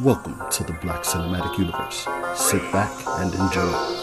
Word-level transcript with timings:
Welcome 0.00 0.40
to 0.52 0.62
the 0.62 0.74
Black 0.74 1.02
Cinematic 1.02 1.58
Universe. 1.58 2.06
Sit 2.36 2.62
back 2.70 2.92
and 3.18 3.34
enjoy. 3.34 3.98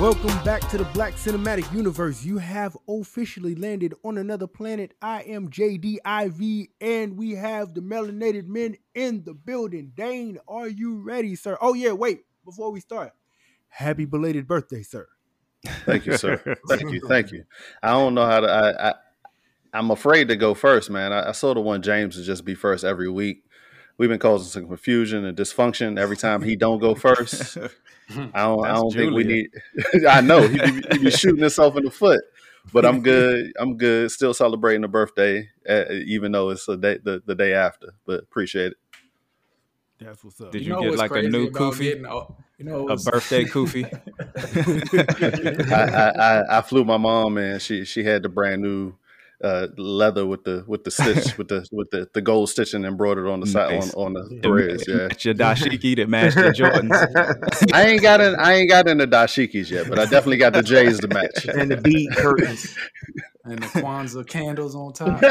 Welcome 0.00 0.42
back 0.44 0.66
to 0.70 0.78
the 0.78 0.86
Black 0.94 1.12
Cinematic 1.12 1.70
Universe. 1.74 2.24
You 2.24 2.38
have 2.38 2.74
officially 2.88 3.54
landed 3.54 3.92
on 4.02 4.16
another 4.16 4.46
planet. 4.46 4.94
I 5.02 5.20
am 5.24 5.50
JDIV, 5.50 6.70
and 6.80 7.18
we 7.18 7.32
have 7.32 7.74
the 7.74 7.82
melanated 7.82 8.46
men 8.46 8.78
in 8.94 9.24
the 9.24 9.34
building. 9.34 9.92
Dane, 9.94 10.38
are 10.48 10.68
you 10.68 11.02
ready, 11.02 11.36
sir? 11.36 11.58
Oh, 11.60 11.74
yeah, 11.74 11.92
wait, 11.92 12.20
before 12.46 12.72
we 12.72 12.80
start, 12.80 13.12
happy 13.68 14.06
belated 14.06 14.48
birthday, 14.48 14.82
sir. 14.82 15.06
Thank 15.84 16.06
you, 16.06 16.16
sir. 16.16 16.56
thank 16.70 16.90
you, 16.90 17.02
thank 17.06 17.30
you. 17.30 17.44
I 17.82 17.90
don't 17.90 18.14
know 18.14 18.24
how 18.24 18.40
to. 18.40 18.50
I, 18.50 18.88
I 18.88 18.94
I'm 19.74 19.90
afraid 19.90 20.28
to 20.28 20.36
go 20.36 20.54
first, 20.54 20.88
man. 20.88 21.12
I, 21.12 21.28
I 21.28 21.32
sort 21.32 21.58
of 21.58 21.64
want 21.64 21.84
James 21.84 22.16
to 22.16 22.22
just 22.22 22.46
be 22.46 22.54
first 22.54 22.84
every 22.84 23.10
week. 23.10 23.44
We've 23.98 24.08
been 24.08 24.18
causing 24.18 24.48
some 24.48 24.66
confusion 24.66 25.26
and 25.26 25.36
dysfunction 25.36 25.98
every 25.98 26.16
time 26.16 26.40
he 26.40 26.56
don't 26.56 26.78
go 26.78 26.94
first. 26.94 27.58
I 28.34 28.42
don't. 28.42 28.64
I 28.64 28.74
don't 28.74 28.92
think 28.92 29.12
we 29.12 29.24
need. 29.24 29.50
I 30.08 30.20
know 30.20 30.46
he 30.46 30.58
be, 30.58 30.82
he 30.92 30.98
be 30.98 31.10
shooting 31.10 31.40
himself 31.40 31.76
in 31.76 31.84
the 31.84 31.90
foot, 31.90 32.20
but 32.72 32.84
I'm 32.84 33.02
good. 33.02 33.52
I'm 33.58 33.76
good. 33.76 34.10
Still 34.10 34.34
celebrating 34.34 34.82
the 34.82 34.88
birthday, 34.88 35.48
uh, 35.68 35.84
even 36.06 36.32
though 36.32 36.50
it's 36.50 36.66
the 36.66 36.76
day 36.76 36.98
the, 37.02 37.22
the 37.24 37.34
day 37.34 37.54
after. 37.54 37.94
But 38.06 38.20
appreciate 38.20 38.72
it. 38.72 38.78
That's 40.00 40.24
what's 40.24 40.40
up. 40.40 40.52
Did 40.52 40.62
You 40.62 40.68
you, 40.68 40.72
know 40.72 40.82
get 40.82 40.98
like 40.98 41.10
a 41.12 41.22
new 41.22 41.48
about 41.48 41.74
kufi, 41.74 41.78
getting 41.80 42.04
You 42.58 42.64
know, 42.64 42.88
a 42.88 42.96
birthday 42.96 43.44
kufi? 43.46 43.84
I, 45.70 45.82
I, 45.84 46.10
I, 46.40 46.58
I 46.58 46.60
flew 46.62 46.84
my 46.84 46.96
mom 46.96 47.36
and 47.36 47.60
she 47.60 47.84
she 47.84 48.02
had 48.02 48.22
the 48.22 48.28
brand 48.28 48.62
new 48.62 48.94
uh, 49.42 49.68
leather 49.78 50.26
with 50.26 50.44
the 50.44 50.64
with 50.66 50.84
the 50.84 50.90
stitch 50.90 51.34
with 51.38 51.48
the 51.48 51.66
with 51.72 51.90
the, 51.90 52.08
the 52.14 52.20
gold 52.20 52.48
stitching 52.50 52.84
embroidered 52.84 53.26
on 53.26 53.40
the 53.40 53.46
side 53.46 53.70
Nice. 53.80 53.94
on, 53.94 54.16
on 54.16 54.30
the 54.30 54.40
threads. 54.42 54.84
Yeah, 54.86 55.08
Match 55.08 55.24
your 55.24 55.34
dashiki 55.34 55.96
that 55.96 56.08
matched 56.08 56.36
the 56.36 56.42
Jordans. 56.50 57.70
I 57.72 57.86
ain't 57.86 58.02
got 58.02 58.20
in 58.20 58.34
I 58.36 58.54
ain't 58.54 58.68
got 58.70 58.86
in 58.88 58.98
the 58.98 59.06
dashikis 59.06 59.70
yet, 59.70 59.88
but 59.88 59.98
I 59.98 60.04
definitely 60.04 60.36
got 60.38 60.52
the 60.52 60.62
J's 60.62 60.98
to 61.00 61.08
match. 61.08 61.46
and 61.46 61.70
the 61.70 61.76
bead 61.78 62.10
curtains. 62.16 62.76
and 63.44 63.58
the 63.58 63.66
Kwanzaa 63.66 64.26
candles 64.28 64.74
on 64.76 64.92
top. 64.92 65.22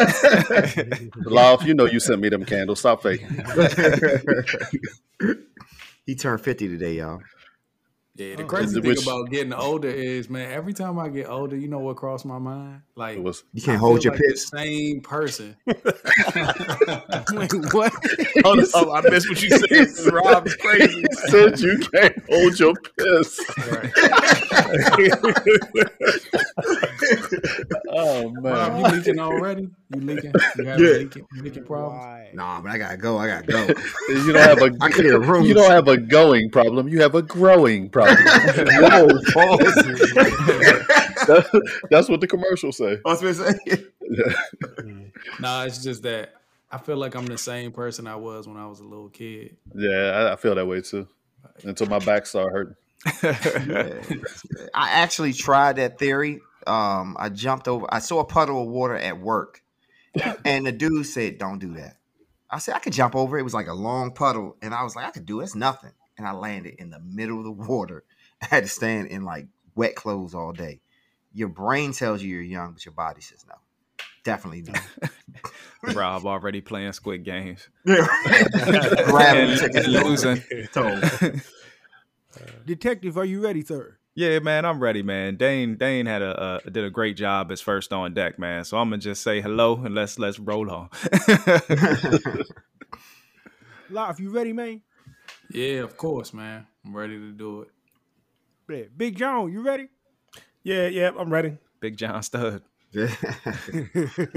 Love, 1.25 1.63
you 1.67 1.73
know 1.75 1.85
you 1.85 1.99
sent 1.99 2.19
me 2.21 2.30
them 2.30 2.45
candles. 2.45 2.80
Stop 2.80 3.03
faking. 3.03 3.27
he 6.05 6.15
turned 6.15 6.41
50 6.41 6.67
today, 6.67 6.93
y'all. 6.95 7.21
Yeah, 8.19 8.35
the 8.35 8.43
Oh. 8.43 8.47
crazy 8.47 8.81
thing 8.81 8.89
Which- 8.89 9.03
about 9.03 9.29
getting 9.29 9.53
older 9.53 9.87
is, 9.87 10.29
man, 10.29 10.51
every 10.51 10.73
time 10.73 10.99
I 10.99 11.07
get 11.07 11.29
older, 11.29 11.55
you 11.55 11.69
know 11.69 11.79
what 11.79 11.95
crossed 11.95 12.25
my 12.25 12.37
mind? 12.37 12.81
Like 12.97 13.17
was 13.23 13.45
You 13.53 13.61
can't 13.61 13.79
hold 13.79 14.03
feel 14.03 14.11
your 14.11 14.13
like 14.15 14.21
piss. 14.23 14.47
Same 14.49 14.99
person. 14.99 15.55
Wait, 15.65 15.83
what? 17.73 17.93
Hold 18.43 18.45
oh, 18.45 18.51
on, 18.59 18.65
oh, 18.73 18.91
I 18.91 19.01
missed 19.09 19.29
what 19.29 19.41
you 19.41 19.49
said. 19.49 20.13
Rob 20.13 20.45
is 20.47 20.55
crazy. 20.57 21.05
said 21.29 21.59
you 21.61 21.79
can't 21.93 22.21
hold 22.29 22.59
your 22.59 22.73
piss. 22.97 23.39
oh 27.89 28.23
Rob, 28.41 28.43
man. 28.43 28.79
you 28.79 28.97
leaking 28.97 29.19
already? 29.19 29.69
You 29.95 30.01
leaking? 30.01 30.33
You 30.57 30.65
have 30.65 30.79
Yeah. 30.79 30.87
leaking, 30.89 31.25
leaking 31.41 31.63
problems? 31.65 31.99
Why? 32.03 32.29
Nah, 32.33 32.61
but 32.61 32.71
I 32.71 32.77
gotta 32.77 32.97
go. 32.97 33.17
I 33.17 33.27
gotta 33.27 33.47
go. 33.47 33.67
You 34.09 34.33
don't 34.33 34.41
have 34.41 34.61
a 34.61 34.75
I 34.81 34.89
clear 34.91 35.19
rooms. 35.19 35.47
you 35.47 35.53
don't 35.53 35.71
have 35.71 35.87
a 35.87 35.97
going 35.97 36.49
problem. 36.51 36.87
You 36.89 37.01
have 37.01 37.15
a 37.15 37.21
growing 37.21 37.89
problem. 37.89 38.08
Whoa, 38.09 39.07
pause. 39.33 39.75
That- 41.27 41.77
that's 41.92 42.09
what 42.09 42.21
the 42.21 42.27
commercials 42.27 42.77
say. 42.77 42.97
I 43.05 43.09
was 43.09 43.21
gonna 43.21 43.33
say. 43.36 43.86
Nah, 45.39 45.64
it's 45.65 45.83
just 45.83 46.03
that 46.03 46.33
I 46.71 46.77
feel 46.77 46.97
like 46.97 47.15
I'm 47.15 47.25
the 47.25 47.37
same 47.37 47.71
person 47.71 48.08
I 48.08 48.15
was 48.15 48.47
when 48.47 48.58
I 48.58 48.67
was 48.67 48.80
a 48.80 48.83
little 48.83 49.09
kid. 49.09 49.58
Yeah, 49.75 49.89
I, 50.30 50.33
I 50.33 50.36
feel 50.36 50.55
that 50.55 50.65
way 50.65 50.81
too. 50.81 51.08
Until 51.64 51.87
my 51.87 51.99
back 51.99 52.25
started 52.25 52.75
hurting. 53.23 54.23
I 54.73 54.89
actually 54.91 55.33
tried 55.33 55.77
that 55.77 55.97
theory. 55.99 56.39
Um, 56.67 57.15
I 57.20 57.30
jumped 57.30 57.67
over. 57.67 57.86
I 57.89 57.99
saw 57.99 58.20
a 58.20 58.26
puddle 58.26 58.61
of 58.61 58.67
water 58.70 58.95
at 58.95 59.20
work, 59.20 59.61
and 60.45 60.65
the 60.65 60.71
dude 60.71 61.05
said, 61.05 61.37
"Don't 61.37 61.59
do 61.59 61.73
that." 61.76 61.97
I 62.49 62.59
said, 62.59 62.76
"I 62.76 62.80
could 62.80 62.93
jump 62.93 63.15
over." 63.15 63.37
it." 63.37 63.41
It 63.41 63.43
was 63.43 63.53
like 63.53 63.67
a 63.67 63.73
long 63.73 64.11
puddle, 64.14 64.58
and 64.61 64.73
I 64.73 64.83
was 64.83 64.95
like, 64.95 65.05
"I 65.05 65.11
could 65.11 65.26
do 65.26 65.39
it. 65.41 65.45
It's 65.45 65.55
nothing." 65.55 65.91
And 66.19 66.27
I 66.27 66.33
landed 66.33 66.75
in 66.80 66.89
the 66.89 66.99
middle 66.99 67.39
of 67.39 67.45
the 67.45 67.52
water. 67.52 68.03
I 68.41 68.45
had 68.45 68.63
to 68.63 68.69
stand 68.69 69.07
in 69.07 69.23
like 69.23 69.47
wet 69.75 69.95
clothes 69.95 70.35
all 70.35 70.52
day. 70.52 70.81
Your 71.33 71.47
brain 71.47 71.93
tells 71.93 72.21
you 72.21 72.30
you're 72.30 72.41
young, 72.41 72.73
but 72.73 72.85
your 72.85 72.93
body 72.93 73.21
says 73.21 73.45
no. 73.47 73.55
Definitely 74.25 74.63
no. 74.63 75.93
Rob 75.93 76.25
already 76.25 76.59
playing 76.59 76.91
Squid 76.91 77.23
Games 77.23 77.69
Grabbing 77.85 79.52
and, 79.63 79.75
and 79.75 79.87
losing. 79.87 80.43
Detective, 82.65 83.17
are 83.17 83.23
you 83.23 83.41
ready, 83.41 83.63
sir? 83.63 83.97
Yeah, 84.13 84.39
man, 84.39 84.65
I'm 84.65 84.81
ready, 84.81 85.02
man. 85.02 85.37
Dane 85.37 85.77
Dane 85.77 86.05
had 86.05 86.21
a 86.21 86.37
uh, 86.37 86.59
did 86.69 86.83
a 86.83 86.89
great 86.89 87.15
job 87.15 87.52
as 87.52 87.61
first 87.61 87.93
on 87.93 88.13
deck, 88.13 88.37
man. 88.37 88.65
So 88.65 88.77
I'm 88.77 88.89
gonna 88.89 88.97
just 88.97 89.23
say 89.23 89.39
hello 89.39 89.77
and 89.77 89.95
let's 89.95 90.19
let's 90.19 90.37
roll 90.37 90.69
on. 90.69 90.89
Live, 93.89 94.19
you 94.19 94.31
ready, 94.31 94.52
man? 94.52 94.81
Yeah, 95.52 95.82
of 95.83 95.98
course, 95.98 96.33
man. 96.33 96.67
I'm 96.86 96.95
ready 96.95 97.17
to 97.17 97.32
do 97.32 97.61
it. 97.61 97.70
Yeah. 98.70 98.83
Big 98.95 99.17
John, 99.17 99.52
you 99.52 99.61
ready? 99.61 99.87
Yeah, 100.64 100.87
yeah, 100.87 101.11
I'm 101.17 101.32
ready. 101.33 101.58
Big 101.80 101.98
John 101.98 102.21
Stud. 102.21 102.61
he 102.92 103.02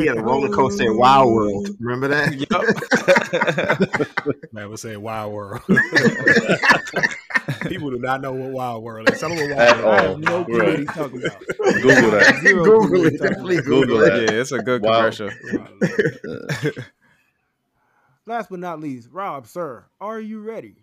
had 0.06 0.18
a 0.18 0.22
roller 0.22 0.48
coaster 0.50 0.90
at 0.90 0.96
Wild 0.96 1.32
World. 1.32 1.68
Remember 1.80 2.08
that? 2.08 2.34
Yep. 2.34 2.50
man, 4.52 4.68
we'll 4.68 4.76
say 4.76 4.96
Wild 4.96 5.32
World. 5.32 5.62
People 7.68 7.90
do 7.90 7.98
not 7.98 8.20
know 8.20 8.32
what 8.32 8.50
Wild 8.50 8.82
World 8.84 9.10
is. 9.10 9.18
Tell 9.20 9.30
them 9.30 9.38
what 9.50 9.56
Wild 9.56 9.84
World 9.84 10.00
have 10.00 10.18
no 10.18 10.44
clue 10.44 10.54
what 10.58 10.66
Right. 10.66 10.78
he's 10.80 10.88
talking 10.88 11.24
about. 11.24 11.42
Google 11.82 12.10
that. 12.12 12.40
Zero 12.42 12.64
Google 12.64 12.88
clue 12.88 13.02
what 13.04 13.12
it. 13.14 13.20
Definitely. 13.20 13.56
Google 13.56 13.80
Google 13.80 14.02
it. 14.02 14.10
that. 14.26 14.32
Yeah, 14.32 14.40
it's 14.40 14.52
a 14.52 14.62
good 14.62 14.82
Wow. 14.82 15.10
commercial. 15.10 15.30
Last 18.26 18.50
but 18.50 18.58
not 18.60 18.80
least, 18.80 19.08
Rob, 19.10 19.46
sir, 19.46 19.84
are 20.00 20.20
you 20.20 20.40
ready? 20.42 20.81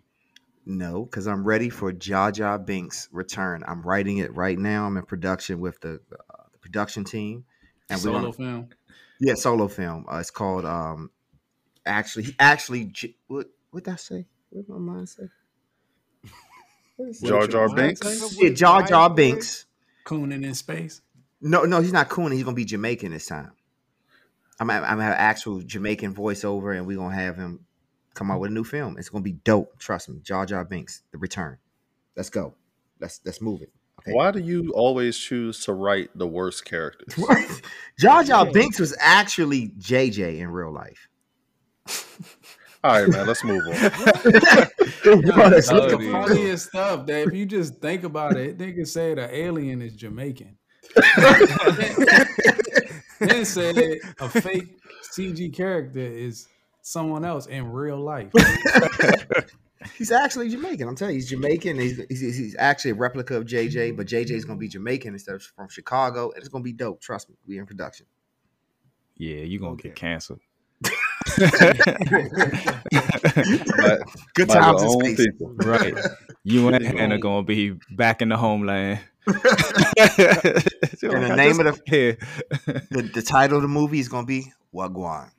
No, 0.66 1.04
because 1.04 1.26
I'm 1.26 1.44
ready 1.44 1.70
for 1.70 1.92
Jar 1.92 2.30
Jar 2.30 2.58
Binks' 2.58 3.08
return. 3.12 3.62
I'm 3.66 3.82
writing 3.82 4.18
it 4.18 4.34
right 4.34 4.58
now. 4.58 4.86
I'm 4.86 4.96
in 4.96 5.04
production 5.04 5.60
with 5.60 5.80
the, 5.80 6.00
uh, 6.12 6.42
the 6.52 6.58
production 6.60 7.04
team, 7.04 7.44
and 7.88 7.98
we 7.98 8.04
Solo 8.04 8.22
want 8.22 8.36
film. 8.36 8.68
yeah 9.20 9.34
solo 9.34 9.68
film. 9.68 10.06
Uh, 10.10 10.18
it's 10.18 10.30
called 10.30 10.64
um 10.64 11.10
actually 11.86 12.34
actually 12.38 12.92
what 13.26 13.46
what 13.70 13.84
did 13.84 13.92
I 13.92 13.96
say? 13.96 14.26
What 14.50 14.66
did 14.66 14.72
my 14.72 14.78
mind 14.78 15.08
say? 15.08 15.28
What 16.96 17.08
is? 17.08 17.20
Jar 17.20 17.46
Jar 17.46 17.68
Binks. 17.74 18.00
Yeah, 18.38 18.50
Jar 18.50 18.82
Jar 18.82 19.10
Binks. 19.10 19.66
Cooning 20.04 20.44
in 20.44 20.54
space. 20.54 21.00
No, 21.40 21.64
no, 21.64 21.80
he's 21.80 21.92
not 21.92 22.08
cooning. 22.10 22.34
He's 22.34 22.44
gonna 22.44 22.54
be 22.54 22.64
Jamaican 22.64 23.12
this 23.12 23.26
time. 23.26 23.52
I'm 24.58 24.70
I'm 24.70 24.82
gonna 24.82 25.04
have 25.04 25.14
actual 25.14 25.62
Jamaican 25.62 26.14
voiceover, 26.14 26.76
and 26.76 26.86
we're 26.86 26.98
gonna 26.98 27.14
have 27.14 27.36
him 27.36 27.64
come 28.14 28.30
out 28.30 28.40
with 28.40 28.50
a 28.50 28.54
new 28.54 28.64
film. 28.64 28.96
It's 28.98 29.08
gonna 29.08 29.22
be 29.22 29.32
dope. 29.32 29.78
Trust 29.78 30.08
me, 30.08 30.20
Jar 30.22 30.46
Jar 30.46 30.64
Binks, 30.64 31.02
The 31.12 31.18
Return. 31.18 31.58
Let's 32.16 32.30
go. 32.30 32.54
Let's 33.00 33.20
let's 33.24 33.40
move 33.40 33.62
it. 33.62 33.72
Okay. 34.00 34.12
Why 34.12 34.30
do 34.30 34.38
you 34.40 34.72
always 34.74 35.16
choose 35.18 35.62
to 35.66 35.72
write 35.74 36.08
the 36.16 36.26
worst 36.26 36.64
characters? 36.64 37.14
Jar 37.98 38.24
Jar 38.24 38.46
Binks 38.50 38.78
was 38.78 38.96
actually 39.00 39.68
JJ 39.78 40.38
in 40.38 40.48
real 40.48 40.72
life. 40.72 41.08
All 42.82 42.92
right, 43.02 43.08
man. 43.10 43.26
Let's 43.26 43.44
move 43.44 43.62
on. 43.66 43.74
It's 45.02 45.70
Oh, 45.70 45.88
the 45.88 45.96
dude. 45.98 46.12
funniest 46.12 46.68
stuff 46.68 47.06
that 47.06 47.28
if 47.28 47.32
you 47.34 47.44
just 47.46 47.76
think 47.80 48.04
about 48.04 48.36
it, 48.36 48.58
they 48.58 48.72
can 48.72 48.86
say 48.86 49.14
the 49.14 49.34
alien 49.34 49.80
is 49.82 49.94
Jamaican. 49.94 50.56
then 53.18 53.44
said 53.44 53.76
a 54.20 54.28
fake 54.28 54.78
CG 55.14 55.54
character 55.54 56.00
is 56.00 56.46
someone 56.82 57.24
else 57.24 57.46
in 57.46 57.70
real 57.70 58.00
life. 58.00 58.32
He's 59.96 60.12
actually 60.12 60.50
Jamaican. 60.50 60.86
I'm 60.88 60.94
telling 60.94 61.14
you, 61.14 61.20
he's 61.20 61.30
Jamaican. 61.30 61.78
He's, 61.78 61.96
he's, 62.10 62.36
he's 62.36 62.54
actually 62.58 62.90
a 62.90 62.94
replica 62.94 63.36
of 63.36 63.46
JJ, 63.46 63.96
but 63.96 64.06
JJ 64.06 64.30
is 64.32 64.44
gonna 64.44 64.58
be 64.58 64.68
Jamaican 64.68 65.14
instead 65.14 65.34
of 65.36 65.42
from 65.42 65.70
Chicago, 65.70 66.30
and 66.32 66.38
it's 66.40 66.48
gonna 66.48 66.62
be 66.62 66.72
dope. 66.74 67.00
Trust 67.00 67.30
me, 67.30 67.36
we 67.46 67.56
in 67.58 67.64
production. 67.64 68.04
Yeah, 69.16 69.36
you're 69.36 69.58
gonna 69.60 69.72
Okay. 69.72 69.88
get 69.88 69.96
canceled. 69.96 70.40
By- 70.90 70.98
Good 74.34 74.48
by 74.48 74.54
times 74.54 74.82
your 74.82 75.04
in 75.04 75.16
space. 75.16 75.26
people. 75.26 75.52
Right. 75.56 75.94
You 76.44 76.68
and 76.72 76.84
Hannah 76.84 77.16
are 77.16 77.18
gonna 77.18 77.42
be 77.42 77.76
back 77.90 78.22
in 78.22 78.28
the 78.28 78.36
homeland. 78.36 79.00
And 79.26 79.34
the 81.02 81.34
name 81.36 81.60
of 81.60 81.66
the 81.66 81.80
here. 81.86 82.16
the, 82.90 83.10
the 83.14 83.22
title 83.22 83.56
of 83.56 83.62
the 83.62 83.68
movie 83.68 84.00
is 84.00 84.08
gonna 84.08 84.26
be 84.26 84.52
Wagwan. 84.74 85.30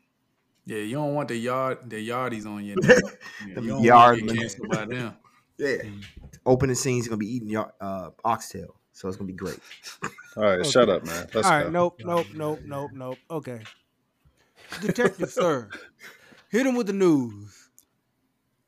Yeah, 0.65 0.77
you 0.77 0.95
don't 0.95 1.13
want 1.15 1.27
the 1.29 1.35
yard 1.37 1.89
the 1.89 2.07
yardies 2.07 2.45
on 2.45 2.63
your 2.63 2.77
neck. 2.81 2.97
Yeah, 3.47 3.55
Them 3.55 3.63
you 3.63 3.69
don't 3.71 3.83
yard 3.83 4.11
want 4.11 4.19
to 4.19 4.25
get 4.27 4.35
limits. 4.35 4.55
canceled 4.55 4.69
by 4.71 4.85
them. 4.95 5.13
Yeah. 5.57 5.77
Opening 6.43 6.75
scene's 6.75 7.07
gonna 7.07 7.17
be 7.17 7.27
eating 7.35 7.49
your 7.49 7.71
uh, 7.79 8.09
oxtail, 8.25 8.75
so 8.93 9.07
it's 9.07 9.15
gonna 9.17 9.27
be 9.27 9.33
great. 9.33 9.59
All 10.37 10.43
right, 10.43 10.65
shut 10.65 10.89
up, 10.89 11.05
man. 11.05 11.27
Let's 11.35 11.47
All 11.47 11.63
go. 11.63 11.69
nope, 11.69 12.01
nope, 12.03 12.27
nope, 12.33 12.59
nope, 12.65 12.89
nope. 12.93 13.17
Okay. 13.29 13.61
Detective, 14.81 15.29
sir, 15.29 15.69
hit 16.49 16.65
him 16.65 16.73
with 16.75 16.87
the 16.87 16.93
news. 16.93 17.69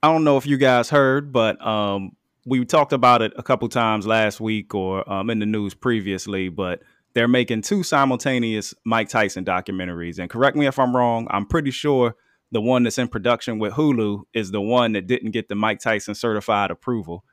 I 0.04 0.12
don't 0.12 0.24
know 0.24 0.38
if 0.38 0.46
you 0.46 0.58
guys 0.58 0.90
heard, 0.92 1.32
but 1.32 1.66
um, 1.66 2.12
we 2.46 2.64
talked 2.66 2.94
about 2.94 3.22
it 3.24 3.34
a 3.38 3.44
couple 3.44 3.68
times 3.70 4.06
last 4.06 4.40
week 4.40 4.76
or 4.76 5.10
um, 5.12 5.30
in 5.32 5.40
the 5.40 5.46
news 5.48 5.74
previously. 5.74 6.50
But 6.50 6.82
they're 7.14 7.28
making 7.28 7.62
two 7.62 7.84
simultaneous 7.84 8.74
Mike 8.86 9.10
Tyson 9.10 9.46
documentaries. 9.46 10.20
And 10.20 10.30
correct 10.30 10.58
me 10.58 10.66
if 10.68 10.80
I'm 10.80 10.96
wrong. 10.96 11.28
I'm 11.30 11.46
pretty 11.46 11.72
sure 11.72 12.16
the 12.52 12.62
one 12.62 12.84
that's 12.84 12.98
in 12.98 13.08
production 13.08 13.60
with 13.60 13.74
Hulu 13.74 14.24
is 14.34 14.52
the 14.52 14.62
one 14.62 14.94
that 14.94 15.08
didn't 15.08 15.32
get 15.32 15.50
the 15.50 15.56
Mike 15.56 15.80
Tyson 15.80 16.16
certified 16.16 16.72
approval. 16.72 17.24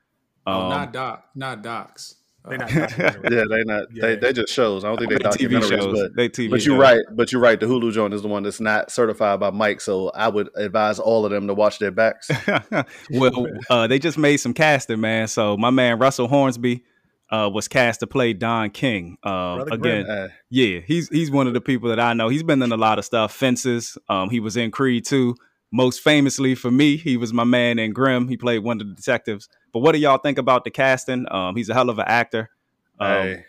Oh, 0.47 0.62
Um, 0.62 0.69
not 0.71 0.93
doc, 0.93 1.25
not 1.35 1.62
docs. 1.62 2.17
They 2.49 2.55
Uh, 2.56 2.59
not. 2.59 2.71
Yeah, 2.99 3.44
they 3.50 3.65
not 3.65 3.85
they 3.94 4.11
Yeah. 4.15 4.17
they 4.17 4.32
just 4.32 4.50
shows. 4.50 4.82
I 4.82 4.88
don't 4.88 4.97
think 4.99 5.11
they 5.11 5.17
they 5.19 5.29
TV 5.29 5.56
documentaries, 5.59 5.69
shows. 5.69 6.00
but 6.00 6.17
They 6.17 6.29
TV 6.31 6.50
but 6.50 6.65
you're 6.65 6.76
shows. 6.76 6.81
right. 6.83 7.00
But 7.12 7.33
you're 7.33 7.41
right. 7.43 7.61
The 7.61 7.67
Hulu 7.67 7.93
joint 7.93 8.15
is 8.15 8.23
the 8.23 8.29
one 8.29 8.43
that's 8.44 8.61
not 8.61 8.91
certified 8.91 9.41
by 9.41 9.50
Mike. 9.50 9.83
So 9.83 10.09
I 10.15 10.29
would 10.29 10.49
advise 10.56 10.99
all 10.99 11.26
of 11.26 11.33
them 11.33 11.47
to 11.49 11.55
watch 11.55 11.79
their 11.79 11.91
backs. 11.91 12.31
well, 13.11 13.47
uh, 13.69 13.87
they 13.87 13.99
just 13.99 14.17
made 14.17 14.38
some 14.38 14.55
casting, 14.55 15.00
man. 15.03 15.29
So 15.29 15.59
my 15.59 15.69
man 15.69 15.99
Russell 15.99 16.29
Hornsby 16.29 16.83
uh, 17.31 17.50
was 17.53 17.69
cast 17.69 18.00
to 18.00 18.06
play 18.06 18.32
Don 18.32 18.71
King. 18.71 19.17
Brother 19.23 19.75
again, 19.75 20.05
Grimm. 20.05 20.25
Uh, 20.25 20.29
yeah, 20.49 20.81
he's 20.81 21.09
he's 21.09 21.31
one 21.31 21.47
of 21.47 21.55
the 21.55 21.61
people 21.61 21.88
that 21.91 22.00
I 22.00 22.12
know. 22.12 22.29
He's 22.29 22.43
been 22.43 22.62
in 22.62 22.73
a 22.73 22.77
lot 22.77 22.99
of 22.99 23.05
stuff. 23.05 23.32
Fences. 23.35 23.97
Um, 24.09 24.31
he 24.31 24.41
was 24.41 24.56
in 24.56 24.71
Creed 24.71 25.05
too. 25.05 25.37
Most 25.73 26.00
famously 26.00 26.56
for 26.56 26.71
me, 26.71 26.97
he 26.97 27.17
was 27.17 27.32
my 27.32 27.44
man 27.44 27.79
in 27.79 27.93
Grimm. 27.93 28.27
He 28.27 28.37
played 28.37 28.61
one 28.61 28.81
of 28.81 28.88
the 28.88 28.94
detectives. 28.94 29.49
But 29.73 29.81
what 29.81 29.93
do 29.93 29.99
y'all 29.99 30.19
think 30.19 30.38
about 30.38 30.65
the 30.65 30.71
casting? 30.71 31.27
Um, 31.31 31.55
he's 31.55 31.69
a 31.69 31.75
hell 31.75 31.91
of 31.91 31.99
an 32.00 32.06
actor. 32.09 32.50
Um, 32.99 33.12
hey, 33.12 33.44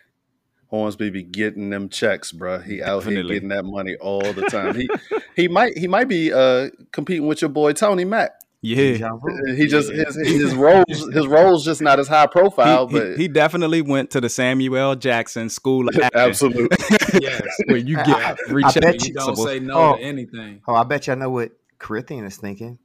Hornsby 0.67 1.09
be 1.09 1.23
getting 1.23 1.71
them 1.71 1.89
checks, 1.89 2.31
bruh. 2.31 2.63
He 2.63 2.81
out 2.81 3.03
here 3.03 3.23
getting 3.23 3.49
that 3.49 3.65
money 3.65 3.95
all 3.95 4.21
the 4.21 4.43
time. 4.43 4.75
He 4.75 4.89
he 5.35 5.47
might 5.47 5.77
he 5.77 5.87
might 5.87 6.07
be 6.07 6.31
uh 6.31 6.69
competing 6.91 7.27
with 7.27 7.41
your 7.41 7.49
boy 7.49 7.73
Tony 7.73 8.05
Mack. 8.05 8.31
Yeah, 8.63 9.09
He 9.55 9.65
just 9.65 9.91
his 9.91 10.15
his 10.15 10.53
roles 10.53 10.85
his 11.13 11.25
roles 11.25 11.65
just 11.65 11.81
not 11.81 11.99
as 11.99 12.07
high 12.07 12.27
profile, 12.27 12.87
he, 12.87 12.93
he- 12.93 12.99
but 12.99 13.17
he 13.19 13.27
definitely 13.27 13.81
went 13.81 14.11
to 14.11 14.21
the 14.21 14.29
Samuel 14.29 14.77
L. 14.77 14.95
Jackson 14.95 15.49
School 15.49 15.89
of 15.89 15.95
Acting, 16.01 16.21
absolutely. 16.21 16.77
yes. 17.21 17.41
where 17.65 17.77
you 17.77 17.97
I- 17.97 18.03
get 18.03 18.15
I 18.17 18.35
rechecked 18.53 18.81
bet 18.81 19.07
You 19.07 19.13
don't 19.15 19.25
principles. 19.25 19.45
say 19.47 19.59
no 19.59 19.73
Oh. 19.93 19.95
to 19.97 20.01
anything. 20.03 20.61
Oh, 20.67 20.75
I 20.75 20.83
bet 20.83 21.07
y'all 21.07 21.15
know 21.15 21.31
what 21.31 21.51
Corinthian 21.79 22.23
is 22.25 22.37
thinking. 22.37 22.77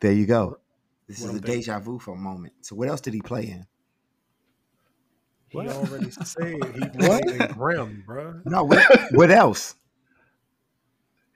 There 0.00 0.12
you 0.12 0.24
go. 0.24 0.58
This 1.06 1.20
What 1.20 1.26
is 1.26 1.30
I'm 1.32 1.36
a 1.36 1.40
deja 1.46 1.78
vu 1.80 1.98
for 1.98 2.14
a 2.14 2.16
moment. 2.18 2.54
So 2.62 2.74
what 2.76 2.88
else 2.88 3.02
did 3.02 3.12
he 3.12 3.20
play 3.20 3.42
in? 3.44 3.66
He 5.48 5.58
already 5.58 6.10
said 6.12 6.62
he 6.74 6.88
played 6.88 7.26
in 7.26 7.46
Grimm, 7.52 8.04
bro. 8.06 8.40
No, 8.46 8.64
what, 8.64 8.84
what 9.12 9.30
else? 9.30 9.74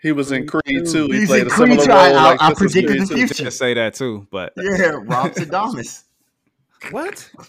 He 0.05 0.13
was 0.13 0.31
in 0.31 0.47
Creed 0.47 0.87
too. 0.87 1.07
He 1.09 1.21
He's 1.21 1.29
played 1.29 1.41
in 1.43 1.47
a 1.49 1.51
Creed 1.51 1.81
similar 1.81 1.85
too. 1.87 1.91
role. 1.91 1.99
I- 1.99 2.09
I- 2.11 2.31
like 2.31 2.43
I 2.43 2.49
this 2.51 2.59
predicted 2.59 2.87
Creed 2.97 3.03
the 3.03 3.07
too. 3.07 3.15
future. 3.27 3.45
to 3.47 3.51
say 3.51 3.75
that 3.75 3.95
too, 3.95 4.29
but 4.31 4.53
Yeah, 4.59 5.01
Rob 5.03 5.33
Sadamas. 5.33 6.05
What? 6.93 7.31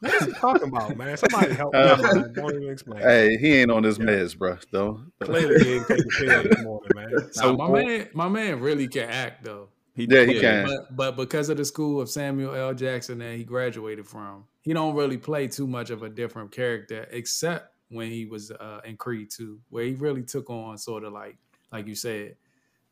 What 0.00 0.14
is 0.14 0.26
he 0.26 0.32
talking 0.32 0.66
about, 0.68 0.96
man? 0.96 1.16
Somebody 1.16 1.54
help 1.54 1.72
me. 1.74 1.78
Uh, 1.78 1.96
man. 1.96 2.32
Don't 2.32 2.56
even 2.56 2.70
explain. 2.70 3.00
Hey, 3.02 3.36
he 3.36 3.54
ain't 3.60 3.70
on 3.70 3.84
his 3.84 4.00
meds, 4.00 4.36
bro. 4.36 4.58
Though. 4.72 5.00
Clearly, 5.20 5.62
he 5.64 5.74
ain't 5.74 5.86
taking 5.86 6.04
pill 6.18 6.42
this 6.42 6.62
morning, 6.64 6.90
man. 6.96 7.10
Nah, 7.36 7.52
my 7.52 7.68
man, 7.70 8.08
my 8.12 8.28
man 8.28 8.58
really 8.60 8.88
can 8.88 9.08
act 9.08 9.44
though. 9.44 9.68
he, 9.94 10.08
Yeah, 10.10 10.24
he 10.24 10.40
can. 10.40 10.66
But, 10.66 10.96
but 10.96 11.16
because 11.16 11.50
of 11.50 11.56
the 11.56 11.64
school 11.64 12.00
of 12.00 12.10
Samuel 12.10 12.52
L. 12.52 12.74
Jackson 12.74 13.18
that 13.18 13.36
he 13.36 13.44
graduated 13.44 14.04
from, 14.08 14.44
he 14.62 14.72
don't 14.72 14.96
really 14.96 15.18
play 15.18 15.46
too 15.46 15.68
much 15.68 15.90
of 15.90 16.02
a 16.02 16.08
different 16.08 16.50
character, 16.50 17.06
except 17.12 17.71
when 17.92 18.10
he 18.10 18.26
was 18.26 18.50
uh, 18.50 18.80
in 18.84 18.96
Creed 18.96 19.30
2, 19.30 19.60
where 19.70 19.84
he 19.84 19.94
really 19.94 20.22
took 20.22 20.50
on 20.50 20.78
sort 20.78 21.04
of 21.04 21.12
like, 21.12 21.36
like 21.72 21.86
you 21.86 21.94
said, 21.94 22.36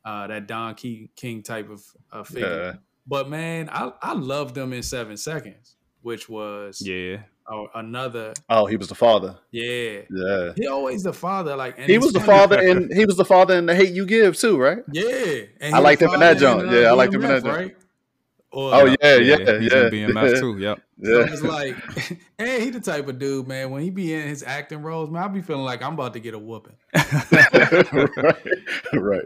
uh, 0.05 0.27
that 0.27 0.47
Don 0.47 0.75
King 0.75 1.43
type 1.43 1.69
of 1.69 1.83
uh, 2.11 2.23
figure. 2.23 2.71
Yeah. 2.73 2.79
But 3.07 3.29
man, 3.29 3.69
I, 3.71 3.91
I 4.01 4.13
loved 4.13 4.57
him 4.57 4.73
in 4.73 4.83
Seven 4.83 5.17
Seconds, 5.17 5.75
which 6.01 6.29
was 6.29 6.81
yeah. 6.81 7.17
uh, 7.51 7.63
another, 7.75 8.33
Oh, 8.49 8.65
he 8.65 8.77
was 8.77 8.87
the 8.87 8.95
father. 8.95 9.37
yeah. 9.51 10.01
Yeah. 10.09 10.53
He 10.55 10.67
always 10.67 11.03
the 11.03 11.13
father, 11.13 11.55
like 11.55 11.77
and 11.77 11.89
He 11.89 11.97
was 11.97 12.13
the 12.13 12.19
father 12.19 12.59
and 12.59 12.93
he 12.93 13.05
was 13.05 13.17
the 13.17 13.25
father 13.25 13.57
in 13.57 13.65
the 13.65 13.75
hate 13.75 13.93
you 13.93 14.05
give 14.05 14.37
too, 14.37 14.57
right? 14.57 14.79
Yeah, 14.91 15.43
and 15.59 15.75
I 15.75 15.79
liked 15.79 16.01
him 16.01 16.13
in 16.13 16.19
that 16.19 16.37
joint. 16.37 16.71
Yeah, 16.71 16.89
I 16.89 16.91
liked 16.93 17.13
him 17.13 17.23
in 17.23 17.29
that 17.29 17.43
joint. 17.43 17.57
Right? 17.57 17.75
Or, 18.53 18.73
Oh 18.75 18.85
yeah, 18.85 19.15
yeah, 19.15 19.37
yeah. 19.37 19.59
He's 19.59 19.71
in 19.73 19.89
BMF 19.91 20.39
too. 20.39 20.57
Yep. 20.57 20.81
So 21.03 21.19
Yeah. 21.19 21.33
it's 21.33 21.41
like, 21.41 21.75
and 22.39 22.61
he 22.61 22.69
the 22.69 22.79
type 22.79 23.07
of 23.07 23.17
dude, 23.17 23.47
man. 23.47 23.71
When 23.71 23.81
he 23.81 23.89
be 23.89 24.13
in 24.13 24.27
his 24.27 24.43
acting 24.43 24.83
roles, 24.83 25.09
man, 25.09 25.23
I 25.23 25.27
be 25.29 25.41
feeling 25.41 25.63
like 25.63 25.81
I'm 25.81 25.93
about 25.93 26.13
to 26.13 26.19
get 26.19 26.35
a 26.35 26.39
whooping. 26.39 26.75
right. 26.93 28.35
right. 28.93 29.25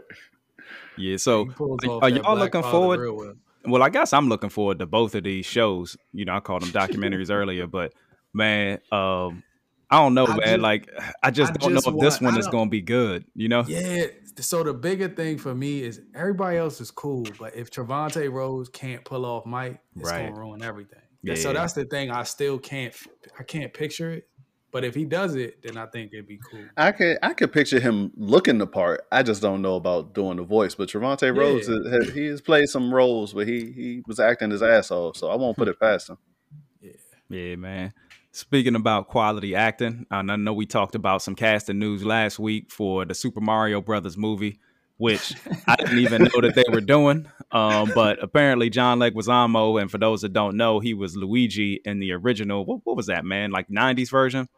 Yeah. 0.96 1.16
So 1.18 1.48
are- 1.60 2.04
are 2.04 2.08
y'all 2.08 2.36
looking 2.36 2.62
forward? 2.62 3.12
well. 3.14 3.34
Well, 3.66 3.82
I 3.82 3.88
guess 3.88 4.12
I'm 4.12 4.28
looking 4.28 4.48
forward 4.48 4.78
to 4.78 4.86
both 4.86 5.14
of 5.16 5.24
these 5.24 5.44
shows. 5.44 5.96
You 6.12 6.24
know, 6.24 6.34
I 6.34 6.40
called 6.40 6.62
them 6.62 6.70
documentaries 6.70 7.30
earlier, 7.30 7.66
but 7.66 7.92
man, 8.32 8.78
um, 8.92 9.42
I 9.90 9.98
don't 9.98 10.14
know, 10.14 10.26
I 10.26 10.36
man. 10.36 10.56
ju- 10.56 10.62
like, 10.62 10.90
I 11.22 11.30
just 11.30 11.52
I 11.52 11.56
don't 11.56 11.72
just 11.74 11.86
know 11.86 11.94
if 11.94 12.00
this 12.00 12.20
one 12.20 12.36
is 12.38 12.48
going 12.48 12.66
to 12.66 12.70
be 12.70 12.80
good. 12.82 13.24
You 13.34 13.48
know? 13.48 13.64
Yeah. 13.66 14.06
So 14.38 14.62
the 14.62 14.74
bigger 14.74 15.08
thing 15.08 15.38
for 15.38 15.54
me 15.54 15.82
is 15.82 16.00
everybody 16.14 16.58
else 16.58 16.80
is 16.80 16.90
cool, 16.90 17.24
but 17.38 17.54
if 17.54 17.70
Trevante 17.70 18.30
Rhodes 18.30 18.68
can't 18.68 19.02
pull 19.04 19.24
off 19.24 19.46
Mike, 19.46 19.80
it's 19.96 20.10
Right. 20.10 20.28
gonna 20.28 20.38
ruin 20.38 20.62
everything. 20.62 21.00
Yeah. 21.22 21.36
So 21.36 21.52
that's 21.54 21.72
the 21.72 21.84
thing. 21.86 22.10
I 22.10 22.24
still 22.24 22.58
can't. 22.58 22.94
I 23.38 23.44
can't 23.44 23.72
picture 23.72 24.10
it. 24.10 24.28
But 24.72 24.84
if 24.84 24.94
he 24.94 25.06
does 25.06 25.36
it, 25.36 25.62
then 25.62 25.78
I 25.78 25.86
think 25.86 26.12
it'd 26.12 26.26
be 26.26 26.38
cool. 26.50 26.60
I 26.76 26.92
could 26.92 27.16
I 27.22 27.32
could 27.32 27.50
picture 27.50 27.80
him 27.80 28.12
looking 28.14 28.58
the 28.58 28.66
part. 28.66 29.04
I 29.10 29.22
just 29.22 29.40
don't 29.40 29.62
know 29.62 29.76
about 29.76 30.12
doing 30.12 30.36
the 30.36 30.42
voice. 30.42 30.74
But 30.74 30.90
Trevante 30.90 31.34
Rhodes, 31.34 31.66
Yeah. 31.68 31.90
has, 31.92 32.10
he 32.10 32.26
has 32.26 32.42
played 32.42 32.68
some 32.68 32.92
roles 32.92 33.34
where 33.34 33.46
he 33.46 33.72
he 33.72 34.02
was 34.06 34.20
acting 34.20 34.50
his 34.50 34.62
ass 34.62 34.90
off. 34.90 35.16
So 35.16 35.28
I 35.30 35.36
won't 35.36 35.56
put 35.56 35.68
it 35.68 35.80
past 35.80 36.10
him. 36.10 36.18
Yeah, 36.82 36.90
Yeah, 37.30 37.56
man. 37.56 37.94
Speaking 38.36 38.74
about 38.74 39.08
quality 39.08 39.54
acting, 39.54 40.04
and 40.10 40.30
I 40.30 40.36
know 40.36 40.52
we 40.52 40.66
talked 40.66 40.94
about 40.94 41.22
some 41.22 41.34
casting 41.34 41.78
news 41.78 42.04
last 42.04 42.38
week 42.38 42.70
for 42.70 43.06
the 43.06 43.14
Super 43.14 43.40
Mario 43.40 43.80
Brothers 43.80 44.18
movie, 44.18 44.58
which 44.98 45.32
I 45.66 45.74
didn't 45.76 46.00
even 46.00 46.24
know 46.24 46.42
that 46.42 46.54
they 46.54 46.66
were 46.70 46.82
doing. 46.82 47.28
Um, 47.50 47.90
but 47.94 48.22
apparently, 48.22 48.68
John 48.68 48.98
Leguizamo, 48.98 49.80
and 49.80 49.90
for 49.90 49.96
those 49.96 50.20
that 50.20 50.34
don't 50.34 50.58
know, 50.58 50.80
he 50.80 50.92
was 50.92 51.16
Luigi 51.16 51.80
in 51.86 51.98
the 51.98 52.12
original. 52.12 52.66
What, 52.66 52.80
what 52.84 52.94
was 52.94 53.06
that, 53.06 53.24
man? 53.24 53.52
Like 53.52 53.68
'90s 53.70 54.10
version 54.10 54.48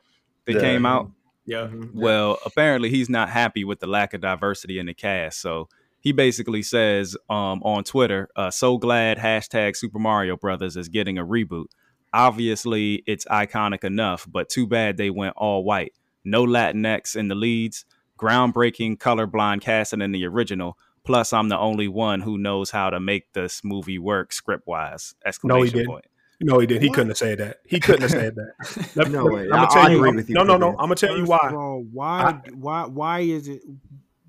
that 0.46 0.54
Yeah. 0.54 0.60
came 0.60 0.84
out. 0.84 1.12
Yeah. 1.46 1.68
Well, 1.94 2.38
apparently 2.44 2.90
he's 2.90 3.08
not 3.08 3.30
happy 3.30 3.62
with 3.62 3.78
the 3.78 3.86
lack 3.86 4.12
of 4.12 4.20
diversity 4.20 4.80
in 4.80 4.86
the 4.86 4.94
cast. 4.94 5.40
So 5.40 5.68
he 6.00 6.10
basically 6.10 6.62
says 6.62 7.16
um, 7.30 7.62
on 7.62 7.84
Twitter, 7.84 8.28
uh, 8.34 8.50
"So 8.50 8.76
glad 8.76 9.18
hashtag 9.18 9.76
Super 9.76 10.00
Mario 10.00 10.36
Brothers 10.36 10.76
is 10.76 10.88
getting 10.88 11.16
a 11.16 11.24
reboot. 11.24 11.66
Obviously, 12.12 13.02
it's 13.06 13.24
iconic 13.26 13.84
enough, 13.84 14.26
but 14.30 14.48
too 14.48 14.66
bad 14.66 14.96
they 14.96 15.10
went 15.10 15.34
all 15.36 15.64
white. 15.64 15.92
No 16.24 16.44
Latinx 16.44 17.16
in 17.16 17.28
the 17.28 17.34
leads. 17.34 17.84
Groundbreaking 18.18 18.98
colorblind 18.98 19.60
casting 19.60 20.02
in 20.02 20.12
the 20.12 20.26
original. 20.26 20.76
Plus, 21.04 21.32
I'm 21.32 21.48
the 21.48 21.58
only 21.58 21.88
one 21.88 22.20
who 22.20 22.36
knows 22.36 22.70
how 22.70 22.90
to 22.90 22.98
make 23.00 23.32
this 23.32 23.62
movie 23.64 23.98
work 23.98 24.32
script 24.32 24.66
wise!" 24.66 25.14
Exclamation 25.24 25.58
no, 25.58 25.64
he 25.64 25.70
didn't. 25.70 25.86
point. 25.86 26.04
No, 26.40 26.58
he 26.60 26.66
didn't. 26.66 26.82
He 26.82 26.90
couldn't 26.90 27.08
have 27.08 27.16
said 27.18 27.38
that. 27.38 27.58
He 27.66 27.80
couldn't 27.80 28.02
have 28.02 28.10
said 28.10 28.34
that. 28.36 29.08
No. 29.10 29.28
I'm 29.36 29.48
gonna 29.48 29.66
tell 29.70 29.82
I 29.86 29.90
you. 29.90 29.98
agree 29.98 30.16
with 30.16 30.28
you, 30.28 30.34
no, 30.34 30.42
no, 30.44 30.56
no. 30.56 30.70
I'm 30.70 30.76
gonna 30.76 30.94
tell 30.96 31.16
you 31.16 31.26
First 31.26 31.44
of 31.44 31.52
why. 31.52 31.56
all, 31.56 31.84
why, 31.92 32.40
why, 32.54 32.86
why 32.86 33.20
is 33.20 33.48
it? 33.48 33.62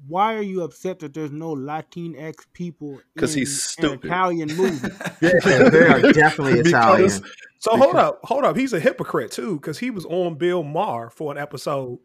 Why 0.08 0.36
are 0.36 0.42
you 0.42 0.64
upset 0.64 1.00
that 1.00 1.14
there's 1.14 1.32
no 1.32 1.56
Latinx 1.56 2.36
people? 2.54 3.00
'Cause 3.18 3.34
in 3.34 3.40
he's 3.40 3.50
an 3.52 3.56
stupid. 3.86 4.06
Italian 4.06 4.56
movie. 4.56 4.88
Yeah, 5.22 5.70
they 5.70 5.88
are 5.88 6.12
definitely 6.14 6.60
Italian. 6.70 7.04
Because- 7.08 7.22
So 7.60 7.76
hold 7.76 7.96
up, 7.98 8.20
hold 8.24 8.46
up. 8.46 8.56
He's 8.56 8.72
a 8.74 8.80
hypocrite 8.80 9.32
too, 9.32 9.56
because 9.56 9.80
he 9.80 9.90
was 9.92 10.06
on 10.06 10.36
Bill 10.36 10.64
Maher 10.64 11.10
for 11.10 11.32
an 11.34 11.38
episode, 11.38 12.00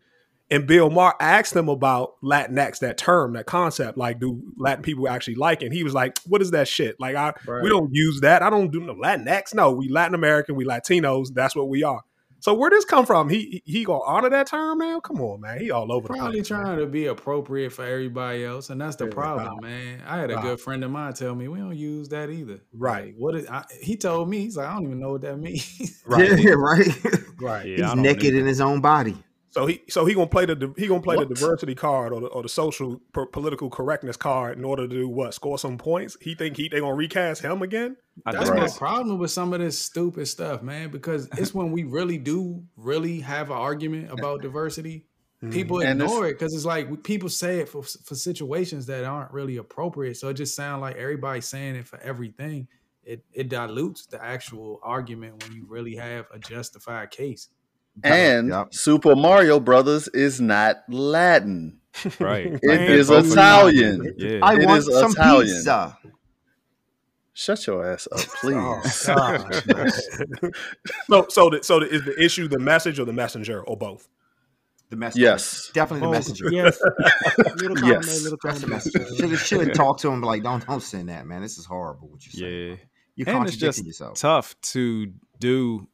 and 0.50 0.66
Bill 0.66 0.90
Maher 0.90 1.14
asked 1.20 1.54
him 1.54 1.68
about 1.68 2.14
Latinx, 2.24 2.80
that 2.80 2.98
term, 2.98 3.34
that 3.34 3.46
concept. 3.46 3.96
Like, 3.96 4.18
do 4.18 4.42
Latin 4.58 4.82
people 4.82 5.08
actually 5.08 5.36
like 5.36 5.62
it? 5.62 5.66
And 5.66 5.74
he 5.74 5.84
was 5.84 5.94
like, 5.94 6.18
"What 6.26 6.42
is 6.42 6.50
that 6.50 6.66
shit? 6.66 6.96
Like, 6.98 7.14
I 7.14 7.32
we 7.62 7.68
don't 7.68 7.90
use 7.94 8.20
that. 8.22 8.42
I 8.42 8.50
don't 8.50 8.72
do 8.72 8.80
no 8.80 8.94
Latinx. 8.94 9.54
No, 9.54 9.70
we 9.72 9.88
Latin 9.88 10.14
American, 10.16 10.56
we 10.56 10.64
Latinos. 10.64 11.28
That's 11.32 11.54
what 11.54 11.68
we 11.68 11.84
are." 11.84 12.02
So 12.44 12.52
where 12.52 12.68
this 12.68 12.84
come 12.84 13.06
from? 13.06 13.30
He 13.30 13.62
he 13.64 13.84
gonna 13.84 14.04
honor 14.04 14.28
that 14.28 14.48
term, 14.48 14.76
now? 14.76 15.00
Come 15.00 15.18
on, 15.22 15.40
man. 15.40 15.60
He 15.60 15.70
all 15.70 15.90
over 15.90 16.08
the 16.08 16.12
Probably 16.12 16.40
place. 16.42 16.50
man. 16.50 16.62
trying 16.62 16.78
to 16.78 16.84
be 16.84 17.06
appropriate 17.06 17.72
for 17.72 17.86
everybody 17.86 18.44
else, 18.44 18.68
and 18.68 18.78
that's 18.78 18.96
the 18.96 19.06
problem, 19.06 19.60
man. 19.62 20.02
I 20.06 20.18
had 20.18 20.30
a 20.30 20.34
Wow. 20.34 20.42
good 20.42 20.60
friend 20.60 20.84
of 20.84 20.90
mine 20.90 21.14
tell 21.14 21.34
me 21.34 21.48
we 21.48 21.56
don't 21.58 21.74
use 21.74 22.10
that 22.10 22.28
either. 22.28 22.60
Right. 22.74 23.06
Like, 23.06 23.14
what 23.16 23.34
is, 23.34 23.46
I, 23.48 23.64
he 23.80 23.96
told 23.96 24.28
me? 24.28 24.40
He's 24.40 24.58
like, 24.58 24.68
I 24.68 24.74
don't 24.74 24.84
even 24.84 25.00
know 25.00 25.12
what 25.12 25.22
that 25.22 25.38
means. 25.40 26.02
Yeah, 26.06 26.50
right. 26.58 26.86
Right. 27.40 27.66
Yeah, 27.66 27.86
He's 27.86 27.94
naked 27.94 28.34
in 28.34 28.44
his 28.44 28.60
own 28.60 28.82
body. 28.82 29.16
So 29.54 29.66
he 29.66 29.82
so 29.88 30.04
he 30.04 30.14
gonna 30.14 30.26
play 30.26 30.46
the 30.46 30.74
he 30.76 30.88
gonna 30.88 31.00
play 31.00 31.14
What? 31.14 31.28
the 31.28 31.34
diversity 31.36 31.76
card 31.76 32.12
or 32.12 32.20
the, 32.20 32.26
or 32.26 32.42
the 32.42 32.48
social 32.48 33.00
per, 33.12 33.24
political 33.24 33.70
correctness 33.70 34.16
card 34.16 34.58
in 34.58 34.64
order 34.64 34.88
to 34.88 34.92
do 34.92 35.08
what 35.08 35.32
score 35.32 35.60
some 35.60 35.78
points. 35.78 36.16
He 36.20 36.34
think 36.34 36.56
he 36.56 36.68
they 36.68 36.80
gonna 36.80 36.94
recast 36.94 37.40
him 37.40 37.62
again. 37.62 37.96
That's 38.26 38.50
think 38.50 38.60
my 38.60 38.68
problem 38.76 39.20
with 39.20 39.30
some 39.30 39.52
of 39.52 39.60
this 39.60 39.78
stupid 39.78 40.26
stuff, 40.26 40.64
man. 40.64 40.90
Because 40.90 41.28
it's 41.38 41.54
when 41.54 41.70
we 41.70 41.84
really 41.84 42.18
do 42.18 42.64
really 42.76 43.20
have 43.20 43.50
an 43.50 43.56
argument 43.56 44.10
about 44.10 44.42
diversity, 44.42 45.06
mm-hmm. 45.42 45.52
people 45.52 45.82
And 45.82 46.00
this- 46.00 46.10
ignore 46.10 46.26
it 46.26 46.32
because 46.32 46.52
it's 46.52 46.64
like 46.64 47.04
people 47.04 47.28
say 47.28 47.60
it 47.60 47.68
for 47.68 47.84
for 47.84 48.16
situations 48.16 48.86
that 48.86 49.04
aren't 49.04 49.30
really 49.30 49.58
appropriate. 49.58 50.16
So 50.16 50.30
it 50.30 50.34
just 50.34 50.56
sounds 50.56 50.80
like 50.80 50.96
everybody's 50.96 51.46
saying 51.46 51.76
it 51.76 51.86
for 51.86 52.00
everything. 52.00 52.66
It 53.04 53.24
it 53.32 53.50
dilutes 53.50 54.06
the 54.06 54.20
actual 54.20 54.80
argument 54.82 55.44
when 55.44 55.52
you 55.52 55.64
really 55.68 55.94
have 55.94 56.26
a 56.32 56.40
justified 56.40 57.12
case. 57.12 57.50
And 58.02 58.48
Yep. 58.48 58.74
Super 58.74 59.14
Mario 59.14 59.60
Brothers 59.60 60.08
is 60.08 60.40
not 60.40 60.78
Latin. 60.88 61.78
right. 62.18 62.46
It 62.46 62.60
Right. 62.66 62.80
is 62.90 63.08
Both 63.08 63.18
of 63.18 63.30
them. 63.30 63.32
Italian. 63.38 64.14
Yeah. 64.18 64.38
I 64.42 64.54
It 64.56 64.66
want 64.66 64.78
is 64.80 64.86
some 64.92 65.12
Italian. 65.12 65.46
pizza. 65.46 65.98
Shut 67.36 67.66
your 67.66 67.84
ass 67.84 68.06
up, 68.12 68.20
oh, 68.44 68.80
please. 68.82 68.94
So 71.08 71.26
so 71.28 71.50
the, 71.50 71.60
so 71.62 71.80
the, 71.80 71.86
is 71.88 72.04
the 72.04 72.20
issue 72.22 72.46
the 72.48 72.58
message 72.58 72.98
or 73.00 73.04
the 73.04 73.12
messenger 73.12 73.60
or 73.62 73.76
both? 73.76 74.08
The 74.90 74.96
messenger. 74.96 75.24
yes. 75.26 75.70
Definitely 75.74 76.00
the 76.02 76.08
Oh, 76.08 76.12
messenger. 76.12 76.50
Yes. 76.52 76.80
little 77.56 77.76
column 77.76 77.92
Yes. 77.92 78.22
Little 78.22 78.38
That's 78.42 78.60
the 78.60 78.66
messenger. 78.68 79.06
Should 79.16 79.30
have 79.30 79.40
should 79.40 79.66
have 79.66 79.76
talked 79.76 80.00
to 80.02 80.08
him 80.10 80.20
like, 80.20 80.42
don't 80.42 80.64
don't 80.66 80.80
send 80.82 81.08
that, 81.08 81.26
man. 81.26 81.42
This 81.42 81.58
is 81.58 81.64
horrible. 81.64 82.08
What 82.08 82.24
you're 82.26 82.40
saying. 82.48 82.70
Yeah. 82.70 82.76
You're 83.16 83.28
and 83.28 83.46
it's 83.48 83.56
contradicting 83.56 83.60
just 83.60 83.86
yourself. 83.86 84.14
tough 84.18 84.60
to 84.72 85.12
do 85.40 85.86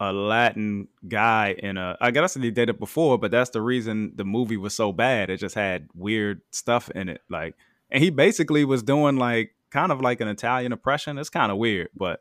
a 0.00 0.12
Latin 0.12 0.88
guy 1.06 1.54
in 1.58 1.76
a. 1.76 1.96
I 2.00 2.10
guess 2.10 2.34
they 2.34 2.50
did 2.50 2.68
it 2.68 2.78
before, 2.78 3.18
but 3.18 3.30
that's 3.30 3.50
the 3.50 3.62
reason 3.62 4.12
the 4.16 4.24
movie 4.24 4.56
was 4.56 4.74
so 4.74 4.92
bad. 4.92 5.30
It 5.30 5.38
just 5.38 5.54
had 5.54 5.88
weird 5.94 6.40
stuff 6.50 6.90
in 6.90 7.08
it, 7.08 7.22
like, 7.28 7.54
and 7.90 8.02
he 8.02 8.10
basically 8.10 8.64
was 8.64 8.82
doing 8.82 9.16
like 9.16 9.54
kind 9.70 9.92
of 9.92 10.00
like 10.00 10.20
an 10.20 10.28
Italian 10.28 10.72
oppression. 10.72 11.18
It's 11.18 11.30
kind 11.30 11.50
of 11.52 11.58
weird, 11.58 11.88
but 11.96 12.20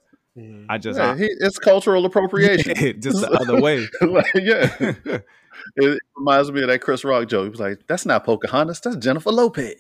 I 0.70 0.78
just 0.80 0.98
Yeah, 0.98 1.16
he, 1.16 1.30
it's 1.40 1.60
cultural 1.60 2.06
appropriation. 2.06 2.76
just 3.02 3.22
the 3.22 3.32
other 3.32 3.62
way. 3.62 3.88
Like, 4.02 4.26
yeah. 4.36 5.20
It 5.76 6.00
reminds 6.18 6.52
me 6.52 6.62
of 6.62 6.68
that 6.68 6.80
Chris 6.80 7.06
Rock 7.06 7.28
joke. 7.30 7.44
He 7.44 7.50
was 7.50 7.60
like, 7.60 7.86
that's 7.88 8.08
not 8.08 8.26
Pocahontas, 8.26 8.82
that's 8.82 8.96
Jennifer 8.98 9.32
Lopez. 9.32 9.76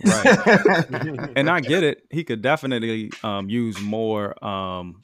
and 1.36 1.50
I 1.50 1.60
get 1.62 1.84
it. 1.84 2.06
He 2.12 2.24
could 2.24 2.44
definitely 2.44 3.12
um, 3.24 3.50
use 3.50 3.82
more 3.82 4.42
um, 4.46 5.04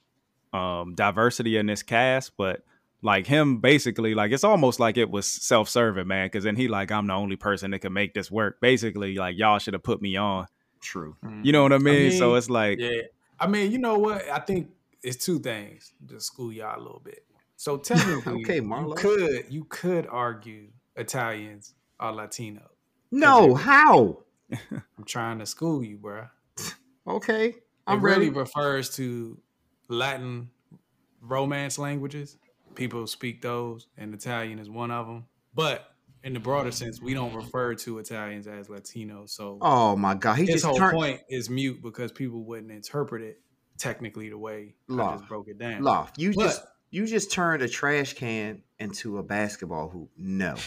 um, 0.53 0.93
diversity 0.95 1.57
in 1.57 1.65
this 1.65 1.81
cast, 1.81 2.37
but 2.37 2.63
like 3.01 3.27
him, 3.27 3.57
basically, 3.57 4.13
like 4.13 4.31
it's 4.31 4.43
almost 4.43 4.79
like 4.79 4.97
it 4.97 5.09
was 5.09 5.27
self-serving, 5.27 6.07
man. 6.07 6.25
Because 6.27 6.43
then 6.43 6.55
he 6.55 6.67
like, 6.67 6.91
I'm 6.91 7.07
the 7.07 7.13
only 7.13 7.35
person 7.35 7.71
that 7.71 7.79
can 7.79 7.93
make 7.93 8.13
this 8.13 8.29
work. 8.29 8.59
Basically, 8.61 9.15
like 9.15 9.37
y'all 9.37 9.59
should 9.59 9.73
have 9.73 9.83
put 9.83 10.01
me 10.01 10.15
on. 10.15 10.47
True. 10.81 11.15
Mm-hmm. 11.23 11.41
You 11.43 11.51
know 11.51 11.63
what 11.63 11.73
I 11.73 11.77
mean? 11.77 12.11
so 12.11 12.29
mean, 12.29 12.37
it's 12.37 12.49
like, 12.49 12.79
Yeah. 12.79 13.01
I 13.39 13.47
mean, 13.47 13.71
you 13.71 13.77
know 13.77 13.97
what? 13.97 14.27
I 14.29 14.39
think 14.39 14.69
it's 15.01 15.23
two 15.23 15.39
things 15.39 15.93
to 16.07 16.19
school 16.19 16.51
y'all 16.51 16.77
a 16.77 16.81
little 16.81 17.01
bit. 17.03 17.25
So 17.55 17.77
technically, 17.77 18.43
Okay, 18.43 18.55
you 18.55 18.93
could 18.95 19.45
you 19.49 19.63
could 19.65 20.07
argue 20.07 20.67
Italians 20.95 21.73
are 21.99 22.13
Latino. 22.13 22.69
No, 23.11 23.55
how? 23.55 24.23
I'm 24.51 25.05
trying 25.05 25.39
to 25.39 25.45
school 25.45 25.83
you, 25.83 25.97
bruh. 25.97 26.29
Okay. 27.07 27.47
It 27.47 27.63
I'm 27.87 28.01
really 28.01 28.29
ready. 28.29 28.39
refers 28.39 28.89
to 28.97 29.39
Latin 29.87 30.49
Romance 31.21 31.79
languages. 31.79 32.37
People 32.75 33.05
speak 33.07 33.41
those, 33.41 33.87
and 33.97 34.13
Italian 34.13 34.59
is 34.59 34.69
one 34.69 34.91
of 34.91 35.07
them. 35.07 35.25
But 35.53 35.85
in 36.23 36.33
the 36.33 36.39
broader 36.39 36.71
sense, 36.71 37.01
we 37.01 37.13
don't 37.13 37.33
refer 37.33 37.75
to 37.75 37.99
Italians 37.99 38.47
as 38.47 38.67
Latinos. 38.67 39.29
So 39.31 39.57
Oh 39.61 39.95
my 39.95 40.15
god. 40.15 40.35
He 40.35 40.45
his 40.45 40.55
just 40.55 40.65
whole 40.65 40.77
turned 40.77 40.93
point 40.93 41.21
is 41.29 41.49
mute 41.49 41.81
because 41.81 42.11
people 42.11 42.43
wouldn't 42.43 42.71
interpret 42.71 43.21
it 43.21 43.41
technically 43.77 44.29
the 44.29 44.37
way 44.37 44.75
I 44.89 44.95
just 45.15 45.27
broke 45.27 45.47
it 45.47 45.57
down. 45.57 45.81
Loft. 45.83 46.17
You 46.17 46.33
But- 46.33 46.43
just 46.43 46.63
you 46.91 47.05
just 47.05 47.31
turned 47.31 47.61
a 47.61 47.69
trash 47.69 48.13
can 48.13 48.63
into 48.79 49.19
a 49.19 49.23
basketball 49.23 49.89
hoop. 49.89 50.09
No. 50.17 50.55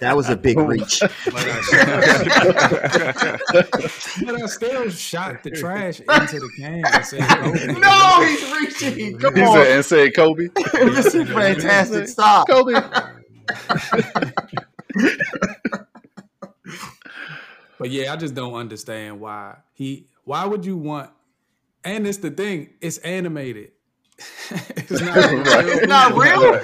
That 0.00 0.16
was 0.16 0.28
a 0.28 0.36
big 0.36 0.58
reach. 0.58 1.00
But 1.00 1.12
I, 1.34 1.60
but 4.24 4.42
I 4.42 4.46
still 4.46 4.88
shot 4.90 5.42
the 5.42 5.50
trash 5.50 6.00
into 6.00 6.40
the 6.40 6.50
can. 6.56 6.84
and 6.84 7.04
said, 7.04 7.20
no, 7.78 8.22
he's 8.24 8.52
reaching. 8.52 9.18
Come 9.18 9.34
He 9.36 9.42
on. 9.42 9.52
said, 9.54 9.66
and 9.76 9.84
said 9.84 10.14
Kobe. 10.14 10.48
this 10.72 11.14
is 11.14 11.28
fantastic. 11.28 12.08
Stop. 12.08 12.48
Kobe. 12.48 12.74
But 17.78 17.90
yeah, 17.90 18.12
I 18.12 18.16
just 18.16 18.34
don't 18.34 18.54
understand 18.54 19.20
why 19.20 19.58
he. 19.72 20.08
Why 20.24 20.44
would 20.44 20.66
you 20.66 20.76
want? 20.76 21.10
And 21.84 22.06
it's 22.06 22.18
the 22.18 22.30
thing. 22.30 22.70
It's 22.80 22.98
animated. 22.98 23.72
it's 24.50 25.00
not 25.00 25.32
real. 25.56 25.86
Not 25.86 26.14
real? 26.16 26.60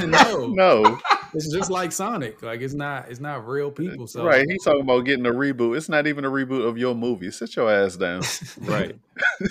no, 0.08 0.46
No. 0.48 0.98
it's 1.34 1.52
just 1.52 1.70
like 1.70 1.92
Sonic. 1.92 2.42
Like 2.42 2.60
it's 2.60 2.74
not. 2.74 3.10
It's 3.10 3.20
not 3.20 3.46
real 3.46 3.70
people. 3.70 4.06
So 4.06 4.24
Right. 4.24 4.44
He's 4.48 4.64
talking 4.64 4.80
about 4.80 5.04
getting 5.04 5.26
a 5.26 5.30
reboot. 5.32 5.76
It's 5.76 5.88
not 5.88 6.06
even 6.06 6.24
a 6.24 6.30
reboot 6.30 6.66
of 6.66 6.78
your 6.78 6.94
movie. 6.94 7.30
Sit 7.30 7.54
your 7.56 7.70
ass 7.70 7.96
down. 7.96 8.22
right. 8.62 8.98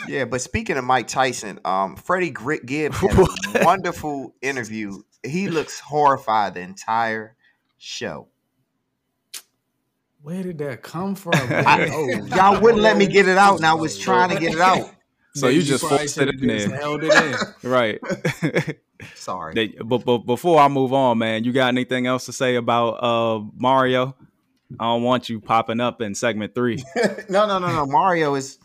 Yeah, 0.07 0.25
but 0.25 0.41
speaking 0.41 0.77
of 0.77 0.83
Mike 0.83 1.07
Tyson, 1.07 1.59
um, 1.63 1.95
Freddie 1.95 2.31
Grit 2.31 2.65
Gibb 2.65 2.93
had 2.93 3.17
a 3.61 3.63
wonderful 3.65 4.33
interview. 4.41 5.01
He 5.23 5.49
looks 5.49 5.79
horrified 5.79 6.55
the 6.55 6.61
entire 6.61 7.35
show. 7.77 8.27
Where 10.23 10.43
did 10.43 10.57
that 10.59 10.83
come 10.83 11.15
from? 11.15 11.33
I- 11.35 11.89
oh, 11.91 12.25
Y'all 12.35 12.61
wouldn't 12.61 12.81
let 12.83 12.97
me 12.97 13.07
get 13.07 13.27
it 13.27 13.37
out, 13.37 13.57
and 13.57 13.65
I 13.65 13.73
was 13.75 13.97
trying 13.97 14.29
to 14.29 14.39
get 14.39 14.53
it 14.53 14.59
out. 14.59 14.89
So 15.33 15.47
Man, 15.47 15.55
you 15.55 15.61
just 15.63 15.85
forced 15.87 16.17
it 16.17 16.27
in 16.29 16.39
just 16.39 16.69
there. 16.69 16.77
Held 16.79 17.03
it 17.03 17.13
in. 17.13 17.35
Right. 17.69 17.99
Sorry. 19.15 19.53
They- 19.53 19.67
but, 19.83 20.03
but 20.05 20.19
before 20.19 20.59
I 20.59 20.67
move 20.67 20.93
on, 20.93 21.17
man, 21.17 21.43
you 21.43 21.51
got 21.53 21.69
anything 21.69 22.05
else 22.07 22.25
to 22.25 22.33
say 22.33 22.55
about 22.55 23.01
uh, 23.03 23.43
Mario? 23.55 24.15
I 24.79 24.85
don't 24.85 25.03
want 25.03 25.29
you 25.29 25.39
popping 25.41 25.79
up 25.79 26.01
in 26.01 26.15
segment 26.15 26.53
three. 26.55 26.83
no, 27.29 27.45
no, 27.47 27.59
no, 27.59 27.67
no. 27.67 27.85
Mario 27.85 28.35
is. 28.35 28.57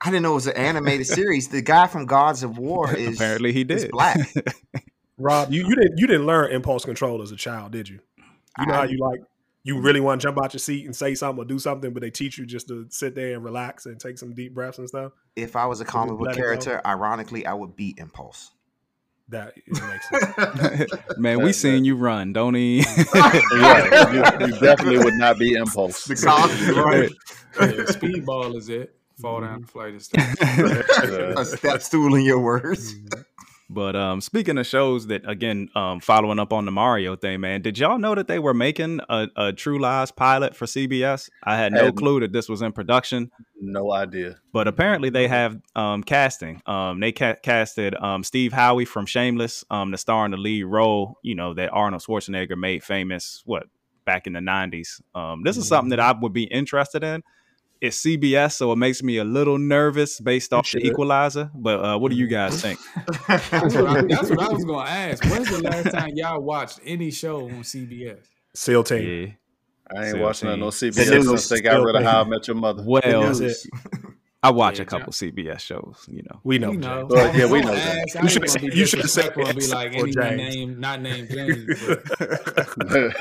I 0.00 0.10
didn't 0.10 0.22
know 0.24 0.32
it 0.32 0.34
was 0.34 0.46
an 0.48 0.56
animated 0.56 1.06
series. 1.06 1.48
The 1.48 1.62
guy 1.62 1.86
from 1.86 2.06
Gods 2.06 2.42
of 2.42 2.58
War 2.58 2.94
is 2.94 3.16
Apparently 3.16 3.52
he 3.52 3.62
is 3.62 3.82
did. 3.82 3.90
black. 3.90 4.18
Rob, 5.16 5.52
you, 5.52 5.66
you 5.66 5.74
didn't 5.74 5.98
you 5.98 6.06
didn't 6.06 6.26
learn 6.26 6.50
impulse 6.52 6.84
control 6.84 7.22
as 7.22 7.30
a 7.32 7.36
child, 7.36 7.72
did 7.72 7.88
you? 7.88 8.00
You 8.58 8.66
know 8.66 8.74
how 8.74 8.82
you 8.84 8.98
like 8.98 9.20
you 9.64 9.80
really 9.80 10.00
want 10.00 10.20
to 10.20 10.26
jump 10.26 10.38
out 10.42 10.52
your 10.52 10.60
seat 10.60 10.84
and 10.84 10.94
say 10.94 11.14
something 11.14 11.42
or 11.42 11.46
do 11.46 11.58
something, 11.58 11.92
but 11.92 12.02
they 12.02 12.10
teach 12.10 12.38
you 12.38 12.44
just 12.46 12.68
to 12.68 12.86
sit 12.90 13.14
there 13.14 13.34
and 13.34 13.42
relax 13.42 13.86
and 13.86 13.98
take 13.98 14.18
some 14.18 14.34
deep 14.34 14.54
breaths 14.54 14.78
and 14.78 14.86
stuff. 14.88 15.12
If 15.34 15.56
I 15.56 15.66
was 15.66 15.80
a 15.80 15.84
comic 15.84 16.18
book 16.18 16.26
Let 16.26 16.36
it 16.36 16.38
go. 16.38 16.44
character, 16.44 16.80
ironically, 16.86 17.46
I 17.46 17.54
would 17.54 17.74
be 17.74 17.94
Impulse. 17.96 18.50
That 19.30 19.54
makes 19.66 20.08
sense. 20.36 20.92
man, 21.18 21.42
we 21.42 21.54
seen 21.54 21.84
you 21.86 21.96
run, 21.96 22.34
don't 22.34 22.54
he? 22.54 22.84
yeah, 23.14 24.12
you, 24.12 24.46
you 24.46 24.60
definitely 24.60 24.98
would 24.98 25.14
not 25.14 25.38
be 25.38 25.54
impulse. 25.54 26.04
The 26.04 26.14
right. 26.84 27.10
Yeah, 27.58 27.84
speedball 27.84 28.54
is 28.56 28.68
it. 28.68 28.94
Fall 29.18 29.40
down 29.40 29.62
the 29.62 29.66
flight 29.66 29.94
of 29.94 30.02
steps. 30.02 30.40
A 30.42 31.44
step 31.56 31.80
stool 31.80 32.14
in 32.16 32.24
your 32.24 32.40
words. 32.40 32.94
Mm-hmm. 32.94 33.20
But 33.70 33.96
um, 33.96 34.20
speaking 34.20 34.58
of 34.58 34.66
shows 34.66 35.06
that 35.06 35.28
again, 35.28 35.68
um, 35.74 35.98
following 36.00 36.38
up 36.38 36.52
on 36.52 36.66
the 36.66 36.70
Mario 36.70 37.16
thing, 37.16 37.40
man, 37.40 37.62
did 37.62 37.78
y'all 37.78 37.98
know 37.98 38.14
that 38.14 38.28
they 38.28 38.38
were 38.38 38.52
making 38.54 39.00
a, 39.08 39.28
a 39.36 39.52
True 39.52 39.78
Lies 39.78 40.10
pilot 40.10 40.54
for 40.54 40.66
CBS? 40.66 41.30
I 41.42 41.56
had 41.56 41.72
no 41.72 41.86
Had- 41.86 41.96
clue 41.96 42.20
that 42.20 42.32
this 42.32 42.48
was 42.48 42.60
in 42.60 42.72
production, 42.72 43.30
No 43.60 43.92
idea. 43.92 44.36
but 44.52 44.68
apparently 44.68 45.08
they 45.08 45.28
have 45.28 45.58
um, 45.74 46.02
casting. 46.02 46.60
Um, 46.66 47.00
they 47.00 47.12
ca- 47.12 47.36
casted 47.42 47.94
um, 47.94 48.22
Steve 48.22 48.52
Howey 48.52 48.86
from 48.86 49.06
Shameless 49.06 49.64
um, 49.70 49.90
to 49.92 49.98
star 49.98 50.24
in 50.26 50.32
the 50.32 50.36
lead 50.36 50.64
role. 50.64 51.18
You 51.22 51.34
know 51.34 51.54
that 51.54 51.70
Arnold 51.70 52.02
Schwarzenegger 52.02 52.56
made 52.58 52.84
famous. 52.84 53.42
What 53.46 53.66
back 54.04 54.26
in 54.26 54.34
the 54.34 54.40
'90s? 54.40 55.00
Um, 55.14 55.42
this 55.42 55.56
is 55.56 55.66
something 55.66 55.88
that 55.90 56.00
I 56.00 56.12
would 56.12 56.34
be 56.34 56.44
interested 56.44 57.02
in. 57.02 57.22
It's 57.84 58.00
CBS, 58.02 58.52
so 58.52 58.72
it 58.72 58.76
makes 58.76 59.02
me 59.02 59.18
a 59.18 59.24
little 59.24 59.58
nervous 59.58 60.18
based 60.20 60.52
off 60.54 60.70
the. 60.72 60.78
Equalizer. 60.86 61.50
But 61.54 61.80
uh, 61.84 61.98
what 61.98 62.10
do 62.10 62.16
you 62.16 62.26
guys 62.26 62.62
think? 62.62 62.78
That's 63.28 63.50
what, 63.74 63.86
I, 63.86 64.02
that's 64.02 64.30
what 64.30 64.40
I 64.40 64.48
was 64.52 64.64
going 64.64 64.86
to 64.86 64.90
ask. 64.90 65.22
When's 65.24 65.50
the 65.50 65.60
last 65.62 65.90
time 65.94 66.10
y'all 66.14 66.40
watched 66.40 66.80
any 66.86 67.10
show 67.10 67.44
on 67.44 67.62
CBS? 67.62 68.24
SEAL 68.54 68.84
team. 68.84 69.02
Yeah. 69.92 70.00
I 70.00 70.04
ain't 70.06 70.12
So, 70.16 70.22
watching 70.22 70.48
none 70.48 70.60
no 70.60 70.68
CBS 70.68 70.94
the 71.08 71.14
news 71.16 71.26
since 71.26 71.48
they 71.50 71.60
got 71.60 71.82
rid 71.84 71.94
of 71.94 72.00
thing. 72.00 72.08
How 72.10 72.22
I 72.22 72.24
Met 72.24 72.48
Your 72.48 72.56
Mother. 72.56 72.82
Well, 72.86 73.32
That's. 73.34 73.66
I 74.42 74.50
watch 74.50 74.76
Yeah, 74.78 74.82
a 74.82 74.86
couple 74.86 75.12
CBS 75.12 75.60
shows. 75.60 76.06
You 76.08 76.22
know, 76.22 76.40
We 76.42 76.58
know. 76.58 76.72
You 76.72 76.78
Jay. 76.80 76.86
know, 76.88 77.06
Well, 77.10 77.36
yeah, 77.36 77.46
we 77.50 77.60
Don't 77.60 77.68
know 77.70 77.74
that. 77.74 77.98
ask. 77.98 78.16
I 78.16 78.20
You 78.20 78.24
ain't 78.24 78.30
should've 78.32 78.48
gonna 78.48 78.60
be 78.60 78.70
said- 78.70 78.78
you 78.78 78.86
should've 78.86 79.10
said 79.10 79.34
be 79.34 79.66
like 79.68 79.92
any 79.94 80.10
James. 80.10 80.36
name, 80.54 80.80
not 80.80 81.00
named 81.02 81.28
James. 81.32 81.66
But 82.76 83.12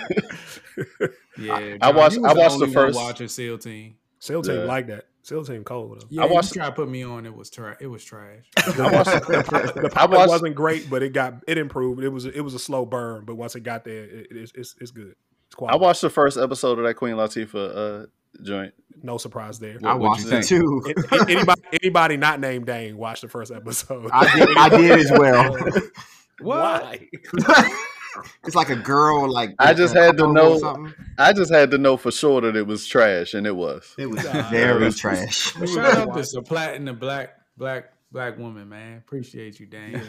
yeah, 1.38 1.54
I 1.54 1.78
John, 1.92 1.96
watched- 1.96 2.16
you 2.16 2.26
I 2.26 2.34
was 2.34 2.38
watched 2.38 2.60
the 2.60 2.64
only 2.64 2.66
one 2.66 2.72
first- 2.74 2.96
watching 2.98 3.28
SEAL 3.28 3.58
Team. 3.60 3.96
SEAL 4.24 4.42
team 4.44 4.56
Yeah. 4.56 4.62
like 4.64 4.88
that. 4.88 5.06
SEAL 5.24 5.44
team 5.46 5.64
cold 5.66 6.00
though. 6.02 6.08
Yeah, 6.10 6.24
I 6.24 6.26
watched- 6.28 6.56
you 6.56 6.62
tried 6.62 6.70
to 6.70 6.76
put 6.76 6.90
me 6.90 7.04
on. 7.04 7.26
It 7.26 7.36
was 7.36 7.50
trash. 7.50 7.76
It 7.82 7.88
was 7.88 8.04
trash. 8.04 8.46
The, 8.66 8.72
the 8.72 9.44
pilot, 9.50 9.76
the 9.76 9.86
I 9.86 9.90
pilot 9.90 10.18
watched- 10.18 10.30
wasn't 10.30 10.56
great, 10.56 10.90
but 10.90 11.04
it 11.04 11.12
got 11.14 11.36
it 11.48 11.58
improved. 11.58 12.02
It 12.04 12.10
was 12.10 12.26
it 12.26 12.40
was 12.42 12.54
a 12.54 12.60
slow 12.60 12.86
burn, 12.86 13.26
but 13.26 13.36
once 13.36 13.56
it 13.56 13.62
got 13.62 13.84
there, 13.84 14.04
it, 14.06 14.28
it's, 14.32 14.52
it's 14.56 14.76
it's 14.80 14.92
good. 14.92 15.16
It's 15.48 15.56
quite 15.56 15.74
I 15.74 15.76
watched 15.76 16.02
the 16.02 16.10
first 16.10 16.38
episode 16.38 16.80
of 16.80 16.86
that 16.86 16.94
Queen 16.96 17.16
Latifah 17.16 18.04
uh, 18.04 18.06
joint. 18.44 18.74
No 19.02 19.18
surprise 19.18 19.60
there. 19.60 19.78
I 19.84 19.94
What- 19.96 20.10
what'd 20.12 20.26
watched 20.26 20.50
you 20.50 20.62
it 20.62 20.94
think? 20.94 21.06
too. 21.10 21.16
A- 21.18 21.30
anybody 21.32 21.62
anybody 21.84 22.18
not 22.18 22.40
named 22.40 22.66
Dane 22.66 22.96
watched 22.98 23.22
the 23.24 23.28
first 23.30 23.52
episode. 23.52 24.10
I 24.14 24.36
did, 24.38 24.58
I 24.58 24.70
did 24.70 25.00
as 25.00 25.12
well. 25.12 25.58
Why? 26.42 27.08
it's 28.46 28.56
like 28.56 28.70
a 28.70 28.76
girl, 28.76 29.32
like 29.32 29.56
I 29.60 29.74
just 29.74 29.96
had 29.96 30.18
to 30.18 30.32
know- 30.32 30.58
something. 30.60 30.94
I 31.18 31.34
just 31.34 31.52
had 31.54 31.72
to 31.72 31.78
know 31.78 31.98
for 31.98 32.12
sure 32.12 32.42
that 32.42 32.56
it 32.56 32.66
was 32.68 32.86
trash, 32.88 33.34
and 33.34 33.46
it 33.48 33.56
was. 33.56 33.94
It 33.98 34.08
was 34.10 34.24
Nah, 34.24 34.50
very 34.50 34.92
trash. 34.92 35.54
But 35.54 35.70
shout 35.70 35.98
out 36.10 36.16
to 36.16 36.24
supplanting 36.24 36.86
the 36.86 36.94
black 36.94 37.38
black 37.58 37.92
black 38.12 38.38
woman, 38.38 38.70
man. 38.70 38.98
Appreciate 38.98 39.60
you, 39.60 39.66
Dan. 39.68 40.02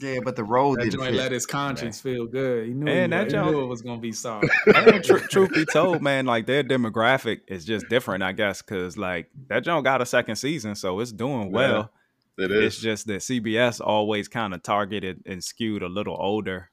Yeah, 0.00 0.18
but 0.24 0.36
the 0.36 0.44
role 0.44 0.74
That 0.76 0.84
didn't 0.84 1.00
joint 1.00 1.14
let 1.16 1.32
his 1.32 1.46
conscience 1.46 2.00
feel 2.00 2.26
good. 2.26 2.66
He 2.68 2.74
knew, 2.74 2.90
And 2.90 3.12
he, 3.12 3.18
that 3.18 3.26
he 3.26 3.30
joint- 3.32 3.50
knew 3.52 3.62
it 3.62 3.66
was 3.66 3.82
gonna 3.82 4.00
be 4.00 4.12
soft. 4.12 4.46
And 4.66 5.02
tr- 5.04 5.16
truth 5.18 5.52
be 5.54 5.64
told, 5.64 6.02
man, 6.02 6.26
like 6.26 6.46
their 6.46 6.62
demographic 6.62 7.40
is 7.48 7.64
just 7.64 7.88
different, 7.88 8.22
I 8.22 8.32
guess, 8.32 8.62
because 8.62 8.96
like 8.98 9.30
that 9.48 9.64
joint 9.64 9.84
got 9.84 10.02
a 10.02 10.06
second 10.06 10.36
season, 10.36 10.74
so 10.74 11.00
it's 11.00 11.12
doing 11.12 11.50
well. 11.50 11.90
It 12.38 12.50
It's 12.50 12.78
just 12.80 13.06
that 13.06 13.20
CBS 13.20 13.80
always 13.80 14.28
kind 14.28 14.54
of 14.54 14.62
targeted 14.62 15.22
and 15.26 15.42
skewed 15.42 15.82
a 15.82 15.88
little 15.88 16.16
older, 16.18 16.70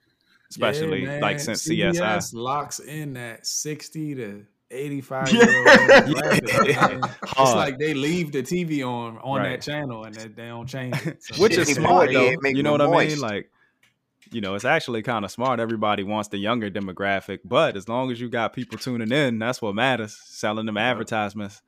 especially 0.50 1.04
Yeah, 1.06 1.20
like 1.22 1.40
since 1.40 1.68
CBS 1.68 1.98
CSI. 2.00 2.34
locks 2.34 2.80
in 2.80 3.14
that 3.14 3.46
sixty 3.46 4.16
to 4.16 4.46
eighty-five 4.72 5.30
year 5.34 5.44
old 5.44 5.68
demographic. 5.68 7.10
It's 7.24 7.32
Hard. 7.32 7.58
like 7.58 7.78
they 7.78 7.94
leave 7.94 8.32
the 8.32 8.42
TV 8.42 8.84
on 8.88 9.18
on 9.20 9.40
Right. 9.42 9.50
that 9.52 9.62
channel 9.62 10.04
and 10.06 10.16
they, 10.16 10.28
they 10.30 10.48
don't 10.48 10.68
change 10.68 10.96
it. 11.06 11.22
So- 11.24 11.42
Which 11.42 11.58
is 11.58 11.68
smart 11.74 12.12
though. 12.12 12.34
You 12.46 12.64
know 12.64 12.72
what 12.72 12.78
them 12.80 12.94
I 12.94 13.06
mean? 13.08 13.20
Like, 13.20 13.52
you 14.32 14.40
know, 14.42 14.56
it's 14.56 14.66
actually 14.66 15.02
kind 15.04 15.26
of 15.26 15.32
smart. 15.32 15.60
Everybody 15.60 16.04
wants 16.04 16.30
the 16.30 16.38
younger 16.38 16.72
demographic, 16.72 17.40
but 17.44 17.76
as 17.76 17.90
long 17.90 18.12
as 18.12 18.22
you 18.22 18.30
got 18.30 18.54
people 18.54 18.78
tuning 18.78 19.12
in, 19.12 19.40
that's 19.40 19.62
what 19.62 19.76
matters. 19.76 20.18
Selling 20.26 20.66
them 20.66 20.78
advertisements. 20.78 21.62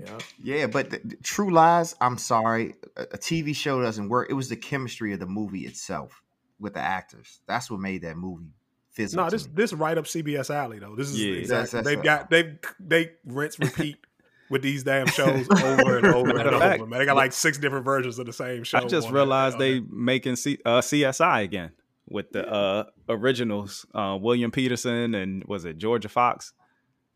Yeah. 0.00 0.18
Yeah, 0.42 0.66
but 0.66 0.90
the, 0.90 1.00
the 1.04 1.16
True 1.16 1.50
Lies, 1.50 1.94
I'm 2.00 2.18
sorry, 2.18 2.74
a, 2.96 3.02
a 3.02 3.18
TV 3.18 3.54
show 3.54 3.82
doesn't 3.82 4.08
work. 4.08 4.28
It 4.30 4.34
was 4.34 4.48
the 4.48 4.56
chemistry 4.56 5.12
of 5.12 5.20
the 5.20 5.26
movie 5.26 5.66
itself 5.66 6.22
with 6.60 6.74
the 6.74 6.80
actors. 6.80 7.40
That's 7.46 7.70
what 7.70 7.80
made 7.80 8.02
that 8.02 8.16
movie 8.16 8.52
physical. 8.90 9.24
No, 9.24 9.30
this 9.30 9.46
me. 9.46 9.52
this 9.54 9.72
right 9.72 9.96
up 9.98 10.04
CBS 10.04 10.54
alley 10.54 10.78
though. 10.78 10.94
This 10.96 11.08
is 11.10 11.20
Yeah. 11.20 11.32
exactly 11.34 11.46
That's- 11.48 11.70
that's 11.72 11.86
they've 11.86 11.98
what- 11.98 12.04
got 12.04 12.30
they 12.30 12.58
they 12.80 13.10
rinse 13.24 13.58
repeat 13.58 13.96
with 14.50 14.62
these 14.62 14.82
damn 14.82 15.06
shows 15.08 15.46
over 15.50 15.98
and 15.98 16.06
over 16.06 16.30
and 16.30 16.48
over. 16.48 16.58
fact, 16.58 16.86
Man, 16.88 16.98
they 16.98 17.04
got 17.04 17.16
like 17.16 17.32
six 17.32 17.58
different 17.58 17.84
versions 17.84 18.18
of 18.18 18.26
the 18.26 18.32
same 18.32 18.64
show. 18.64 18.78
I 18.78 18.84
just 18.84 19.10
realized 19.10 19.58
they 19.58 19.80
making 19.80 20.36
C- 20.36 20.58
uh, 20.64 20.80
CSI 20.80 21.42
again 21.44 21.72
with 22.08 22.32
the 22.32 22.48
uh, 22.50 22.84
originals, 23.10 23.84
uh, 23.94 24.16
William 24.20 24.50
Petersen 24.50 25.14
and 25.14 25.44
was 25.44 25.64
it 25.66 25.78
Jorja 25.78 26.08
Fox? 26.08 26.54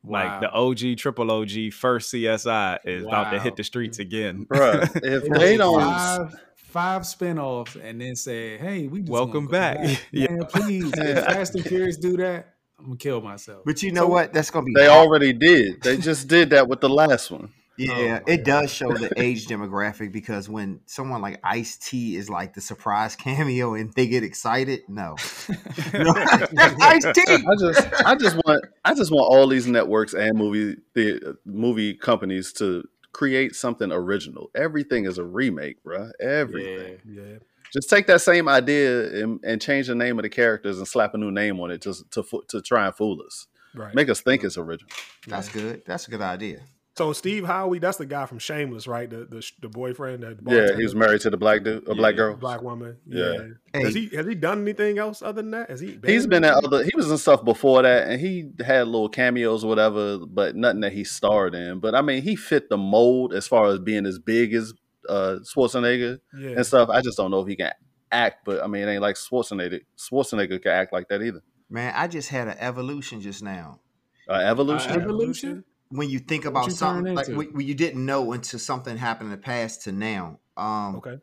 Wow. 0.05 0.25
Like 0.25 0.41
the 0.41 0.51
OG, 0.51 0.99
triple 0.99 1.31
OG, 1.31 1.73
first 1.73 2.13
CSI 2.13 2.79
is 2.85 3.05
about 3.05 3.31
to 3.31 3.39
hit 3.39 3.57
the 3.57 3.63
streets 3.63 4.01
again. 4.01 4.47
Bruh, 4.51 4.83
if 5.03 5.23
They 5.23 5.39
they 5.39 5.57
don't, 5.57 5.81
five 5.81 6.35
five 6.57 7.03
spinoffs 7.03 7.81
and 7.81 8.01
then 8.01 8.17
say, 8.17 8.59
"Hey, 8.59 8.89
we 8.89 9.01
just 9.01 9.13
Welcome 9.13 9.47
wanna 9.47 9.75
go 9.75 9.85
back." 9.85 10.03
Yeah. 10.11 10.31
Man, 10.31 10.45
please, 10.47 10.91
if 10.97 11.25
Fast 11.27 11.55
and 11.55 11.65
Furious 11.65 11.99
do 11.99 12.17
that, 12.17 12.55
I'm 12.79 12.87
gonna 12.87 12.97
kill 12.97 13.21
myself. 13.21 13.63
But 13.65 13.83
you 13.83 13.93
know 13.93 14.09
what? 14.09 14.33
That's 14.33 14.51
gonna 14.51 14.65
be. 14.65 14.75
they 14.75 14.87
hard. 14.87 15.07
already 15.07 15.33
did. 15.33 15.83
They 15.83 15.97
just 15.99 16.27
did 16.27 16.51
that 16.51 16.67
with 16.69 16.81
the 16.81 16.89
last 16.89 17.31
one. 17.31 17.53
Oh 17.81 17.83
yeah, 17.85 18.21
Oh, 18.21 18.31
it 18.31 18.45
does 18.45 18.73
show 18.73 18.93
the 18.93 19.11
age 19.17 19.47
demographic 19.49 20.12
because 20.12 20.49
when 20.49 20.81
someone 20.87 21.23
like 21.23 21.41
Ice 21.43 21.76
T 21.79 22.17
is 22.17 22.29
like 22.29 22.55
the 22.55 22.61
surprise 22.61 23.17
cameo 23.25 23.75
and 23.75 23.93
they 23.95 24.07
get 24.07 24.23
excited, 24.23 24.81
no, 24.88 25.17
no 25.95 26.14
Ice 26.17 27.05
T. 27.14 27.23
I 27.29 27.57
just, 27.59 28.07
I 28.07 28.14
just 28.14 28.37
want, 28.45 28.64
I 28.85 28.95
just 28.95 29.11
want 29.11 29.26
all 29.33 29.47
these 29.47 29.67
networks 29.67 30.12
and 30.14 30.37
movie, 30.37 30.76
the 30.95 31.31
uh, 31.31 31.33
movie 31.47 31.95
companies 31.95 32.52
to 32.55 32.85
create 33.12 33.55
something 33.55 33.91
original. 33.91 34.50
Everything 34.55 35.07
is 35.07 35.19
a 35.19 35.25
remake, 35.25 35.83
bruh. 35.85 36.11
Everything. 36.21 36.99
Yeah. 37.09 37.38
Just 37.73 37.88
take 37.88 38.07
that 38.09 38.20
same 38.20 38.49
idea 38.51 39.23
and, 39.23 39.40
and 39.44 39.61
change 39.62 39.87
the 39.87 39.94
name 39.94 40.18
of 40.18 40.25
the 40.25 40.29
characters 40.29 40.77
and 40.77 40.87
slap 40.87 41.14
a 41.14 41.18
new 41.18 41.31
name 41.31 41.59
on 41.59 41.70
it 41.70 41.81
just 41.81 42.11
to 42.12 42.23
to 42.49 42.61
try 42.61 42.85
and 42.87 42.94
fool 42.94 43.18
us, 43.27 43.47
Right. 43.75 43.94
make 43.94 44.11
us 44.11 44.20
think 44.20 44.44
it's 44.44 44.59
original. 44.59 44.90
That's 45.27 45.49
good. 45.49 45.83
That's 45.87 46.07
a 46.07 46.11
good 46.11 46.20
idea. 46.20 46.61
So 46.94 47.14
Steve 47.14 47.44
Howey, 47.44 47.81
that's 47.81 47.96
the 47.96 48.05
guy 48.05 48.26
from 48.26 48.38
Shameless, 48.38 48.87
right? 48.87 49.09
The 49.09 49.24
the, 49.24 49.50
the 49.62 49.68
boyfriend, 49.70 50.22
the 50.22 50.37
Yeah, 50.46 50.76
he 50.76 50.83
was 50.83 50.94
married 50.94 51.22
to 51.22 51.31
the 51.31 51.38
black 51.38 51.62
dude, 51.64 51.88
a 51.88 51.94
black 51.94 52.16
girl. 52.16 52.37
black 52.37 52.61
woman. 52.61 52.98
Yeah. 53.07 53.33
Yeah. 53.33 53.38
Hey. 53.72 53.83
Has 53.85 53.94
he 53.94 54.09
has 54.14 54.26
he 54.26 54.35
done 54.35 54.61
anything 54.61 54.98
else 54.98 55.22
other 55.22 55.40
than 55.40 55.52
that? 55.52 55.70
Has 55.70 55.81
he? 55.81 55.98
He's 56.05 56.26
been 56.26 56.44
at 56.44 56.52
other. 56.62 56.85
He 56.85 56.90
was 56.94 57.11
in 57.11 57.16
stuff 57.16 57.44
before 57.44 57.81
that, 57.83 58.09
and 58.09 58.20
he 58.20 58.50
had 58.64 58.88
little 58.88 59.09
cameos, 59.09 59.64
or 59.64 59.68
whatever, 59.68 60.18
but 60.18 60.55
nothing 60.55 60.81
that 60.81 60.92
he 60.92 61.05
starred 61.05 61.55
in. 61.55 61.78
But 61.81 61.94
I 61.94 62.02
mean, 62.02 62.22
he 62.22 62.37
fit 62.37 62.68
the 62.68 62.76
mold 62.76 63.33
as 63.33 63.48
far 63.48 63.68
as 63.68 63.78
being 63.78 64.05
as 64.05 64.18
big 64.18 64.52
as 64.52 64.74
uh, 65.09 65.38
Schwarzenegger 65.42 66.18
Yeah. 66.38 66.50
and 66.50 66.66
stuff. 66.66 66.90
I 66.90 67.00
just 67.00 67.16
don't 67.16 67.31
know 67.31 67.40
if 67.40 67.48
he 67.48 67.57
can 67.57 67.72
act, 68.11 68.44
but 68.44 68.62
I 68.62 68.66
mean, 68.66 68.87
it 68.87 68.92
ain't 68.92 69.00
like 69.02 69.16
Schwarzenegger. 69.16 69.81
Schwarzenegger 69.98 70.61
can 70.62 70.72
act 70.72 70.92
like 70.92 71.09
that 71.09 71.22
either. 71.22 71.40
Man, 71.70 71.94
I 71.96 72.07
just 72.07 72.28
had 72.28 72.48
an 72.48 72.57
evolution 72.59 73.22
just 73.22 73.42
now. 73.42 73.81
Uh, 74.28 74.35
evolution. 74.35 74.92
Uh, 74.92 74.96
evolution? 74.96 75.64
When 75.92 76.09
you 76.11 76.18
think 76.18 76.44
about 76.46 76.66
you 76.66 76.72
something 76.72 77.14
like 77.14 77.26
into? 77.28 77.38
when 77.38 77.48
when 77.55 77.66
you 77.66 77.74
didn't 77.74 78.05
know 78.05 78.33
until 78.33 78.59
something 78.59 78.96
happened 78.96 79.26
in 79.31 79.31
the 79.33 79.42
past 79.42 79.83
to 79.83 79.92
now. 79.92 80.38
Um, 80.57 80.96
Okay. 80.96 81.18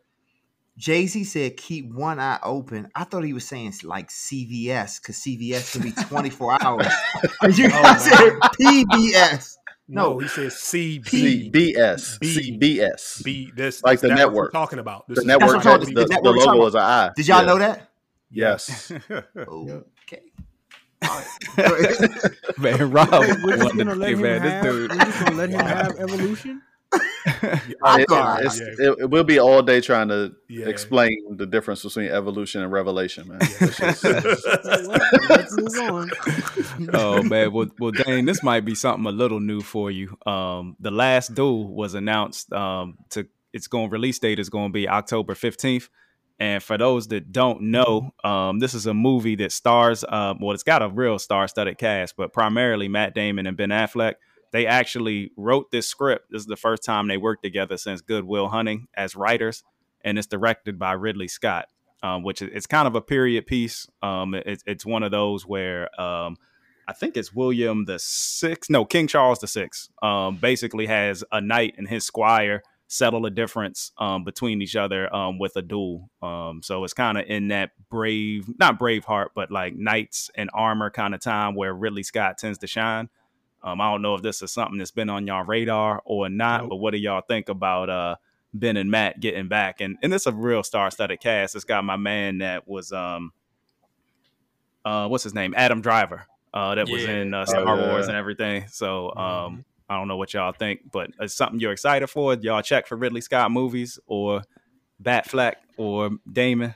Jay 0.78 1.08
Z 1.08 1.26
said 1.26 1.58
keep 1.58 1.92
one 1.94 2.20
eye 2.22 2.40
open. 2.42 2.88
I 2.96 3.04
thought 3.04 3.24
he 3.26 3.34
was 3.34 3.46
saying 3.46 3.74
like 3.84 4.08
CVS 4.10 5.02
because 5.02 5.18
CVS 5.18 5.74
can 5.74 5.82
be 5.82 5.92
24 5.92 6.58
hours. 6.66 6.88
And 7.42 7.58
you 7.58 7.68
guys 7.70 8.06
said 8.06 8.34
PBS. 8.62 9.56
No, 9.90 10.14
No. 10.14 10.20
he 10.20 10.28
says 10.30 10.54
CB. 10.54 11.52
CBS. 11.52 12.20
B- 12.20 12.58
CBS. 12.60 13.24
B 13.24 13.52
this 13.56 13.84
Like 13.84 14.00
the 14.00 14.10
network. 14.10 14.54
talking 14.54 14.80
about. 14.80 15.08
This 15.10 15.20
The 15.20 15.26
network. 15.26 15.66
what 15.66 15.82
The, 15.82 15.86
the, 15.88 15.94
the 15.94 16.06
network 16.08 16.24
we're 16.24 16.32
logo 16.40 16.46
talking 16.46 16.68
is 16.68 16.76
an 16.76 16.82
eye. 16.82 17.10
Did 17.16 17.28
y'all 17.28 17.40
Yeah. 17.42 17.46
know 17.48 17.58
that? 17.58 17.90
Yes. 18.32 18.92
Okay. 19.36 20.22
All 21.08 21.24
right. 21.58 22.58
Man, 22.58 22.92
Rob 22.92 23.10
We're 23.44 23.58
just 23.58 23.78
gonna 23.78 23.96
let 23.96 24.12
him 24.14 24.22
man, 24.22 24.42
have. 24.42 24.64
this 24.64 24.74
We're 24.74 24.88
dude. 24.88 25.00
just 25.00 25.20
gonna 25.26 25.36
let 25.38 25.50
him 25.50 25.60
have 25.60 25.96
evolution. 26.00 26.62
I'm 27.84 28.00
It, 28.02 28.08
glad. 28.08 28.40
it's- 28.40 28.60
it, 28.60 28.96
it 29.00 29.10
will 29.10 29.24
be 29.24 29.38
all 29.40 29.62
day 29.62 29.80
trying 29.80 30.08
to 30.10 30.34
Yeah. 30.50 30.68
explain 30.68 31.38
the 31.38 31.46
difference 31.46 31.84
between 31.84 32.10
evolution 32.10 32.62
and 32.64 32.72
revelation, 32.72 33.28
man. 33.28 33.40
Let's 35.30 35.56
move 35.58 35.80
on. 35.92 36.10
oh 36.94 37.22
man, 37.24 37.52
well, 37.54 37.68
well, 37.80 37.92
Dane, 37.92 38.26
this 38.26 38.44
might 38.44 38.66
be 38.66 38.76
something 38.76 39.06
a 39.06 39.12
little 39.12 39.40
new 39.40 39.62
for 39.62 39.92
you. 39.92 40.18
Um, 40.26 40.76
the 40.80 40.92
last 40.92 41.34
duel 41.36 41.68
was 41.74 41.94
announced. 41.94 42.52
Um, 42.54 42.98
to 43.12 43.28
its 43.54 43.68
going 43.68 43.90
release 43.90 44.20
date 44.20 44.40
is 44.40 44.50
going 44.50 44.70
to 44.70 44.74
be 44.74 44.88
October 44.90 45.36
fifteenth. 45.36 45.90
And 46.40 46.64
for 46.64 46.78
those 46.78 47.10
that 47.10 47.32
don't 47.32 47.64
know, 47.64 48.12
um, 48.24 48.60
this 48.60 48.74
is 48.74 48.86
a 48.86 48.94
movie 48.94 49.36
that 49.36 49.52
stars. 49.52 50.06
Um, 50.08 50.40
well, 50.40 50.54
it's 50.54 50.64
got 50.64 50.82
a 50.82 50.88
real 50.88 51.20
star-studded 51.20 51.78
cast, 51.78 52.16
but 52.16 52.32
primarily 52.32 52.88
Matt 52.88 53.14
Damon 53.14 53.46
and 53.46 53.58
Ben 53.58 53.70
Affleck. 53.70 54.16
They 54.52 54.66
actually 54.66 55.32
wrote 55.38 55.70
this 55.70 55.88
script. 55.88 56.32
This 56.32 56.42
is 56.42 56.48
the 56.48 56.56
first 56.56 56.84
time 56.84 57.08
they 57.08 57.18
worked 57.18 57.44
together 57.44 57.78
since 57.78 58.02
Good 58.02 58.24
Will 58.24 58.48
Hunting 58.48 58.88
as 58.96 59.16
writers, 59.16 59.64
and 60.02 60.18
it's 60.18 60.28
directed 60.28 60.80
by 60.80 60.94
Ridley 60.94 61.28
Scott 61.28 61.68
um, 62.04 62.24
which 62.24 62.42
is 62.42 62.50
it's 62.54 62.68
kind 62.68 62.88
of 62.88 62.96
a 62.96 63.02
period 63.02 63.46
piece. 63.46 63.88
Um, 64.02 64.34
it, 64.34 64.64
it's 64.66 64.86
one 64.86 65.04
of 65.04 65.12
those 65.12 65.46
where 65.46 65.90
um, 66.00 66.38
I 66.88 66.94
think 66.94 67.18
it's 67.18 67.34
William 67.34 67.86
the 67.86 68.00
Sixth, 68.00 68.70
no 68.70 68.86
King 68.86 69.08
Charles 69.08 69.40
the 69.40 69.48
Sixth, 69.48 69.90
um, 70.02 70.38
basically 70.38 70.88
has 70.88 71.24
a 71.32 71.42
knight 71.42 71.76
and 71.78 71.88
his 71.88 72.06
squire 72.06 72.64
settle 72.92 73.24
a 73.28 73.30
difference 73.30 73.92
um, 74.00 74.24
between 74.24 74.64
each 74.64 74.76
other 74.76 75.14
um, 75.16 75.38
with 75.38 75.56
a 75.56 75.62
duel. 75.62 76.10
Um, 76.24 76.62
so 76.64 76.84
it's 76.84 76.94
kind 76.94 77.20
of 77.20 77.26
in 77.28 77.50
that 77.50 77.70
brave, 77.92 78.50
not 78.58 78.80
brave 78.80 79.06
heart, 79.06 79.32
but 79.36 79.52
like 79.52 79.76
knights 79.76 80.32
and 80.34 80.50
armor 80.56 80.90
kind 80.90 81.14
of 81.14 81.22
time 81.22 81.54
where 81.54 81.72
Ridley 81.72 82.02
Scott 82.02 82.40
tends 82.40 82.58
to 82.58 82.68
shine. 82.68 83.08
Um, 83.62 83.80
I 83.80 83.92
don't 83.92 84.02
know 84.02 84.16
if 84.16 84.24
this 84.24 84.42
is 84.42 84.52
something 84.52 84.80
that's 84.80 84.90
been 84.90 85.08
on 85.10 85.28
y'all 85.28 85.44
radar 85.44 86.02
or 86.04 86.30
not, 86.30 86.62
Nope. 86.62 86.70
but 86.72 86.76
what 86.78 86.92
do 86.92 86.98
y'all 86.98 87.22
think 87.22 87.48
about 87.48 87.92
uh, 87.92 88.16
Ben 88.56 88.76
and 88.76 88.90
Matt 88.90 89.20
getting 89.20 89.48
back? 89.48 89.82
And 89.82 89.98
and 90.02 90.12
it's 90.12 90.26
a 90.26 90.32
real 90.32 90.64
star-studded 90.64 91.20
cast. 91.20 91.56
It's 91.56 91.66
got 91.66 91.84
my 91.84 91.98
man 91.98 92.40
that 92.40 92.68
was 92.68 92.92
um, 92.92 93.34
uh, 94.84 95.08
what's 95.08 95.24
his 95.26 95.34
name, 95.36 95.54
Adam 95.56 95.82
Driver, 95.82 96.26
uh, 96.54 96.74
that 96.76 96.90
was 96.90 97.04
in 97.04 97.34
uh, 97.34 97.42
Oh, 97.42 97.46
Star 97.46 97.78
Wars 97.78 98.08
and 98.08 98.18
everything. 98.18 98.66
So 98.70 99.14
um, 99.16 99.58
Mhm. 99.58 99.64
I 99.90 99.96
don't 99.98 100.08
know 100.08 100.18
what 100.18 100.34
y'all 100.34 100.52
think, 100.54 100.92
but 100.92 101.10
it's 101.20 101.34
something 101.34 101.60
you're 101.60 101.72
excited 101.72 102.08
for. 102.08 102.36
Y'all 102.36 102.62
check 102.62 102.86
for 102.88 102.96
Ridley 102.96 103.22
Scott 103.22 103.52
movies 103.52 103.98
or 104.06 104.44
Batfleck 105.02 105.56
or 105.78 106.12
Damon. 106.32 106.76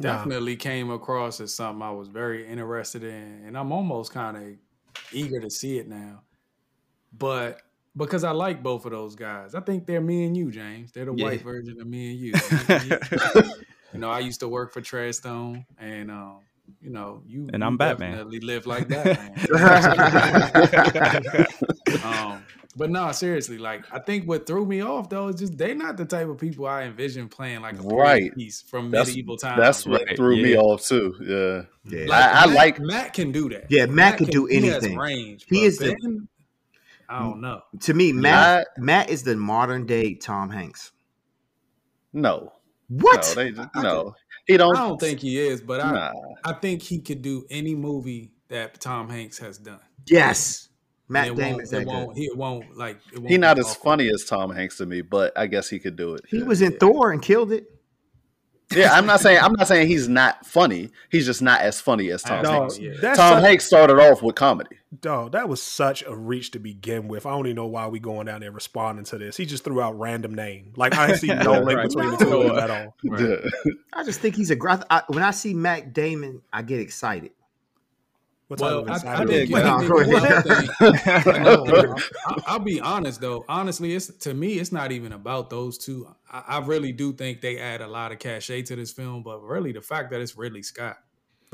Definitely 0.00 0.56
came 0.56 0.90
across 0.90 1.40
as 1.40 1.54
something 1.54 1.80
I 1.82 1.90
was 1.92 2.08
very 2.08 2.46
interested 2.46 3.04
in, 3.04 3.44
and 3.46 3.56
I'm 3.56 3.70
almost 3.72 4.12
kind 4.12 4.36
of 4.36 4.42
eager 5.12 5.40
to 5.40 5.50
see 5.50 5.78
it 5.78 5.88
now. 5.88 6.22
but 7.16 7.60
because 7.96 8.24
I 8.24 8.32
like 8.32 8.60
both 8.60 8.86
of 8.86 8.90
those 8.90 9.14
guys, 9.14 9.54
I 9.54 9.60
think 9.60 9.86
they're 9.86 10.00
me 10.00 10.24
and 10.24 10.36
you, 10.36 10.50
James. 10.50 10.90
They're 10.90 11.04
the 11.04 11.14
Yeah. 11.14 11.26
white 11.26 11.42
version 11.42 11.80
of 11.80 11.86
me 11.86 12.10
and 12.10 12.18
you. 12.18 12.32
you 13.92 14.00
know, 14.00 14.10
I 14.10 14.18
used 14.18 14.40
to 14.40 14.48
work 14.48 14.72
for 14.72 14.80
Treadstone, 14.80 15.64
and 15.78 16.10
um, 16.10 16.40
you 16.80 16.90
know, 16.90 17.22
you 17.26 17.48
And 17.52 17.64
I'm 17.64 17.76
Batman. 17.76 18.10
Definitely 18.12 18.40
live 18.40 18.66
like 18.66 18.88
Batman. 18.88 19.34
um, 22.04 22.42
but 22.76 22.90
no, 22.90 23.12
seriously, 23.12 23.56
like 23.58 23.84
I 23.92 23.98
think 24.00 24.26
what 24.28 24.46
threw 24.46 24.66
me 24.66 24.82
off 24.82 25.08
though 25.08 25.28
is 25.28 25.36
just 25.36 25.56
they're 25.56 25.74
not 25.74 25.96
the 25.96 26.04
type 26.04 26.28
of 26.28 26.38
people 26.38 26.66
I 26.66 26.82
envision 26.82 27.28
playing 27.28 27.60
like 27.62 27.78
a 27.78 27.82
Right. 27.82 28.34
piece 28.34 28.60
from 28.60 28.90
That's 28.90 29.08
medieval 29.10 29.36
times. 29.36 29.60
that's 29.60 29.86
what 29.86 30.02
Right, 30.06 30.16
threw 30.16 30.36
me 30.42 30.56
off 30.56 30.84
too. 30.84 31.14
Yeah, 31.22 31.62
Yeah. 31.98 32.12
I- 32.12 32.42
I 32.42 32.46
Matt, 32.46 32.54
like- 32.56 32.80
Matt 32.80 33.12
can 33.14 33.30
do 33.32 33.48
that. 33.50 33.66
Yeah, 33.70 33.86
Matt 33.86 34.18
can 34.18 34.26
do 34.26 34.46
anything. 34.48 34.62
he 34.64 34.68
has 34.70 34.82
anything. 34.84 34.98
range. 34.98 35.44
He 35.48 35.60
but 35.60 35.64
is 35.66 35.78
the- 35.78 36.26
I 37.08 37.18
don't 37.20 37.40
know. 37.40 37.60
to 37.80 37.94
me, 37.94 38.12
Matt 38.12 38.66
Matt 38.78 39.08
is 39.10 39.22
the 39.22 39.36
modern 39.36 39.86
day 39.86 40.14
Tom 40.14 40.50
Hanks. 40.50 40.90
no, 42.12 42.52
What? 42.88 43.22
no, 43.28 43.34
they 43.42 43.50
just, 43.52 43.68
I- 43.74 43.80
I 43.80 43.82
no. 43.82 44.14
He 44.46 44.56
don't. 44.56 44.76
I 44.76 44.86
don't 44.88 45.00
think 45.00 45.20
he 45.20 45.38
is, 45.38 45.60
but 45.60 45.80
I 45.80 45.92
Nah, 45.92 46.12
I 46.44 46.52
think 46.54 46.82
he 46.82 47.00
could 47.00 47.22
do 47.22 47.46
any 47.50 47.74
movie 47.74 48.32
that 48.48 48.80
Tom 48.80 49.08
Hanks 49.08 49.38
has 49.38 49.58
done. 49.58 49.80
yes. 50.06 50.68
And 51.08 51.12
Matt 51.12 51.28
it 51.28 51.36
Damon's 51.36 51.56
won't, 51.56 51.70
that 51.70 51.80
it 51.82 51.84
good. 51.84 51.92
won't, 51.92 52.16
he 52.16 52.30
won't 52.34 52.76
like. 52.78 52.98
It 53.12 53.18
won't 53.18 53.30
he 53.30 53.36
not 53.38 53.58
as 53.58 53.66
awkward. 53.66 53.84
funny 53.84 54.08
as 54.08 54.24
Tom 54.24 54.50
Hanks 54.54 54.78
to 54.78 54.86
me, 54.86 55.02
but 55.02 55.36
I 55.36 55.46
guess 55.46 55.68
he 55.68 55.78
could 55.78 55.96
do 55.96 56.14
it. 56.14 56.22
He 56.28 56.38
Yeah. 56.38 56.44
was 56.44 56.62
in 56.62 56.78
Thor 56.78 57.12
and 57.12 57.20
killed 57.20 57.52
it. 57.52 57.66
Yeah, 58.74 58.92
I'm 58.94 59.06
not 59.06 59.20
saying 59.20 59.38
I'm 59.40 59.52
not 59.52 59.68
saying 59.68 59.88
he's 59.88 60.08
not 60.08 60.44
funny. 60.46 60.90
He's 61.10 61.26
just 61.26 61.42
not 61.42 61.60
as 61.60 61.80
funny 61.80 62.10
as 62.10 62.22
Tom 62.22 62.42
No, 62.42 62.50
Hanks. 62.52 62.78
yeah. 62.78 62.94
Tom 63.14 63.14
such, 63.16 63.42
Hanks 63.44 63.66
started 63.66 63.98
off 64.00 64.22
with 64.22 64.34
comedy. 64.36 64.76
dog, 65.00 65.32
that 65.32 65.48
was 65.48 65.62
such 65.62 66.02
a 66.06 66.16
reach 66.16 66.50
to 66.52 66.58
begin 66.58 67.06
with. 67.06 67.26
I 67.26 67.30
don't 67.30 67.46
even 67.46 67.56
know 67.56 67.66
why 67.66 67.86
we 67.88 68.00
going 68.00 68.26
down 68.26 68.40
there 68.40 68.50
responding 68.50 69.04
to 69.06 69.18
this. 69.18 69.36
He 69.36 69.44
just 69.44 69.64
threw 69.64 69.80
out 69.82 69.98
random 69.98 70.34
name. 70.34 70.72
Like 70.76 70.94
I 70.96 71.14
see 71.14 71.26
no 71.34 71.60
link 71.60 71.76
Right. 71.78 71.88
between 71.88 72.10
the 72.12 72.16
two 72.16 72.40
of 72.42 72.56
them 72.56 72.58
at 72.58 72.70
all. 72.70 72.94
Right. 73.04 73.20
Yeah. 73.64 73.72
I 73.92 74.02
just 74.02 74.20
think 74.20 74.34
he's 74.34 74.50
a 74.50 74.56
gra- 74.56 74.84
I, 74.90 75.02
when 75.08 75.22
I 75.22 75.30
see 75.32 75.52
Matt 75.54 75.92
Damon, 75.92 76.40
I 76.52 76.62
get 76.62 76.80
excited. 76.80 77.32
What 78.48 78.60
Well, 78.60 78.84
type 78.84 79.04
I, 79.06 79.08
I 79.08 79.22
insider 79.22 79.26
think, 79.32 79.50
is 79.50 79.54
I 79.56 79.62
that? 79.62 79.68
No, 79.68 79.78
think 79.78 79.88
go 79.88 80.12
one 80.12 80.24
ahead. 80.24 81.24
thing- 81.24 81.42
No, 81.44 81.96
I, 82.26 82.42
I'll 82.46 82.58
be 82.58 82.78
honest 82.80 83.20
though. 83.20 83.44
Honestly, 83.48 83.94
it's 83.94 84.08
to 84.18 84.34
me, 84.34 84.54
it's 84.58 84.70
not 84.72 84.92
even 84.92 85.12
about 85.12 85.48
those 85.50 85.78
two. 85.78 86.06
I, 86.34 86.56
I 86.56 86.58
really 86.60 86.92
do 86.92 87.12
think 87.12 87.40
they 87.40 87.58
add 87.58 87.80
a 87.80 87.86
lot 87.88 88.12
of 88.12 88.18
cachet 88.18 88.62
to 88.62 88.76
this 88.76 88.90
film, 88.92 89.22
but 89.22 89.40
really 89.40 89.72
the 89.72 89.80
fact 89.80 90.10
that 90.10 90.20
it's 90.20 90.36
Ridley 90.36 90.62
Scott 90.62 90.96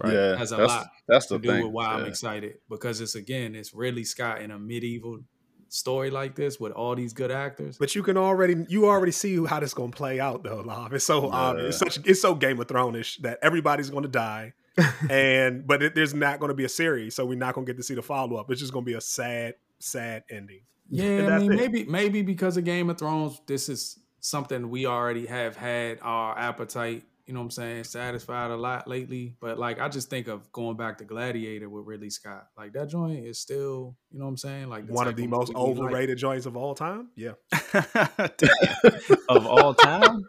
Yeah, 0.04 0.36
has 0.36 0.52
a 0.52 0.56
that's, 0.56 0.68
lot 0.68 0.86
that's 1.06 1.26
to 1.26 1.34
the 1.34 1.40
do 1.40 1.48
thing. 1.50 1.64
with 1.64 1.72
why 1.72 1.86
I'm 1.88 2.06
excited 2.06 2.54
because 2.68 3.00
it's 3.00 3.14
again, 3.14 3.54
it's 3.54 3.74
Ridley 3.74 4.04
Scott 4.04 4.40
in 4.40 4.50
a 4.50 4.58
medieval 4.58 5.20
story 5.68 6.10
like 6.10 6.34
this 6.34 6.58
with 6.58 6.72
all 6.72 6.94
these 6.96 7.12
good 7.12 7.30
actors. 7.30 7.76
But 7.78 7.94
you 7.94 8.02
can 8.02 8.16
already 8.16 8.64
you 8.68 8.86
already 8.88 9.12
see 9.12 9.44
how 9.44 9.60
this 9.60 9.74
gonna 9.74 9.92
play 9.92 10.18
out 10.18 10.42
though, 10.42 10.62
Lav. 10.62 10.92
It's 10.94 11.04
so 11.04 11.30
obvious. 11.30 11.80
It's 11.82 11.94
such 11.96 12.06
it's 12.06 12.20
so 12.22 12.34
Game 12.34 12.58
of 12.60 12.68
Thrones 12.68 13.18
that 13.20 13.38
everybody's 13.42 13.90
gonna 13.90 14.08
die. 14.08 14.54
and 15.10 15.66
but 15.66 15.82
it, 15.82 15.94
there's 15.94 16.14
not 16.14 16.40
gonna 16.40 16.54
be 16.54 16.64
a 16.64 16.68
series, 16.68 17.14
so 17.14 17.26
we're 17.26 17.36
not 17.36 17.54
gonna 17.54 17.66
get 17.66 17.76
to 17.76 17.82
see 17.82 17.94
the 17.94 18.02
follow 18.02 18.36
up. 18.36 18.50
It's 18.50 18.60
just 18.60 18.72
gonna 18.72 18.84
be 18.86 18.94
a 18.94 19.00
sad, 19.00 19.54
sad 19.78 20.24
ending. 20.30 20.60
Yeah, 20.88 21.28
I 21.30 21.38
mean, 21.38 21.52
it. 21.52 21.56
maybe 21.56 21.84
maybe 21.84 22.22
because 22.22 22.56
of 22.56 22.64
Game 22.64 22.88
of 22.88 22.98
Thrones, 22.98 23.40
this 23.46 23.68
is 23.68 23.98
something 24.20 24.70
we 24.70 24.86
already 24.86 25.26
have 25.26 25.56
had 25.56 25.98
our 26.02 26.38
appetite, 26.38 27.04
you 27.26 27.34
know 27.34 27.40
what 27.40 27.44
I'm 27.44 27.50
saying, 27.50 27.84
satisfied 27.84 28.50
a 28.50 28.56
lot 28.56 28.88
lately. 28.88 29.34
But 29.40 29.58
like 29.58 29.80
I 29.80 29.88
just 29.88 30.10
think 30.10 30.26
of 30.28 30.50
going 30.52 30.76
back 30.76 30.98
to 30.98 31.04
Gladiator 31.04 31.68
with 31.68 31.86
Ridley 31.86 32.10
Scott. 32.10 32.48
Like 32.58 32.72
that 32.72 32.88
joint 32.88 33.24
is 33.26 33.38
still, 33.38 33.96
you 34.10 34.18
know 34.18 34.24
what 34.24 34.30
I'm 34.32 34.36
saying? 34.36 34.68
Like 34.68 34.86
One 34.88 35.06
of 35.06 35.12
type 35.14 35.16
the 35.16 35.26
most 35.28 35.52
movie 35.52 35.58
we 35.58 35.70
like. 35.74 35.78
overrated 35.84 36.18
joints 36.18 36.46
of 36.46 36.56
all 36.56 36.74
time. 36.74 37.08
Yeah. 37.16 37.32
of 39.28 39.46
all 39.46 39.74
time. 39.74 40.24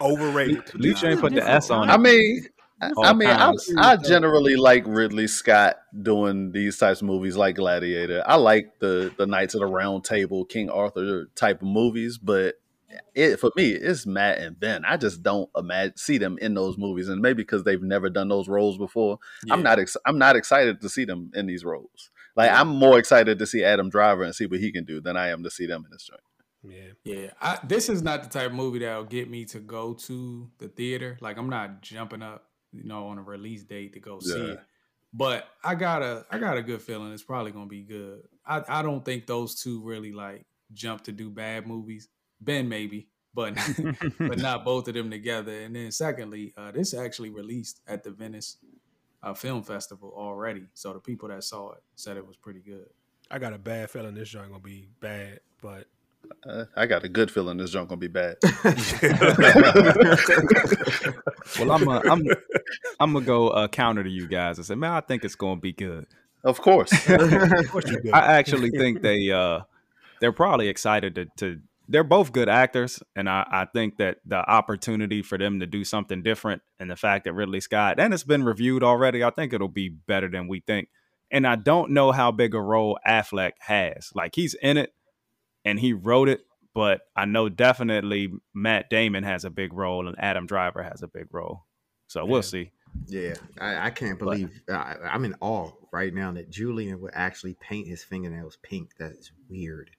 Overrated. 0.00 0.58
At 0.58 0.74
least 0.80 1.02
you 1.02 1.10
ain't 1.10 1.20
put 1.20 1.34
the 1.34 1.48
S 1.48 1.70
on 1.70 1.88
I 1.90 1.94
it. 1.94 2.00
mean, 2.00 2.46
I- 2.80 2.90
All 2.96 3.06
I 3.06 3.12
mean, 3.12 3.28
I. 3.28 3.52
I 3.78 3.96
generally 3.96 4.56
like 4.56 4.82
Ridley 4.86 5.28
Scott 5.28 5.76
doing 6.02 6.50
these 6.50 6.76
types 6.76 7.00
of 7.00 7.06
movies 7.06 7.36
like 7.36 7.54
Gladiator. 7.56 8.22
I 8.26 8.34
like 8.36 8.80
the 8.80 9.14
the 9.16 9.26
Knights 9.26 9.54
of 9.54 9.60
the 9.60 9.66
Round 9.66 10.02
Table, 10.04 10.44
King 10.44 10.68
Arthur 10.68 11.26
type 11.36 11.62
of 11.62 11.68
movies, 11.68 12.18
but 12.18 12.56
it 13.14 13.38
for 13.38 13.50
me, 13.56 13.70
it's 13.70 14.06
Matt 14.06 14.38
and 14.38 14.58
Ben. 14.58 14.84
I 14.84 14.96
just 14.96 15.22
don't 15.22 15.50
imagine 15.56 15.96
see 15.96 16.18
them 16.18 16.38
in 16.38 16.54
those 16.54 16.78
movies, 16.78 17.08
and 17.08 17.20
maybe 17.20 17.42
because 17.42 17.64
they've 17.64 17.82
never 17.82 18.08
done 18.10 18.28
those 18.28 18.48
roles 18.48 18.78
before. 18.78 19.18
I'm 19.50 19.62
not 19.62 19.78
ex- 19.78 19.96
I'm 20.06 20.18
not 20.18 20.36
excited 20.36 20.80
to 20.80 20.88
see 20.88 21.04
them 21.04 21.30
in 21.34 21.46
these 21.46 21.64
roles. 21.64 22.10
Like 22.36 22.50
I'm 22.50 22.68
more 22.68 22.98
excited 22.98 23.38
to 23.38 23.46
see 23.46 23.64
Adam 23.64 23.90
Driver 23.90 24.22
and 24.22 24.34
see 24.34 24.46
what 24.46 24.60
he 24.60 24.72
can 24.72 24.84
do 24.84 25.00
than 25.00 25.16
I 25.16 25.28
am 25.28 25.44
to 25.44 25.50
see 25.50 25.66
them 25.66 25.84
in 25.84 25.90
this 25.92 26.04
joint. 26.04 26.20
Yeah. 26.66 26.92
Yeah, 27.04 27.30
I, 27.40 27.58
this 27.66 27.88
is 27.88 28.02
not 28.02 28.22
the 28.22 28.30
type 28.30 28.46
of 28.46 28.54
movie 28.54 28.78
that'll 28.80 29.04
get 29.04 29.28
me 29.28 29.44
to 29.46 29.60
go 29.60 29.94
to 29.94 30.50
the 30.58 30.68
theater. 30.68 31.18
Like 31.20 31.36
I'm 31.36 31.50
not 31.50 31.82
jumping 31.82 32.22
up, 32.22 32.46
you 32.72 32.84
know, 32.84 33.08
on 33.08 33.18
a 33.18 33.22
release 33.22 33.62
date 33.62 33.92
to 33.94 34.00
go 34.00 34.18
see 34.20 34.40
it. 34.40 34.60
But 35.12 35.46
I 35.62 35.76
got 35.76 36.02
a 36.02 36.24
I 36.30 36.38
got 36.38 36.56
a 36.56 36.62
good 36.62 36.82
feeling 36.82 37.12
it's 37.12 37.22
probably 37.22 37.52
gonna 37.52 37.66
be 37.66 37.82
good. 37.82 38.22
I, 38.46 38.62
I 38.66 38.82
don't 38.82 39.04
think 39.04 39.26
those 39.26 39.54
two 39.54 39.82
really 39.84 40.12
like 40.12 40.44
jump 40.72 41.04
to 41.04 41.12
do 41.12 41.30
bad 41.30 41.66
movies. 41.66 42.08
Ben 42.44 42.68
maybe, 42.68 43.08
but 43.34 43.54
but 44.18 44.38
not 44.38 44.64
both 44.66 44.88
of 44.88 44.94
them 44.94 45.10
together. 45.10 45.52
And 45.62 45.74
then 45.74 45.90
secondly, 45.92 46.52
uh, 46.56 46.70
this 46.70 46.94
actually 46.94 47.30
released 47.30 47.80
at 47.86 48.04
the 48.04 48.10
Venice 48.10 48.56
uh, 49.22 49.34
Film 49.34 49.62
Festival 49.62 50.12
already. 50.16 50.64
So 50.74 50.92
the 50.92 51.00
people 51.00 51.28
that 51.28 51.42
saw 51.44 51.72
it 51.72 51.82
said 51.96 52.16
it 52.16 52.26
was 52.26 52.36
pretty 52.36 52.60
good. 52.60 52.88
I 53.30 53.38
got 53.38 53.52
a 53.54 53.58
bad 53.58 53.90
feeling 53.90 54.14
this 54.14 54.28
joint 54.28 54.48
gonna 54.50 54.62
be 54.62 54.88
bad, 55.00 55.40
but 55.62 55.86
Uh, 56.46 56.64
I 56.76 56.86
got 56.86 57.04
a 57.04 57.08
good 57.08 57.30
feeling 57.30 57.56
this 57.56 57.70
joint 57.70 57.88
gonna 57.88 57.98
be 57.98 58.08
bad. 58.08 58.36
Well, 61.58 61.70
I'm 61.72 61.86
a, 61.88 62.00
I'm 62.10 62.22
I'm 63.00 63.12
gonna 63.12 63.24
go 63.24 63.48
uh, 63.48 63.68
counter 63.68 64.02
to 64.02 64.10
you 64.10 64.26
guys 64.26 64.58
and 64.58 64.66
say, 64.66 64.74
man, 64.74 64.92
I 64.92 65.00
think 65.00 65.24
it's 65.24 65.34
gonna 65.34 65.60
be 65.60 65.72
good. 65.72 66.06
of 66.42 66.60
course. 66.60 66.92
of 67.08 67.68
course 67.70 67.90
you. 67.90 68.10
I 68.12 68.32
actually 68.38 68.70
think 68.70 69.02
they 69.02 69.30
uh 69.30 69.60
they're 70.20 70.32
probably 70.32 70.68
excited 70.68 71.14
to, 71.16 71.26
to 71.36 71.60
they're 71.88 72.04
both 72.04 72.32
good 72.32 72.48
actors, 72.48 73.02
and 73.14 73.28
I, 73.28 73.46
I 73.50 73.64
think 73.66 73.98
that 73.98 74.18
the 74.24 74.38
opportunity 74.38 75.22
for 75.22 75.36
them 75.38 75.60
to 75.60 75.66
do 75.66 75.84
something 75.84 76.22
different 76.22 76.62
and 76.78 76.90
the 76.90 76.96
fact 76.96 77.24
that 77.24 77.32
Ridley 77.34 77.60
Scott 77.60 78.00
and 78.00 78.14
it's 78.14 78.24
been 78.24 78.44
reviewed 78.44 78.82
already, 78.82 79.22
I 79.22 79.30
think 79.30 79.52
it'll 79.52 79.68
be 79.68 79.88
better 79.88 80.28
than 80.28 80.48
we 80.48 80.60
think. 80.60 80.88
And 81.30 81.46
I 81.46 81.56
don't 81.56 81.90
know 81.90 82.12
how 82.12 82.30
big 82.30 82.54
a 82.54 82.60
role 82.60 82.98
Affleck 83.06 83.52
has. 83.60 84.10
Like 84.14 84.34
he's 84.34 84.54
in 84.54 84.76
it 84.76 84.94
and 85.64 85.78
he 85.80 85.92
wrote 85.92 86.28
it, 86.28 86.42
but 86.74 87.02
I 87.16 87.24
know 87.24 87.48
definitely 87.48 88.32
Matt 88.54 88.88
Damon 88.90 89.24
has 89.24 89.44
a 89.44 89.50
big 89.50 89.72
role 89.72 90.06
and 90.06 90.16
Adam 90.18 90.46
Driver 90.46 90.82
has 90.82 91.02
a 91.02 91.08
big 91.08 91.26
role. 91.32 91.64
So 92.06 92.24
we'll 92.24 92.38
Yeah. 92.38 92.42
see. 92.42 92.70
Yeah, 93.08 93.34
I, 93.60 93.86
I 93.86 93.90
can't 93.90 94.20
believe 94.20 94.60
I, 94.68 94.94
I'm 95.10 95.24
in 95.24 95.34
awe 95.40 95.72
right 95.92 96.14
now 96.14 96.30
that 96.32 96.48
Julian 96.50 97.00
would 97.00 97.10
actually 97.14 97.54
paint 97.60 97.88
his 97.88 98.04
fingernails 98.04 98.56
pink. 98.62 98.90
That 98.98 99.12
is 99.12 99.32
weird. 99.50 99.90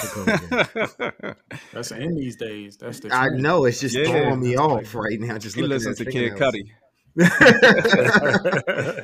To 0.00 0.06
go 0.14 0.24
there. 0.24 1.36
That's 1.72 1.90
in 1.92 2.14
these 2.16 2.36
days. 2.36 2.76
That's 2.76 3.00
the 3.00 3.08
I 3.14 3.28
trend. 3.28 3.42
know 3.42 3.64
it's 3.64 3.80
just 3.80 3.94
Yeah. 3.96 4.04
throwing 4.06 4.40
me 4.40 4.56
off 4.56 4.94
right 4.94 5.20
now. 5.20 5.38
Just 5.38 5.56
he 5.56 5.62
looking 5.62 5.74
listens 5.74 6.00
at 6.00 6.06
to 6.06 6.12
Kid 6.12 6.30
fingernails. 6.38 6.54
Cudi. 6.54 6.70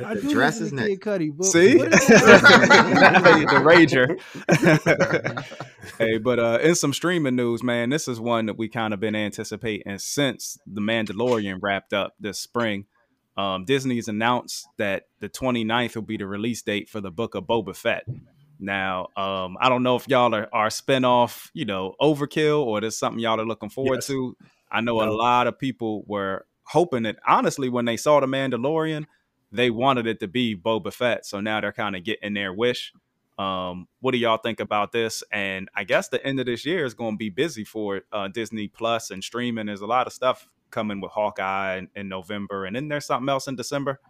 I 0.07 0.15
The 0.15 0.21
do 0.23 0.31
dress 0.33 0.61
is 0.61 0.71
to 0.71 0.77
not- 0.77 0.87
Kid 0.87 1.01
Cudi, 1.01 1.37
but 1.37 1.45
See? 1.47 1.77
what 1.77 1.89
is- 1.93 2.07
the 2.07 3.61
Rager. 3.65 4.17
hey, 5.99 6.19
but 6.19 6.39
uh, 6.39 6.59
in 6.63 6.75
some 6.75 6.93
streaming 6.93 7.37
news, 7.37 7.63
man, 7.63 7.91
this 7.91 8.07
is 8.09 8.21
one 8.21 8.47
that 8.47 8.57
we 8.57 8.69
kind 8.69 8.95
of 8.95 9.01
been 9.01 9.15
anticipating 9.17 9.99
since 9.99 10.59
The 10.67 10.81
Mandalorian 10.81 11.59
wrapped 11.61 11.93
up 11.93 12.15
this 12.21 12.39
spring. 12.39 12.87
Um, 13.37 13.65
Disney's 13.67 14.09
announced 14.09 14.67
that 14.79 15.09
the 15.21 15.29
29th 15.29 15.95
will 15.95 16.03
be 16.03 16.17
the 16.17 16.27
release 16.27 16.63
date 16.63 16.89
for 16.89 17.01
the 17.03 17.11
book 17.11 17.35
of 17.35 17.45
Boba 17.45 17.77
Fett. 17.77 18.05
Now, 18.59 19.09
um, 19.17 19.57
I 19.61 19.69
don't 19.69 19.83
know 19.83 19.97
if 19.97 20.09
y'all 20.09 20.35
are, 20.35 20.49
are 20.53 20.69
spinoff, 20.69 21.51
you 21.53 21.65
know, 21.65 21.95
overkill 22.01 22.65
or 22.65 22.81
there's 22.81 22.97
something 22.97 23.21
y'all 23.21 23.41
are 23.41 23.47
looking 23.47 23.69
forward 23.69 23.97
Yes. 23.97 24.07
to. 24.09 24.37
I 24.71 24.81
know 24.81 25.03
a 25.03 25.11
lot 25.11 25.47
of 25.47 25.59
people 25.59 26.05
were 26.07 26.47
hoping 26.65 27.05
that, 27.05 27.17
honestly, 27.27 27.69
when 27.69 27.85
they 27.85 27.97
saw 27.97 28.21
The 28.21 28.27
Mandalorian, 28.27 29.05
they 29.53 29.71
wanted 29.71 30.07
it 30.07 30.21
to 30.21 30.29
be 30.29 30.57
Boba 30.57 30.93
Fett. 30.93 31.25
So 31.25 31.41
now 31.41 31.61
they're 31.61 31.73
kind 31.73 31.95
of 31.97 32.03
getting 32.03 32.35
their 32.35 32.53
wish. 32.53 32.93
Um, 33.39 33.87
what 34.01 34.13
do 34.13 34.19
y'all 34.19 34.39
think 34.39 34.61
about 34.61 34.93
this? 34.93 35.23
And 35.31 35.69
I 35.75 35.85
guess 35.85 36.09
the 36.09 36.25
end 36.27 36.41
of 36.41 36.47
this 36.47 36.65
year 36.65 36.85
is 36.85 36.95
going 36.95 37.15
to 37.15 37.19
be 37.19 37.29
busy 37.31 37.65
for 37.65 38.01
uh, 38.11 38.29
Disney 38.29 38.67
Plus 38.69 39.11
and 39.11 39.23
streaming. 39.23 39.67
There's 39.67 39.83
a 39.83 39.87
lot 39.87 40.07
of 40.07 40.13
stuff 40.13 40.49
coming 40.71 41.01
with 41.01 41.13
Hawkeye 41.13 41.77
in, 41.77 41.89
in 41.95 42.09
November, 42.09 42.65
and 42.65 42.75
then 42.75 42.89
there's 42.89 43.07
something 43.07 43.29
else 43.29 43.47
in 43.47 43.55
December, 43.55 44.01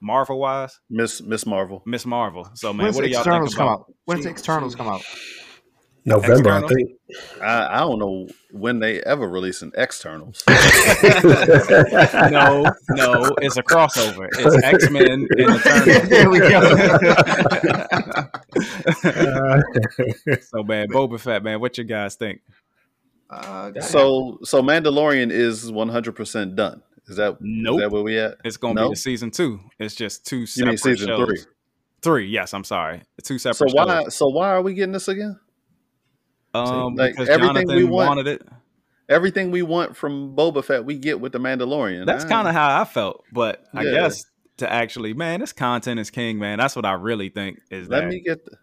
Marvel 0.00 0.38
wise, 0.38 0.78
Miss 0.90 1.20
Miss 1.22 1.46
Marvel. 1.46 1.82
Miss 1.86 2.04
Marvel. 2.06 2.48
So 2.54 2.72
man, 2.72 2.84
When's 2.86 2.96
what 2.96 3.04
do 3.04 3.08
y'all 3.10 3.22
think 3.22 3.26
externals 3.26 3.54
come 3.54 3.66
about? 3.66 3.80
out? 3.80 3.94
When's 4.04 4.22
She- 4.24 4.30
externals 4.30 4.72
she- 4.72 4.78
come 4.78 4.88
out? 4.88 5.02
November, 6.08 6.50
I 6.52 6.60
think. 6.68 6.90
I, 7.42 7.78
I 7.78 7.78
don't 7.80 7.98
know 7.98 8.28
when 8.52 8.78
they 8.78 9.00
ever 9.02 9.28
release 9.28 9.62
an 9.62 9.72
externals. 9.76 10.44
No, 12.30 12.62
no, 12.90 13.34
it's 13.42 13.56
a 13.56 13.62
crossover. 13.64 14.28
It's 14.38 14.64
X 14.64 14.88
Men 14.90 15.10
and 15.10 15.28
Eternals. 15.36 16.08
there 16.08 16.30
we 16.30 16.38
go. 16.38 16.60
So 20.42 20.62
man, 20.62 20.88
Boba 20.88 21.18
Fett, 21.18 21.42
man, 21.42 21.60
what 21.60 21.76
you 21.78 21.84
guys 21.84 22.14
think? 22.14 22.40
Uh, 23.28 23.72
so 23.80 24.38
so 24.44 24.62
Mandalorian 24.62 25.30
is 25.32 25.70
one 25.72 25.88
hundred 25.88 26.14
percent 26.14 26.54
done. 26.56 26.82
Is 27.08 27.16
that 27.16 27.36
Nope. 27.40 27.76
is 27.76 27.82
that 27.82 27.90
where 27.90 28.02
we 28.02 28.18
at? 28.18 28.36
It's 28.44 28.56
gonna 28.56 28.74
No? 28.74 28.88
be 28.88 28.92
the 28.94 28.96
season 28.96 29.30
two. 29.30 29.60
It's 29.78 29.94
just 29.94 30.26
two 30.26 30.38
You 30.40 30.46
separate 30.46 30.68
mean 30.70 30.78
season 30.78 31.08
shows. 31.08 31.26
three? 31.28 31.38
Three, 32.02 32.26
yes, 32.28 32.52
I'm 32.54 32.64
sorry. 32.64 33.02
Two 33.22 33.38
separate. 33.38 33.56
So 33.56 33.66
separate 33.68 33.86
why 33.88 34.02
shows. 34.04 34.14
so 34.16 34.26
why 34.28 34.48
are 34.50 34.62
we 34.62 34.74
getting 34.74 34.92
this 34.92 35.08
again? 35.08 35.38
Um, 36.54 36.94
like, 36.94 37.12
because 37.12 37.28
everything 37.28 37.54
Jonathan 37.68 37.76
we 37.76 37.84
want- 37.84 38.08
wanted 38.08 38.26
it. 38.28 38.42
Everything 39.08 39.50
we 39.52 39.62
want 39.62 39.96
from 39.96 40.34
Boba 40.34 40.64
Fett, 40.64 40.84
we 40.84 40.98
get 40.98 41.20
with 41.20 41.30
the 41.32 41.38
Mandalorian. 41.38 42.06
That's 42.06 42.24
kind 42.24 42.48
of 42.48 42.54
how 42.54 42.80
I 42.80 42.84
felt, 42.84 43.22
but 43.32 43.62
I 43.72 43.84
guess 43.84 44.24
to 44.56 44.72
actually, 44.72 45.14
man, 45.14 45.38
this 45.40 45.52
content 45.52 46.00
is 46.00 46.10
king, 46.10 46.38
man. 46.40 46.58
That's 46.58 46.74
what 46.74 46.84
I 46.84 46.94
really 46.94 47.28
think 47.28 47.60
is 47.70 47.88
Let 47.88 48.00
that. 48.00 48.08
me 48.08 48.20
get 48.20 48.44
the, 48.44 48.56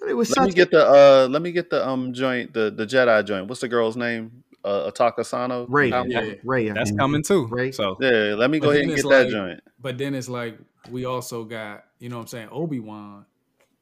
but 0.00 0.08
it 0.08 0.14
was 0.14 0.36
let 0.36 0.46
me 0.48 0.52
get 0.54 0.72
the 0.72 0.84
uh 0.84 1.28
let 1.30 1.40
me 1.40 1.52
get 1.52 1.70
the 1.70 1.86
um 1.86 2.12
joint 2.14 2.52
the 2.52 2.72
the 2.76 2.84
Jedi 2.84 3.24
joint. 3.24 3.46
What's 3.46 3.60
the 3.60 3.68
girl's 3.68 3.96
name? 3.96 4.42
Uh, 4.64 4.90
Ataka 4.90 5.24
Sano. 5.24 5.66
Ray, 5.68 5.90
How- 5.90 6.04
Yeah. 6.04 6.34
Ray. 6.44 6.68
That's 6.70 6.92
coming 6.92 7.22
too. 7.22 7.46
Right. 7.46 7.74
So 7.74 7.96
Yeah, 8.00 8.34
let 8.36 8.50
me 8.50 8.58
go 8.58 8.66
But 8.68 8.70
ahead 8.72 8.82
then 8.82 8.90
and 8.90 8.92
it's 8.98 9.02
get 9.02 9.08
that 9.08 9.28
joint. 9.28 9.60
But 9.80 9.98
then 9.98 10.14
it's 10.14 10.28
like 10.28 10.58
we 10.90 11.04
also 11.06 11.44
got, 11.44 11.84
you 11.98 12.08
know 12.08 12.16
what 12.16 12.22
I'm 12.22 12.28
saying, 12.28 12.48
Obi-Wan. 12.52 13.24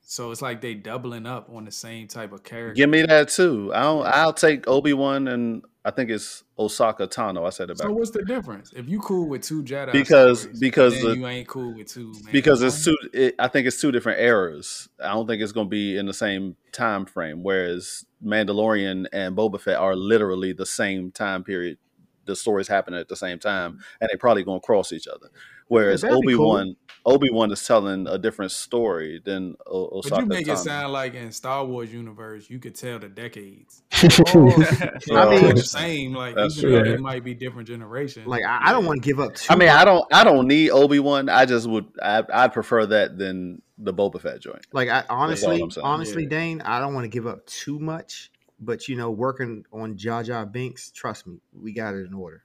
So 0.02 0.30
it's 0.30 0.40
like 0.40 0.60
they 0.62 0.74
doubling 0.74 1.26
up 1.26 1.50
on 1.54 1.64
the 1.66 1.70
same 1.70 2.08
type 2.08 2.32
of 2.32 2.42
character. 2.42 2.74
Give 2.74 2.88
me 2.88 3.02
that 3.02 3.28
too. 3.28 3.72
I'll 3.74 4.02
I'll 4.02 4.32
take 4.32 4.66
Obi 4.66 4.94
Wan 4.94 5.28
and 5.28 5.62
I 5.88 5.90
think 5.90 6.10
it's 6.10 6.44
Ahsoka 6.58 7.08
Tano. 7.08 7.46
I 7.46 7.50
said 7.50 7.70
it 7.70 7.78
so 7.78 7.90
what's 7.90 8.10
the 8.10 8.22
difference? 8.22 8.74
If 8.76 8.90
you 8.90 9.00
cool 9.00 9.26
with 9.26 9.42
two 9.42 9.62
Jedi 9.62 9.90
Because- 9.92 10.42
stories, 10.42 10.60
because 10.60 11.00
the- 11.00 11.16
you 11.16 11.26
ain't 11.26 11.48
cool 11.48 11.72
with 11.74 11.86
two 11.88 12.12
man. 12.12 12.30
because 12.30 12.60
it's 12.62 12.84
two. 12.84 12.94
It, 13.14 13.34
I 13.38 13.48
think 13.48 13.66
it's 13.66 13.80
two 13.80 13.90
different 13.90 14.20
eras. 14.20 14.90
I 15.02 15.08
don't 15.14 15.26
think 15.26 15.40
it's 15.42 15.52
going 15.52 15.66
to 15.68 15.70
be 15.70 15.96
in 15.96 16.04
the 16.04 16.12
same 16.12 16.56
time 16.72 17.06
frame. 17.06 17.42
Whereas 17.42 18.04
Mandalorian 18.22 19.06
and 19.14 19.34
Boba 19.34 19.58
Fett 19.58 19.78
are 19.78 19.96
literally 19.96 20.52
the 20.52 20.66
same 20.66 21.10
time 21.10 21.42
period. 21.42 21.78
The 22.26 22.36
stories 22.36 22.68
happen 22.68 22.92
at 22.92 23.08
the 23.08 23.16
same 23.16 23.38
time, 23.38 23.78
and 24.02 24.10
they 24.12 24.16
probably 24.16 24.44
going 24.44 24.60
to 24.60 24.66
cross 24.66 24.92
each 24.92 25.08
other. 25.08 25.28
Whereas 25.68 26.02
that'd 26.02 26.20
be 26.22 26.28
Obi 26.28 26.34
cool. 26.36 26.48
Wan, 26.48 26.76
Obi 27.06 27.30
Wan 27.30 27.50
is 27.52 27.64
telling 27.66 28.06
a 28.06 28.18
different 28.18 28.50
story 28.52 29.20
than 29.24 29.54
o- 29.66 30.02
But 30.08 30.18
you 30.20 30.26
make 30.26 30.48
it 30.48 30.58
sound 30.58 30.92
like 30.92 31.14
in 31.14 31.30
Star 31.32 31.64
Wars 31.64 31.92
universe, 31.92 32.48
you 32.50 32.58
could 32.58 32.74
tell 32.74 32.98
the 32.98 33.08
decades. 33.08 33.82
Oh, 34.34 34.50
I 34.50 34.90
Well, 35.08 35.30
mean- 35.42 35.54
the 35.54 35.62
same, 35.62 36.12
like 36.14 36.34
That's 36.34 36.58
even 36.58 36.72
though 36.72 36.84
true. 36.84 36.98
might 36.98 37.24
be 37.24 37.34
different 37.34 37.68
generations. 37.68 38.26
Like 38.26 38.44
I, 38.44 38.68
I 38.68 38.72
don't 38.72 38.84
want 38.86 39.02
to 39.02 39.06
give 39.08 39.20
up 39.20 39.34
too. 39.34 39.52
I 39.52 39.56
mean, 39.56 39.68
I 39.70 39.84
don't, 39.84 40.04
I 40.12 40.24
don't 40.24 40.46
need 40.48 40.70
Obi 40.70 40.98
Wan. 41.00 41.28
I 41.28 41.44
just 41.46 41.66
would, 41.68 41.86
I, 42.02 42.22
I 42.32 42.48
prefer 42.48 42.86
that 42.86 43.16
than 43.18 43.62
the 43.78 43.92
Boba 43.94 44.20
Fett 44.20 44.40
joint. 44.40 44.66
Like 44.72 44.88
I 44.88 45.04
honestly, 45.08 45.62
honestly, 45.82 46.24
Yeah. 46.24 46.28
Dane, 46.30 46.60
I 46.62 46.80
don't 46.80 46.94
want 46.94 47.04
to 47.04 47.08
give 47.08 47.26
up 47.26 47.46
too 47.46 47.78
much. 47.78 48.30
But 48.60 48.88
you 48.88 48.96
know, 48.96 49.10
working 49.10 49.64
on 49.72 49.96
Jar 49.96 50.24
Jar 50.24 50.44
Binks, 50.44 50.90
trust 50.90 51.26
me, 51.28 51.38
we 51.52 51.72
got 51.72 51.94
it 51.94 52.06
in 52.06 52.12
order. 52.14 52.42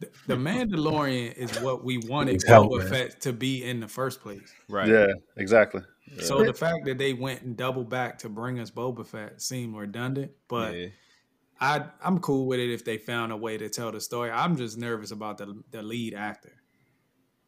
The, 0.00 0.08
the 0.26 0.34
Mandalorian 0.34 1.34
is 1.34 1.60
what 1.60 1.84
we 1.84 1.98
wanted 1.98 2.40
Boba. 2.42 2.88
Fett 2.88 3.20
to 3.22 3.32
be 3.32 3.64
in 3.64 3.80
the 3.80 3.88
first 3.88 4.20
place. 4.20 4.52
right. 4.68 4.88
Yeah, 4.88 5.06
exactly. 5.36 5.82
Yeah. 6.16 6.22
So 6.24 6.44
the 6.44 6.52
fact 6.54 6.84
that 6.86 6.98
they 6.98 7.12
went 7.12 7.42
and 7.42 7.56
doubled 7.56 7.88
back 7.88 8.18
to 8.18 8.28
bring 8.28 8.58
us 8.60 8.70
Boba 8.70 9.06
Fett 9.06 9.40
seemed 9.40 9.74
redundant, 9.76 10.32
but 10.48 10.74
Yeah. 10.76 10.86
I 11.60 11.84
I'm 12.02 12.18
cool 12.18 12.46
with 12.46 12.58
it 12.60 12.70
if 12.72 12.84
they 12.84 12.98
found 12.98 13.32
a 13.32 13.36
way 13.36 13.56
to 13.56 13.68
tell 13.68 13.92
the 13.92 14.00
story. 14.00 14.30
I'm 14.30 14.56
just 14.56 14.76
nervous 14.76 15.12
about 15.12 15.38
the 15.38 15.62
the 15.70 15.82
lead 15.82 16.14
actor. 16.14 16.52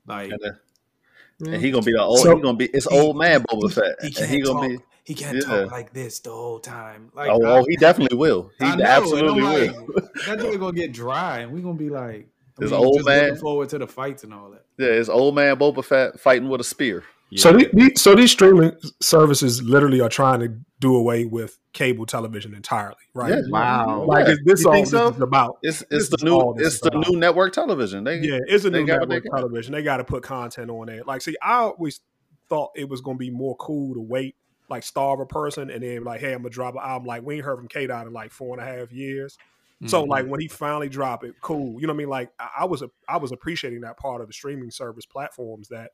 Like 0.07 0.31
and, 0.31 0.45
uh, 0.45 1.51
and 1.53 1.63
he 1.63 1.71
gonna 1.71 1.83
be 1.85 1.93
the 1.93 2.03
old. 2.03 2.21
So- 2.21 2.35
he 2.37 2.43
gonna 2.43 2.57
be 2.57 2.67
it's 2.67 2.87
old 2.87 3.17
man 3.19 3.43
Boba 3.43 3.73
Fett. 3.73 3.97
he 4.01 4.07
and 4.07 4.17
can't 4.17 4.31
he 4.31 4.41
gonna 4.41 4.61
talk. 4.61 4.79
be. 4.79 4.85
he 5.05 5.15
can't 5.15 5.37
yeah. 5.37 5.43
talk 5.63 5.71
like 5.73 5.93
this 5.93 6.21
the 6.21 6.31
whole 6.31 6.61
time. 6.61 7.11
Like 7.15 7.29
Oh, 7.31 7.43
I- 7.45 7.59
oh, 7.59 7.65
he 7.69 7.77
definitely 7.77 8.17
will. 8.17 8.51
He 8.59 8.65
I 8.65 8.77
know, 8.77 8.85
absolutely 8.85 9.43
I'm 9.43 9.53
will. 9.77 9.87
like, 9.97 10.05
that 10.27 10.39
dude 10.39 10.61
gonna 10.61 10.73
get 10.73 10.93
dry, 10.93 11.41
and 11.41 11.53
we 11.53 11.61
gonna 11.61 11.75
be 11.75 11.91
like, 11.91 12.29
I 12.59 12.63
This 12.63 12.71
mean, 12.71 12.81
old 12.85 13.05
man- 13.05 13.25
Looking 13.25 13.37
forward 13.41 13.69
to 13.71 13.79
the 13.79 13.87
fights 13.87 14.25
and 14.25 14.33
all 14.33 14.51
that. 14.51 14.65
Yeah, 14.79 14.93
it's 14.93 15.09
old 15.09 15.35
man 15.35 15.57
Boba 15.57 15.85
Fett 15.85 16.19
fighting 16.21 16.49
with 16.49 16.61
a 16.61 16.65
spear. 16.65 17.05
So, 17.35 17.51
Yeah. 17.51 17.57
the- 17.57 17.71
the- 17.73 17.97
so 17.97 18.15
these 18.15 18.31
streaming 18.31 18.73
services 19.01 19.63
literally 19.63 20.01
are 20.01 20.09
trying 20.09 20.41
to 20.41 20.55
do 20.79 20.95
away 20.95 21.25
with 21.25 21.59
cable 21.73 22.07
television 22.07 22.55
entirely, 22.55 22.95
right? 23.15 23.31
Yeah. 23.35 23.41
Wow. 23.51 24.05
Like 24.07 24.27
Yeah. 24.27 24.33
is 24.35 24.41
this 24.45 24.61
You 24.63 24.67
all 24.69 24.73
think 24.75 24.87
this 24.87 24.91
so? 24.93 25.09
is 25.09 25.21
about? 25.21 25.59
It's 25.63 25.83
it's 25.91 26.09
the 26.09 26.25
new 26.25 26.55
it's 26.59 26.81
the 26.81 26.89
about. 26.89 27.09
new 27.11 27.19
network 27.19 27.53
television. 27.53 28.05
They 28.05 28.19
Yeah, 28.21 28.39
it's 28.47 28.65
a 28.65 28.71
new 28.71 28.85
network 28.85 29.09
they 29.25 29.29
television. 29.29 29.73
They 29.73 29.83
got 29.83 29.97
to 29.99 30.05
put 30.05 30.23
content 30.23 30.71
on 30.71 30.87
there. 30.87 31.03
Like, 31.05 31.21
see, 31.23 31.37
I 31.43 31.55
always 31.57 32.01
thought 32.49 32.71
it 32.77 32.89
was 32.89 33.01
going 33.01 33.17
to 33.17 33.19
be 33.19 33.31
more 33.31 33.57
cool 33.57 33.95
to 33.95 34.01
wait, 34.01 34.37
like 34.71 34.85
starve 34.85 35.19
a 35.19 35.27
person, 35.27 35.69
and 35.69 35.83
then 35.83 36.05
like, 36.05 36.21
hey, 36.21 36.33
I'm 36.33 36.39
gonna 36.43 36.51
drop 36.51 36.75
an 36.75 36.81
album. 36.85 37.07
Like, 37.09 37.25
we 37.25 37.35
ain't 37.37 37.45
heard 37.45 37.57
from 37.59 37.67
K 37.69 37.87
Dot 37.89 38.07
in 38.07 38.13
like 38.13 38.31
four 38.33 38.57
and 38.59 38.67
a 38.67 38.73
half 38.73 38.93
years. 38.93 39.37
So 39.85 40.05
Mhm. 40.05 40.09
like 40.09 40.27
when 40.27 40.41
he 40.41 40.49
finally 40.49 40.89
dropped 40.89 41.25
it, 41.25 41.35
cool. 41.43 41.79
You 41.81 41.87
know 41.87 41.93
what 41.93 41.97
I 41.97 41.99
mean? 41.99 42.09
Like 42.09 42.31
I, 42.39 42.49
I 42.61 42.65
was 42.65 42.83
I 43.09 43.19
was 43.19 43.31
appreciating 43.33 43.83
that 43.83 43.99
part 43.99 44.23
of 44.23 44.27
the 44.27 44.33
streaming 44.33 44.71
service 44.71 45.05
platforms 45.05 45.69
that 45.69 45.91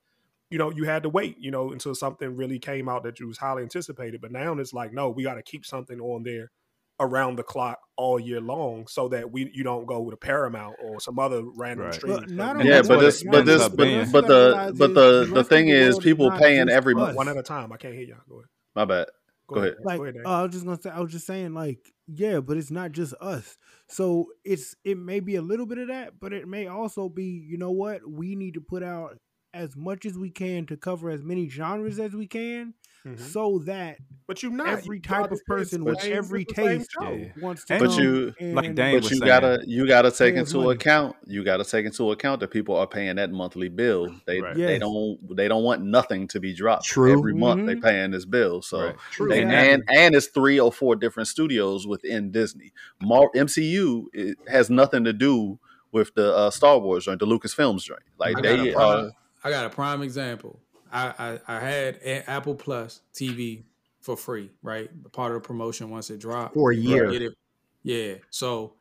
you 0.50 0.58
know 0.58 0.70
you 0.70 0.84
had 0.84 1.02
to 1.02 1.08
wait, 1.08 1.36
you 1.38 1.50
know, 1.50 1.72
until 1.72 1.94
something 1.94 2.36
really 2.36 2.60
came 2.60 2.88
out 2.88 3.02
that 3.02 3.18
you 3.18 3.26
was 3.26 3.38
highly 3.38 3.62
anticipated. 3.62 4.20
But 4.20 4.30
now 4.30 4.52
it's 4.58 4.72
like, 4.72 4.92
no, 4.92 5.10
we 5.10 5.24
got 5.24 5.34
to 5.34 5.42
keep 5.42 5.66
something 5.66 6.00
on 6.00 6.22
there 6.22 6.52
around 7.00 7.34
the 7.36 7.42
clock 7.42 7.80
all 7.96 8.20
year 8.20 8.40
long, 8.40 8.86
so 8.86 9.08
that 9.08 9.32
we 9.32 9.50
you 9.52 9.64
don't 9.64 9.86
go 9.86 10.08
to 10.10 10.16
Paramount 10.16 10.76
or 10.80 11.00
some 11.00 11.18
other 11.18 11.42
random 11.56 11.86
Right. 11.86 11.94
streaming. 11.94 12.20
But 12.20 12.30
not 12.30 12.46
service. 12.50 12.60
only 12.60 12.70
yeah, 12.70 12.82
but 12.82 13.00
this 13.00 13.24
but 13.24 13.34
ends 13.34 13.46
this 13.46 13.68
but, 13.68 14.12
but 14.12 14.26
the 14.28 14.74
but 14.78 14.94
the 14.94 15.30
the 15.34 15.44
thing 15.44 15.68
is 15.70 15.98
people 15.98 16.30
paying 16.30 16.68
every 16.68 16.94
month. 16.94 17.06
month. 17.08 17.16
one 17.16 17.28
at 17.28 17.36
a 17.36 17.42
time. 17.42 17.72
I 17.72 17.78
can't 17.78 17.94
hear 17.94 18.04
y'all. 18.04 18.18
Go 18.28 18.36
ahead. 18.36 18.46
My 18.76 18.84
bad. 18.84 19.08
Go 19.52 19.60
ahead. 19.60 19.74
like 19.82 19.98
Go 19.98 20.04
ahead. 20.04 20.22
Uh, 20.24 20.38
I 20.38 20.42
was 20.42 20.52
just 20.52 20.64
gonna 20.64 20.80
say 20.80 20.90
I 20.90 21.00
was 21.00 21.12
just 21.12 21.26
saying 21.26 21.54
like 21.54 21.92
yeah, 22.06 22.40
but 22.40 22.56
it's 22.56 22.70
not 22.70 22.92
just 22.92 23.14
us. 23.20 23.56
So 23.88 24.28
it's 24.44 24.74
it 24.84 24.98
may 24.98 25.20
be 25.20 25.36
a 25.36 25.42
little 25.42 25.66
bit 25.66 25.78
of 25.78 25.88
that, 25.88 26.20
but 26.20 26.32
it 26.32 26.48
may 26.48 26.66
also 26.66 27.08
be 27.08 27.24
you 27.24 27.58
know 27.58 27.70
what 27.70 28.00
we 28.08 28.34
need 28.34 28.54
to 28.54 28.60
put 28.60 28.82
out 28.82 29.18
as 29.54 29.76
much 29.76 30.06
as 30.06 30.16
we 30.18 30.30
can 30.30 30.66
to 30.66 30.76
cover 30.76 31.10
as 31.10 31.22
many 31.22 31.48
genres 31.48 31.98
as 31.98 32.12
we 32.14 32.26
can, 32.26 32.74
Mhm. 33.06 33.18
so 33.18 33.58
that 33.66 33.98
But 34.26 34.42
you 34.42 34.50
not 34.50 34.68
every 34.68 34.96
you 34.96 35.02
type 35.02 35.30
of 35.32 35.44
person 35.44 35.80
the 35.84 35.90
with 35.90 36.04
every 36.04 36.42
it's 36.42 36.54
the 36.54 36.62
same 36.62 36.78
taste. 36.78 36.90
Yeah. 37.00 37.28
wants 37.42 37.64
to 37.66 37.78
But 37.78 37.98
you- 37.98 38.32
like 38.54 38.64
and- 38.66 38.76
Dane 38.76 38.94
But 39.00 39.10
you 39.10 39.16
saying. 39.18 39.26
gotta 39.26 39.62
you 39.66 39.86
gotta 39.86 40.10
take 40.10 40.36
into 40.36 40.58
money. 40.58 40.76
account 40.76 41.16
you 41.26 41.42
gotta 41.44 41.64
take 41.64 41.84
into 41.84 42.12
account 42.12 42.40
that 42.40 42.48
people 42.48 42.76
are 42.76 42.86
paying 42.86 43.16
that 43.16 43.30
monthly 43.32 43.68
bill. 43.68 44.14
They 44.26 44.40
Right. 44.40 44.54
they 44.56 44.78
don't 44.78 45.18
they 45.36 45.48
don't 45.48 45.64
want 45.64 45.82
nothing 45.82 46.28
to 46.28 46.40
be 46.40 46.54
dropped. 46.54 46.84
True. 46.86 47.12
Every 47.12 47.34
month 47.34 47.66
they 47.66 47.74
Mhm. 47.74 47.82
paying 47.82 48.10
this 48.12 48.24
bill. 48.24 48.62
So 48.62 48.84
Right. 48.86 48.96
True. 49.10 49.28
They- 49.28 49.42
Exactly. 49.42 49.72
and 49.72 49.82
and 49.90 50.14
it's 50.14 50.28
three 50.28 50.58
or 50.60 50.72
four 50.72 50.96
different 50.96 51.28
studios 51.28 51.86
within 51.86 52.30
Disney. 52.30 52.72
Mar- 53.02 53.30
MCU 53.34 54.08
it 54.14 54.38
has 54.48 54.70
nothing 54.70 55.04
to 55.04 55.12
do 55.12 55.58
with 55.90 56.14
the 56.14 56.34
uh, 56.34 56.50
Star 56.50 56.78
Wars 56.78 57.04
joint, 57.04 57.18
the 57.18 57.26
Lucasfilms 57.26 57.82
joint. 57.82 58.00
Like 58.18 58.38
I 58.38 58.40
they 58.40 58.70
a 58.70 58.78
uh, 58.78 59.00
prime, 59.02 59.12
I 59.44 59.50
got 59.50 59.66
a 59.66 59.70
prime 59.70 60.02
example. 60.02 60.60
I, 60.92 61.38
I, 61.48 61.56
I 61.56 61.60
had 61.60 61.96
a- 62.04 62.28
Apple 62.30 62.54
Plus 62.54 63.00
TV 63.14 63.64
for 64.00 64.16
free, 64.16 64.50
right? 64.62 64.90
Part 65.12 65.34
of 65.34 65.42
the 65.42 65.46
promotion 65.46 65.90
once 65.90 66.10
it 66.10 66.18
dropped. 66.20 66.54
For 66.54 66.72
a 66.72 66.76
year. 66.76 67.10
get 67.10 67.22
it- 67.22 67.34
Yeah. 67.82 68.14
So 68.30 68.74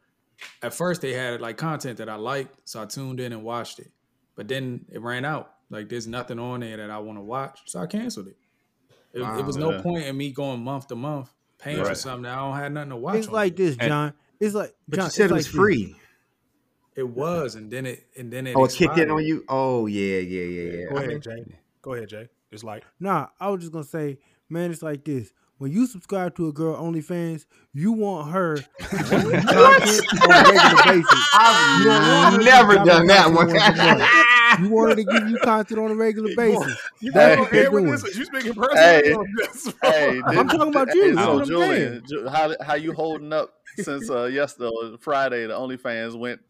at 0.61 0.73
first 0.73 1.01
they 1.01 1.13
had 1.13 1.39
like 1.41 1.57
content 1.57 1.97
that 1.99 2.09
I 2.09 2.15
liked, 2.15 2.55
so 2.65 2.81
I 2.81 2.85
tuned 2.85 3.19
in 3.19 3.31
and 3.31 3.43
watched 3.43 3.79
it. 3.79 3.91
But 4.35 4.47
then 4.47 4.85
it 4.91 5.01
ran 5.01 5.23
out. 5.25 5.53
Like 5.69 5.87
there's 5.89 6.07
nothing 6.07 6.37
on 6.39 6.59
there 6.61 6.77
that 6.77 6.89
I 6.91 6.97
want 6.99 7.17
to 7.17 7.21
watch, 7.23 7.59
so 7.65 7.79
I 7.79 7.85
canceled 7.87 8.27
it. 8.27 8.37
It, 9.13 9.21
it 9.21 9.45
was 9.45 9.57
no 9.57 9.71
Yeah. 9.71 9.81
point 9.81 10.05
in 10.05 10.17
me 10.17 10.31
going 10.31 10.61
month 10.63 10.87
to 10.87 10.95
month 10.95 11.29
paying 11.59 11.83
for 11.83 11.95
something 11.95 12.23
that 12.23 12.37
I 12.37 12.41
don't 12.41 12.55
have 12.57 12.71
nothing 12.71 12.89
to 12.91 12.95
watch. 12.97 13.15
It's 13.17 13.27
on 13.27 13.33
like 13.33 13.53
it. 13.53 13.57
this, 13.57 13.77
And- 13.79 13.87
John. 13.89 14.13
It's 14.39 14.55
like 14.55 14.73
But 14.87 14.95
John, 14.97 15.05
you 15.05 15.11
said 15.11 15.29
it 15.31 15.33
was 15.35 15.55
like 15.55 15.67
this. 15.77 15.95
Free. 16.93 17.01
It 17.03 17.07
was, 17.09 17.55
and 17.55 17.71
then 17.71 17.85
it 17.85 18.05
and 18.17 18.31
then 18.31 18.47
it. 18.47 18.55
Oh, 18.55 18.65
it 18.65 18.71
kicked 18.71 18.97
in 18.97 19.09
on 19.11 19.23
you. 19.23 19.43
Oh 19.47 19.87
yeah, 19.87 20.19
yeah, 20.19 20.43
yeah, 20.43 20.71
yeah. 20.71 20.89
Go 20.89 20.95
I 20.97 20.99
mean, 21.01 21.09
ahead, 21.09 21.21
Jay. 21.23 21.45
Go 21.81 21.93
ahead, 21.93 22.09
Jay. 22.09 22.29
It's 22.51 22.63
like 22.63 22.83
Nah, 22.99 23.27
I 23.39 23.49
was 23.49 23.61
just 23.61 23.71
gonna 23.71 23.83
say, 23.85 24.17
man, 24.49 24.71
it's 24.71 24.81
like 24.83 25.03
this. 25.05 25.31
When 25.57 25.71
you 25.71 25.85
subscribe 25.85 26.35
to 26.37 26.47
a 26.47 26.51
girl 26.51 26.75
OnlyFans, 26.75 27.45
you 27.71 27.91
want 27.91 28.31
her 28.31 28.57
to 28.57 28.63
you 28.63 28.89
content 28.89 30.23
on 30.23 30.31
a 30.31 30.53
regular 30.53 30.83
basis. 30.85 31.33
Want 31.33 31.85
her 31.85 31.91
I've 31.93 32.39
to 32.39 32.43
never 32.43 32.75
done 32.75 33.05
that 33.05 33.25
content 33.27 33.35
one. 33.35 33.47
once 33.47 33.79
a 33.79 33.85
month. 33.85 34.59
You 34.59 34.69
want 34.69 34.89
her 34.89 34.95
to 34.95 35.03
give 35.03 35.29
you 35.29 35.37
content 35.43 35.79
on 35.79 35.91
a 35.91 35.95
regular 35.95 36.35
basis. 36.35 36.77
you 36.99 37.11
That's 37.11 37.35
know, 37.35 37.43
what 37.43 37.51
they're 37.51 37.69
doing. 37.69 37.91
this, 37.91 38.17
you 38.17 38.25
speaking 38.25 38.53
personally 38.55 38.81
Hey. 38.81 39.15
hey, 39.83 40.21
I'm 40.25 40.47
talking 40.47 40.69
about 40.69 40.95
you. 40.95 41.15
Hey, 41.15 41.23
so 41.23 41.45
Julian, 41.45 42.03
how 42.31 42.55
how 42.61 42.73
you 42.73 42.93
holding 42.93 43.31
up 43.31 43.53
since 43.77 44.09
uh, 44.09 44.23
yesterday, 44.25 44.71
Friday? 44.99 45.45
The 45.45 45.53
OnlyFans 45.53 46.17
went 46.17 46.41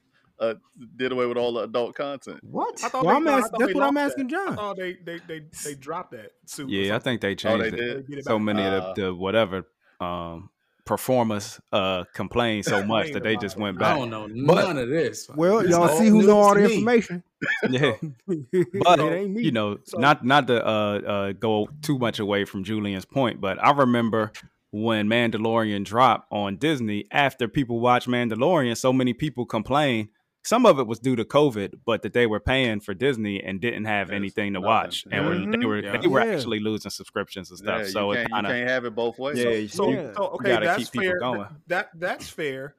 uh, 0.42 0.56
did 0.98 1.12
away 1.12 1.26
with 1.28 1.38
all 1.38 1.54
the 1.54 1.62
adult 1.62 1.96
content. 1.96 2.40
What? 2.44 2.84
I 2.84 2.90
thought 2.90 3.06
Well, 3.06 3.14
they- 3.14 3.18
I'm 3.18 3.28
I 3.28 3.38
ask- 3.40 3.52
thought 3.52 3.60
that's 3.60 3.74
what 3.74 3.84
I'm 3.84 3.98
asking 3.98 4.28
that. 4.28 4.32
John. 4.48 4.56
thought 4.56 4.78
they 4.78 4.94
they 5.06 5.20
they, 5.28 5.42
they 5.64 5.76
dropped 5.76 6.12
that 6.12 6.32
suit. 6.46 6.70
Yeah, 6.70 6.96
I 6.96 7.00
think 7.00 7.22
they 7.22 7.32
Oh, 7.32 7.36
changed 7.36 7.64
they 7.64 7.68
it. 7.68 7.76
did. 7.76 8.08
They 8.08 8.18
it 8.18 8.26
So 8.26 8.38
many 8.40 8.62
Uh, 8.64 8.72
of 8.82 8.96
the, 8.96 9.02
the 9.04 9.16
whatever 9.16 9.68
um 10.00 10.50
performers 10.84 11.60
uh 11.72 12.04
complained 12.14 12.66
so 12.66 12.84
much 12.96 13.12
that 13.14 13.24
they 13.24 13.36
just 13.38 13.56
went 13.58 13.78
back. 13.78 13.96
I 13.96 14.00
don't 14.00 14.10
know 14.10 14.28
But- 14.48 14.66
none 14.66 14.78
of 14.78 14.90
this. 14.90 15.30
Well, 15.36 15.62
This 15.62 15.72
y'all 15.72 15.88
see 15.90 16.08
who 16.08 16.24
know 16.24 16.40
all 16.40 16.56
the 16.56 16.62
news 16.62 16.70
to 16.72 16.76
me. 16.76 16.80
information. 16.82 17.24
Yeah. 17.70 17.94
it 18.28 18.84
But 18.84 19.00
ain't 19.00 19.32
me. 19.32 19.44
you 19.44 19.52
know, 19.52 19.78
So- 19.86 20.00
not 20.00 20.26
not 20.26 20.48
to 20.48 20.66
uh, 20.66 20.70
uh, 20.70 21.32
go 21.34 21.70
too 21.82 21.98
much 22.00 22.20
away 22.20 22.46
from 22.46 22.64
Julian's 22.64 23.06
point, 23.06 23.40
but 23.42 23.64
I 23.64 23.72
remember 23.72 24.32
when 24.72 25.08
Mandalorian 25.08 25.84
dropped 25.84 26.28
on 26.32 26.56
Disney. 26.58 27.06
After 27.12 27.48
people 27.48 27.80
watched 27.80 28.08
Mandalorian, 28.08 28.78
so 28.78 28.94
many 28.94 29.14
people 29.14 29.46
complained. 29.46 30.10
Some 30.44 30.66
of 30.66 30.80
it 30.80 30.88
was 30.88 30.98
due 31.00 31.16
to 31.16 31.24
COVID, 31.24 31.82
but 31.86 32.02
that 32.02 32.14
they 32.14 32.26
were 32.26 32.40
paying 32.40 32.80
for 32.80 32.94
Disney 32.96 33.44
and 33.44 33.62
didn't 33.62 33.86
have 33.86 34.08
There's 34.08 34.18
anything 34.18 34.54
to 34.54 34.60
nothing. 34.60 34.66
watch, 34.68 35.06
and 35.12 35.26
were, 35.28 35.36
they 35.36 35.42
Mhm. 35.46 35.66
were 35.66 35.80
Yeah. 35.80 35.98
they 35.98 36.08
were 36.08 36.26
Yeah. 36.26 36.34
actually 36.34 36.60
losing 36.60 36.90
subscriptions 36.90 37.52
and 37.52 37.60
Yeah, 37.60 37.76
stuff. 37.76 37.80
you, 37.88 37.92
so 37.92 38.12
it 38.12 38.16
can't, 38.16 38.32
kind 38.32 38.46
of 38.48 38.52
can't 38.52 38.70
have 38.70 38.86
it 38.86 38.96
both 38.96 39.20
ways. 39.20 39.38
yeah, 39.38 39.68
So, 39.68 39.90
you- 39.90 39.96
Yeah. 39.98 40.14
so 40.14 40.24
okay, 40.30 40.50
gotta 40.50 40.66
that's 40.66 40.90
keep 40.90 41.04
fair. 41.04 41.20
going. 41.20 41.46
That 41.68 41.90
that's 41.94 42.28
fair. 42.30 42.74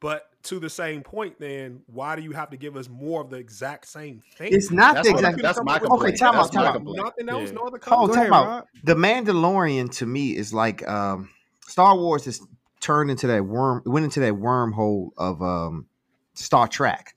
But 0.00 0.30
to 0.44 0.60
the 0.60 0.70
same 0.70 1.02
point, 1.02 1.40
then 1.40 1.80
why 1.86 2.14
do 2.14 2.22
you 2.22 2.30
have 2.30 2.50
to 2.50 2.56
give 2.56 2.76
us 2.76 2.88
more 2.88 3.20
of 3.20 3.30
the 3.30 3.36
exact 3.38 3.88
same 3.88 4.22
thing? 4.36 4.52
It's 4.52 4.70
not 4.70 4.94
That's 4.94 5.08
the 5.08 5.14
what- 5.14 5.24
exact. 5.24 5.42
that's 5.42 5.60
my 5.64 5.76
Okay, 5.78 5.86
complaint. 5.88 6.18
time 6.20 6.34
out, 6.36 6.42
That's 6.42 6.50
time 6.50 6.66
out. 6.66 6.84
Nothing 6.84 7.28
else, 7.28 7.48
Yeah. 7.48 7.54
no 7.56 7.62
other 7.62 7.78
Oh, 7.88 8.06
Go 8.06 8.12
comments. 8.12 8.14
time 8.16 8.32
out. 8.32 8.68
The 8.84 8.94
Mandalorian 8.94 9.90
to 9.96 10.06
me 10.06 10.36
is 10.36 10.54
like 10.54 10.86
um, 10.88 11.30
Star 11.66 11.96
Wars 11.96 12.24
has 12.26 12.40
turned 12.80 13.10
into 13.10 13.26
that 13.26 13.44
worm, 13.44 13.82
went 13.86 14.04
into 14.04 14.20
that 14.20 14.34
wormhole 14.34 15.08
of 15.18 15.42
um, 15.42 15.86
Star 16.38 16.68
Trek. 16.68 17.14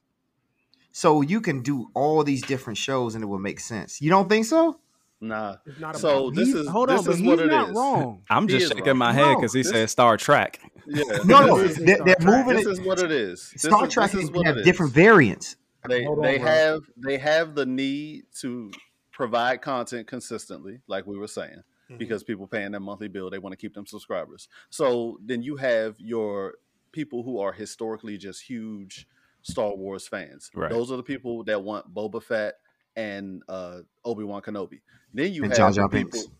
So 0.91 1.21
you 1.21 1.39
can 1.41 1.61
do 1.61 1.89
all 1.93 2.23
these 2.23 2.41
different 2.41 2.77
shows 2.77 3.15
and 3.15 3.23
it 3.23 3.27
will 3.27 3.39
make 3.39 3.59
sense. 3.59 4.01
You 4.01 4.09
don't 4.09 4.27
think 4.27 4.45
so? 4.45 4.79
Nah. 5.21 5.57
It's 5.65 5.79
not 5.79 5.95
So 5.97 6.27
about 6.27 6.35
this 6.35 6.49
is 6.49 6.67
hold 6.67 6.89
this 6.89 6.99
on, 6.99 7.05
but 7.05 7.11
is 7.13 7.19
he's 7.19 7.27
what 7.27 7.39
it 7.39 7.47
not 7.47 7.69
is. 7.69 7.75
wrong. 7.75 8.23
I'm 8.29 8.47
just 8.47 8.67
shaking 8.69 8.85
wrong. 8.85 8.97
my 8.97 9.13
head 9.13 9.31
No, 9.31 9.35
because 9.35 9.53
he 9.53 9.61
this- 9.61 9.69
said 9.71 9.89
Star 9.89 10.17
Trek. 10.17 10.59
Yeah. 10.87 11.03
No, 11.25 11.45
no, 11.45 11.67
they're, 11.67 11.97
they're 12.03 12.15
Trek. 12.15 12.21
moving 12.23 12.55
This 12.57 12.65
it. 12.65 12.71
is 12.71 12.81
what 12.81 12.99
it 12.99 13.11
is. 13.11 13.51
This 13.53 13.61
Star 13.61 13.85
is, 13.87 13.93
Trek 13.93 14.13
is 14.15 14.31
what 14.31 14.45
have 14.47 14.57
it 14.57 14.61
is. 14.61 14.65
different 14.65 14.93
variants. 14.93 15.55
They 15.87 16.03
Hold 16.03 16.19
on, 16.19 16.23
they 16.25 16.37
bro. 16.37 16.47
have 16.47 16.79
they 16.97 17.17
have 17.19 17.55
the 17.55 17.65
need 17.65 18.23
to 18.41 18.71
provide 19.11 19.61
content 19.61 20.07
consistently, 20.07 20.79
like 20.87 21.05
we 21.07 21.17
were 21.17 21.27
saying, 21.27 21.61
Mhm. 21.91 21.97
because 21.99 22.23
people 22.23 22.47
paying 22.47 22.71
their 22.71 22.79
monthly 22.79 23.07
bill, 23.07 23.29
they 23.29 23.37
want 23.39 23.53
to 23.53 23.57
keep 23.57 23.73
them 23.75 23.85
subscribers. 23.85 24.47
So 24.71 25.19
then 25.23 25.41
you 25.43 25.55
have 25.57 25.95
your 25.99 26.55
people 26.91 27.23
who 27.23 27.39
are 27.39 27.51
historically 27.51 28.17
just 28.17 28.41
huge 28.41 29.07
Star 29.43 29.75
Wars 29.75 30.07
fans. 30.07 30.49
Right. 30.53 30.69
Those 30.69 30.91
are 30.91 30.97
the 30.97 31.03
people 31.03 31.43
that 31.45 31.63
want 31.63 31.93
Boba 31.93 32.21
Fett 32.21 32.55
and 32.95 33.41
uh, 33.47 33.79
Obi 34.05 34.23
Wan 34.23 34.41
Kenobi. 34.41 34.81
Then 35.13 35.33
you 35.33 35.43
And 35.43 35.57
have 35.57 35.75
Jar 35.75 35.89
the 35.89 35.97
people. 36.03 36.19
Binks. 36.19 36.35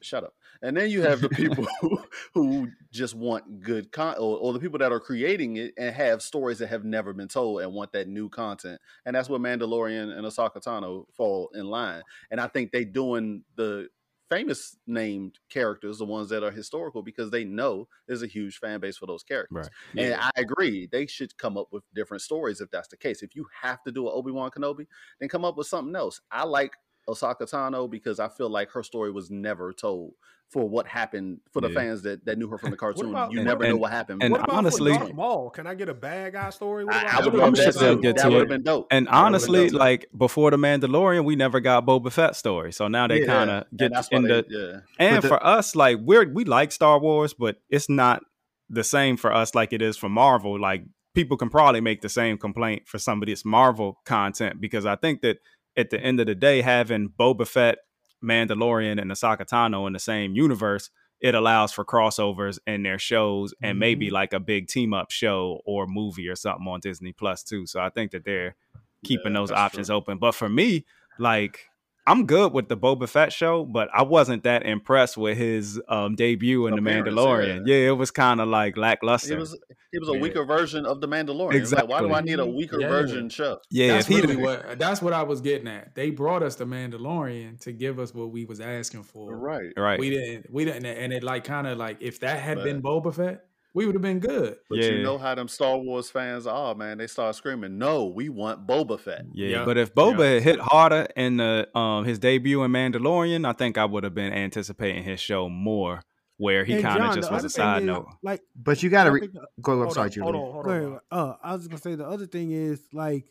Shut 0.00 0.24
up. 0.24 0.34
And 0.60 0.76
then 0.76 0.90
you 0.90 1.02
have 1.02 1.20
the 1.22 1.30
people 1.30 1.66
who, 1.80 1.98
who 2.34 2.68
just 2.92 3.14
want 3.14 3.62
good 3.62 3.90
con, 3.90 4.16
or, 4.18 4.38
or 4.38 4.52
the 4.52 4.58
people 4.60 4.78
that 4.80 4.92
are 4.92 5.00
creating 5.00 5.56
it 5.56 5.72
and 5.78 5.94
have 5.94 6.20
stories 6.20 6.58
that 6.58 6.68
have 6.68 6.84
never 6.84 7.12
been 7.14 7.28
told 7.28 7.62
and 7.62 7.72
want 7.72 7.92
that 7.92 8.06
new 8.06 8.28
content. 8.28 8.80
And 9.06 9.16
that's 9.16 9.30
where 9.30 9.40
Mandalorian 9.40 10.16
and 10.16 10.26
Ahsoka 10.26 10.62
Tano 10.62 11.06
fall 11.14 11.50
in 11.54 11.66
line. 11.66 12.02
And 12.30 12.40
I 12.40 12.48
think 12.48 12.70
they 12.70 12.84
doing 12.84 13.44
the 13.56 13.88
famous 14.30 14.76
named 14.86 15.38
characters, 15.50 15.98
the 15.98 16.04
ones 16.04 16.28
that 16.30 16.42
are 16.42 16.50
historical, 16.50 17.02
because 17.02 17.30
they 17.30 17.44
know 17.44 17.88
there's 18.06 18.22
a 18.22 18.26
huge 18.26 18.58
fan 18.58 18.80
base 18.80 18.96
for 18.96 19.06
those 19.06 19.22
characters. 19.22 19.68
Right. 19.94 20.04
And 20.04 20.14
I 20.14 20.30
agree, 20.36 20.88
they 20.90 21.06
should 21.06 21.36
come 21.36 21.56
up 21.56 21.68
with 21.70 21.84
different 21.94 22.22
stories 22.22 22.60
if 22.60 22.70
that's 22.70 22.88
the 22.88 22.96
case. 22.96 23.22
If 23.22 23.34
you 23.34 23.46
have 23.62 23.82
to 23.84 23.92
do 23.92 24.06
an 24.06 24.12
Obi 24.14 24.32
Wan 24.32 24.50
Kenobi, 24.50 24.86
then 25.20 25.28
come 25.28 25.44
up 25.44 25.56
with 25.56 25.66
something 25.66 25.94
else. 25.94 26.20
I 26.30 26.44
like 26.44 26.72
Ahsoka 27.08 27.42
Tano 27.42 27.90
because 27.90 28.18
I 28.20 28.28
feel 28.28 28.48
like 28.48 28.70
her 28.70 28.82
story 28.82 29.10
was 29.10 29.30
never 29.30 29.72
told 29.72 30.14
for 30.50 30.68
what 30.68 30.86
happened 30.86 31.40
for 31.52 31.60
the 31.60 31.68
Yeah. 31.68 31.74
fans 31.74 32.02
that, 32.02 32.24
that 32.26 32.38
knew 32.38 32.48
her 32.48 32.58
from 32.58 32.70
the 32.70 32.76
cartoon. 32.84 33.10
about- 33.10 33.32
you 33.32 33.38
and- 33.40 33.46
never 33.48 33.66
know 33.66 33.76
what 33.76 33.90
happened. 33.90 34.22
and 34.22 34.30
what 34.30 34.42
about 34.42 34.54
honestly- 34.56 34.92
for 34.92 34.98
Darth 35.00 35.14
Maul? 35.14 35.50
Can 35.50 35.66
I 35.66 35.74
get 35.74 35.88
a 35.88 35.94
bad 35.94 36.34
guy 36.34 36.50
story? 36.50 36.84
What 36.84 36.94
I, 36.94 37.00
about 37.02 37.14
I 37.14 37.24
would 37.24 37.32
that? 37.32 37.38
love 37.38 37.46
I'm 37.48 37.54
that 37.54 37.62
sure 37.62 37.72
they'll 37.72 37.96
get 37.96 38.16
That 38.16 38.22
to 38.24 38.28
would 38.28 38.36
it. 38.36 38.38
have 38.40 38.48
been 38.48 38.62
dope. 38.62 38.86
And 38.90 39.06
That 39.06 39.10
would've 39.10 39.18
been 39.20 39.26
honestly, 39.26 39.70
dope. 39.70 39.80
like 39.80 40.06
before 40.16 40.50
the 40.50 40.56
Mandalorian, 40.58 41.24
we 41.24 41.34
never 41.34 41.60
got 41.60 41.84
Boba 41.86 42.12
Fett 42.12 42.36
story. 42.36 42.72
So 42.72 42.88
now 42.88 43.06
they 43.08 43.20
Yeah, 43.20 43.26
kind 43.26 43.50
of 43.50 43.64
get 43.76 43.92
that's 43.92 44.08
in 44.08 44.22
the 44.24 44.44
yeah. 44.48 44.80
and 45.06 45.22
the- 45.22 45.28
for 45.28 45.44
us, 45.44 45.74
like 45.74 45.98
we're 46.02 46.28
we 46.30 46.44
like 46.44 46.72
Star 46.72 46.98
Wars, 47.00 47.34
but 47.34 47.56
it's 47.68 47.88
not 47.88 48.22
the 48.70 48.84
same 48.84 49.16
for 49.16 49.32
us 49.32 49.54
like 49.54 49.72
it 49.72 49.82
is 49.82 49.96
for 49.96 50.08
Marvel. 50.08 50.58
Like 50.60 50.84
people 51.14 51.36
can 51.36 51.48
probably 51.48 51.80
make 51.80 52.02
the 52.02 52.08
same 52.08 52.36
complaint 52.38 52.82
for 52.86 52.98
some 52.98 53.22
of 53.22 53.26
this 53.26 53.44
Marvel 53.44 54.00
content 54.04 54.60
because 54.60 54.84
I 54.86 54.96
think 54.96 55.20
that 55.22 55.38
at 55.76 55.90
the 55.90 56.00
end 56.00 56.20
of 56.20 56.26
the 56.26 56.34
day, 56.34 56.62
having 56.62 57.08
Boba 57.08 57.46
Fett, 57.46 57.78
Mandalorian, 58.22 59.00
and 59.00 59.10
Ahsoka 59.10 59.46
Tano 59.46 59.86
in 59.86 59.92
the 59.92 59.98
same 59.98 60.34
universe, 60.34 60.90
it 61.20 61.34
allows 61.34 61.72
for 61.72 61.84
crossovers 61.84 62.58
in 62.66 62.82
their 62.82 62.98
shows 62.98 63.54
and 63.62 63.78
maybe 63.78 64.06
mm-hmm. 64.06 64.14
like 64.14 64.32
a 64.32 64.40
big 64.40 64.68
team 64.68 64.92
up 64.92 65.10
show 65.10 65.60
or 65.64 65.86
movie 65.86 66.28
or 66.28 66.36
something 66.36 66.66
on 66.66 66.80
Disney 66.80 67.12
Plus 67.12 67.42
too. 67.42 67.66
So 67.66 67.80
I 67.80 67.88
think 67.88 68.10
that 68.12 68.24
they're 68.24 68.56
keeping 69.04 69.32
Yeah, 69.32 69.40
those 69.40 69.50
options 69.50 69.88
true. 69.88 69.96
open. 69.96 70.18
But 70.18 70.32
for 70.34 70.48
me, 70.48 70.84
like 71.18 71.66
I'm 72.06 72.26
good 72.26 72.52
with 72.52 72.68
the 72.68 72.76
Boba 72.76 73.08
Fett 73.08 73.32
show, 73.32 73.64
but 73.64 73.88
I 73.94 74.02
wasn't 74.02 74.42
that 74.44 74.66
impressed 74.66 75.16
with 75.16 75.38
his 75.38 75.80
um, 75.88 76.14
debut 76.16 76.66
in 76.66 76.74
the 76.74 76.82
Mandalorian. 76.82 77.62
yeah. 77.66 77.74
Yeah. 77.76 77.88
it 77.88 77.96
was 77.96 78.10
kind 78.10 78.40
of 78.42 78.48
like 78.48 78.76
lackluster. 78.76 79.34
It 79.34 79.38
was 79.38 79.58
he 79.90 79.98
was 80.00 80.08
a 80.08 80.12
Yeah. 80.14 80.20
weaker 80.20 80.44
version 80.44 80.84
of 80.86 81.00
the 81.00 81.08
Mandalorian. 81.08 81.54
Exactly. 81.54 81.88
Like, 81.94 82.02
why 82.02 82.08
do 82.08 82.12
I 82.14 82.20
need 82.20 82.40
a 82.40 82.46
weaker 82.46 82.80
Yeah. 82.80 82.88
version 82.88 83.28
show? 83.30 83.60
yeah, 83.70 83.94
that's 83.94 84.06
he 84.06 84.20
really 84.20 84.36
what 84.36 84.78
that's 84.78 85.00
what 85.00 85.12
I 85.12 85.22
was 85.22 85.40
getting 85.40 85.68
at. 85.68 85.94
They 85.94 86.10
brought 86.10 86.42
us 86.42 86.56
the 86.56 86.66
Mandalorian 86.66 87.60
to 87.60 87.72
give 87.72 87.98
us 87.98 88.12
what 88.14 88.30
we 88.30 88.44
was 88.44 88.60
asking 88.60 89.04
for. 89.04 89.34
Right. 89.36 89.72
right. 89.76 89.98
We 89.98 90.10
didn't 90.10 90.52
we 90.52 90.64
didn't 90.64 90.84
and 90.84 91.12
it 91.12 91.22
like 91.22 91.44
kind 91.44 91.66
of 91.66 91.78
like 91.78 91.98
if 92.00 92.20
that 92.20 92.38
had 92.40 92.56
But- 92.58 92.64
been 92.64 92.82
Boba 92.82 93.14
Fett, 93.14 93.44
we 93.74 93.86
would 93.86 93.94
have 93.94 94.02
been 94.02 94.20
good. 94.20 94.56
But 94.70 94.78
Yeah. 94.78 94.90
you 94.90 95.02
know 95.02 95.18
how 95.18 95.34
them 95.34 95.48
Star 95.48 95.76
Wars 95.76 96.08
fans 96.10 96.46
are, 96.46 96.74
man. 96.74 96.98
They 96.98 97.06
start 97.08 97.34
screaming, 97.36 97.76
"No, 97.76 98.06
we 98.06 98.28
want 98.28 98.66
Boba 98.66 98.98
Fett." 99.00 99.26
yeah, 99.32 99.48
Yeah. 99.48 99.64
but 99.64 99.76
if 99.76 99.94
Boba 99.94 100.20
Yeah. 100.20 100.34
had 100.34 100.42
hit 100.42 100.60
harder 100.60 101.06
in 101.16 101.36
the 101.38 101.68
um 101.76 102.04
his 102.04 102.18
debut 102.18 102.62
in 102.62 102.70
Mandalorian, 102.70 103.46
I 103.46 103.52
think 103.52 103.76
I 103.76 103.84
would 103.84 104.04
have 104.04 104.14
been 104.14 104.32
anticipating 104.32 105.02
his 105.02 105.20
show 105.20 105.48
more, 105.48 106.00
where 106.36 106.64
he 106.64 106.80
kind 106.80 107.02
of 107.04 107.14
just 107.14 107.30
was 107.32 107.44
a 107.44 107.50
side 107.50 107.82
is, 107.82 107.86
note. 107.86 108.06
Like, 108.22 108.40
But 108.56 108.82
you 108.82 108.90
got 108.90 109.04
to 109.04 109.12
re- 109.12 109.28
go. 109.60 109.72
I'm 109.72 109.78
Hold 109.82 109.94
sorry, 109.94 110.06
on, 110.06 110.10
Julie. 110.12 110.32
hold 110.32 110.36
on, 110.36 110.52
hold 110.52 110.66
on. 110.66 111.00
Uh, 111.10 111.36
I 111.42 111.52
was 111.52 111.62
just 111.62 111.70
gonna 111.70 111.80
say 111.80 111.94
the 111.96 112.06
other 112.08 112.26
thing 112.26 112.50
is 112.52 112.80
like 112.92 113.26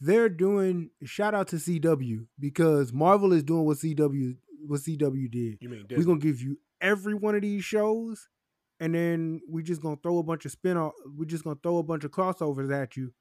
they're 0.00 0.28
doing 0.30 0.90
shout 1.04 1.34
out 1.34 1.48
to 1.48 1.56
CW 1.56 2.26
because 2.38 2.92
Marvel 2.92 3.32
is 3.34 3.42
doing 3.42 3.64
what 3.66 3.76
CW 3.76 4.36
what 4.66 4.80
CW 4.80 5.28
did. 5.30 5.58
You 5.60 5.68
mean 5.68 5.86
We're 5.90 6.04
gonna 6.04 6.18
give 6.18 6.40
you 6.40 6.58
every 6.80 7.14
one 7.14 7.34
of 7.34 7.42
these 7.42 7.64
shows, 7.64 8.28
and 8.80 8.94
then 8.94 9.40
we 9.48 9.62
just 9.62 9.82
gonna 9.82 9.98
throw 10.02 10.18
a 10.18 10.22
bunch 10.22 10.44
of 10.46 10.50
spin 10.52 10.76
off. 10.76 10.92
We're 11.06 11.26
just 11.26 11.44
gonna 11.44 11.58
throw 11.62 11.78
a 11.78 11.82
bunch 11.82 12.04
of 12.04 12.10
crossovers 12.10 12.72
at 12.74 12.96
you, 12.96 13.12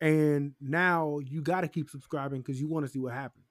and 0.00 0.52
now 0.60 1.20
you 1.24 1.40
got 1.42 1.62
to 1.62 1.68
keep 1.68 1.88
subscribing 1.88 2.40
because 2.40 2.60
you 2.60 2.68
want 2.68 2.84
to 2.86 2.92
see 2.92 2.98
what 2.98 3.14
happens. 3.14 3.44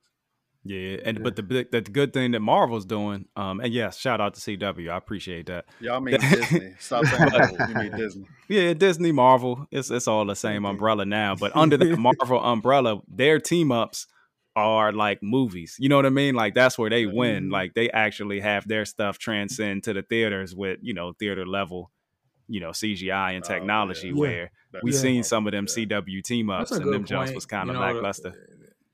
Yeah, 0.67 0.97
and 1.05 1.21
but 1.23 1.35
the 1.35 1.43
big- 1.43 1.69
the 1.69 1.81
good 1.81 2.11
thing 2.11 2.31
that 2.31 2.39
Marvel's 2.39 2.85
doing, 2.85 3.25
um, 3.35 3.59
and 3.59 3.71
yes, 3.71 3.99
shout 3.99 4.19
out 4.19 4.33
to 4.33 4.41
CW, 4.41 4.89
I 4.91 4.97
appreciate 4.97 5.45
that. 5.45 5.65
Y'all 5.79 6.01
mean 6.01 6.19
Disney? 6.19 6.73
Stop 6.79 7.05
saying 7.05 7.29
Marvel. 7.31 7.57
You 7.69 7.75
mean 7.75 7.91
Disney? 7.95 8.25
Yeah, 8.47 8.73
Disney, 8.73 9.11
Marvel, 9.11 9.67
it's 9.71 9.89
it's 9.89 10.07
all 10.07 10.25
the 10.25 10.35
same 10.35 10.65
umbrella 10.65 11.05
now. 11.05 11.35
But 11.35 11.55
under 11.55 11.77
the 11.77 11.95
Marvel 11.97 12.43
umbrella, 12.43 13.01
their 13.07 13.39
team 13.39 13.71
ups 13.71 14.05
are 14.55 14.91
like 14.91 15.21
movies. 15.21 15.75
You 15.79 15.89
know 15.89 15.95
what 15.97 16.05
I 16.05 16.09
mean? 16.09 16.35
Like 16.35 16.53
that's 16.55 16.77
where 16.77 16.89
they 16.89 17.05
win. 17.05 17.47
Mhm. 17.47 17.51
Like 17.51 17.73
they 17.73 17.89
actually 17.91 18.39
have 18.39 18.67
their 18.67 18.85
stuff 18.85 19.17
transcend 19.17 19.83
to 19.83 19.93
the 19.93 20.01
theaters 20.03 20.55
with 20.55 20.79
you 20.81 20.93
know 20.93 21.13
theater 21.13 21.45
level, 21.45 21.91
you 22.47 22.59
know 22.59 22.69
CGI 22.71 23.33
and 23.35 23.43
Oh, 23.43 23.47
yeah. 23.49 23.53
technology. 23.59 24.07
Yeah. 24.09 24.13
Where 24.13 24.51
we 24.83 24.91
Yeah. 24.93 24.99
seen 24.99 25.23
some 25.23 25.47
of 25.47 25.51
them 25.51 25.65
Yeah. 25.67 25.73
CW 25.73 26.21
team 26.21 26.49
ups, 26.49 26.69
That's 26.69 26.79
a 26.79 26.83
and 26.83 26.93
them 26.93 27.01
good 27.01 27.07
jumps 27.09 27.33
was 27.33 27.45
kind 27.45 27.69
of 27.69 27.75
You 27.75 27.81
know, 27.81 27.85
lackluster. 27.93 28.33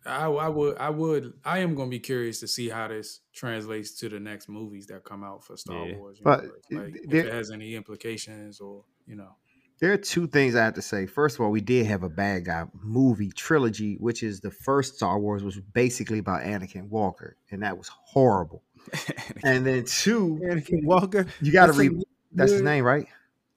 I, 0.04 0.26
I 0.26 0.48
would 0.48 0.78
I 0.80 0.90
would 0.90 1.34
I 1.46 1.60
am 1.60 1.76
gonna 1.76 1.90
be 1.92 2.00
curious 2.00 2.40
to 2.40 2.48
see 2.48 2.70
how 2.70 2.88
this 2.88 3.22
translates 3.34 3.92
to 4.00 4.10
the 4.10 4.20
next 4.20 4.50
movies 4.50 4.88
that 4.88 5.04
come 5.04 5.24
out 5.24 5.44
for 5.44 5.56
Star 5.58 5.88
Yeah. 5.88 5.98
Wars. 5.98 6.20
But 6.24 6.42
universe. 6.42 6.62
like, 6.72 6.96
if 7.06 7.14
it 7.14 7.32
has 7.32 7.52
any 7.52 7.76
implications 7.76 8.60
or 8.60 8.84
you 9.06 9.16
know. 9.16 9.36
There 9.82 9.92
are 9.92 9.98
two 9.98 10.28
things 10.28 10.56
I 10.56 10.64
have 10.64 10.76
to 10.76 10.82
say. 10.82 11.08
First 11.08 11.36
of 11.38 11.42
all, 11.42 11.50
we 11.50 11.60
did 11.60 11.88
have 11.88 12.04
a 12.04 12.10
bad 12.10 12.46
guy 12.46 12.66
movie 12.84 13.32
trilogy, 13.32 13.96
which 14.00 14.22
is 14.22 14.40
the 14.40 14.52
first 14.52 14.96
Star 14.96 15.20
Wars 15.20 15.44
which 15.44 15.56
was 15.56 15.66
basically 15.74 16.20
about 16.20 16.44
Anakin 16.44 16.88
Walker, 16.88 17.36
and 17.50 17.64
that 17.64 17.78
was 17.78 17.90
horrible. 17.90 18.62
And 19.44 19.66
then 19.66 19.86
two, 19.86 20.40
Anakin 20.44 20.84
Walker, 20.86 21.26
you 21.42 21.52
got 21.52 21.66
to 21.68 21.74
read. 21.74 21.94
That's 22.32 22.52
his 22.52 22.62
name, 22.62 22.84
right? 22.84 23.08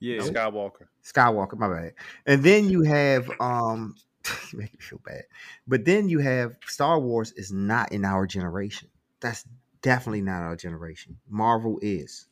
yeah, 0.00 0.18
Skywalker. 0.18 0.86
Skywalker. 1.04 1.58
My 1.58 1.68
bad. 1.68 1.92
And 2.26 2.42
then 2.42 2.68
you 2.70 2.82
have 2.82 3.30
um, 3.38 3.94
make 4.54 4.72
me 4.72 4.78
feel 4.80 5.00
bad. 5.04 5.24
But 5.66 5.84
then 5.84 6.08
you 6.08 6.20
have 6.20 6.56
Star 6.66 6.98
Wars 6.98 7.32
is 7.32 7.52
not 7.52 7.92
in 7.92 8.04
our 8.04 8.26
generation. 8.26 8.88
That's 9.20 9.44
definitely 9.82 10.22
not 10.22 10.42
our 10.42 10.56
generation. 10.56 11.18
Marvel 11.28 11.78
is. 11.82 12.26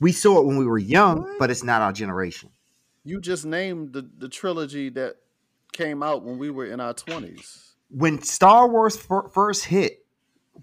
We 0.00 0.12
saw 0.12 0.38
it 0.40 0.46
when 0.46 0.56
we 0.56 0.66
were 0.66 0.78
young, 0.78 1.22
What? 1.22 1.38
but 1.40 1.50
it's 1.50 1.64
not 1.64 1.82
our 1.82 1.92
generation. 1.92 2.50
You 3.04 3.20
just 3.20 3.44
named 3.44 3.92
the, 3.92 4.08
the 4.18 4.28
trilogy 4.28 4.88
that 4.90 5.16
came 5.72 6.02
out 6.02 6.22
when 6.22 6.38
we 6.38 6.50
were 6.50 6.66
in 6.66 6.80
our 6.80 6.94
twenties. 6.94 7.72
when 7.90 8.22
Star 8.22 8.68
Wars 8.68 8.96
fir- 8.96 9.28
first 9.28 9.64
hit, 9.64 10.04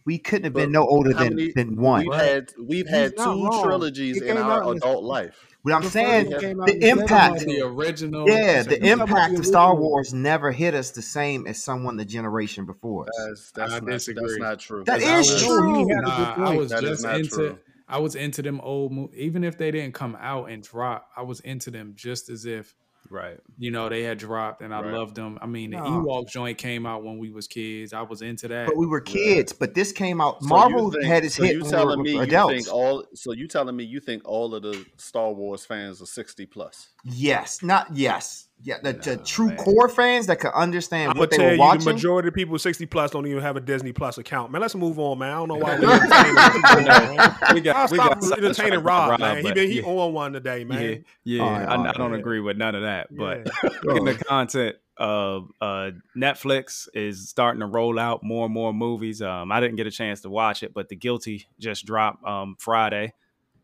we 0.05 0.17
couldn't 0.19 0.45
have 0.45 0.53
been 0.53 0.71
no 0.71 0.87
older 0.87 1.13
than, 1.13 1.35
many- 1.35 1.51
than 1.51 1.75
one. 1.75 2.05
We've 2.05 2.13
had 2.15 2.51
we've 2.57 2.85
He's 2.87 2.95
had 2.95 3.17
two 3.17 3.23
wrong. 3.23 3.63
trilogies 3.63 4.17
It 4.21 4.27
in 4.27 4.37
our 4.37 4.63
out 4.63 4.71
in 4.71 4.79
the- 4.79 4.85
adult 4.85 5.03
life. 5.03 5.45
What 5.61 5.73
I'm 5.73 5.83
saying, 5.83 6.31
first 6.31 6.39
came 6.41 6.61
out 6.61 6.67
the 6.67 6.87
impact, 6.89 7.31
months. 7.31 7.45
the 7.45 7.61
original. 7.65 8.29
yeah, 8.29 8.63
the 8.63 8.75
you 8.75 8.79
talking 8.79 8.91
about 8.93 9.09
impact 9.09 9.39
of 9.39 9.45
Star 9.45 9.75
Wars 9.75 10.13
never 10.13 10.53
hit 10.53 10.73
us 10.73 10.91
the 10.91 11.01
same 11.01 11.45
as 11.47 11.61
someone 11.61 11.97
the 11.97 12.05
generation 12.05 12.65
before 12.65 13.03
us. 13.09 13.11
That's 13.27 13.51
that's, 13.51 13.71
I 13.73 13.79
not, 13.79 13.85
that's 13.87 14.37
not 14.37 14.59
true. 14.59 14.83
That's 14.85 15.03
is 15.03 15.43
not 15.43 15.49
true. 15.49 15.73
he 15.85 15.91
had 15.93 15.99
a 15.99 16.01
good 16.05 16.07
Nah, 16.07 16.49
I 16.51 16.55
was 16.55 16.69
That 16.69 16.83
is 16.85 16.89
just 16.91 17.03
not 17.03 17.15
into. 17.17 17.29
true. 17.29 17.59
I 17.89 17.97
was 17.99 18.15
into 18.15 18.41
them 18.41 18.61
old 18.61 18.91
movies, 18.91 19.17
even 19.19 19.43
if 19.43 19.57
they 19.57 19.71
didn't 19.71 19.93
come 19.95 20.15
out 20.19 20.49
and 20.49 20.61
drop. 20.63 21.09
I 21.17 21.23
was 21.23 21.39
into 21.41 21.71
them 21.71 21.93
just 21.95 22.29
as 22.29 22.45
if 22.45 22.75
Right. 23.09 23.39
you 23.57 23.71
know 23.71 23.89
they 23.89 24.03
had 24.03 24.19
dropped, 24.19 24.61
and 24.61 24.71
I 24.73 24.81
Right. 24.81 24.93
loved 24.93 25.15
them. 25.15 25.39
I 25.41 25.47
mean, 25.47 25.71
the 25.71 25.77
No. 25.77 25.83
Ewok 26.03 26.29
joint 26.29 26.59
came 26.59 26.85
out 26.85 27.03
when 27.03 27.17
we 27.17 27.31
was 27.31 27.47
kids. 27.47 27.91
I 27.93 28.01
was 28.03 28.21
into 28.21 28.47
that. 28.49 28.67
But 28.67 28.77
we 28.77 28.85
were 28.85 29.01
kids. 29.01 29.51
But 29.53 29.73
this 29.73 29.91
came 29.91 30.21
out. 30.21 30.41
So 30.43 30.47
Marvel 30.49 30.91
think- 30.91 31.05
had 31.05 31.25
its 31.25 31.35
so 31.35 31.43
hit 31.43 31.53
you 31.55 31.59
when 31.61 31.65
we 31.65 31.71
telling 31.71 31.97
were 31.97 32.03
me 32.03 32.11
you 32.11 32.21
adults. 32.21 32.53
think 32.65 32.67
all? 32.71 33.03
So 33.15 33.31
you 33.31 33.47
telling 33.47 33.75
me 33.75 33.83
you 33.85 33.99
think 33.99 34.21
all 34.25 34.53
of 34.53 34.61
the 34.61 34.85
Star 34.97 35.31
Wars 35.33 35.65
fans 35.65 36.01
are 36.01 36.05
sixty 36.05 36.45
plus? 36.45 36.89
yes, 37.03 37.63
not 37.63 37.87
yes. 37.95 38.48
Yeah, 38.61 38.75
the, 38.83 38.91
the 38.91 39.17
true 39.17 39.47
man. 39.47 39.57
core 39.57 39.87
fans 39.87 40.27
that 40.27 40.41
could 40.41 40.51
understand 40.51 41.11
I'm 41.11 41.13
gonna 41.13 41.19
what 41.21 41.31
they 41.31 41.37
tell 41.37 41.57
were 41.57 41.73
you, 41.73 41.79
the 41.79 41.93
majority 41.93 42.27
of 42.27 42.33
people 42.33 42.59
60 42.59 42.85
plus 42.87 43.11
don't 43.11 43.25
even 43.25 43.41
have 43.41 43.55
a 43.55 43.61
Disney 43.61 43.93
Plus 43.93 44.17
account. 44.17 44.51
Man, 44.51 44.61
let's 44.61 44.75
move 44.75 44.99
on, 44.99 45.19
man. 45.19 45.31
I 45.31 45.35
don't 45.37 45.47
know 45.47 45.55
why 45.55 45.79
we're 45.79 45.89
entertaining 45.89 46.35
We 47.53 47.61
man. 47.61 47.75
I'll 47.75 47.87
got 47.87 47.91
we 47.91 47.97
stop 47.97 48.19
got 48.19 48.37
entertaining 48.37 48.83
Rob, 48.83 49.11
Rob, 49.11 49.19
man. 49.21 49.45
He 49.45 49.51
been 49.53 49.69
he 49.69 49.79
yeah. 49.79 49.85
on 49.85 50.13
one 50.13 50.33
today, 50.33 50.65
man. 50.65 51.05
yeah. 51.23 51.41
All 51.41 51.51
right, 51.51 51.67
I, 51.67 51.75
all 51.75 51.87
I 51.87 51.91
don't 51.93 52.11
right. 52.11 52.19
agree 52.19 52.41
with 52.41 52.57
none 52.57 52.75
of 52.75 52.81
that. 52.81 53.07
But 53.15 53.47
Yeah. 53.63 53.69
speaking 53.81 54.07
of 54.09 54.19
content, 54.25 54.75
uh, 54.99 55.39
uh, 55.61 55.91
Netflix 56.17 56.89
is 56.93 57.29
starting 57.29 57.61
to 57.61 57.65
roll 57.65 57.97
out 57.97 58.23
more 58.23 58.45
and 58.45 58.53
more 58.53 58.73
movies. 58.73 59.21
Um, 59.21 59.53
I 59.53 59.61
didn't 59.61 59.77
get 59.77 59.87
a 59.87 59.91
chance 59.91 60.21
to 60.21 60.29
watch 60.29 60.63
it, 60.63 60.73
but 60.73 60.89
The 60.89 60.97
Guilty 60.97 61.47
just 61.59 61.85
dropped 61.85 62.25
um, 62.25 62.57
Friday, 62.59 63.13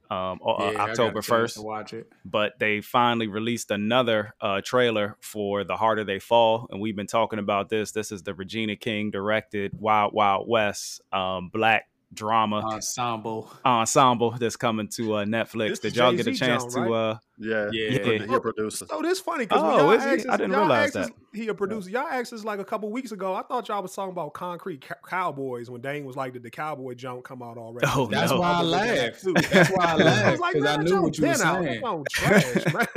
um, 0.10 0.40
uh, 0.46 0.56
Yeah, 0.60 0.66
I 0.68 0.74
got 0.74 0.88
a 0.88 0.92
October 0.92 1.22
first. 1.22 1.58
watch 1.58 1.94
it. 1.94 2.12
But 2.24 2.60
they 2.60 2.82
finally 2.82 3.28
released 3.28 3.72
another 3.72 4.34
uh, 4.42 4.62
trailer 4.64 5.18
for 5.22 5.64
The 5.64 5.76
Harder 5.78 6.04
They 6.04 6.20
Fall, 6.20 6.68
and 6.70 6.80
we've 6.82 6.96
been 6.96 7.08
talking 7.08 7.40
about 7.40 7.70
this. 7.70 7.92
This 7.92 8.12
is 8.12 8.24
the 8.24 8.34
Regina 8.34 8.76
King 8.76 9.12
directed 9.12 9.72
Wild 9.80 10.14
Wild 10.14 10.48
West 10.48 11.02
um, 11.12 11.50
black 11.52 11.88
drama 12.14 12.60
Ensemble. 12.60 13.52
ensemble 13.66 14.32
that's 14.32 14.56
coming 14.56 14.88
to 14.88 15.16
uh, 15.16 15.26
Netflix. 15.26 15.70
This 15.70 15.80
Did 15.80 15.96
y'all 15.98 16.12
get 16.12 16.22
a 16.28 16.32
Jay-Z 16.32 16.40
chance 16.40 16.64
joint, 16.64 16.74
to? 16.74 16.80
right? 16.92 16.92
Uh, 17.12 17.18
Yeah, 17.38 17.70
Yeah. 17.74 17.90
He, 17.90 17.96
Yeah. 18.14 18.26
he 18.26 18.34
a 18.34 18.40
producer. 18.40 18.86
So 18.88 19.02
this 19.02 19.20
funny 19.20 19.44
because 19.46 19.62
Oh, 19.62 19.78
y'all 19.78 19.90
he? 19.92 19.98
asked 19.98 20.26
I 20.28 20.32
us- 20.34 20.38
didn't 20.40 20.52
y'all 20.54 20.62
realize 20.62 20.88
asked 20.88 20.96
us- 20.96 21.08
that. 21.08 21.16
he 21.38 21.48
a 21.50 21.54
producer. 21.54 21.90
Y'all 21.90 22.08
asked 22.08 22.32
us 22.32 22.46
like 22.46 22.60
a 22.60 22.64
couple 22.66 22.90
weeks 22.92 23.12
ago. 23.12 23.34
I 23.36 23.42
thought 23.44 23.68
y'all 23.68 23.82
was 23.82 23.94
talking 23.94 24.14
about 24.14 24.34
Concrete 24.34 24.80
Cow- 24.82 24.96
Cowboys 25.06 25.70
when 25.70 25.82
Dane 25.82 26.06
was 26.06 26.16
like, 26.16 26.32
"Did 26.32 26.44
the 26.44 26.50
Cowboy 26.50 26.94
jump 26.94 27.26
come 27.26 27.42
out 27.44 27.58
already?" 27.58 27.88
Oh, 27.94 28.08
That's 28.08 28.32
no. 28.32 28.40
why 28.40 28.52
I 28.54 28.60
was 28.62 28.72
looking 28.72 28.88
laughed. 28.88 29.22
too. 29.24 29.34
That's 29.34 29.70
why 29.72 29.84
I 29.86 29.92
I 29.92 29.96
was 29.96 30.06
laughed 30.06 30.40
like, 30.40 30.54
because 30.54 30.70
I 30.70 30.78
man, 30.78 30.86
knew 30.86 30.94
y'all 30.94 31.04
what 31.04 31.18
you 31.18 31.26
were 31.26 31.32
been 31.34 31.42
out. 31.42 31.64
saying. 31.64 31.82
Come 31.82 31.94
on, 31.94 32.04
trash, 32.10 32.66
man. 32.74 32.88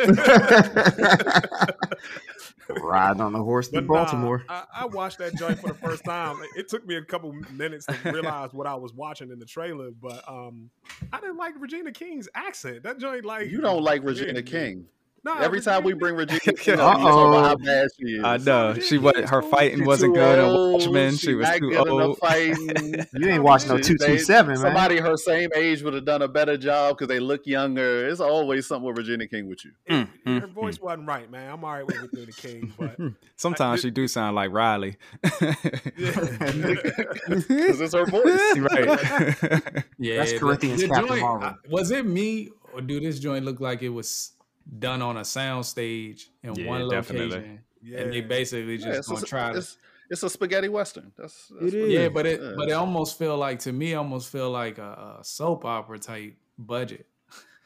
Riding 2.82 3.22
on 3.22 3.32
the 3.32 3.42
horse 3.42 3.68
to 3.68 3.80
But 3.80 3.86
nah, 3.86 3.94
Baltimore. 4.04 4.44
I, 4.48 4.64
I 4.74 4.84
watched 4.86 5.18
that 5.18 5.34
joint 5.36 5.58
for 5.58 5.68
the 5.68 5.74
first 5.74 6.04
time. 6.04 6.36
It 6.54 6.68
took 6.68 6.86
me 6.86 6.96
a 6.96 7.02
couple 7.02 7.32
minutes 7.52 7.86
to 7.86 7.96
realize 8.12 8.52
what 8.52 8.66
I 8.66 8.74
was 8.74 8.92
watching 8.92 9.30
in 9.30 9.38
the 9.38 9.46
trailer, 9.46 9.90
but 9.90 10.22
um, 10.28 10.68
I 11.10 11.18
didn't 11.20 11.38
like 11.38 11.54
Regina 11.58 11.92
King's 11.92 12.28
accent. 12.34 12.82
That 12.82 12.98
joint, 12.98 13.24
like 13.24 13.48
You 13.50 13.62
don't 13.62 13.82
like 13.82 14.02
yeah, 14.02 14.08
Regina 14.34 14.40
yeah. 14.60 14.66
King. 14.66 14.84
Nah, 15.24 15.40
Every 15.40 15.60
time 15.60 15.82
we 15.82 15.94
bring 15.94 16.14
Regina 16.14 16.38
King 16.40 16.54
up, 16.54 16.64
you 16.66 16.76
talk 16.76 16.98
Uh-oh. 17.00 17.42
how 17.42 17.56
bad 17.56 17.88
she 17.98 18.04
is. 18.14 18.24
I 18.24 18.36
know 18.36 18.68
Regina 18.68 18.86
she 18.86 18.98
was 18.98 19.28
her 19.28 19.42
fighting 19.42 19.78
She 19.80 19.84
wasn't 19.84 20.14
good 20.14 20.38
on 20.38 20.44
old, 20.54 20.72
Watchmen. 20.82 21.16
She 21.16 21.34
was 21.34 21.48
too 21.58 21.76
old. 21.76 22.18
You 23.12 23.28
ain't 23.28 23.42
watching 23.42 23.68
no 23.70 23.76
They- 23.76 23.82
two 23.82 23.96
two 23.98 24.18
seven, 24.20 24.52
man. 24.54 24.58
Somebody 24.58 24.98
her 24.98 25.16
same 25.16 25.50
age 25.56 25.82
would 25.82 25.92
have 25.94 26.04
done 26.04 26.22
a 26.22 26.28
better 26.28 26.56
job 26.56 26.96
because 26.96 27.08
they 27.08 27.18
look 27.18 27.46
younger. 27.48 28.06
It's 28.08 28.20
always 28.20 28.68
something 28.68 28.86
with 28.86 28.96
Regina 28.96 29.26
King 29.26 29.48
with 29.48 29.64
you. 29.64 29.72
Mm, 29.90 30.08
Her 30.40 30.46
mm, 30.46 30.52
voice 30.52 30.80
wasn't 30.80 31.08
right, 31.08 31.28
man. 31.30 31.50
I'm 31.52 31.64
all 31.64 31.72
right 31.72 31.84
with 31.86 31.96
Regina 32.00 32.32
King, 32.32 32.72
but 32.78 32.96
Sometimes 33.36 33.80
she 33.80 33.90
do 33.90 34.06
sound 34.06 34.36
like 34.36 34.52
Riley. 34.52 34.96
Because 36.48 37.80
it's 37.80 37.94
her 37.94 38.06
voice. 38.06 38.56
right. 38.56 39.84
Yeah, 39.98 40.18
That's 40.18 40.38
Corinthians 40.38 40.82
Captain 40.84 41.08
joint- 41.08 41.20
Marvel. 41.20 41.48
I- 41.48 41.54
Was 41.68 41.90
it 41.90 42.06
me 42.06 42.50
or 42.78 42.82
do 42.82 43.00
this 43.00 43.18
joint 43.18 43.44
look 43.44 43.60
like 43.60 43.82
it 43.82 43.88
was 43.88 44.32
done 44.78 45.02
on 45.02 45.16
a 45.16 45.24
sound 45.24 45.66
stage 45.66 46.30
in 46.42 46.54
Yeah, 46.54 46.66
one 46.68 46.88
definitely. 46.88 47.30
location? 47.36 47.60
yeah. 47.82 47.98
And 48.00 48.12
they 48.12 48.20
basically 48.20 48.76
just 48.76 48.86
Yeah, 48.88 48.98
it's, 48.98 49.08
gonna 49.08 49.20
a, 49.22 49.26
try 49.26 49.52
to. 49.52 49.58
it's, 49.58 49.76
it's 50.10 50.22
a 50.22 50.30
spaghetti 50.30 50.68
western. 50.68 51.12
That's, 51.18 51.48
that's 51.48 51.74
It 51.74 51.78
what 51.78 51.88
is. 51.88 51.92
Yeah, 51.92 52.08
but 52.08 52.26
it 52.26 52.40
Yeah. 52.40 52.52
but 52.56 52.68
it 52.68 52.72
almost 52.72 53.18
feel 53.18 53.36
like 53.36 53.58
to 53.60 53.72
me 53.72 53.94
almost 53.94 54.30
feel 54.30 54.50
like 54.50 54.78
a, 54.78 55.18
a 55.20 55.24
soap 55.24 55.64
opera 55.64 55.98
type 55.98 56.36
budget. 56.58 57.06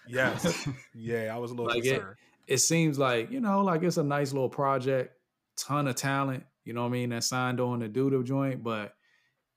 yes, 0.08 0.66
yeah, 0.94 1.32
I 1.34 1.38
was 1.38 1.50
a 1.50 1.54
little 1.54 1.66
Like 1.74 1.84
it- 1.84 1.94
concerned. 1.96 2.16
It 2.48 2.58
seems 2.58 2.98
like 2.98 3.30
you 3.30 3.40
know 3.40 3.62
like 3.62 3.82
it's 3.84 3.98
a 3.98 4.02
nice 4.02 4.32
little 4.32 4.48
project, 4.48 5.16
ton 5.56 5.86
of 5.88 5.94
talent. 5.94 6.44
You 6.64 6.72
know 6.74 6.82
what 6.82 6.88
I 6.88 6.92
mean? 6.92 7.10
That 7.10 7.22
signed 7.24 7.60
on 7.60 7.80
to 7.80 7.88
do 7.88 8.10
the 8.10 8.22
joint, 8.24 8.62
but 8.64 8.94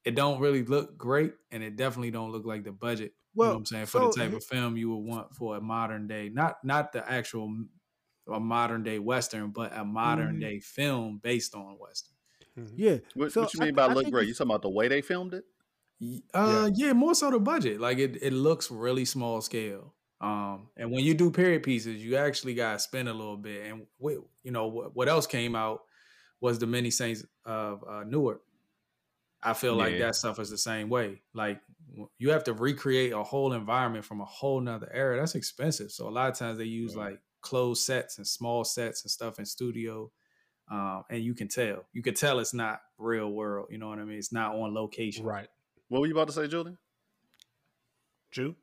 it 0.03 0.14
don't 0.16 0.39
really 0.39 0.64
look 0.64 0.95
great, 0.97 1.34
and 1.51 1.64
it 1.64 1.76
definitely 1.76 2.12
don't 2.12 2.32
look 2.32 2.45
like 2.45 2.64
the 2.64 2.72
budget. 2.72 3.14
You 3.36 3.47
know 3.47 3.49
Well, 3.49 3.53
what 3.53 3.57
I'm 3.59 3.65
saying 3.65 3.86
for 3.88 3.99
so 3.99 4.07
the 4.09 4.13
type 4.13 4.33
of 4.33 4.43
film 4.43 4.77
you 4.77 4.89
would 4.89 5.05
want 5.05 5.36
for 5.36 5.57
a 5.57 5.61
modern 5.61 6.07
day, 6.07 6.29
not 6.29 6.63
not 6.63 6.91
the 6.93 7.09
actual 7.09 7.45
m- 7.45 7.69
a 8.27 8.39
modern 8.39 8.83
day 8.83 8.99
western, 8.99 9.51
but 9.51 9.75
a 9.77 9.86
modern 9.86 10.38
Mhm. 10.38 10.41
day 10.41 10.59
film 10.59 11.19
based 11.19 11.53
on 11.55 11.77
western. 11.79 12.15
Mhm. 12.57 12.73
Yeah. 12.75 12.97
What, 13.13 13.31
So 13.31 13.41
what 13.41 13.53
you 13.53 13.59
mean 13.59 13.67
th- 13.69 13.75
by 13.75 13.88
I 13.88 13.93
look 13.93 14.09
great? 14.09 14.23
it's- 14.23 14.27
You 14.29 14.33
talking 14.36 14.51
about 14.51 14.61
the 14.63 14.69
way 14.69 14.88
they 14.88 15.01
filmed 15.01 15.33
it? 15.33 15.45
Uh, 16.33 16.69
yeah. 16.73 16.93
more 16.93 17.15
so 17.15 17.31
the 17.31 17.39
budget. 17.39 17.79
Like 17.79 17.97
it, 17.99 18.21
it 18.21 18.33
looks 18.33 18.69
really 18.69 19.05
small 19.05 19.41
scale. 19.41 19.95
Um, 20.21 20.69
and 20.77 20.91
when 20.91 21.03
you 21.03 21.13
do 21.13 21.31
period 21.31 21.63
pieces, 21.63 22.03
you 22.03 22.15
actually 22.15 22.53
got 22.53 22.73
to 22.73 22.79
spend 22.79 23.09
a 23.09 23.13
little 23.13 23.38
bit. 23.38 23.65
And 23.65 23.88
wait, 23.99 24.19
you 24.43 24.51
know 24.51 24.67
what, 24.67 24.95
what 24.95 25.07
else 25.07 25.27
came 25.27 25.55
out 25.55 25.81
was 26.41 26.59
the 26.59 26.67
many 26.67 26.91
saints 26.91 27.25
of 27.45 27.83
uh, 27.88 28.03
Newark. 28.03 28.41
I 29.41 29.53
feel 29.53 29.75
like 29.75 29.99
that 29.99 30.15
stuff 30.15 30.39
is 30.39 30.49
the 30.49 30.57
same 30.57 30.89
way. 30.89 31.21
Like 31.33 31.61
w- 31.67 31.74
you 32.18 32.30
have 32.32 32.43
to 32.46 32.54
recreate 32.54 33.12
a 33.14 33.24
whole 33.24 33.54
environment 33.54 34.06
from 34.06 34.22
a 34.22 34.26
whole 34.26 34.60
nother 34.62 34.89
era. 34.93 35.20
That's 35.20 35.36
expensive. 35.36 35.91
So 35.91 36.08
a 36.08 36.12
lot 36.12 36.30
of 36.32 36.38
times 36.38 36.58
they 36.58 36.66
use 36.66 36.96
like 36.96 37.20
closed 37.41 37.84
sets 37.84 38.18
and 38.18 38.28
small 38.28 38.64
sets 38.64 39.04
and 39.04 39.12
stuff 39.12 39.39
in 39.39 39.46
studio. 39.46 40.12
Um, 40.70 41.04
and 41.10 41.24
you 41.24 41.36
can 41.36 41.48
tell. 41.48 41.86
You 41.93 42.02
can 42.02 42.16
tell 42.16 42.39
it's 42.39 42.54
not 42.54 42.82
real 42.98 43.32
world. 43.32 43.68
You 43.70 43.78
know 43.78 43.88
what 43.89 44.00
I 44.00 44.04
mean? 44.04 44.18
It's 44.18 44.34
not 44.34 44.56
on 44.56 44.74
location. 44.74 45.24
Right, 45.26 45.48
What 45.89 46.02
were 46.02 46.08
you 46.08 46.14
about 46.14 46.28
to 46.28 46.34
say, 46.34 46.48
Julian? 46.48 46.78
Jew. 48.32 48.56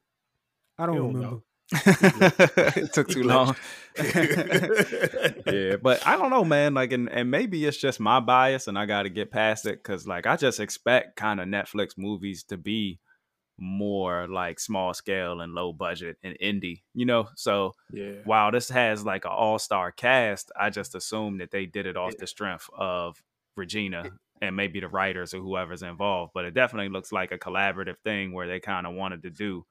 I 0.79 0.87
don't 0.87 0.97
You 0.97 1.01
don't 1.03 1.15
remember. 1.15 1.37
know. 1.37 1.43
it 2.77 2.93
took 2.93 3.09
too 3.11 3.23
long. 3.23 3.55
yeah, 3.97 5.77
but 5.77 6.07
I 6.07 6.17
don't 6.17 6.31
know, 6.31 6.45
man. 6.45 6.75
Like, 6.75 6.93
and, 6.93 7.09
and 7.09 7.31
maybe 7.31 7.65
it's 7.65 7.77
just 7.77 8.01
my 8.01 8.21
bias, 8.21 8.67
and 8.69 8.79
I 8.79 8.87
got 8.87 9.05
to 9.05 9.09
get 9.09 9.31
past 9.31 9.67
it 9.67 9.83
because, 9.83 10.07
like, 10.07 10.27
I 10.27 10.37
just 10.37 10.61
expect 10.61 11.17
kind 11.17 11.41
of 11.41 11.47
Netflix 11.49 11.91
movies 11.97 12.43
to 12.45 12.57
be 12.57 12.99
more 13.63 14.29
like 14.29 14.61
small 14.61 14.95
scale 14.95 15.41
and 15.41 15.55
low 15.55 15.73
budget 15.73 16.19
and 16.23 16.37
indie, 16.41 16.83
you 16.95 17.07
know. 17.07 17.29
So 17.37 17.77
Yeah. 17.91 18.25
while 18.25 18.51
this 18.53 18.69
has 18.69 19.05
like 19.05 19.25
an 19.25 19.33
all 19.33 19.59
star 19.59 19.93
cast, 19.93 20.53
I 20.59 20.71
just 20.71 20.95
assume 20.95 21.39
that 21.39 21.51
they 21.51 21.67
did 21.67 21.87
it 21.87 21.97
off 21.97 22.17
the 22.19 22.27
strength 22.27 22.69
of 22.75 23.23
Regina 23.57 24.11
and 24.41 24.57
maybe 24.57 24.81
the 24.81 24.89
writers 24.89 25.35
or 25.35 25.39
whoever's 25.41 25.83
involved. 25.83 26.33
But 26.35 26.45
it 26.45 26.55
definitely 26.55 26.89
looks 26.91 27.13
like 27.13 27.33
a 27.33 27.39
collaborative 27.39 27.99
thing 28.05 28.33
where 28.33 28.47
they 28.47 28.61
kind 28.61 28.87
of 28.87 28.95
wanted 28.95 29.23
to 29.25 29.31
do 29.31 29.67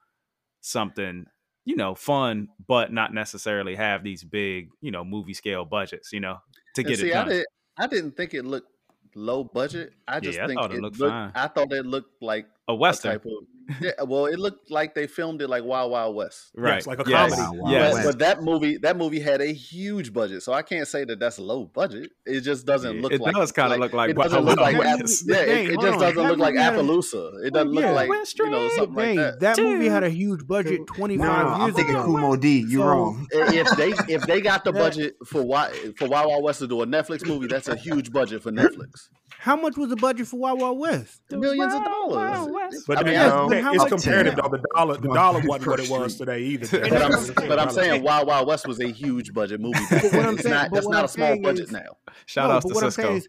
something, 0.61 1.27
you 1.65 1.75
know, 1.75 1.95
fun, 1.95 2.49
but 2.67 2.91
not 2.91 3.13
necessarily 3.13 3.75
have 3.75 4.03
these 4.03 4.23
big, 4.23 4.69
you 4.81 4.91
know, 4.91 5.03
movie 5.03 5.33
scale 5.33 5.65
budgets, 5.65 6.11
you 6.13 6.19
know, 6.19 6.39
to 6.75 6.83
And 6.83 6.95
get 6.95 6.99
see, 6.99 7.11
it 7.11 7.13
I 7.13 7.23
done. 7.23 7.25
didn't, 7.25 7.47
I 7.77 7.87
didn't 7.87 8.11
think 8.17 8.33
it 8.33 8.43
looked 8.45 8.71
low 9.15 9.43
budget. 9.43 9.93
I 10.07 10.19
just 10.19 10.39
Yeah, 10.39 10.45
I 10.45 10.47
think 10.47 10.61
thought 10.61 10.71
it 10.71 10.73
it 10.73 10.83
looked 10.97 10.97
looked. 10.97 11.19
I 11.35 11.47
thought 11.47 11.71
it 11.73 11.85
looked 11.85 12.21
like 12.21 12.47
a 12.67 12.75
a 12.75 12.75
western, 12.75 12.97
type 12.97 13.25
of. 13.25 13.31
Yeah, 13.79 13.91
well, 14.05 14.25
it 14.25 14.37
looked 14.37 14.69
like 14.69 14.95
they 14.95 15.07
filmed 15.07 15.41
it 15.41 15.49
like 15.49 15.63
Wild 15.63 15.91
Wild 15.91 16.15
West. 16.15 16.51
right? 16.55 16.85
like 16.85 16.99
a 17.05 17.09
yes. 17.09 17.33
comedy. 17.35 17.57
Wow, 17.57 17.63
wow, 17.65 17.71
yes. 17.71 17.93
But, 17.95 18.03
but 18.05 18.19
that 18.19 18.43
movie, 18.43 18.77
that 18.77 18.97
movie 18.97 19.19
had 19.19 19.41
a 19.41 19.53
huge 19.53 20.11
budget, 20.13 20.43
so 20.43 20.53
I 20.53 20.61
can't 20.61 20.87
say 20.87 21.05
that 21.05 21.19
that's 21.19 21.37
a 21.37 21.43
low 21.43 21.65
budget. 21.65 22.11
It 22.25 22.41
just 22.41 22.65
doesn't 22.65 22.97
Yeah, 22.97 23.01
look 23.01 23.11
it 23.13 23.21
like. 23.21 23.33
does 23.35 23.51
kinda 23.51 23.77
look 23.77 23.93
like 23.93 24.09
it 24.11 24.17
doesn't 24.17 24.43
look 24.43 24.59
like. 24.59 24.77
Wild 24.77 24.85
App- 24.87 24.99
West. 25.01 25.23
yeah, 25.27 25.35
it, 25.37 25.45
Dang, 25.45 25.65
it 25.67 25.81
just 25.81 25.93
on. 25.93 25.99
doesn't 25.99 26.27
look 26.27 26.37
like 26.37 26.53
movie 26.53 26.63
had 26.63 26.73
a- 26.75 26.77
Appaloosa. 26.81 27.45
It 27.45 27.53
doesn't 27.53 27.67
oh, 27.69 27.71
look 27.71 27.95
like 27.95 28.09
West 28.09 28.39
you 28.39 28.49
know 28.49 28.69
something 28.69 28.95
like 28.95 29.05
Dang, 29.05 29.15
that. 29.17 29.39
that 29.39 29.57
movie 29.59 29.87
had 29.87 30.03
a 30.03 30.09
huge 30.09 30.45
budget 30.47 30.85
25 30.87 31.25
No, 31.25 31.31
I'm 31.31 31.61
years 31.73 31.77
ago. 31.89 32.03
Kumo 32.05 32.35
D. 32.35 32.65
You're 32.67 32.81
So- 32.83 32.87
wrong. 32.87 33.27
if 33.31 33.69
they 33.77 33.89
if 34.13 34.21
they 34.27 34.41
got 34.41 34.63
the 34.63 34.73
budget 34.73 35.15
for 35.25 35.43
why 35.43 35.71
for 35.97 36.07
Wild 36.07 36.29
Wild 36.29 36.43
West 36.43 36.59
to 36.59 36.67
do 36.67 36.81
a 36.81 36.85
Netflix 36.85 37.25
movie, 37.25 37.47
that's 37.47 37.67
a 37.67 37.75
huge 37.75 38.11
budget 38.11 38.43
for 38.43 38.51
Netflix. 38.51 39.07
How 39.39 39.55
much 39.55 39.75
was 39.75 39.89
the 39.89 39.95
budget 39.95 40.27
for 40.27 40.37
Wild 40.37 40.61
Wild 40.61 40.77
West? 40.77 41.21
Millions 41.31 41.73
of 41.73 41.83
dollars. 41.83 42.83
But 42.87 42.99
I 42.99 43.03
mean, 43.03 43.13
then, 43.13 43.49
I- 43.57 43.61
how 43.61 43.73
it's 43.73 43.85
comparative 43.85 44.35
though. 44.35 44.49
The 44.49 44.63
dollar, 44.75 44.97
the 44.97 45.07
One 45.07 45.15
dollar 45.17 45.39
hundred 45.41 45.47
wasn't 45.49 45.67
what 45.69 45.79
it 45.79 45.89
was 45.89 46.13
street. 46.15 46.25
today 46.25 46.39
either. 46.41 46.79
But 46.89 47.01
I'm, 47.01 47.47
but 47.49 47.59
I'm 47.59 47.69
saying 47.69 48.03
Wild 48.03 48.27
Wild 48.27 48.47
West 48.47 48.67
was 48.67 48.79
a 48.79 48.87
huge 48.91 49.33
budget 49.33 49.59
movie. 49.61 49.79
Back 49.89 49.89
But 49.89 50.03
what 50.03 50.11
then. 50.11 50.25
I'm 50.25 50.33
it's 50.35 50.43
saying- 50.43 50.53
not 50.55 50.71
that's 50.71 50.85
what 50.85 50.91
not 50.91 50.99
I'm 50.99 51.05
a 51.05 51.07
small 51.09 51.39
budget 51.41 51.65
is- 51.65 51.71
now. 51.71 51.97
Shout 52.25 52.49
no, 52.49 52.55
out 52.55 52.61
to 52.63 52.67
what 52.73 52.83
I'm 52.83 52.91
Cisco. 52.91 53.01
saying 53.03 53.17
is 53.17 53.27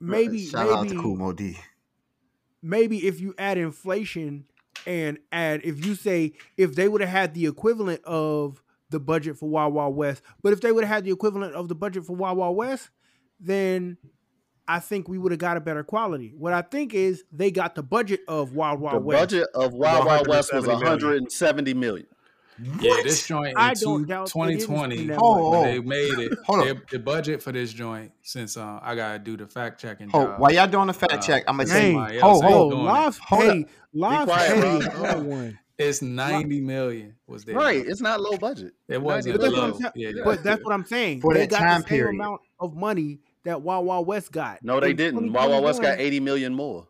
maybe 0.00 0.44
Shout 0.46 0.68
out 0.70 0.88
to 0.88 0.94
maybe 0.94 1.02
Kumo 1.02 1.32
D. 1.32 1.56
maybe 2.62 3.06
if 3.06 3.20
you 3.20 3.34
add 3.38 3.58
inflation 3.58 4.44
and 4.86 5.18
add 5.32 5.60
if 5.64 5.84
you 5.84 5.94
say 5.94 6.32
if 6.56 6.74
they 6.74 6.88
would 6.88 7.00
have 7.00 7.10
had 7.10 7.34
the 7.34 7.46
equivalent 7.46 8.02
of 8.04 8.62
the 8.90 9.00
budget 9.00 9.36
for 9.36 9.48
Wild 9.48 9.74
Wild 9.74 9.96
West. 9.96 10.22
But 10.42 10.52
if 10.52 10.60
they 10.60 10.70
would 10.70 10.84
have 10.84 10.94
had 10.94 11.04
the 11.04 11.10
equivalent 11.10 11.54
of 11.54 11.68
the 11.68 11.74
budget 11.74 12.04
for 12.04 12.14
Wild 12.14 12.38
Wild 12.38 12.56
West, 12.56 12.90
then 13.40 13.96
I 14.68 14.80
think 14.80 15.08
we 15.08 15.18
would 15.18 15.32
have 15.32 15.38
got 15.38 15.56
a 15.56 15.60
better 15.60 15.84
quality. 15.84 16.32
What 16.36 16.52
I 16.52 16.62
think 16.62 16.92
is 16.94 17.24
they 17.32 17.50
got 17.50 17.74
the 17.74 17.82
budget 17.82 18.20
of 18.28 18.52
Wild 18.54 18.80
The 18.80 18.84
Wild 18.84 19.04
West. 19.04 19.30
The 19.30 19.36
budget 19.38 19.48
of 19.54 19.72
Wild 19.74 20.06
Wild 20.06 20.26
West 20.28 20.52
was 20.52 20.66
170 20.66 21.04
170 21.06 21.74
million. 21.74 22.06
million. 22.58 22.80
Yeah, 22.80 23.02
this 23.02 23.26
joint 23.26 23.50
in 23.50 23.54
I 23.58 23.74
two, 23.74 23.84
don't 23.84 24.08
doubt 24.08 24.32
that 24.32 24.38
it 24.48 24.54
was 24.54 24.64
2020, 24.64 25.10
Oh, 25.12 25.18
oh. 25.56 25.62
they 25.64 25.78
made 25.78 26.18
it. 26.18 26.38
Hold 26.46 26.64
their- 26.64 26.74
on. 26.74 26.82
the 26.90 26.98
budget 26.98 27.42
for 27.42 27.52
this 27.52 27.70
joint, 27.72 28.12
since 28.22 28.56
uh, 28.56 28.80
I 28.82 28.94
gotta 28.94 29.18
do 29.18 29.36
the 29.36 29.46
fact 29.46 29.78
checking 29.80 30.08
Oh, 30.14 30.24
job. 30.24 30.40
while 30.40 30.50
y'all 30.52 30.66
doing 30.66 30.86
the 30.86 30.94
fact 30.94 31.12
Uh, 31.12 31.18
check, 31.18 31.44
I'm 31.46 31.58
gonna 31.58 31.68
Dang. 31.68 31.74
say, 31.74 31.92
somebody 31.92 32.18
hold, 32.18 32.34
else 32.34 32.42
ain't 32.44 32.52
hold, 32.54 32.72
Oh. 32.72 32.76
Live 32.78 33.18
Hold 33.18 33.42
Petty, 33.42 33.66
Live 33.92 34.26
quiet, 34.28 34.48
Petty 34.48 34.60
Rob. 34.62 34.80
is 34.80 34.86
another 34.86 35.24
one. 35.24 35.58
It's 35.78 36.00
90 36.00 36.60
million 36.62 37.14
was 37.26 37.44
there. 37.44 37.54
Right. 37.54 37.86
It's 37.86 38.00
not 38.00 38.22
low 38.22 38.38
budget. 38.38 38.72
It 38.88 39.02
wasn't 39.02 39.34
But 39.34 39.42
that's, 39.42 39.52
what 39.52 39.62
low. 39.62 39.74
I'm, 39.74 39.80
sa- 39.82 39.90
Yeah, 39.94 40.08
yeah. 40.14 40.22
but 40.24 40.42
that's 40.42 40.64
what 40.64 40.72
I'm 40.72 40.86
saying. 40.86 41.20
For 41.20 41.34
they 41.34 41.40
that 41.40 41.50
got 41.50 41.58
time 41.58 41.82
the 41.82 41.88
same 41.88 41.98
period. 41.98 42.14
amount 42.14 42.40
of 42.58 42.74
money 42.74 43.18
that 43.46 43.62
Wild 43.62 43.86
Wild 43.86 44.06
West 44.06 44.30
got. 44.32 44.62
No, 44.62 44.78
they 44.80 44.92
didn't. 44.92 45.32
Wild 45.32 45.50
Wild 45.50 45.64
West 45.64 45.80
got 45.80 45.98
80 45.98 46.20
million 46.20 46.54
more. 46.54 46.88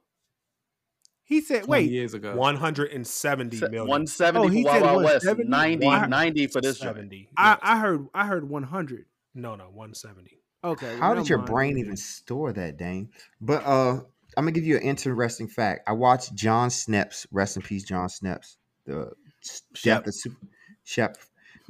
He 1.25 1.41
said, 1.41 1.65
20 1.65 1.71
"Wait, 1.71 1.91
years 1.91 2.15
ago. 2.15 2.37
170 2.37 3.57
Se- 3.57 3.67
million. 3.69 3.89
170 3.89 4.39
Oh, 4.47 4.49
he 4.49 4.63
for 4.63 4.69
Wild 4.69 4.77
said 4.81 4.83
Wild 4.87 5.05
West. 5.05 5.27
170? 5.27 5.51
90, 5.51 5.87
Wow. 5.87 6.07
90 6.07 6.47
for 6.49 6.61
this 6.61 6.79
70. 6.79 7.29
I, 7.37 7.51
yes. 7.51 7.59
I 7.63 7.79
heard, 7.79 8.07
I 8.15 8.27
heard 8.27 8.49
100." 8.49 9.07
no, 9.35 9.55
no, 9.57 9.65
170. 9.65 10.39
Okay, 10.65 10.97
How 10.99 11.09
never 11.09 11.21
did 11.21 11.29
your 11.29 11.39
mind. 11.39 11.51
brain 11.51 11.79
even 11.79 11.97
store 11.97 12.53
that, 12.53 12.77
Dane? 12.77 13.11
But 13.41 13.65
uh, 13.67 13.93
I'm 14.37 14.45
gonna 14.45 14.53
give 14.53 14.65
you 14.65 14.77
an 14.77 14.83
interesting 14.83 15.47
fact. 15.49 15.83
I 15.89 15.93
watched 15.93 16.35
John 16.35 16.71
Sneps, 16.71 17.27
rest 17.31 17.57
in 17.57 17.63
peace, 17.63 17.85
John 17.85 18.09
Sneps, 18.09 18.57
the 18.87 19.13
s- 19.45 19.63
Shep. 19.75 20.01
death 20.01 20.07
of 20.09 20.15
Super, 20.15 20.37
Shep 20.85 21.19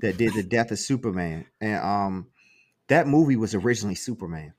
that 0.00 0.16
did 0.18 0.34
the 0.34 0.42
death 0.42 0.70
of 0.70 0.78
Superman, 0.78 1.46
and 1.60 1.82
um, 1.82 2.26
that 2.88 3.06
movie 3.08 3.36
was 3.36 3.54
originally 3.54 3.94
Superman. 3.96 4.52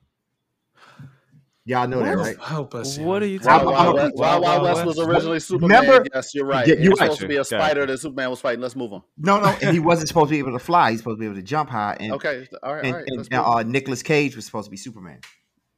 Y'all 1.67 1.85
know 1.85 2.01
that, 2.01 2.17
right? 2.17 2.39
Help 2.39 2.73
us. 2.75 2.97
What 2.97 3.21
are 3.21 3.25
you 3.25 3.39
talking 3.39 3.67
I'm- 3.67 3.75
Wild 3.75 3.99
I'm- 3.99 4.11
Wild 4.15 4.41
Wild 4.41 4.63
West 4.63 4.85
was 4.85 4.99
originally 4.99 5.41
Superman. 5.41 5.81
Remember- 5.83 6.07
yes, 6.15 6.33
you're 6.33 6.45
right. 6.45 6.65
Yeah, 6.65 6.75
you're 6.75 6.91
was 6.91 6.99
right. 7.01 7.05
supposed 7.07 7.19
to 7.21 7.27
be 7.27 7.35
a 7.35 7.39
Gotcha. 7.39 7.47
spider 7.49 7.85
that 7.85 7.97
Superman 7.99 8.29
was 8.29 8.39
fighting. 8.39 8.61
Let's 8.61 8.75
move 8.77 8.93
on. 8.93 9.01
No, 9.17 9.37
no, 9.41 9.47
and 9.61 9.73
he 9.73 9.79
wasn't 9.91 10.07
supposed 10.07 10.29
to 10.29 10.31
be 10.35 10.39
able 10.39 10.53
to 10.53 10.59
fly. 10.59 10.91
He's 10.91 11.01
supposed 11.01 11.17
to 11.17 11.19
be 11.19 11.25
able 11.25 11.35
to 11.35 11.41
jump 11.41 11.69
high, 11.69 11.97
and 11.99 12.13
Okay. 12.13 12.47
All 12.63 12.73
right. 12.73 12.85
and, 12.85 12.93
all 12.93 12.99
right. 13.01 13.09
and, 13.09 13.27
and, 13.29 13.33
uh, 13.33 13.63
Nicolas 13.63 14.01
Cage 14.01 14.37
was 14.37 14.45
supposed 14.45 14.67
to 14.67 14.71
be 14.71 14.77
Superman. 14.77 15.19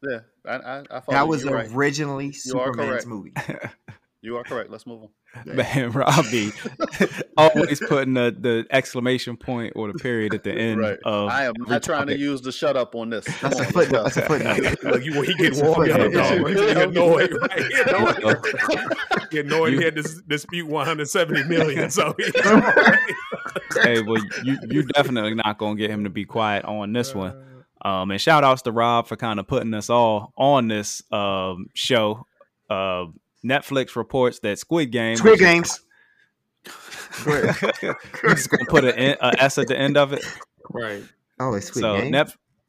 Yeah. 0.08 0.20
I, 0.46 0.56
I, 0.58 0.84
I 0.92 1.02
That 1.10 1.28
was 1.28 1.44
You're 1.44 1.56
right. 1.56 1.70
originally 1.74 2.34
Superman's 2.34 3.08
movie. 3.08 3.34
You 4.22 4.36
are 4.36 4.44
correct. 4.44 4.70
Let's 4.70 4.86
move 4.86 5.04
on. 5.04 5.10
Man, 5.56 5.92
Robbie, 5.92 6.52
always 7.38 7.80
putting 7.80 8.16
the, 8.16 8.36
the 8.38 8.66
exclamation 8.70 9.38
point 9.38 9.74
or 9.78 9.90
the 9.92 9.98
period 9.98 10.34
at 10.34 10.44
the 10.44 10.52
end 10.52 10.82
right. 10.82 10.98
of 11.06 11.30
I 11.30 11.46
am 11.46 11.54
every 11.62 11.72
not 11.72 11.84
trying 11.84 12.08
to 12.08 12.18
use 12.18 12.42
the 12.42 12.52
shut 12.52 12.76
up 12.76 12.96
on 12.96 13.12
this. 13.12 13.26
Come 13.26 13.52
That's 13.52 13.62
a 13.62 13.66
on, 13.66 13.72
footnote. 13.72 14.04
That's 14.04 14.18
a 14.18 14.22
go. 14.22 14.28
footnote. 14.28 14.84
Look, 14.84 15.06
you, 15.06 15.22
he 15.22 15.32
It's 15.38 15.60
get 15.60 15.68
a 15.68 15.72
warmed 15.72 16.14
dog. 16.14 16.48
He 16.50 16.54
get 16.56 16.78
annoyed. 16.78 17.34
Right? 17.40 17.60
He 17.60 17.82
annoyed. 17.82 18.20
You 18.22 19.28
Get 19.30 19.46
annoyed. 19.46 19.72
You- 19.74 19.80
He 19.80 19.86
had 19.86 19.96
to 19.96 20.04
dispute 20.28 20.68
170 20.68 21.44
million. 21.46 21.90
So 21.90 22.14
hey, 23.84 24.02
well, 24.02 24.22
you 24.44 24.58
you 24.70 24.84
definitely 24.84 25.36
not 25.36 25.58
gonna 25.58 25.76
get 25.76 25.90
him 25.90 26.04
to 26.04 26.10
be 26.10 26.26
quiet 26.26 26.66
on 26.66 26.92
this 26.92 27.16
one. 27.16 27.46
Um, 27.86 28.12
and 28.12 28.20
shout 28.20 28.44
outs 28.44 28.64
to 28.64 28.72
Rob 28.74 29.08
for 29.08 29.16
kind 29.16 29.40
of 29.40 29.48
putting 29.48 29.74
us 29.74 29.90
all 29.90 30.34
on 30.38 30.68
this 30.68 31.02
um 31.12 31.68
show. 31.74 32.26
Uh, 32.70 33.06
Netflix 33.46 33.96
reports 33.96 34.40
that 34.40 34.60
Squid 34.60 34.92
Game. 34.92 35.16
Squid 35.18 35.40
Games. 35.40 35.82
Go 37.26 37.32
ahead. 37.34 37.74
you 37.84 37.96
just 38.30 38.50
gonna 38.50 38.66
put 38.66 38.84
an 38.86 39.18
a 39.22 39.42
S 39.44 39.58
at 39.58 39.68
the 39.68 39.78
end 39.78 39.98
of 39.98 40.14
it. 40.14 40.26
Right. 40.70 41.04
Oh, 41.40 41.54
it's 41.54 41.68
Squid 41.68 41.82
so 41.82 41.98
Game. 41.98 42.12
Net, 42.12 42.36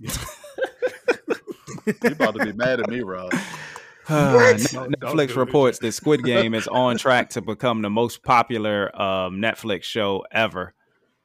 You 1.87 1.95
about 2.11 2.35
to 2.37 2.45
be 2.45 2.53
mad 2.53 2.81
at 2.81 2.89
me, 2.89 3.01
Rob. 3.01 3.33
Net- 4.09 4.61
Don't- 4.73 4.73
don't 4.73 4.93
Netflix 4.93 5.37
reports 5.37 5.79
that 5.81 5.93
Squid 5.93 6.25
Game 6.25 6.55
is 6.55 6.66
on 6.68 6.99
track 6.99 7.31
to 7.31 7.41
become 7.43 7.83
the 7.83 7.91
most 7.91 8.23
popular 8.23 8.91
um, 9.01 9.37
Netflix 9.37 9.85
show 9.85 10.25
ever, 10.33 10.75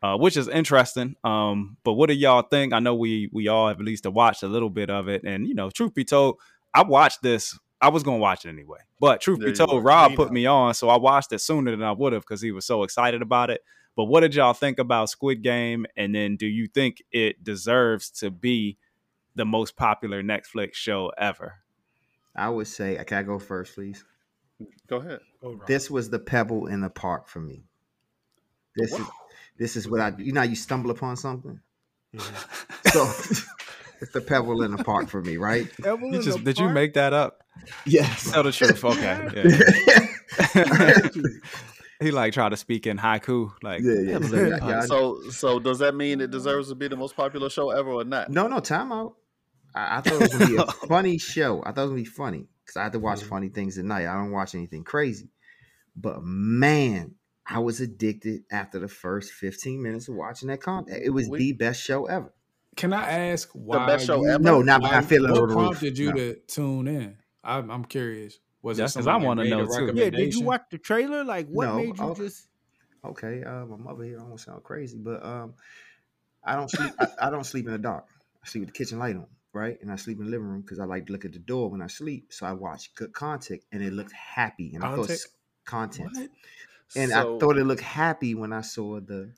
uh, 0.03 0.17
which 0.17 0.37
is 0.37 0.47
interesting. 0.47 1.15
Um, 1.23 1.77
but 1.83 1.93
what 1.93 2.09
do 2.09 2.15
y'all 2.15 2.43
think? 2.43 2.73
I 2.73 2.79
know 2.79 2.95
we 2.95 3.29
we 3.31 3.47
all 3.47 3.67
have 3.67 3.79
at 3.79 3.85
least 3.85 4.05
watched 4.07 4.43
a 4.43 4.47
little 4.47 4.69
bit 4.69 4.89
of 4.89 5.07
it, 5.07 5.23
and 5.23 5.47
you 5.47 5.55
know, 5.55 5.69
truth 5.69 5.93
be 5.93 6.05
told, 6.05 6.37
I 6.73 6.83
watched 6.83 7.21
this. 7.21 7.57
I 7.81 7.89
was 7.89 8.03
gonna 8.03 8.17
watch 8.17 8.45
it 8.45 8.49
anyway, 8.49 8.79
but 8.99 9.21
truth 9.21 9.39
There 9.39 9.49
be 9.49 9.55
told, 9.55 9.69
go. 9.69 9.79
Rob 9.79 10.11
Me 10.11 10.17
put 10.17 10.31
me 10.31 10.45
on, 10.45 10.73
so 10.73 10.89
I 10.89 10.97
watched 10.97 11.31
it 11.33 11.39
sooner 11.39 11.71
than 11.71 11.83
I 11.83 11.91
would 11.91 12.13
have 12.13 12.23
because 12.23 12.41
he 12.41 12.51
was 12.51 12.65
so 12.65 12.83
excited 12.83 13.21
about 13.21 13.49
it. 13.49 13.61
But 13.95 14.05
what 14.05 14.21
did 14.21 14.35
y'all 14.35 14.53
think 14.53 14.79
about 14.79 15.09
Squid 15.09 15.41
Game? 15.41 15.85
And 15.95 16.13
then, 16.13 16.35
do 16.35 16.47
you 16.47 16.67
think 16.67 17.03
it 17.11 17.43
deserves 17.43 18.09
to 18.11 18.29
be 18.29 18.77
the 19.35 19.45
most 19.45 19.75
popular 19.75 20.21
Netflix 20.21 20.75
show 20.75 21.11
ever? 21.17 21.55
I 22.35 22.49
would 22.49 22.67
say, 22.67 22.99
I 22.99 23.03
can 23.03 23.17
I 23.17 23.23
go 23.23 23.39
first, 23.39 23.75
please? 23.75 24.03
Go 24.87 24.97
ahead. 24.97 25.19
Oh, 25.41 25.53
Rob. 25.53 25.67
This 25.67 25.89
was 25.89 26.09
the 26.09 26.19
pebble 26.19 26.67
in 26.67 26.81
the 26.81 26.89
park 26.89 27.27
for 27.27 27.39
me. 27.39 27.63
This 28.75 28.91
is 28.93 29.05
this 29.57 29.75
is 29.75 29.87
what 29.87 30.01
I 30.01 30.13
you 30.17 30.33
know 30.33 30.41
how 30.41 30.45
you 30.45 30.55
stumble 30.55 30.91
upon 30.91 31.15
something. 31.17 31.59
Mhm. 32.13 32.61
So 32.95 33.05
it's 34.01 34.11
the 34.11 34.21
pebble 34.21 34.61
in 34.63 34.71
the 34.75 34.83
park 34.83 35.07
for 35.09 35.21
me, 35.21 35.37
right? 35.37 35.67
Evelyn 35.85 36.13
You 36.13 36.21
just, 36.21 36.39
the 36.39 36.43
did 36.43 36.59
you 36.59 36.69
make 36.69 36.93
that 36.95 37.13
up? 37.13 37.41
Yes. 37.85 38.31
Tell 38.31 38.43
the 38.43 38.51
truth. 38.51 38.83
Okay. 38.83 39.29
Yeah. 40.55 40.99
he 42.01 42.11
like 42.11 42.33
try 42.33 42.49
to 42.49 42.57
speak 42.57 42.87
in 42.87 42.97
haiku. 42.97 43.51
Like 43.63 43.81
Yeah, 43.81 43.93
yeah. 43.99 44.11
"Pebble 44.19 44.25
in 44.25 44.49
the 44.49 44.57
Yeah, 44.57 44.67
yeah, 44.67 44.81
So, 44.81 45.21
so 45.29 45.59
does 45.59 45.79
that 45.79 45.95
mean 45.95 46.21
it 46.21 46.31
deserves 46.31 46.69
to 46.69 46.75
be 46.75 46.87
the 46.87 46.97
most 46.97 47.15
popular 47.15 47.49
show 47.49 47.69
ever 47.71 47.89
or 47.91 48.03
not? 48.03 48.29
No, 48.29 48.47
no, 48.47 48.59
time 48.59 48.91
out. 48.91 49.15
I, 49.73 49.97
I 49.97 50.01
thought 50.01 50.13
it 50.13 50.19
was 50.21 50.33
gonna 50.33 50.47
be 50.47 50.57
a 50.57 50.65
funny 50.87 51.17
show. 51.17 51.61
I 51.65 51.71
thought 51.71 51.81
it 51.81 51.85
was 51.85 51.91
gonna 51.91 52.01
be 52.01 52.05
funny 52.05 52.47
because 52.63 52.77
I 52.77 52.83
had 52.83 52.93
to 52.93 52.99
watch 52.99 53.19
Mhm. 53.21 53.29
funny 53.29 53.49
things 53.49 53.77
at 53.77 53.85
night. 53.85 54.07
I 54.07 54.13
don't 54.13 54.31
watch 54.31 54.55
anything 54.55 54.83
crazy. 54.83 55.29
But 55.95 56.23
man, 56.23 57.15
I 57.47 57.59
was 57.59 57.79
addicted 57.79 58.43
after 58.51 58.79
the 58.79 58.87
first 58.87 59.31
15 59.31 59.81
minutes 59.81 60.07
of 60.09 60.15
watching 60.15 60.49
that 60.49 60.61
content. 60.61 61.01
It 61.03 61.11
was 61.11 61.29
We- 61.29 61.37
the 61.39 61.53
best 61.53 61.81
show 61.81 62.05
ever. 62.05 62.33
Can 62.75 62.93
I 62.93 63.29
ask 63.31 63.49
why? 63.53 63.85
best 63.85 64.05
show 64.07 64.21
you, 64.23 64.29
ever? 64.29 64.43
No, 64.43 64.61
not 64.61 64.81
why- 64.81 64.91
not 64.91 65.05
feeling 65.05 65.31
What 65.31 65.37
over 65.41 65.47
roof. 65.47 65.57
prompted 65.57 65.97
you 65.97 66.09
No. 66.09 66.15
to 66.15 66.35
tune 66.47 66.87
in? 66.87 67.17
I'm, 67.43 67.69
I'm 67.71 67.85
curious. 67.85 68.39
Was 68.61 68.79
Yeah, 68.79 68.85
it 68.85 68.93
'cause 68.93 69.07
I 69.07 69.15
wanna 69.17 69.45
know, 69.45 69.65
too. 69.65 69.91
Yeah, 69.93 70.05
Yeah, 70.05 70.09
did 70.09 70.33
you 70.33 70.41
watch 70.41 70.63
the 70.71 70.77
trailer? 70.77 71.23
Like, 71.23 71.47
what 71.47 71.65
No, 71.67 71.75
made 71.77 71.97
you 71.97 72.03
oh. 72.03 72.15
just? 72.15 72.47
Okay, 73.03 73.43
uh, 73.43 73.65
my 73.67 73.77
mother 73.77 74.03
here 74.03 74.19
almost 74.19 74.45
sound 74.45 74.63
crazy, 74.63 74.97
but 74.97 75.23
um, 75.23 75.53
I 76.43 76.55
don't 76.55 76.69
sleep. 76.69 76.91
I, 76.99 77.07
I 77.27 77.29
don't 77.29 77.43
sleep 77.43 77.67
in 77.67 77.71
the 77.73 77.77
dark. 77.77 78.05
I 78.43 78.47
sleep 78.47 78.61
with 78.65 78.73
the 78.73 78.77
kitchen 78.77 78.97
light 78.97 79.15
on, 79.15 79.27
right? 79.53 79.77
And 79.81 79.91
I 79.91 79.95
sleep 79.95 80.17
in 80.19 80.25
the 80.25 80.31
living 80.31 80.47
room 80.47 80.61
because 80.61 80.79
I 80.79 80.85
like 80.85 81.05
to 81.05 81.11
look 81.11 81.23
at 81.25 81.31
the 81.33 81.39
door 81.39 81.69
when 81.69 81.81
I 81.83 81.87
sleep. 81.87 82.33
So 82.33 82.47
I 82.47 82.53
watch 82.53 82.93
good 82.95 83.13
content, 83.13 83.61
and 83.71 83.83
it 83.83 83.93
looked 83.93 84.11
happy, 84.13 84.73
and 84.73 84.83
I 84.83 84.95
thought 84.95 85.07
Content? 85.07 85.21
content, 85.65 86.11
What? 86.15 86.29
and 86.95 87.11
So- 87.11 87.35
I 87.35 87.39
thought 87.39 87.57
it 87.59 87.63
looked 87.65 87.81
happy 87.83 88.33
when 88.33 88.51
I 88.51 88.61
saw 88.61 88.99
the. 88.99 89.31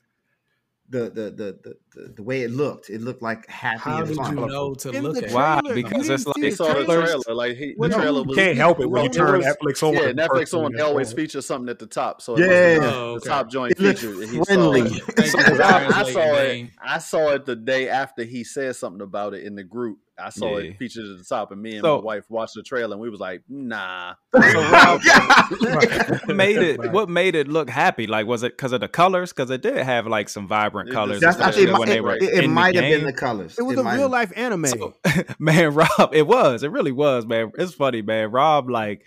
The, 0.90 1.00
the 1.10 1.10
the, 1.10 1.58
the 1.62 1.74
the 1.94 2.12
the 2.16 2.22
way 2.22 2.42
it 2.44 2.50
looked, 2.50 2.88
it 2.88 3.02
looked 3.02 3.20
like 3.20 3.46
happy 3.46 3.78
How 3.78 3.98
and 3.98 4.08
did 4.08 4.16
fun. 4.16 4.38
you 4.38 4.46
know 4.46 4.72
to 4.74 4.88
In 4.90 5.02
look 5.02 5.16
the 5.16 5.26
at? 5.26 5.32
Why? 5.32 5.60
trailer, 5.60 5.74
Because 5.74 6.08
it's 6.08 6.24
didn't 6.24 6.34
see 6.36 6.44
He 6.46 6.50
saw 6.52 6.72
the 6.72 6.84
trailer. 6.86 7.34
Like 7.34 7.56
he, 7.58 7.74
Well, 7.76 7.90
the 7.90 7.96
trailer 7.96 8.20
you 8.22 8.26
was. 8.28 8.36
Can't 8.38 8.56
help 8.56 8.80
it 8.80 8.88
when 8.90 9.04
you 9.04 9.10
turn 9.10 9.36
was- 9.36 9.44
Netflix 9.46 9.82
on. 9.86 9.92
Yeah, 9.92 10.12
Netflix 10.12 10.54
on 10.54 10.80
always 10.80 11.12
features 11.12 11.44
something 11.44 11.68
at 11.68 11.78
the 11.78 11.86
top. 11.86 12.22
So 12.22 12.38
Yeah. 12.38 12.46
it 12.46 12.78
was 12.78 12.88
the, 12.88 12.94
Oh, 12.96 13.18
the 13.18 13.28
top 13.28 13.50
joint 13.50 13.72
It 13.72 13.80
looked 13.80 13.98
featured. 13.98 14.16
and 14.16 14.30
he 14.30 14.36
saw 14.38 14.44
friendly. 14.44 14.80
it. 14.80 14.88
Thank 14.88 14.94
you 14.98 15.00
for 15.02 15.36
Because 15.36 15.60
I, 15.60 15.86
I 16.00 16.10
saw 16.10 16.34
it. 16.36 16.70
I 16.82 16.98
saw 16.98 17.28
it 17.34 17.44
the 17.44 17.56
day 17.56 17.90
after 17.90 18.22
he 18.24 18.42
said 18.42 18.74
something 18.76 19.02
about 19.02 19.34
it 19.34 19.44
in 19.44 19.56
the 19.56 19.64
group. 19.64 19.98
I 20.20 20.30
saw 20.30 20.58
Yeah. 20.58 20.70
it 20.70 20.78
featured 20.78 21.04
at 21.04 21.18
the 21.18 21.24
top, 21.24 21.52
and 21.52 21.60
me 21.62 21.76
and 21.76 21.82
So- 21.82 21.98
my 21.98 22.04
wife 22.04 22.24
watched 22.28 22.54
the 22.54 22.62
trailer, 22.62 22.92
and 22.94 23.00
we 23.00 23.10
was 23.10 23.20
like, 23.20 23.42
"Nah." 23.48 24.14
What 24.32 26.36
made 26.36 26.56
it? 26.58 26.92
What 26.92 27.08
made 27.08 27.34
it 27.34 27.48
look 27.48 27.70
happy? 27.70 28.06
Like, 28.06 28.26
was 28.26 28.42
it 28.42 28.52
because 28.56 28.72
of 28.72 28.80
the 28.80 28.88
colors? 28.88 29.32
Because 29.32 29.50
it 29.50 29.62
did 29.62 29.76
have 29.76 30.06
like 30.06 30.28
some 30.28 30.48
vibrant 30.48 30.90
colors, 30.90 31.20
That's 31.20 31.38
I 31.38 31.50
Especially 31.50 31.70
it, 31.70 31.72
when 31.72 31.80
might- 31.80 31.88
they 31.88 32.00
were 32.00 32.16
it, 32.16 32.44
it, 32.44 32.48
might 32.48 32.74
the 32.74 32.82
have 32.82 32.90
been 32.98 33.06
the 33.06 33.12
colors. 33.12 33.58
It 33.58 33.62
was 33.62 33.78
a 33.78 33.84
real 33.84 34.08
life 34.08 34.32
anime. 34.36 34.66
So, 34.66 34.94
man, 35.38 35.74
Rob, 35.74 36.10
it 36.12 36.26
was. 36.26 36.62
It 36.62 36.70
really 36.70 36.92
was, 36.92 37.26
man. 37.26 37.52
It's 37.58 37.74
funny, 37.74 38.02
man. 38.02 38.30
Rob, 38.30 38.68
like, 38.70 39.02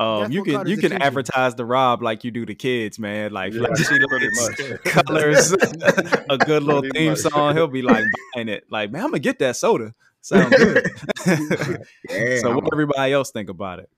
um, 0.00 0.32
you 0.32 0.42
can 0.42 0.66
you 0.66 0.76
can 0.76 0.92
advertise 0.92 1.54
the 1.54 1.64
Rob 1.64 2.02
like 2.02 2.24
you 2.24 2.30
do 2.30 2.46
the 2.46 2.54
kids, 2.54 2.98
man. 2.98 3.32
Like, 3.32 3.52
Yeah, 3.52 3.66
flashy 3.66 3.98
pretty 4.08 4.28
lights, 4.40 4.60
much. 4.70 4.80
colors, 4.84 5.52
a 6.30 6.38
good 6.38 6.62
little 6.62 6.80
Pretty 6.82 6.98
theme 6.98 7.10
much. 7.10 7.18
song. 7.20 7.54
He'll 7.54 7.68
be 7.68 7.82
like 7.82 8.04
buying 8.34 8.48
it. 8.48 8.64
Like, 8.70 8.90
man, 8.90 9.02
I'm 9.04 9.10
gonna 9.10 9.18
get 9.20 9.38
that 9.40 9.56
soda. 9.56 9.94
Sound 10.22 10.52
good. 10.54 10.90
Yeah, 11.26 12.38
so, 12.40 12.50
I'm 12.50 12.56
what 12.56 12.64
a- 12.64 12.70
everybody 12.72 13.12
else 13.12 13.30
think 13.30 13.48
about 13.48 13.78
it? 13.80 13.90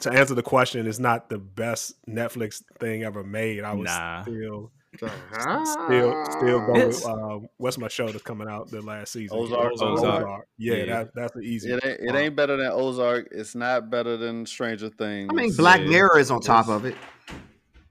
To 0.00 0.12
answer 0.12 0.34
the 0.34 0.42
question, 0.44 0.86
it's 0.86 0.98
not 1.00 1.28
the 1.28 1.38
best 1.38 1.94
Netflix 2.08 2.62
thing 2.78 3.02
ever 3.02 3.24
made. 3.24 3.64
I 3.64 3.72
was 3.74 3.86
Nah. 3.86 4.22
still. 4.22 4.70
Still, 4.98 6.24
still 6.26 6.66
go 6.66 6.76
It's- 6.76 7.04
with 7.04 7.06
um, 7.06 7.48
what's 7.56 7.78
my 7.78 7.88
show 7.88 8.08
that's 8.08 8.22
coming 8.22 8.48
out 8.48 8.68
the 8.70 8.80
last 8.82 9.12
season? 9.12 9.36
Ozark. 9.38 9.72
Ozark. 9.80 10.46
Yeah, 10.58 10.74
Yeah. 10.74 10.84
That, 10.86 11.10
that's 11.14 11.32
the 11.34 11.40
easy. 11.40 11.72
It 11.72 11.84
ain't, 11.84 12.00
it 12.00 12.14
ain't 12.14 12.36
better 12.36 12.56
than 12.56 12.70
Ozark. 12.72 13.28
It's 13.30 13.54
not 13.54 13.90
better 13.90 14.16
than 14.16 14.46
Stranger 14.46 14.88
Things. 14.88 15.28
I 15.30 15.34
mean, 15.34 15.54
Black 15.56 15.80
Yeah. 15.82 15.88
Mirror 15.88 16.18
is 16.18 16.30
on 16.30 16.40
top 16.40 16.68
of 16.68 16.84
it. 16.84 16.96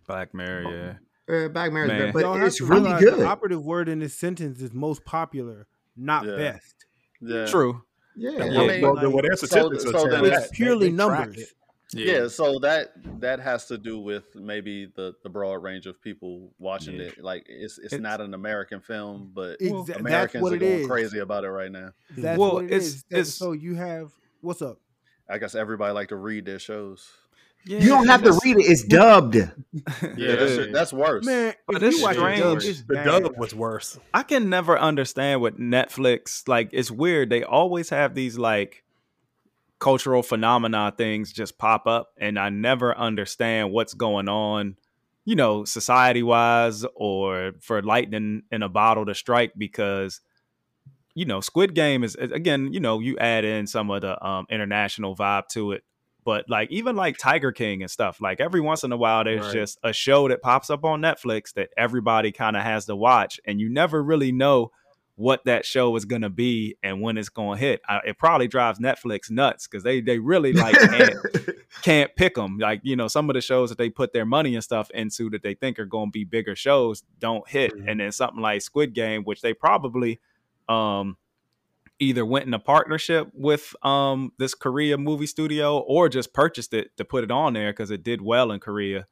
Black 0.08 0.34
Mirror, 0.34 0.98
yeah. 1.30 1.36
Uh, 1.36 1.48
Black 1.50 1.72
Mirror, 1.74 1.86
is 1.86 1.92
Man. 1.92 2.14
but 2.14 2.22
Y'all 2.22 2.44
it's 2.46 2.62
really 2.62 2.94
good. 3.00 3.16
The 3.20 3.26
operative 3.26 3.66
word 3.66 3.90
in 3.90 4.00
this 4.00 4.14
sentence 4.18 4.62
is 4.62 4.72
most 4.74 5.04
popular, 5.06 5.68
not 5.98 6.26
Yeah. 6.26 6.36
best. 6.38 6.76
Yeah. 7.22 7.46
True. 7.48 7.82
yeah, 8.16 8.44
I 8.44 8.50
mean, 8.68 8.82
well, 8.82 8.96
then 8.96 9.12
what 9.12 9.24
their 9.24 9.36
so- 9.36 9.48
statistics 9.48 9.84
so 9.84 9.92
will 9.92 10.10
tell 10.10 10.24
then 10.24 10.34
it's 10.34 10.50
purely 10.52 10.90
they 10.90 10.96
track 10.96 11.20
numbers. 11.28 11.54
It. 11.94 12.00
Yeah. 12.00 12.28
so 12.28 12.60
that 12.60 12.94
that 13.20 13.40
has 13.40 13.66
to 13.68 13.78
do 13.78 14.00
with 14.00 14.24
maybe 14.36 14.86
the 14.96 15.14
the 15.24 15.30
broad 15.30 15.62
range 15.64 15.86
of 15.86 16.02
people 16.02 16.52
watching 16.60 16.96
Yeah. 16.96 17.08
it. 17.08 17.24
Like 17.24 17.46
it's 17.48 17.78
it's 17.78 17.94
It's- 17.94 18.02
not 18.02 18.22
an 18.22 18.34
American 18.34 18.82
film, 18.82 19.32
but 19.34 19.60
Exa- 19.60 19.96
Americans 20.00 20.52
are 20.52 20.58
going 20.58 20.80
is. 20.82 20.88
crazy 20.88 21.20
about 21.20 21.44
it 21.44 21.50
right 21.50 21.72
now. 21.72 21.92
That's 22.18 22.40
Well, 22.40 22.54
what 22.56 22.64
it 22.66 22.72
it's- 22.72 22.86
is. 22.86 23.06
It's- 23.12 23.34
so 23.34 23.52
you 23.52 23.76
have 23.76 24.12
what's 24.42 24.62
up? 24.62 24.80
I 25.30 25.38
guess 25.38 25.56
everybody 25.56 25.94
like 25.94 26.10
to 26.10 26.16
read 26.16 26.46
their 26.46 26.60
shows. 26.60 27.08
Yeah, 27.68 27.80
you 27.80 27.88
don't 27.90 28.06
have 28.08 28.22
to 28.22 28.40
read 28.44 28.58
it; 28.60 28.66
it's 28.70 28.84
dubbed. 28.84 29.36
Yeah, 30.18 30.36
that's, 30.36 30.72
that's 30.72 30.94
worse. 30.94 31.26
Man, 31.26 31.56
But 31.66 31.78
if 31.78 31.84
it's 31.84 31.98
you 31.98 32.04
watch 32.04 32.16
strange. 32.16 32.40
dub, 32.42 32.58
it's 32.58 32.82
The 32.84 32.94
bad. 32.94 33.06
dub 33.06 33.38
was 33.38 33.56
worse. 33.56 33.98
I 34.14 34.22
can 34.22 34.50
never 34.52 34.78
understand 34.78 35.42
what 35.42 35.58
Netflix 35.60 36.48
like. 36.48 36.70
It's 36.74 36.92
weird. 36.92 37.30
They 37.32 37.44
always 37.44 37.90
have 37.90 38.14
these 38.14 38.38
like 38.38 38.84
cultural 39.86 40.24
phenomena 40.24 40.92
things 40.98 41.32
just 41.32 41.60
pop 41.60 41.86
up, 41.86 42.10
and 42.18 42.40
I 42.40 42.50
never 42.50 42.98
understand 42.98 43.72
what's 43.72 43.94
going 43.94 44.28
on. 44.28 44.78
You 45.26 45.36
know, 45.36 45.64
society 45.64 46.24
wise, 46.24 46.84
or 46.96 47.52
for 47.62 47.84
lightning 47.84 48.42
in 48.52 48.64
a 48.64 48.70
bottle 48.70 49.06
to 49.06 49.14
strike 49.14 49.54
because 49.56 50.22
you 51.14 51.26
know, 51.26 51.40
Squid 51.40 51.76
Game 51.76 52.04
is 52.04 52.16
again. 52.16 52.74
You 52.74 52.80
know, 52.80 53.00
you 53.00 53.18
add 53.20 53.46
in 53.46 53.68
some 53.68 53.92
of 53.92 54.02
the 54.02 54.14
um, 54.26 54.48
international 54.50 55.16
vibe 55.16 55.48
to 55.50 55.72
it. 55.74 55.84
But 56.26 56.50
like 56.50 56.72
even 56.72 56.96
like 56.96 57.18
Tiger 57.18 57.52
King 57.52 57.84
and 57.84 57.92
stuff, 57.92 58.20
like 58.20 58.42
every 58.42 58.60
once 58.60 58.84
in 58.84 58.92
a 58.92 58.98
while 58.98 59.24
there's 59.24 59.46
Right. 59.46 59.54
just 59.54 59.78
a 59.84 59.94
show 59.94 60.28
that 60.30 60.42
pops 60.42 60.72
up 60.72 60.84
on 60.84 61.00
Netflix 61.00 61.54
that 61.54 61.70
everybody 61.78 62.32
kind 62.32 62.58
of 62.58 62.64
has 62.64 62.86
to 62.86 62.96
watch, 62.96 63.40
and 63.46 63.62
you 63.62 63.70
never 63.70 64.02
really 64.04 64.32
know 64.32 64.72
what 65.18 65.46
that 65.46 65.66
show 65.66 65.96
is 65.96 66.04
gonna 66.04 66.30
be 66.30 66.76
and 66.84 67.02
when 67.02 67.18
it's 67.18 67.30
gonna 67.30 67.58
hit. 67.58 67.82
I, 67.88 68.00
it 68.06 68.18
probably 68.18 68.48
drives 68.48 68.80
Netflix 68.80 69.32
nuts 69.32 69.66
because 69.68 69.84
they 69.84 70.02
they 70.02 70.20
really 70.20 70.52
like 70.54 70.76
can't, 70.78 71.16
can't 71.82 72.16
pick 72.16 72.36
them. 72.36 72.58
Like 72.58 72.82
you 72.84 72.96
know 72.96 73.08
some 73.08 73.30
of 73.30 73.34
the 73.34 73.42
shows 73.42 73.70
that 73.70 73.78
they 73.78 73.90
put 73.90 74.12
their 74.12 74.26
money 74.26 74.56
and 74.56 74.64
stuff 74.64 74.90
into 74.92 75.30
that 75.30 75.42
they 75.42 75.54
think 75.54 75.80
are 75.80 75.86
gonna 75.86 76.12
be 76.12 76.26
bigger 76.26 76.56
shows 76.56 77.04
don't 77.20 77.48
hit, 77.48 77.74
Mhm. 77.74 77.90
and 77.90 78.00
then 78.02 78.12
something 78.12 78.42
like 78.42 78.62
Squid 78.62 78.94
Game, 78.94 79.24
which 79.24 79.42
they 79.42 79.54
probably 79.54 80.20
um 80.68 81.16
either 81.98 82.26
went 82.26 82.46
in 82.46 82.54
a 82.54 82.60
partnership 82.60 83.30
with 83.34 83.74
um 83.84 84.34
this 84.38 84.54
Korea 84.54 84.98
movie 84.98 85.28
studio 85.28 85.78
or 85.78 86.10
just 86.10 86.34
purchased 86.34 86.74
it 86.74 86.96
to 86.98 87.06
put 87.06 87.24
it 87.24 87.32
on 87.32 87.54
there 87.54 87.72
because 87.72 87.90
it 87.90 88.04
did 88.04 88.22
well 88.22 88.52
in 88.52 88.60
Korea. 88.60 89.08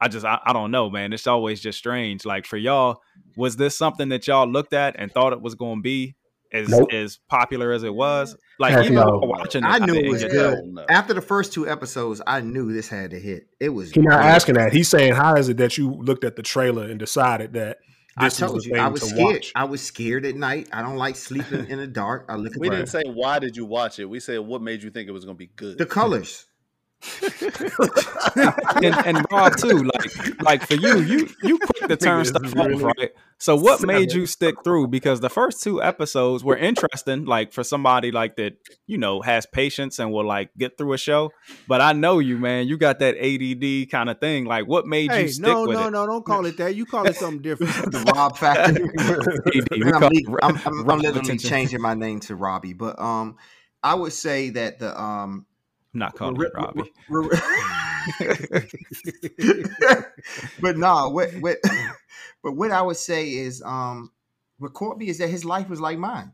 I 0.00 0.08
just 0.08 0.26
I, 0.26 0.40
I 0.44 0.52
don't 0.52 0.70
know, 0.70 0.90
man. 0.90 1.12
It's 1.12 1.26
always 1.26 1.60
just 1.60 1.78
strange. 1.78 2.24
Like 2.24 2.46
for 2.46 2.56
y'all, 2.56 3.00
was 3.36 3.56
this 3.56 3.76
something 3.76 4.08
that 4.10 4.26
y'all 4.26 4.46
looked 4.46 4.72
at 4.72 4.96
and 4.98 5.10
thought 5.10 5.32
it 5.32 5.40
was 5.40 5.54
going 5.54 5.78
to 5.78 5.82
be 5.82 6.16
as 6.52 6.68
Nope. 6.68 6.92
as 6.92 7.18
popular 7.28 7.72
as 7.72 7.82
it 7.84 7.94
was? 7.94 8.36
Like 8.58 8.72
Heck 8.72 8.84
even 8.84 8.96
no. 8.96 9.20
watching 9.22 9.64
it, 9.64 9.66
I 9.66 9.78
knew 9.78 9.94
it 9.94 10.08
was 10.08 10.22
good. 10.24 10.58
no. 10.66 10.84
After 10.88 11.14
the 11.14 11.20
first 11.20 11.52
two 11.52 11.68
episodes, 11.68 12.20
I 12.26 12.40
knew 12.40 12.72
this 12.72 12.88
had 12.88 13.10
to 13.12 13.18
hit. 13.18 13.48
It 13.60 13.70
was. 13.70 13.92
He's 13.92 14.04
not 14.04 14.20
asking 14.20 14.56
that. 14.56 14.72
He's 14.72 14.88
saying, 14.88 15.14
how 15.14 15.34
is 15.34 15.48
it 15.48 15.56
that 15.56 15.76
you 15.78 15.90
looked 15.90 16.24
at 16.24 16.36
the 16.36 16.42
trailer 16.42 16.84
and 16.84 16.98
decided 16.98 17.54
that 17.54 17.78
I 18.16 18.26
this 18.26 18.34
is 18.34 18.38
told 18.40 18.60
the 18.60 18.64
you, 18.68 18.74
thing 18.74 18.80
I 18.80 18.88
was 18.88 19.02
scared. 19.02 19.18
watch? 19.34 19.52
I 19.56 19.64
was 19.64 19.82
scared 19.82 20.24
at 20.26 20.36
night. 20.36 20.68
I 20.72 20.82
don't 20.82 20.96
like 20.96 21.16
sleeping 21.16 21.66
in 21.68 21.78
the 21.78 21.86
dark. 21.88 22.26
I 22.28 22.36
look 22.36 22.52
at 22.54 22.60
We 22.60 22.68
the, 22.68 22.76
didn't 22.76 22.90
say 22.90 23.02
why 23.06 23.38
did 23.40 23.56
you 23.56 23.64
watch 23.64 23.98
it. 23.98 24.04
We 24.04 24.20
said 24.20 24.38
what 24.40 24.62
made 24.62 24.82
you 24.84 24.90
think 24.90 25.08
it 25.08 25.12
was 25.12 25.24
going 25.24 25.36
to 25.36 25.38
be 25.38 25.50
good. 25.56 25.78
the 25.78 25.86
colors. 25.86 26.46
and, 28.82 29.06
and 29.06 29.26
Rob 29.30 29.56
too, 29.56 29.82
like 29.82 30.42
like 30.42 30.66
for 30.66 30.74
you, 30.74 31.00
you 31.00 31.28
you 31.42 31.58
quick 31.58 31.88
to 31.88 31.96
turn 32.04 32.24
stuff 32.24 32.44
is 32.44 32.54
off, 32.54 32.82
right? 32.82 33.10
So 33.38 33.56
what 33.56 33.82
made 33.82 34.12
you 34.12 34.26
stick 34.26 34.62
through? 34.64 34.88
Because 34.88 35.20
the 35.20 35.28
first 35.30 35.62
two 35.62 35.82
episodes 35.82 36.44
were 36.44 36.56
interesting, 36.56 37.24
like 37.24 37.52
for 37.52 37.62
somebody 37.64 38.10
like 38.10 38.36
that, 38.36 38.56
you 38.86 38.98
know, 38.98 39.20
has 39.20 39.46
patience 39.46 39.98
and 39.98 40.12
will 40.12 40.26
like 40.26 40.50
get 40.56 40.78
through 40.78 40.92
a 40.94 40.98
show. 40.98 41.30
But 41.68 41.80
I 41.80 41.92
know 41.92 42.18
you, 42.20 42.38
man. 42.38 42.68
You 42.68 42.78
got 42.78 43.00
that 43.00 43.16
ADD 43.16 43.90
kind 43.90 44.08
of 44.08 44.20
thing. 44.20 44.44
Like, 44.44 44.66
what 44.66 44.86
made 44.86 45.10
Hey, 45.10 45.22
you 45.22 45.28
stick 45.28 45.46
no, 45.46 45.66
with 45.66 45.76
no, 45.76 45.88
it? 45.88 45.90
no, 45.90 46.06
don't 46.06 46.24
call 46.24 46.46
it 46.46 46.56
that. 46.58 46.74
You 46.74 46.86
call 46.86 47.06
it 47.06 47.16
something 47.16 47.42
different. 47.42 47.74
The 47.94 48.12
Rob 48.14 48.36
factor. 48.36 48.70
AD, 48.72 49.94
I'm, 49.94 50.00
call 50.00 50.08
le- 50.08 50.14
it 50.14 50.38
I'm, 50.42 50.56
I'm, 50.66 50.90
I'm 50.90 50.98
literally 50.98 51.20
attention. 51.20 51.50
changing 51.50 51.80
my 51.80 51.94
name 51.94 52.20
to 52.20 52.34
Robbie, 52.36 52.72
but 52.72 52.98
um, 52.98 53.36
I 53.82 53.94
would 53.94 54.12
say 54.12 54.50
that 54.50 54.78
the 54.78 54.98
um, 55.00 55.46
I'm 55.94 56.00
not 56.00 56.14
calling 56.16 56.34
re- 56.36 56.48
you 56.52 56.60
Robbie. 56.60 56.92
re- 57.08 57.28
but 60.60 60.76
no, 60.76 61.08
what 61.10 61.30
what 61.40 61.58
but 62.42 62.52
what 62.52 62.70
I 62.70 62.82
would 62.82 62.96
say 62.96 63.30
is 63.34 63.62
um, 63.62 64.10
what 64.58 64.72
caught 64.74 64.98
me 64.98 65.08
is 65.08 65.18
that 65.18 65.28
his 65.28 65.44
life 65.44 65.68
was 65.68 65.80
like 65.80 65.98
mine. 65.98 66.32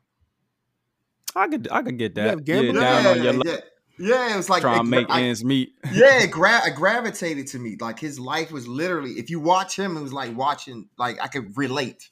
I 1.36 1.46
could 1.48 1.68
I 1.70 1.82
could 1.82 1.98
get 1.98 2.14
that. 2.16 2.26
have 2.30 2.38
Yeah, 2.40 2.44
gambling? 2.54 2.74
down 2.80 3.06
on 3.06 3.22
your 3.22 3.34
yeah, 3.44 3.56
yeah, 3.98 4.34
it 4.34 4.36
was 4.36 4.48
like 4.50 4.62
trying 4.62 4.78
to 4.78 4.84
make 4.84 5.10
I- 5.10 5.22
ends 5.22 5.44
meet. 5.44 5.74
yeah, 5.92 6.22
it, 6.22 6.30
gra- 6.30 6.66
it 6.66 6.74
gravitated 6.74 7.46
to 7.48 7.58
me. 7.58 7.76
Like 7.78 7.98
his 8.00 8.18
life 8.18 8.50
was 8.50 8.66
literally, 8.66 9.12
if 9.12 9.30
you 9.30 9.38
watch 9.40 9.78
him, 9.78 9.96
it 9.96 10.00
was 10.00 10.12
like 10.12 10.36
watching, 10.36 10.88
like 10.98 11.18
I 11.22 11.28
could 11.28 11.56
relate. 11.56 12.08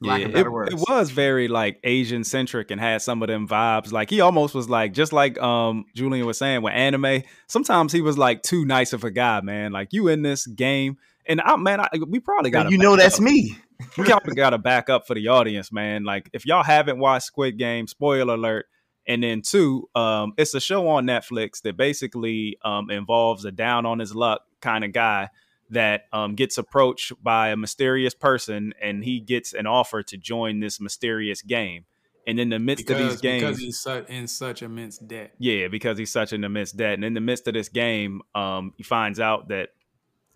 Yeah, 0.00 0.16
it, 0.16 0.36
it 0.36 0.74
was 0.88 1.10
very 1.10 1.48
like 1.48 1.78
Asian 1.84 2.24
centric 2.24 2.70
and 2.70 2.80
had 2.80 3.00
some 3.00 3.22
of 3.22 3.28
them 3.28 3.48
vibes. 3.48 3.92
Like 3.92 4.10
he 4.10 4.20
almost 4.20 4.54
was 4.54 4.68
like 4.68 4.92
just 4.92 5.12
like 5.12 5.40
um 5.40 5.84
Julian 5.94 6.26
was 6.26 6.38
saying 6.38 6.62
with 6.62 6.74
anime. 6.74 7.22
Sometimes 7.46 7.92
he 7.92 8.00
was 8.00 8.18
like 8.18 8.42
too 8.42 8.64
nice 8.64 8.92
of 8.92 9.04
a 9.04 9.10
guy, 9.10 9.40
man. 9.40 9.72
Like 9.72 9.92
you 9.92 10.08
in 10.08 10.22
this 10.22 10.46
game, 10.46 10.98
and 11.26 11.40
I 11.40 11.56
man, 11.56 11.80
I, 11.80 11.88
we 12.06 12.20
probably 12.20 12.50
got 12.50 12.70
you 12.70 12.78
know 12.78 12.96
that's 12.96 13.20
me. 13.20 13.56
we 13.98 14.04
probably 14.04 14.34
got 14.34 14.50
to 14.50 14.58
back 14.58 14.90
up 14.90 15.06
for 15.06 15.14
the 15.14 15.28
audience, 15.28 15.72
man. 15.72 16.04
Like 16.04 16.28
if 16.32 16.44
y'all 16.44 16.64
haven't 16.64 16.98
watched 16.98 17.26
Squid 17.26 17.58
Game, 17.58 17.86
spoiler 17.86 18.34
alert. 18.34 18.66
And 19.06 19.22
then 19.22 19.42
two, 19.42 19.86
um, 19.94 20.32
it's 20.38 20.54
a 20.54 20.60
show 20.60 20.88
on 20.88 21.04
Netflix 21.04 21.60
that 21.60 21.76
basically 21.76 22.56
um, 22.64 22.90
involves 22.90 23.44
a 23.44 23.52
down 23.52 23.84
on 23.84 23.98
his 23.98 24.14
luck 24.14 24.40
kind 24.62 24.82
of 24.82 24.94
guy 24.94 25.28
that 25.70 26.02
um, 26.12 26.34
gets 26.34 26.58
approached 26.58 27.12
by 27.22 27.48
a 27.48 27.56
mysterious 27.56 28.14
person, 28.14 28.74
and 28.80 29.04
he 29.04 29.20
gets 29.20 29.52
an 29.52 29.66
offer 29.66 30.02
to 30.02 30.16
join 30.16 30.60
this 30.60 30.80
mysterious 30.80 31.42
game. 31.42 31.84
And 32.26 32.40
in 32.40 32.48
the 32.48 32.58
midst 32.58 32.88
of 32.88 32.96
these 32.96 33.20
games, 33.20 33.42
because 33.42 33.58
he's 33.58 33.78
su- 33.80 34.06
in 34.08 34.26
such 34.26 34.62
immense 34.62 34.96
debt. 34.96 35.32
yeah, 35.38 35.68
because 35.68 35.98
he's 35.98 36.10
such 36.10 36.32
an 36.32 36.42
immense 36.42 36.72
debt. 36.72 36.94
And 36.94 37.04
in 37.04 37.12
the 37.12 37.20
midst 37.20 37.46
of 37.48 37.54
this 37.54 37.68
game, 37.68 38.22
um, 38.34 38.72
he 38.76 38.82
finds 38.82 39.20
out 39.20 39.48
that 39.48 39.70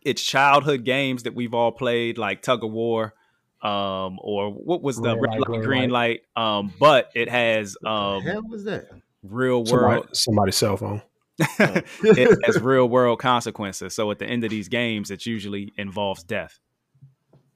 it's 0.02 0.22
childhood 0.22 0.84
games 0.84 1.22
that 1.22 1.34
we've 1.34 1.54
all 1.54 1.72
played, 1.72 2.18
like 2.18 2.42
tug 2.42 2.62
of 2.62 2.70
war, 2.70 3.14
um, 3.62 4.18
or 4.20 4.50
what 4.52 4.82
was 4.82 4.96
the 4.96 5.16
Red 5.16 5.20
red 5.20 5.30
light, 5.30 5.40
light, 5.40 5.46
green 5.46 5.62
green 5.62 5.90
light. 5.90 6.20
Um, 6.36 6.72
but 6.78 7.10
it 7.14 7.28
has 7.30 7.76
What 7.80 7.90
um, 7.90 8.24
the 8.24 8.32
hell 8.32 8.42
was 8.42 8.64
that? 8.64 8.88
real 9.22 9.64
Somebody, 9.64 9.94
world 9.96 10.08
somebody's 10.16 10.56
cell 10.56 10.76
phone. 10.76 11.02
it 11.58 12.38
has 12.44 12.60
real 12.60 12.88
world 12.88 13.20
consequences. 13.20 13.94
So 13.94 14.10
at 14.10 14.18
the 14.18 14.26
end 14.26 14.44
of 14.44 14.50
these 14.50 14.68
games, 14.68 15.10
it 15.10 15.24
usually 15.26 15.72
involves 15.76 16.22
death. 16.22 16.58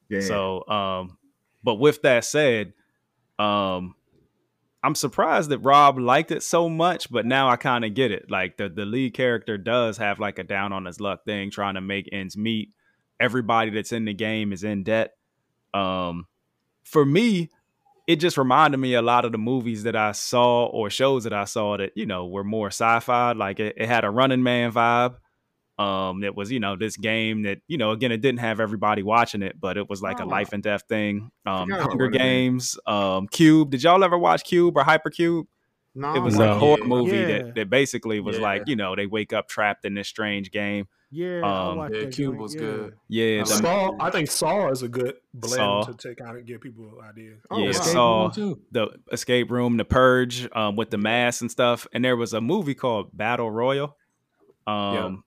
Yeah. 0.09 0.20
So, 0.20 0.66
um, 0.68 1.18
but 1.64 1.76
with 1.76 2.03
that 2.03 2.24
said, 2.24 2.74
um, 3.39 3.95
I'm 4.85 4.95
surprised 4.95 5.51
that 5.51 5.59
Rob 5.59 5.99
liked 5.99 6.33
it 6.33 6.43
so 6.43 6.68
much, 6.68 7.11
but 7.11 7.24
now 7.24 7.49
I 7.49 7.57
kind 7.57 7.85
of 7.85 7.95
get 7.95 8.11
it. 8.11 8.30
Like 8.30 8.57
the 8.57 8.68
the 8.68 8.85
lead 8.85 9.14
character 9.14 9.57
does 9.57 9.97
have 9.99 10.18
like 10.18 10.39
a 10.39 10.45
down 10.45 10.72
on 10.72 10.85
his 10.85 11.01
luck 11.01 11.24
thing, 11.24 11.51
trying 11.51 11.74
to 11.74 11.80
make 11.80 12.09
ends 12.12 12.37
meet. 12.37 12.70
Everybody 13.20 13.70
that's 13.70 13.93
in 13.93 14.05
the 14.05 14.14
game 14.14 14.53
is 14.53 14.64
in 14.64 14.83
debt. 14.83 15.12
Um, 15.72 16.26
for 16.83 17.07
me, 17.07 17.51
it 18.07 18.17
just 18.17 18.37
reminded 18.37 18.79
me 18.79 18.95
a 18.95 19.03
lot 19.03 19.25
of 19.25 19.33
the 19.33 19.39
movies 19.39 19.85
that 19.85 19.95
I 19.97 20.13
saw 20.13 20.67
or 20.67 20.91
shows 20.91 21.25
that 21.25 21.33
I 21.33 21.45
saw 21.45 21.77
that 21.77 21.93
you 21.97 22.07
know 22.07 22.27
were 22.27 22.45
more 22.45 22.69
sci-fi. 22.69 23.33
Like 23.33 23.61
it, 23.61 23.75
it 23.77 23.87
had 23.87 24.05
a 24.05 24.11
Running 24.11 24.43
Man 24.43 24.73
vibe. 24.73 25.17
Um, 25.79 26.23
it 26.23 26.35
was 26.37 26.53
you 26.53 26.61
know 26.61 26.77
this 26.77 26.97
game 26.97 27.43
that 27.43 27.59
you 27.67 27.79
know 27.79 27.91
again 27.93 28.13
it 28.13 28.21
didn't 28.21 28.41
have 28.41 28.61
everybody 28.61 29.03
watching 29.03 29.43
it, 29.43 29.59
but 29.61 29.77
it 29.77 29.89
was 29.89 30.03
like 30.03 30.21
a 30.21 30.25
Oh. 30.25 30.29
life 30.29 30.53
and 30.53 30.63
death 30.63 30.83
thing. 30.89 31.31
Um, 31.47 31.71
Hunger 31.71 32.09
Games, 32.09 32.79
um, 32.87 33.27
Cube. 33.29 33.71
Did 33.71 33.83
y'all 33.83 34.05
ever 34.05 34.19
watch 34.19 34.45
Cube 34.45 34.77
or 34.77 34.85
Hypercube? 34.85 35.45
no, 35.95 36.15
It 36.15 36.21
was 36.21 36.37
No. 36.39 36.53
a 36.53 36.55
horror 36.59 36.85
movie 36.85 37.17
Yeah. 37.17 37.27
that 37.27 37.55
that 37.55 37.71
basically 37.71 38.21
was 38.21 38.37
Yeah. 38.37 38.43
like 38.43 38.63
you 38.67 38.77
know 38.77 38.95
they 38.97 39.07
wake 39.07 39.33
up 39.33 39.49
trapped 39.49 39.85
in 39.85 39.95
this 39.95 40.09
strange 40.09 40.51
game. 40.51 40.87
Yeah, 41.15 41.43
I 41.45 41.71
Um, 41.71 41.77
watched 41.77 41.95
Yeah, 41.95 42.01
that 42.07 42.15
Cube 42.15 42.37
was 42.39 42.55
yeah. 42.55 42.61
good. 42.61 42.95
Yeah, 43.09 43.41
I 43.43 43.45
Saw, 43.45 43.91
I 44.01 44.11
think 44.11 44.31
Saw 44.31 44.71
is 44.71 44.83
a 44.83 44.89
good 44.89 45.17
blend 45.35 45.57
Saw. 45.57 45.83
to, 45.85 45.95
take 45.95 46.17
kind 46.17 46.39
of 46.39 46.47
give 46.47 46.63
people 46.63 46.91
ideas. 47.07 47.39
Oh, 47.51 47.59
yeah, 47.59 47.67
wow. 47.67 47.73
Saw 47.73 48.29
too. 48.31 48.61
the 48.73 48.89
escape 49.13 49.51
room, 49.51 49.77
the 49.77 49.85
purge, 49.85 50.49
um, 50.57 50.75
with 50.75 50.89
the 50.91 50.97
mask 50.97 51.43
and 51.43 51.51
stuff. 51.51 51.87
And 51.93 52.03
there 52.03 52.17
was 52.17 52.33
a 52.33 52.41
movie 52.41 52.75
called 52.75 53.11
Battle 53.15 53.51
Royale, 53.51 53.95
um, 54.67 55.25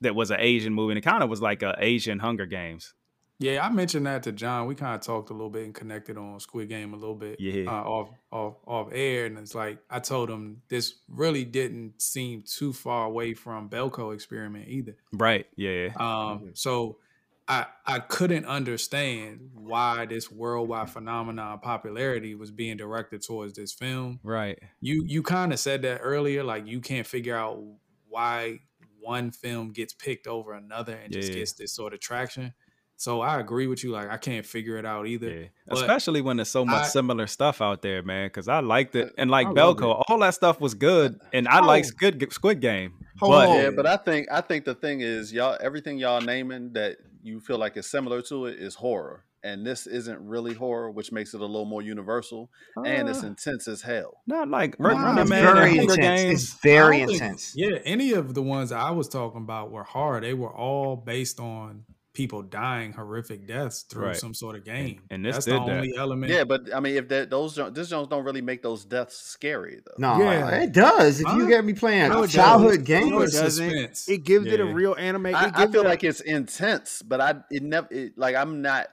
that 0.00 0.14
was 0.14 0.30
an 0.30 0.38
Asian 0.38 0.72
movie, 0.72 0.92
and 0.92 0.98
it 0.98 1.02
kind 1.02 1.24
of 1.24 1.28
was 1.28 1.42
like 1.42 1.62
a 1.64 1.74
Asian 1.78 2.20
Hunger 2.20 2.46
Games. 2.46 2.94
Yeah, 3.40 3.64
I 3.64 3.70
mentioned 3.70 4.06
that 4.06 4.24
to 4.24 4.32
John. 4.32 4.66
We 4.66 4.74
kind 4.74 4.96
of 4.96 5.00
talked 5.00 5.30
a 5.30 5.32
little 5.32 5.50
bit 5.50 5.64
and 5.64 5.74
connected 5.74 6.18
on 6.18 6.40
Squid 6.40 6.68
Game 6.68 6.92
a 6.92 6.96
little 6.96 7.14
bit. 7.14 7.40
Yeah. 7.40 7.70
Uh, 7.70 7.82
off 7.84 8.10
off 8.32 8.54
off 8.66 8.88
air, 8.92 9.26
and 9.26 9.38
it's 9.38 9.54
like 9.54 9.78
I 9.88 10.00
told 10.00 10.28
him 10.28 10.62
this 10.68 10.94
really 11.08 11.44
didn't 11.44 12.02
seem 12.02 12.42
too 12.42 12.72
far 12.72 13.06
away 13.06 13.34
from 13.34 13.68
Belko 13.68 14.12
experiment 14.12 14.68
either. 14.68 14.96
Right? 15.12 15.46
Yeah. 15.54 15.90
Um, 16.00 16.50
so 16.54 16.98
I 17.46 17.66
I 17.86 18.00
couldn't 18.00 18.44
understand 18.44 19.50
why 19.54 20.06
this 20.06 20.30
worldwide 20.32 20.90
phenomenon 20.90 21.60
popularity 21.60 22.34
was 22.34 22.50
being 22.50 22.76
directed 22.76 23.22
towards 23.22 23.54
this 23.54 23.72
film. 23.72 24.18
Right. 24.24 24.58
You 24.80 25.04
you 25.06 25.22
kind 25.22 25.52
of 25.52 25.60
said 25.60 25.82
that 25.82 26.00
earlier, 26.02 26.42
like 26.42 26.66
you 26.66 26.80
can't 26.80 27.06
figure 27.06 27.36
out 27.36 27.62
why 28.08 28.60
one 29.00 29.30
film 29.30 29.70
gets 29.70 29.94
picked 29.94 30.26
over 30.26 30.52
another 30.52 30.94
and 30.94 31.12
just 31.12 31.32
gets 31.32 31.52
this 31.52 31.72
sort 31.72 31.94
of 31.94 32.00
traction. 32.00 32.52
So 33.00 33.20
I 33.20 33.38
agree 33.38 33.68
with 33.68 33.84
you. 33.84 33.92
Like 33.92 34.10
I 34.10 34.16
can't 34.16 34.44
figure 34.44 34.76
it 34.76 34.84
out 34.84 35.06
either. 35.06 35.30
Yeah. 35.30 35.46
Especially 35.68 36.20
when 36.20 36.36
there's 36.38 36.50
so 36.50 36.64
much 36.64 36.82
I- 36.82 36.88
similar 36.88 37.28
stuff 37.28 37.62
out 37.62 37.80
there, 37.80 38.02
man. 38.02 38.26
Because 38.26 38.48
I 38.48 38.58
liked 38.58 38.96
it, 38.96 39.14
and 39.16 39.30
like 39.30 39.46
I 39.46 39.50
love 39.50 39.76
Belko, 39.76 40.02
all 40.08 40.18
that 40.18 40.34
stuff 40.34 40.60
was 40.60 40.74
good, 40.74 41.18
and 41.32 41.46
I 41.46 41.60
Oh. 41.60 41.66
like 41.66 41.84
Squid 41.84 42.26
Squid 42.32 42.60
Game. 42.60 42.94
Hold 43.20 43.32
but 43.32 43.48
on. 43.48 43.56
Yeah, 43.56 43.70
but 43.70 43.86
I 43.86 43.96
think 43.98 44.26
I 44.32 44.40
think 44.40 44.64
the 44.64 44.74
thing 44.74 45.00
is 45.00 45.32
y'all 45.32 45.56
everything 45.60 45.96
y'all 45.98 46.20
naming 46.20 46.72
that 46.72 46.96
you 47.22 47.38
feel 47.40 47.58
like 47.58 47.76
is 47.76 47.86
similar 47.86 48.20
to 48.22 48.46
it 48.46 48.58
is 48.58 48.74
horror. 48.74 49.24
And 49.44 49.64
this 49.64 49.86
isn't 49.86 50.18
really 50.20 50.52
horror, 50.52 50.90
which 50.90 51.12
makes 51.12 51.32
it 51.32 51.40
a 51.40 51.46
little 51.46 51.64
more 51.64 51.80
universal. 51.82 52.50
and 52.84 53.08
it's 53.08 53.22
Uh, 53.22 53.28
intense 53.28 53.68
as 53.68 53.82
hell. 53.82 54.22
not 54.26 54.48
like 54.48 54.76
Wow, 54.80 54.88
Running 54.90 55.18
it's 55.22 55.30
Man 55.30 55.42
very 55.54 55.76
Hunger 55.76 55.92
intense. 55.94 56.20
Games. 56.20 56.42
It's 56.42 56.60
very 56.62 56.96
I 57.02 57.06
think- 57.06 57.12
intense. 57.22 57.52
Yeah, 57.54 57.78
any 57.84 58.12
of 58.12 58.34
the 58.34 58.42
ones 58.42 58.72
I 58.72 58.90
was 58.90 59.08
talking 59.08 59.42
about 59.42 59.70
were 59.70 59.84
hard. 59.84 60.24
They 60.24 60.34
were 60.34 60.52
all 60.52 60.96
based 60.96 61.38
on 61.38 61.84
people 62.18 62.42
dying 62.42 62.92
horrific 62.92 63.46
deaths 63.46 63.82
through 63.82 64.06
Right. 64.06 64.16
some 64.16 64.34
sort 64.34 64.56
of 64.56 64.64
game. 64.64 65.00
and 65.10 65.24
this 65.24 65.36
That's 65.36 65.44
did 65.46 65.54
the 65.54 65.64
that. 65.66 65.76
only 65.76 65.92
element. 65.96 66.32
Yeah, 66.32 66.44
but 66.44 66.74
I 66.74 66.80
mean, 66.80 66.96
if 66.96 67.08
that 67.08 67.30
those 67.30 67.54
jo- 67.54 67.70
this 67.70 67.88
Jones 67.88 68.08
don't 68.08 68.24
really 68.24 68.42
make 68.42 68.60
those 68.62 68.84
deaths 68.84 69.16
scary 69.16 69.80
though. 69.86 69.94
No, 69.98 70.20
Yeah. 70.20 70.62
it 70.62 70.72
does. 70.72 71.20
If 71.20 71.26
Huh? 71.26 71.36
you 71.36 71.48
get 71.48 71.64
me 71.64 71.72
playing 71.74 72.10
No, 72.10 72.24
it 72.24 72.28
childhood 72.30 72.70
doesn't. 72.70 72.84
games, 72.84 73.10
No, 73.10 73.20
it 73.20 73.30
doesn't. 73.32 73.50
suspense. 73.70 74.08
It 74.08 74.24
gives 74.24 74.46
it 74.46 74.58
a 74.60 74.64
real 74.66 74.94
anime. 74.98 75.26
It 75.26 75.34
I, 75.36 75.52
I 75.54 75.66
feel 75.68 75.82
it 75.82 75.86
a- 75.86 75.88
like 75.88 76.02
it's 76.04 76.20
intense, 76.20 77.02
but 77.02 77.20
I 77.20 77.36
it 77.50 77.62
never 77.62 77.86
it, 77.90 78.18
like 78.18 78.34
I'm 78.34 78.60
not 78.62 78.88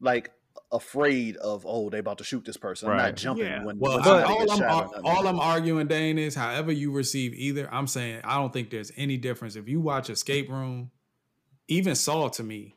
like 0.00 0.32
afraid 0.72 1.36
of 1.36 1.64
oh 1.68 1.88
they 1.90 1.98
about 1.98 2.18
to 2.18 2.24
shoot 2.24 2.44
this 2.44 2.56
person. 2.56 2.90
I'm 2.90 2.96
not 2.96 3.14
jumping 3.16 3.46
Yeah. 3.46 3.64
when, 3.64 3.78
Well, 3.78 3.98
when 4.00 4.08
I- 4.08 4.22
all 4.24 4.50
I'm 4.50 4.58
shot 4.58 4.90
or 4.96 5.00
all 5.08 5.26
I'm 5.28 5.38
arguing, 5.38 5.86
Dane, 5.86 6.18
is 6.18 6.34
however 6.34 6.72
you 6.72 6.90
receive 6.90 7.32
either. 7.34 7.68
I'm 7.72 7.86
saying 7.86 8.22
I 8.24 8.34
don't 8.36 8.52
think 8.52 8.70
there's 8.70 8.90
any 8.96 9.16
difference 9.16 9.54
if 9.54 9.68
you 9.68 9.80
watch 9.80 10.10
Escape 10.10 10.48
Room, 10.50 10.90
even 11.68 11.94
Saw. 11.94 12.28
To 12.28 12.42
me, 12.42 12.76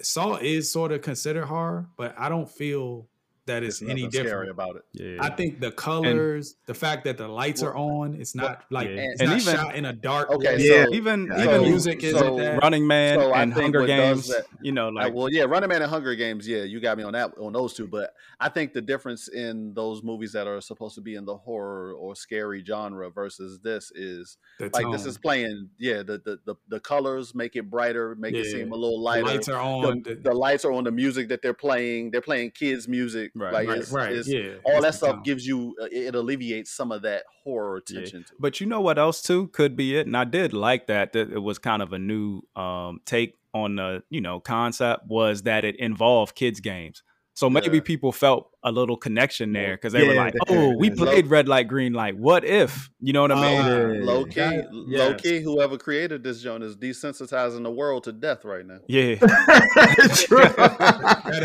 Saw 0.00 0.36
is 0.36 0.70
sort 0.70 0.92
of 0.92 1.02
considered 1.02 1.46
horror, 1.46 1.88
but 1.96 2.14
I 2.18 2.28
don't 2.28 2.50
feel 2.50 3.08
that 3.48 3.62
it's, 3.62 3.80
There's 3.80 3.90
any 3.90 4.02
nothing 4.04 4.12
scary 4.12 4.26
different. 4.46 4.50
about 4.52 4.76
it. 4.76 4.82
Yeah. 4.92 5.18
I 5.20 5.28
think 5.30 5.60
the 5.60 5.70
colors, 5.72 6.54
the 6.66 6.74
fact 6.74 7.04
that 7.04 7.18
the 7.18 7.28
lights 7.28 7.62
are 7.62 7.74
on, 7.76 8.14
it's 8.14 8.34
not 8.34 8.64
like 8.70 8.88
yeah. 8.88 9.08
it's 9.10 9.20
And 9.20 9.30
not 9.30 9.40
even- 9.40 9.54
shot 9.56 9.74
in 9.74 9.84
a 9.84 9.92
dark. 9.92 10.30
Okay, 10.30 10.56
way. 10.56 10.62
Yeah. 10.64 10.86
even 10.92 11.26
Yeah, 11.26 11.44
even 11.44 11.62
music 11.62 12.02
isn't 12.04 12.18
so- 12.18 12.38
that. 12.38 12.62
Running 12.62 12.86
Man 12.86 13.18
So 13.18 13.34
and 13.34 13.52
Hunger 13.52 13.86
Games. 13.86 14.28
that- 14.28 14.46
you 14.62 14.72
know, 14.72 14.88
like 14.88 15.12
well, 15.12 15.28
yeah, 15.30 15.42
Running 15.44 15.68
Man 15.68 15.82
and 15.82 15.90
Hunger 15.90 16.14
Games. 16.14 16.46
Yeah, 16.48 16.62
you 16.62 16.80
got 16.80 16.96
me 16.96 17.04
on 17.04 17.12
that 17.12 17.32
on 17.38 17.52
those 17.52 17.74
two. 17.74 17.86
But 17.88 18.14
I 18.40 18.48
think 18.48 18.72
the 18.72 18.80
difference 18.82 19.28
in 19.28 19.74
those 19.74 20.02
movies 20.02 20.32
that 20.32 20.46
are 20.46 20.60
supposed 20.60 20.94
to 20.94 21.00
be 21.00 21.14
in 21.16 21.24
the 21.24 21.36
horror 21.36 21.92
or 21.92 22.14
scary 22.14 22.64
genre 22.64 23.10
versus 23.10 23.58
this 23.60 23.90
is 23.94 24.36
the 24.58 24.70
like 24.72 24.86
this 24.92 25.04
is 25.06 25.18
playing. 25.18 25.68
Yeah, 25.78 25.98
the 26.02 26.18
the 26.24 26.38
the, 26.44 26.54
the 26.68 26.80
colors 26.80 27.34
make 27.34 27.56
it 27.56 27.68
brighter, 27.70 28.14
make 28.16 28.34
it 28.34 28.46
seem 28.46 28.72
a 28.72 28.76
little 28.76 28.98
The 28.98 29.04
lighter. 29.04 29.24
lights 29.26 29.48
are 29.48 29.60
on. 29.60 30.02
the, 30.02 30.14
the- 30.14 30.20
the 30.28 30.34
lights 30.34 30.64
are 30.64 30.72
on 30.72 30.84
the 30.84 30.90
music 30.92 31.28
that 31.28 31.42
they're 31.42 31.54
playing. 31.54 32.10
They're 32.10 32.20
playing 32.20 32.50
kids' 32.52 32.86
music. 32.88 33.32
Right. 33.40 33.52
like 33.52 33.68
right, 33.68 33.78
it's, 33.78 33.90
right, 33.92 34.12
it's- 34.12 34.28
yeah. 34.28 34.54
all 34.64 34.80
that 34.82 34.94
stuff 34.94 35.24
gives 35.24 35.46
you 35.46 35.74
uh, 35.80 35.86
it, 35.90 36.14
alleviates 36.14 36.70
some 36.70 36.92
of 36.92 37.02
that 37.02 37.24
horror 37.44 37.82
Yeah. 37.88 38.00
tension. 38.00 38.24
To. 38.24 38.32
But 38.38 38.60
you 38.60 38.66
know 38.66 38.80
what 38.80 38.98
else 38.98 39.22
too 39.22 39.48
could 39.48 39.76
be 39.76 39.96
it, 39.96 40.06
and 40.06 40.16
I 40.16 40.24
did 40.24 40.52
like 40.52 40.86
that. 40.88 41.12
That 41.12 41.30
it 41.32 41.42
was 41.42 41.58
kind 41.58 41.82
of 41.82 41.92
a 41.92 41.98
new 41.98 42.42
um, 42.56 43.00
take 43.06 43.34
on 43.54 43.76
the 43.76 44.02
you 44.10 44.20
know 44.20 44.40
concept 44.40 45.06
was 45.06 45.42
that 45.42 45.64
it 45.64 45.76
involved 45.78 46.34
kids 46.34 46.60
games. 46.60 47.02
So 47.38 47.48
maybe 47.48 47.76
Yeah. 47.76 47.82
people 47.84 48.10
felt 48.10 48.50
a 48.64 48.72
little 48.72 48.96
connection 48.96 49.52
there 49.52 49.76
because 49.76 49.92
they 49.92 50.04
were 50.04 50.14
like, 50.14 50.34
"Oh, 50.48 50.72
it 50.72 50.78
we 50.80 50.90
is. 50.90 50.98
played 50.98 51.28
red 51.28 51.46
light, 51.46 51.68
green 51.68 51.92
light. 51.92 52.16
What 52.18 52.44
if?" 52.44 52.90
You 52.98 53.12
know 53.12 53.22
what 53.22 53.30
I 53.30 53.40
mean? 53.40 53.60
Uh, 53.60 54.04
low 54.04 54.24
key, 54.24 54.40
that- 54.40 54.72
low 54.72 55.14
key, 55.14 55.40
whoever 55.40 55.78
created 55.78 56.24
this 56.24 56.42
joint 56.42 56.64
is 56.64 56.76
desensitizing 56.76 57.62
the 57.62 57.70
world 57.70 58.02
to 58.04 58.12
death 58.12 58.44
right 58.44 58.66
now. 58.66 58.80
yeah, 58.88 59.14
that 59.20 60.40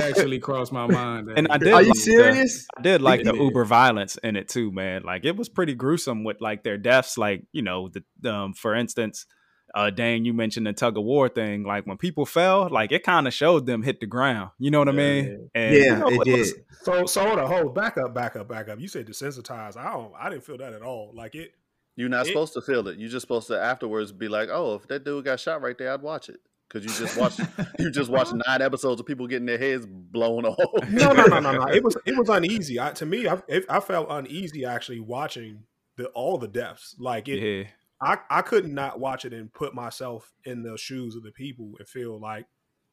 actually 0.09 0.39
crossed 0.39 0.71
my 0.71 0.87
mind. 0.87 1.29
and 1.35 1.47
I 1.49 1.57
did. 1.59 1.73
Are 1.73 1.83
you 1.83 1.89
like 1.89 2.03
the- 2.03 2.65
I 2.77 2.81
did 2.81 3.01
like 3.03 3.23
the 3.23 3.35
uber 3.35 3.63
violence 3.65 4.17
in 4.23 4.35
it 4.35 4.49
too, 4.49 4.71
man. 4.71 5.03
Like 5.03 5.25
it 5.25 5.35
was 5.35 5.47
pretty 5.47 5.75
gruesome 5.75 6.23
with 6.23 6.41
like 6.41 6.63
their 6.63 6.77
deaths. 6.79 7.19
Like 7.19 7.43
you 7.51 7.61
know, 7.61 7.89
the 8.19 8.33
um, 8.33 8.53
for 8.53 8.73
instance, 8.75 9.27
uh, 9.73 9.89
Dane, 9.89 10.23
you 10.25 10.33
mentioned 10.33 10.67
the 10.67 10.73
tug 10.73 10.97
of 10.97 11.03
war 11.03 11.29
thing. 11.29 11.63
Like 11.63 11.85
when 11.87 11.97
people 11.97 12.25
fell, 12.25 12.69
like 12.69 12.91
it 12.91 13.03
kind 13.03 13.27
of 13.27 13.33
showed 13.33 13.65
them 13.65 13.81
hit 13.83 13.99
the 13.99 14.05
ground. 14.05 14.51
You 14.59 14.71
know 14.71 14.79
what 14.79 14.89
I 14.89 14.93
mean? 14.93 15.49
And, 15.55 15.75
Yeah, 15.75 15.81
you 15.83 15.95
know, 15.97 16.07
it 16.09 16.17
was- 16.17 16.53
did. 16.53 16.63
So 16.83 17.05
so 17.05 17.25
hold 17.25 17.39
on, 17.39 17.47
hold 17.47 17.73
back 17.75 17.97
up, 17.97 18.13
back 18.13 18.35
up, 18.35 18.47
back 18.47 18.69
up. 18.69 18.79
You 18.79 18.87
said 18.87 19.07
desensitized. 19.07 19.77
I 19.77 19.91
don't. 19.93 20.11
I 20.19 20.29
didn't 20.29 20.43
feel 20.43 20.57
that 20.57 20.73
at 20.73 20.81
all. 20.81 21.11
Like 21.13 21.35
it. 21.35 21.53
You're 21.95 22.09
not 22.09 22.25
It- 22.25 22.29
supposed 22.29 22.53
to 22.53 22.61
feel 22.61 22.87
it. 22.87 22.97
You're 22.97 23.09
just 23.09 23.21
supposed 23.21 23.47
to 23.47 23.59
afterwards 23.59 24.11
be 24.11 24.27
like, 24.27 24.49
"Oh, 24.51 24.75
if 24.75 24.87
that 24.87 25.03
dude 25.05 25.25
got 25.25 25.39
shot 25.39 25.61
right 25.61 25.77
there, 25.77 25.93
I'd 25.93 26.01
watch 26.01 26.27
it." 26.29 26.37
Because 26.67 26.85
you 26.99 27.05
just 27.05 27.17
watched, 27.19 27.39
you 27.79 27.91
just 27.91 28.09
watched 28.09 28.33
nine 28.47 28.61
episodes 28.63 28.99
of 28.99 29.05
people 29.05 29.27
getting 29.27 29.45
their 29.45 29.59
heads 29.59 29.85
blown 29.87 30.43
off. 30.47 30.89
No, 30.89 31.13
no, 31.13 31.25
no, 31.25 31.39
no, 31.39 31.51
no. 31.51 31.67
It 31.67 31.83
was 31.83 31.95
it 32.05 32.17
was 32.17 32.29
uneasy. 32.29 32.79
I, 32.79 32.91
to 32.93 33.05
me, 33.05 33.27
I, 33.27 33.41
it, 33.47 33.65
I 33.69 33.79
felt 33.79 34.07
uneasy 34.09 34.65
actually 34.65 34.99
watching 34.99 35.63
the 35.97 36.07
all 36.07 36.37
the 36.39 36.47
deaths. 36.47 36.95
Like 36.97 37.27
it, 37.29 37.39
yeah, 37.39 37.67
I 38.01 38.17
I 38.29 38.41
could 38.41 38.67
not 38.67 38.99
watch 38.99 39.25
it 39.25 39.33
and 39.33 39.53
put 39.53 39.73
myself 39.73 40.33
in 40.45 40.63
the 40.63 40.77
shoes 40.77 41.15
of 41.15 41.23
the 41.23 41.31
people 41.31 41.73
and 41.79 41.87
feel 41.87 42.19
like, 42.19 42.45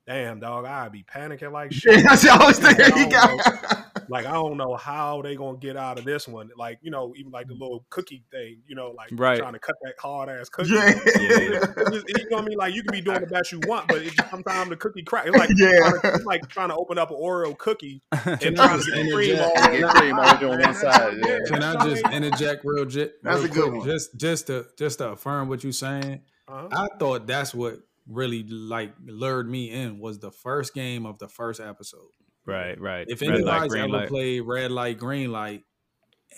damn, 0.07 0.40
dog, 0.40 0.64
I'd 0.64 0.92
be 0.92 1.03
panicking 1.05 1.53
like 1.53 1.72
shit. 1.72 2.03
That's 2.05 2.24
what 2.24 2.40
I 2.40 2.46
was 2.46 2.59
thinking. 2.59 2.84
I 2.92 2.98
He 2.98 3.07
don't 3.09 3.11
got- 3.11 3.86
like 4.09 4.26
I 4.26 4.32
don't 4.32 4.57
know 4.57 4.74
how 4.74 5.22
they 5.22 5.36
gonna 5.36 5.59
get 5.59 5.76
out 5.76 5.98
of 5.98 6.05
this 6.05 6.26
one. 6.26 6.51
Like 6.57 6.78
you 6.82 6.90
know, 6.90 7.14
even 7.16 7.30
like 7.30 7.46
the 7.46 7.53
little 7.55 7.84
cookie 7.90 8.24
thing. 8.32 8.59
You 8.66 8.74
know, 8.74 8.90
like 8.90 9.11
Right. 9.12 9.38
trying 9.38 9.53
to 9.53 9.59
cut 9.61 9.76
that 9.82 9.94
hard 10.01 10.28
ass 10.28 10.48
cookie. 10.48 10.70
Yeah. 10.70 10.90
It's 10.94 11.90
just- 11.90 12.09
you 12.09 12.28
know 12.30 12.36
what 12.38 12.44
I 12.44 12.48
mean? 12.48 12.59
Like 12.59 12.74
you 12.74 12.82
can 12.82 12.92
be 12.92 13.01
doing 13.01 13.20
the 13.20 13.26
best 13.26 13.53
you 13.53 13.61
want, 13.66 13.86
but 13.88 13.98
it 13.98 14.12
just 14.12 14.30
sometimes 14.30 14.70
the 14.70 14.76
cookie 14.76 15.03
crack. 15.03 15.26
It's 15.26 15.36
like 15.36 15.51
Yeah. 15.57 15.78
trying 15.78 16.01
to, 16.01 16.14
it's 16.14 16.24
like 16.24 16.48
trying 16.48 16.68
to 16.70 16.74
open 16.76 16.98
up 16.98 17.11
an 17.11 17.16
Oreo 17.16 17.57
cookie 17.57 18.03
and 18.12 18.40
Can 18.40 18.55
trying 18.55 18.68
I 18.70 18.72
to 18.72 18.78
just 18.78 18.92
get 18.94 19.05
the 19.07 19.12
cream 19.12 19.38
all 19.38 19.51
interject? 19.53 19.72
Get 19.80 19.90
cream 19.90 20.18
all 20.18 20.51
on 20.53 20.61
one 20.61 20.74
side, 20.74 21.14
yeah. 21.24 21.38
Can 21.46 21.62
I 21.62 21.84
just 21.88 22.05
interject 22.12 22.62
real, 22.64 22.84
j- 22.86 23.11
That's 23.22 23.42
real 23.42 23.51
a 23.51 23.55
good 23.55 23.62
quick? 23.70 23.78
one. 23.80 23.88
Just 23.88 24.16
just 24.16 24.46
to 24.48 24.66
just 24.76 24.98
to 24.98 25.11
affirm 25.11 25.48
what 25.48 25.62
you're 25.62 25.72
saying. 25.72 26.22
Uh-huh. 26.48 26.68
I 26.72 26.88
thought 26.98 27.26
that's 27.28 27.55
what 27.55 27.78
really 28.11 28.42
like 28.42 28.92
lured 29.06 29.48
me 29.48 29.70
in 29.70 29.98
was 29.98 30.18
the 30.18 30.30
first 30.32 30.74
game 30.74 31.06
of 31.06 31.18
the 31.18 31.28
first 31.28 31.61
episode. 31.61 32.11
right, 32.46 32.80
right. 32.80 33.06
If 33.08 33.22
Red 33.22 33.42
light, 33.42 33.70
anybody's 33.70 33.74
ever 33.76 33.88
light. 33.88 34.08
played 34.08 34.40
red 34.40 34.70
light, 34.72 34.98
green 34.98 35.30
light, 35.32 35.62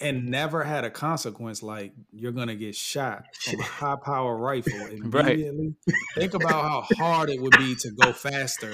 and 0.00 0.26
never 0.28 0.64
had 0.64 0.84
a 0.84 0.90
consequence 0.90 1.62
like 1.62 1.92
you're 2.12 2.32
gonna 2.32 2.54
get 2.56 2.74
shot 2.74 3.24
from 3.44 3.60
a 3.60 3.62
high 3.64 3.96
power 4.04 4.36
rifle 4.36 4.86
Right. 5.02 5.38
immediately, 5.38 5.74
think 6.16 6.34
about 6.34 6.62
how 6.64 6.80
hard 6.82 7.30
it 7.30 7.40
would 7.40 7.56
be 7.56 7.74
to 7.76 7.90
go 7.90 8.12
faster. 8.12 8.72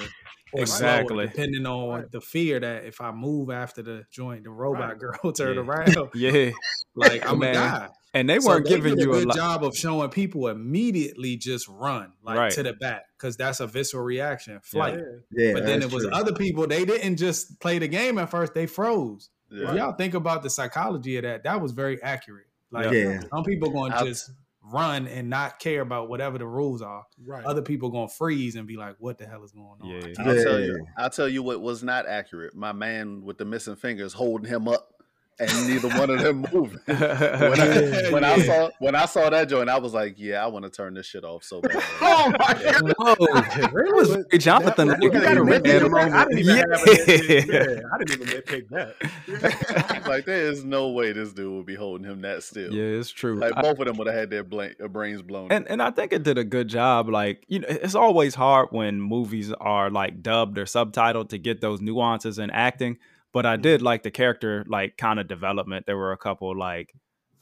Or 0.51 0.61
Exactly. 0.61 1.15
slower, 1.15 1.27
depending 1.27 1.65
on 1.67 1.89
Right. 2.01 2.11
the 2.11 2.21
fear 2.21 2.59
that 2.59 2.83
if 2.85 3.01
I 3.01 3.11
move 3.11 3.51
after 3.51 3.83
the 3.83 4.05
joint, 4.11 4.45
the 4.45 4.49
robot 4.49 4.89
Right. 4.89 4.97
girl 4.99 5.31
turn 5.37 5.57
Yeah. 5.57 5.61
around, 5.63 6.09
yeah, 6.15 6.51
like 6.95 7.23
I'm 7.23 7.37
Man. 7.37 7.53
gonna 7.53 7.69
die. 7.69 7.89
And 8.13 8.29
they 8.29 8.39
weren't 8.39 8.65
giving 8.65 8.95
did 8.95 9.03
you 9.05 9.13
a 9.13 9.17
a 9.17 9.19
good 9.19 9.27
lot. 9.29 9.35
job 9.37 9.63
of 9.63 9.75
showing 9.75 10.09
people 10.09 10.47
immediately 10.47 11.35
just 11.37 11.67
run 11.67 12.13
like 12.23 12.37
Right. 12.37 12.51
to 12.53 12.63
the 12.63 12.73
back 12.73 13.03
because 13.17 13.37
that's 13.37 13.59
a 13.59 13.67
visceral 13.67 14.03
reaction, 14.03 14.59
flight. 14.63 14.99
Yeah, 15.31 15.53
But 15.53 15.65
then 15.65 15.81
it 15.81 15.91
was 15.91 16.03
true. 16.03 16.11
other 16.13 16.33
people. 16.33 16.67
They 16.67 16.85
didn't 16.85 17.17
just 17.17 17.59
play 17.59 17.79
the 17.79 17.87
game 17.87 18.17
at 18.17 18.29
first; 18.31 18.53
they 18.53 18.65
froze. 18.65 19.29
Yeah. 19.51 19.69
If 19.71 19.75
y'all 19.77 19.93
think 19.93 20.13
about 20.13 20.43
the 20.43 20.49
psychology 20.49 21.17
of 21.17 21.23
that, 21.23 21.43
that 21.43 21.59
was 21.61 21.71
very 21.71 22.01
accurate. 22.03 22.45
Like 22.71 22.91
Yeah. 22.91 23.21
some 23.33 23.43
people 23.43 23.69
going 23.71 23.91
to 23.91 24.03
just 24.05 24.29
run 24.71 25.07
and 25.07 25.27
not 25.29 25.57
care 25.57 25.81
about 25.81 26.09
whatever 26.09 26.37
the 26.37 26.45
rules 26.45 26.81
are. 26.83 27.03
Right. 27.25 27.43
Other 27.43 27.63
people 27.63 27.89
going 27.89 28.07
to 28.09 28.13
freeze 28.13 28.55
and 28.55 28.67
be 28.67 28.75
like, 28.77 28.95
"What 28.99 29.17
the 29.17 29.25
hell 29.25 29.43
is 29.43 29.51
going 29.51 29.81
on?" 29.81 29.87
Yeah. 29.89 30.13
I'll 30.19 30.43
tell 30.43 30.59
you. 30.59 30.85
I'll 30.97 31.09
tell 31.09 31.27
you 31.27 31.41
what 31.41 31.61
was 31.61 31.81
not 31.81 32.05
accurate. 32.07 32.53
My 32.55 32.71
man 32.73 33.23
with 33.23 33.37
the 33.39 33.45
missing 33.45 33.75
fingers 33.75 34.13
holding 34.13 34.47
him 34.47 34.67
up, 34.67 34.93
and 35.39 35.67
neither 35.67 35.87
one 35.97 36.09
of 36.09 36.19
them 36.21 36.45
moving. 36.53 36.79
When, 36.85 37.59
I, 37.59 38.09
when 38.11 38.23
I 38.23 38.39
saw 38.39 38.69
when 38.79 38.95
I 38.95 39.05
saw 39.05 39.29
that 39.29 39.47
joint, 39.49 39.69
I 39.69 39.77
was 39.79 39.93
like, 39.93 40.15
"Yeah, 40.17 40.43
I 40.43 40.47
want 40.47 40.65
to 40.65 40.71
turn 40.71 40.93
this 40.93 41.05
shit 41.05 41.23
off 41.23 41.43
so 41.43 41.61
bad." 41.61 41.81
Oh 42.01 42.31
my 42.31 42.53
god! 42.53 42.93
Whoa, 42.97 43.13
it 43.13 43.95
was 43.95 44.09
very 44.31 44.37
Jonathan. 44.39 44.87
That- 44.89 45.01
you 45.01 45.07
you 45.07 45.11
gotta 45.13 45.25
gotta 45.27 45.43
read 45.43 45.65
admit 45.67 45.81
that 45.81 45.91
that. 45.91 46.13
I 46.13 46.25
didn't 46.25 46.39
even 46.39 46.57
have 46.57 46.71
a 46.71 46.85
nitpick. 46.85 47.47
Yeah. 47.47 47.59
Yeah, 47.59 47.81
I 47.93 47.97
didn't 47.97 48.21
even 48.21 48.27
nitpick 48.27 48.69
that. 48.69 50.07
like 50.07 50.25
there 50.25 50.47
is 50.47 50.63
no 50.63 50.89
way 50.89 51.11
this 51.13 51.33
dude 51.33 51.51
would 51.53 51.65
be 51.65 51.75
holding 51.75 52.05
him 52.05 52.21
that 52.21 52.43
still. 52.43 52.73
Yeah, 52.73 52.99
it's 52.99 53.09
true. 53.11 53.35
Like 53.35 53.53
I- 53.55 53.61
both 53.61 53.79
of 53.79 53.85
them 53.85 53.97
would 53.97 54.07
have 54.07 54.15
had 54.15 54.29
their 54.29 54.43
blank, 54.43 54.77
brains 54.89 55.21
blown. 55.21 55.51
and 55.51 55.67
and 55.67 55.81
I 55.81 55.91
think 55.91 56.13
it 56.13 56.23
did 56.23 56.37
a 56.37 56.43
good 56.43 56.67
job. 56.67 57.09
Like 57.09 57.43
you 57.47 57.59
know, 57.59 57.67
it's 57.69 57.95
always 57.95 58.35
hard 58.35 58.69
when 58.71 58.99
movies 59.01 59.51
are 59.53 59.89
like 59.89 60.21
dubbed 60.21 60.57
or 60.57 60.65
subtitled 60.65 61.29
to 61.29 61.37
get 61.37 61.61
those 61.61 61.81
nuances 61.81 62.39
in 62.39 62.49
acting. 62.51 62.97
But 63.31 63.45
I 63.45 63.57
did 63.57 63.81
like 63.81 64.03
the 64.03 64.11
character 64.11 64.65
like 64.67 64.97
kind 64.97 65.19
of 65.19 65.27
development. 65.27 65.85
There 65.85 65.97
were 65.97 66.11
a 66.11 66.17
couple 66.17 66.57
like 66.57 66.93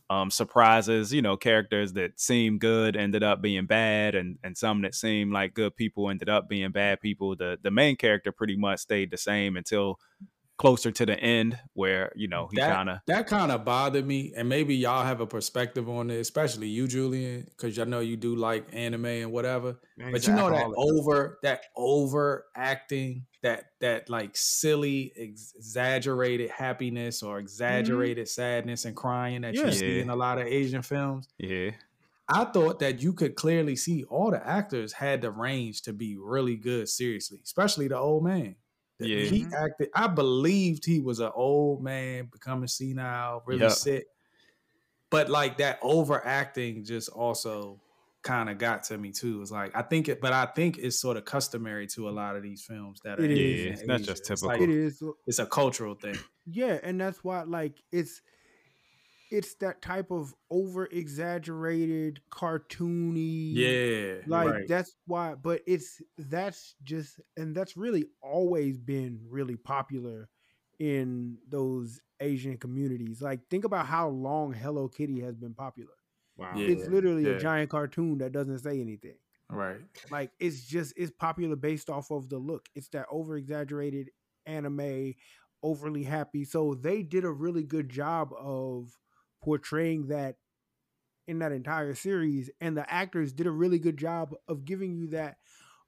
um, 0.09 0.31
surprises. 0.31 1.13
You 1.13 1.21
know, 1.21 1.37
characters 1.37 1.93
that 1.93 2.19
seemed 2.19 2.59
good 2.59 2.95
ended 2.95 3.23
up 3.23 3.41
being 3.41 3.65
bad, 3.65 4.15
and 4.15 4.37
and 4.43 4.57
some 4.57 4.81
that 4.81 4.95
seemed 4.95 5.31
like 5.31 5.53
good 5.53 5.75
people 5.75 6.09
ended 6.09 6.29
up 6.29 6.49
being 6.49 6.71
bad 6.71 7.01
people. 7.01 7.35
The 7.35 7.57
the 7.61 7.71
main 7.71 7.95
character 7.95 8.31
pretty 8.31 8.57
much 8.57 8.79
stayed 8.79 9.11
the 9.11 9.17
same 9.17 9.55
until 9.55 9.99
closer 10.57 10.91
to 10.91 11.05
the 11.05 11.17
end, 11.19 11.57
where 11.73 12.11
you 12.15 12.27
know 12.27 12.47
he 12.51 12.57
that 12.57 12.73
kind 12.73 12.89
of 12.89 12.99
that 13.07 13.27
kind 13.27 13.51
of 13.51 13.63
bothered 13.63 14.05
me, 14.05 14.33
and 14.35 14.49
maybe 14.49 14.75
y'all 14.75 15.05
have 15.05 15.21
a 15.21 15.27
perspective 15.27 15.87
on 15.87 16.09
it, 16.09 16.17
especially 16.17 16.67
you, 16.67 16.87
Julian, 16.87 17.45
because 17.49 17.77
I 17.77 17.83
know 17.85 17.99
you 17.99 18.17
do 18.17 18.35
like 18.35 18.65
anime 18.73 19.05
and 19.05 19.31
whatever. 19.31 19.79
Man, 19.97 20.11
but 20.11 20.27
you 20.27 20.33
know 20.33 20.49
that 20.49 20.73
over 20.75 21.39
that 21.43 21.65
over 21.75 22.45
acting, 22.55 23.25
that 23.43 23.65
that 23.81 24.09
like 24.09 24.35
silly, 24.35 25.13
exaggerated 25.15 26.49
happiness 26.49 27.23
or 27.23 27.35
mm-hmm. 27.35 27.43
exaggerated 27.43 28.27
sadness 28.27 28.85
and 28.85 28.95
crying 28.95 29.41
that 29.41 29.53
Yeah. 29.53 29.65
you 29.65 29.71
see 29.71 29.99
in 29.99 30.09
a 30.09 30.15
lot 30.15 30.39
of 30.39 30.47
Asian 30.47 30.81
films. 30.81 31.27
yeah 31.37 31.71
I 32.29 32.43
thought 32.43 32.79
that 32.79 33.01
you 33.01 33.13
could 33.13 33.35
clearly 33.35 33.75
see 33.75 34.03
all 34.03 34.31
the 34.31 34.45
actors 34.45 34.91
had 34.91 35.21
the 35.21 35.31
range 35.31 35.83
to 35.83 35.93
be 35.93 36.17
really 36.17 36.57
good, 36.57 36.89
seriously, 36.89 37.39
especially 37.43 37.87
the 37.87 37.97
old 37.97 38.23
man. 38.23 38.55
Yeah. 38.99 39.19
He 39.19 39.43
mm-hmm. 39.43 39.53
acted, 39.53 39.89
I 39.95 40.07
believed 40.07 40.83
he 40.83 40.99
was 40.99 41.19
an 41.19 41.31
old 41.33 41.81
man 41.81 42.27
becoming 42.31 42.67
senile, 42.67 43.43
really 43.45 43.61
Yeah. 43.61 43.69
sick. 43.69 44.07
But 45.09 45.29
like 45.29 45.59
that 45.59 45.79
overacting 45.81 46.83
just 46.83 47.07
also 47.07 47.79
kind 48.23 48.49
of 48.49 48.57
got 48.57 48.83
to 48.83 48.97
me 48.97 49.11
too. 49.11 49.41
It's 49.41 49.51
like 49.51 49.75
I 49.75 49.81
think 49.81 50.09
it, 50.09 50.19
but 50.21 50.33
I 50.33 50.45
think 50.47 50.77
it's 50.77 50.99
sort 50.99 51.17
of 51.17 51.25
customary 51.25 51.87
to 51.87 52.09
a 52.09 52.11
lot 52.11 52.35
of 52.35 52.43
these 52.43 52.63
films 52.63 52.99
that 53.03 53.19
are 53.19 53.23
It 53.23 53.31
is. 53.31 53.65
Yeah, 53.65 53.71
it's 53.71 53.85
not 53.85 53.99
just 54.01 54.09
Asia. 54.09 54.11
It's 54.33 54.41
typical. 54.41 54.47
like- 54.47 54.61
It 54.61 54.69
is. 54.69 55.03
it's 55.27 55.39
a 55.39 55.45
cultural 55.45 55.95
thing. 55.95 56.15
Yeah, 56.45 56.79
and 56.83 56.99
that's 56.99 57.23
why 57.23 57.43
like 57.43 57.77
it's 57.91 58.21
it's 59.29 59.55
that 59.55 59.81
type 59.81 60.09
of 60.09 60.33
over 60.49 60.85
exaggerated 60.85 62.21
cartoony 62.31 63.51
Yeah, 63.53 64.21
like 64.25 64.49
right. 64.49 64.67
that's 64.69 64.95
why 65.05 65.35
but 65.35 65.61
it's 65.67 66.01
that's 66.17 66.75
just 66.83 67.19
and 67.35 67.53
that's 67.53 67.75
really 67.75 68.05
always 68.21 68.77
been 68.77 69.19
really 69.29 69.57
popular 69.57 70.29
in 70.79 71.37
those 71.49 71.99
asian 72.21 72.57
communities 72.57 73.21
like 73.21 73.41
think 73.49 73.65
about 73.65 73.85
how 73.85 74.07
long 74.07 74.53
hello 74.53 74.87
kitty 74.87 75.19
has 75.19 75.35
been 75.35 75.53
popular 75.53 75.91
Wow. 76.37 76.51
Yeah. 76.55 76.67
it's 76.67 76.87
literally 76.87 77.23
yeah. 77.25 77.31
a 77.31 77.39
giant 77.39 77.69
cartoon 77.69 78.19
that 78.19 78.31
doesn't 78.31 78.59
say 78.59 78.79
anything 78.79 79.15
right. 79.49 79.77
like 80.11 80.31
it's 80.39 80.65
just 80.65 80.93
it's 80.97 81.11
popular 81.11 81.55
based 81.55 81.89
off 81.89 82.11
of 82.11 82.29
the 82.29 82.37
look 82.37 82.67
it's 82.75 82.89
that 82.89 83.05
over 83.11 83.37
exaggerated 83.37 84.09
anime 84.45 85.13
overly 85.63 86.03
happy 86.03 86.43
so 86.45 86.75
they 86.75 87.01
did 87.01 87.25
a 87.25 87.31
really 87.31 87.63
good 87.63 87.89
job 87.89 88.29
of 88.37 88.95
portraying 89.43 90.07
that 90.07 90.35
in 91.27 91.39
that 91.39 91.51
entire 91.51 91.93
series 91.93 92.49
and 92.61 92.77
the 92.77 92.89
actors 92.93 93.33
did 93.33 93.47
a 93.47 93.51
really 93.51 93.79
good 93.79 93.97
job 93.97 94.33
of 94.47 94.63
giving 94.65 94.95
you 94.95 95.07
that 95.07 95.37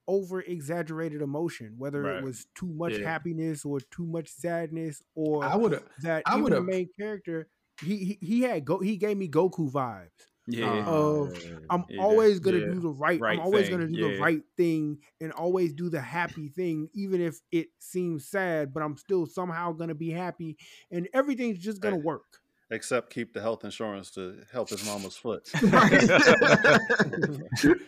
over 0.07 0.41
exaggerated 0.41 1.21
emotion 1.21 1.75
whether 1.77 2.01
Right. 2.01 2.15
it 2.17 2.23
was 2.23 2.47
too 2.55 2.67
much 2.73 2.97
Yeah. 2.97 3.07
happiness 3.09 3.63
or 3.63 3.79
too 3.79 4.05
much 4.07 4.27
sadness 4.29 5.01
or 5.15 5.43
I 5.43 5.55
would 5.55 5.73
have. 5.73 5.83
that 6.01 6.23
I 6.25 6.31
even 6.39 6.45
the 6.51 6.61
would've- 6.61 6.65
main 6.65 6.89
character 6.99 7.47
he, 7.81 7.95
he 7.97 8.17
he 8.21 8.41
had 8.41 8.65
go 8.65 8.79
he 8.79 8.97
gave 8.97 9.15
me 9.17 9.29
goku 9.29 9.71
vibes 9.71 10.09
yeah 10.49 10.85
of 10.85 11.33
I'm 11.69 11.85
Yeah, 11.87 11.97
always 11.97 12.39
gonna 12.39 12.61
yeah. 12.61 12.73
do 12.73 12.79
the 12.79 12.89
right. 12.89 13.21
Right 13.21 13.29
I'm 13.29 13.39
always 13.39 13.69
thing, 13.69 13.69
gonna 13.69 13.87
do 13.87 13.97
the 13.97 14.09
right 14.09 14.41
thing 14.57 14.99
and 15.21 15.31
always 15.33 15.73
do 15.73 15.89
the 15.89 16.01
happy 16.01 16.49
thing, 16.49 16.89
even 16.93 17.21
if 17.21 17.39
it 17.51 17.67
seems 17.79 18.27
sad. 18.29 18.73
But 18.73 18.83
I'm 18.83 18.97
still 18.97 19.25
somehow 19.27 19.73
gonna 19.73 19.95
be 19.95 20.09
happy, 20.11 20.57
and 20.91 21.07
everything's 21.13 21.59
just 21.59 21.81
gonna 21.81 21.95
Right. 21.95 22.03
work. 22.03 22.39
Except 22.71 23.09
keep 23.09 23.33
the 23.33 23.41
health 23.41 23.63
insurance 23.63 24.11
to 24.11 24.35
help 24.51 24.69
his 24.69 24.85
mama's 24.85 25.17
foot. 25.17 25.49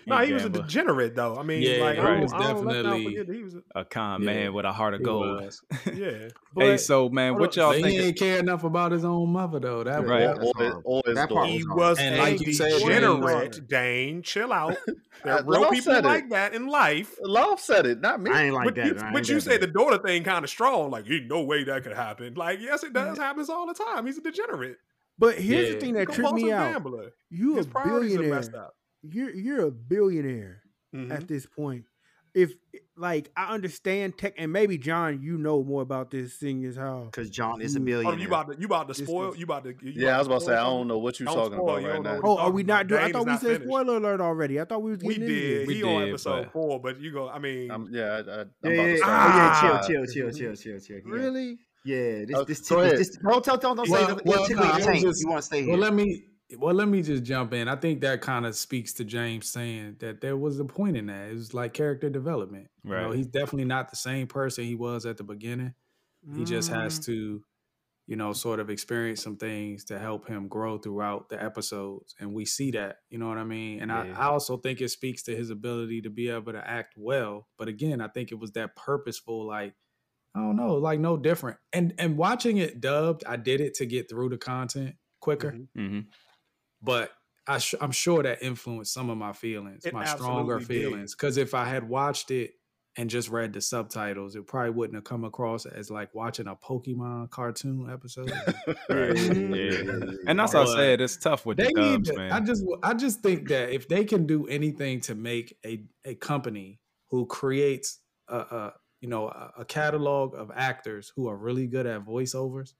No, 0.07 0.17
he 0.19 0.33
was 0.33 0.43
a 0.45 0.49
degenerate 0.49 1.15
though. 1.15 1.37
I 1.37 1.43
mean, 1.43 1.61
Yeah, 1.61 1.83
like 1.83 1.95
he 1.95 2.01
I 2.01 2.05
don't, 2.05 2.21
was 2.21 2.33
I 2.33 2.39
don't, 2.39 2.67
definitely- 2.67 3.15
forget 3.17 3.35
he 3.35 3.43
was. 3.43 3.55
A, 3.55 3.61
a 3.81 3.85
con 3.85 4.21
Yeah. 4.21 4.25
man 4.25 4.53
with 4.53 4.65
a 4.65 4.73
heart 4.73 4.93
of 4.93 5.03
gold. 5.03 5.41
was. 5.41 5.61
yeah, 5.93 6.29
But 6.53 6.65
hey, 6.65 6.77
so 6.77 7.09
man, 7.09 7.37
what 7.37 7.55
y'all 7.55 7.69
But 7.69 7.77
he 7.77 7.83
think? 7.83 8.01
ain't 8.01 8.17
care 8.19 8.39
enough 8.39 8.63
about 8.63 8.91
his 8.91 9.05
own 9.05 9.29
mother 9.31 9.59
though. 9.59 9.83
That 9.83 10.05
Right. 10.05 10.21
That's 10.21 10.39
Or, 10.39 10.81
or 10.83 11.01
his 11.05 11.15
That 11.15 11.29
part 11.29 11.47
daughter. 11.47 11.51
he 11.59 11.63
was 11.67 11.99
And 11.99 12.15
a 12.15 12.17
like 12.17 12.41
you 12.41 12.53
said, 12.53 12.79
degenerate. 12.79 13.67
Dane, 13.67 14.21
chill 14.23 14.51
out. 14.51 14.75
There 15.23 15.33
are 15.35 15.43
real 15.45 15.69
people 15.69 15.93
said 15.93 16.03
it. 16.03 16.07
like 16.07 16.29
that 16.31 16.53
in 16.53 16.67
life. 16.67 17.15
Love 17.21 17.59
said 17.59 17.85
it, 17.85 18.01
not 18.01 18.19
me. 18.21 18.31
I 18.31 18.45
ain't 18.45 18.55
like 18.55 18.65
but 18.65 18.75
that. 18.75 18.85
you, 18.87 18.91
ain't 18.99 19.13
but 19.13 19.29
you 19.29 19.39
say 19.39 19.57
the 19.57 19.67
daughter 19.67 19.99
thing 19.99 20.23
kind 20.23 20.43
of 20.43 20.49
strong. 20.49 20.89
Like, 20.89 21.09
ain't 21.09 21.27
no 21.27 21.43
way 21.43 21.63
that 21.63 21.83
could 21.83 21.93
happen. 21.95 22.33
Like, 22.33 22.59
yes, 22.59 22.83
it 22.83 22.91
does. 22.93 23.13
Mm-hmm. 23.13 23.21
Happens 23.21 23.49
all 23.49 23.67
the 23.67 23.73
time. 23.75 24.05
He's 24.07 24.17
a 24.17 24.21
degenerate. 24.21 24.70
But 25.17 25.35
here's 25.37 25.67
Yeah. 25.69 25.73
the 25.75 25.79
thing 25.79 25.93
that 25.95 26.05
tripped 26.11 26.33
me 26.33 26.41
Compulsive 26.43 26.51
out. 26.53 26.73
gambler. 26.83 27.11
You 27.29 27.53
a 27.53 27.57
His 27.57 27.67
priorities 27.67 28.15
are 28.15 28.19
billionaire. 28.19 28.59
up. 28.61 28.75
You're 29.03 29.31
you're 29.31 29.65
a 29.65 29.71
billionaire 29.71 30.61
Mhm. 30.95 31.11
at 31.11 31.27
this 31.27 31.45
point. 31.45 31.85
If 32.33 32.53
like 32.95 33.29
I 33.35 33.53
understand 33.53 34.17
tech, 34.17 34.35
and 34.37 34.53
maybe 34.53 34.77
John, 34.77 35.21
you 35.21 35.37
know 35.37 35.63
more 35.63 35.81
about 35.81 36.11
this, 36.11 36.35
thing 36.37 36.63
as 36.63 36.77
how 36.77 37.03
Because 37.05 37.29
John 37.29 37.59
is 37.61 37.75
a 37.75 37.79
Oh, 37.79 37.81
Oh, 37.81 37.85
billionaire. 37.85 38.19
you 38.19 38.27
about 38.27 38.51
to 38.53 38.57
you 38.59 38.65
about 38.67 38.87
to 38.87 38.93
spoil? 38.93 39.31
is- 39.33 39.37
You 39.37 39.43
about 39.43 39.65
to? 39.65 39.71
You 39.81 39.91
yeah, 39.95 40.15
I 40.15 40.19
was 40.19 40.27
about 40.27 40.39
to 40.39 40.45
say 40.45 40.53
I 40.53 40.63
don't 40.63 40.87
know 40.87 40.97
what 40.99 41.19
you're 41.19 41.25
Don't 41.25 41.35
talking 41.35 41.53
spoil, 41.57 41.69
about 41.69 41.81
you 41.81 41.89
right 41.89 42.01
now. 42.01 42.21
Oh, 42.23 42.37
are 42.37 42.51
we 42.51 42.63
not 42.63 42.87
doing? 42.87 43.01
I 43.01 43.11
thought 43.11 43.25
we 43.25 43.33
said 43.33 43.41
finished. 43.41 43.63
spoiler 43.63 43.97
alert 43.97 44.21
already. 44.21 44.61
I 44.61 44.63
thought 44.65 44.81
we 44.81 44.91
was 44.91 45.01
We 45.03 45.15
getting 45.15 45.23
into 45.23 45.35
did. 45.35 45.59
this. 45.61 45.67
We 45.67 45.73
he 45.75 45.83
on 45.83 46.03
episode 46.07 46.43
but- 46.43 46.51
four, 46.53 46.79
but 46.79 47.01
you 47.01 47.11
go. 47.11 47.27
I 47.27 47.39
mean, 47.39 47.69
I'm, 47.69 47.89
yeah, 47.91 48.03
I, 48.03 48.07
I, 48.07 48.19
I'm 48.19 48.23
Yeah, 48.29 48.31
about 48.39 48.47
yeah, 48.63 48.83
to 48.83 48.89
yeah. 48.91 48.95
start. 48.95 49.33
Oh, 49.33 49.35
yeah, 49.35 49.51
Ah. 49.51 49.81
chill, 49.87 50.05
chill, 50.05 50.05
chill, 50.05 50.31
chill, 50.31 50.55
chill, 50.55 50.79
chill. 50.79 50.95
Yeah. 50.97 51.01
Really? 51.13 51.59
Yeah, 51.83 52.25
this, 52.25 52.35
Oh, 52.35 52.43
this, 52.43 52.59
go 52.69 52.81
tickle, 52.83 52.97
this, 52.97 53.17
don't, 53.17 53.43
don't, 53.45 53.61
don't, 53.61 53.75
don't 53.77 53.85
say 53.87 53.91
Well, 53.91 54.17
it. 54.17 54.25
well, 54.25 54.43
It'll 54.45 54.55
no, 54.57 54.63
I 54.63 54.75
was 54.77 54.85
tank. 54.85 55.01
just- 55.01 55.21
You 55.21 55.29
want 55.29 55.39
to 55.39 55.45
stay 55.45 55.61
here. 55.63 55.71
Well, 55.71 55.79
let 55.79 55.93
me 55.93 56.25
well 56.57 56.75
let 56.75 56.89
me 56.89 57.01
just 57.01 57.23
jump 57.23 57.53
in. 57.53 57.69
I 57.69 57.77
think 57.77 58.01
that 58.01 58.19
kind 58.21 58.45
of 58.45 58.55
speaks 58.55 58.91
to 58.95 59.05
James 59.05 59.49
saying 59.49 59.95
that 59.99 60.19
there 60.19 60.35
was 60.35 60.59
a 60.59 60.65
point 60.65 60.97
in 60.97 61.05
that. 61.05 61.29
It 61.29 61.33
was 61.33 61.53
like 61.53 61.73
character 61.73 62.09
development. 62.09 62.67
You 62.83 62.89
know, 62.91 63.07
Right. 63.07 63.15
he's 63.15 63.27
definitely 63.27 63.65
not 63.65 63.89
the 63.89 63.95
same 63.95 64.27
person 64.27 64.65
he 64.65 64.75
was 64.75 65.05
at 65.05 65.15
the 65.17 65.23
beginning. 65.23 65.73
He 66.35 66.43
just 66.43 66.69
has 66.69 66.99
Mm. 66.99 67.05
to, 67.05 67.43
you 68.05 68.15
know, 68.17 68.33
sort 68.33 68.59
of 68.59 68.69
experience 68.69 69.23
some 69.23 69.37
things 69.37 69.85
to 69.85 69.97
help 69.97 70.27
him 70.27 70.49
grow 70.49 70.77
throughout 70.77 71.29
the 71.29 71.41
episodes. 71.41 72.13
And 72.19 72.33
we 72.33 72.43
see 72.45 72.69
that, 72.71 72.97
you 73.09 73.17
know 73.17 73.29
what 73.29 73.37
I 73.37 73.43
mean? 73.45 73.79
And 73.81 73.89
I, 73.91 74.09
I 74.09 74.25
also 74.25 74.57
think 74.57 74.81
it 74.81 74.89
speaks 74.89 75.23
to 75.23 75.35
his 75.35 75.49
ability 75.51 76.01
to 76.01 76.09
be 76.09 76.29
able 76.29 76.51
to 76.51 76.69
act 76.69 76.95
well. 76.97 77.47
But 77.57 77.69
again, 77.69 78.01
I 78.01 78.09
think 78.09 78.31
it 78.33 78.39
was 78.39 78.51
that 78.51 78.75
purposeful, 78.75 79.47
like, 79.47 79.73
I 80.35 80.39
don't 80.39 80.55
know, 80.55 80.75
like 80.75 80.99
no 80.99 81.17
different. 81.17 81.57
And 81.73 81.93
and 81.97 82.17
watching 82.17 82.57
it 82.57 82.79
dubbed, 82.81 83.23
I 83.27 83.35
did 83.35 83.59
it 83.61 83.73
to 83.75 83.85
get 83.85 84.09
through 84.09 84.29
the 84.29 84.37
content 84.37 84.95
quicker 85.19 85.51
Mhm. 85.51 85.67
hmm 85.75 85.99
but 86.81 87.11
I 87.47 87.57
sh- 87.59 87.75
I'm 87.81 87.91
sure 87.91 88.23
that 88.23 88.41
influenced 88.41 88.93
some 88.93 89.09
of 89.09 89.17
my 89.17 89.33
feelings, 89.33 89.85
It 89.85 89.93
my 89.93 90.05
stronger 90.05 90.59
feelings. 90.59 91.13
Because 91.15 91.37
if 91.37 91.53
I 91.53 91.65
had 91.65 91.87
watched 91.87 92.31
it 92.31 92.53
and 92.97 93.09
just 93.09 93.29
read 93.29 93.53
the 93.53 93.61
subtitles, 93.61 94.35
it 94.35 94.45
probably 94.47 94.71
wouldn't 94.71 94.95
have 94.95 95.03
come 95.03 95.23
across 95.23 95.65
as 95.65 95.89
like 95.91 96.13
watching 96.15 96.47
a 96.47 96.55
Pokemon 96.55 97.29
cartoon 97.29 97.89
episode. 97.91 98.31
Right. 98.89 99.17
Yeah. 99.17 100.11
And 100.27 100.39
that's 100.39 100.53
what 100.53 100.69
I 100.69 100.75
said. 100.75 101.01
It's 101.01 101.17
tough 101.17 101.45
with 101.45 101.57
they 101.57 101.71
the 101.73 101.81
need. 101.81 101.91
dubs, 102.03 102.09
To, 102.11 102.15
man. 102.17 102.31
I 102.31 102.39
just 102.41 102.63
I 102.83 102.93
just 102.93 103.21
think 103.21 103.49
that 103.49 103.69
if 103.71 103.87
they 103.87 104.05
can 104.05 104.25
do 104.27 104.47
anything 104.47 105.01
to 105.01 105.15
make 105.15 105.55
a 105.65 105.83
a 106.05 106.15
company 106.15 106.79
who 107.09 107.25
creates 107.27 107.99
a, 108.27 108.37
a 108.37 108.73
you 109.01 109.09
know 109.09 109.27
a, 109.27 109.51
a 109.59 109.65
catalog 109.65 110.33
of 110.35 110.51
actors 110.55 111.11
who 111.15 111.27
are 111.27 111.35
really 111.37 111.67
good 111.67 111.85
at 111.85 112.05
voiceovers. 112.05 112.73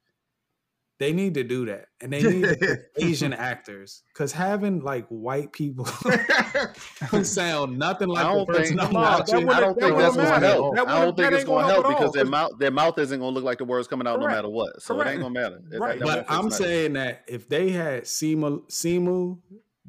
They 1.00 1.14
need 1.14 1.34
to 1.34 1.44
do 1.44 1.66
that, 1.66 1.86
and 2.00 2.14
they 2.14 2.22
need 2.22 2.58
Asian 3.00 3.34
actors 3.34 4.04
because 4.14 4.32
having 4.32 4.82
like 4.82 5.08
white 5.08 5.52
people 5.52 5.86
who 7.10 7.24
sound 7.24 7.80
nothing 7.80 8.08
like 8.08 8.24
I 8.24 8.30
the 8.30 8.36
don't 8.38 8.48
person 8.48 8.78
think. 8.78 8.82
I'm 8.90 8.94
no, 8.94 9.00
watching. 9.00 9.46
that 9.48 9.56
I 9.56 9.60
don't 9.62 9.76
wouldn't- 9.76 9.80
think 9.82 9.98
that's 9.98 10.16
gonna 10.16 10.46
help. 10.46 10.76
That 10.76 10.88
I 10.88 10.94
wouldn't- 11.00 11.18
don't 11.18 11.18
think 11.18 11.34
it's 11.34 11.44
gonna 11.44 11.62
gonna 11.64 11.74
help 11.74 11.86
help 11.86 11.98
because 11.98 12.06
all, 12.06 12.12
their 12.12 12.24
'cause- 12.24 12.30
mouth 12.32 12.52
their 12.60 12.72
mouth 12.72 12.98
isn't 13.00 13.20
gonna 13.20 13.32
look 13.32 13.44
like 13.44 13.58
the 13.58 13.66
words 13.66 13.88
coming 13.88 14.06
out 14.06 14.20
no 14.20 14.28
matter 14.28 14.48
what. 14.50 14.80
So 14.82 15.02
it 15.02 15.08
ain't 15.08 15.22
gonna 15.22 15.34
matter. 15.34 15.60
Right. 15.74 15.98
that 15.98 16.06
But 16.06 16.26
I'm 16.30 16.46
nothing. 16.46 16.52
saying 16.52 16.94
that 16.94 17.24
if 17.28 17.50
they 17.50 17.72
had 17.72 18.04
Simu, 18.04 18.70
Simu 18.70 19.40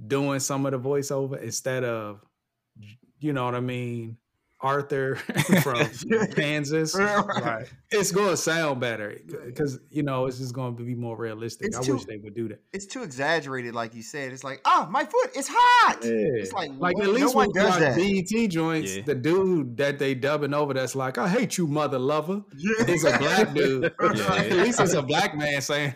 doing 0.07 0.41
some 0.41 0.65
of 0.65 0.73
the 0.73 0.81
voiceover 0.81 1.39
instead 1.43 1.85
of, 1.85 2.21
you 3.19 3.35
know 3.35 3.45
what 3.45 3.55
I 3.55 3.61
mean, 3.61 4.17
Arthur 4.63 5.17
from 5.63 5.87
Kansas, 6.35 6.95
Right. 6.97 7.67
it's 7.91 8.13
going 8.13 8.31
to 8.31 8.37
sound 8.37 8.81
better 8.81 9.19
because 9.47 9.79
you 9.91 10.03
know 10.03 10.27
it's 10.27 10.39
just 10.39 10.55
going 10.55 10.77
to 10.77 10.83
be 10.85 10.95
more 10.95 11.17
realistic. 11.17 11.69
It's 11.69 11.77
I 11.79 11.83
too- 11.83 11.95
wish 11.95 12.05
they 12.05 12.17
would 12.19 12.35
do 12.35 12.49
that. 12.49 12.61
it's 12.73 12.87
too 12.87 13.03
exaggerated, 13.03 13.75
like 13.75 13.95
you 13.95 14.03
said. 14.03 14.33
It's 14.33 14.45
like, 14.45 14.61
ah, 14.65 14.87
my 14.91 15.05
foot, 15.05 15.31
it's 15.35 15.49
hot. 15.51 15.99
It's 16.03 16.53
like, 16.53 16.71
like 16.79 16.97
what? 16.97 17.05
at 17.07 17.13
least 17.13 17.27
no 17.27 17.33
one 17.33 17.49
with 17.49 17.57
does 17.57 17.81
like. 17.81 17.97
BET 17.97 18.51
joints, 18.51 18.97
Yeah. 18.97 19.03
the 19.05 19.15
dude 19.15 19.77
that 19.79 19.99
they 19.99 20.15
dubbing 20.15 20.55
over 20.55 20.75
that's 20.75 20.95
like, 20.95 21.19
"I 21.19 21.29
hate 21.29 21.59
you, 21.59 21.67
mother 21.67 21.99
lover," 21.99 22.43
Yeah. 22.57 22.87
is 22.87 23.05
a 23.05 23.19
black 23.19 23.53
dude. 23.55 23.93
Yeah. 24.01 24.35
at 24.35 24.53
least 24.53 24.81
it's 24.81 24.95
a 24.95 25.03
black 25.03 25.37
man 25.37 25.61
saying. 25.61 25.95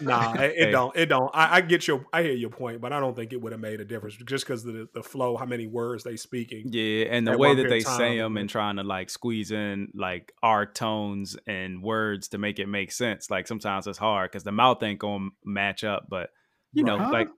Nah, 0.00 0.34
it, 0.34 0.52
it 0.56 0.64
Hey. 0.66 0.70
don't. 0.70 0.96
It 0.96 1.06
don't. 1.06 1.30
I, 1.34 1.56
I 1.56 1.60
get 1.60 1.86
your. 1.86 2.04
I 2.12 2.22
hear 2.22 2.32
your 2.32 2.50
point, 2.50 2.80
but 2.80 2.92
I 2.92 3.00
don't 3.00 3.14
think 3.14 3.32
it 3.32 3.40
would 3.40 3.52
have 3.52 3.60
made 3.60 3.80
a 3.80 3.84
difference 3.84 4.16
just 4.16 4.46
because 4.46 4.64
the, 4.64 4.88
the 4.92 5.02
flow, 5.02 5.36
how 5.36 5.44
many 5.46 5.66
words 5.66 6.04
they 6.04 6.16
speaking. 6.16 6.64
Yeah, 6.70 7.06
and 7.10 7.26
the 7.26 7.32
at 7.32 7.38
way 7.38 7.48
one 7.48 7.56
that 7.62 7.68
they 7.68 7.78
of 7.78 7.96
say 7.96 8.18
them 8.18 8.36
and 8.36 8.48
trying 8.48 8.76
to 8.76 8.82
like 8.82 9.10
squeeze 9.10 9.50
in 9.50 9.88
like 9.94 10.32
our 10.42 10.66
tones 10.66 11.36
and 11.46 11.82
words 11.82 12.28
to 12.28 12.38
make 12.38 12.58
it 12.58 12.66
make 12.66 12.92
sense. 12.92 13.30
Like 13.30 13.46
sometimes 13.46 13.86
it's 13.86 13.98
hard 13.98 14.30
because 14.30 14.44
the 14.44 14.52
mouth 14.52 14.82
ain't 14.82 14.98
gonna 14.98 15.28
match 15.44 15.84
up, 15.84 16.06
but 16.08 16.30
you 16.72 16.84
know, 16.84 16.98
Huh? 16.98 17.10
like 17.12 17.28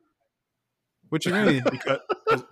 what 1.08 1.24
you 1.26 1.32
mean? 1.32 1.62
because 1.70 1.98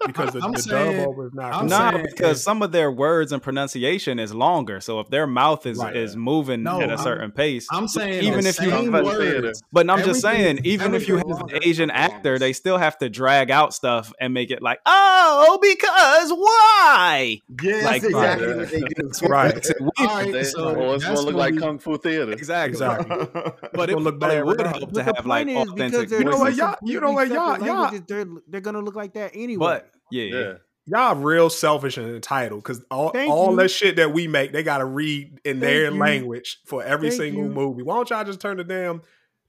because 0.06 0.32
the, 0.32 0.40
I'm 0.42 0.52
the 0.52 0.58
saying- 0.62 0.96
dub 0.98 1.08
over 1.08 1.26
is 1.26 1.34
not. 1.34 1.52
I'm 1.54 1.66
nah, 1.66 1.90
saying 1.92 2.06
because 2.10 2.42
some 2.42 2.62
of 2.62 2.72
their 2.72 2.90
words 2.90 3.32
and 3.32 3.42
pronunciation 3.42 4.18
is 4.18 4.34
longer. 4.34 4.80
So 4.80 5.00
if 5.00 5.08
their 5.10 5.26
mouth 5.26 5.66
is 5.66 5.78
Right, 5.78 5.96
is 5.96 6.16
moving 6.16 6.62
No, 6.62 6.80
at 6.80 6.88
a 6.88 6.94
I'm- 6.94 7.02
certain 7.02 7.30
pace, 7.32 7.66
I'm 7.70 7.88
saying 7.88 8.24
even 8.24 8.46
if 8.46 8.60
you 8.60 8.70
words. 8.70 9.62
But 9.72 9.88
I'm 9.90 10.04
just 10.04 10.20
saying, 10.20 10.60
even 10.64 10.94
if 10.94 11.08
you 11.08 11.16
have 11.16 11.26
everything 11.30 11.56
an 11.56 11.62
Asian 11.64 11.90
actor, 11.90 12.38
they 12.38 12.52
still 12.52 12.78
have 12.78 12.98
to 12.98 13.08
drag 13.08 13.50
out 13.50 13.74
stuff 13.74 14.12
and 14.20 14.32
make 14.34 14.50
it 14.50 14.62
like, 14.62 14.80
oh, 14.86 15.58
because 15.62 16.32
why? 16.32 17.40
Yeah, 17.62 17.74
Like, 17.84 18.02
that's 18.02 18.04
exactly 18.04 18.46
right. 18.46 18.56
what 18.56 18.70
they 18.70 18.80
do. 18.80 19.10
right. 19.28 19.66
All 19.98 20.06
right, 20.06 20.32
They, 20.32 20.42
so 20.44 20.64
oh, 20.76 20.94
it's 20.94 21.04
that's 21.04 21.14
gonna 21.20 21.26
look 21.26 21.36
like 21.36 21.54
be- 21.54 21.60
kung 21.60 21.78
fu 21.78 21.96
theater. 21.98 22.32
Exactly. 22.32 22.68
Exactly. 22.78 23.26
But 23.72 23.90
it, 23.90 23.92
gonna 23.94 24.04
look 24.04 24.18
but 24.20 24.30
it 24.34 24.44
would 24.44 24.60
help 24.60 24.80
to 24.80 24.86
the 24.86 25.02
have 25.04 25.26
like 25.26 25.46
point 25.46 25.58
is 25.58 25.72
because 25.74 25.92
authentic 25.94 26.18
You 26.18 26.24
know 26.24 26.38
what, 26.38 26.54
y'all- 26.54 26.76
you 26.84 27.00
know 27.00 27.12
what, 27.12 27.28
y'all- 27.28 27.58
y'all- 27.64 27.90
They're 28.06 28.26
they're 28.48 28.60
gonna 28.60 28.80
look 28.80 28.94
like 28.96 29.14
that 29.14 29.32
anyway. 29.34 29.64
But 30.10 30.16
yeah, 30.16 30.24
Yeah. 30.24 30.52
Y'all 30.90 31.16
real 31.16 31.50
selfish 31.50 31.98
and 31.98 32.14
entitled 32.14 32.62
because 32.62 32.82
all, 32.90 33.10
Thank 33.10 33.30
all 33.30 33.50
you. 33.50 33.56
that 33.58 33.68
shit 33.68 33.96
that 33.96 34.14
we 34.14 34.26
make, 34.26 34.52
they 34.52 34.62
got 34.62 34.78
to 34.78 34.86
read 34.86 35.38
in 35.44 35.60
Thank 35.60 35.60
their 35.60 35.90
you. 35.92 35.98
language 35.98 36.60
for 36.66 36.82
every 36.82 37.10
Thank 37.10 37.20
single 37.20 37.44
you. 37.44 37.50
movie. 37.50 37.82
Why 37.82 37.96
don't 37.96 38.08
y'all 38.08 38.24
just 38.24 38.40
turn 38.40 38.56
the 38.56 38.64
damn 38.64 39.02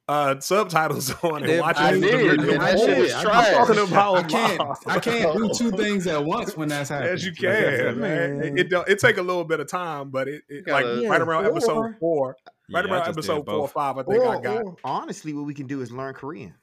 uh, 0.10 0.38
subtitles 0.42 1.14
on 1.24 1.38
and 1.38 1.46
did. 1.46 1.62
watch 1.62 1.78
I 1.78 1.94
it? 1.94 2.02
did, 2.02 2.42
man. 2.42 2.58
That 2.60 2.80
shit 2.80 2.98
was 2.98 3.14
I- 3.14 3.24
trash. 3.24 3.48
I'm 3.56 3.68
talking 3.68 3.88
about 3.88 4.16
I 4.18 4.24
can't. 4.24 4.62
I 4.88 5.00
can't 5.00 5.38
do 5.38 5.50
two 5.56 5.72
things 5.72 6.08
at 6.08 6.26
once 6.26 6.58
when 6.58 6.68
that's 6.68 6.90
happening. 6.90 7.14
As 7.14 7.26
you 7.26 7.32
can, 7.32 8.00
man. 8.00 8.40
Man. 8.40 8.58
It, 8.58 8.74
it, 8.74 8.84
it 8.90 9.00
take 9.00 9.16
a 9.18 9.22
little 9.22 9.46
bit 9.46 9.62
of 9.62 9.68
time, 9.70 10.10
but 10.10 10.28
it, 10.28 10.42
it 10.50 10.68
like 10.68 10.84
gotta- 10.84 11.08
right 11.08 11.22
around 11.22 11.44
Yeah, 11.46 11.52
episode 11.52 11.96
four, 12.02 12.36
right 12.74 12.84
Yeah, 12.86 12.92
around 12.92 13.08
episode 13.08 13.46
four 13.46 13.56
or 13.56 13.68
five, 13.70 13.98
I 13.98 14.04
think 14.04 14.24
Or, 14.24 14.36
I 14.36 14.42
got. 14.42 14.64
or 14.66 14.76
honestly, 14.84 15.32
what 15.32 15.46
we 15.46 15.54
can 15.54 15.68
do 15.68 15.80
is 15.82 15.90
learn 15.90 16.14
Korean. 16.16 16.54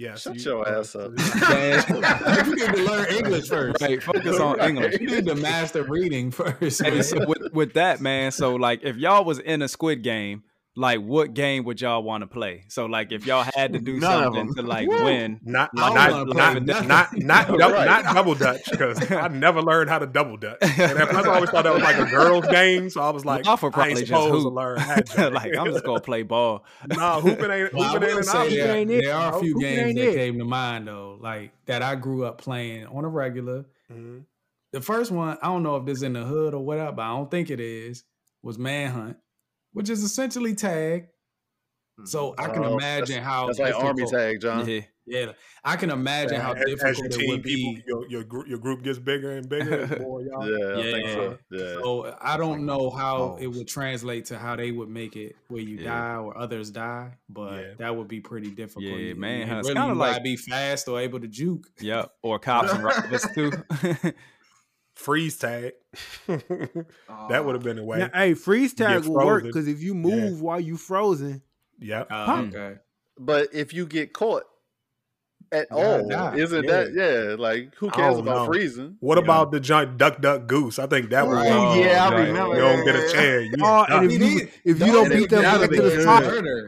Yeah, 0.00 0.14
Shut 0.14 0.36
you- 0.36 0.42
your 0.42 0.68
ass 0.78 0.94
up. 0.96 1.10
you 2.46 2.54
need 2.56 2.74
to 2.74 2.82
learn 2.84 3.06
English 3.14 3.48
first. 3.48 3.82
right. 3.82 4.02
Focus 4.02 4.40
on 4.40 4.58
English. 4.60 4.98
You 5.00 5.10
need 5.10 5.26
to 5.26 5.34
master 5.34 5.82
reading 5.82 6.30
first. 6.30 6.82
Hey, 6.82 7.02
so 7.02 7.26
with, 7.26 7.52
with 7.52 7.74
that, 7.74 8.00
man, 8.00 8.32
so 8.32 8.54
like 8.56 8.80
if 8.82 8.96
y'all 8.96 9.24
was 9.24 9.38
in 9.38 9.60
a 9.60 9.68
Squid 9.68 10.02
Game, 10.02 10.42
like 10.76 11.00
what 11.00 11.34
game 11.34 11.64
would 11.64 11.80
y'all 11.80 12.02
want 12.02 12.22
to 12.22 12.26
play? 12.28 12.64
So 12.68 12.86
like 12.86 13.10
if 13.12 13.26
y'all 13.26 13.44
had 13.56 13.72
to 13.72 13.80
do 13.80 13.98
None 13.98 14.32
something 14.32 14.54
to 14.54 14.62
like 14.62 14.88
win, 14.88 15.40
Not 15.42 15.70
I 15.76 15.88
don't 16.14 16.28
not 16.28 16.36
not 16.36 16.62
not 16.62 16.86
not 16.86 16.86
nothing. 17.16 17.26
not, 17.26 17.48
Right. 17.72 17.84
not 18.04 18.14
double 18.14 18.34
dutch 18.36 18.70
because 18.70 19.10
I 19.10 19.28
never 19.28 19.60
learned 19.62 19.90
how 19.90 19.98
to 19.98 20.06
double 20.06 20.36
dutch. 20.36 20.58
And 20.62 20.80
at 20.80 21.08
first 21.10 21.26
I 21.26 21.34
always 21.34 21.50
thought 21.50 21.64
that 21.64 21.74
was 21.74 21.82
like 21.82 21.98
a 21.98 22.06
girls' 22.08 22.46
game, 22.48 22.88
so 22.88 23.02
I 23.02 23.10
was 23.10 23.24
like, 23.24 23.44
Y'all 23.46 23.56
for 23.56 23.66
I 23.66 23.68
ain't 23.68 23.74
probably 23.74 23.94
just 23.94 24.06
supposed 24.08 24.44
to 24.44 24.48
learn 24.48 24.78
that. 24.78 25.32
like 25.32 25.56
I'm 25.56 25.66
just 25.72 25.84
gonna 25.84 26.00
play 26.00 26.22
ball. 26.22 26.64
nah, 26.86 27.20
hooping 27.20 27.50
ain't 27.50 27.72
Well, 27.74 27.82
I 27.82 27.88
hooping 27.92 28.02
ain't 28.08 28.12
will 28.12 28.18
an 28.18 28.24
say 28.24 28.38
option. 28.38 28.58
there, 28.58 28.76
ain't 28.76 28.88
there 28.90 29.14
are 29.14 29.36
a 29.36 29.40
few 29.40 29.54
Hooping 29.54 29.68
games 29.76 29.94
that 29.96 30.08
it. 30.10 30.14
came 30.14 30.38
to 30.38 30.44
mind 30.44 30.86
though, 30.86 31.18
like 31.20 31.52
that 31.66 31.82
I 31.82 31.96
grew 31.96 32.24
up 32.24 32.38
playing 32.40 32.86
on 32.86 33.04
a 33.04 33.08
regular. 33.08 33.64
Mhm. 33.92 34.22
The 34.72 34.80
first 34.80 35.10
one, 35.10 35.36
I 35.42 35.46
don't 35.48 35.64
know 35.64 35.74
if 35.76 35.84
this 35.84 35.96
is 35.98 36.02
in 36.04 36.12
the 36.12 36.22
hood 36.22 36.54
or 36.54 36.64
whatever, 36.64 36.92
but 36.92 37.02
I 37.02 37.08
don't 37.08 37.28
think 37.28 37.50
it 37.50 37.58
is, 37.58 38.04
was 38.40 38.56
Manhunt, 38.56 39.16
which 39.72 39.88
is 39.90 40.02
essentially 40.02 40.54
tag. 40.54 41.06
So 42.04 42.32
hmm. 42.32 42.40
I 42.40 42.48
can 42.48 42.64
Oh, 42.64 42.74
imagine 42.78 43.22
how 43.22 43.46
That's 43.48 43.58
like 43.58 43.74
army 43.74 44.06
tag, 44.06 44.40
John. 44.40 44.66
Yeah. 44.68 44.80
Yeah, 45.06 45.32
I 45.64 45.74
can 45.74 45.90
imagine 45.90 46.40
how 46.40 46.52
As- 46.52 46.62
as 46.62 46.64
difficult 46.66 46.96
your 46.98 47.06
it 47.06 47.12
team 47.12 47.30
would 47.30 47.42
people, 47.42 47.72
be. 47.74 47.82
your 47.84 48.08
your 48.08 48.22
group, 48.24 48.46
your 48.46 48.58
group 48.58 48.82
gets 48.84 48.98
bigger 49.00 49.32
and 49.32 49.48
bigger. 49.48 49.84
the 49.86 49.98
more 50.00 50.22
y'all- 50.22 50.48
Yeah, 50.48 50.78
I 50.78 50.82
think 50.82 51.06
Yeah. 51.06 51.14
so. 51.14 51.38
Yeah. 51.50 51.58
So 51.82 52.16
I 52.20 52.36
don't 52.36 52.64
know 52.64 52.90
how 52.90 53.36
it 53.40 53.48
would 53.48 53.66
translate 53.66 54.26
to 54.26 54.38
how 54.38 54.54
they 54.54 54.70
would 54.70 54.88
make 54.88 55.16
it 55.16 55.34
where 55.48 55.60
you 55.62 55.78
Yeah. 55.78 55.90
die 55.90 56.16
or 56.16 56.38
others 56.38 56.70
die, 56.70 57.16
but 57.28 57.60
Yeah. 57.60 57.74
that 57.78 57.96
would 57.96 58.06
be 58.06 58.20
pretty 58.20 58.50
difficult. 58.50 58.84
Yeah, 58.84 58.94
You- 58.96 59.14
man, 59.16 59.48
and 59.48 59.58
it's 59.58 59.68
really 59.68 59.80
kinda 59.80 59.94
like- 59.96 60.12
gotta 60.12 60.22
be 60.22 60.36
fast 60.36 60.86
or 60.86 61.00
able 61.00 61.18
to 61.18 61.28
juke. 61.28 61.66
Yep. 61.80 62.12
Or 62.22 62.38
cops 62.48 62.72
and 62.72 62.84
robbers 62.84 63.26
too. 63.34 63.50
freeze 64.94 65.38
tag. 65.38 65.72
that 66.26 67.42
would 67.44 67.54
have 67.54 67.64
been 67.64 67.76
the 67.76 67.84
way. 67.84 67.98
Now, 67.98 68.10
hey, 68.14 68.34
freeze 68.34 68.72
You 68.78 68.84
tag 68.84 69.04
will 69.04 69.14
work 69.14 69.44
because 69.44 69.66
if 69.68 69.82
you 69.82 69.94
move 69.94 70.40
while 70.40 70.60
you 70.60 70.76
frozen, 70.76 71.42
Yep. 71.78 72.08
Uh, 72.10 72.44
Okay. 72.48 72.76
But 73.18 73.48
if 73.52 73.74
you 73.74 73.86
get 73.86 74.12
caught 74.12 74.44
at 75.52 75.66
You 75.70 75.76
all, 75.76 76.08
die. 76.08 76.36
isn't 76.36 76.66
that 76.66 76.92
yeah? 76.94 77.34
Like 77.38 77.74
who 77.76 77.90
cares 77.90 78.18
about 78.18 78.34
know. 78.36 78.46
freezing? 78.46 78.96
What 79.00 79.18
Yeah. 79.18 79.24
about 79.24 79.50
the 79.52 79.60
giant 79.60 79.98
duck, 79.98 80.20
duck, 80.20 80.46
goose? 80.46 80.78
I 80.78 80.86
think 80.86 81.10
that 81.10 81.26
would. 81.26 81.34
Right. 81.34 81.50
Oh, 81.50 81.76
work. 81.76 81.84
yeah, 81.84 82.08
I 82.08 82.14
remember. 82.26 82.54
You 82.54 82.60
don't 82.60 82.84
get 82.84 82.96
a 82.96 83.12
chair. 83.12 83.40
You 83.42 83.52
Oh, 83.62 83.84
and 83.88 84.10
if 84.12 84.20
you 84.20 84.48
if 84.64 84.80
you 84.80 84.86
don't 84.92 85.08
beat 85.10 85.30
them 85.30 85.42
gotta 85.42 85.60
back 85.60 85.70
be 85.70 85.76
to 85.76 85.82
the 85.82 86.04
top, 86.04 86.22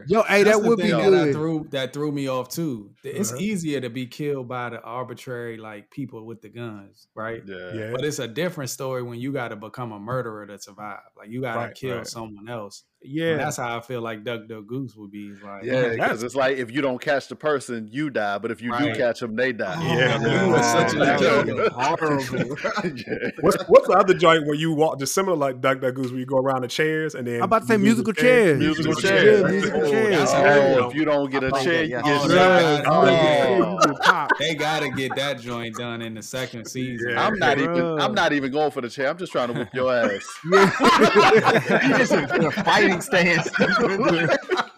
yo, 0.07 0.21
hey, 0.23 0.43
that 0.43 0.61
would 0.61 0.77
be 0.77 0.83
thing 0.83 0.97
that 0.97 1.09
good. 1.09 1.33
threw 1.33 1.67
that 1.71 1.93
threw 1.93 2.11
me 2.11 2.27
off 2.27 2.49
too. 2.49 2.91
It's 3.03 3.31
Uh-huh. 3.31 3.39
easier 3.41 3.81
to 3.81 3.89
be 3.89 4.05
killed 4.07 4.47
by 4.47 4.69
the 4.69 4.81
arbitrary 4.81 5.57
like 5.57 5.89
people 5.89 6.25
with 6.25 6.41
the 6.41 6.49
guns, 6.49 7.07
right? 7.15 7.41
Yeah. 7.45 7.73
yeah. 7.73 7.91
But 7.91 8.03
it's 8.03 8.19
a 8.19 8.27
different 8.27 8.69
story 8.69 9.03
when 9.03 9.19
you 9.19 9.31
got 9.31 9.49
to 9.49 9.55
become 9.55 9.91
a 9.91 9.99
murderer 9.99 10.45
to 10.47 10.59
survive. 10.59 10.99
Like 11.17 11.29
you 11.29 11.41
got 11.41 11.53
to 11.53 11.59
Right, 11.59 11.75
kill 11.75 11.97
right. 11.97 12.07
someone 12.07 12.49
else. 12.49 12.83
And 13.03 13.11
Yeah, 13.13 13.37
that's 13.37 13.57
how 13.57 13.77
I 13.77 13.81
feel 13.81 14.01
like 14.01 14.23
Duck 14.23 14.47
Duck 14.47 14.65
Goose 14.67 14.95
would 14.95 15.11
be. 15.11 15.31
Like, 15.43 15.63
Yeah, 15.63 15.89
because 15.89 16.23
it's 16.23 16.35
like 16.35 16.57
if 16.57 16.71
you 16.71 16.81
don't 16.81 17.01
catch 17.01 17.27
the 17.27 17.35
person, 17.35 17.87
you 17.91 18.09
die. 18.09 18.37
But 18.37 18.51
if 18.51 18.61
you 18.61 18.71
Right. 18.71 18.93
do 18.93 18.99
catch 18.99 19.19
them, 19.19 19.35
they 19.35 19.51
die. 19.51 19.75
Yeah. 19.83 20.19
Oh, 20.21 20.47
you 20.47 20.55
essentially 20.55 21.05
Yeah. 21.07 21.17
killed 21.17 21.47
them. 21.47 21.69
Horrible. 21.73 22.57
Yeah. 22.95 23.29
What's 23.41 23.63
what's 23.67 23.87
the 23.87 23.93
other 23.97 24.13
joint 24.13 24.45
where 24.45 24.55
you 24.55 24.73
walk 24.73 24.99
just 24.99 25.13
similar 25.13 25.35
like 25.37 25.61
Duck 25.61 25.81
Duck 25.81 25.95
Goose 25.95 26.11
where 26.11 26.19
you 26.19 26.25
go 26.25 26.37
around 26.37 26.61
the 26.61 26.67
chairs 26.67 27.15
and 27.15 27.27
then 27.27 27.35
I'm 27.37 27.43
about 27.43 27.61
to 27.63 27.67
say 27.67 27.73
you 27.75 27.79
musical 27.79 28.13
the 28.13 28.21
chairs. 28.21 28.59
Musical 28.59 28.93
chair. 28.95 29.11
chairs. 29.23 29.41
Yeah, 29.41 29.47
musical 29.47 29.81
Oh, 29.85 29.91
chairs. 29.91 30.29
Oh, 30.33 30.87
if 30.89 30.95
you 30.95 31.05
don't 31.05 31.29
get 31.31 31.43
a 31.43 31.51
Oh, 31.53 31.63
chair, 31.63 31.83
you 31.83 31.97
Oh, 31.97 32.01
get 32.03 32.27
they 32.29 32.35
shot. 32.35 32.83
got- 32.83 32.87
Oh, 32.93 33.01
oh, 33.01 33.05
yeah, 33.11 33.57
you 33.57 33.79
get 33.85 33.99
popped. 34.01 34.39
They 34.39 34.55
got 34.55 34.81
to 34.81 34.89
get 34.89 35.15
that 35.15 35.39
joint 35.39 35.75
done 35.75 36.01
in 36.01 36.13
the 36.13 36.21
second 36.21 36.65
season. 36.65 37.09
Yeah. 37.11 37.25
I'm 37.27 37.37
not 37.39 37.57
even. 37.59 37.99
I'm 37.99 38.13
not 38.13 38.33
even 38.33 38.51
going 38.51 38.71
for 38.71 38.81
the 38.81 38.89
chair. 38.89 39.09
I'm 39.09 39.17
just 39.17 39.31
trying 39.31 39.47
to 39.53 39.59
whip 39.59 39.69
your 39.73 39.93
ass. 39.93 40.25
you 40.43 41.97
just 41.97 42.11
in 42.13 42.92
a 42.97 43.01
fighting 43.01 43.41
stance. 43.43 44.37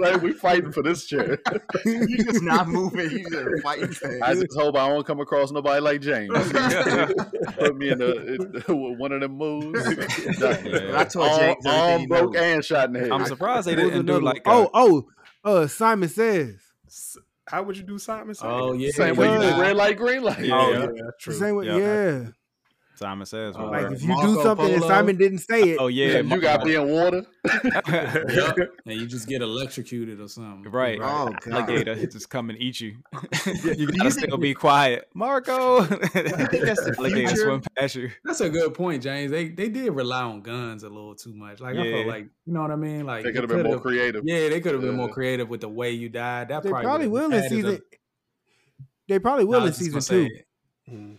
like 0.00 0.22
we 0.22 0.32
fighting 0.32 0.72
for 0.72 0.82
this 0.82 1.06
chair. 1.06 1.38
you 1.84 2.16
just 2.24 2.42
not 2.42 2.68
moving. 2.68 3.10
You 3.10 3.28
just 3.30 3.62
fighting 3.62 3.92
stance. 3.92 4.22
I 4.22 4.34
just 4.34 4.54
hope 4.56 4.76
I 4.76 4.88
don't 4.88 5.06
come 5.06 5.20
across 5.20 5.50
nobody 5.52 5.80
like 5.80 6.00
James. 6.00 6.32
Put 7.58 7.76
me 7.76 7.90
in, 7.90 8.02
a, 8.02 8.06
in 8.06 8.98
one 8.98 9.12
of 9.12 9.20
them 9.20 9.32
moves. 9.36 9.84
Yeah. 10.40 10.92
I 10.98 11.04
told 11.04 11.28
Arm, 11.28 11.38
James 11.40 11.66
everything 11.66 11.72
arm 11.72 12.00
you 12.02 12.08
broke 12.08 12.34
know. 12.34 12.40
and 12.40 12.64
shot 12.64 12.86
in 12.88 12.92
the 12.94 13.00
head. 13.00 13.10
I'm 13.12 13.24
surprised 13.26 13.66
they 13.66 13.74
didn't 13.76 14.06
do 14.06 14.20
like 14.20 14.46
one? 14.46 14.56
a, 14.56 14.58
oh 14.72 15.04
oh 15.44 15.62
uh 15.62 15.66
Simon 15.66 16.08
says 16.08 16.56
How 17.46 17.62
would 17.62 17.76
you 17.76 17.82
do 17.84 17.98
Simon? 17.98 18.34
Says? 18.34 18.44
Oh 18.44 18.72
yeah, 18.72 18.90
Same 18.90 19.16
way 19.16 19.32
you 19.32 19.40
do 19.40 19.60
red 19.60 19.76
light, 19.76 19.96
green 19.96 20.22
light. 20.22 20.40
Yeah. 20.44 20.54
Oh 20.58 20.70
Yeah. 20.72 20.78
yeah, 20.80 20.86
the 20.86 21.12
true. 21.20 21.34
same 21.34 21.56
way. 21.56 21.66
Yeah. 21.66 21.76
Yeah, 21.76 22.24
Simon 22.96 23.26
says. 23.26 23.54
Uh, 23.56 23.66
like 23.70 23.92
if 23.92 24.02
you 24.02 24.08
Marco 24.08 24.34
do 24.34 24.42
something 24.42 24.72
and 24.74 24.82
Simon 24.84 25.16
didn't 25.16 25.38
say 25.38 25.60
it, 25.70 25.76
oh 25.80 25.86
yeah, 25.88 26.18
you 26.20 26.40
got 26.40 26.64
me 26.64 26.74
in 26.74 26.88
water. 26.88 27.24
Yep. 27.86 28.56
and 28.86 29.00
you 29.00 29.06
just 29.06 29.28
get 29.28 29.40
electrocuted 29.42 30.20
or 30.20 30.28
something. 30.28 30.70
Right. 30.70 30.98
Oh, 31.00 31.32
God. 31.40 31.68
Alligator 31.70 31.94
just 32.06 32.28
come 32.30 32.50
and 32.50 32.58
eat 32.60 32.80
you. 32.80 32.96
you 33.46 33.54
Do 33.62 33.70
you 33.82 33.86
gotta 33.88 34.10
think- 34.10 34.26
still 34.26 34.36
be 34.38 34.54
quiet, 34.54 35.08
Marco. 35.14 35.82
think 35.84 36.00
that's 36.64 36.84
the 36.84 36.94
Alligator 36.98 37.36
swim 37.36 37.62
past 37.78 37.94
you. 37.94 38.10
That's 38.24 38.40
a 38.40 38.48
good 38.50 38.74
point, 38.74 39.02
James. 39.02 39.30
They 39.30 39.48
they 39.48 39.68
did 39.68 39.92
rely 39.92 40.22
on 40.22 40.40
guns 40.42 40.82
a 40.82 40.88
little 40.88 41.14
too 41.14 41.34
much. 41.34 41.60
Like 41.60 41.76
I 41.76 41.82
felt 41.82 41.86
Yeah. 42.06 42.12
like 42.12 42.24
you 42.46 42.52
know 42.52 42.62
what 42.62 42.70
I 42.70 42.76
mean. 42.76 43.06
Like 43.06 43.24
They 43.24 43.32
could 43.32 43.42
have 43.42 43.50
been 43.50 43.62
more 43.62 43.80
creative. 43.80 44.22
Yeah, 44.24 44.48
they 44.48 44.60
could 44.60 44.72
have 44.72 44.82
been 44.82 44.96
more 44.96 45.08
creative 45.10 45.48
with 45.48 45.60
the 45.60 45.68
way 45.68 45.92
you 45.92 46.08
died. 46.08 46.48
That 46.48 46.62
they 46.62 46.70
probably, 46.70 46.84
probably 46.86 47.08
will 47.08 47.32
in 47.32 47.48
season. 47.48 47.74
a- 47.76 47.96
They 49.08 49.18
probably 49.18 49.44
will 49.44 49.62
I 49.62 49.66
in 49.68 49.72
season 49.72 50.00
two. 50.00 50.28
say. 50.28 50.42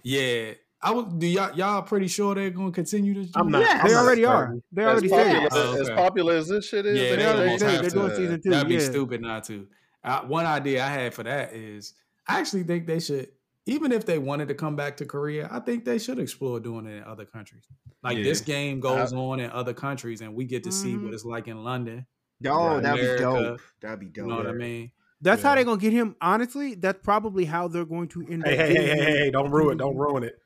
Yeah, 0.04 0.52
I 0.88 0.92
would. 0.92 1.20
Do 1.20 1.28
y'all 1.28 1.54
y'all 1.56 1.82
pretty 1.82 2.08
sure 2.08 2.34
they're 2.36 2.50
gonna 2.50 2.72
continue 2.72 3.14
this? 3.14 3.32
I'm 3.36 3.50
not. 3.50 3.62
Yeah. 3.62 3.80
I'm 3.82 3.88
They 3.88 3.94
not 3.94 4.04
already 4.06 4.26
are. 4.26 4.56
They 4.72 4.84
As 4.84 4.88
already 4.88 5.10
popular, 5.10 5.50
said. 5.50 5.50
Oh, 5.52 5.82
as 5.82 5.90
popular 5.90 6.34
as 6.36 6.48
this 6.48 6.68
shit 6.68 6.86
is, 6.86 6.98
Yeah, 7.00 7.10
they 7.12 7.16
they 7.18 7.26
already 7.26 7.42
almost 7.44 7.60
said 7.62 7.72
have 7.72 7.82
they're 7.82 7.90
doing 7.92 8.10
to. 8.10 8.16
season 8.16 8.42
two. 8.42 8.50
That'd 8.52 8.68
be 8.70 8.74
yeah. 8.76 8.80
stupid 8.80 9.22
not 9.22 9.44
to. 9.46 9.68
Uh, 10.04 10.22
one 10.22 10.46
idea 10.46 10.84
I 10.86 10.90
had 10.90 11.14
for 11.14 11.24
that 11.24 11.54
is 11.54 11.94
I 12.28 12.40
actually 12.40 12.64
think 12.64 12.88
they 12.88 13.00
should, 13.00 13.28
even 13.66 13.92
if 13.92 14.06
they 14.06 14.18
wanted 14.20 14.48
to 14.48 14.54
come 14.54 14.76
back 14.78 14.98
to 14.98 15.06
Korea, 15.06 15.50
I 15.52 15.60
think 15.60 15.84
they 15.84 15.98
should 16.00 16.20
explore 16.20 16.60
doing 16.60 16.86
it 16.86 16.98
in 16.98 17.04
other 17.04 17.26
countries. 17.26 17.64
Like 18.04 18.18
Yeah. 18.18 18.24
this 18.24 18.40
game 18.42 18.80
goes 18.80 19.12
on 19.12 19.40
in 19.42 19.52
other 19.52 19.74
countries, 19.74 20.22
and 20.22 20.34
we 20.36 20.46
get 20.46 20.64
to 20.64 20.72
see 20.72 20.94
Mhm. 20.94 21.04
what 21.04 21.14
it's 21.14 21.26
like 21.26 21.48
in 21.50 21.64
London. 21.64 22.06
Oh, 22.46 22.76
Right. 22.76 22.84
that'd 22.84 23.18
be 23.18 23.22
dope. 23.24 23.60
That'd 23.82 24.00
be 24.00 24.06
dope. 24.06 24.16
You 24.26 24.28
know 24.32 24.38
what 24.38 24.48
I 24.48 24.52
mean? 24.54 24.92
That's 25.20 25.42
how 25.42 25.56
they're 25.56 25.64
gonna 25.64 25.82
get 25.82 25.94
him. 25.94 26.16
Honestly, 26.22 26.76
that's 26.76 27.00
probably 27.04 27.46
how 27.46 27.68
they're 27.68 27.86
going 27.86 28.08
to 28.10 28.26
end 28.30 28.44
Hey, 28.46 28.54
up. 28.54 28.66
hey, 28.68 28.74
hey, 28.76 28.86
hey, 28.86 28.96
hey, 28.98 29.18
hey! 29.24 29.32
Don't 29.32 29.50
ruin 29.50 29.74
it. 29.74 29.80
Don't 29.80 29.98
ruin 29.98 30.24
it. 30.24 30.40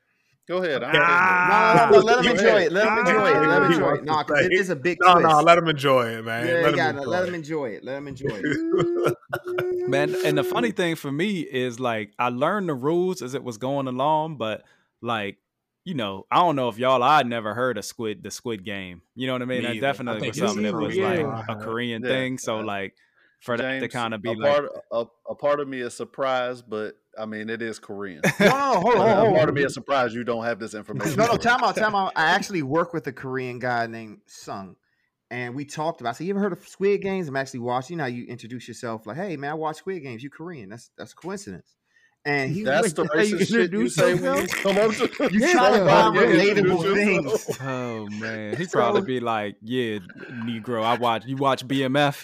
Go 0.51 0.61
ahead. 0.61 0.83
I'm 0.83 0.91
Ah. 0.95 1.87
No, 1.91 1.97
no, 1.97 1.99
no, 2.01 2.05
let 2.05 2.17
him 2.19 2.23
You- 2.25 2.31
enjoy 2.31 2.61
it. 2.63 2.71
Let 2.73 2.83
him 2.85 2.93
Ah. 2.93 2.99
enjoy 2.99 3.27
it. 3.29 3.47
Let 3.47 3.61
him 3.63 3.71
enjoy 3.71 3.91
it. 3.93 3.97
to 3.99 4.03
No, 4.05 4.17
because 4.25 4.45
it 4.47 4.51
is 4.51 4.69
a 4.69 4.75
big 4.75 4.97
No, 4.99 5.13
twist. 5.13 5.27
no, 5.29 5.39
let 5.41 5.57
him 5.57 5.67
enjoy 5.69 6.05
it, 6.09 6.25
man. 6.25 6.45
yeah, 6.45 6.53
let 6.53 6.61
you 6.61 6.67
him 6.67 6.75
gotta 6.75 6.97
enjoy 6.97 7.09
let 7.09 7.23
it. 7.23 7.27
him 7.29 7.35
enjoy 7.35 7.65
it. 7.69 7.83
Let 7.85 7.97
him 7.97 8.07
enjoy 8.13 8.41
it. 8.43 9.15
Man, 9.87 10.15
and 10.25 10.37
the 10.37 10.43
funny 10.43 10.71
thing 10.71 10.95
for 10.95 11.09
me 11.11 11.39
is 11.39 11.79
like 11.79 12.11
I 12.19 12.27
learned 12.29 12.67
the 12.67 12.73
rules 12.73 13.21
as 13.21 13.33
it 13.33 13.43
was 13.43 13.57
going 13.57 13.87
along, 13.87 14.37
but 14.37 14.63
like 15.01 15.37
you 15.85 15.93
know, 15.95 16.27
I 16.29 16.35
don't 16.37 16.55
know 16.57 16.67
if 16.69 16.77
y'all 16.77 17.01
I'd 17.01 17.25
never 17.27 17.53
heard 17.53 17.77
of 17.77 17.85
Squid 17.85 18.21
the 18.21 18.29
Squid 18.29 18.63
Game. 18.65 19.01
You 19.15 19.27
know 19.27 19.33
what 19.33 19.41
I 19.41 19.45
mean? 19.45 19.59
Me 19.59 19.63
That 19.67 19.71
either. 19.77 19.81
Definitely 19.87 20.27
was 20.27 20.37
something 20.37 20.63
that 20.63 20.73
was 20.75 20.93
Korean. 20.95 21.27
like 21.27 21.45
a 21.49 21.55
Korean 21.55 22.03
Yeah. 22.03 22.09
thing. 22.09 22.37
So 22.37 22.57
Yeah. 22.59 22.65
like 22.65 22.93
for 23.41 23.57
that 23.57 23.63
to 23.63 23.79
James, 23.81 23.93
kind 23.93 24.13
of 24.13 24.21
be 24.21 24.29
a 24.29 24.33
like 24.33 24.49
part, 24.49 24.69
a, 24.91 25.05
a 25.29 25.35
part 25.35 25.59
of 25.59 25.67
me 25.67 25.81
is 25.81 25.93
surprised, 25.95 26.65
but 26.69 26.95
I 27.17 27.25
mean 27.25 27.49
it 27.49 27.61
is 27.61 27.79
Korean. 27.79 28.21
No, 28.39 28.47
no, 28.47 28.79
hold 28.79 28.95
on, 28.95 29.09
a 29.09 29.15
hold 29.15 29.35
part 29.35 29.49
of 29.49 29.55
me 29.55 29.63
is 29.63 29.73
surprised 29.73 30.13
you 30.13 30.23
don't 30.23 30.45
have 30.45 30.59
this 30.59 30.73
information. 30.73 31.17
No, 31.17 31.25
no, 31.25 31.37
time 31.37 31.63
out, 31.63 31.75
time 31.75 31.95
out. 31.95 32.13
I 32.15 32.31
actually 32.31 32.61
work 32.63 32.93
with 32.93 33.05
a 33.07 33.11
Korean 33.11 33.59
guy 33.59 33.87
named 33.87 34.19
Sung, 34.27 34.75
and 35.29 35.55
we 35.55 35.65
talked 35.65 36.01
about. 36.01 36.15
So 36.15 36.23
"You 36.23 36.31
ever 36.31 36.39
heard 36.39 36.53
of 36.53 36.67
Squid 36.67 37.01
Games?" 37.01 37.27
I'm 37.27 37.35
actually 37.35 37.61
watching. 37.61 37.95
You 37.95 37.97
know, 37.97 38.03
how 38.03 38.09
you 38.09 38.25
introduce 38.25 38.67
yourself 38.67 39.07
like, 39.07 39.17
"Hey, 39.17 39.35
man, 39.37 39.51
I 39.51 39.53
watch 39.55 39.77
Squid 39.77 40.03
Games. 40.03 40.23
You 40.23 40.29
Korean? 40.29 40.69
That's 40.69 40.91
that's 40.97 41.13
a 41.13 41.15
coincidence." 41.15 41.75
And 42.23 42.51
he 42.51 42.61
That's 42.63 42.83
was 42.83 42.93
the 42.93 43.07
how 43.11 43.19
you 43.19 43.35
racist 43.35 43.39
shit 43.47 43.49
you 43.49 43.61
introduce 43.61 43.95
say 43.95 44.13
when 44.13 44.41
you 44.43 44.47
come 44.47 44.77
up 44.77 44.91
to 44.91 45.09
You 45.31 45.39
Yeah. 45.39 45.51
try 45.53 45.71
to 45.71 45.77
Yeah. 45.77 45.87
find 46.11 46.15
Yeah. 46.15 46.21
relatable 46.21 46.85
Introduce 46.85 47.43
things. 47.45 47.57
Oh 47.63 48.07
man, 48.09 48.55
he'd 48.57 48.69
So- 48.69 48.77
probably 48.79 49.01
be 49.01 49.19
like, 49.19 49.55
"Yeah, 49.63 49.97
Negro, 50.45 50.83
I 50.83 50.97
watch 50.99 51.25
you 51.25 51.35
watch 51.37 51.67
BMF. 51.67 52.23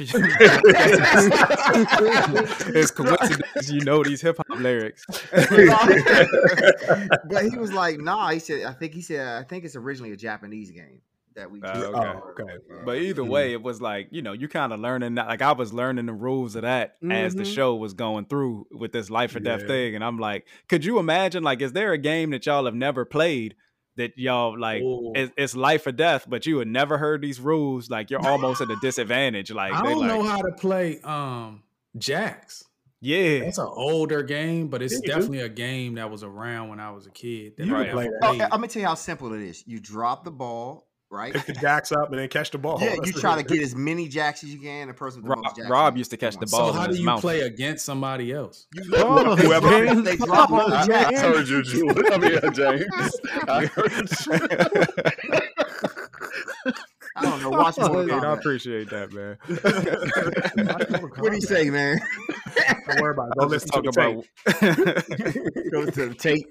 it's 2.75 2.91
coincidence 2.91 3.71
you 3.71 3.81
know 3.85 4.03
these 4.03 4.21
hip 4.21 4.37
hop 4.37 4.59
lyrics." 4.59 5.03
but 7.29 7.45
he 7.49 7.57
was 7.57 7.71
like, 7.73 7.99
"Nah." 7.99 8.29
He 8.31 8.39
said, 8.39 8.65
"I 8.65 8.73
think 8.73 8.93
he 8.93 9.01
said 9.01 9.27
I 9.27 9.43
think 9.43 9.65
it's 9.65 9.75
originally 9.75 10.13
a 10.13 10.17
Japanese 10.17 10.71
game 10.71 11.01
that 11.37 11.49
we." 11.49 11.61
Just- 11.61 11.75
okay. 11.85 11.97
Oh, 11.97 12.31
okay. 12.39 12.53
But 12.85 12.97
either 12.97 13.23
way, 13.23 13.53
it 13.53 13.61
was 13.63 13.81
like 13.81 14.09
you 14.11 14.21
know 14.21 14.33
you 14.33 14.47
kind 14.49 14.73
of 14.73 14.79
learning 14.79 15.15
that. 15.15 15.27
Like 15.27 15.41
I 15.41 15.53
was 15.53 15.71
learning 15.73 16.05
the 16.05 16.13
rules 16.13 16.55
of 16.55 16.63
that 16.63 16.97
as 17.09 17.33
the 17.35 17.43
Mhm. 17.43 17.55
show 17.55 17.75
was 17.75 17.93
going 17.93 18.25
through 18.25 18.67
with 18.71 18.91
this 18.91 19.09
life 19.09 19.35
or 19.35 19.39
death 19.39 19.61
Yeah. 19.61 19.67
thing, 19.67 19.95
and 19.95 20.03
I'm 20.03 20.19
like, 20.19 20.45
could 20.67 20.83
you 20.83 20.99
imagine? 20.99 21.43
Like, 21.43 21.61
is 21.61 21.71
there 21.71 21.93
a 21.93 21.97
game 21.97 22.31
that 22.31 22.45
y'all 22.45 22.65
have 22.65 22.75
never 22.75 23.05
played 23.05 23.55
that 23.95 24.17
y'all 24.17 24.59
like? 24.59 24.81
Ooh. 24.83 25.13
It's 25.15 25.55
life 25.55 25.87
or 25.87 25.91
death, 25.91 26.25
but 26.29 26.45
you 26.45 26.59
had 26.59 26.67
never 26.67 26.97
heard 26.97 27.21
these 27.21 27.39
rules. 27.39 27.89
Like 27.89 28.09
you're 28.11 28.25
almost 28.27 28.61
at 28.61 28.69
a 28.69 28.75
disadvantage. 28.81 29.51
Like 29.51 29.73
I 29.73 29.81
they 29.83 29.89
don't 29.91 29.99
like, 30.01 30.07
know 30.09 30.23
how 30.23 30.41
to 30.41 30.51
play 30.51 30.99
um 31.03 31.63
Jacks. 31.97 32.63
yeah, 33.01 33.39
That's 33.39 33.57
an 33.57 33.67
older 33.69 34.21
game, 34.23 34.67
but 34.67 34.81
it's 34.81 34.93
Yeah, 35.03 35.15
definitely 35.15 35.39
a 35.41 35.49
game 35.49 35.95
that 35.95 36.09
was 36.11 36.23
around 36.23 36.69
when 36.69 36.79
I 36.79 36.91
was 36.91 37.05
a 37.07 37.11
kid. 37.11 37.57
That 37.57 37.65
You 37.67 37.75
I 37.75 37.83
can 37.85 37.93
play 37.93 38.03
never 38.05 38.17
that. 38.37 38.41
Oh. 38.41 38.53
I'm 38.53 38.59
gonna 38.61 38.67
tell 38.67 38.81
you 38.81 38.87
how 38.87 38.93
simple 38.95 39.33
it 39.33 39.41
is. 39.41 39.63
You 39.67 39.79
drop 39.79 40.23
the 40.23 40.31
ball, 40.31 40.86
right? 41.09 41.33
Pick 41.33 41.45
the 41.45 41.53
jacks 41.53 41.91
up 41.91 42.09
and 42.11 42.19
then 42.19 42.27
catch 42.29 42.51
the 42.51 42.57
ball. 42.57 42.77
Yeah, 42.81 42.95
you 43.03 43.11
try 43.13 43.35
to 43.35 43.43
get 43.43 43.61
as 43.61 43.75
many 43.75 44.07
jacks 44.07 44.43
as 44.43 44.53
you 44.53 44.59
can. 44.59 44.87
The 44.87 44.93
person 44.93 45.21
with 45.21 45.29
the 45.29 45.35
Rob, 45.35 45.43
most 45.43 45.55
jacks. 45.55 45.69
Rob 45.69 45.97
used 45.97 46.11
to 46.11 46.17
catch 46.17 46.37
the 46.37 46.45
ball. 46.47 46.73
So 46.73 46.79
how 46.79 46.87
do 46.87 46.95
you 46.97 47.05
mouth. 47.05 47.21
play 47.21 47.41
against 47.41 47.85
somebody 47.85 48.31
else? 48.33 48.67
Oh, 48.93 49.35
Whoever- 49.35 49.69
James. 49.85 50.03
They 50.03 50.15
drop 50.17 50.51
on 50.51 50.69
the 50.69 50.75
I, 50.77 50.81
I 50.81 50.85
jacks. 50.85 51.21
heard 51.21 51.47
you, 51.47 51.63
Julie. 51.63 52.03
I 52.11 52.17
mean, 52.17 52.39
James. 52.53 53.15
I 53.47 53.65
heard 53.65 53.91
you. 53.93 54.05
I 57.15 57.21
don't 57.21 57.41
know. 57.41 57.49
Watch 57.49 57.77
Mortal 57.79 58.05
Dude, 58.05 58.23
I 58.23 58.33
appreciate 58.33 58.89
that, 58.91 59.11
man. 59.11 59.37
What 61.17 61.29
do 61.31 61.35
you 61.35 61.41
say, 61.41 61.69
man? 61.71 61.99
Don't 62.87 63.01
worry 63.01 63.13
about 63.13 63.29
it. 63.29 63.33
Don't 63.39 63.49
listen 63.49 63.69
Talk 63.69 63.85
about. 63.87 64.23
Go 65.71 65.85
to 65.85 66.09
the 66.09 66.15
tape. 66.17 66.45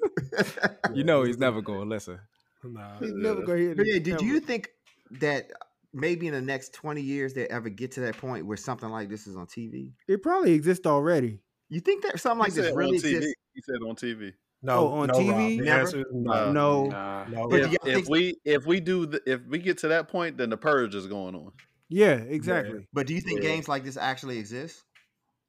you 0.94 1.04
know 1.04 1.22
he's 1.22 1.38
never 1.38 1.62
going 1.62 1.80
to 1.82 1.86
listen. 1.86 2.18
Tape. 2.66 2.74
Nah. 2.80 2.98
He's 3.00 3.12
never 3.14 3.42
gonna 3.42 3.58
hear 3.58 3.74
this 3.74 3.86
yeah, 3.86 3.98
did 3.98 4.14
ever. 4.14 4.24
you 4.24 4.40
think 4.40 4.70
that 5.20 5.50
maybe 5.92 6.26
in 6.26 6.34
the 6.34 6.40
next 6.42 6.72
20 6.74 7.00
years 7.00 7.32
they 7.34 7.46
ever 7.48 7.68
get 7.68 7.92
to 7.92 8.00
that 8.00 8.16
point 8.18 8.44
where 8.46 8.56
something 8.56 8.88
like 8.90 9.08
this 9.08 9.26
is 9.26 9.36
on 9.36 9.46
TV? 9.46 9.92
It 10.08 10.22
probably 10.22 10.52
exists 10.52 10.86
already. 10.86 11.40
You 11.68 11.80
think 11.80 12.02
that 12.04 12.20
something 12.20 12.40
like 12.40 12.52
he 12.54 12.60
this 12.60 12.74
really 12.74 12.96
exists? 12.96 13.34
He 13.54 13.62
said 13.62 13.76
on 13.86 13.96
TV. 13.96 14.32
No, 14.62 14.88
Oh, 14.88 14.88
on 14.98 15.08
no, 15.08 15.14
TV? 15.14 15.28
Rob. 15.30 15.38
The 15.38 15.56
Never? 15.64 15.88
is 15.88 16.04
no. 16.12 16.52
No. 16.52 16.84
Nah. 16.86 17.24
no. 17.28 17.48
If, 17.52 17.70
do 17.70 17.76
if 17.90 18.08
we 18.08 18.36
if 18.44 18.66
we 18.66 18.80
do 18.80 19.06
the, 19.06 19.20
if 19.26 19.40
we 19.46 19.58
get 19.58 19.78
to 19.78 19.88
that 19.88 20.08
point, 20.08 20.36
then 20.38 20.50
the 20.50 20.56
purge 20.56 20.94
is 20.94 21.06
going 21.06 21.34
on. 21.34 21.52
Yeah, 21.88 22.14
exactly. 22.14 22.86
But 22.92 23.06
do 23.06 23.14
you 23.14 23.20
think 23.20 23.42
Yeah. 23.42 23.50
games 23.50 23.68
like 23.68 23.84
this 23.84 23.96
actually 23.96 24.38
exist 24.38 24.82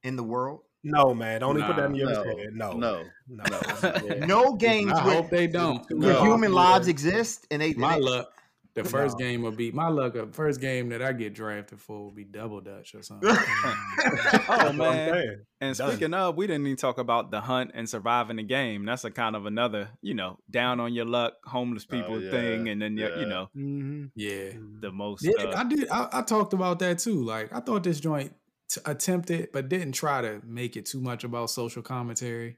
in 0.03 0.15
the 0.18 0.24
world? 0.24 0.61
No, 0.84 1.13
man. 1.13 1.41
Don't 1.41 1.57
even 1.57 1.67
put 1.67 1.75
that 1.78 1.89
in 1.89 1.95
your 1.95 2.11
No, 2.11 2.23
head. 2.23 2.38
No. 2.53 2.71
no, 2.73 3.03
No. 3.28 3.43
no. 3.49 4.15
No 4.25 4.53
games 4.55 4.91
I 4.93 5.05
with, 5.05 5.13
hope 5.15 5.30
they 5.30 5.47
don't. 5.47 5.82
with 5.89 5.99
No. 5.99 6.23
human 6.23 6.53
lives 6.53 6.88
exist, 6.88 7.45
and 7.51 7.61
they. 7.61 7.73
My 7.73 7.95
and 7.95 8.03
they- 8.03 8.09
luck. 8.09 8.34
The 8.75 8.84
first 8.84 9.17
No. 9.17 9.25
game 9.25 9.41
will 9.41 9.49
be 9.53 9.71
my 9.71 9.88
luck. 9.88 10.13
The 10.13 10.28
first 10.28 10.61
game 10.61 10.89
that 10.89 11.01
I 11.01 11.11
get 11.11 11.34
drafted 11.34 11.80
for 11.80 11.97
will 12.03 12.11
be 12.11 12.23
double 12.23 12.61
dutch 12.61 12.93
or 12.93 13.01
something. 13.01 13.28
Oh 14.07 14.11
That's 14.13 14.47
what 14.47 14.67
I'm 14.67 14.78
man. 14.78 15.13
saying. 15.13 15.38
And 15.61 15.75
Done. 15.75 15.89
speaking 15.91 16.13
of, 16.13 16.36
we 16.38 16.45
didn't 16.45 16.67
even 16.67 16.78
talk 16.78 16.99
about 16.99 17.32
the 17.32 17.41
hunt 17.41 17.71
and 17.73 17.89
surviving 17.89 18.36
the 18.38 18.43
game. 18.43 18.86
That's 18.86 19.03
a 19.03 19.09
kind 19.09 19.36
of 19.36 19.47
another, 19.47 19.89
you 20.03 20.13
know, 20.13 20.38
down 20.51 20.80
on 20.80 20.93
your 20.93 21.05
luck, 21.05 21.34
homeless 21.45 21.88
Oh, 21.89 21.95
people 21.95 22.21
yeah, 22.21 22.30
thing, 22.30 22.69
and 22.69 22.80
then 22.80 22.97
you 22.97 23.07
yeah. 23.07 23.19
you 23.19 23.25
know 23.25 23.49
hmm 23.53 24.05
yeah. 24.15 24.49
the 24.80 24.91
most. 24.91 25.23
Yeah, 25.23 25.43
uh, 25.45 25.57
I 25.57 25.63
did. 25.63 25.89
I, 25.89 26.09
I 26.13 26.21
talked 26.21 26.53
about 26.53 26.78
that 26.80 26.99
too. 26.99 27.23
Like 27.23 27.51
I 27.51 27.61
thought 27.61 27.82
this 27.84 27.99
joint 27.99 28.32
t- 28.70 28.82
attempted, 28.86 29.49
but 29.51 29.70
didn't 29.70 29.93
try 29.93 30.22
to 30.22 30.41
make 30.45 30.76
it 30.76 30.86
too 30.86 31.01
much 31.01 31.24
about 31.24 31.49
social 31.49 31.82
commentary. 31.82 32.57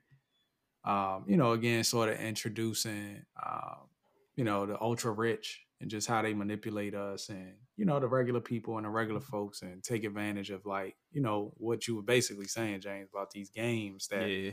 Um, 0.84 1.26
you 1.28 1.38
know, 1.38 1.52
again, 1.52 1.84
sort 1.84 2.10
of 2.10 2.20
introducing, 2.20 3.26
um, 3.46 3.88
you 4.36 4.44
know, 4.44 4.66
the 4.66 4.80
ultra 4.82 5.12
rich 5.12 5.62
and 5.82 5.90
just 5.90 6.08
how 6.08 6.22
they 6.22 6.34
manipulate 6.34 6.96
us, 6.96 7.30
and 7.30 7.54
you 7.78 7.86
know, 7.86 8.00
the 8.00 8.08
regular 8.08 8.42
people 8.42 8.78
and 8.78 8.86
the 8.86 8.90
regular 8.90 9.22
folks, 9.22 9.62
and 9.62 9.84
take 9.84 10.04
advantage 10.04 10.50
of 10.50 10.66
like, 10.66 10.96
you 11.12 11.22
know, 11.22 11.54
what 11.58 11.88
you 11.88 11.96
were 11.96 12.02
basically 12.02 12.48
saying, 12.48 12.82
James, 12.82 13.10
about 13.14 13.32
these 13.32 13.50
games 13.50 14.08
that 14.10 14.30
yeah, 14.30 14.52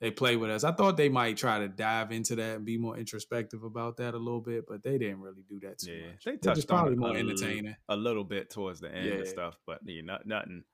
they 0.00 0.10
play 0.10 0.36
with 0.36 0.50
us. 0.50 0.64
I 0.64 0.72
thought 0.72 0.96
they 0.96 1.08
might 1.08 1.36
try 1.36 1.60
to 1.60 1.68
dive 1.68 2.10
into 2.10 2.34
that 2.36 2.56
and 2.56 2.64
be 2.64 2.76
more 2.76 2.96
introspective 2.96 3.62
about 3.62 3.96
that 3.98 4.14
a 4.14 4.18
little 4.18 4.40
bit, 4.40 4.64
but 4.68 4.82
they 4.82 4.98
didn't 4.98 5.20
really 5.20 5.44
do 5.48 5.60
that 5.60 5.78
too 5.78 5.92
yeah. 5.92 6.06
much. 6.08 6.24
They 6.24 6.36
touched 6.36 6.56
just 6.56 6.68
probably 6.68 6.88
on 6.88 6.92
it 6.94 6.98
more 6.98 7.16
entertaining. 7.16 7.76
a 7.88 7.96
little 7.96 8.24
bit 8.24 8.50
towards 8.50 8.80
the 8.80 8.92
end 8.92 9.08
and 9.08 9.24
Yeah. 9.24 9.30
stuff, 9.30 9.56
but 9.64 9.78
yeah, 9.84 10.02
not, 10.02 10.26
nothing. 10.26 10.64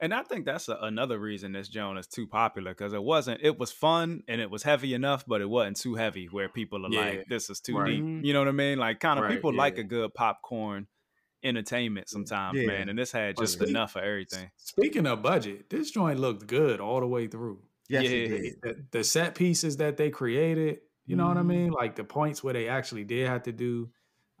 And 0.00 0.12
I 0.12 0.22
think 0.22 0.44
that's 0.44 0.68
a, 0.68 0.76
another 0.82 1.18
reason 1.18 1.52
this 1.52 1.68
Joan 1.68 1.96
is 1.96 2.06
too 2.06 2.26
popular 2.26 2.72
because 2.72 2.92
it 2.92 3.02
wasn't. 3.02 3.40
It 3.42 3.58
was 3.58 3.72
fun 3.72 4.22
and 4.28 4.40
it 4.40 4.50
was 4.50 4.62
heavy 4.62 4.92
enough, 4.94 5.24
but 5.26 5.40
it 5.40 5.48
wasn't 5.48 5.78
too 5.78 5.94
heavy 5.94 6.26
where 6.26 6.48
people 6.50 6.84
are 6.84 6.90
Yeah. 6.90 7.00
like, 7.00 7.26
"This 7.28 7.48
is 7.48 7.60
too 7.60 7.78
Right. 7.78 7.92
deep." 7.92 8.04
Mhm. 8.04 8.24
You 8.24 8.32
know 8.34 8.40
what 8.40 8.48
I 8.48 8.52
mean? 8.52 8.78
Like, 8.78 9.00
kind 9.00 9.18
of 9.18 9.24
Right, 9.24 9.34
people 9.34 9.54
like 9.54 9.78
a 9.78 9.84
good 9.84 10.12
popcorn 10.12 10.86
entertainment 11.42 12.08
sometimes, 12.08 12.58
Yeah. 12.58 12.66
man. 12.66 12.88
And 12.88 12.98
this 12.98 13.12
had 13.12 13.36
just 13.36 13.54
speak- 13.54 13.68
enough 13.68 13.96
of 13.96 14.02
everything. 14.02 14.50
Speaking 14.56 15.06
of 15.06 15.22
budget, 15.22 15.70
this 15.70 15.90
joint 15.90 16.18
looked 16.18 16.46
good 16.46 16.80
all 16.80 17.00
the 17.00 17.06
way 17.06 17.26
through. 17.28 17.62
yes, 17.88 18.02
Yeah. 18.04 18.10
it 18.10 18.28
did. 18.28 18.54
The, 18.62 18.86
the 18.98 19.04
set 19.04 19.34
pieces 19.36 19.76
that 19.76 19.96
they 19.96 20.10
created, 20.10 20.80
you 21.06 21.14
know 21.14 21.28
what 21.28 21.36
I 21.36 21.42
Mhm. 21.42 21.46
mean? 21.46 21.70
Like 21.70 21.94
the 21.94 22.02
points 22.04 22.42
where 22.42 22.52
they 22.52 22.66
actually 22.68 23.04
did 23.04 23.28
have 23.28 23.44
to 23.44 23.52
do 23.52 23.90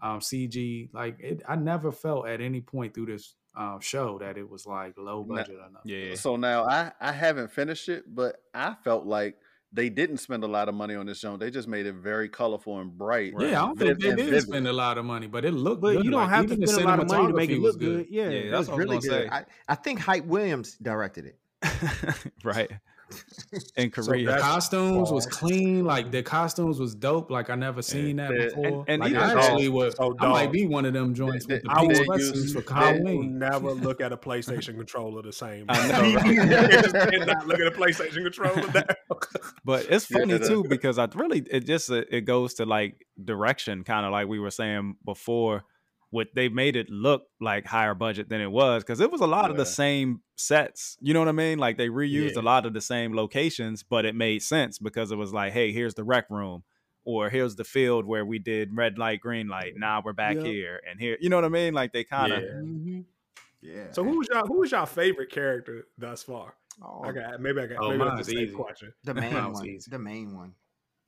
um, 0.02 0.20
CG. 0.20 0.90
Like 0.92 1.18
it, 1.20 1.42
I 1.48 1.56
never 1.56 1.90
felt 1.90 2.26
at 2.28 2.40
any 2.42 2.60
point 2.60 2.92
through 2.92 3.06
this 3.06 3.34
um, 3.56 3.80
show 3.80 4.18
that 4.18 4.36
it 4.36 4.48
was 4.48 4.66
like 4.66 4.96
low 4.98 5.24
Nah. 5.26 5.36
budget 5.36 5.54
or 5.56 5.70
nothing. 5.72 5.90
Yeah. 5.92 6.14
So 6.14 6.36
now 6.36 6.64
I 6.66 6.92
I 7.00 7.12
haven't 7.12 7.50
finished 7.50 7.88
it, 7.88 8.04
but 8.14 8.36
I 8.54 8.74
felt 8.84 9.06
like 9.06 9.36
they 9.72 9.88
didn't 9.90 10.18
spend 10.18 10.44
a 10.44 10.46
lot 10.46 10.68
of 10.68 10.74
money 10.74 10.94
on 10.94 11.06
this 11.06 11.18
show. 11.18 11.36
They 11.36 11.50
just 11.50 11.66
made 11.68 11.86
it 11.86 11.94
very 11.94 12.28
colorful 12.28 12.78
and 12.80 12.96
bright. 12.96 13.34
Yeah, 13.38 13.46
I 13.62 13.66
don't 13.66 13.78
think 13.78 13.98
they 14.00 14.08
and 14.10 14.16
did 14.18 14.26
vivid. 14.26 14.42
spend 14.44 14.68
a 14.68 14.72
lot 14.72 14.96
of 14.96 15.04
money, 15.04 15.26
but 15.26 15.44
it 15.44 15.52
looked 15.52 15.82
But 15.82 15.96
good. 15.96 16.04
you 16.04 16.10
don't 16.12 16.20
Like, 16.20 16.30
have 16.30 16.46
to 16.46 16.66
spend 16.66 16.84
a 16.84 16.88
lot 16.88 17.00
of 17.00 17.08
money 17.08 17.26
to 17.26 17.32
make 17.34 17.50
it 17.50 17.54
look 17.58 17.62
was 17.64 17.76
good. 17.76 18.06
Yeah. 18.08 18.24
Yeah, 18.24 18.30
It 18.30 18.50
that's 18.52 18.68
what 18.68 18.78
really 18.78 18.98
gonna 18.98 19.00
good. 19.00 19.22
say. 19.24 19.28
I, 19.30 19.44
I 19.68 19.74
think 19.74 19.98
Hype 19.98 20.24
Williams 20.24 20.76
directed 20.80 21.26
it. 21.26 21.38
right. 22.44 22.70
In 23.76 23.92
So 23.94 24.02
Korea. 24.02 24.24
The 24.26 24.30
that's- 24.32 24.42
costumes 24.42 25.10
was 25.10 25.26
clean. 25.26 25.84
Like 25.84 26.10
the 26.10 26.22
costumes 26.22 26.78
was 26.80 26.94
dope. 26.94 27.30
Like 27.30 27.50
I 27.50 27.54
never 27.54 27.82
seen 27.82 28.16
that 28.16 28.30
And- 28.30 28.44
before. 28.50 28.84
and 28.88 29.00
like, 29.00 29.14
I 29.14 29.32
actually 29.32 29.68
would. 29.68 29.96
so 29.96 30.14
I 30.18 30.28
might 30.28 30.52
be 30.52 30.66
one 30.66 30.84
of 30.84 30.92
them 30.92 31.14
joints 31.14 31.46
with 31.46 31.62
the 31.62 31.70
I 31.70 31.86
pink 31.86 32.08
will 32.08 32.18
use- 32.18 32.52
for 32.52 32.64
I 32.72 32.80
I 32.88 32.92
will 32.92 32.98
Halloween. 33.06 33.38
never 33.38 33.72
look 33.72 34.00
at 34.00 34.12
a 34.12 34.16
PlayStation 34.16 34.76
controller 34.76 35.22
the 35.22 35.32
same. 35.32 35.66
I 35.68 35.86
know, 35.88 36.14
right? 36.16 36.26
You 36.26 36.82
just 36.82 36.94
cannot 36.94 37.46
look 37.46 37.60
at 37.60 37.66
a 37.68 37.70
PlayStation 37.70 38.22
controller 38.24 38.70
now. 38.72 39.16
But 39.64 39.86
it's 39.90 40.06
funny 40.06 40.36
that- 40.38 40.46
too 40.48 40.64
because 40.68 40.98
I 40.98 41.08
really 41.14 41.40
it 41.50 41.66
just 41.66 41.90
uh, 41.90 42.02
it 42.10 42.22
goes 42.22 42.54
to 42.54 42.66
like 42.66 43.06
direction, 43.22 43.84
kind 43.84 44.04
of 44.06 44.12
like 44.12 44.26
we 44.28 44.38
were 44.38 44.50
saying 44.50 44.96
before. 45.04 45.64
What 46.10 46.28
they 46.34 46.48
made 46.48 46.76
it 46.76 46.88
look 46.88 47.24
like 47.40 47.66
higher 47.66 47.94
budget 47.94 48.28
than 48.28 48.40
it 48.40 48.50
was 48.50 48.82
because 48.84 49.00
it 49.00 49.10
was 49.10 49.20
a 49.20 49.26
lot 49.26 49.50
of 49.50 49.56
the 49.56 49.66
same 49.66 50.20
sets. 50.36 50.96
You 51.00 51.12
know 51.12 51.18
what 51.20 51.28
I 51.28 51.32
mean? 51.32 51.58
Like 51.58 51.76
they 51.78 51.88
reused 51.88 52.34
Yeah. 52.36 52.40
a 52.40 52.42
lot 52.42 52.64
of 52.64 52.72
the 52.74 52.80
same 52.80 53.14
locations, 53.14 53.82
but 53.82 54.04
it 54.04 54.14
made 54.14 54.42
sense 54.42 54.78
because 54.78 55.10
it 55.10 55.16
was 55.16 55.32
like, 55.32 55.52
hey, 55.52 55.72
here's 55.72 55.94
the 55.94 56.04
rec 56.04 56.30
room, 56.30 56.62
or 57.04 57.28
here's 57.28 57.56
the 57.56 57.64
field 57.64 58.06
where 58.06 58.24
we 58.24 58.38
did 58.38 58.74
red 58.76 58.98
light, 58.98 59.20
green 59.20 59.48
light. 59.48 59.74
Now 59.76 60.00
we're 60.04 60.12
back 60.12 60.36
Yep. 60.36 60.44
here 60.44 60.80
and 60.88 61.00
here. 61.00 61.16
You 61.20 61.28
know 61.28 61.36
what 61.36 61.44
I 61.44 61.48
mean? 61.48 61.74
Like 61.74 61.92
they 61.92 62.04
kind 62.04 62.32
of 62.32 62.42
Yeah. 62.42 62.48
hmm 62.52 63.00
Yeah. 63.60 63.90
So 63.92 64.04
who 64.04 64.18
was 64.18 64.28
y'all 64.32 64.46
who 64.46 64.60
was 64.60 64.70
y'all 64.70 64.86
favorite 64.86 65.30
character 65.30 65.86
thus 65.98 66.22
far? 66.22 66.54
Oh, 66.82 67.02
I 67.04 67.12
got 67.12 67.40
maybe 67.40 67.60
I 67.60 67.66
got 67.66 67.78
Oh, 67.82 67.88
maybe 67.90 68.04
that's 68.04 68.14
mine's 68.14 68.26
the 68.28 68.32
same 68.34 68.44
easy. 68.44 68.54
question. 68.54 68.92
the 69.02 69.14
main 69.26 69.52
one. 69.52 69.66
easy. 69.66 69.90
The 69.90 69.98
main 69.98 70.36
one. 70.36 70.52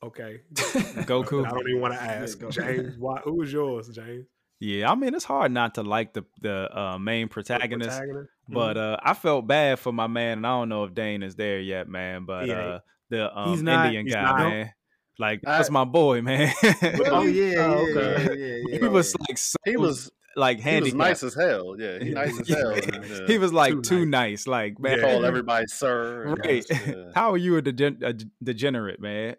Okay. 0.03 0.41
Goku. 0.55 1.47
I 1.47 1.51
don't 1.51 1.69
even 1.69 1.81
want 1.81 1.95
to 1.95 2.03
ask. 2.03 2.39
James, 2.51 2.97
why, 2.99 3.21
who 3.25 3.35
was 3.37 3.53
yours, 3.53 3.89
James? 3.89 4.27
Yeah, 4.61 4.91
I 4.91 4.95
mean 4.97 5.15
it's 5.15 5.25
hard 5.25 5.53
not 5.53 5.77
to 5.77 5.83
like 5.83 6.13
the 6.15 6.25
the 6.41 6.77
uh, 6.79 6.99
main 6.99 7.29
protagonist. 7.29 7.91
Protagonist? 7.99 8.31
But 8.49 8.77
uh, 8.77 8.97
I 9.03 9.15
felt 9.15 9.47
bad 9.47 9.79
for 9.79 9.93
my 9.93 10.07
man, 10.07 10.39
and 10.39 10.47
I 10.47 10.51
don't 10.51 10.69
know 10.69 10.85
if 10.85 10.95
Dane 10.95 11.23
is 11.23 11.37
there 11.37 11.61
yet, 11.61 11.87
man. 11.89 12.25
But 12.25 12.49
ain't. 12.49 12.59
uh, 12.59 12.79
the 13.11 13.39
um, 13.39 13.51
He's 13.51 13.63
not. 13.63 13.87
Indian 13.87 14.07
guy, 14.07 14.23
not. 14.23 14.39
man, 14.39 14.73
like 15.19 15.41
I- 15.47 15.59
that's 15.59 15.71
my 15.71 15.85
boy, 15.85 16.23
man. 16.23 16.53
Oh 17.11 17.23
yeah, 17.25 17.45
yeah, 17.53 17.67
okay. 17.67 18.25
yeah, 18.25 18.57
yeah, 18.73 18.79
he 18.81 18.89
was 18.89 19.15
like 19.29 19.39
so, 19.39 19.57
He 19.65 19.77
was 19.77 20.11
like 20.39 20.61
He 20.61 20.81
was 20.81 20.95
nice 20.95 21.23
as 21.23 21.35
hell. 21.35 21.75
Yeah, 21.79 21.99
he 21.99 22.11
nice 22.11 22.39
as 22.41 22.49
hell. 22.49 22.75
Yeah. 22.77 23.27
He 23.27 23.39
was 23.39 23.53
like 23.53 23.75
Too 23.75 23.83
too 23.83 24.07
nice. 24.07 24.47
Like 24.47 24.79
man, 24.79 25.01
call 25.01 25.25
everybody 25.25 25.67
sir. 25.67 26.35
right? 26.39 26.65
yeah. 26.71 26.95
How 27.15 27.33
are 27.33 27.37
you 27.37 27.57
a, 27.57 27.63
degen- 27.63 28.03
a 28.03 28.13
d- 28.13 28.27
degenerate, 28.43 29.01
man? 29.01 29.37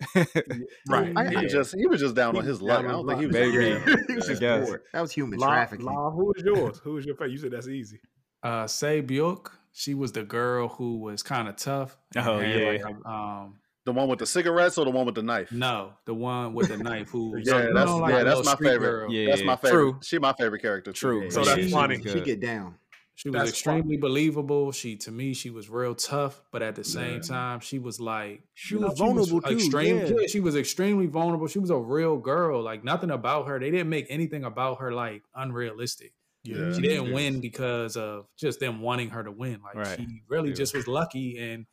Right. 0.87 1.29
He 1.29 1.37
was 1.37 1.51
just 1.51 1.75
he 1.75 1.87
was 1.87 1.99
just 1.99 2.15
down 2.15 2.37
on 2.37 2.43
his 2.43 2.61
luck. 2.61 2.85
I 2.85 2.89
don't 2.91 3.07
think 3.07 3.19
he 3.21 3.25
was. 3.27 3.33
Maybe. 3.35 3.65
Yeah. 3.65 3.95
He 4.07 4.15
was 4.15 4.27
just 4.27 4.41
Yes. 4.41 4.67
bored. 4.67 4.81
That 4.93 5.01
was 5.01 5.11
human 5.11 5.39
Law, 5.39 5.47
trafficking. 5.47 5.85
Law, 5.85 6.11
who 6.11 6.33
is 6.35 6.43
yours? 6.43 6.79
Who 6.83 6.97
is 6.97 7.05
your 7.05 7.15
favorite? 7.15 7.31
You 7.31 7.37
said 7.37 7.51
that's 7.51 7.67
easy. 7.67 7.99
Uh, 8.41 8.65
Sae-byeok, 8.67 9.51
she 9.73 9.93
was 9.93 10.11
the 10.13 10.23
girl 10.23 10.69
who 10.69 10.97
was 10.99 11.21
kind 11.23 11.47
of 11.47 11.57
tough. 11.57 11.97
Oh, 12.15 12.39
yeah. 12.39 12.71
like, 12.71 12.81
a, 12.81 13.09
um, 13.09 13.59
The 13.89 13.93
one 13.93 14.07
with 14.07 14.19
the 14.19 14.25
cigarettes 14.27 14.77
or 14.77 14.85
the 14.85 14.91
one 14.91 15.05
with 15.07 15.15
the 15.15 15.23
knife? 15.23 15.51
no, 15.51 15.93
the 16.05 16.13
one 16.13 16.53
with 16.53 16.67
the 16.67 16.77
knife 16.77 17.09
who. 17.09 17.35
Yeah, 17.43 17.63
you 17.67 17.73
that's 17.73 17.89
like 17.91 18.13
yeah, 18.13 18.23
that's 18.23 18.45
my 18.45 18.55
favorite. 18.55 18.79
girl. 18.79 19.11
Yeah. 19.11 19.29
That's 19.31 19.43
my 19.43 19.55
favorite. 19.55 19.71
True. 19.71 19.99
She 20.03 20.19
my 20.19 20.33
favorite 20.33 20.61
character. 20.61 20.91
too. 20.91 20.99
True. 20.99 21.31
So 21.31 21.39
Yeah, 21.39 21.55
that's 21.55 21.67
she- 21.67 21.71
funny. 21.71 21.97
was 21.97 22.11
She 22.11 22.21
get 22.21 22.39
down. 22.39 22.75
She 23.15 23.29
was 23.29 23.39
That's 23.39 23.49
extremely 23.49 23.97
believable. 23.97 24.71
She 24.71 24.95
to 24.97 25.11
me, 25.11 25.33
she 25.33 25.49
was 25.49 25.69
real 25.69 25.93
tough, 25.95 26.41
but 26.53 26.61
at 26.61 26.75
the 26.75 26.83
same 26.85 27.15
Yeah. 27.15 27.19
time, 27.21 27.59
she 27.59 27.77
was 27.79 27.99
like 27.99 28.43
She 28.53 28.75
you 28.75 28.81
know, 28.81 28.87
was 28.89 28.97
vulnerable 28.99 29.41
too, 29.41 29.55
Extreme, 29.55 29.97
yeah. 30.05 30.27
she 30.27 30.39
was 30.39 30.55
extremely 30.55 31.07
vulnerable. 31.07 31.47
She 31.47 31.59
was 31.59 31.69
a 31.69 31.77
real 31.77 32.17
girl. 32.17 32.61
Like 32.61 32.83
nothing 32.85 33.11
about 33.11 33.47
her. 33.47 33.59
They 33.59 33.71
didn't 33.71 33.89
make 33.89 34.05
anything 34.09 34.45
about 34.45 34.79
her 34.79 34.93
like 34.93 35.23
unrealistic. 35.35 36.13
Yeah. 36.45 36.71
She 36.73 36.81
didn't 36.81 37.11
win 37.11 37.41
because 37.41 37.97
of 37.97 38.27
just 38.37 38.61
them 38.61 38.79
wanting 38.81 39.09
her 39.09 39.23
to 39.23 39.31
win. 39.31 39.59
Like 39.63 39.75
Right. 39.75 39.99
she 39.99 40.21
really 40.29 40.49
Yeah. 40.49 40.55
just 40.55 40.73
was 40.75 40.87
lucky 40.87 41.37
and 41.39 41.65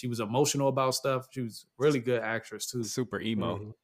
she 0.00 0.08
was 0.08 0.18
emotional 0.20 0.68
about 0.68 0.94
stuff. 0.94 1.28
She 1.30 1.42
was 1.42 1.66
really 1.78 2.00
good 2.00 2.22
actress 2.22 2.66
too. 2.70 2.82
Super 2.84 3.20
emo. 3.20 3.58
Mhm. 3.58 3.74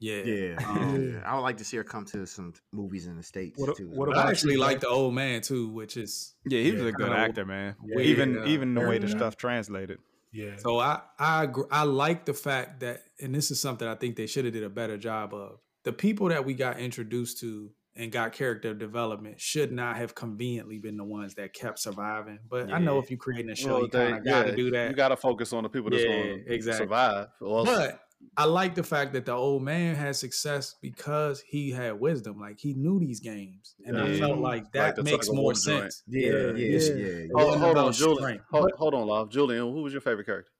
Yeah. 0.00 0.22
Yeah, 0.24 0.56
Um, 0.68 1.12
yeah. 1.12 1.22
I 1.24 1.34
would 1.34 1.42
like 1.42 1.58
to 1.58 1.64
see 1.64 1.76
her 1.76 1.84
come 1.84 2.04
to 2.06 2.26
some 2.26 2.52
movies 2.72 3.06
in 3.06 3.16
the 3.16 3.22
states 3.22 3.58
What- 3.58 3.76
too. 3.76 3.88
what 3.90 4.16
I 4.16 4.28
actually 4.30 4.54
you, 4.54 4.60
like 4.60 4.80
the 4.80 4.88
old 4.88 5.14
man 5.14 5.40
too, 5.42 5.68
which 5.68 5.96
is 5.96 6.34
Yeah, 6.46 6.60
he 6.62 6.72
was 6.72 6.82
Yeah, 6.82 6.88
a 6.88 6.92
good 6.92 7.06
kinda 7.08 7.18
actor, 7.18 7.44
man. 7.44 7.76
Yeah, 7.84 8.00
even 8.00 8.34
yeah, 8.34 8.46
even 8.46 8.74
the 8.74 8.80
way 8.80 8.98
the 8.98 9.06
yeah. 9.08 9.16
stuff 9.16 9.36
translated. 9.36 9.98
Yeah. 10.32 10.56
So 10.56 10.78
I 10.80 11.02
I 11.18 11.44
agree, 11.44 11.64
I 11.70 11.84
like 11.84 12.24
the 12.24 12.34
fact 12.34 12.80
that, 12.80 13.04
and 13.20 13.34
this 13.34 13.50
is 13.50 13.60
something 13.60 13.86
I 13.86 13.94
think 13.94 14.16
they 14.16 14.26
should 14.26 14.44
have 14.46 14.54
did 14.54 14.64
a 14.64 14.68
better 14.70 14.96
job 14.98 15.32
of. 15.34 15.60
The 15.84 15.92
people 15.92 16.28
that 16.30 16.44
we 16.44 16.54
got 16.54 16.78
introduced 16.80 17.38
to 17.40 17.70
and 17.96 18.10
got 18.10 18.32
character 18.32 18.74
development 18.74 19.40
should 19.40 19.70
not 19.70 19.96
have 19.96 20.14
conveniently 20.14 20.78
been 20.78 20.96
the 20.96 21.04
ones 21.04 21.34
that 21.34 21.52
kept 21.52 21.78
surviving. 21.78 22.40
But 22.48 22.72
I 22.72 22.78
know 22.78 22.98
if 22.98 23.10
you're 23.10 23.18
creating 23.18 23.50
a 23.50 23.54
show, 23.56 23.74
Well, 23.74 23.82
you 23.82 23.88
kind 23.88 24.16
of 24.16 24.24
got 24.24 24.42
to 24.44 24.48
yeah, 24.50 24.56
do 24.56 24.70
that. 24.72 24.90
You 24.90 24.96
got 24.96 25.08
to 25.08 25.16
focus 25.16 25.52
on 25.52 25.62
the 25.62 25.68
people 25.68 25.90
that's 25.90 26.02
Yeah, 26.02 26.08
going 26.10 26.44
to 26.44 26.52
exactly. 26.52 26.86
survive. 26.86 27.28
Or 27.40 27.58
else- 27.60 27.68
But 27.68 28.00
I 28.36 28.46
like 28.46 28.74
the 28.74 28.82
fact 28.82 29.12
that 29.12 29.26
the 29.26 29.32
old 29.32 29.62
man 29.62 29.94
had 29.94 30.16
success 30.16 30.74
because 30.82 31.40
he 31.46 31.70
had 31.70 32.00
wisdom. 32.00 32.40
Like 32.40 32.58
he 32.58 32.74
knew 32.74 32.98
these 32.98 33.20
games, 33.20 33.74
and 33.84 33.96
I 33.96 34.18
felt 34.18 34.38
like 34.38 34.62
Like 34.64 34.72
that 34.72 34.96
the 34.96 35.02
makes 35.04 35.28
more 35.28 35.42
war 35.42 35.52
joint. 35.52 35.92
sense. 35.92 36.02
yeah, 36.08 36.30
yeah, 36.30 36.52
yeah. 36.56 36.78
Yeah. 36.78 36.94
yeah. 36.94 37.26
Hold, 37.34 37.58
hold 37.58 37.76
on, 37.78 37.92
Julian. 37.92 38.40
Hold, 38.50 38.72
hold 38.76 38.94
on, 38.94 39.06
love. 39.06 39.30
Julian, 39.30 39.62
who 39.72 39.82
was 39.82 39.92
your 39.92 40.00
favorite 40.00 40.24
character? 40.24 40.50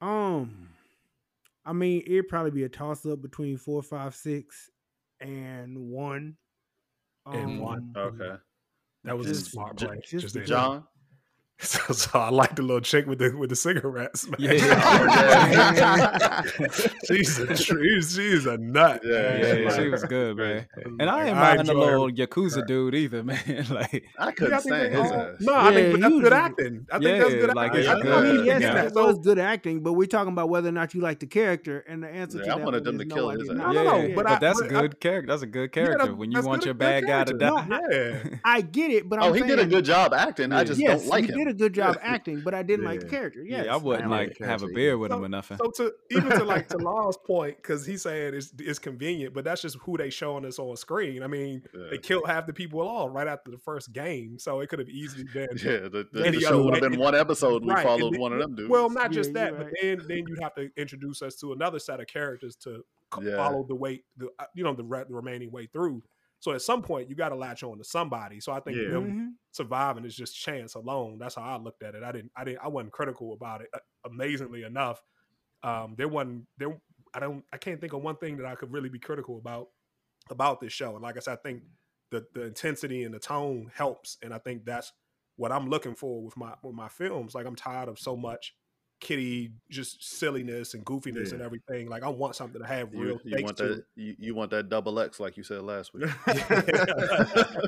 Um, 0.00 0.68
I 1.64 1.72
mean, 1.72 2.02
it'd 2.06 2.28
probably 2.28 2.50
be 2.52 2.64
a 2.64 2.68
toss 2.68 3.04
up 3.04 3.20
between 3.20 3.58
four, 3.58 3.82
five, 3.82 4.14
six, 4.14 4.69
and 5.20 5.76
one. 5.90 6.36
And 7.26 7.60
one. 7.60 7.92
Um, 7.96 8.20
Okay. 8.20 8.36
That 9.04 9.16
was 9.16 9.26
a 9.26 9.30
Just- 9.30 9.50
smart 9.52 9.76
J- 9.76 9.86
play. 9.86 10.00
just 10.04 10.34
Just. 10.34 10.46
John? 10.46 10.86
So, 11.62 11.92
so 11.92 12.18
I 12.18 12.30
like 12.30 12.56
the 12.56 12.62
little 12.62 12.80
chick 12.80 13.06
with 13.06 13.18
the 13.18 13.36
with 13.36 13.50
the 13.50 13.56
cigarettes. 13.56 14.26
Man. 14.38 14.40
Yeah. 14.40 16.42
she's 17.04 17.38
a 17.38 17.56
she's, 17.56 18.14
she's 18.14 18.46
a 18.46 18.56
nut. 18.58 19.02
Yeah, 19.04 19.36
Yeah, 19.36 19.52
yeah, 19.54 19.76
she 19.76 19.88
was 19.88 20.02
good, 20.04 20.36
man. 20.38 20.66
And 20.98 21.10
I 21.10 21.28
ain't 21.28 21.36
I 21.36 21.56
mind 21.56 21.68
the 21.68 21.72
enjoy 21.72 21.86
her. 21.86 21.98
little 22.00 22.10
yakuza 22.10 22.66
dude 22.66 22.94
either, 22.94 23.22
man. 23.22 23.66
like, 23.70 24.04
I 24.18 24.32
couldn't 24.32 24.54
I 24.54 24.60
stand 24.60 24.94
his 24.94 25.12
ass. 25.12 25.36
No, 25.40 25.54
I 25.54 25.74
think 25.74 25.86
Yeah, 25.86 25.92
but 25.92 26.00
that's 26.00 26.20
good 26.20 26.32
acting. 26.32 26.86
I 26.90 26.98
think 26.98 27.18
that's 27.20 27.34
Yeah, 27.34 27.40
good 27.40 27.54
like, 27.54 27.66
acting. 27.74 27.80
it's 27.80 27.88
I 27.88 27.92
I 27.92 27.94
think 27.94 28.04
good. 28.06 28.36
mean, 28.36 28.44
yes, 28.46 28.62
Yeah. 28.62 28.74
that 28.74 28.94
was 28.94 29.18
good 29.18 29.38
acting, 29.38 29.82
but 29.82 29.92
we're 29.92 30.06
talking 30.06 30.32
about 30.32 30.48
whether 30.48 30.68
or 30.68 30.72
not 30.72 30.94
you 30.94 31.00
like 31.02 31.20
the 31.20 31.26
character, 31.26 31.84
and 31.88 32.02
the 32.02 32.08
answer 32.08 32.38
Yeah, 32.38 32.44
to 32.44 32.52
I 32.54 32.58
that 32.58 32.64
wanted 32.64 32.84
them 32.84 32.98
to 32.98 33.04
no, 33.04 33.14
kill 33.14 33.28
I 33.30 33.34
his 33.34 33.50
ass. 33.50 33.56
not. 33.56 33.74
No, 33.74 33.84
no, 33.84 33.96
Yeah. 34.00 34.14
but 34.14 34.24
but 34.24 34.32
I- 34.32 34.38
that's 34.38 34.60
a 34.60 34.64
but 34.64 34.76
I- 34.76 34.80
good 34.82 35.00
character. 35.00 35.32
That's 35.32 35.42
a 35.42 35.46
good 35.46 35.72
character. 35.72 36.14
when 36.14 36.32
you 36.32 36.40
want 36.42 36.64
your 36.64 36.74
bad 36.74 37.06
guy 37.06 37.24
to 37.24 37.34
die. 37.34 38.38
I 38.44 38.60
get 38.62 38.90
it, 38.90 39.08
but 39.08 39.22
Oh, 39.22 39.32
he 39.32 39.42
did 39.42 39.58
a 39.58 39.66
good 39.66 39.84
job 39.84 40.14
acting. 40.14 40.52
I 40.52 40.64
just 40.64 40.80
don't 40.80 41.06
like 41.06 41.26
him. 41.26 41.49
Did 41.52 41.56
a 41.56 41.58
good 41.58 41.74
job 41.74 41.96
acting, 42.02 42.40
but 42.44 42.54
I 42.54 42.62
didn't 42.62 42.84
like 42.84 43.00
the 43.00 43.06
character. 43.08 43.42
Yes. 43.44 43.66
Yeah, 43.66 43.74
I 43.74 43.76
wouldn't 43.76 44.10
like 44.10 44.38
like 44.40 44.48
have 44.48 44.62
a 44.62 44.68
beer 44.68 44.90
either. 44.90 44.98
with 44.98 45.12
him 45.12 45.18
So- 45.18 45.24
or 45.24 45.28
nothing. 45.28 45.56
So 45.58 45.70
to 45.70 45.92
even 46.10 46.30
to 46.30 46.44
like 46.44 46.68
to 46.68 46.78
Law's 46.78 47.16
point, 47.16 47.56
because 47.56 47.84
he's 47.86 48.02
saying 48.02 48.34
it's 48.34 48.52
it's 48.58 48.78
convenient, 48.78 49.34
but 49.34 49.44
that's 49.44 49.62
just 49.62 49.76
who 49.82 49.96
they 49.96 50.10
showing 50.10 50.44
us 50.44 50.58
on 50.58 50.76
screen. 50.76 51.22
I 51.22 51.26
mean, 51.26 51.62
Yeah. 51.74 51.88
they 51.90 51.98
killed 51.98 52.26
half 52.26 52.46
the 52.46 52.52
people 52.52 52.80
off 52.80 53.10
right 53.12 53.26
after 53.28 53.50
the 53.50 53.58
first 53.58 53.92
game, 53.92 54.38
so 54.38 54.60
it 54.60 54.68
could 54.68 54.78
have 54.78 54.88
easily 54.88 55.24
been. 55.32 55.48
Yeah, 55.62 55.88
the, 55.88 56.06
the, 56.12 56.26
Any 56.26 56.38
the 56.38 56.42
show 56.44 56.62
would 56.64 56.74
have 56.74 56.90
been 56.90 56.98
one 57.00 57.14
episode. 57.14 57.64
We 57.64 57.72
Right, 57.72 57.84
followed 57.84 58.14
then- 58.14 58.20
one 58.20 58.32
of 58.32 58.38
them 58.40 58.54
dudes. 58.54 58.70
Well, 58.70 58.88
not 58.90 59.10
just 59.12 59.30
you're 59.30 59.34
that, 59.34 59.54
right. 59.56 59.64
but 59.66 59.72
then 59.82 60.00
then 60.06 60.24
you'd 60.28 60.42
have 60.42 60.54
to 60.54 60.70
introduce 60.76 61.22
us 61.22 61.34
to 61.36 61.52
another 61.52 61.78
set 61.78 62.00
of 62.00 62.06
characters 62.06 62.56
to 62.64 62.84
Yeah. 63.22 63.36
follow 63.36 63.64
the 63.68 63.74
way, 63.74 64.02
the 64.16 64.28
uh, 64.38 64.44
you 64.54 64.64
know, 64.64 64.74
the, 64.74 64.84
re- 64.84 65.04
the 65.08 65.14
remaining 65.14 65.50
way 65.50 65.66
through. 65.66 66.02
So 66.40 66.52
at 66.52 66.62
some 66.62 66.82
point, 66.82 67.08
you 67.08 67.14
got 67.14 67.28
to 67.30 67.36
latch 67.36 67.62
on 67.62 67.78
to 67.78 67.84
somebody. 67.84 68.40
So 68.40 68.52
I 68.52 68.60
think 68.60 68.76
Yeah. 68.78 68.90
them 68.90 69.12
Mhm. 69.12 69.34
surviving 69.52 70.04
is 70.04 70.16
just 70.16 70.34
chance 70.36 70.74
alone. 70.74 71.18
That's 71.18 71.34
how 71.34 71.42
I 71.42 71.56
looked 71.58 71.82
at 71.82 71.94
it. 71.94 72.02
I 72.02 72.12
didn't, 72.12 72.32
I 72.34 72.44
didn't, 72.44 72.60
I 72.62 72.68
wasn't 72.68 72.92
critical 72.92 73.32
about 73.34 73.60
it. 73.62 73.68
Uh, 73.74 73.78
amazingly 74.04 74.62
enough, 74.64 75.02
um, 75.62 75.94
there 75.96 76.08
wasn't 76.08 76.46
there. 76.58 76.80
I 77.12 77.20
don't, 77.20 77.44
I 77.52 77.58
can't 77.58 77.80
think 77.80 77.92
of 77.92 78.02
one 78.02 78.16
thing 78.16 78.36
that 78.38 78.46
I 78.46 78.54
could 78.54 78.72
really 78.72 78.88
be 78.88 78.98
critical 78.98 79.38
about 79.38 79.68
about 80.30 80.60
this 80.60 80.72
show. 80.72 80.94
And 80.94 81.02
like 81.02 81.16
I 81.16 81.20
said, 81.20 81.32
I 81.38 81.42
think 81.42 81.64
the 82.10 82.26
the 82.34 82.44
intensity 82.46 83.04
and 83.04 83.12
the 83.14 83.18
tone 83.18 83.70
helps, 83.74 84.16
and 84.22 84.32
I 84.32 84.38
think 84.38 84.64
that's 84.64 84.92
what 85.36 85.52
I'm 85.52 85.68
looking 85.68 85.94
for 85.94 86.22
with 86.22 86.36
my 86.36 86.54
with 86.62 86.74
my 86.74 86.88
films. 86.88 87.34
Like 87.34 87.46
I'm 87.46 87.56
tired 87.56 87.88
of 87.88 87.98
so 87.98 88.16
much 88.16 88.54
kitty 89.00 89.50
just 89.70 90.02
silliness 90.18 90.74
and 90.74 90.84
goofiness 90.84 91.28
Yeah. 91.28 91.34
and 91.34 91.42
everything. 91.42 91.88
Like 91.88 92.02
I 92.02 92.08
want 92.08 92.36
something 92.36 92.60
to 92.60 92.66
have 92.66 92.92
real 92.92 93.18
you, 93.24 93.36
you 93.38 93.44
want 93.44 93.56
that 93.56 93.84
you, 93.96 94.14
you 94.18 94.34
want 94.34 94.50
that 94.50 94.68
double 94.68 95.00
X 95.00 95.18
like 95.20 95.36
you 95.36 95.42
said 95.42 95.62
last 95.62 95.92
week. 95.94 96.04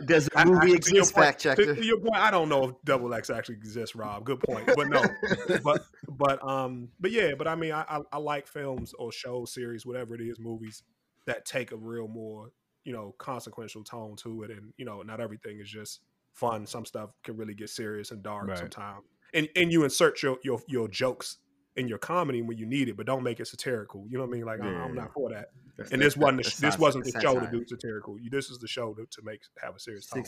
Does 0.04 0.26
the 0.26 0.30
I- 0.36 0.42
I- 0.42 0.44
movie 0.44 0.68
your 0.68 0.76
exist, 0.76 1.14
point- 1.14 1.24
fact 1.26 1.40
to, 1.42 1.56
checker? 1.56 1.74
to 1.74 1.84
your 1.84 1.98
point, 1.98 2.16
I 2.16 2.30
don't 2.30 2.48
know 2.48 2.64
if 2.64 2.74
Double 2.84 3.12
X 3.14 3.30
actually 3.30 3.56
exists, 3.56 3.94
Rob. 3.96 4.24
Good 4.24 4.40
point, 4.40 4.68
but 4.76 4.88
no, 4.88 5.02
but 5.64 5.84
but 6.08 6.44
um, 6.46 6.88
but 7.00 7.10
yeah, 7.10 7.32
but 7.36 7.48
I 7.48 7.54
mean, 7.54 7.72
I, 7.72 7.84
I 7.88 8.00
I 8.12 8.18
like 8.18 8.46
films 8.46 8.92
or 8.98 9.12
shows, 9.12 9.52
series, 9.54 9.86
whatever 9.86 10.14
it 10.14 10.20
is, 10.20 10.38
movies 10.38 10.82
that 11.26 11.44
take 11.44 11.72
a 11.72 11.76
real 11.76 12.08
more 12.08 12.50
you 12.84 12.92
know 12.92 13.14
consequential 13.18 13.84
tone 13.84 14.16
to 14.16 14.42
it, 14.42 14.50
and 14.50 14.72
you 14.76 14.84
know, 14.84 15.02
not 15.02 15.20
everything 15.20 15.58
is 15.60 15.70
just 15.70 16.00
fun. 16.34 16.66
Some 16.66 16.84
stuff 16.84 17.10
can 17.24 17.36
really 17.36 17.54
get 17.54 17.70
serious 17.70 18.10
and 18.10 18.22
dark 18.22 18.48
Right. 18.48 18.58
sometimes, 18.58 19.04
and 19.34 19.48
and 19.56 19.72
you 19.72 19.84
insert 19.84 20.22
your 20.22 20.38
your 20.42 20.60
your 20.68 20.88
jokes 20.88 21.38
in 21.76 21.88
your 21.88 21.98
comedy 21.98 22.42
when 22.42 22.58
you 22.58 22.66
need 22.66 22.88
it, 22.88 22.96
but 22.98 23.06
don't 23.06 23.22
make 23.22 23.40
it 23.40 23.46
satirical. 23.46 24.04
You 24.08 24.18
know 24.18 24.24
what 24.24 24.30
I 24.30 24.36
mean? 24.36 24.44
Like 24.44 24.60
I- 24.60 24.66
I'm 24.66 24.94
Yeah. 24.94 25.02
not 25.02 25.14
for 25.14 25.30
that. 25.30 25.50
That's- 25.76 25.90
And 25.92 26.02
this 26.02 26.16
wasn't 26.18 26.44
the, 26.44 26.60
this 26.60 26.78
wasn't 26.78 27.04
the 27.06 27.18
show 27.20 27.40
to 27.40 27.46
do 27.50 27.64
satirical. 27.66 28.18
You- 28.20 28.28
This 28.28 28.50
is 28.50 28.58
the 28.58 28.68
show 28.68 28.92
to, 28.94 29.06
to 29.06 29.22
make 29.22 29.40
have 29.62 29.74
a 29.76 29.78
serious 29.80 30.06
tone. 30.06 30.18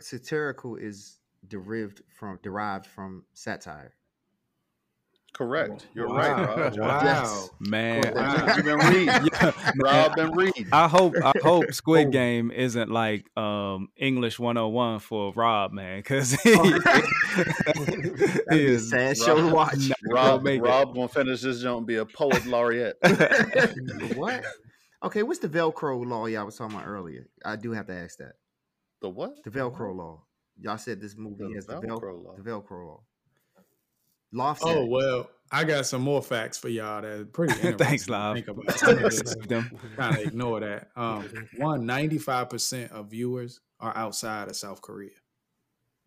satirical 0.00 0.74
is 0.76 1.18
derived 1.46 2.02
from 2.18 2.38
derived 2.42 2.86
from 2.86 3.24
satire. 3.32 3.94
Correct. 5.34 5.86
You're 5.94 6.08
Wow. 6.08 6.14
right, 6.16 6.46
Rob. 6.56 6.78
Wow. 6.78 7.00
Yes. 7.02 7.50
Man, 7.58 8.12
Wow. 8.14 8.54
You've 8.56 8.64
been 8.66 8.78
reading. 8.78 9.08
Yeah, 9.32 9.52
Rob 9.82 10.14
been 10.16 10.32
reading. 10.32 10.66
I 10.72 10.88
hope 10.88 11.14
I 11.24 11.32
hope 11.42 11.64
Squid 11.72 12.08
Oh. 12.08 12.10
Game 12.10 12.50
isn't 12.50 12.90
like 12.90 13.34
um 13.36 13.88
English 13.96 14.38
101 14.38 14.98
for 15.00 15.32
Rob, 15.34 15.72
man, 15.72 16.00
because 16.00 16.32
he, 16.42 16.52
That'd 16.54 17.82
he 18.50 18.56
be 18.58 18.66
a 18.66 18.68
is 18.70 18.90
sad 18.90 19.16
show 19.16 19.36
to 19.36 19.54
watch. 19.54 19.90
Rob, 20.04 20.42
make. 20.42 20.62
Rob 20.62 20.94
gonna 20.94 21.08
finish 21.08 21.40
this 21.40 21.60
joint 21.62 21.78
and 21.78 21.86
be 21.86 21.96
a 21.96 22.04
poet 22.04 22.44
laureate. 22.46 22.96
what? 24.16 24.44
Okay, 25.02 25.22
what's 25.22 25.40
the 25.40 25.48
Velcro 25.48 26.04
law 26.06 26.26
y'all 26.26 26.44
was 26.44 26.56
talking 26.56 26.76
about 26.76 26.86
earlier? 26.86 27.26
I 27.44 27.56
do 27.56 27.72
have 27.72 27.86
to 27.86 27.94
ask 27.94 28.18
that. 28.18 28.34
The 29.00 29.08
what? 29.08 29.42
The 29.44 29.50
Velcro 29.50 29.94
law. 29.96 30.24
Y'all 30.60 30.78
said 30.78 31.00
this 31.00 31.16
movie 31.16 31.44
The 31.48 31.54
has 31.54 31.66
Velcro 31.66 31.84
Velcro 31.84 32.22
law. 32.24 32.30
law. 32.30 32.36
The 32.36 32.42
Velcro 32.50 32.86
law. 32.86 33.00
Loft 34.32 34.62
Oh 34.64 34.86
well, 34.86 35.28
I 35.50 35.64
got 35.64 35.84
some 35.86 36.02
more 36.02 36.22
facts 36.22 36.58
for 36.58 36.68
y'all 36.68 37.02
that 37.02 37.10
are 37.10 37.24
pretty 37.26 37.52
interesting. 37.68 37.78
Thanks, 37.78 38.06
to 38.06 38.32
Think 38.34 38.48
about. 38.48 38.82
I 38.88 39.46
them. 39.46 39.70
kind 39.96 40.16
of 40.16 40.22
ignore 40.26 40.60
that. 40.60 40.88
Um, 40.96 41.28
one, 41.58 41.82
95% 41.82 42.90
of 42.92 43.10
viewers 43.10 43.60
are 43.80 43.94
outside 43.96 44.48
of 44.48 44.56
South 44.56 44.80
Korea. 44.80 45.10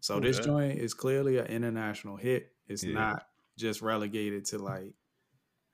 So 0.01 0.19
this 0.19 0.39
joint 0.39 0.79
is 0.79 0.93
clearly 0.93 1.37
an 1.37 1.47
international 1.47 2.15
hit. 2.17 2.51
It's 2.67 2.83
Yeah. 2.83 2.93
not 2.93 3.25
just 3.57 3.81
relegated 3.81 4.45
to 4.45 4.57
like, 4.59 4.93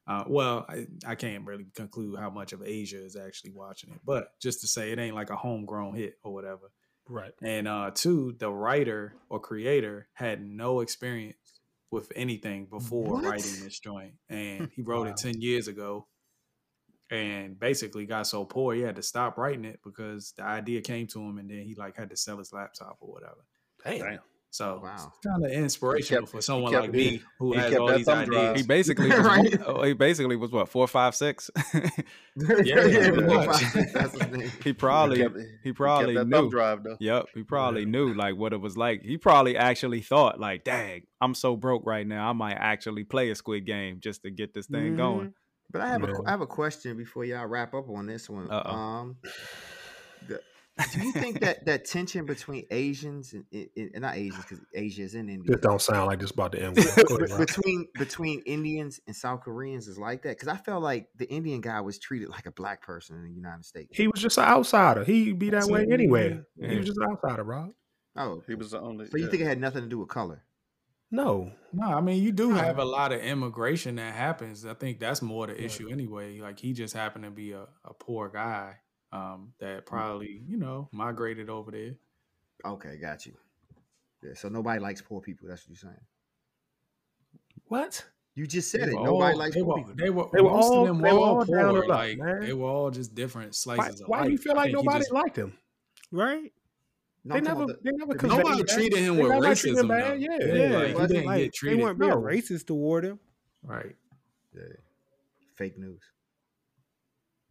uh, 0.07 0.23
well, 0.28 0.65
I, 0.68 0.88
I 1.06 1.15
can't 1.15 1.45
really 1.45 1.65
conclude 1.76 2.19
how 2.19 2.30
much 2.30 2.53
of 2.53 2.61
Asia 2.64 3.03
is 3.03 3.15
actually 3.15 3.52
watching 3.52 3.91
it, 3.91 3.99
but 4.06 4.30
just 4.41 4.61
to 4.61 4.68
say 4.68 4.91
it 4.91 4.99
ain't 4.99 5.15
like 5.15 5.30
a 5.30 5.36
homegrown 5.36 5.95
hit 5.95 6.15
or 6.23 6.34
whatever. 6.34 6.72
Right. 7.07 7.34
And 7.41 7.68
uh, 7.68 7.91
two, 7.94 8.36
the 8.40 8.49
writer 8.52 9.15
or 9.30 9.40
creator 9.40 10.07
had 10.14 10.41
no 10.41 10.80
experience 10.82 11.36
with 11.91 12.11
anything 12.15 12.65
before 12.65 13.03
What? 13.13 13.23
writing 13.26 13.51
this 13.63 13.80
joint, 13.80 14.13
and 14.30 14.69
he 14.76 14.81
wrote 14.81 15.05
Wow. 15.05 15.11
it 15.11 15.18
ten 15.18 15.39
years 15.41 15.68
ago. 15.68 16.07
and 17.09 17.59
basically 17.59 18.05
got 18.05 18.26
so 18.26 18.45
poor 18.45 18.73
he 18.73 18.81
had 18.81 18.95
to 18.95 19.03
stop 19.03 19.38
writing 19.38 19.65
it 19.65 19.80
because 19.84 20.34
the 20.38 20.43
idea 20.43 20.81
came 20.81 21.07
to 21.07 21.19
him, 21.19 21.38
and 21.38 21.49
then 21.49 21.59
he 21.63 21.76
like 21.76 21.97
had 21.97 22.09
to 22.09 22.15
sell 22.18 22.38
his 22.38 22.53
laptop 22.53 22.97
or 23.01 23.11
whatever. 23.11 23.45
Damn. 23.84 23.99
Damn. 23.99 24.19
So 24.53 24.82
Wow. 24.84 24.95
it's 24.95 25.18
kind 25.26 25.45
of 25.45 25.49
inspirational 25.52 26.23
kept- 26.23 26.32
for 26.34 26.41
someone 26.41 26.73
like 26.73 26.91
me 26.91 27.22
who 27.40 27.53
he 27.53 27.60
has 27.60 27.73
all 27.76 27.88
these 27.95 28.06
thumb 28.06 28.26
drive. 28.26 28.49
ideas. 28.49 28.61
He 28.61 28.68
basically 28.68 29.07
was, 29.10 29.19
Right. 29.19 29.57
oh, 29.65 29.84
he 29.84 29.94
basically 29.94 30.36
was 30.36 30.52
what 30.52 30.68
four, 30.68 30.88
five, 30.88 31.15
six. 31.15 31.49
Yeah, 32.36 32.76
pretty 32.76 33.11
four, 33.11 33.45
much. 33.45 33.61
five, 33.61 33.94
that's 33.94 34.14
his 34.22 34.32
name. 34.32 34.52
he 34.64 34.73
probably 34.73 35.18
kept- 35.19 35.38
he 35.64 35.72
probably 35.72 36.15
kept 36.15 36.28
knew. 36.30 36.49
drive 36.49 36.84
though. 36.84 36.98
Yep, 36.99 37.26
he 37.34 37.44
probably 37.44 37.86
knew 37.86 38.14
like 38.14 38.36
what 38.36 38.52
it 38.53 38.60
was 38.61 38.76
like. 38.78 39.02
He 39.03 39.18
probably 39.18 39.56
actually 39.57 40.02
thought 40.02 40.40
like, 40.40 40.64
"Dang, 40.65 41.03
I'm 41.22 41.34
so 41.34 41.56
broke 41.56 41.86
right 41.86 42.06
now. 42.06 42.30
I 42.30 42.34
might 42.34 42.56
actually 42.56 43.03
play 43.06 43.30
a 43.32 43.36
Squid 43.36 43.65
Game 43.65 43.99
just 44.02 44.23
to 44.23 44.32
get 44.32 44.53
this 44.53 44.68
thing 44.68 44.94
Mhm. 44.94 44.98
going." 44.98 45.34
But 45.72 45.82
I 45.82 45.88
have 45.88 46.03
a 46.03 46.07
Yeah. 46.07 46.14
I 46.26 46.32
have 46.32 46.41
a 46.41 46.48
question 46.48 46.98
before 46.98 47.23
y'all 47.23 47.45
wrap 47.48 47.73
up 47.73 47.90
on 47.90 48.06
this 48.06 48.30
one. 48.30 48.52
Uh-oh. 48.52 48.69
Um, 48.69 49.15
the, 50.28 50.41
do 50.91 51.01
you 51.01 51.11
think 51.11 51.39
that 51.41 51.65
that 51.65 51.85
tension 51.85 52.25
between 52.25 52.65
Asians 52.71 53.33
and, 53.33 53.45
and, 53.51 53.69
and 53.93 54.01
not 54.01 54.15
Asians 54.15 54.43
because 54.43 54.59
Asia 54.73 55.03
is 55.03 55.15
in 55.15 55.29
India 55.29 55.51
This 55.51 55.61
don't 55.61 55.81
sound 55.81 56.07
like 56.07 56.19
this 56.19 56.31
about 56.31 56.51
the 56.51 56.63
end. 56.63 56.75
Go 56.75 56.81
ahead, 56.81 57.29
Rob. 57.29 57.39
between 57.39 57.87
between 57.97 58.41
Indians 58.45 58.99
and 59.07 59.15
South 59.15 59.41
Koreans 59.41 59.87
is 59.87 59.97
like 59.97 60.23
that? 60.23 60.37
Because 60.37 60.47
I 60.47 60.57
felt 60.57 60.83
like 60.83 61.07
the 61.15 61.29
Indian 61.29 61.61
guy 61.61 61.81
was 61.81 61.99
treated 61.99 62.29
like 62.29 62.45
a 62.45 62.51
black 62.51 62.81
person 62.81 63.17
in 63.17 63.23
the 63.23 63.33
United 63.33 63.65
States. 63.65 63.89
He 63.91 64.07
was 64.07 64.21
just 64.21 64.37
an 64.37 64.45
outsider. 64.45 65.03
He'd 65.03 65.39
be 65.39 65.49
that 65.49 65.65
way 65.65 65.85
See, 65.85 65.91
anyway. 65.91 66.31
Mm-hmm. 66.31 66.69
He 66.69 66.77
was 66.77 66.85
just 66.85 66.99
an 66.99 67.09
outsider, 67.11 67.43
Rob. 67.43 67.71
Oh, 68.15 68.43
He 68.47 68.55
was 68.55 68.71
the 68.71 68.81
only. 68.81 69.07
so 69.07 69.17
you 69.17 69.25
yeah. 69.25 69.29
think 69.29 69.43
it 69.43 69.47
had 69.47 69.59
nothing 69.59 69.83
to 69.83 69.89
do 69.89 69.99
with 69.99 70.09
color? 70.09 70.43
No. 71.11 71.51
No, 71.73 71.87
I 71.87 72.01
mean 72.01 72.23
you 72.23 72.31
do 72.31 72.51
oh. 72.51 72.55
have 72.55 72.79
a 72.79 72.85
lot 72.85 73.11
of 73.11 73.21
immigration 73.21 73.95
that 73.95 74.13
happens. 74.13 74.65
I 74.65 74.73
think 74.73 74.99
that's 74.99 75.21
more 75.21 75.47
the 75.47 75.61
issue 75.61 75.89
anyway. 75.89 76.39
Like 76.39 76.59
he 76.59 76.73
just 76.73 76.93
happened 76.93 77.25
to 77.25 77.31
be 77.31 77.51
a, 77.51 77.67
a 77.83 77.93
poor 77.93 78.29
guy 78.29 78.77
um, 79.11 79.53
that 79.59 79.85
probably 79.85 80.41
you 80.47 80.57
know 80.57 80.88
migrated 80.91 81.49
over 81.49 81.71
there. 81.71 81.95
Okay, 82.65 82.97
got 82.97 83.25
you. 83.25 83.33
Yeah, 84.23 84.33
so 84.35 84.49
nobody 84.49 84.79
likes 84.79 85.01
poor 85.01 85.19
people. 85.21 85.47
That's 85.47 85.63
what 85.63 85.69
you're 85.69 85.89
saying. 85.91 86.05
What? 87.67 88.05
You 88.35 88.47
just 88.47 88.71
said 88.71 88.81
They 88.88 88.91
it. 88.91 88.95
were 88.99 89.05
Nobody 89.05 89.33
all- 89.33 89.39
likes 89.39 89.55
they 89.55 89.61
poor 89.61 89.67
were, 89.69 89.77
people. 89.79 89.93
they 89.97 90.09
were, 90.09 90.29
They 90.31 90.41
were 90.41 90.49
most 90.51 90.63
all- 90.65 90.81
of 90.81 90.88
them 90.88 91.01
they 91.01 91.11
were 91.11 91.19
were 91.19 91.25
all 91.25 91.38
all 91.39 91.45
down 91.45 91.71
poor. 91.71 91.81
the 91.81 91.88
luck, 91.88 91.88
Like 91.89 92.17
man. 92.17 92.39
they 92.41 92.53
were 92.53 92.67
all 92.67 92.91
just 92.91 93.13
different 93.15 93.49
Why, 93.49 93.75
slices 93.75 94.01
of 94.01 94.07
why 94.07 94.25
do 94.25 94.31
you 94.31 94.38
feel 94.38 94.55
like 94.55 94.71
nobody 94.71 94.99
just- 94.99 95.11
liked 95.11 95.35
him? 95.35 95.53
Right? 96.11 96.53
No, 97.23 97.33
They 97.33 97.39
I'm 97.39 97.45
talking 97.45 97.67
never, 97.67 97.79
they 97.83 97.91
never 97.91 98.13
the- 98.15 98.27
Nobody 98.27 98.63
treated 98.63 98.99
him 98.99 99.17
with 99.17 99.29
never 99.31 99.55
treated 99.55 99.79
him 99.79 99.85
racism. 99.85 99.89
bad. 99.89 100.21
Yeah, 100.21 100.27
Yeah, 100.39 100.45
Yeah, 100.53 100.77
like, 100.77 100.88
he 100.88 101.07
didn't 101.07 101.25
like- 101.25 101.38
get 101.38 101.43
they 101.43 101.49
treated. 101.49 101.79
weren't 101.81 101.99
being 101.99 102.11
No. 102.11 102.21
racist 102.21 102.65
toward 102.67 103.03
him. 103.05 103.19
Right. 103.63 103.95
Yeah. 104.55 104.61
Fake 105.55 105.77
news. 105.77 106.01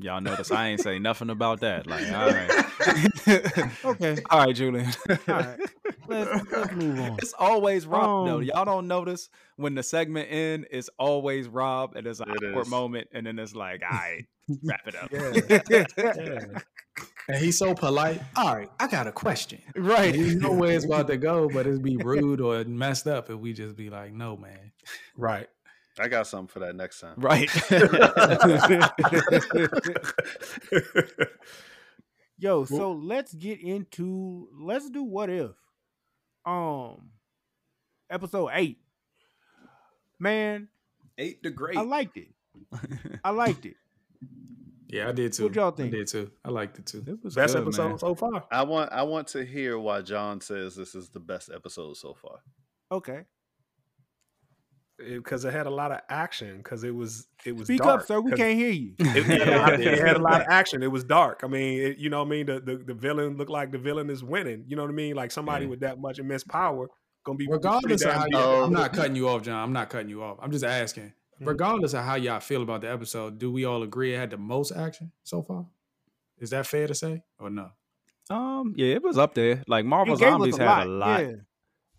Y'all 0.00 0.20
notice 0.20 0.50
I 0.50 0.68
ain't 0.68 0.80
say 0.80 0.98
nothing 0.98 1.30
about 1.30 1.60
that. 1.60 1.86
Like, 1.86 2.10
all 2.12 2.30
right, 2.30 3.74
Okay. 3.84 4.16
all 4.30 4.46
right, 4.46 4.56
Julian. 4.56 4.90
All 5.10 5.16
right. 5.28 5.60
Let's, 6.08 6.50
let's 6.52 6.72
move 6.72 6.98
on. 7.00 7.18
It's 7.18 7.34
always 7.38 7.86
Rob 7.86 8.26
though. 8.26 8.36
Um, 8.38 8.42
Y'all 8.42 8.64
don't 8.64 8.88
notice 8.88 9.28
when 9.56 9.74
the 9.74 9.82
segment 9.82 10.28
end, 10.30 10.66
it's 10.70 10.88
always 10.98 11.46
Rob, 11.48 11.94
and 11.96 12.06
there's 12.06 12.20
an 12.20 12.30
It 12.30 12.36
awkward 12.44 12.62
is. 12.62 12.68
moment, 12.70 13.08
and 13.12 13.26
then 13.26 13.38
it's 13.38 13.54
like, 13.54 13.82
all 13.82 13.90
right, 13.96 14.24
wrap 14.64 14.80
it 14.86 14.94
up. 14.96 15.10
Yeah. 16.08 16.58
And 17.28 17.38
he's 17.38 17.56
so 17.56 17.74
polite. 17.74 18.20
All 18.36 18.56
right, 18.56 18.68
I 18.80 18.88
got 18.88 19.06
a 19.06 19.12
question. 19.12 19.60
right. 19.76 20.12
You 20.14 20.40
know 20.40 20.52
where 20.52 20.72
it's 20.72 20.84
about 20.84 21.06
to 21.08 21.16
go, 21.16 21.48
but 21.48 21.66
it'd 21.66 21.82
be 21.82 21.96
rude 21.96 22.40
or 22.40 22.64
messed 22.64 23.06
up 23.06 23.30
if 23.30 23.38
we 23.38 23.52
just 23.52 23.76
be 23.76 23.88
like, 23.88 24.12
no, 24.12 24.36
man. 24.36 24.72
Right. 25.16 25.46
I 25.98 26.08
got 26.08 26.26
something 26.26 26.48
for 26.48 26.60
that 26.60 26.76
next 26.76 27.00
time. 27.00 27.14
Right. 27.18 27.50
Yo, 32.38 32.64
so 32.64 32.92
let's 32.92 33.34
get 33.34 33.60
into 33.60 34.48
let's 34.58 34.88
do 34.88 35.02
what 35.02 35.28
if. 35.28 35.50
Um 36.46 37.10
episode 38.08 38.50
8. 38.52 38.78
Man, 40.18 40.68
Eight 41.18 41.42
to 41.42 41.50
great. 41.50 41.76
I 41.76 41.82
liked 41.82 42.16
it. 42.16 42.28
I 43.24 43.30
liked 43.30 43.66
it. 43.66 43.76
Yeah, 44.88 45.08
I 45.08 45.12
did 45.12 45.32
too. 45.32 45.44
What 45.44 45.54
y'all 45.54 45.70
think? 45.70 45.94
I 45.94 45.98
did 45.98 46.08
too. 46.08 46.30
I 46.44 46.50
liked 46.50 46.78
it 46.78 46.86
too. 46.86 47.04
it 47.06 47.22
was 47.22 47.34
Best 47.34 47.54
good, 47.54 47.62
episode 47.62 47.88
man. 47.90 47.98
so 47.98 48.14
far. 48.14 48.44
I 48.50 48.62
want 48.64 48.92
I 48.92 49.02
want 49.02 49.28
to 49.28 49.44
hear 49.44 49.78
why 49.78 50.00
John 50.00 50.40
says 50.40 50.74
this 50.74 50.94
is 50.94 51.10
the 51.10 51.20
best 51.20 51.50
episode 51.54 51.96
so 51.96 52.14
far. 52.14 52.40
Okay. 52.90 53.24
Because 55.08 55.44
it, 55.46 55.52
had 55.52 55.66
a 55.66 55.70
lot 55.70 55.92
of 55.92 56.00
action. 56.08 56.58
Because 56.58 56.84
it 56.84 56.94
was 56.94 57.26
it 57.44 57.56
was 57.56 57.66
Speak 57.66 57.82
dark. 57.82 58.00
up, 58.02 58.06
sir. 58.06 58.20
we 58.20 58.32
can't 58.32 58.58
hear 58.58 58.70
you. 58.70 58.94
It, 58.98 59.24
had 59.24 59.48
a 59.48 59.56
lot, 59.58 59.80
it 59.80 59.98
had 59.98 60.16
a 60.16 60.20
lot 60.22 60.40
of 60.40 60.46
action. 60.50 60.82
It 60.82 60.90
was 60.90 61.04
dark. 61.04 61.40
I 61.42 61.46
mean, 61.48 61.80
it, 61.80 61.98
you 61.98 62.10
know 62.10 62.18
what 62.18 62.26
I 62.26 62.30
mean. 62.30 62.46
The, 62.46 62.60
the 62.60 62.76
the 62.76 62.94
villain 62.94 63.36
looked 63.36 63.50
like 63.50 63.72
the 63.72 63.78
villain 63.78 64.10
is 64.10 64.22
winning. 64.24 64.64
You 64.66 64.76
know 64.76 64.82
what 64.82 64.90
I 64.90 64.94
mean. 64.94 65.14
Like 65.16 65.30
somebody 65.30 65.64
Yeah. 65.64 65.70
with 65.70 65.80
that 65.80 65.98
much 66.00 66.18
immense 66.18 66.44
power 66.44 66.88
gonna 67.24 67.36
be 67.36 67.46
Regardless 67.48 68.02
of 68.04 68.12
how 68.12 68.24
you, 68.24 68.36
Oh. 68.36 68.64
I'm 68.64 68.72
not 68.72 68.92
cutting 68.92 69.14
you 69.16 69.28
off, 69.28 69.42
John. 69.42 69.62
I'm 69.62 69.72
not 69.72 69.90
cutting 69.90 70.08
you 70.08 70.22
off. 70.22 70.38
I'm 70.40 70.50
just 70.50 70.64
asking. 70.64 71.12
Mhm. 71.40 71.46
Regardless 71.46 71.92
of 71.94 72.04
how 72.04 72.14
y'all 72.16 72.40
feel 72.40 72.62
about 72.62 72.80
the 72.82 72.90
episode, 72.90 73.38
do 73.38 73.50
we 73.52 73.64
all 73.64 73.82
agree 73.82 74.14
it 74.14 74.18
had 74.18 74.30
the 74.30 74.38
most 74.38 74.72
action 74.72 75.12
so 75.22 75.42
far? 75.42 75.66
Is 76.38 76.50
that 76.50 76.66
fair 76.66 76.86
to 76.86 76.94
say 76.94 77.22
or 77.38 77.50
no? 77.50 77.70
Um, 78.30 78.74
yeah, 78.76 78.94
it 78.94 79.02
was 79.02 79.18
up 79.18 79.34
there. 79.34 79.62
Like 79.66 79.84
Marvel 79.84 80.14
It 80.14 80.20
gave 80.20 80.28
us 80.28 80.32
Zombies 80.34 80.58
a 80.58 80.66
had 80.68 80.86
a 80.86 80.90
lot. 80.90 81.20
Yeah. 81.20 81.32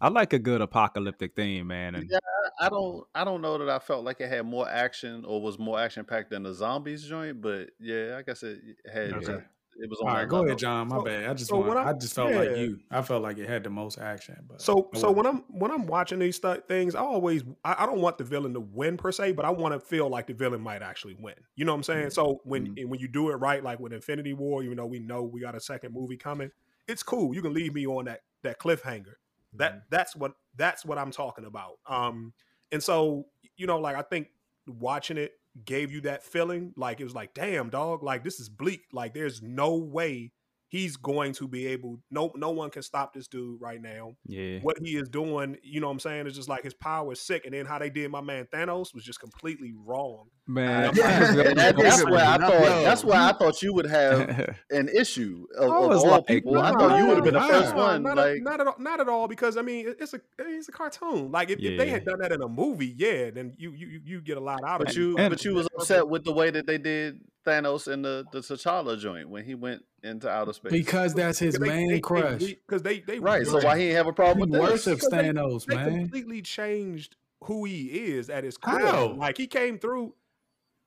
I 0.01 0.09
like 0.09 0.33
a 0.33 0.39
good 0.39 0.61
apocalyptic 0.61 1.35
theme, 1.35 1.67
man. 1.67 1.95
And 1.95 2.09
Yeah, 2.09 2.17
I 2.59 2.69
don't 2.69 3.05
I 3.13 3.23
don't 3.23 3.41
know 3.41 3.57
that 3.59 3.69
I 3.69 3.79
felt 3.79 4.03
like 4.03 4.19
it 4.19 4.29
had 4.29 4.45
more 4.45 4.67
action 4.67 5.23
or 5.25 5.41
was 5.41 5.59
more 5.59 5.79
action 5.79 6.03
packed 6.05 6.31
than 6.31 6.43
the 6.43 6.53
zombies 6.53 7.03
joint, 7.07 7.39
but 7.41 7.69
yeah, 7.79 8.17
I 8.17 8.23
guess 8.23 8.41
it 8.43 8.59
had 8.91 9.13
Okay. 9.13 9.43
it 9.77 9.89
was 9.89 9.99
on 10.01 10.07
All 10.09 10.13
that 10.15 10.19
right, 10.21 10.27
go 10.29 10.35
level. 10.37 10.47
ahead, 10.49 10.57
John. 10.59 10.87
My 10.89 10.97
So- 10.97 11.03
bad. 11.03 11.25
I 11.29 11.33
just 11.33 11.49
so 11.49 11.59
want, 11.59 11.77
I- 11.79 11.89
I 11.89 11.93
just 11.93 12.13
felt 12.15 12.33
like 12.33 12.57
you. 12.57 12.79
I 12.89 13.01
felt 13.03 13.21
like 13.23 13.37
it 13.37 13.47
had 13.47 13.63
the 13.63 13.69
most 13.69 13.99
action. 13.99 14.37
But 14.47 14.59
So 14.61 14.89
so 14.95 15.11
wasn't. 15.11 15.15
when 15.17 15.25
I'm 15.27 15.37
when 15.59 15.71
I'm 15.71 15.85
watching 15.87 16.19
these 16.19 16.35
stu- 16.37 16.61
things, 16.67 16.95
I 16.95 17.01
always 17.01 17.43
I, 17.63 17.83
I 17.83 17.85
don't 17.85 18.01
want 18.01 18.17
the 18.17 18.23
villain 18.23 18.53
to 18.55 18.59
win 18.59 18.97
per 18.97 19.11
se, 19.11 19.33
but 19.33 19.45
I 19.45 19.49
want 19.51 19.73
to 19.73 19.79
feel 19.79 20.09
like 20.09 20.25
the 20.27 20.33
villain 20.33 20.61
might 20.61 20.81
actually 20.81 21.15
win. 21.19 21.35
You 21.55 21.65
know 21.65 21.73
what 21.73 21.77
I'm 21.77 21.83
saying? 21.83 21.99
Mm-hmm, 22.07 22.09
so 22.11 22.41
when 22.43 22.65
mm-hmm. 22.65 22.77
and 22.79 22.89
when 22.89 22.99
you 22.99 23.07
do 23.07 23.29
it 23.29 23.35
right, 23.35 23.63
like 23.63 23.79
with 23.79 23.93
Infinity 23.93 24.33
War, 24.33 24.63
even 24.63 24.77
though 24.77 24.87
we 24.87 24.99
know 24.99 25.23
we 25.23 25.41
got 25.41 25.53
a 25.55 25.59
second 25.61 25.93
movie 25.93 26.17
coming, 26.17 26.51
it's 26.87 27.03
cool. 27.03 27.35
You 27.35 27.41
can 27.43 27.53
leave 27.53 27.73
me 27.75 27.85
on 27.85 28.05
that 28.05 28.21
that 28.43 28.57
cliffhanger. 28.59 29.13
That 29.53 29.83
that's 29.89 30.15
what 30.15 30.33
that's 30.55 30.85
what 30.85 30.97
I'm 30.97 31.11
talking 31.11 31.45
about. 31.45 31.79
Um, 31.87 32.33
and 32.71 32.81
so 32.81 33.25
you 33.57 33.67
know, 33.67 33.79
like 33.79 33.95
I 33.95 34.01
think 34.01 34.27
watching 34.67 35.17
it 35.17 35.33
gave 35.65 35.91
you 35.91 36.01
that 36.01 36.23
feeling, 36.23 36.73
like 36.77 36.99
it 36.99 37.03
was 37.03 37.15
like, 37.15 37.33
damn, 37.33 37.69
dog, 37.69 38.03
like 38.03 38.23
this 38.23 38.39
is 38.39 38.49
bleak. 38.49 38.83
Like 38.93 39.13
there's 39.13 39.41
no 39.41 39.75
way 39.75 40.31
he's 40.71 40.95
going 40.95 41.33
to 41.33 41.49
be 41.49 41.67
able. 41.67 41.99
No, 42.09 42.31
no 42.35 42.49
one 42.51 42.69
can 42.69 42.81
stop 42.81 43.13
this 43.13 43.27
dude 43.27 43.59
right 43.59 43.81
now 43.81 44.15
yeah, 44.25 44.59
what 44.61 44.77
he 44.81 44.95
is 44.95 45.09
doing, 45.09 45.57
you 45.63 45.81
know 45.81 45.87
what 45.87 45.93
I'm 45.93 45.99
saying, 45.99 46.27
is 46.27 46.33
just 46.35 46.47
like 46.47 46.63
his 46.63 46.73
power 46.73 47.11
is 47.11 47.19
sick. 47.19 47.43
And 47.45 47.53
then 47.53 47.65
how 47.65 47.77
they 47.77 47.89
did 47.89 48.09
my 48.09 48.21
man 48.21 48.47
Thanos 48.53 48.95
was 48.95 49.03
just 49.03 49.19
completely 49.19 49.73
wrong. 49.85 50.27
man. 50.47 50.91
Yeah. 50.95 51.19
that 51.19 51.19
was 51.19 51.29
And 51.47 51.59
that- 51.59 51.75
good. 51.75 51.85
that's 51.85 52.05
where 52.05 52.25
I 52.25 52.35
Yo, 52.37 52.47
thought 52.47 52.83
that's 52.83 53.03
why 53.03 53.29
I 53.29 53.33
thought 53.33 53.61
you 53.61 53.73
would 53.73 53.85
have 53.85 54.55
an 54.71 54.87
issue 54.89 55.45
of, 55.57 55.63
I 55.69 55.75
of 55.75 55.91
all 55.91 56.07
like, 56.07 56.25
people. 56.27 56.57
I 56.57 56.71
thought 56.71 56.97
you 56.97 57.05
would 57.07 57.15
have 57.17 57.25
been 57.25 57.33
the 57.33 57.41
first 57.41 57.75
No, 57.75 57.81
one. 57.83 58.03
Not, 58.03 58.17
Like 58.17 58.37
a, 58.37 58.41
not 58.41 58.61
at 58.61 58.67
all, 58.67 58.75
not 58.79 58.99
at 59.01 59.09
all, 59.09 59.27
because 59.27 59.57
I 59.57 59.61
mean, 59.61 59.93
it's 59.99 60.13
a 60.13 60.21
it's 60.39 60.69
a 60.69 60.71
cartoon. 60.71 61.31
Like 61.31 61.49
if, 61.49 61.59
if 61.59 61.77
they 61.77 61.89
had 61.89 62.05
done 62.05 62.19
that 62.19 62.31
in 62.31 62.41
a 62.41 62.47
movie, 62.47 62.95
yeah, 62.97 63.29
then 63.29 63.53
you 63.57 63.71
you 63.73 63.87
you- 63.87 64.01
you 64.05 64.21
get 64.21 64.37
a 64.37 64.41
lot 64.41 64.63
out 64.63 64.79
of 64.81 64.85
But 64.85 64.95
it. 64.95 64.97
you, 64.99 65.17
And- 65.17 65.29
but 65.31 65.43
you 65.43 65.53
was 65.53 65.67
upset 65.75 66.07
with 66.07 66.23
the 66.23 66.31
way 66.33 66.49
that 66.49 66.65
they 66.65 66.77
did 66.77 67.19
Thanos 67.45 67.91
in 67.91 68.01
the 68.01 68.25
the 68.31 68.39
T'Challa 68.39 68.99
joint 68.99 69.29
when 69.29 69.43
he 69.43 69.55
went 69.55 69.83
into 70.03 70.29
outer 70.29 70.53
space. 70.53 70.71
because 70.71 71.13
that's 71.13 71.39
his 71.39 71.55
Because 71.57 71.67
they- 71.69 71.75
man 71.75 71.87
they- 71.89 71.99
crush. 71.99 72.39
because 72.43 72.81
they 72.83 72.99
they 72.99 73.19
right. 73.19 73.45
So 73.45 73.59
why 73.61 73.77
he 73.79 73.85
ain't 73.85 73.95
have 73.97 74.07
a 74.07 74.13
problem 74.13 74.49
He 74.51 74.57
with 74.59 74.69
this? 74.69 74.85
worships 74.85 75.05
Because 75.05 75.23
they- 75.23 75.29
Thanos, 75.29 75.65
they 75.65 75.75
man. 75.75 75.99
completely 76.01 76.41
changed 76.41 77.15
who 77.45 77.65
he 77.65 77.85
is 77.87 78.29
at 78.29 78.43
his 78.43 78.57
core. 78.57 78.79
How? 78.79 79.07
Like 79.13 79.37
he 79.37 79.47
came 79.47 79.79
through. 79.79 80.13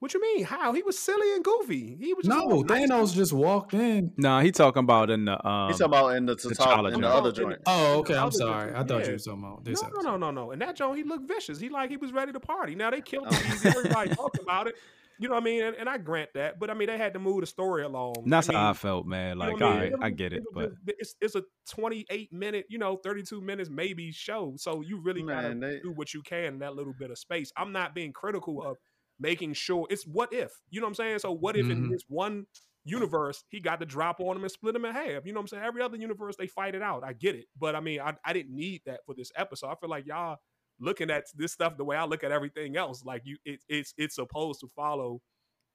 What 0.01 0.13
you 0.13 0.21
mean? 0.21 0.45
How 0.45 0.75
he 0.75 0.83
was 0.83 0.99
silly 0.99 1.33
and 1.35 1.43
goofy? 1.43 1.97
He 1.99 2.13
was 2.13 2.27
just 2.27 2.37
No, 2.39 2.45
all 2.57 2.63
nice. 2.65 2.91
Thanos 2.91 3.15
just 3.15 3.33
walked 3.33 3.73
in. 3.73 4.13
nah, 4.19 4.43
he 4.43 4.53
talking 4.53 4.81
about 4.81 5.09
in 5.09 5.25
the 5.25 5.49
um. 5.49 5.69
He's 5.69 5.79
talking 5.79 5.93
about 5.95 6.09
in 6.17 6.27
the 6.27 6.37
T'Challa 6.37 6.57
T'Challa, 6.91 6.95
in 6.95 7.01
the 7.01 7.09
other 7.09 7.31
Oh, 7.31 7.33
joint. 7.33 7.59
Oh, 7.65 7.99
okay. 8.01 8.15
I'm 8.15 8.25
other 8.25 8.31
sorry. 8.33 8.73
I 8.75 8.85
thought 8.85 9.01
yeah. 9.01 9.07
you 9.07 9.13
were 9.13 9.19
talking 9.19 9.41
about 9.45 9.65
this. 9.65 9.81
No, 9.83 9.89
no, 9.89 9.95
episode. 9.95 10.11
no, 10.11 10.17
no, 10.19 10.31
no. 10.31 10.51
And 10.51 10.61
that 10.61 10.77
Joe, 10.77 10.93
he 10.93 11.05
looked 11.05 11.27
vicious. 11.27 11.59
He 11.59 11.71
like 11.71 11.89
he 11.91 11.97
was 11.97 12.13
ready 12.13 12.33
to 12.33 12.41
party. 12.41 12.75
Now 12.75 12.91
they 12.91 13.01
killed 13.01 13.27
him 13.33 13.53
easy. 13.53 13.69
Everybody 13.69 14.15
talked 14.15 14.39
about 14.41 14.67
it. 14.67 14.75
You 15.21 15.29
know 15.29 15.35
what 15.35 15.43
I 15.43 15.45
mean? 15.45 15.63
And, 15.63 15.77
and 15.77 15.89
I 15.89 15.99
grant 15.99 16.31
that. 16.35 16.59
But 16.59 16.71
I 16.71 16.75
mean, 16.75 16.89
they 16.89 16.99
had 16.99 17.13
to 17.15 17.19
move 17.21 17.41
the 17.41 17.47
story 17.47 17.85
along. 17.85 18.15
and 18.25 18.33
that's 18.33 18.49
I 18.49 18.53
mean, 18.53 18.61
how 18.61 18.71
I 18.71 18.73
felt, 18.73 19.07
man. 19.07 19.37
you 19.39 19.45
know 19.45 19.53
Like, 19.53 19.63
I 19.63 19.71
mean? 19.71 19.79
right, 19.81 19.93
It 19.93 19.99
I 20.03 20.11
get 20.11 20.33
it, 20.33 20.43
was 20.53 20.71
but 20.85 20.95
it's 20.99 21.15
it's 21.21 21.35
a 21.37 21.43
28 21.71 22.33
minute, 22.33 22.67
you 22.69 22.79
know, 22.79 22.97
32 22.97 23.41
minutes 23.41 23.71
maybe 23.71 24.11
show. 24.13 24.55
So 24.57 24.81
you 24.81 25.01
really 25.03 25.23
gotta 25.23 25.55
they- 25.55 25.81
do 25.81 25.93
what 25.95 26.13
you 26.15 26.23
can 26.23 26.45
in 26.55 26.59
that 26.61 26.75
little 26.75 26.95
bit 26.99 27.11
of 27.11 27.19
space. 27.19 27.53
I'm 27.57 27.73
not 27.73 27.95
being 27.95 28.13
critical 28.13 28.63
of 28.67 28.77
making 29.21 29.53
sure 29.55 29.87
it's 29.91 30.05
what 30.07 30.33
if. 30.33 30.51
You 30.71 30.81
know 30.81 30.87
what 30.87 30.91
I'm 30.91 30.95
saying? 30.97 31.19
So 31.21 31.33
what 31.33 31.57
if 31.57 31.71
in 31.71 31.85
Mhm. 31.87 31.91
this 31.91 32.03
one 32.09 32.47
universe 32.87 33.45
he 33.49 33.61
got 33.61 33.81
to 33.81 33.87
drop 33.87 34.21
on 34.21 34.37
him 34.37 34.43
and 34.43 34.51
split 34.51 34.75
him 34.77 34.85
in 34.85 34.93
half? 34.95 35.25
You 35.25 35.33
know 35.33 35.39
what 35.39 35.43
I'm 35.45 35.49
saying? 35.49 35.63
Every 35.65 35.83
other 35.83 35.97
universe 35.97 36.37
they 36.37 36.47
fight 36.49 36.75
it 36.75 36.83
out. 36.83 37.05
I 37.05 37.13
get 37.13 37.35
it. 37.37 37.47
But 37.59 37.75
I 37.77 37.81
mean, 37.81 38.01
I, 38.01 38.15
I 38.25 38.33
didn't 38.33 38.55
need 38.55 38.83
that 38.87 39.01
for 39.07 39.15
this 39.15 39.31
episode. 39.37 39.69
I 39.69 39.75
feel 39.77 39.89
like 39.89 40.07
y'all 40.07 40.39
looking 40.81 41.11
at 41.11 41.25
this 41.35 41.53
stuff 41.53 41.77
the 41.77 41.85
way 41.85 41.97
I 41.97 42.05
look 42.05 42.25
at 42.25 42.33
everything 42.33 42.77
else. 42.77 43.05
Like 43.05 43.23
you 43.25 43.37
it, 43.45 43.61
it's 43.69 43.95
it's 43.97 44.17
supposed 44.17 44.61
to 44.61 44.69
follow 44.75 45.21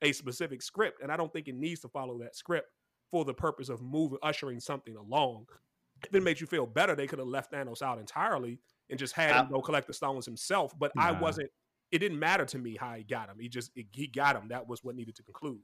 a 0.02 0.12
specific 0.12 0.62
script, 0.62 1.02
and 1.02 1.12
I 1.12 1.18
don't 1.18 1.32
think 1.32 1.48
it 1.48 1.56
needs 1.56 1.82
to 1.82 1.90
follow 1.90 2.20
that 2.20 2.36
script 2.36 2.68
for 3.12 3.26
the 3.26 3.34
purpose 3.34 3.70
of 3.70 3.82
moving, 3.82 4.20
ushering 4.24 4.60
something 4.60 4.96
along. 4.96 5.46
If 6.08 6.16
it 6.16 6.24
makes 6.24 6.40
you 6.40 6.48
feel 6.48 6.66
better, 6.66 6.96
they 6.96 7.08
could 7.08 7.20
have 7.20 7.28
left 7.28 7.52
Thanos 7.52 7.82
out 7.82 8.00
entirely 8.00 8.60
and 8.90 8.98
just 8.98 9.14
had 9.14 9.36
him 9.36 9.48
I- 9.48 9.50
go 9.50 9.62
collect 9.62 9.88
the 9.88 9.94
stones 9.94 10.26
himself. 10.26 10.74
But 10.78 10.92
I 10.98 11.12
wasn't. 11.12 11.50
It 11.92 12.00
didn't 12.00 12.20
matter 12.20 12.46
to 12.46 12.60
me 12.60 12.78
how 12.80 12.94
he 12.94 13.04
got 13.04 13.30
him. 13.30 13.38
He 13.40 13.50
just 13.50 13.72
it, 13.76 13.88
he 13.92 14.08
got 14.08 14.36
him. 14.36 14.50
That 14.50 14.68
was 14.68 14.84
what 14.84 14.96
needed 14.96 15.16
to 15.16 15.24
conclude. 15.24 15.62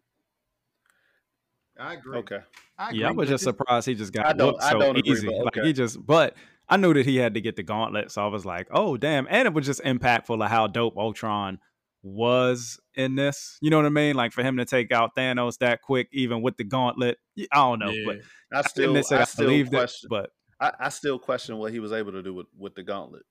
I 1.79 1.93
agree. 1.95 2.17
Okay. 2.19 2.39
I 2.77 2.91
Yeah, 2.91 3.09
I 3.09 3.11
was 3.11 3.29
just 3.29 3.43
surprised 3.43 3.87
he 3.87 3.95
just 3.95 4.13
got 4.13 4.25
I 4.25 4.33
don't- 4.33 4.53
whooped 4.53 4.63
I 4.63 4.71
so 4.71 4.79
don't 4.79 4.97
agree, 4.97 5.11
easy. 5.11 5.27
but 5.27 5.45
Like 5.55 5.65
he 5.65 5.73
just, 5.73 6.05
but 6.05 6.35
I 6.69 6.77
knew 6.77 6.93
that 6.93 7.05
he 7.05 7.17
had 7.17 7.33
to 7.35 7.41
get 7.41 7.55
the 7.55 7.63
gauntlet, 7.63 8.11
so 8.11 8.23
I 8.23 8.27
was 8.27 8.45
like, 8.45 8.67
oh 8.71 8.97
damn! 8.97 9.27
And 9.29 9.47
it 9.47 9.53
was 9.53 9.65
just 9.65 9.81
impactful 9.83 10.43
of 10.43 10.49
how 10.49 10.67
dope 10.67 10.97
Ultron 10.97 11.59
was 12.01 12.79
in 12.95 13.15
this. 13.15 13.57
You 13.61 13.69
know 13.69 13.77
what 13.77 13.85
I 13.85 13.89
mean? 13.89 14.15
Like 14.15 14.31
for 14.31 14.43
him 14.43 14.57
to 14.57 14.65
take 14.65 14.91
out 14.91 15.15
Thanos 15.15 15.57
that 15.59 15.81
quick, 15.81 16.07
even 16.11 16.41
with 16.41 16.57
the 16.57 16.63
gauntlet. 16.63 17.17
I 17.51 17.55
don't 17.55 17.79
know, 17.79 17.93
but 18.05 18.17
I 18.53 18.59
I 18.59 18.61
still, 18.63 18.93
didn't 18.93 19.05
say 19.07 19.17
I 19.17 19.21
I 19.21 19.23
still 19.25 19.45
believed 19.45 19.73
it, 19.73 19.77
question. 19.77 20.07
but 20.09 20.29
I, 20.59 20.71
I 20.79 20.89
still 20.89 21.19
question 21.19 21.57
what 21.57 21.71
he 21.71 21.79
was 21.79 21.91
able 21.91 22.13
to 22.13 22.23
do 22.23 22.33
with, 22.33 22.47
with 22.57 22.75
the 22.75 22.83
gauntlet 22.83 23.23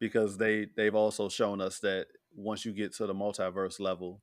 because 0.00 0.36
they 0.36 0.66
they've 0.76 0.94
also 0.94 1.28
shown 1.28 1.60
us 1.60 1.78
that 1.80 2.06
once 2.36 2.64
you 2.64 2.72
get 2.72 2.94
to 2.96 3.06
the 3.06 3.14
multiverse 3.14 3.80
level, 3.80 4.22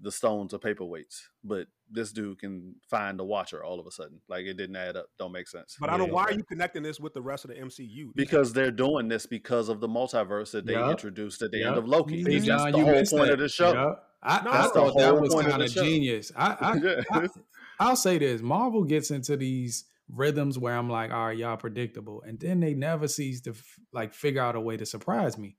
the 0.00 0.12
stones 0.12 0.52
are 0.54 0.58
paperweights. 0.58 1.22
But 1.44 1.68
this 1.90 2.12
dude 2.12 2.38
can 2.40 2.74
find 2.90 3.18
the 3.18 3.24
Watcher 3.24 3.64
all 3.64 3.78
of 3.80 3.86
a 3.86 3.90
sudden. 3.90 4.20
Like 4.28 4.44
it 4.46 4.54
didn't 4.54 4.76
add 4.76 4.96
up. 4.96 5.06
Don't 5.18 5.32
make 5.32 5.48
sense. 5.48 5.76
But 5.80 5.90
I 5.90 5.96
don't. 5.96 6.08
Yeah. 6.08 6.14
Why 6.14 6.24
are 6.24 6.32
you 6.32 6.42
connecting 6.44 6.82
this 6.82 6.98
with 7.00 7.14
the 7.14 7.22
rest 7.22 7.44
of 7.44 7.50
the 7.50 7.56
MCU? 7.56 8.10
Because 8.14 8.52
they're 8.52 8.70
doing 8.70 9.08
this 9.08 9.26
because 9.26 9.68
of 9.68 9.80
the 9.80 9.88
multiverse 9.88 10.50
that 10.52 10.66
they 10.66 10.72
Yup. 10.74 10.90
introduced 10.90 11.42
at 11.42 11.50
the 11.50 11.58
Yup. 11.58 11.68
end 11.68 11.78
of 11.78 11.86
Loki. 11.88 12.24
See, 12.24 12.32
That's 12.34 12.44
John, 12.46 12.72
the 12.72 12.78
you 12.78 12.84
whole 12.84 12.94
missed 12.94 13.12
point 13.12 13.26
that. 13.26 13.32
of 13.34 13.38
the 13.40 13.48
show. 13.48 13.72
Yup. 13.72 14.02
I, 14.22 14.42
No, 14.44 14.50
I 14.50 14.56
that's 14.62 14.72
the 14.72 14.80
thought 14.80 14.96
that 14.98 15.10
whole 15.10 15.20
was 15.20 15.34
point 15.34 15.46
of 15.46 15.50
kind 15.52 15.62
the 15.62 15.66
of 15.66 15.72
genius. 15.72 16.32
I, 16.36 16.56
I, 16.60 16.74
Yeah. 16.76 17.02
I, 17.10 17.26
I'll 17.78 17.96
say 17.96 18.18
this: 18.18 18.40
Marvel 18.42 18.84
gets 18.84 19.10
into 19.10 19.36
these 19.36 19.84
rhythms 20.08 20.58
where 20.58 20.76
I'm 20.76 20.88
like, 20.88 21.10
all 21.12 21.26
right, 21.26 21.36
y'all 21.36 21.56
predictable, 21.56 22.22
and 22.26 22.38
then 22.40 22.60
they 22.60 22.74
never 22.74 23.06
cease 23.08 23.40
to 23.42 23.50
f- 23.50 23.78
like 23.92 24.14
figure 24.14 24.40
out 24.40 24.56
a 24.56 24.60
way 24.60 24.76
to 24.78 24.86
surprise 24.86 25.36
me. 25.36 25.56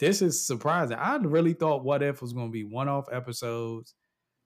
This 0.00 0.22
is 0.22 0.44
surprising. 0.44 0.96
I 0.96 1.16
really 1.16 1.52
thought 1.52 1.84
What 1.84 2.02
If 2.02 2.22
was 2.22 2.32
going 2.32 2.48
to 2.48 2.52
be 2.52 2.64
one-off 2.64 3.06
episodes, 3.12 3.94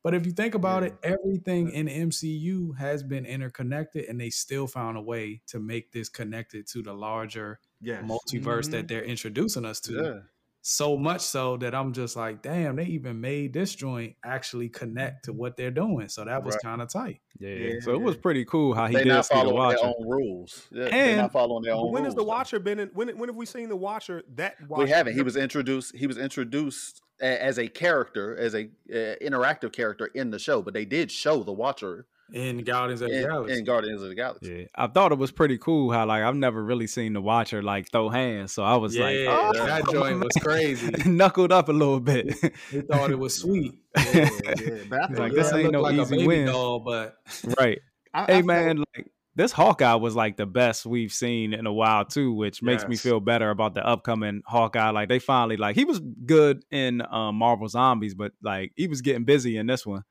but 0.03 0.13
if 0.13 0.27
you 0.27 0.33
think 0.33 0.55
about 0.55 0.83
Yeah. 0.83 0.89
it, 0.89 0.97
everything 1.03 1.71
in 1.71 1.87
MCU 1.89 2.77
has 2.77 3.03
been 3.05 3.25
interconnected, 3.25 4.07
and 4.07 4.21
they 4.21 4.31
still 4.31 4.67
found 4.67 4.99
a 4.99 5.01
way 5.01 5.41
to 5.47 5.61
make 5.61 5.93
this 5.93 6.09
connected 6.11 6.67
to 6.73 6.83
the 6.83 6.93
larger 6.93 7.61
Yes. 7.81 8.05
multiverse 8.05 8.71
that 8.73 8.79
mm-hmm. 8.79 8.87
they're 8.89 9.05
introducing 9.05 9.65
us 9.65 9.81
to 9.83 9.93
Yeah. 9.95 10.21
So 10.67 10.97
much 10.97 11.21
so 11.21 11.59
that 11.59 11.75
I'm 11.75 11.93
just 11.93 12.17
like, 12.17 12.41
damn, 12.41 12.77
they 12.77 12.85
even 12.87 13.21
made 13.21 13.53
this 13.53 13.75
joint 13.75 14.17
actually 14.25 14.71
connect 14.71 15.27
to 15.27 15.33
what 15.35 15.59
they're 15.59 15.71
doing. 15.71 16.09
So 16.09 16.25
that 16.25 16.43
was 16.43 16.55
Right. 16.55 16.63
kind 16.63 16.81
of 16.81 16.89
tight. 16.91 17.21
yeah. 17.39 17.51
Yeah. 17.51 17.81
So 17.83 17.93
it 17.93 18.01
was 18.01 18.17
pretty 18.17 18.47
cool 18.47 18.73
how 18.75 18.87
he 18.87 18.95
They're 18.95 19.05
did 19.05 19.11
not 19.11 19.27
see 19.27 19.35
the 19.35 19.41
following 19.41 19.57
Watcher. 19.59 19.77
their 19.83 19.87
own 19.99 20.09
rules. 20.09 20.69
Yeah, 20.73 20.85
they're 20.85 20.93
And- 20.95 21.17
not 21.19 21.33
following 21.33 21.65
their 21.65 21.75
own 21.75 21.93
when 21.93 22.05
rules. 22.05 22.05
has 22.07 22.15
the 22.15 22.23
though. 22.23 22.29
Watcher 22.29 22.59
been? 22.61 22.79
In, 22.79 22.89
when 22.95 23.09
when 23.19 23.29
have 23.29 23.37
we 23.37 23.45
seen 23.45 23.69
the 23.69 23.77
Watcher? 23.77 24.23
That 24.37 24.55
Watcher 24.67 24.85
we 24.85 24.89
haven't. 24.91 25.15
He 25.15 25.23
was 25.23 25.37
introduced. 25.37 25.95
He 25.95 26.07
was 26.07 26.17
introduced 26.17 27.03
as 27.21 27.59
a 27.59 27.69
character, 27.69 28.35
as 28.35 28.55
a 28.55 28.65
uh, 28.91 29.17
interactive 29.23 29.71
character 29.73 30.07
in 30.15 30.31
the 30.31 30.39
show. 30.39 30.63
But 30.63 30.73
they 30.73 30.87
did 30.87 31.13
show 31.13 31.43
the 31.43 31.53
Watcher 31.53 32.07
In 32.33 32.65
Guardians 32.65 33.03
of 33.03 33.11
the 33.11 33.17
in, 33.19 33.27
Galaxy. 33.27 33.59
in 33.59 33.65
Guardians 33.65 34.03
of 34.03 34.09
the 34.09 34.15
Galaxy. 34.15 34.59
Yeah, 34.61 34.67
I 34.75 34.87
thought 34.87 35.13
it 35.13 35.19
was 35.19 35.31
pretty 35.31 35.59
cool 35.59 35.93
how 35.93 36.07
like 36.07 36.23
I've 36.23 36.35
never 36.35 36.63
really 36.65 36.87
seen 36.87 37.13
the 37.13 37.21
Watcher 37.21 37.63
like 37.63 37.91
throw 37.93 38.09
hands, 38.09 38.53
so 38.53 38.63
I 38.65 38.77
was 38.77 38.97
yeah, 38.97 39.05
like, 39.05 39.17
oh, 39.29 39.53
that 39.67 39.85
joint 39.91 40.21
was 40.21 40.33
crazy. 40.41 40.91
knuckled 41.11 41.53
up 41.53 41.69
a 41.69 41.73
little 41.73 42.01
bit. 42.01 42.35
They 42.73 42.81
thought 42.81 43.11
it 43.11 43.19
was 43.19 43.35
sweet. 43.37 43.75
Yeah, 43.97 44.29
yeah. 44.59 44.79
But 44.89 45.11
Like, 45.19 45.33
this 45.33 45.53
ain't 45.53 45.71
no 45.73 45.83
like 45.83 45.97
easy 45.97 46.27
win. 46.27 46.47
doll, 46.47 46.81
but 46.81 47.17
right? 47.61 47.79
I- 48.13 48.23
I 48.23 48.25
Hey 48.27 48.33
felt- 48.35 48.47
man, 48.47 48.79
like 48.97 49.07
this 49.37 49.53
Hawkeye 49.53 49.95
was 49.97 50.15
like 50.17 50.37
the 50.37 50.47
best 50.47 50.87
we've 50.87 51.13
seen 51.13 51.53
in 51.53 51.67
a 51.67 51.73
while 51.73 52.05
too, 52.05 52.33
which 52.33 52.63
makes 52.63 52.87
me 52.87 52.97
feel 52.97 53.19
better 53.21 53.51
about 53.51 53.75
the 53.75 53.85
upcoming 53.87 54.43
Hawkeye. 54.47 54.91
Like 54.91 55.09
they 55.09 55.19
finally 55.19 55.57
like 55.57 55.75
he 55.77 55.85
was 55.85 56.01
good 56.25 56.65
in 56.71 57.03
um, 57.11 57.35
Marvel 57.37 57.69
Zombies, 57.69 58.15
but 58.15 58.33
like 58.43 58.73
he 58.77 58.87
was 58.87 59.01
getting 59.03 59.25
busy 59.25 59.57
in 59.57 59.67
this 59.67 59.85
one. 59.85 60.05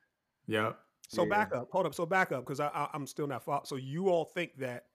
yeah. 0.46 0.74
So 1.14 1.24
Yeah. 1.24 1.30
back 1.30 1.56
up, 1.56 1.70
hold 1.72 1.86
up. 1.86 1.94
So 1.94 2.06
back 2.06 2.32
up 2.32 2.44
because 2.46 2.60
I, 2.60 2.68
I, 2.68 2.90
I'm 2.94 3.06
still 3.08 3.28
not. 3.28 3.44
Fo- 3.44 3.62
so 3.66 3.76
you 3.76 4.10
all 4.10 4.26
think 4.26 4.58
that? 4.58 4.86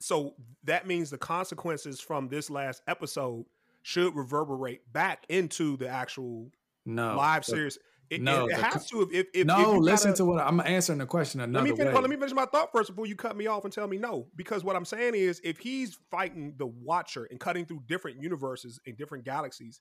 So 0.00 0.34
that 0.64 0.86
means 0.86 1.10
the 1.10 1.18
consequences 1.18 2.00
from 2.00 2.28
this 2.28 2.50
last 2.50 2.82
episode 2.88 3.46
should 3.82 4.14
reverberate 4.14 4.90
back 4.92 5.24
into 5.28 5.76
the 5.76 5.88
actual 5.88 6.50
No. 6.86 7.16
live 7.16 7.44
series. 7.44 7.78
It, 8.10 8.20
no, 8.20 8.46
it, 8.46 8.52
it 8.52 8.58
has 8.60 8.86
to. 8.90 9.00
If, 9.02 9.08
if, 9.12 9.26
if 9.34 9.46
no, 9.46 9.76
if 9.76 9.80
listen 9.80 10.10
gotta- 10.10 10.16
to 10.18 10.24
what 10.26 10.40
I'm 10.46 10.60
answering 10.60 10.98
the 10.98 11.06
question 11.06 11.40
Let 11.40 11.48
another 11.48 11.64
me 11.64 11.70
finish. 11.76 11.94
way. 11.94 12.00
Let 12.00 12.10
me 12.10 12.16
finish 12.16 12.32
my 12.34 12.44
thought 12.46 12.70
first 12.70 12.90
before 12.90 13.06
you 13.06 13.16
cut 13.16 13.34
me 13.36 13.46
off 13.46 13.64
and 13.64 13.72
tell 13.72 13.86
me 13.88 13.96
no. 13.96 14.26
Because 14.36 14.62
what 14.62 14.76
I'm 14.76 14.84
saying 14.84 15.14
is, 15.14 15.40
if 15.42 15.58
he's 15.58 15.98
fighting 16.10 16.54
the 16.58 16.66
Watcher 16.66 17.26
and 17.30 17.40
cutting 17.40 17.64
through 17.64 17.80
different 17.86 18.20
universes 18.22 18.78
and 18.86 18.96
different 18.96 19.24
galaxies, 19.24 19.80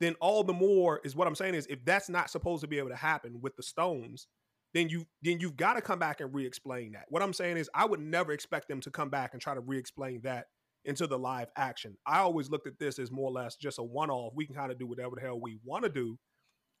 then 0.00 0.16
all 0.20 0.42
the 0.42 0.52
more 0.52 1.00
is 1.04 1.14
what 1.14 1.28
I'm 1.28 1.36
saying 1.36 1.54
is, 1.54 1.66
if 1.68 1.84
that's 1.84 2.08
not 2.08 2.30
supposed 2.30 2.62
to 2.62 2.66
be 2.66 2.78
able 2.78 2.88
to 2.90 2.96
happen 2.96 3.40
with 3.40 3.54
the 3.56 3.62
stones, 3.62 4.26
then 4.74 4.88
you 4.88 5.06
then 5.22 5.40
you've 5.40 5.56
got 5.56 5.74
to 5.74 5.82
come 5.82 5.98
back 5.98 6.20
and 6.20 6.34
re-explain 6.34 6.92
that. 6.92 7.04
What 7.08 7.22
I'm 7.22 7.32
saying 7.32 7.56
is, 7.56 7.70
I 7.74 7.84
would 7.84 8.00
never 8.00 8.32
expect 8.32 8.68
them 8.68 8.80
to 8.80 8.90
come 8.90 9.10
back 9.10 9.32
and 9.32 9.42
try 9.42 9.54
to 9.54 9.60
re-explain 9.60 10.20
that 10.22 10.46
into 10.84 11.06
the 11.06 11.18
live 11.18 11.48
action. 11.56 11.96
I 12.06 12.18
always 12.18 12.50
looked 12.50 12.66
at 12.66 12.78
this 12.78 12.98
as 12.98 13.10
more 13.10 13.28
or 13.28 13.32
less 13.32 13.56
just 13.56 13.78
a 13.78 13.82
one-off. 13.82 14.32
We 14.34 14.46
can 14.46 14.54
kind 14.54 14.72
of 14.72 14.78
do 14.78 14.86
whatever 14.86 15.14
the 15.14 15.20
hell 15.20 15.40
we 15.40 15.58
want 15.64 15.84
to 15.84 15.90
do 15.90 16.18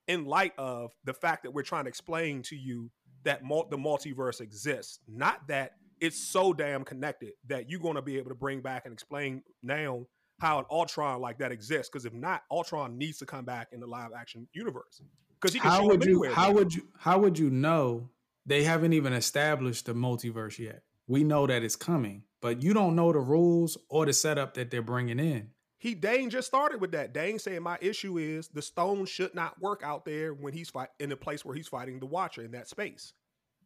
in 0.08 0.24
light 0.24 0.52
of 0.58 0.92
the 1.04 1.14
fact 1.14 1.44
that 1.44 1.52
we're 1.52 1.62
trying 1.62 1.84
to 1.84 1.88
explain 1.88 2.42
to 2.42 2.56
you 2.56 2.90
that 3.24 3.44
mul- 3.44 3.68
the 3.70 3.76
multiverse 3.76 4.40
exists, 4.40 4.98
not 5.06 5.46
that 5.46 5.72
it's 6.00 6.18
so 6.18 6.52
damn 6.52 6.82
connected 6.82 7.32
that 7.46 7.70
you're 7.70 7.78
going 7.78 7.94
to 7.94 8.02
be 8.02 8.18
able 8.18 8.30
to 8.30 8.34
bring 8.34 8.60
back 8.60 8.82
and 8.84 8.92
explain 8.92 9.42
now 9.62 10.04
how 10.40 10.58
an 10.58 10.64
Ultron 10.68 11.20
like 11.20 11.38
that 11.38 11.52
exists. 11.52 11.88
Because 11.88 12.04
if 12.04 12.12
not, 12.12 12.42
Ultron 12.50 12.98
needs 12.98 13.18
to 13.18 13.26
come 13.26 13.44
back 13.44 13.68
in 13.70 13.78
the 13.78 13.86
live 13.86 14.10
action 14.18 14.48
universe 14.52 15.00
because 15.42 15.52
he 15.52 15.60
can 15.60 15.70
how 15.70 15.80
show 15.80 15.86
would 15.88 16.04
you 16.04 16.22
anywhere. 16.24 16.34
how 16.34 16.48
now. 16.48 16.52
would 16.54 16.74
you 16.74 16.82
how 16.98 17.18
would 17.18 17.38
you 17.38 17.50
know 17.50 18.08
they 18.46 18.62
haven't 18.62 18.92
even 18.92 19.12
established 19.12 19.86
the 19.86 19.92
multiverse 19.94 20.58
yet 20.58 20.82
we 21.08 21.24
know 21.24 21.46
that 21.46 21.62
it's 21.64 21.76
coming 21.76 22.22
but 22.40 22.62
you 22.62 22.72
don't 22.72 22.94
know 22.94 23.12
the 23.12 23.18
rules 23.18 23.76
or 23.88 24.06
the 24.06 24.12
setup 24.12 24.54
that 24.54 24.70
they're 24.70 24.82
bringing 24.82 25.18
in 25.18 25.50
he 25.78 25.96
Dane 25.96 26.30
just 26.30 26.46
started 26.46 26.80
with 26.80 26.92
that. 26.92 27.12
Dane 27.12 27.40
saying 27.40 27.60
my 27.60 27.76
issue 27.80 28.16
is 28.16 28.46
the 28.46 28.62
stone 28.62 29.04
should 29.04 29.34
not 29.34 29.60
work 29.60 29.82
out 29.84 30.04
there 30.04 30.32
when 30.32 30.52
he's 30.52 30.70
fight 30.70 30.90
in 31.00 31.08
the 31.08 31.16
place 31.16 31.44
where 31.44 31.56
he's 31.56 31.66
fighting 31.66 31.98
the 31.98 32.06
Watcher 32.06 32.44
in 32.44 32.52
that 32.52 32.68
space. 32.68 33.14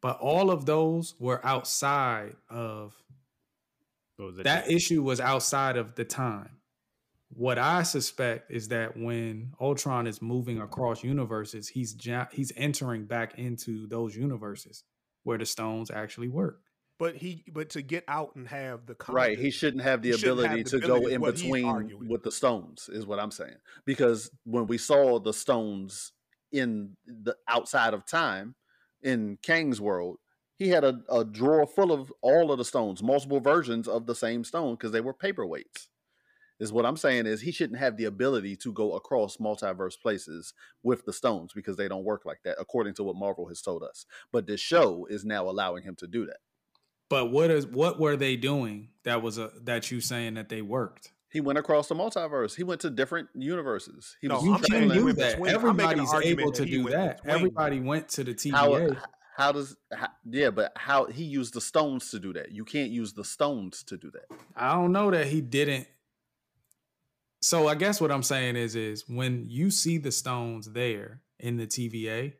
but 0.01 0.19
all 0.19 0.49
of 0.49 0.65
those 0.65 1.13
were 1.19 1.39
outside 1.45 2.35
of 2.49 2.95
that 4.43 4.67
issue 4.71 5.03
was 5.03 5.19
outside 5.19 5.77
of 5.77 5.93
the 5.93 6.03
time 6.03 6.56
what 7.29 7.57
i 7.57 7.83
suspect 7.83 8.49
is 8.51 8.69
that 8.69 8.95
when 8.97 9.51
ultron 9.59 10.07
is 10.07 10.21
moving 10.21 10.61
across 10.61 11.03
universes 11.03 11.67
he's 11.67 11.95
ja- 12.03 12.27
he's 12.31 12.51
entering 12.55 13.05
back 13.05 13.37
into 13.37 13.85
those 13.87 14.15
universes 14.15 14.83
where 15.23 15.37
the 15.37 15.45
stones 15.45 15.91
actually 15.91 16.29
work 16.29 16.61
But 16.99 17.15
he, 17.15 17.43
but 17.53 17.69
to 17.71 17.81
get 17.81 18.05
out 18.07 18.35
and 18.35 18.47
have 18.47 18.85
the 18.87 18.95
Right. 19.09 19.37
He 19.37 19.51
shouldn't 19.51 19.83
have 19.83 20.01
the 20.01 20.11
ability 20.13 20.47
have 20.47 20.57
the 20.57 20.69
to 20.71 20.77
ability 20.77 21.05
go 21.05 21.11
in 21.11 21.21
between 21.21 22.07
with 22.07 22.23
the 22.23 22.31
stones, 22.31 22.89
is 22.89 23.05
what 23.05 23.19
I'm 23.19 23.29
saying. 23.29 23.57
Because 23.85 24.31
when 24.45 24.65
we 24.65 24.77
saw 24.79 25.19
the 25.19 25.33
stones 25.33 26.13
in 26.51 26.95
the 27.05 27.35
outside 27.47 27.93
of 27.93 28.05
time 28.07 28.55
in 29.03 29.37
Kang's 29.43 29.79
world, 29.79 30.17
he 30.55 30.69
had 30.69 30.83
a, 30.83 31.01
a 31.11 31.23
drawer 31.23 31.67
full 31.67 31.91
of 31.91 32.11
all 32.23 32.51
of 32.51 32.57
the 32.57 32.65
stones, 32.65 33.03
multiple 33.03 33.41
versions 33.41 33.87
of 33.87 34.07
the 34.07 34.15
same 34.15 34.43
stone 34.43 34.73
because 34.73 34.91
they 34.91 35.01
were 35.01 35.13
paperweights. 35.13 35.89
Is 36.59 36.73
what 36.73 36.85
I'm 36.85 36.97
saying 36.97 37.27
is 37.27 37.41
he 37.41 37.51
shouldn't 37.51 37.79
have 37.79 37.97
the 37.97 38.05
ability 38.05 38.55
to 38.57 38.73
go 38.73 38.93
across 38.93 39.37
multiverse 39.37 39.99
places 40.01 40.53
with 40.83 41.05
the 41.05 41.13
stones 41.13 41.53
because 41.53 41.77
they 41.77 41.87
don't 41.87 42.03
work 42.03 42.25
like 42.25 42.39
that, 42.45 42.57
according 42.59 42.95
to 42.95 43.03
what 43.03 43.15
Marvel 43.15 43.47
has 43.47 43.61
told 43.61 43.83
us. 43.83 44.05
But 44.31 44.47
this 44.47 44.59
show 44.59 45.05
is 45.09 45.23
now 45.23 45.47
allowing 45.49 45.83
him 45.83 45.95
to 45.97 46.07
do 46.07 46.25
that. 46.25 46.37
but 47.09 47.31
what 47.31 47.51
is 47.51 47.67
what 47.67 47.99
were 47.99 48.15
they 48.17 48.35
doing 48.35 48.89
that 49.03 49.21
was 49.21 49.37
a 49.37 49.51
that 49.63 49.91
you 49.91 50.01
saying 50.01 50.33
that 50.33 50.49
they 50.49 50.61
worked 50.61 51.13
He 51.29 51.41
went 51.41 51.59
across 51.59 51.87
the 51.87 51.95
multiverse. 51.95 52.55
He 52.55 52.63
went 52.63 52.81
to 52.81 52.89
different 52.89 53.29
universes. 53.35 54.15
He 54.21 54.27
No, 54.27 54.35
was 54.35 54.43
you 54.45 54.57
can 54.69 54.89
he 54.89 54.97
do 54.97 55.13
that. 55.13 55.39
between. 55.39 55.55
I'm 55.55 55.75
making 55.77 55.99
an 55.99 56.05
Everybody's 56.07 56.13
able 56.25 56.51
to 56.53 56.65
do 56.65 56.89
that. 56.89 57.17
between. 57.17 57.35
Everybody 57.35 57.79
went 57.81 58.09
to 58.09 58.23
the 58.23 58.33
how 58.51 58.89
how 59.37 59.51
does 59.51 59.77
how, 59.93 60.07
yeah, 60.25 60.49
but 60.49 60.71
how 60.75 61.05
he 61.05 61.23
used 61.23 61.53
the 61.53 61.61
stones 61.61 62.09
to 62.11 62.19
do 62.19 62.33
that? 62.33 62.51
You 62.51 62.65
can't 62.65 62.89
use 62.89 63.13
the 63.13 63.23
stones 63.23 63.83
to 63.83 63.95
do 63.97 64.09
that. 64.11 64.25
I 64.55 64.73
don't 64.73 64.91
know 64.91 65.11
that 65.11 65.27
he 65.27 65.41
didn't. 65.41 65.87
So 67.41 67.67
I 67.67 67.75
guess 67.75 68.01
what 68.01 68.11
I'm 68.11 68.23
saying 68.23 68.55
is, 68.55 68.75
is 68.75 69.03
when 69.07 69.45
you 69.47 69.69
see 69.71 69.97
the 69.97 70.11
stones 70.11 70.71
there 70.71 71.21
in 71.39 71.57
the 71.57 71.67
TVA, 71.67 72.33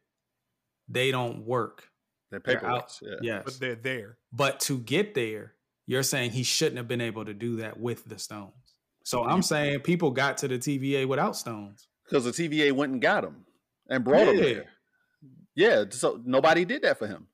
they 0.89 1.11
don't 1.11 1.45
work. 1.45 1.83
They're 2.31 2.41
They're 2.43 2.59
paperweights. 2.59 2.99
Yeah. 3.01 3.15
Yes, 3.21 3.43
but 3.45 3.59
they're 3.59 3.75
there. 3.75 4.17
but 4.33 4.59
to 4.61 4.79
get 4.79 5.13
there, 5.13 5.53
you're 5.85 6.03
saying 6.03 6.31
he 6.31 6.43
shouldn't 6.43 6.77
have 6.77 6.87
been 6.87 6.99
able 7.01 7.23
to 7.25 7.33
do 7.33 7.57
that 7.57 7.79
with 7.79 8.05
the 8.05 8.19
stones. 8.19 8.51
So 9.03 9.23
I'm 9.23 9.41
saying 9.41 9.81
people 9.81 10.11
got 10.11 10.37
to 10.39 10.47
the 10.49 10.57
TVA 10.57 11.07
without 11.07 11.37
stones. 11.37 11.87
Because 12.03 12.25
the 12.25 12.31
TVA 12.31 12.71
went 12.73 12.91
and 12.91 13.01
got 13.01 13.23
him 13.23 13.45
and 13.89 14.03
brought 14.03 14.27
him 14.27 14.35
Yeah. 14.37 14.41
there. 14.43 14.65
Yeah, 15.55 15.85
so 15.89 16.21
nobody 16.25 16.65
did 16.65 16.81
that 16.83 16.99
for 16.99 17.07
him. 17.07 17.27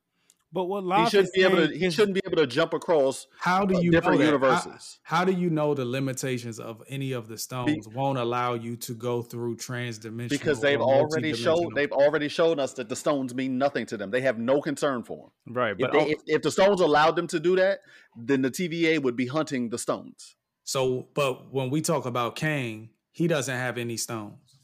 But 0.54 0.66
what 0.66 0.82
He 0.82 0.88
Love 0.90 1.10
shouldn't 1.10 1.34
be 1.34 1.42
able 1.42 1.68
to. 1.68 1.76
He 1.76 1.86
is- 1.86 1.96
shouldn't 1.96 2.14
be 2.14 2.22
able 2.24 2.38
to 2.38 2.46
jump 2.46 2.74
across 2.74 3.26
How 3.40 3.66
do 3.66 3.76
uh, 3.76 3.80
you 3.80 3.90
different 3.90 4.20
know 4.20 4.26
that? 4.26 4.34
universes. 4.34 5.00
How, 5.02 5.18
how 5.18 5.26
do 5.26 5.32
you 5.32 5.50
know 5.50 5.74
the 5.74 5.84
limitations 5.84 6.60
of 6.60 6.84
any 6.88 7.12
of 7.12 7.28
the 7.28 7.40
stones 7.40 7.88
won't 7.88 8.20
allow 8.20 8.54
you 8.54 8.76
to 8.78 8.94
go 8.94 9.24
through 9.24 9.58
transdimensional? 9.58 10.30
because 10.30 10.62
they've 10.62 10.80
already 10.80 11.34
showed 11.34 11.74
they've 11.74 11.92
already 11.92 12.28
shown 12.28 12.60
us 12.60 12.74
that 12.74 12.88
the 12.88 12.96
stones 12.96 13.34
mean 13.34 13.58
nothing 13.58 13.88
to 13.88 13.98
them. 13.98 14.12
They 14.12 14.22
have 14.22 14.38
no 14.38 14.62
concern 14.62 15.02
for 15.04 15.32
them. 15.46 15.56
Right, 15.56 15.72
If, 15.72 15.78
but 15.80 15.92
they, 15.92 16.12
if, 16.12 16.20
if 16.28 16.42
the 16.44 16.52
stones 16.52 16.82
allowed 16.82 17.16
them 17.16 17.26
to 17.28 17.40
do 17.40 17.56
that, 17.56 17.80
then 18.16 18.44
the 18.44 18.52
TVA 18.52 19.02
would 19.02 19.16
be 19.16 19.26
hunting 19.26 19.70
the 19.70 19.80
stones. 19.80 20.36
So, 20.64 21.08
but 21.16 21.52
when 21.52 21.72
we 21.72 21.82
talk 21.82 22.06
about 22.06 22.36
Kang, 22.36 22.90
he 23.12 23.28
doesn't 23.28 23.56
have 23.56 23.80
any 23.80 23.98
stones. 23.98 24.60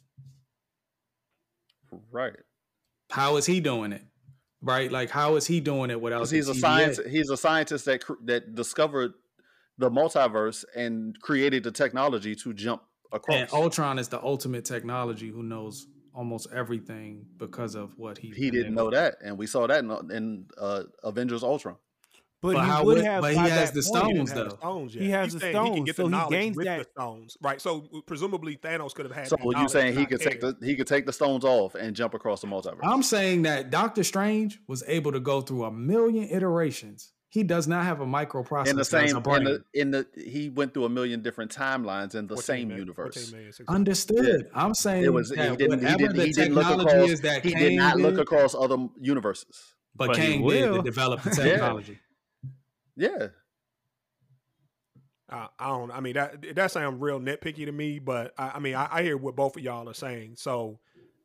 Right. 2.11 2.33
How 3.09 3.37
is 3.37 3.47
he 3.47 3.59
doing 3.59 3.91
it? 3.91 4.03
Right? 4.61 4.91
Like, 4.91 5.09
how 5.09 5.35
is 5.35 5.47
he 5.47 5.59
doing 5.61 5.89
it 5.89 6.01
without? 6.01 6.29
He's 6.29 6.49
a 6.49 6.55
science. 6.55 6.99
He's 7.09 7.29
a 7.29 7.37
scientist 7.37 7.85
that 7.85 8.03
cr- 8.03 8.13
that 8.25 8.55
discovered 8.55 9.13
the 9.77 9.89
multiverse 9.89 10.65
and 10.75 11.19
created 11.21 11.63
the 11.63 11.71
technology 11.71 12.35
to 12.35 12.53
jump 12.53 12.81
across. 13.11 13.37
And 13.37 13.53
Ultron 13.53 13.97
is 13.97 14.09
the 14.09 14.21
ultimate 14.21 14.65
technology 14.65 15.29
who 15.29 15.43
knows 15.43 15.87
almost 16.13 16.47
everything 16.53 17.25
because 17.37 17.75
of 17.75 17.97
what 17.97 18.17
he. 18.17 18.31
he 18.31 18.51
didn't 18.51 18.75
know 18.75 18.89
that, 18.91 19.15
and 19.23 19.37
we 19.37 19.47
saw 19.47 19.67
that 19.67 19.83
in, 19.83 19.91
in 20.11 20.45
uh, 20.57 20.83
Avengers 21.03 21.43
Ultron. 21.43 21.77
But, 22.41 22.53
But 22.53 22.63
he 22.63 22.69
how 22.71 22.83
would 22.85 22.97
would- 22.97 23.05
have. 23.05 23.21
but 23.21 23.31
he 23.33 23.37
has 23.37 23.71
the 23.71 23.81
stones, 23.83 24.07
He 24.07 24.13
didn't 24.13 24.27
have 24.29 24.49
though. 24.51 24.55
stones 24.57 24.95
yet. 24.95 25.03
He 25.03 25.09
has 25.09 25.25
He's 25.25 25.33
the 25.33 25.39
saying 25.41 25.55
he 25.55 25.59
can 25.61 25.73
stones, 25.75 25.85
get 25.87 25.95
so 25.97 26.01
the 26.03 26.07
he 26.07 26.11
knowledge 26.11 26.31
gains 26.31 26.57
with 26.57 26.65
that- 26.67 26.77
the 26.79 26.83
stones, 27.01 27.37
right? 27.41 27.61
So 27.61 27.81
presumably 28.07 28.55
Thanos 28.57 28.93
could 28.93 29.05
have 29.05 29.15
had. 29.15 29.27
So 29.27 29.35
that 29.35 29.43
you 29.45 29.51
knowledge 29.51 29.71
saying 29.71 29.97
he 29.97 30.05
could 30.05 30.21
take 30.21 30.39
the 30.41 30.55
he 30.63 30.75
could 30.75 30.87
take 30.87 31.05
the 31.05 31.13
stones 31.13 31.43
off 31.43 31.75
and 31.75 31.95
jump 31.95 32.13
across 32.13 32.41
the 32.41 32.47
multiverse? 32.47 32.79
I'm 32.83 33.03
saying 33.03 33.41
that 33.43 33.69
Doctor 33.71 34.03
Strange 34.03 34.59
was 34.67 34.83
able 34.87 35.11
to 35.11 35.19
go 35.19 35.41
through 35.41 35.65
a 35.65 35.71
million 35.71 36.29
iterations. 36.29 37.11
He 37.31 37.43
does 37.43 37.67
not 37.67 37.83
have 37.85 37.99
a 38.01 38.07
microprocessor 38.07 38.67
in 38.69 38.75
the 38.75 38.83
same 38.85 39.15
in 39.17 39.21
brain. 39.21 39.43
the, 39.43 39.63
in 39.75 39.91
the 39.91 40.07
he 40.15 40.49
went 40.49 40.73
through 40.73 40.85
a 40.85 40.89
million 40.89 41.21
different 41.21 41.55
timelines 41.55 42.15
in 42.15 42.25
the 42.25 42.33
What 42.33 42.43
same 42.43 42.69
team 42.69 42.77
universe. 42.79 43.29
team 43.29 43.37
man 43.39 43.49
is 43.49 43.59
it? 43.59 43.67
Understood. 43.67 44.49
I'm 44.55 44.73
saying 44.73 45.03
It 45.03 45.13
was 45.13 45.29
he 45.29 45.35
didn't 45.35 45.59
he 45.85 45.95
didn't 45.95 46.15
the 46.15 46.25
he 46.25 46.31
didn't 46.31 46.55
look 46.55 46.65
technology 46.65 46.89
across 46.95 47.09
is 47.11 47.21
that 47.21 47.45
he 47.45 47.51
Kang 47.51 47.61
did 47.61 47.73
not 47.73 47.97
look 47.97 48.15
did, 48.15 48.21
across 48.21 48.55
other 48.55 48.77
universes. 48.99 49.75
but, 49.95 50.07
But 50.07 50.17
he 50.17 50.23
Kang 50.39 50.47
did 50.47 50.73
to 50.73 50.81
develop 50.81 51.21
the 51.21 51.29
technology. 51.35 51.91
Yeah, 51.93 51.97
Uh, 55.29 55.47
I 55.59 55.67
don't. 55.67 55.91
I 55.91 55.99
mean, 55.99 56.13
that 56.13 56.55
that 56.55 56.71
sounds 56.71 56.99
real 56.99 57.19
nitpicky 57.19 57.65
to 57.65 57.71
me. 57.71 57.99
But 57.99 58.33
I, 58.37 58.53
I 58.55 58.59
mean, 58.59 58.75
I, 58.75 58.87
I 58.91 59.03
hear 59.03 59.15
what 59.17 59.35
both 59.35 59.55
of 59.57 59.63
y'all 59.63 59.87
are 59.87 59.93
saying. 59.93 60.35
So, 60.37 60.79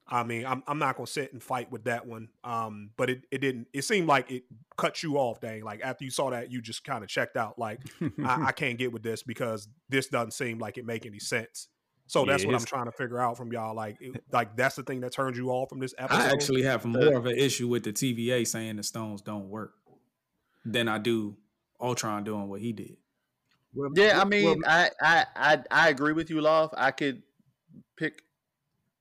I 0.06 0.24
mean, 0.24 0.44
I'm 0.44 0.62
I'm 0.66 0.78
not 0.78 0.96
gonna 0.96 1.06
sit 1.06 1.32
and 1.32 1.42
fight 1.42 1.72
with 1.72 1.84
that 1.84 2.06
one. 2.06 2.28
Um, 2.44 2.90
but 2.98 3.09
it, 3.09 3.22
it 3.30 3.38
didn't. 3.38 3.68
It 3.72 3.82
seemed 3.82 4.06
like 4.06 4.30
it 4.30 4.44
cut 4.76 5.02
you 5.02 5.16
off, 5.16 5.40
dang. 5.40 5.64
Like 5.64 5.80
after 5.82 6.05
you 6.05 6.10
saw 6.10 6.28
that, 6.30 6.52
you 6.52 6.60
just 6.60 6.84
kind 6.84 7.02
of 7.02 7.09
checked 7.09 7.38
out. 7.38 7.59
Like 7.59 7.80
I, 8.22 8.46
I 8.48 8.52
can't 8.56 8.76
get 8.76 8.92
with 8.92 9.02
this 9.02 9.22
because 9.22 9.68
this 9.88 10.09
doesn't 10.09 10.32
seem 10.32 10.59
like 10.59 10.76
it 10.76 10.84
make 10.84 11.06
any 11.06 11.18
sense. 11.18 11.68
So 12.06 12.26
that's 12.26 12.42
Yeah, 12.42 12.48
what 12.51 12.56
I'm 12.60 12.66
trying 12.66 12.84
to 12.84 12.92
figure 12.92 13.18
out 13.18 13.38
from 13.38 13.51
y'all. 13.55 13.74
Like, 13.74 13.96
it- 14.02 14.22
like 14.30 14.55
that's 14.55 14.76
the 14.76 14.82
thing 14.82 15.01
that 15.01 15.12
turned 15.14 15.38
you 15.38 15.48
off 15.48 15.70
from 15.70 15.80
this 15.80 15.94
episode. 15.96 16.20
I 16.20 16.30
actually 16.30 16.62
have 16.64 16.84
more 16.84 17.14
of 17.14 17.24
an 17.24 17.38
issue 17.38 17.68
with 17.68 17.84
the 17.84 17.94
TVA 17.94 18.46
saying 18.46 18.76
the 18.76 18.82
stones 18.82 19.22
don't 19.22 19.48
work 19.48 19.72
than 20.66 20.88
I 20.88 20.98
do 20.98 21.36
Ultron 21.80 22.24
doing 22.24 22.48
what 22.48 22.60
he 22.60 22.72
did. 22.72 22.96
yeah. 23.94 24.20
I 24.20 24.24
mean, 24.24 24.62
I, 24.66 24.90
I 25.01 25.26
I 25.36 25.59
I 25.70 25.88
agree 25.88 26.12
with 26.12 26.30
you, 26.30 26.40
love. 26.40 26.70
I 26.76 26.90
could 26.90 27.22
pick 27.96 28.22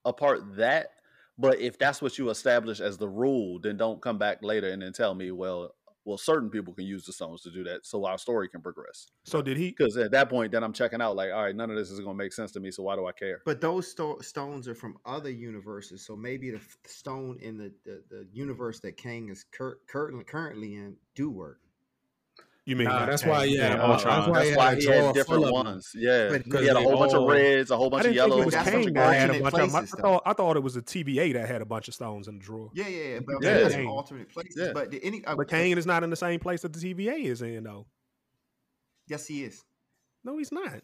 apart 0.05 0.57
that, 0.57 0.91
but 1.37 1.59
if 1.59 1.77
that's 1.77 2.01
what 2.01 2.17
you 2.17 2.29
establish 2.29 2.79
as 2.79 2.97
the 2.97 3.07
rule, 3.07 3.59
then 3.59 3.77
don't 3.77 4.01
come 4.01 4.17
back 4.17 4.43
later 4.43 4.69
and 4.69 4.81
then 4.81 4.93
tell 4.93 5.13
me, 5.15 5.31
well, 5.31 5.75
well, 6.05 6.17
certain 6.17 6.49
people 6.49 6.73
can 6.73 6.85
use 6.85 7.05
the 7.05 7.13
stones 7.13 7.41
to 7.43 7.51
do 7.51 7.63
that, 7.63 7.85
so 7.85 8.05
our 8.05 8.17
story 8.17 8.49
can 8.49 8.61
progress. 8.61 9.07
So 9.23 9.41
did 9.41 9.55
he? 9.57 9.69
Because 9.69 9.95
at 9.95 10.11
that 10.11 10.29
point, 10.29 10.51
then 10.51 10.63
I'm 10.63 10.73
checking 10.73 11.01
out. 11.01 11.15
Like, 11.15 11.31
all 11.31 11.43
right, 11.43 11.55
none 11.55 11.69
of 11.69 11.77
this 11.77 11.91
is 11.91 11.99
going 11.99 12.17
to 12.17 12.23
make 12.23 12.33
sense 12.33 12.51
to 12.53 12.59
me. 12.59 12.71
So 12.71 12.83
why 12.83 12.95
do 12.95 13.05
I 13.05 13.13
care? 13.13 13.41
But 13.45 13.61
those 13.61 13.87
sto- 13.89 14.19
stones 14.19 14.67
are 14.67 14.75
from 14.75 14.97
other 15.05 15.29
universes, 15.29 16.05
so 16.05 16.15
maybe 16.15 16.51
the 16.51 16.57
f- 16.57 16.77
stone 16.85 17.37
in 17.41 17.57
the, 17.57 17.71
the, 17.85 18.03
the 18.09 18.27
universe 18.33 18.79
that 18.81 18.97
Kang 18.97 19.29
is 19.29 19.45
cur- 19.51 19.79
currently 19.87 20.25
currently 20.25 20.75
in 20.75 20.97
do 21.15 21.29
work. 21.29 21.59
You 22.65 22.77
mean 22.77 22.87
Nah, 22.87 23.05
that's 23.05 23.23
Kang? 23.23 23.31
why, 23.31 23.43
yeah, 23.43 23.75
Yeah, 23.75 23.81
Ultron. 23.83 24.15
that's 24.19 24.27
why 24.29 24.33
That's 24.39 24.49
he 24.49 24.55
why 24.55 24.69
had 24.69 24.77
he 24.79 24.85
had 24.87 25.13
different 25.13 25.25
full 25.27 25.35
of 25.57 25.65
them. 25.65 25.73
ones. 25.73 25.91
Yeah, 25.93 26.29
But 26.29 26.45
he 26.61 26.65
had 26.67 26.77
a 26.77 26.79
they 26.79 26.83
whole 26.83 26.97
bunch 26.97 27.13
of 27.13 27.27
reds, 27.27 27.71
a 27.71 27.75
whole 27.77 27.89
bunch 27.89 28.05
of 28.05 28.13
didn't 28.13 28.29
think 28.29 28.29
yellows. 28.29 28.41
it 28.41 28.45
was 28.45 28.53
That's 28.53 28.65
that 28.65 28.71
had 28.73 29.29
a 29.29 29.43
alternate 29.43 29.71
bunch 29.73 29.91
of. 29.93 29.99
I 29.99 30.01
thought 30.01 30.23
I 30.25 30.33
thought 30.33 30.55
it 30.55 30.63
was 30.63 30.73
the 30.75 30.81
TVA 30.81 31.33
that 31.33 31.47
had 31.49 31.61
a 31.61 31.65
bunch 31.65 31.89
of 31.89 31.93
stones 31.93 32.29
in 32.29 32.37
the 32.37 32.43
drawer. 32.43 32.69
Yeah, 32.73 32.87
yeah, 32.87 33.03
yeah. 33.15 33.19
But 33.25 33.35
Yeah. 33.41 33.53
that's 33.59 33.75
Kang. 33.75 33.87
alternate 33.87 34.29
places. 34.29 34.55
Yeah. 34.57 34.71
But 34.73 34.91
did 34.91 35.01
any? 35.03 35.25
Uh, 35.25 35.35
But 35.35 35.49
Kang 35.49 35.77
is 35.77 35.85
not 35.85 36.03
in 36.03 36.09
the 36.09 36.15
same 36.15 36.39
place 36.39 36.61
that 36.61 36.71
the 36.71 36.79
TVA 36.79 37.15
is 37.25 37.41
in, 37.41 37.65
though. 37.65 37.85
yes, 39.07 39.27
he 39.27 39.43
is. 39.43 39.61
No, 40.23 40.37
he's 40.37 40.53
not. 40.53 40.79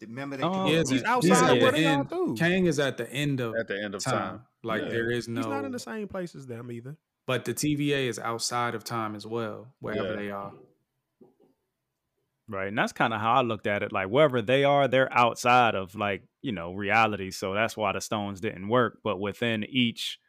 Remember 0.00 0.36
they 0.38 0.42
Oh, 0.42 0.50
can- 0.52 0.66
He 0.68 0.72
He's 0.94 1.04
outside 1.04 1.32
at 1.32 1.50
of 1.52 1.58
the 1.58 1.64
what 1.64 1.74
they 1.74 1.86
all 1.86 2.00
end- 2.00 2.08
do. 2.08 2.34
Kang 2.38 2.64
is 2.66 2.78
at 2.78 2.96
the 2.96 3.10
end 3.12 3.40
of 3.40 3.54
At 3.56 3.68
the 3.68 3.82
end 3.82 3.94
of 3.94 4.02
time. 4.02 4.14
time. 4.14 4.40
Like 4.62 4.82
Yeah. 4.84 4.88
there 4.88 5.10
is 5.10 5.28
no. 5.28 5.40
He's 5.42 5.48
not 5.48 5.64
in 5.66 5.72
the 5.72 5.78
same 5.78 6.08
place 6.08 6.34
as 6.34 6.46
them 6.46 6.70
either. 6.70 6.96
But 7.26 7.44
the 7.44 7.54
TVA 7.54 8.08
is 8.08 8.18
outside 8.18 8.74
of 8.74 8.84
time 8.84 9.14
as 9.16 9.26
well, 9.26 9.74
wherever 9.80 10.10
Yeah. 10.10 10.16
they 10.16 10.30
are. 10.30 10.52
Right. 12.48 12.68
And 12.68 12.78
that's 12.78 12.92
kind 12.92 13.12
of 13.12 13.20
how 13.20 13.32
I 13.34 13.40
looked 13.42 13.66
at 13.66 13.82
it. 13.82 13.92
Like 13.92 14.08
wherever 14.08 14.40
they 14.40 14.62
are, 14.62 14.86
they're 14.86 15.12
outside 15.12 15.74
of 15.74 15.96
like, 15.96 16.22
you 16.42 16.52
know, 16.52 16.72
reality. 16.72 17.32
So 17.32 17.54
that's 17.54 17.76
why 17.76 17.92
the 17.92 18.00
stones 18.00 18.40
didn't 18.40 18.68
work. 18.68 19.00
But 19.02 19.18
within 19.18 19.64
each, 19.64 20.20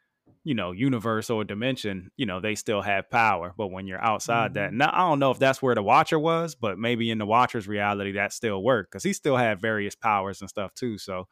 you 0.43 0.55
know, 0.55 0.71
universe 0.71 1.29
or 1.29 1.43
dimension, 1.43 2.09
you 2.17 2.25
know, 2.25 2.39
they 2.39 2.55
still 2.55 2.81
have 2.81 3.11
power. 3.11 3.53
But 3.55 3.67
when 3.67 3.85
you're 3.85 4.03
outside 4.03 4.55
that, 4.55 4.69
mm-hmm. 4.69 4.77
now 4.77 4.89
I 4.91 5.07
don't 5.07 5.19
know 5.19 5.29
if 5.29 5.37
that's 5.37 5.61
where 5.61 5.75
the 5.75 5.83
Watcher 5.83 6.17
was, 6.17 6.55
but 6.55 6.79
maybe 6.79 7.11
in 7.11 7.19
the 7.19 7.25
Watcher's 7.27 7.67
reality 7.67 8.13
that 8.13 8.33
still 8.33 8.63
worked 8.63 8.91
because 8.91 9.03
he 9.03 9.13
still 9.13 9.37
had 9.37 9.61
various 9.61 9.93
powers 9.93 10.41
and 10.41 10.49
stuff 10.49 10.73
too. 10.73 10.97
So 10.97 11.27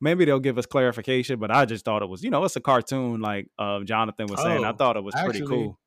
maybe 0.00 0.24
they'll 0.24 0.40
give 0.40 0.58
us 0.58 0.66
clarification. 0.66 1.38
But 1.38 1.50
I 1.50 1.64
just 1.64 1.84
thought 1.84 2.02
it 2.02 2.08
was, 2.08 2.22
you 2.22 2.30
know, 2.30 2.44
it's 2.44 2.56
a 2.56 2.60
cartoon 2.60 3.20
like 3.20 3.48
uh, 3.58 3.80
Jonathan 3.84 4.26
was 4.26 4.40
saying. 4.40 4.64
I 4.64 4.70
Oh, 4.70 4.72
thought 4.74 4.96
it 4.96 5.04
was 5.04 5.14
pretty 5.24 5.44
cool. 5.46 5.78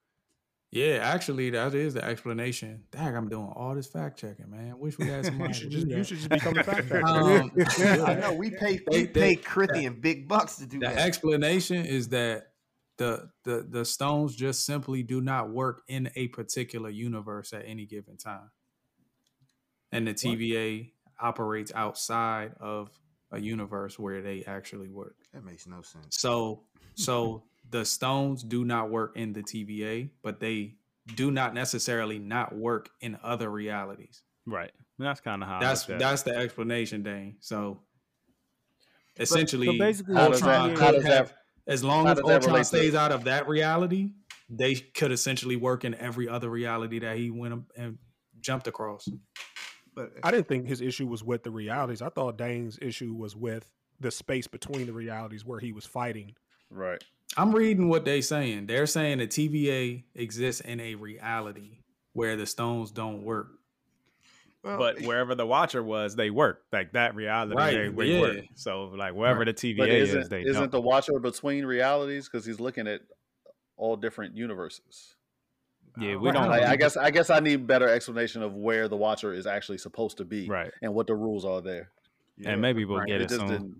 Yeah, 0.72 1.02
actually, 1.04 1.52
that 1.52 1.76
is 1.76 1.94
the 1.94 2.04
explanation. 2.04 2.86
Dang, 2.92 3.16
I'm 3.16 3.30
doing 3.30 3.46
all 3.56 3.76
this 3.76 3.86
fact 3.86 4.18
checking, 4.20 4.50
man. 4.50 4.80
Wish 4.80 4.98
we 4.98 5.06
had 5.08 5.24
somebody. 5.28 5.50
You 5.50 5.54
should 5.54 5.70
just 5.72 5.88
you 5.88 6.04
should 6.04 6.18
just 6.18 6.30
become 6.30 6.58
a 6.58 6.64
fact 6.64 6.88
checker. 6.90 7.06
Um, 7.06 7.52
I 8.08 8.16
know 8.16 8.34
we 8.34 8.50
pay 8.50 8.80
we 8.90 9.04
they- 9.04 9.36
pay 9.36 9.36
Crithian 9.36 10.02
big 10.02 10.28
bucks 10.28 10.56
to 10.58 10.66
do 10.66 10.80
the 10.80 10.88
that. 10.88 10.96
The 10.96 11.02
explanation 11.02 11.86
is 11.86 12.10
that 12.10 12.48
the 12.98 13.30
the 13.44 13.68
the 13.70 13.86
stones 13.86 14.36
just 14.36 14.66
simply 14.66 15.04
do 15.04 15.22
not 15.22 15.52
work 15.52 15.84
in 15.88 16.10
a 16.16 16.28
particular 16.30 16.90
universe 16.90 17.54
at 17.54 17.66
any 17.68 17.86
given 17.86 18.18
time, 18.18 18.50
and 19.92 20.08
the 20.08 20.14
TVA 20.16 20.92
operates 21.22 21.72
outside 21.76 22.54
of 22.60 22.90
a 23.34 23.40
universe 23.42 24.00
where 24.00 24.22
they 24.22 24.44
actually 24.46 24.90
work. 24.90 25.16
that 25.34 25.44
makes 25.44 25.68
no 25.68 25.82
sense. 25.82 26.18
So 26.18 26.64
so 26.96 27.44
the 27.70 27.84
stones 27.84 28.44
do 28.44 28.64
not 28.64 28.90
work 28.90 29.18
in 29.18 29.34
the 29.34 29.42
TVA, 29.44 30.10
but 30.22 30.40
they 30.40 30.76
do 31.16 31.32
not 31.32 31.54
necessarily 31.54 32.20
not 32.20 32.56
work 32.56 32.90
in 33.02 33.18
other 33.24 33.50
realities. 33.50 34.22
Right. 34.46 34.72
That's 35.00 35.20
kind 35.20 35.42
of 35.42 35.50
how 35.50 35.60
That's 35.60 35.90
looked 35.90 36.00
that's 36.00 36.22
the 36.24 36.36
explanation, 36.36 37.02
Dane. 37.04 37.36
So 37.40 37.82
essentially, 39.18 39.78
basically 39.78 40.16
How 40.16 40.30
does 40.30 40.42
Ultron 40.42 40.74
that- 40.74 40.78
could 40.78 41.04
have, 41.06 41.30
that- 41.30 41.38
as 41.66 41.84
long 41.84 42.08
as 42.08 42.20
Ultron 42.20 42.42
relate 42.42 42.60
to- 42.60 42.66
stays 42.66 42.96
out 42.96 43.12
of 43.12 43.24
that 43.24 43.48
reality, 43.48 44.12
they 44.50 44.76
could 44.76 45.12
essentially 45.12 45.56
work 45.56 45.84
in 45.86 45.96
every 45.96 46.28
other 46.28 46.50
reality 46.50 47.00
that 47.00 47.18
he 47.18 47.32
went 47.32 47.64
and 47.76 47.98
jumped 48.42 48.68
across. 48.68 49.08
But 49.96 50.14
I 50.24 50.32
didn't 50.32 50.48
think 50.48 50.68
his 50.68 50.82
issue 50.82 51.08
was 51.08 51.24
with 51.24 51.44
the 51.44 51.52
realities. 51.52 52.02
I 52.02 52.10
thought 52.10 52.38
Dane's 52.38 52.80
issue 52.82 53.14
was 53.14 53.36
with 53.36 53.70
the 54.00 54.12
space 54.12 54.48
between 54.48 54.88
the 54.88 54.94
realities 54.94 55.46
where 55.46 55.60
he 55.60 55.72
was 55.72 55.86
fighting. 55.86 56.34
Right. 56.70 57.04
I'm 57.38 57.54
reading 57.54 57.90
what 57.90 58.06
they're 58.06 58.22
saying. 58.22 58.66
They're 58.68 58.86
saying 58.88 59.20
the 59.20 59.28
TVA 59.28 60.04
exists 60.16 60.62
in 60.62 60.80
a 60.80 60.96
reality 60.96 61.80
where 62.14 62.36
the 62.36 62.46
stones 62.46 62.92
don't 62.92 63.24
work. 63.24 63.48
well, 64.64 64.78
but 64.78 65.02
wherever 65.02 65.36
the 65.36 65.46
watcher 65.46 65.82
was, 65.84 66.16
they 66.16 66.30
work. 66.30 66.64
like 66.72 66.94
that 66.94 67.16
reality. 67.16 67.56
Right, 67.56 67.74
they, 67.76 67.90
they 67.90 68.14
yeah. 68.14 68.22
worked. 68.22 68.48
So 68.56 68.86
like 68.96 69.14
wherever 69.14 69.46
the 69.46 69.54
TVA 69.54 69.78
But 69.78 69.90
is, 69.90 70.10
isn't, 70.10 70.30
they 70.30 70.42
isn't 70.42 70.54
don't. 70.54 70.72
the 70.72 70.82
Watcher 70.82 71.20
between 71.20 71.66
realities 71.66 72.30
because 72.30 72.46
he's 72.46 72.60
looking 72.60 72.88
at 72.88 73.02
all 73.78 73.96
different 73.96 74.36
universes? 74.36 75.16
Yeah, 76.00 76.16
we 76.16 76.32
don't. 76.32 76.48
Like, 76.50 76.64
I 76.64 76.76
guess 76.76 76.98
I 76.98 77.12
guess 77.12 77.30
I 77.30 77.40
need 77.40 77.68
better 77.68 77.88
explanation 77.90 78.42
of 78.42 78.54
where 78.56 78.88
the 78.88 78.98
Watcher 78.98 79.34
is 79.34 79.46
actually 79.48 79.78
supposed 79.78 80.18
to 80.18 80.26
be, 80.26 80.48
right, 80.48 80.72
and 80.82 80.94
what 80.94 81.08
the 81.08 81.16
rules 81.16 81.46
are 81.46 81.62
there. 81.62 81.90
and 82.46 82.60
maybe 82.62 82.86
we'll 82.86 83.00
right. 83.00 83.08
get 83.08 83.22
It 83.22 83.32
it, 83.32 83.36
soon. 83.40 83.48
didn't. 83.48 83.76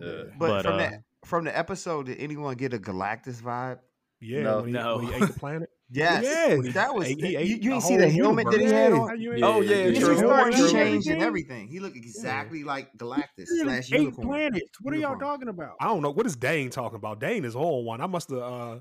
Uh, 0.00 0.24
but, 0.38 0.48
but, 0.48 0.62
from 0.64 0.74
uh, 0.74 0.76
that 0.78 1.02
from 1.24 1.44
the 1.44 1.56
episode, 1.58 2.06
did 2.06 2.18
anyone 2.20 2.54
get 2.56 2.72
a 2.72 2.78
Galactus 2.78 3.42
vibe? 3.42 3.78
Yeah, 4.20 4.42
No. 4.42 4.56
when, 4.58 4.66
he, 4.66 4.72
No. 4.72 4.96
when 4.98 5.06
he 5.06 5.14
ate 5.14 5.20
the 5.20 5.38
planet. 5.38 5.70
Yes, 5.92 6.22
Yes. 6.22 6.74
that 6.74 6.94
was. 6.94 7.08
He- 7.08 7.14
he 7.16 7.30
you 7.32 7.56
you 7.56 7.58
didn't 7.70 7.80
see 7.82 7.96
the 7.96 8.08
helmet 8.08 8.46
that 8.48 8.60
he 8.60 8.66
had 8.66 8.92
on. 8.92 9.08
How 9.08 9.14
you 9.14 9.32
ain't- 9.32 9.42
Oh, 9.42 9.60
yeah, 9.60 9.76
His 9.86 9.98
true. 9.98 10.16
started 10.18 10.54
Horns 10.54 10.70
changed 10.72 11.08
and 11.08 11.20
everything? 11.20 11.52
everything. 11.62 11.68
He 11.68 11.80
looked 11.80 11.96
exactly 11.96 12.62
like 12.62 12.94
Galactus 12.96 13.48
Literally 13.50 13.82
slash 13.82 13.92
eight 13.92 14.00
unicorn. 14.02 14.28
planets. 14.28 14.70
What 14.82 14.94
are 14.94 14.98
y'all 14.98 15.18
talking 15.18 15.48
about? 15.48 15.72
I 15.80 15.86
don't 15.86 16.00
know 16.02 16.10
what 16.10 16.26
is 16.26 16.36
Dane 16.36 16.70
talking 16.70 16.94
about. 16.96 17.18
Dane 17.18 17.44
is 17.44 17.56
on 17.56 17.84
one. 17.84 18.00
I 18.00 18.06
must 18.06 18.30
have. 18.30 18.38
uh 18.38 18.80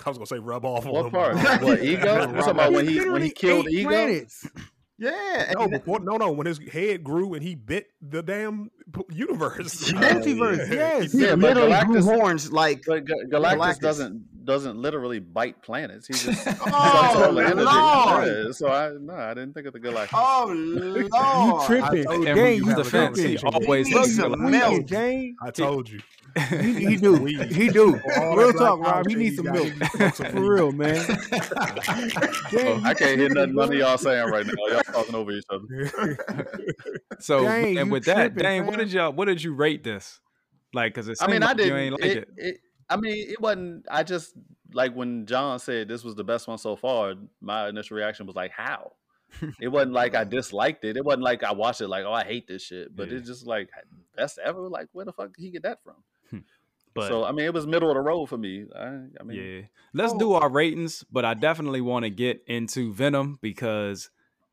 I 0.06 0.08
was 0.10 0.18
gonna 0.18 0.26
say 0.26 0.38
rub 0.38 0.64
off 0.64 0.86
on 0.86 0.92
What 0.92 1.06
him. 1.06 1.10
part? 1.12 1.62
What 1.62 1.82
ego? 1.82 2.28
You 2.30 2.36
talking 2.38 2.50
about 2.50 2.72
when 2.72 2.86
he 2.88 3.08
when 3.08 3.22
he 3.22 3.30
killed 3.30 3.66
eight 3.68 3.74
ego? 3.80 3.88
planets. 3.90 4.48
Yeah, 4.98 5.52
No, 5.54 5.68
before, 5.68 6.00
no, 6.00 6.16
no. 6.16 6.32
When 6.32 6.46
his 6.46 6.58
head 6.72 7.04
grew 7.04 7.34
and 7.34 7.42
he 7.42 7.54
bit 7.54 7.88
the 8.00 8.22
damn 8.22 8.70
universe. 9.10 9.92
Multiverse, 9.92 10.70
yes. 10.72 11.12
he 11.12 11.18
Yeah, 11.24 11.34
but 11.36 11.54
literally 11.54 11.84
grew 11.84 11.96
Galactus- 12.00 12.04
horns 12.04 12.50
like. 12.50 12.82
But 12.86 13.04
Ga- 13.04 13.14
Galactus, 13.30 13.56
Galactus. 13.58 13.80
doesn't 13.80 14.44
doesn't 14.46 14.78
literally 14.78 15.18
bite 15.18 15.60
planets. 15.60 16.06
He 16.06 16.14
just 16.14 16.46
Oh 16.48 17.14
all 17.26 17.32
the 17.34 17.42
energy. 17.44 17.62
Lord! 17.64 18.46
Yeah, 18.46 18.52
so 18.52 18.68
I 18.68 18.92
no, 18.98 19.12
I 19.12 19.34
didn't 19.34 19.52
think 19.52 19.66
of 19.66 19.74
the 19.74 19.80
Galactus. 19.80 20.08
Oh 20.14 20.46
Lord! 20.56 20.96
You 21.10 21.66
tripping? 21.66 22.00
I 22.00 22.14
told 22.14 22.26
And 22.28 22.36
Dang, 22.36 22.56
you 22.56 22.64
his 22.64 22.74
defense, 22.76 23.18
he 23.18 23.36
always 23.38 23.88
He 23.88 23.92
Bro, 23.92 24.02
you 24.04 24.08
some 24.12 24.32
thinks 24.32 24.50
milk. 24.50 24.62
Galactus. 24.62 24.68
tweaking, 24.70 24.86
Jane. 24.86 25.36
I 25.42 25.50
told 25.50 25.90
you. 25.90 26.00
He, 26.60 26.84
he 26.86 26.96
do. 26.96 27.24
He 27.24 27.68
do. 27.68 28.00
Real 28.34 28.52
talk, 28.52 28.80
Rob. 28.80 29.06
He 29.08 29.14
powder 29.14 29.18
needs 29.18 29.36
some 29.36 29.46
milk. 29.46 29.64
he 29.68 29.70
needs 29.70 29.78
to 29.90 29.96
smoke 29.96 30.14
some 30.14 30.26
For 30.32 30.40
real, 30.54 30.72
man. 30.72 30.96
Oh, 32.58 32.80
I 32.84 32.94
can't 32.94 33.18
hear 33.18 33.28
nothing 33.28 33.54
none 33.54 33.72
of 33.72 33.74
y'all 33.78 33.98
saying 33.98 34.28
right 34.30 34.46
now. 34.46 34.52
Y'all 34.68 34.82
talking 34.82 35.14
over 35.14 35.32
each 35.32 35.44
other. 35.50 36.18
So 37.20 37.44
Dang, 37.44 37.78
and 37.78 37.90
with 37.90 38.04
that, 38.04 38.32
tripping, 38.34 38.42
Dane, 38.42 38.66
what 38.66 38.78
did 38.78 38.92
y'all 38.92 39.12
what 39.12 39.24
did 39.26 39.42
you 39.42 39.54
rate 39.54 39.82
this? 39.82 40.20
Like, 40.74 40.92
because 40.94 41.08
it 41.08 41.16
I 41.20 41.28
mean, 41.28 41.42
I 41.42 41.46
like 41.48 41.58
you 41.58 41.64
didn't. 41.64 41.78
ain't 41.78 41.92
like 41.92 42.02
it, 42.10 42.16
it. 42.18 42.28
it- 42.36 42.60
I 42.88 42.96
mean, 42.96 43.28
it 43.30 43.40
wasn't. 43.40 43.84
I 43.90 44.04
just 44.04 44.34
like 44.72 44.94
when 44.94 45.26
John 45.26 45.58
said 45.58 45.88
this 45.88 46.04
was 46.04 46.14
the 46.14 46.22
best 46.22 46.46
one 46.46 46.56
so 46.58 46.76
far. 46.76 47.14
My 47.40 47.68
initial 47.68 47.96
reaction 47.96 48.26
was 48.26 48.36
like, 48.36 48.52
"How?" 48.52 48.92
it 49.60 49.66
wasn't 49.66 49.92
like 49.92 50.14
I 50.14 50.22
disliked 50.22 50.84
it. 50.84 50.96
It 50.96 51.04
wasn't 51.04 51.24
like 51.24 51.42
I 51.42 51.52
watched 51.52 51.80
it 51.80 51.88
like, 51.88 52.04
"Oh, 52.04 52.12
I 52.12 52.22
hate 52.22 52.46
this 52.46 52.62
shit." 52.62 52.94
But 52.94 53.10
Yeah. 53.10 53.18
it's 53.18 53.26
just 53.26 53.44
like 53.44 53.70
best 54.16 54.38
ever. 54.38 54.60
Like, 54.68 54.86
where 54.92 55.04
the 55.04 55.12
fuck 55.12 55.34
did 55.34 55.42
he 55.42 55.50
get 55.50 55.64
that 55.64 55.82
from? 55.82 55.96
But 56.96 57.08
so 57.08 57.24
I 57.24 57.32
mean, 57.32 57.46
it 57.46 57.54
was 57.54 57.66
middle 57.66 57.90
of 57.90 57.94
the 57.94 58.00
road 58.00 58.26
for 58.26 58.36
me. 58.38 58.64
I, 58.74 58.86
I 59.20 59.22
mean, 59.24 59.38
yeah, 59.38 59.60
let's 59.92 60.14
do 60.14 60.32
our 60.32 60.48
ratings, 60.50 61.04
but 61.12 61.24
I 61.24 61.34
definitely 61.34 61.80
want 61.80 62.04
to 62.04 62.10
get 62.10 62.42
into 62.46 62.92
Venom 62.92 63.38
because 63.40 64.10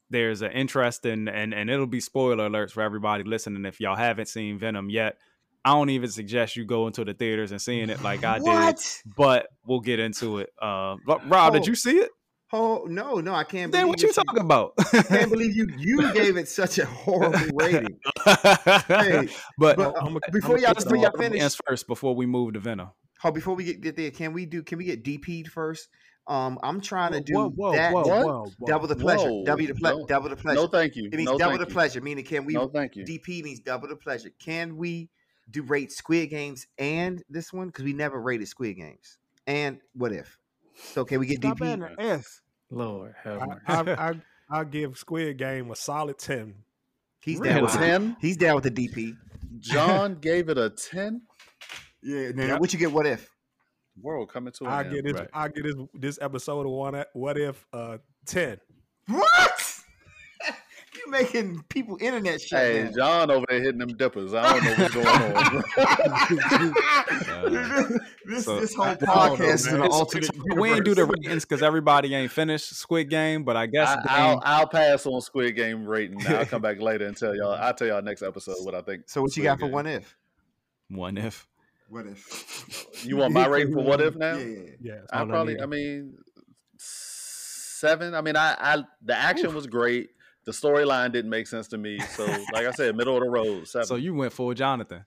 there's 0.09 0.41
an 0.43 0.51
interest 0.51 1.05
in 1.05 1.27
and 1.27 1.53
and 1.53 1.69
it'll 1.69 1.87
be 1.87 1.99
spoiler 1.99 2.47
alerts 2.49 2.71
for 2.71 2.81
everybody 2.83 3.23
listening 3.23 3.65
if 3.65 3.79
y'all 3.79 3.95
haven't 3.95 4.27
seen 4.27 4.59
Venom 4.59 4.89
yet. 4.89 5.17
I 5.65 5.69
don't 5.71 5.89
even 5.91 6.09
suggest 6.09 6.57
you 6.57 6.65
go 6.65 6.87
into 6.87 7.05
the 7.05 7.13
theaters 7.13 7.51
and 7.51 7.61
seeing 7.61 7.89
it 7.89 8.01
like 8.01 8.25
I 8.25 8.37
did, 8.39 8.77
but 9.15 9.47
we'll 9.65 9.79
get 9.79 9.97
into 9.97 10.39
it. 10.39 10.49
Uh, 10.61 10.97
Rob, 11.25 11.53
did 11.53 11.63
Oh. 11.63 11.67
you 11.67 11.75
see 11.75 11.99
it? 11.99 12.11
Oh 12.55 12.85
no, 12.87 13.15
no, 13.15 13.33
I 13.33 13.43
can't. 13.43 13.71
Then 13.71 13.81
believe 13.81 13.89
what 13.89 14.01
you 14.03 14.07
that 14.09 14.13
talking 14.25 14.41
about? 14.43 14.73
I 14.93 15.01
can't 15.01 15.31
believe 15.31 15.55
you. 15.55 15.67
You 15.75 16.13
gave 16.13 16.37
it 16.37 16.47
such 16.47 16.77
a 16.77 16.85
horrible 16.85 17.39
rating. 17.55 17.97
Hey, 18.25 19.27
but 19.57 19.75
but, 19.77 19.79
uh, 19.79 19.93
I'm 19.99 20.17
a- 20.17 20.19
before 20.31 20.57
I'm 20.57 20.61
y'all, 20.61 20.71
let's 20.73 20.83
before 20.83 20.97
y'all 20.97 21.11
finish, 21.17 21.33
ratings 21.41 21.57
first 21.67 21.87
before 21.87 22.15
we 22.15 22.27
move 22.27 22.53
to 22.53 22.59
Venom. 22.59 22.89
oh, 23.23 23.31
before 23.31 23.55
we 23.55 23.63
get, 23.63 23.81
get 23.81 23.95
there, 23.97 24.11
can 24.11 24.33
we 24.33 24.45
do? 24.45 24.61
Can 24.61 24.77
we 24.77 24.83
get 24.85 25.03
DP'd 25.03 25.47
first? 25.47 25.89
Um, 26.27 26.59
I'm 26.61 26.79
trying 26.79 27.13
to 27.13 27.21
do 27.21 27.33
Whoa, 27.33 27.49
whoa, 27.49 27.71
that. 27.73 27.91
whoa, 27.91 28.03
whoa, 28.03 28.23
whoa. 28.57 28.67
Double 28.67 28.87
the 28.87 28.95
pleasure. 28.95 29.29
Whoa, 29.29 29.43
double 29.45 29.65
the 29.65 29.73
ple- 29.73 29.99
no. 29.99 30.05
double 30.05 30.29
the 30.29 30.35
pleasure. 30.37 30.59
No, 30.61 30.67
thank 30.67 30.95
you. 30.95 31.09
it 31.11 31.15
means 31.17 31.29
no, 31.29 31.37
double 31.37 31.57
thank 31.57 31.61
the 31.63 31.67
you. 31.69 31.73
pleasure. 31.73 32.01
Meaning, 32.01 32.23
can 32.23 32.45
we? 32.45 32.53
No, 32.53 32.67
thank 32.69 32.95
you. 32.95 33.03
DP 33.03 33.43
means 33.43 33.59
double 33.61 33.87
the 33.87 33.95
pleasure. 33.95 34.29
Can 34.39 34.77
we 34.77 35.09
do 35.49 35.63
rate 35.63 35.91
Squid 35.91 36.29
Games 36.29 36.67
and 36.77 37.23
this 37.29 37.51
one 37.51 37.67
because 37.67 37.83
we 37.83 37.93
never 37.93 38.21
rated 38.21 38.47
Squid 38.47 38.77
Games 38.77 39.17
and 39.47 39.79
what 39.93 40.13
if? 40.13 40.37
So 40.75 41.05
can 41.05 41.19
we 41.19 41.27
get 41.27 41.37
Stop 41.37 41.59
DP? 41.59 41.67
adding 41.67 41.83
an 41.83 41.95
S. 41.99 42.41
Lord 42.71 43.13
have 43.23 43.41
I, 43.41 43.45
mercy. 43.45 43.61
I, 43.67 44.09
I, 44.09 44.59
I 44.59 44.63
give 44.63 44.97
Squid 44.97 45.37
Game 45.37 45.69
a 45.71 45.75
solid 45.75 46.17
ten. 46.17 46.55
He's 47.21 47.39
Really? 47.39 47.53
down 47.53 47.61
with 47.63 47.71
the, 47.73 47.77
Ten. 47.79 48.17
He's 48.19 48.37
down 48.37 48.55
with 48.55 48.63
the 48.65 48.71
DP. 48.71 49.15
John 49.59 50.15
gave 50.15 50.49
it 50.49 50.57
a 50.57 50.69
ten. 50.71 51.21
Yeah. 52.01 52.31
Now, 52.35 52.45
Yep. 52.47 52.59
what 52.59 52.73
you 52.73 52.79
get? 52.79 52.91
What 52.91 53.05
if? 53.05 53.29
World 54.01 54.29
coming 54.29 54.51
to 54.53 54.65
an 54.65 54.69
I 54.71 54.83
end. 54.83 54.91
get 54.93 55.03
this. 55.05 55.13
right. 55.13 55.29
I 55.33 55.47
get 55.49 55.63
this. 55.63 55.75
This 55.93 56.19
episode 56.21 56.65
of 56.65 56.71
one. 56.71 57.03
What 57.13 57.37
if 57.37 57.65
uh 57.71 57.99
ten? 58.25 58.57
What? 59.07 59.52
You 61.05 61.11
making 61.11 61.63
people 61.69 61.97
internet 62.01 62.41
shit. 62.41 62.59
Hey, 62.59 62.83
now. 62.85 62.91
John 62.95 63.31
over 63.31 63.45
there 63.49 63.61
hitting 63.61 63.79
them 63.79 63.95
dippers. 63.95 64.33
I 64.33 64.53
don't 64.59 64.63
know 64.63 64.73
what's 64.75 64.93
going 64.93 65.07
on. 65.07 65.63
this 68.25 68.45
so- 68.45 68.59
this 68.59 68.75
whole 68.75 68.85
I 68.85 68.95
don't 68.95 69.01
know, 69.39 69.45
podcast 69.45 69.53
is 69.53 69.67
an 69.67 69.75
It's- 69.83 69.93
alternate. 69.93 70.29
we 70.57 70.71
ain't 70.71 70.85
do 70.85 70.95
the 70.95 71.05
ratings 71.05 71.45
because 71.45 71.61
everybody 71.63 72.13
ain't 72.15 72.31
finished 72.31 72.75
Squid 72.75 73.09
Game, 73.09 73.43
but 73.43 73.55
I 73.57 73.65
guess 73.67 73.89
I, 73.89 74.01
I'll, 74.07 74.41
I'll 74.43 74.67
pass 74.67 75.05
on 75.05 75.21
Squid 75.21 75.55
Game 75.55 75.85
rating. 75.85 76.25
I'll 76.27 76.45
come 76.47 76.61
back 76.61 76.79
later 76.79 77.05
and 77.05 77.15
tell 77.17 77.35
y'all. 77.35 77.53
I'll 77.53 77.73
tell 77.73 77.87
y'all 77.87 78.01
next 78.01 78.21
episode 78.23 78.57
what 78.61 78.75
I 78.75 78.81
think. 78.81 79.03
So 79.07 79.21
what 79.21 79.35
you 79.35 79.43
Squid 79.43 79.45
got 79.45 79.59
for 79.59 79.65
Game. 79.65 79.73
one 79.73 79.87
if? 79.87 80.15
one 80.89 81.17
if. 81.17 81.47
What 81.89 82.07
if? 82.07 82.87
You 83.05 83.17
want 83.17 83.33
my 83.33 83.47
rating 83.47 83.73
for 83.73 83.83
what 83.83 83.99
if 83.99 84.15
now? 84.15 84.37
Yeah, 84.37 84.45
yeah. 84.45 84.69
Yes. 84.81 85.05
I 85.11 85.25
probably. 85.25 85.59
I 85.59 85.65
mean, 85.65 86.15
seven. 86.77 88.15
I 88.15 88.21
mean, 88.21 88.37
I, 88.37 88.55
I 88.57 88.83
the 89.03 89.13
action 89.13 89.53
was 89.53 89.67
great. 89.67 90.11
The 90.45 90.51
storyline 90.51 91.11
didn't 91.11 91.29
make 91.29 91.47
sense 91.47 91.67
to 91.69 91.77
me. 91.77 91.99
So, 91.99 92.25
like 92.25 92.65
I 92.65 92.71
said, 92.71 92.95
middle 92.97 93.17
of 93.17 93.23
the 93.23 93.29
road. 93.29 93.67
Seven. 93.67 93.87
So 93.87 93.95
you 93.95 94.13
went 94.13 94.33
full 94.33 94.53
Jonathan, 94.53 95.05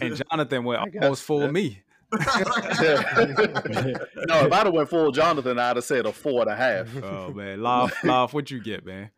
and 0.00 0.22
Jonathan 0.30 0.64
went 0.64 0.80
I 0.80 0.86
almost 1.02 1.22
full 1.22 1.42
yeah. 1.42 1.50
me. 1.50 1.82
no, 2.12 2.18
if 2.20 4.52
I'd 4.52 4.52
have 4.52 4.72
went 4.72 4.88
full 4.88 5.10
Jonathan, 5.10 5.58
I'd 5.58 5.76
have 5.76 5.84
said 5.84 6.06
a 6.06 6.12
four 6.12 6.42
and 6.42 6.50
a 6.50 6.56
half. 6.56 6.88
Oh 7.02 7.32
man, 7.32 7.60
Lob, 7.60 7.90
Lob, 8.04 8.30
what 8.30 8.50
you 8.50 8.60
get, 8.60 8.86
man? 8.86 9.10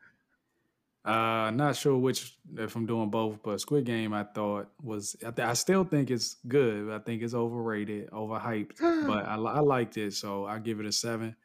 Uh, 1.06 1.52
not 1.52 1.76
sure 1.76 1.96
which 1.96 2.36
if 2.56 2.74
I'm 2.74 2.84
doing 2.84 3.10
both, 3.10 3.38
but 3.40 3.60
Squid 3.60 3.84
Game 3.84 4.12
I 4.12 4.24
thought 4.24 4.68
was 4.82 5.14
I, 5.24 5.30
th- 5.30 5.46
I 5.46 5.52
still 5.52 5.84
think 5.84 6.10
it's 6.10 6.38
good. 6.48 6.90
I 6.90 6.98
think 6.98 7.22
it's 7.22 7.34
overrated, 7.34 8.10
overhyped, 8.10 8.80
but 9.06 9.24
I, 9.24 9.36
I 9.36 9.60
liked 9.60 9.98
it, 9.98 10.14
so 10.14 10.46
I 10.46 10.58
give 10.58 10.80
it 10.80 10.86
a 10.86 10.90
seven. 10.90 11.36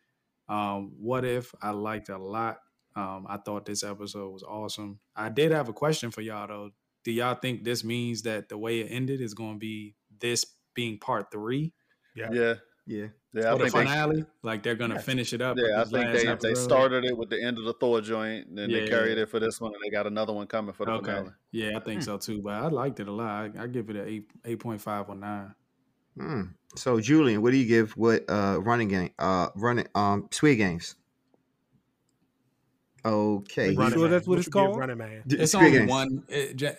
Um, 0.49 0.93
what 0.99 1.25
if 1.25 1.53
I 1.61 1.71
liked 1.71 2.09
a 2.09 2.17
lot? 2.17 2.59
Um, 2.95 3.25
I 3.29 3.37
thought 3.37 3.65
this 3.65 3.83
episode 3.83 4.29
was 4.31 4.43
awesome. 4.43 4.99
I 5.15 5.29
did 5.29 5.51
have 5.51 5.69
a 5.69 5.73
question 5.73 6.11
for 6.11 6.21
y'all 6.21 6.47
though. 6.47 6.71
Do 7.03 7.11
y'all 7.11 7.35
think 7.35 7.63
this 7.63 7.83
means 7.83 8.23
that 8.23 8.49
the 8.49 8.57
way 8.57 8.81
it 8.81 8.87
ended 8.91 9.21
is 9.21 9.33
going 9.33 9.53
to 9.55 9.59
be 9.59 9.95
this 10.19 10.45
being 10.73 10.99
part 10.99 11.31
three 11.31 11.73
Yeah. 12.15 12.29
Yeah, 12.31 12.53
Yeah. 12.85 13.07
yeah. 13.33 13.53
I 13.53 13.57
the 13.57 13.63
think 13.63 13.73
they, 13.73 13.85
finale? 13.85 14.25
like 14.43 14.61
they're 14.63 14.75
going 14.75 14.91
to 14.91 14.97
Yes. 14.97 15.05
finish 15.05 15.33
it 15.33 15.41
up. 15.41 15.57
yeah, 15.57 15.81
I 15.81 15.83
think 15.85 15.93
last 15.93 16.41
they 16.41 16.49
they 16.49 16.55
started 16.55 17.05
it 17.05 17.17
with 17.17 17.29
the 17.29 17.41
end 17.41 17.57
of 17.57 17.63
the 17.63 17.73
Thor 17.73 18.01
joint, 18.01 18.47
and 18.49 18.57
then 18.57 18.69
they 18.71 18.81
Yeah. 18.83 18.87
carried 18.89 19.17
it 19.17 19.29
for 19.29 19.39
this 19.39 19.59
one, 19.61 19.73
and 19.73 19.81
they 19.83 19.89
got 19.89 20.05
another 20.05 20.33
one 20.33 20.47
coming 20.47 20.73
for 20.73 20.85
the 20.85 20.91
Okay. 20.93 21.05
finale. 21.13 21.31
Yeah, 21.51 21.77
I 21.77 21.79
think 21.79 22.03
so 22.03 22.17
too. 22.17 22.41
But 22.41 22.53
I 22.55 22.67
liked 22.67 22.99
it 22.99 23.07
a 23.07 23.11
lot. 23.11 23.57
I, 23.57 23.63
I 23.63 23.67
give 23.67 23.89
it 23.89 23.95
an 23.95 24.07
eight 24.07 24.29
eight 24.45 24.59
point 24.59 24.81
five 24.81 25.07
or 25.09 25.15
nine. 25.15 25.55
Hmm. 26.17 26.41
So 26.75 26.99
Julian, 26.99 27.41
what 27.41 27.51
do 27.51 27.57
you 27.57 27.65
give 27.65 27.93
what 27.97 28.29
uh 28.29 28.59
running 28.61 28.89
game 28.89 29.11
uh 29.17 29.49
running 29.55 29.87
um 29.95 30.27
Squid 30.31 30.57
Games? 30.57 30.95
Okay. 33.03 33.71
You 33.71 33.77
Running 33.77 33.93
sure 33.93 34.01
Man. 34.03 34.11
that's 34.11 34.27
what 34.27 34.39
it's 34.39 34.47
called? 34.47 34.77
Running 34.77 34.97
Man. 34.97 35.23
It's 35.27 35.51
Squid 35.53 35.65
only 35.67 35.77
Games. 35.79 35.89
one. 35.89 36.23
It, 36.27 36.61
Ja- 36.61 36.71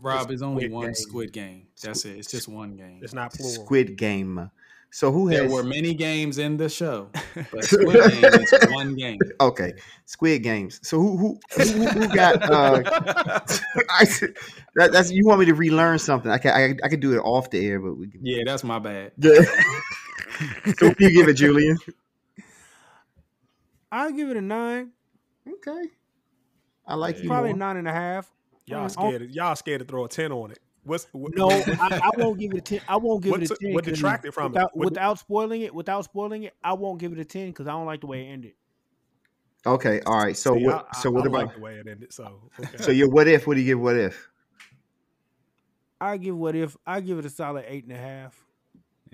Rob, 0.00 0.30
it's 0.30 0.42
only 0.42 0.62
Squid 0.62 0.72
one 0.72 0.84
Game. 0.86 0.94
Squid 0.94 1.32
Game. 1.32 1.66
That's 1.82 2.04
it. 2.04 2.18
It's 2.18 2.30
just 2.30 2.48
one 2.48 2.76
game. 2.76 3.00
It's 3.02 3.14
not 3.14 3.32
plural. 3.32 3.52
Squid 3.64 3.96
Game. 3.96 4.50
So 4.90 5.12
who 5.12 5.28
There 5.28 5.42
has 5.42 5.52
were 5.52 5.62
many 5.62 5.92
games 5.92 6.38
in 6.38 6.56
the 6.56 6.68
show, 6.70 7.10
but 7.52 7.62
Squid 7.64 8.10
Game 8.10 8.24
is 8.24 8.54
one 8.70 8.94
game. 8.96 9.18
okay 9.38 9.74
Squid 10.06 10.42
Games? 10.42 10.80
So 10.82 10.98
who 10.98 11.16
who 11.18 11.38
who, 11.62 11.86
who 11.88 12.08
got 12.14 12.42
uh 12.42 12.80
I, 13.90 14.06
that, 14.76 14.90
that's 14.90 15.10
you 15.10 15.26
want 15.26 15.40
me 15.40 15.46
to 15.46 15.54
relearn 15.54 15.98
something? 15.98 16.30
I 16.30 16.38
can 16.38 16.52
I, 16.54 16.74
I 16.82 16.88
could 16.88 17.00
do 17.00 17.12
it 17.12 17.18
off 17.18 17.50
the 17.50 17.64
air, 17.66 17.80
but 17.80 17.98
we 17.98 18.08
can. 18.08 18.24
Yeah, 18.24 18.44
that's 18.46 18.64
my 18.64 18.78
bad. 18.78 19.12
Yeah. 19.18 19.42
so 20.78 20.86
you 20.98 21.10
give 21.10 21.28
it, 21.28 21.34
Julian? 21.34 21.76
I'll 23.92 24.12
give 24.12 24.30
it 24.30 24.36
a 24.38 24.40
nine, 24.42 24.92
Okay. 25.54 25.84
I 26.86 26.94
like 26.94 27.20
you. 27.22 27.28
probably 27.28 27.50
more. 27.50 27.58
nine 27.58 27.76
and 27.76 27.88
a 27.88 27.92
half. 27.92 28.30
Y'all 28.66 28.80
um, 28.80 28.84
Oh, 28.84 28.88
scared? 28.88 29.22
of- 29.22 29.30
Y'all 29.30 29.56
scared 29.56 29.80
to 29.80 29.84
throw 29.84 30.04
a 30.04 30.08
ten 30.08 30.32
on 30.32 30.50
it? 30.50 30.58
What's 30.84 31.06
what, 31.12 31.34
No, 31.36 31.50
I, 31.50 32.00
I 32.02 32.10
won't 32.16 32.38
give 32.38 32.52
it 32.52 32.58
a 32.58 32.60
ten. 32.62 32.80
I 32.88 32.96
won't 32.96 33.22
give 33.22 33.32
What 33.32 33.42
it 33.42 33.50
a 33.50 33.56
ten. 33.56 33.74
what 33.74 33.84
'cause 33.84 33.94
detracted 33.94 34.32
from 34.32 34.46
it? 34.46 34.54
without, 34.54 34.76
What- 34.76 34.84
without 34.86 35.18
spoiling 35.18 35.62
it. 35.62 35.74
Without 35.74 36.04
spoiling 36.04 36.44
it, 36.44 36.54
I 36.64 36.72
won't 36.74 36.98
give 37.00 37.12
it 37.12 37.18
a 37.18 37.24
ten 37.24 37.48
because 37.48 37.66
I 37.66 37.72
don't 37.72 37.86
like 37.86 38.00
the 38.00 38.06
way 38.06 38.26
it 38.26 38.30
ended. 38.32 38.52
Okay. 39.66 40.00
All 40.06 40.18
right. 40.18 40.36
So 40.36 40.54
See, 40.54 40.64
what? 40.64 40.86
I- 40.92 40.98
so 40.98 41.10
what 41.10 41.24
I 41.24 41.26
about? 41.28 41.46
like 41.46 41.54
the 41.56 41.60
way 41.60 41.74
it 41.76 41.86
ended? 41.86 42.12
So 42.12 42.50
okay. 42.60 42.76
So 42.78 42.90
your 42.90 43.08
what 43.10 43.28
if? 43.28 43.46
What 43.46 43.54
do 43.54 43.60
you 43.60 43.66
give? 43.66 43.80
What 43.80 43.96
if? 43.96 44.28
I 46.00 46.16
give 46.16 46.36
what 46.36 46.54
if 46.54 46.76
I 46.86 47.00
give 47.00 47.18
it 47.18 47.24
a 47.24 47.30
solid 47.30 47.64
eight 47.68 47.84
and 47.84 47.92
a 47.92 47.98
half. 47.98 48.40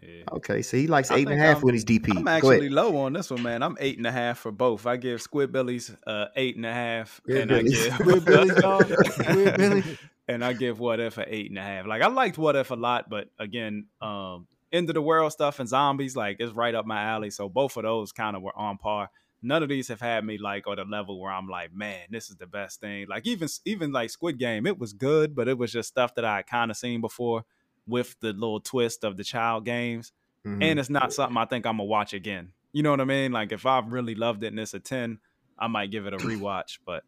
Yeah. 0.06 0.24
Okay. 0.32 0.62
So 0.62 0.76
he 0.76 0.86
likes 0.86 1.10
I 1.10 1.16
eight 1.16 1.28
and 1.28 1.40
a 1.40 1.44
I'm- 1.47 1.60
when 1.60 1.74
he's 1.74 1.85
DP. 1.85 2.16
I'm 2.16 2.28
actually 2.28 2.68
low 2.68 2.97
on 2.98 3.12
this 3.12 3.31
one, 3.31 3.43
man. 3.43 3.62
I'm 3.62 3.76
eight 3.81 3.98
and 3.98 4.06
a 4.06 4.12
half 4.12 4.39
for 4.39 4.52
both. 4.52 4.86
I 4.86 4.97
give 4.97 5.20
Squidbillies 5.20 5.97
uh, 6.06 6.26
eight 6.36 6.56
and 6.56 6.66
a 6.66 6.72
half, 6.72 7.16
Squid 7.16 7.51
and 7.51 7.52
I 7.52 7.62
give 7.62 7.94
Squid 7.94 8.24
Billy, 8.24 8.55
dog. 8.60 8.93
Squid 9.05 9.56
Billy. 9.56 9.98
and 10.28 10.44
I 10.44 10.52
give 10.52 10.78
What 10.81 11.01
If 11.01 11.18
a 11.18 11.35
eight 11.35 11.51
and 11.51 11.59
a 11.59 11.62
half. 11.62 11.86
Like 11.86 12.02
I 12.02 12.09
liked 12.09 12.39
What 12.39 12.56
If 12.56 12.70
a 12.70 12.74
lot, 12.74 13.09
but 13.09 13.28
again, 13.39 13.86
um, 14.01 14.47
end 14.72 14.90
of 14.90 14.94
the 14.94 15.02
world 15.02 15.32
stuff 15.32 15.60
and 15.60 15.68
zombies, 15.68 16.16
like 16.16 16.36
it's 16.40 16.52
right 16.52 16.74
up 16.74 16.86
my 16.86 17.02
alley. 17.02 17.31
So 17.31 17.48
both 17.48 17.76
of 17.76 17.85
those 17.85 18.12
kind 18.12 18.36
of 18.36 18.43
were 18.43 18.56
on 18.56 18.78
par. 18.78 19.10
None 19.43 19.62
of 19.62 19.68
these 19.68 19.89
have 19.89 20.01
had 20.01 20.24
me 20.24 20.39
like 20.39 20.66
on 20.66 20.78
a 20.78 20.85
level 20.85 21.20
where 21.20 21.31
I'm 21.31 21.48
like, 21.48 21.74
man, 21.74 22.01
this 22.10 22.31
is 22.31 22.36
the 22.36 22.47
best 22.47 22.81
thing. 22.81 23.06
Like 23.09 23.26
even 23.26 23.48
even 23.66 23.93
like 23.93 24.10
Squid 24.10 24.39
Game, 24.39 24.66
it 24.66 24.78
was 24.78 24.93
good, 24.93 25.35
but 25.35 25.48
it 25.48 25.59
was 25.59 25.70
just 25.70 25.89
stuff 25.89 26.14
that 26.14 26.24
I 26.24 26.43
kind 26.43 26.70
of 26.70 26.76
seen 26.76 27.01
before 27.01 27.44
with 27.86 28.16
the 28.20 28.32
little 28.32 28.61
twist 28.61 29.05
of 29.05 29.16
the 29.16 29.24
child 29.24 29.65
games. 29.65 30.12
Mhm. 30.47 30.62
And 30.62 30.78
it's 30.78 30.90
not 30.90 31.12
something 31.12 31.36
I 31.36 31.44
think 31.47 31.66
I'm 31.66 31.78
gonna 31.78 31.85
watch 31.85 32.12
again. 32.15 32.52
You 32.73 32.82
know 32.82 32.90
what 32.90 33.01
I 33.01 33.05
mean? 33.05 33.32
Like 33.32 33.52
if 33.52 33.66
I've 33.66 33.93
really 33.93 34.15
loved 34.15 34.43
it 34.44 34.48
and 34.48 34.59
it's 34.61 34.74
a 34.74 34.81
10, 34.81 35.19
I 35.59 35.69
might 35.69 35.90
give 35.90 36.06
it 36.06 36.15
a 36.15 36.19
rewatch. 36.19 36.78
But 36.86 37.05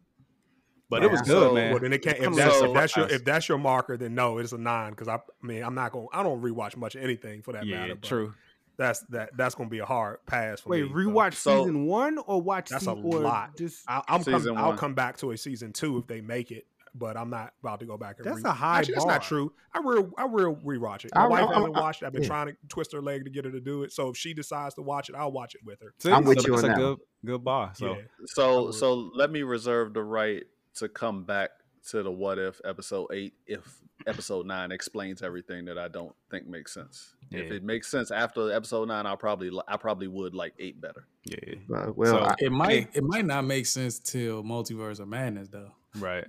but 0.89 1.03
it 1.03 1.11
was 1.11 1.21
good, 1.21 1.29
So- 1.49 1.53
man. 1.53 1.71
Well, 1.71 1.81
then 1.81 1.91
it 1.91 2.01
can't. 2.01 2.17
If 2.17 2.33
that's, 2.35 2.59
so 2.59 2.65
if 2.67 2.73
that's 2.73 2.95
your 2.95 3.07
if 3.09 3.25
that's 3.25 3.49
your 3.49 3.57
marker, 3.57 3.97
then 3.97 4.15
no, 4.15 4.37
it's 4.37 4.53
a 4.53 4.57
nine. 4.57 4.91
Because 4.91 5.09
I, 5.09 5.15
I 5.15 5.45
mean, 5.45 5.61
I'm 5.61 5.75
not 5.75 5.91
going. 5.91 6.07
I 6.13 6.23
don't 6.23 6.41
rewatch 6.41 6.77
much 6.77 6.95
of 6.95 7.03
anything 7.03 7.41
for 7.41 7.51
that 7.51 7.65
yeah, 7.65 7.79
matter. 7.81 7.95
but 7.95 8.03
true. 8.07 8.33
That's 8.77 8.99
that. 9.09 9.31
That's 9.35 9.53
going 9.55 9.67
to 9.67 9.71
be 9.71 9.79
a 9.79 9.85
hard 9.85 10.25
pass 10.27 10.61
for 10.61 10.69
Wait, 10.69 10.83
me. 10.83 10.87
but 10.87 10.95
rewatch 10.97 11.33
So- 11.33 11.63
season 11.63 11.85
one 11.87 12.17
or 12.19 12.41
watch 12.41 12.69
That's 12.69 12.85
se- 12.85 12.91
a 12.91 12.93
lot. 12.93 13.57
Just 13.57 13.83
I, 13.89 14.01
I'm 14.07 14.23
Season 14.23 14.55
come, 14.55 14.63
I'll 14.63 14.77
come 14.77 14.93
back 14.93 15.17
to 15.17 15.31
a 15.31 15.37
season 15.37 15.73
two 15.73 15.97
if 15.97 16.07
they 16.07 16.21
make 16.21 16.51
it. 16.51 16.65
But 16.97 17.17
I'm 17.17 17.29
not 17.29 17.53
about 17.61 17.79
to 17.81 17.85
go 17.85 17.97
back 17.97 18.17
and. 18.17 18.25
That's 18.25 18.37
re- 18.43 18.49
a 18.49 18.53
high 18.53 18.79
Actually, 18.79 18.93
that's 18.95 19.05
not 19.05 19.23
true. 19.23 19.53
I 19.73 19.79
real 19.83 20.11
I 20.17 20.25
real 20.25 20.55
rewatch 20.55 21.05
it. 21.05 21.11
My 21.13 21.21
I- 21.23 21.27
wife 21.27 21.49
I- 21.49 21.53
hasn't 21.55 21.75
I- 21.77 21.79
watched. 21.81 22.01
it. 22.01 22.05
I've 22.07 22.13
been 22.13 22.23
yeah. 22.23 22.27
trying 22.29 22.47
to 22.47 22.57
twist 22.69 22.91
her 22.93 23.01
leg 23.01 23.23
to 23.25 23.29
get 23.29 23.45
her 23.45 23.51
to 23.51 23.59
do 23.61 23.83
it. 23.83 23.91
So 23.91 24.09
if 24.09 24.17
she 24.17 24.33
decides 24.33 24.75
to 24.75 24.81
watch 24.81 25.09
it, 25.09 25.15
I'll 25.15 25.31
watch 25.31 25.55
it 25.55 25.61
with 25.65 25.79
her. 25.81 25.93
See, 25.99 26.11
I'm 26.11 26.23
with 26.25 26.41
so 26.41 26.47
you 26.47 26.55
on 26.55 26.65
a 26.65 26.67
that 26.69 26.77
good 26.77 26.97
good 27.25 27.43
bar. 27.43 27.71
So 27.75 27.95
yeah. 27.95 28.01
So 28.25 28.71
so 28.71 28.93
let 29.13 29.31
me 29.31 29.43
reserve 29.43 29.93
the 29.93 30.03
right 30.03 30.43
to 30.75 30.87
come 30.89 31.23
back 31.23 31.51
to 31.89 32.03
the 32.03 32.11
what 32.11 32.37
if 32.37 32.59
episode 32.65 33.07
eight 33.13 33.33
if 33.45 33.79
episode 34.05 34.45
nine 34.45 34.71
explains 34.71 35.21
everything 35.21 35.65
that 35.65 35.77
I 35.77 35.87
don't 35.87 36.13
think 36.29 36.47
makes 36.47 36.73
sense. 36.73 37.13
If 37.31 37.51
it 37.51 37.63
makes 37.63 37.89
sense 37.89 38.11
after 38.11 38.51
episode 38.53 38.87
nine, 38.87 39.05
I'll 39.05 39.17
probably 39.17 39.49
I 39.67 39.77
probably 39.77 40.07
would 40.07 40.33
like 40.35 40.53
eight 40.59 40.79
better. 40.79 41.05
yeah, 41.25 41.55
But, 41.67 41.97
well, 41.97 42.11
So- 42.13 42.19
I- 42.25 42.35
It 42.39 42.51
might 42.51 42.89
it 42.95 43.03
might 43.03 43.25
not 43.25 43.43
make 43.45 43.65
sense 43.65 43.99
till 43.99 44.43
Multiverse 44.43 44.99
of 44.99 45.07
Madness 45.07 45.49
though. 45.49 45.71
right. 45.97 46.25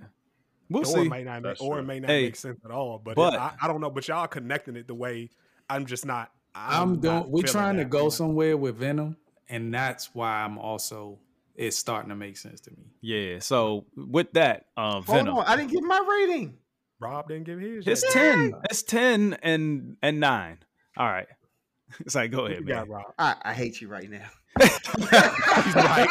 We'll 0.69 0.83
or 0.83 0.85
see. 0.85 1.01
it 1.01 1.09
may 1.09 1.23
not 1.23 1.41
make, 1.41 1.61
or 1.61 1.79
it 1.79 1.83
may 1.83 1.99
not 1.99 2.09
Hey, 2.09 2.23
make 2.23 2.35
sense 2.35 2.59
at 2.63 2.71
all. 2.71 3.01
But, 3.03 3.15
but- 3.15 3.33
I, 3.35 3.53
I 3.61 3.67
don't 3.67 3.81
know. 3.81 3.89
But 3.89 4.07
y'all 4.07 4.27
connecting 4.27 4.75
it 4.75 4.87
the 4.87 4.95
way 4.95 5.29
I'm 5.69 5.85
just 5.85 6.05
not. 6.05 6.31
I'm, 6.55 6.81
I'm 6.81 6.93
not 6.93 7.01
doing. 7.01 7.31
We're 7.31 7.41
feeling 7.41 7.51
trying 7.51 7.77
to 7.77 7.83
that. 7.83 7.89
go 7.89 8.09
somewhere 8.09 8.57
with 8.57 8.77
Venom, 8.77 9.17
and 9.49 9.73
that's 9.73 10.13
why 10.13 10.43
I'm 10.43 10.57
also. 10.57 11.19
It's 11.55 11.77
starting 11.77 12.07
to 12.09 12.15
make 12.15 12.37
sense 12.37 12.61
to 12.61 12.71
me. 12.71 12.85
Yeah. 13.01 13.39
So 13.39 13.85
with 13.97 14.31
that, 14.31 14.67
um, 14.77 15.03
hold 15.03 15.27
on, 15.27 15.43
I 15.45 15.57
didn't 15.57 15.71
give 15.71 15.83
my 15.83 16.01
rating. 16.07 16.57
Rob 17.01 17.27
didn't 17.27 17.43
give 17.43 17.59
his. 17.59 17.85
It's 17.85 18.03
yet. 18.03 18.11
ten. 18.13 18.53
It's 18.69 18.81
ten 18.83 19.33
and 19.43 19.97
and 20.01 20.19
nine. 20.19 20.59
All 20.97 21.07
right. 21.07 21.27
It's 22.01 22.13
like 22.13 22.29
go 22.29 22.45
ahead, 22.45 22.63
man. 22.65 22.87
Rob? 22.87 23.05
I, 23.17 23.35
I 23.41 23.53
hate 23.53 23.81
you 23.81 23.87
right 23.87 24.07
now. 24.07 24.29
He's 24.59 25.75
right. 25.75 26.09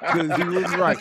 'Cause 0.00 0.36
he 0.36 0.44
was 0.44 0.76
right. 0.76 0.98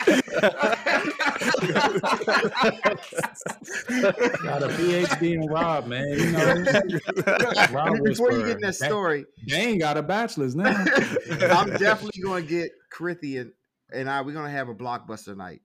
Got 4.44 4.64
a 4.64 4.68
PhD 4.70 5.34
in 5.34 5.46
Rob, 5.48 5.88
man. 5.88 6.08
You 6.10 6.32
know, 6.32 6.64
Rob 7.72 8.04
Before 8.04 8.32
you 8.32 8.40
get 8.46 8.56
in 8.58 8.62
that 8.62 8.76
story, 8.76 9.26
Dane 9.48 9.78
got 9.80 9.98
a 9.98 10.04
bachelor's 10.04 10.56
now. 10.56 10.70
I'm 11.32 11.70
definitely 11.78 12.22
going 12.22 12.44
to 12.44 12.50
get 12.50 12.72
Corinthian 12.92 13.54
and 13.92 14.10
I. 14.10 14.22
We're 14.22 14.34
going 14.34 14.46
to 14.46 14.52
have 14.52 14.70
a 14.70 14.76
blockbuster 14.76 15.36
night. 15.36 15.62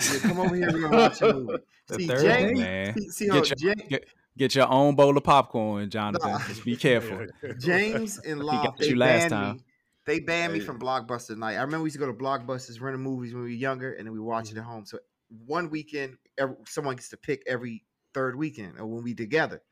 Yeah, 0.00 0.18
come 0.20 0.40
over 0.40 0.54
here. 0.54 0.70
We're 0.72 0.88
going 0.88 0.92
to 0.92 0.96
watch 0.98 1.22
a 1.22 1.32
movie. 1.32 1.58
The 1.88 1.94
See, 1.96 2.06
third 2.06 2.20
James, 2.22 2.58
man. 2.60 2.94
see, 2.98 3.08
see, 3.10 3.24
Get 3.26 3.34
hold- 3.34 3.60
your- 3.60 3.74
Ja- 3.78 3.88
get- 3.88 4.04
Get 4.38 4.54
your 4.54 4.66
own 4.72 4.94
bowl 4.94 5.14
of 5.18 5.24
popcorn, 5.24 5.90
Jonathan. 5.90 6.30
Nah. 6.30 6.38
Just 6.48 6.64
be 6.64 6.74
careful. 6.74 7.26
James 7.58 8.16
and 8.20 8.40
Law, 8.42 8.64
got 8.64 8.78
they 8.78 8.86
you 8.88 8.96
last 8.96 9.28
banned 9.28 9.30
time. 9.30 9.56
me. 9.56 9.62
They 10.04 10.18
banned 10.20 10.52
me 10.52 10.60
from 10.60 10.80
Blockbuster 10.80 11.36
night. 11.36 11.56
I 11.56 11.62
remember 11.62 11.84
we 11.84 11.86
used 11.88 11.94
to 11.94 12.00
go 12.00 12.06
to 12.06 12.12
Blockbusters, 12.12 12.80
rent 12.80 12.98
movies 12.98 13.32
when 13.34 13.44
we 13.44 13.50
were 13.50 13.54
younger, 13.56 13.92
and 13.92 14.06
then 14.06 14.12
we 14.12 14.18
watch 14.20 14.50
Mm-hmm. 14.50 14.52
it 14.52 14.58
at 14.58 14.64
home. 14.64 14.84
So 14.84 14.98
one 15.28 15.70
weekend, 15.70 16.18
every, 16.36 16.56
someone 16.66 16.96
gets 16.96 17.10
to 17.10 17.16
pick 17.16 17.42
every 17.46 17.86
third 18.12 18.36
weekend, 18.36 18.78
or 18.78 18.86
when 18.86 19.04
we 19.04 19.14
together. 19.14 19.62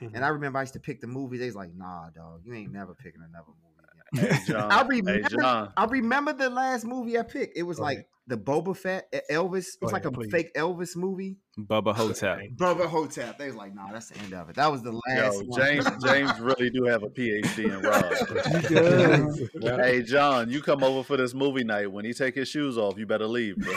Mhm. 0.00 0.14
And 0.14 0.24
I 0.24 0.28
remember 0.28 0.58
I 0.58 0.62
used 0.62 0.74
to 0.74 0.80
pick 0.80 1.00
the 1.00 1.06
movie. 1.06 1.38
They 1.38 1.46
was 1.46 1.56
like, 1.56 1.74
"Nah, 1.74 2.10
dog, 2.10 2.42
you 2.44 2.54
ain't 2.54 2.72
never 2.72 2.94
picking 2.94 3.22
another 3.22 3.52
movie." 3.62 3.69
Again. 4.12 4.30
Hey 4.30 4.38
John. 4.46 4.72
I 4.72 4.82
remember. 4.82 5.28
John. 5.28 5.72
I 5.76 5.84
remember 5.84 6.32
the 6.32 6.50
last 6.50 6.84
movie 6.84 7.18
I 7.18 7.22
picked. 7.22 7.56
It 7.56 7.62
was 7.62 7.76
Go 7.78 7.82
like 7.84 7.94
ahead. 7.98 8.06
the 8.26 8.36
Boba 8.36 8.76
Fett 8.76 9.12
Elvis. 9.30 9.66
It 9.74 9.82
was 9.82 9.92
like 9.92 10.02
ahead, 10.04 10.14
a 10.14 10.16
please. 10.18 10.30
fake 10.30 10.54
Elvis 10.54 10.96
movie. 10.96 11.36
Bubba 11.58 11.94
Hotep. 11.94 12.38
Bubba 12.56 12.86
Hotep. 12.86 13.36
They 13.38 13.46
was 13.48 13.54
like, 13.56 13.74
"Nah, 13.74 13.92
that's 13.92 14.08
the 14.08 14.18
end 14.20 14.32
of 14.34 14.48
it." 14.48 14.56
That 14.56 14.72
was 14.72 14.82
the 14.82 14.92
last 14.92 15.34
Yo, 15.34 15.40
one. 15.44 15.60
James 15.60 15.86
James 16.04 16.40
really 16.40 16.70
do 16.70 16.84
have 16.84 17.02
a 17.02 17.08
PhD 17.08 17.64
in 17.66 17.80
Rob. 17.82 19.36
Yeah. 19.60 19.76
Hey 19.76 20.02
John, 20.02 20.48
you 20.50 20.62
come 20.62 20.82
over 20.82 21.02
for 21.02 21.16
this 21.16 21.34
movie 21.34 21.64
night. 21.64 21.90
When 21.92 22.04
he 22.04 22.12
take 22.14 22.34
his 22.34 22.48
shoes 22.48 22.78
off, 22.78 22.96
you 22.98 23.04
better 23.06 23.26
leave, 23.26 23.56
bro. 23.58 23.72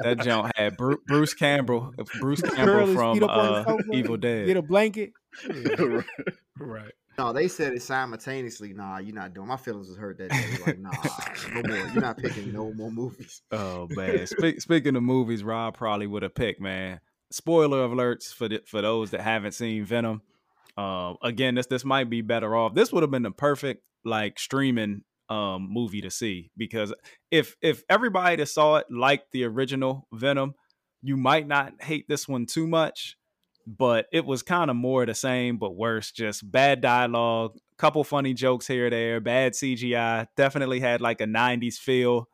That 0.00 0.18
junk 0.22 0.50
had 0.56 0.76
Bru- 0.76 1.00
Bruce 1.06 1.34
Campbell, 1.34 1.92
Bruce 2.20 2.42
Campbell 2.42 2.86
his 2.86 2.94
from 2.96 3.14
feet 3.14 3.22
up 3.22 3.30
uh, 3.30 3.64
sofa, 3.64 3.82
Evil 3.92 4.16
Get 4.16 4.46
Dead. 4.46 4.56
a 4.56 4.62
blanket. 4.62 5.12
right. 6.58 6.92
No, 7.18 7.32
they 7.32 7.48
said 7.48 7.72
it 7.72 7.82
simultaneously. 7.82 8.74
Nah, 8.74 8.98
you're 8.98 9.14
not 9.14 9.32
doing. 9.32 9.48
My 9.48 9.56
feelings 9.56 9.88
was 9.88 9.96
hurt 9.96 10.18
that 10.18 10.30
day. 10.30 10.58
Like, 10.66 10.78
nah, 10.78 10.90
no 11.54 11.62
more. 11.62 11.76
You're 11.76 12.02
not 12.02 12.18
picking 12.18 12.52
no 12.52 12.72
more 12.72 12.90
movies. 12.90 13.42
Oh 13.52 13.86
man! 13.90 14.26
Spe- 14.26 14.58
speaking 14.58 14.96
of 14.96 15.02
movies, 15.02 15.42
Rob 15.42 15.76
probably 15.76 16.06
would 16.06 16.22
have 16.22 16.34
picked 16.34 16.60
man. 16.60 17.00
Spoiler 17.30 17.88
alerts 17.88 18.32
for 18.32 18.48
the, 18.48 18.62
for 18.66 18.82
those 18.82 19.10
that 19.12 19.20
haven't 19.20 19.52
seen 19.52 19.84
Venom. 19.84 20.22
Um, 20.76 21.16
again, 21.22 21.54
this 21.54 21.66
this 21.66 21.84
might 21.84 22.10
be 22.10 22.20
better 22.20 22.54
off. 22.54 22.74
This 22.74 22.92
would 22.92 23.02
have 23.02 23.10
been 23.10 23.22
the 23.22 23.30
perfect 23.30 23.84
like 24.04 24.38
streaming 24.38 25.02
um 25.28 25.66
movie 25.70 26.00
to 26.02 26.10
see 26.10 26.50
because 26.56 26.94
if 27.32 27.56
if 27.60 27.82
everybody 27.88 28.36
that 28.36 28.46
saw 28.46 28.76
it 28.76 28.86
liked 28.90 29.32
the 29.32 29.44
original 29.44 30.06
Venom, 30.12 30.54
you 31.02 31.16
might 31.16 31.48
not 31.48 31.72
hate 31.80 32.06
this 32.08 32.28
one 32.28 32.46
too 32.46 32.66
much. 32.66 33.16
But 33.66 34.06
it 34.12 34.24
was 34.24 34.42
kind 34.42 34.70
of 34.70 34.76
more 34.76 35.04
the 35.06 35.14
same, 35.14 35.58
but 35.58 35.74
worse. 35.74 36.12
Just 36.12 36.48
bad 36.48 36.80
dialogue, 36.80 37.56
couple 37.78 38.04
funny 38.04 38.32
jokes 38.32 38.66
here 38.66 38.86
or 38.86 38.90
there, 38.90 39.20
bad 39.20 39.54
CGI. 39.54 40.28
Definitely 40.36 40.80
had 40.80 41.00
like 41.00 41.20
a 41.20 41.26
'90s 41.26 41.76
feel 41.76 42.28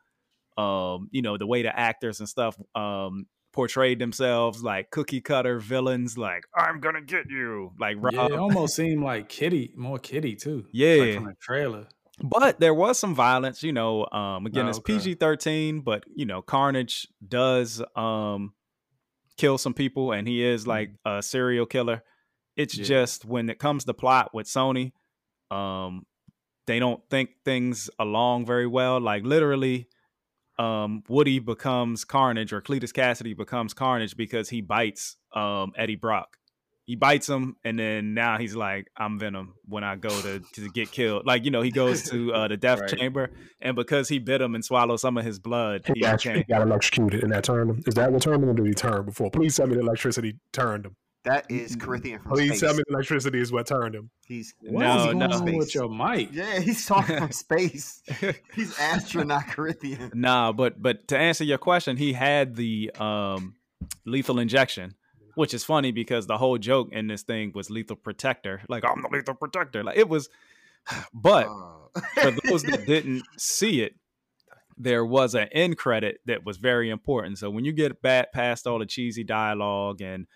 um, 0.58 1.08
you 1.10 1.22
know, 1.22 1.38
the 1.38 1.46
way 1.46 1.62
the 1.62 1.76
actors 1.78 2.20
and 2.20 2.28
stuff 2.28 2.56
um 2.74 3.26
portrayed 3.52 3.98
themselves 3.98 4.62
like 4.62 4.90
cookie 4.90 5.20
cutter 5.20 5.58
villains, 5.58 6.16
like 6.18 6.44
I'm 6.54 6.80
gonna 6.80 7.02
get 7.02 7.30
you, 7.30 7.72
like 7.78 7.96
Rob. 7.98 8.12
Yeah, 8.14 8.26
it 8.26 8.32
almost 8.38 8.76
seemed 8.76 9.02
like 9.02 9.28
Kitty, 9.28 9.72
more 9.76 9.98
Kitty 9.98 10.36
too. 10.36 10.66
Yeah. 10.72 10.94
like 11.02 11.14
from 11.14 11.24
the 11.26 11.34
trailer. 11.40 11.86
But 12.22 12.60
there 12.60 12.74
was 12.74 12.98
some 12.98 13.14
violence, 13.14 13.62
you 13.62 13.72
know. 13.72 14.06
Um, 14.12 14.46
again, 14.46 14.66
Oh, 14.66 14.68
it's 14.68 14.78
okay. 14.78 14.98
PG 14.98 15.14
thirteen, 15.14 15.80
but 15.80 16.04
you 16.14 16.26
know, 16.26 16.42
Carnage 16.42 17.08
does 17.26 17.82
um 17.96 18.52
kill 19.36 19.58
some 19.58 19.74
people, 19.74 20.12
and 20.12 20.26
he 20.28 20.42
is 20.42 20.66
like 20.66 20.90
a 21.04 21.22
serial 21.22 21.66
killer. 21.66 22.02
It's 22.56 22.76
Yeah. 22.76 22.84
just 22.84 23.24
when 23.24 23.48
it 23.48 23.58
comes 23.58 23.84
to 23.84 23.94
plot 23.94 24.34
with 24.34 24.46
Sony, 24.46 24.92
um, 25.50 26.06
they 26.66 26.78
don't 26.78 27.02
think 27.10 27.30
things 27.44 27.90
along 27.98 28.46
very 28.46 28.66
well. 28.66 29.00
Like 29.00 29.24
literally, 29.24 29.88
um, 30.58 31.02
Woody 31.08 31.38
becomes 31.38 32.04
Carnage, 32.04 32.52
or 32.52 32.60
Cletus 32.60 32.92
Kasady 32.92 33.36
becomes 33.36 33.74
Carnage 33.74 34.16
because 34.16 34.50
he 34.50 34.60
bites 34.60 35.16
um 35.32 35.72
Eddie 35.76 35.96
Brock. 35.96 36.36
He 36.84 36.96
bites 36.96 37.28
him, 37.28 37.56
and 37.64 37.78
then 37.78 38.12
now 38.14 38.38
he's 38.38 38.56
like, 38.56 38.88
"I'm 38.96 39.18
Venom." 39.18 39.54
When 39.66 39.84
I 39.84 39.94
go 39.96 40.08
to, 40.20 40.40
to 40.54 40.68
get 40.70 40.90
killed, 40.90 41.24
like 41.26 41.44
you 41.44 41.50
know, 41.52 41.62
he 41.62 41.70
goes 41.70 42.02
to 42.10 42.34
uh, 42.34 42.48
the 42.48 42.56
death 42.56 42.80
Right. 42.80 42.90
chamber, 42.98 43.30
and 43.60 43.76
because 43.76 44.08
he 44.08 44.18
bit 44.18 44.40
him 44.40 44.54
and 44.56 44.64
swallowed 44.64 44.98
some 44.98 45.16
of 45.16 45.24
his 45.24 45.38
blood, 45.38 45.82
He 45.86 45.92
he 45.94 46.00
got, 46.00 46.18
became 46.18 46.36
he 46.38 46.42
got 46.44 46.62
electrocuted, 46.62 47.22
and 47.22 47.32
that 47.32 47.44
turned 47.44 47.70
him. 47.70 47.82
Is 47.86 47.94
that 47.94 48.10
what 48.12 48.22
turned 48.22 48.42
him, 48.42 48.48
or 48.50 48.54
did 48.54 48.66
he 48.66 48.72
turn 48.74 49.04
before? 49.04 49.30
Please 49.30 49.56
tell 49.56 49.68
me 49.68 49.74
the 49.74 49.80
electricity 49.80 50.38
turned 50.52 50.86
him. 50.86 50.96
That 51.24 51.48
is 51.48 51.76
Corinthian 51.76 52.18
from 52.18 52.32
Please 52.32 52.48
space. 52.48 52.60
tell 52.62 52.74
me 52.74 52.82
the 52.88 52.94
electricity 52.94 53.38
is 53.40 53.52
what 53.52 53.68
turned 53.68 53.94
him. 53.94 54.10
He's 54.26 54.52
What 54.60 54.80
No, 54.80 54.96
is 54.96 55.04
going 55.04 55.18
no. 55.18 55.26
on 55.36 55.56
with 55.56 55.72
your 55.72 55.88
mic? 55.88 56.30
yeah, 56.32 56.58
he's 56.58 56.84
talking 56.84 57.16
from 57.16 57.30
space. 57.46 58.02
He's 58.56 58.76
astronaut 58.80 59.46
Corinthian. 59.46 60.10
Nah, 60.14 60.50
but 60.50 60.82
but 60.82 61.06
to 61.08 61.16
answer 61.16 61.44
your 61.44 61.58
question, 61.58 61.96
he 61.96 62.12
had 62.12 62.56
the 62.56 62.90
um 62.98 63.54
lethal 64.04 64.40
injection, 64.40 64.94
which 65.34 65.54
is 65.54 65.64
funny 65.64 65.92
because 65.92 66.26
the 66.26 66.38
whole 66.38 66.58
joke 66.58 66.88
in 66.92 67.06
this 67.06 67.22
thing 67.22 67.52
was 67.54 67.70
lethal 67.70 67.96
protector. 67.96 68.62
Like 68.68 68.84
I'm 68.84 69.02
the 69.02 69.08
lethal 69.10 69.34
protector. 69.34 69.82
Like 69.84 69.96
it 69.98 70.08
was 70.08 70.28
but 71.14 71.46
Uh, 71.46 72.00
for 72.14 72.30
those 72.44 72.62
that 72.62 72.84
didn't 72.86 73.22
see 73.38 73.82
it, 73.82 73.94
there 74.78 75.04
was 75.04 75.34
an 75.34 75.48
end 75.52 75.76
credit 75.76 76.20
that 76.26 76.44
was 76.44 76.56
very 76.56 76.90
important. 76.90 77.38
So 77.38 77.50
when 77.50 77.64
you 77.64 77.72
get 77.72 78.02
back 78.02 78.32
past 78.32 78.66
all 78.66 78.78
the 78.78 78.86
cheesy 78.86 79.24
dialogue 79.24 80.00
and 80.00 80.26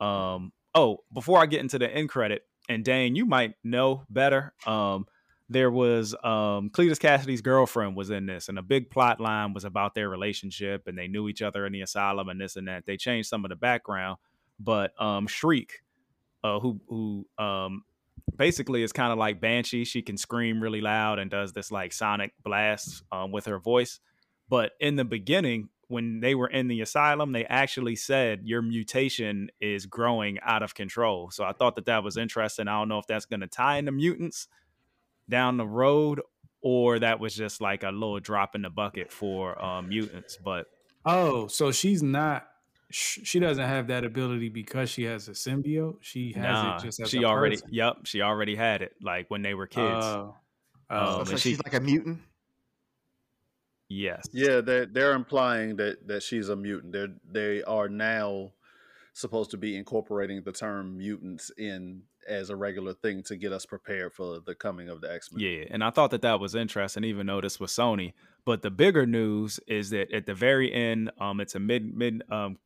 um 0.00 0.52
oh, 0.74 0.98
before 1.12 1.38
I 1.40 1.46
get 1.46 1.60
into 1.60 1.78
the 1.78 1.90
end 1.90 2.08
credit, 2.08 2.46
and 2.68 2.84
Dane, 2.84 3.14
you 3.14 3.26
might 3.26 3.54
know 3.62 4.04
better. 4.08 4.54
Um 4.66 5.06
there 5.48 5.70
was 5.70 6.14
um 6.24 6.70
Cletus 6.70 6.98
Kasady's 6.98 7.42
girlfriend 7.42 7.94
was 7.94 8.10
in 8.10 8.26
this, 8.26 8.48
and 8.48 8.58
a 8.58 8.62
big 8.62 8.90
plot 8.90 9.20
line 9.20 9.52
was 9.52 9.64
about 9.64 9.94
their 9.94 10.08
relationship, 10.08 10.86
and 10.86 10.96
they 10.96 11.08
knew 11.08 11.28
each 11.28 11.42
other 11.42 11.66
in 11.66 11.72
the 11.72 11.82
asylum 11.82 12.28
and 12.28 12.40
this 12.40 12.56
and 12.56 12.68
that. 12.68 12.86
They 12.86 12.96
changed 12.96 13.28
some 13.28 13.44
of 13.44 13.50
the 13.50 13.56
background, 13.56 14.16
but 14.62 15.00
um 15.00 15.26
Shriek, 15.26 15.82
uh, 16.44 16.60
who 16.60 16.80
who 16.88 17.26
um 17.38 17.84
basically 18.36 18.82
is 18.82 18.92
kind 18.92 19.12
of 19.12 19.18
like 19.18 19.40
Banshee. 19.40 19.84
She 19.84 20.02
can 20.02 20.16
scream 20.16 20.62
really 20.62 20.80
loud 20.80 21.18
and 21.18 21.30
does 21.30 21.52
this 21.52 21.70
like 21.70 21.92
sonic 21.92 22.32
blast 22.42 23.02
um, 23.12 23.32
with 23.32 23.46
her 23.46 23.58
voice. 23.58 24.00
But 24.48 24.72
in 24.80 24.96
the 24.96 25.04
beginning, 25.04 25.68
when 25.88 26.20
they 26.20 26.34
were 26.34 26.48
in 26.48 26.68
the 26.68 26.80
asylum, 26.80 27.32
they 27.32 27.44
actually 27.44 27.96
said 27.96 28.40
your 28.44 28.62
mutation 28.62 29.50
is 29.60 29.86
growing 29.86 30.38
out 30.40 30.62
of 30.62 30.74
control. 30.74 31.30
So 31.30 31.44
I 31.44 31.52
thought 31.52 31.76
that 31.76 31.86
that 31.86 32.02
was 32.02 32.16
interesting. 32.16 32.68
I 32.68 32.78
don't 32.78 32.88
know 32.88 32.98
if 32.98 33.06
that's 33.06 33.26
going 33.26 33.40
to 33.40 33.46
tie 33.46 33.78
into 33.78 33.92
mutants 33.92 34.48
down 35.28 35.56
the 35.56 35.66
road 35.66 36.20
or 36.62 36.98
that 36.98 37.20
was 37.20 37.34
just 37.34 37.60
like 37.60 37.82
a 37.82 37.90
little 37.90 38.20
drop 38.20 38.54
in 38.54 38.62
the 38.62 38.70
bucket 38.70 39.12
for 39.12 39.62
um, 39.62 39.88
mutants. 39.88 40.38
But 40.42 40.66
oh, 41.04 41.46
so 41.48 41.72
she's 41.72 42.02
not. 42.02 42.48
She 42.94 43.38
doesn't 43.38 43.64
have 43.64 43.88
that 43.88 44.04
ability 44.04 44.48
because 44.48 44.90
she 44.90 45.04
has 45.04 45.28
a 45.28 45.32
symbiote. 45.32 45.96
She 46.00 46.32
has 46.32 46.42
nah, 46.42 46.76
it 46.76 46.82
just 46.82 47.00
as 47.00 47.10
she 47.10 47.22
a 47.22 47.24
already. 47.24 47.56
person? 47.56 47.68
Yep, 47.72 47.96
she 48.04 48.22
already 48.22 48.54
had 48.54 48.82
it. 48.82 48.94
Like 49.02 49.30
when 49.30 49.42
they 49.42 49.54
were 49.54 49.66
kids. 49.66 50.04
Oh. 50.04 50.34
Um. 50.90 51.18
Looks 51.18 51.30
she- 51.30 51.36
she's 51.50 51.62
like 51.64 51.74
a 51.74 51.80
mutant. 51.80 52.20
yes. 53.88 54.22
Yeah, 54.32 54.60
they're 54.60 54.86
they're 54.86 55.12
implying 55.14 55.76
that 55.76 56.06
that 56.08 56.22
she's 56.22 56.48
a 56.48 56.56
mutant. 56.56 56.92
They're 56.92 57.08
they 57.30 57.62
are 57.62 57.88
now 57.88 58.52
supposed 59.14 59.50
to 59.50 59.56
be 59.56 59.76
incorporating 59.76 60.42
the 60.42 60.52
term 60.52 60.98
mutants 60.98 61.50
in 61.58 62.02
as 62.26 62.50
a 62.50 62.56
regular 62.56 62.94
thing 62.94 63.22
to 63.22 63.36
get 63.36 63.52
us 63.52 63.66
prepared 63.66 64.12
for 64.12 64.38
the 64.46 64.54
coming 64.54 64.88
of 64.88 65.00
the 65.00 65.12
X 65.12 65.32
Men. 65.32 65.44
Yeah, 65.44 65.64
and 65.70 65.82
I 65.82 65.90
thought 65.90 66.10
that 66.12 66.22
that 66.22 66.40
was 66.40 66.54
interesting, 66.54 67.04
even 67.04 67.26
though 67.26 67.40
this 67.40 67.58
was 67.60 67.72
Sony. 67.72 68.12
But 68.44 68.62
the 68.62 68.70
bigger 68.70 69.06
news 69.06 69.60
is 69.66 69.90
that 69.90 70.12
at 70.12 70.26
the 70.26 70.34
very 70.34 70.72
end, 70.72 71.10
um, 71.20 71.40
it's 71.40 71.54
a 71.54 71.60
mid 71.60 71.94
mid 71.96 72.22
um 72.30 72.58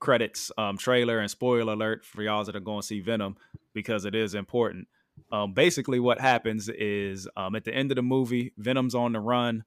credits 0.00 0.52
um 0.56 0.78
trailer 0.78 1.18
and 1.18 1.30
spoiler 1.30 1.72
alert 1.72 2.04
for 2.04 2.22
y'all 2.22 2.44
that 2.44 2.56
are 2.56 2.60
going 2.60 2.80
to 2.80 2.86
see 2.86 3.00
Venom 3.00 3.36
because 3.74 4.04
it 4.04 4.14
is 4.14 4.34
important. 4.34 4.88
Um, 5.32 5.52
basically, 5.52 6.00
what 6.00 6.20
happens 6.20 6.68
is 6.68 7.28
um, 7.36 7.54
at 7.54 7.64
the 7.64 7.74
end 7.74 7.90
of 7.90 7.96
the 7.96 8.02
movie, 8.02 8.52
Venom's 8.56 8.94
on 8.94 9.12
the 9.12 9.20
run. 9.20 9.64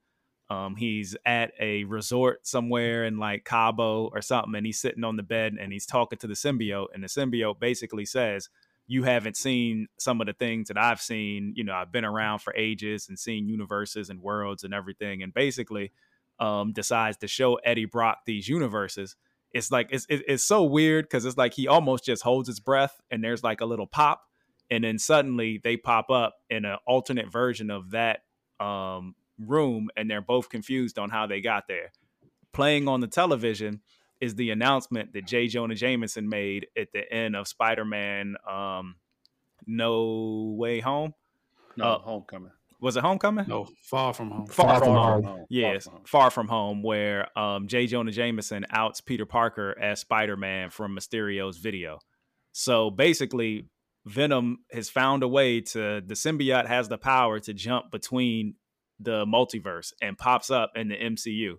Um, 0.49 0.75
he's 0.75 1.15
at 1.25 1.53
a 1.59 1.85
resort 1.85 2.45
somewhere 2.45 3.05
in 3.05 3.17
like 3.17 3.45
Cabo 3.45 4.09
or 4.13 4.21
something, 4.21 4.55
and 4.55 4.65
he's 4.65 4.79
sitting 4.79 5.03
on 5.03 5.15
the 5.15 5.23
bed 5.23 5.55
and 5.59 5.71
he's 5.71 5.85
talking 5.85 6.19
to 6.19 6.27
the 6.27 6.33
symbiote, 6.33 6.87
and 6.93 7.03
the 7.03 7.07
symbiote 7.07 7.59
basically 7.59 8.05
says, 8.05 8.49
"You 8.87 9.03
haven't 9.03 9.37
seen 9.37 9.87
some 9.97 10.19
of 10.19 10.27
the 10.27 10.33
things 10.33 10.67
that 10.67 10.77
I've 10.77 11.01
seen. 11.01 11.53
You 11.55 11.63
know, 11.63 11.73
I've 11.73 11.91
been 11.91 12.05
around 12.05 12.39
for 12.39 12.53
ages 12.55 13.07
and 13.07 13.17
seen 13.17 13.47
universes 13.47 14.09
and 14.09 14.21
worlds 14.21 14.63
and 14.63 14.73
everything." 14.73 15.23
And 15.23 15.33
basically, 15.33 15.91
um, 16.39 16.73
decides 16.73 17.17
to 17.17 17.27
show 17.27 17.55
Eddie 17.55 17.85
Brock 17.85 18.19
these 18.25 18.49
universes. 18.49 19.15
It's 19.53 19.71
like 19.71 19.89
it's 19.91 20.05
it- 20.09 20.23
it's 20.27 20.43
so 20.43 20.63
weird 20.63 21.05
because 21.05 21.25
it's 21.25 21.37
like 21.37 21.53
he 21.53 21.67
almost 21.67 22.05
just 22.05 22.23
holds 22.23 22.47
his 22.47 22.59
breath, 22.59 23.01
and 23.11 23.23
there's 23.23 23.43
like 23.43 23.61
a 23.61 23.65
little 23.65 23.87
pop, 23.87 24.21
and 24.69 24.83
then 24.83 24.97
suddenly 24.97 25.59
they 25.63 25.77
pop 25.77 26.09
up 26.09 26.35
in 26.49 26.65
an 26.65 26.77
alternate 26.87 27.29
version 27.31 27.69
of 27.69 27.91
that 27.91 28.23
um, 28.59 29.15
room, 29.39 29.89
and 29.97 30.09
they're 30.09 30.21
both 30.21 30.49
confused 30.49 30.97
on 30.99 31.09
how 31.09 31.27
they 31.27 31.41
got 31.41 31.67
there. 31.67 31.91
Playing 32.53 32.87
on 32.87 32.99
the 33.01 33.07
television 33.07 33.81
is 34.19 34.35
the 34.35 34.51
announcement 34.51 35.13
that 35.13 35.25
J. 35.25 35.47
Jonah 35.47 35.73
Jameson 35.75 36.29
made 36.29 36.67
at 36.77 36.91
the 36.93 37.11
end 37.11 37.35
of 37.35 37.47
Spider-Man 37.47 38.35
um, 38.49 38.95
No 39.65 40.53
Way 40.57 40.79
Home. 40.79 41.13
No, 41.75 41.85
Uh, 41.85 41.99
Homecoming. 41.99 42.51
Was 42.81 42.97
it 42.97 43.01
Homecoming? 43.03 43.45
No, 43.47 43.67
far 43.83 44.11
from 44.13 44.31
home. 44.31 44.47
Far, 44.47 44.79
from 44.79 44.85
from 44.85 44.95
Home. 44.95 45.23
Home. 45.23 45.45
Yes, 45.49 45.85
Far 45.85 45.91
from 45.91 45.93
Home. 45.93 46.05
Far 46.07 46.29
From 46.31 46.47
Home, 46.47 46.83
where 46.83 47.39
um, 47.39 47.67
J. 47.67 47.85
Jonah 47.85 48.11
Jameson 48.11 48.65
outs 48.71 49.01
Peter 49.01 49.25
Parker 49.25 49.77
as 49.79 49.99
Spider 49.99 50.35
Man 50.35 50.71
from 50.71 50.95
Mysterio's 50.95 51.57
video. 51.57 51.99
So 52.53 52.89
basically, 52.89 53.67
Venom 54.05 54.59
has 54.71 54.89
found 54.89 55.21
a 55.21 55.27
way 55.27 55.61
to 55.61 56.01
the 56.05 56.15
symbiote 56.15 56.65
has 56.65 56.89
the 56.89 56.97
power 56.97 57.39
to 57.41 57.53
jump 57.53 57.91
between 57.91 58.55
the 58.99 59.25
multiverse 59.25 59.93
and 60.01 60.17
pops 60.17 60.49
up 60.49 60.71
in 60.75 60.87
the 60.89 60.95
MCU. 60.95 61.55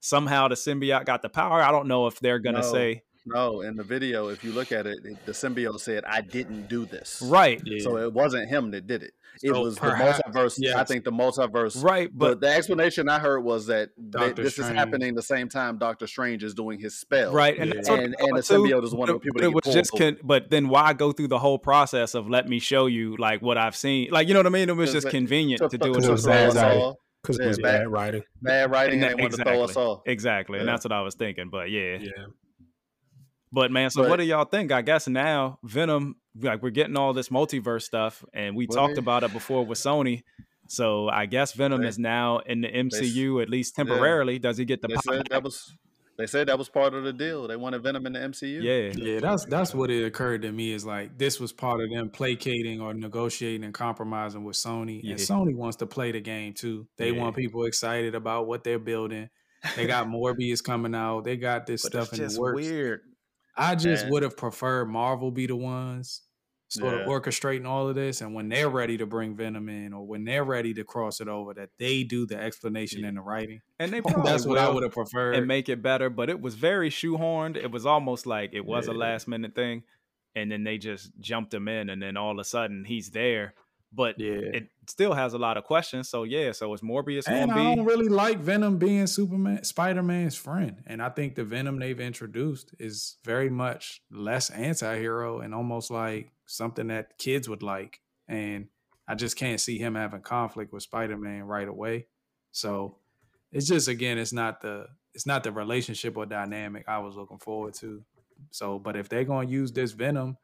Somehow 0.00 0.48
the 0.48 0.54
symbiote 0.56 1.06
got 1.06 1.22
the 1.22 1.28
power. 1.30 1.62
I 1.62 1.72
don't 1.72 1.88
know 1.88 2.06
if 2.06 2.20
they're 2.20 2.38
gonna 2.38 2.60
No. 2.60 2.72
say 2.72 3.02
No, 3.26 3.60
in 3.62 3.76
the 3.76 3.82
video, 3.84 4.28
if 4.28 4.44
you 4.44 4.52
look 4.52 4.70
at 4.72 4.86
it, 4.86 4.98
it- 5.04 5.26
the 5.26 5.32
symbiote 5.32 5.80
said, 5.80 6.04
"I 6.06 6.20
didn't 6.20 6.68
do 6.68 6.84
this." 6.86 7.20
right, 7.26 7.60
So 7.80 7.98
it 7.98 8.12
wasn't 8.12 8.48
him 8.48 8.70
that 8.70 8.86
did 8.86 9.02
it. 9.02 9.12
It 9.42 9.50
So 9.52 9.60
was 9.60 9.78
perhaps- 9.78 10.18
the 10.24 10.32
multiverse. 10.32 10.74
I 10.74 10.84
think 10.84 11.04
the 11.04 11.10
multiverse. 11.12 11.82
right, 11.84 12.08
But 12.10 12.26
but 12.28 12.40
the 12.40 12.48
explanation 12.48 13.08
I 13.10 13.18
heard 13.18 13.40
was 13.44 13.66
that 13.66 13.90
th- 13.96 14.34
this 14.34 14.52
Strange. 14.54 14.70
is 14.70 14.76
happening 14.76 15.14
the 15.14 15.22
same 15.22 15.48
time 15.50 15.76
Doctor 15.76 16.06
Strange 16.06 16.42
is 16.42 16.54
doing 16.54 16.78
his 16.80 16.94
spell. 16.98 17.32
right, 17.34 17.58
and 17.58 17.68
Yeah. 17.68 17.74
that's 17.74 17.88
And, 17.90 18.14
and 18.18 18.36
the 18.36 18.40
symbiote 18.42 18.84
is 18.84 18.94
one 18.94 19.10
of 19.10 19.14
the 19.14 19.18
But- 19.18 19.22
people 19.24 19.42
it 19.42 19.52
was 19.52 19.74
just 19.74 19.92
over. 19.94 20.12
con- 20.12 20.20
but 20.24 20.48
then 20.50 20.68
why 20.68 20.94
go 20.94 21.12
through 21.12 21.28
the 21.28 21.38
whole 21.40 21.58
process 21.58 22.14
of 22.14 22.30
let 22.30 22.48
me 22.48 22.58
show 22.58 22.86
you 22.86 23.14
like 23.18 23.42
what 23.42 23.58
I've 23.58 23.76
seen 23.76 24.08
like 24.10 24.26
you 24.28 24.32
know 24.32 24.40
what 24.40 24.46
I 24.46 24.50
mean 24.50 24.70
it 24.70 24.76
was 24.76 24.92
just 24.92 25.10
convenient 25.10 25.60
to- 25.60 25.68
to 25.68 25.76
do 25.78 25.94
it 25.94 26.04
it 26.04 26.10
was 26.10 26.22
throw 26.24 26.32
bad 26.32 26.48
us 26.50 26.56
writing. 26.56 26.82
off. 26.82 26.96
because 27.22 27.38
Yeah, 27.38 27.44
it 27.44 27.48
was 27.48 27.58
bad- 27.58 27.78
bad 27.80 27.88
writing. 27.92 28.22
Bad 28.40 28.70
writing, 28.70 29.02
and 29.02 29.10
they 29.18 29.22
wanted 29.22 29.36
to 29.38 29.42
throw 29.44 29.62
us 29.64 29.70
exactly. 29.70 29.82
off. 29.84 30.00
exactly 30.06 30.58
and 30.60 30.68
that's 30.68 30.84
what 30.84 30.92
I 30.92 31.02
was 31.02 31.14
thinking 31.14 31.50
but 31.50 31.70
yeah 31.70 31.98
Yeah. 32.00 32.10
But 33.52 33.70
man 33.70 33.90
so 33.90 34.02
But- 34.02 34.10
what 34.10 34.16
do 34.18 34.24
y'all 34.24 34.44
think 34.44 34.72
I 34.72 34.82
guess 34.82 35.06
now 35.08 35.58
Venom 35.62 36.16
like 36.40 36.62
we're 36.62 36.70
getting 36.70 36.96
all 36.96 37.12
this 37.12 37.28
multiverse 37.30 37.82
stuff 37.82 38.24
and 38.34 38.54
we 38.56 38.66
Well, 38.68 38.86
talked 38.86 38.98
about 38.98 39.22
it 39.24 39.32
before 39.32 39.64
with 39.64 39.78
Sony 39.78 40.22
so 40.68 41.08
I 41.08 41.26
guess 41.26 41.52
Venom 41.52 41.82
They- 41.82 41.88
is 41.88 41.98
now 41.98 42.38
in 42.38 42.60
the 42.60 42.68
MCU 42.68 43.40
at 43.40 43.48
least 43.48 43.74
yeah. 43.76 43.84
temporarily 43.84 44.38
does 44.38 44.58
he 44.58 44.64
get 44.64 44.82
the 44.82 44.88
They 44.88 44.96
said 44.96 45.26
that 45.30 45.42
was. 45.42 45.74
They 46.18 46.26
said 46.26 46.48
that 46.48 46.56
was 46.58 46.70
part 46.70 46.94
of 46.94 47.04
the 47.04 47.12
deal. 47.12 47.46
They 47.46 47.56
wanted 47.56 47.82
Venom 47.82 48.06
in 48.06 48.14
the 48.14 48.18
MCU. 48.20 48.62
yeah 48.62 48.90
Yeah, 48.96 49.20
that's 49.20 49.44
that's 49.44 49.74
what 49.74 49.90
it 49.90 50.02
occurred 50.02 50.42
to 50.42 50.50
me 50.50 50.72
is 50.72 50.84
like 50.86 51.18
this 51.18 51.38
was 51.38 51.52
part 51.52 51.82
of 51.82 51.90
them 51.90 52.08
placating 52.08 52.80
or 52.80 52.94
negotiating 52.94 53.64
and 53.64 53.74
compromising 53.74 54.42
with 54.42 54.56
Sony. 54.56 55.02
Yeah. 55.04 55.10
And 55.10 55.20
Sony 55.20 55.54
wants 55.54 55.76
to 55.76 55.86
play 55.86 56.12
the 56.12 56.20
game 56.22 56.54
too. 56.54 56.88
They 56.96 57.10
Yeah. 57.10 57.20
want 57.20 57.36
people 57.36 57.64
excited 57.66 58.14
about 58.14 58.46
what 58.46 58.64
they're 58.64 58.78
building. 58.78 59.28
They 59.76 59.86
got 59.86 60.06
Morbius 60.08 60.64
coming 60.64 60.94
out. 60.94 61.24
They 61.24 61.36
got 61.36 61.66
this 61.66 61.82
but 61.82 61.92
stuff 61.92 62.08
it's 62.08 62.18
in 62.18 62.24
just 62.24 62.36
the 62.36 62.40
works. 62.42 62.56
weird 62.66 63.00
I 63.56 63.74
just 63.74 64.08
would 64.10 64.22
have 64.22 64.36
preferred 64.36 64.86
Marvel 64.86 65.30
be 65.30 65.46
the 65.46 65.56
ones 65.56 66.22
sort 66.68 66.92
Yeah. 66.94 67.00
of 67.02 67.06
orchestrating 67.08 67.64
all 67.64 67.88
of 67.88 67.94
this, 67.94 68.20
and 68.20 68.34
when 68.34 68.48
they're 68.48 68.68
ready 68.68 68.96
to 68.98 69.06
bring 69.06 69.36
Venom 69.36 69.68
in, 69.68 69.92
or 69.92 70.04
when 70.04 70.24
they're 70.24 70.42
ready 70.44 70.74
to 70.74 70.82
cross 70.84 71.20
it 71.20 71.28
over, 71.28 71.54
that 71.54 71.70
they 71.78 72.02
do 72.02 72.26
the 72.26 72.36
explanation 72.36 73.02
Yeah. 73.02 73.08
and 73.08 73.16
the 73.16 73.20
writing. 73.22 73.60
and 73.78 73.92
they 73.92 74.00
probably 74.02 74.30
That's 74.32 74.44
what 74.46 74.58
I 74.58 74.68
would 74.68 74.82
have 74.82 74.92
preferred. 74.92 75.36
and 75.36 75.46
make 75.46 75.68
it 75.68 75.80
better. 75.80 76.10
But 76.10 76.28
it 76.28 76.40
was 76.40 76.56
very 76.56 76.90
shoehorned. 76.90 77.56
It 77.56 77.70
was 77.70 77.86
almost 77.86 78.26
like 78.26 78.50
it 78.52 78.64
was 78.66 78.88
a 78.88 78.92
last 78.92 79.28
minute 79.28 79.54
thing, 79.54 79.84
and 80.34 80.50
then 80.50 80.64
they 80.64 80.76
just 80.76 81.12
jumped 81.20 81.54
him 81.54 81.68
in, 81.68 81.88
and 81.88 82.02
then 82.02 82.16
all 82.16 82.32
of 82.32 82.38
a 82.38 82.44
sudden 82.44 82.84
he's 82.84 83.10
there. 83.12 83.54
But 83.96 84.20
yeah. 84.20 84.34
it 84.52 84.68
still 84.86 85.14
has 85.14 85.32
a 85.32 85.38
lot 85.38 85.56
of 85.56 85.64
questions. 85.64 86.08
So 86.10 86.24
yeah, 86.24 86.52
so 86.52 86.74
it's 86.74 86.82
Morbius 86.82 87.26
And 87.26 87.50
I 87.50 87.74
don't 87.74 87.86
really 87.86 88.08
like 88.08 88.38
Venom 88.38 88.76
being 88.76 89.06
Superman, 89.06 89.64
Spider 89.64 90.02
Man's 90.02 90.36
friend. 90.36 90.82
And 90.86 91.00
I 91.02 91.08
think 91.08 91.34
the 91.34 91.44
Venom 91.44 91.78
they've 91.78 91.98
introduced 91.98 92.74
is 92.78 93.16
very 93.24 93.48
much 93.48 94.02
less 94.10 94.50
anti 94.50 94.98
hero 94.98 95.40
and 95.40 95.54
almost 95.54 95.90
like 95.90 96.30
something 96.44 96.88
that 96.88 97.16
kids 97.16 97.48
would 97.48 97.62
like. 97.62 98.00
And 98.28 98.68
I 99.08 99.14
just 99.14 99.36
can't 99.36 99.60
see 99.60 99.78
him 99.78 99.94
having 99.94 100.20
conflict 100.20 100.74
with 100.74 100.82
Spider 100.82 101.16
Man 101.16 101.44
right 101.44 101.68
away. 101.68 102.06
So 102.52 102.98
it's 103.50 103.66
just 103.66 103.88
again, 103.88 104.18
it's 104.18 104.32
not 104.32 104.60
the 104.60 104.88
it's 105.14 105.26
not 105.26 105.42
the 105.42 105.52
relationship 105.52 106.18
or 106.18 106.26
dynamic 106.26 106.84
I 106.86 106.98
was 106.98 107.16
looking 107.16 107.38
forward 107.38 107.72
to. 107.74 108.02
So, 108.50 108.78
but 108.78 108.96
if 108.96 109.08
they're 109.08 109.24
gonna 109.24 109.48
use 109.48 109.72
this 109.72 109.92
Venom, 109.92 110.36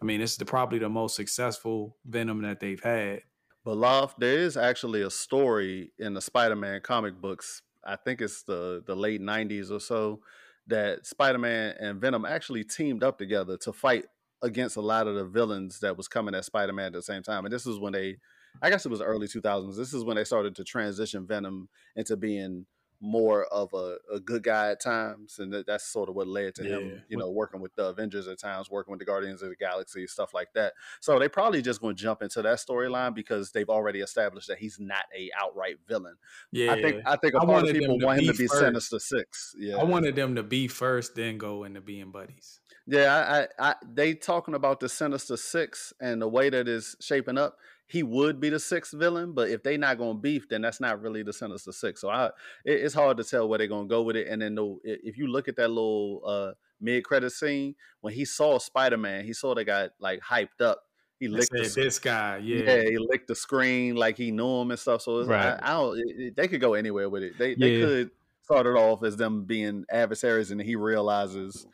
I 0.00 0.04
mean, 0.04 0.20
it's 0.20 0.36
the, 0.36 0.44
probably 0.44 0.78
the 0.78 0.88
most 0.88 1.16
successful 1.16 1.96
Venom 2.04 2.42
that 2.42 2.60
they've 2.60 2.82
had. 2.82 3.22
But 3.64 3.78
Loft, 3.78 4.20
there 4.20 4.38
is 4.38 4.56
actually 4.56 5.02
a 5.02 5.10
story 5.10 5.92
in 5.98 6.14
the 6.14 6.20
Spider-Man 6.20 6.82
comic 6.82 7.20
books. 7.20 7.62
I 7.86 7.96
think 7.96 8.20
it's 8.20 8.42
the 8.42 8.82
the 8.86 8.94
late 8.94 9.20
'90s 9.20 9.70
or 9.70 9.80
so 9.80 10.20
that 10.66 11.06
Spider-Man 11.06 11.74
and 11.80 12.00
Venom 12.00 12.24
actually 12.24 12.64
teamed 12.64 13.02
up 13.02 13.18
together 13.18 13.56
to 13.58 13.72
fight 13.72 14.04
against 14.42 14.76
a 14.76 14.80
lot 14.80 15.06
of 15.06 15.14
the 15.14 15.24
villains 15.24 15.80
that 15.80 15.96
was 15.96 16.08
coming 16.08 16.34
at 16.34 16.44
Spider-Man 16.44 16.86
at 16.86 16.92
the 16.92 17.02
same 17.02 17.22
time. 17.22 17.44
And 17.44 17.52
this 17.52 17.66
is 17.66 17.78
when 17.78 17.92
they, 17.92 18.16
I 18.62 18.70
guess 18.70 18.84
it 18.84 18.90
was 18.90 19.00
early 19.00 19.26
2000s. 19.26 19.76
This 19.76 19.94
is 19.94 20.04
when 20.04 20.16
they 20.16 20.24
started 20.24 20.54
to 20.56 20.64
transition 20.64 21.26
Venom 21.26 21.68
into 21.96 22.16
being 22.16 22.66
more 23.00 23.44
of 23.46 23.72
a, 23.74 23.96
a 24.12 24.20
good 24.20 24.42
guy 24.42 24.70
at 24.70 24.80
times, 24.80 25.38
and 25.38 25.52
that, 25.52 25.66
that's 25.66 25.84
sort 25.84 26.08
of 26.08 26.14
what 26.14 26.26
led 26.26 26.54
to 26.56 26.64
Yeah. 26.64 26.76
him, 26.76 27.02
you 27.08 27.18
know, 27.18 27.30
working 27.30 27.60
with 27.60 27.74
the 27.74 27.86
Avengers 27.86 28.28
at 28.28 28.38
times, 28.38 28.70
working 28.70 28.92
with 28.92 28.98
the 28.98 29.04
Guardians 29.04 29.42
of 29.42 29.50
the 29.50 29.56
Galaxy, 29.56 30.06
stuff 30.06 30.32
like 30.32 30.52
that. 30.54 30.72
So 31.00 31.18
they 31.18 31.28
probably 31.28 31.62
just 31.62 31.80
going 31.80 31.96
to 31.96 32.02
jump 32.02 32.22
into 32.22 32.42
that 32.42 32.58
storyline 32.58 33.14
because 33.14 33.52
they've 33.52 33.68
already 33.68 34.00
established 34.00 34.48
that 34.48 34.58
he's 34.58 34.78
not 34.80 35.04
a 35.16 35.30
outright 35.38 35.76
villain. 35.86 36.16
Yeah, 36.52 36.72
I 36.72 36.82
think 36.82 37.02
I 37.06 37.16
think 37.16 37.34
a 37.34 37.38
I 37.38 37.44
part 37.44 37.64
of 37.66 37.72
people 37.72 37.98
want 37.98 38.20
him 38.20 38.26
to 38.26 38.32
be 38.32 38.38
be 38.38 38.46
first. 38.46 38.60
Sinister 38.60 38.98
Six. 38.98 39.54
Yeah, 39.58 39.76
I 39.76 39.84
wanted 39.84 40.16
them 40.16 40.34
to 40.36 40.42
be 40.42 40.68
first, 40.68 41.14
then 41.14 41.38
go 41.38 41.64
into 41.64 41.80
being 41.80 42.10
buddies. 42.10 42.60
Yeah, 42.86 43.48
I, 43.58 43.64
I, 43.64 43.70
I 43.70 43.74
they 43.90 44.14
talking 44.14 44.54
about 44.54 44.80
the 44.80 44.88
Sinister 44.88 45.36
Six 45.36 45.92
and 46.00 46.20
the 46.20 46.28
way 46.28 46.50
that 46.50 46.68
is 46.68 46.96
shaping 47.00 47.38
up. 47.38 47.58
He 47.86 48.02
would 48.02 48.40
be 48.40 48.48
the 48.48 48.58
sixth 48.58 48.92
villain, 48.96 49.32
but 49.34 49.50
if 49.50 49.62
they 49.62 49.76
not 49.76 49.98
gonna 49.98 50.18
beef, 50.18 50.48
then 50.48 50.62
that's 50.62 50.80
not 50.80 51.02
really 51.02 51.22
the 51.22 51.32
Sinister 51.32 51.70
Six. 51.72 52.00
So 52.00 52.08
I, 52.08 52.26
it, 52.64 52.80
it's 52.80 52.94
hard 52.94 53.18
to 53.18 53.24
tell 53.24 53.48
where 53.48 53.58
they're 53.58 53.66
gonna 53.68 53.86
go 53.88 54.02
with 54.02 54.16
it. 54.16 54.26
And 54.28 54.40
then 54.40 54.54
the, 54.54 54.78
if 54.84 55.18
you 55.18 55.26
look 55.26 55.48
at 55.48 55.56
that 55.56 55.68
little 55.68 56.22
uh, 56.24 56.52
mid 56.80 57.04
credit 57.04 57.30
scene 57.30 57.74
when 58.00 58.14
he 58.14 58.24
saw 58.24 58.58
Spider 58.58 58.96
Man, 58.96 59.24
he 59.24 59.32
sort 59.34 59.58
of 59.58 59.66
got 59.66 59.90
like 59.98 60.20
hyped 60.20 60.60
up. 60.60 60.82
He 61.20 61.28
licked 61.28 61.50
the, 61.52 61.62
this 61.74 61.98
guy, 61.98 62.38
yeah. 62.38 62.62
yeah. 62.64 62.82
he 62.90 62.98
licked 62.98 63.28
the 63.28 63.34
screen 63.36 63.94
like 63.96 64.16
he 64.16 64.30
knew 64.32 64.60
him 64.60 64.70
and 64.70 64.80
stuff. 64.80 65.02
So 65.02 65.18
it's 65.20 65.28
Right. 65.28 65.50
like, 65.52 65.62
I, 65.62 65.72
don't. 65.74 65.98
It, 65.98 66.16
it- 66.18 66.36
they 66.36 66.48
could 66.48 66.60
go 66.60 66.74
anywhere 66.74 67.08
with 67.08 67.22
it. 67.22 67.38
They 67.38 67.54
they 67.54 67.76
Yeah. 67.76 67.84
could 67.86 68.10
start 68.42 68.66
it 68.66 68.70
off 68.76 69.04
as 69.04 69.16
them 69.16 69.44
being 69.44 69.84
adversaries, 69.90 70.50
and 70.50 70.60
he 70.60 70.74
realizes 70.74 71.66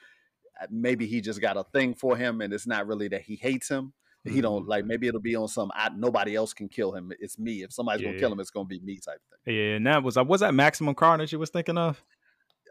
uh, 0.60 0.66
maybe 0.70 1.06
he 1.06 1.20
just 1.20 1.40
got 1.40 1.56
a 1.56 1.64
thing 1.72 1.94
for 1.94 2.16
him, 2.16 2.40
and 2.40 2.52
it's 2.52 2.66
not 2.66 2.86
really 2.86 3.08
that 3.08 3.22
he 3.22 3.36
hates 3.36 3.68
him. 3.68 3.92
He 4.24 4.30
Mm-hmm. 4.30 4.40
don't 4.40 4.68
like. 4.68 4.84
Maybe 4.84 5.06
it'll 5.08 5.20
be 5.20 5.34
on 5.36 5.48
some. 5.48 5.70
I, 5.74 5.88
nobody 5.96 6.34
else 6.36 6.52
can 6.52 6.68
kill 6.68 6.92
him. 6.92 7.10
It's 7.20 7.38
me. 7.38 7.62
If 7.62 7.72
somebody's 7.72 8.02
gonna 8.02 8.14
Yeah. 8.14 8.20
kill 8.20 8.32
him, 8.32 8.40
it's 8.40 8.50
gonna 8.50 8.66
be 8.66 8.80
me 8.80 8.98
type 8.98 9.20
thing. 9.44 9.54
Yeah, 9.56 9.76
and 9.76 9.86
that 9.86 10.02
was 10.02 10.16
uh, 10.18 10.24
was 10.24 10.40
that 10.40 10.52
Maximum 10.54 10.94
Carnage 10.94 11.32
you 11.32 11.38
was 11.38 11.50
thinking 11.50 11.78
of? 11.78 12.02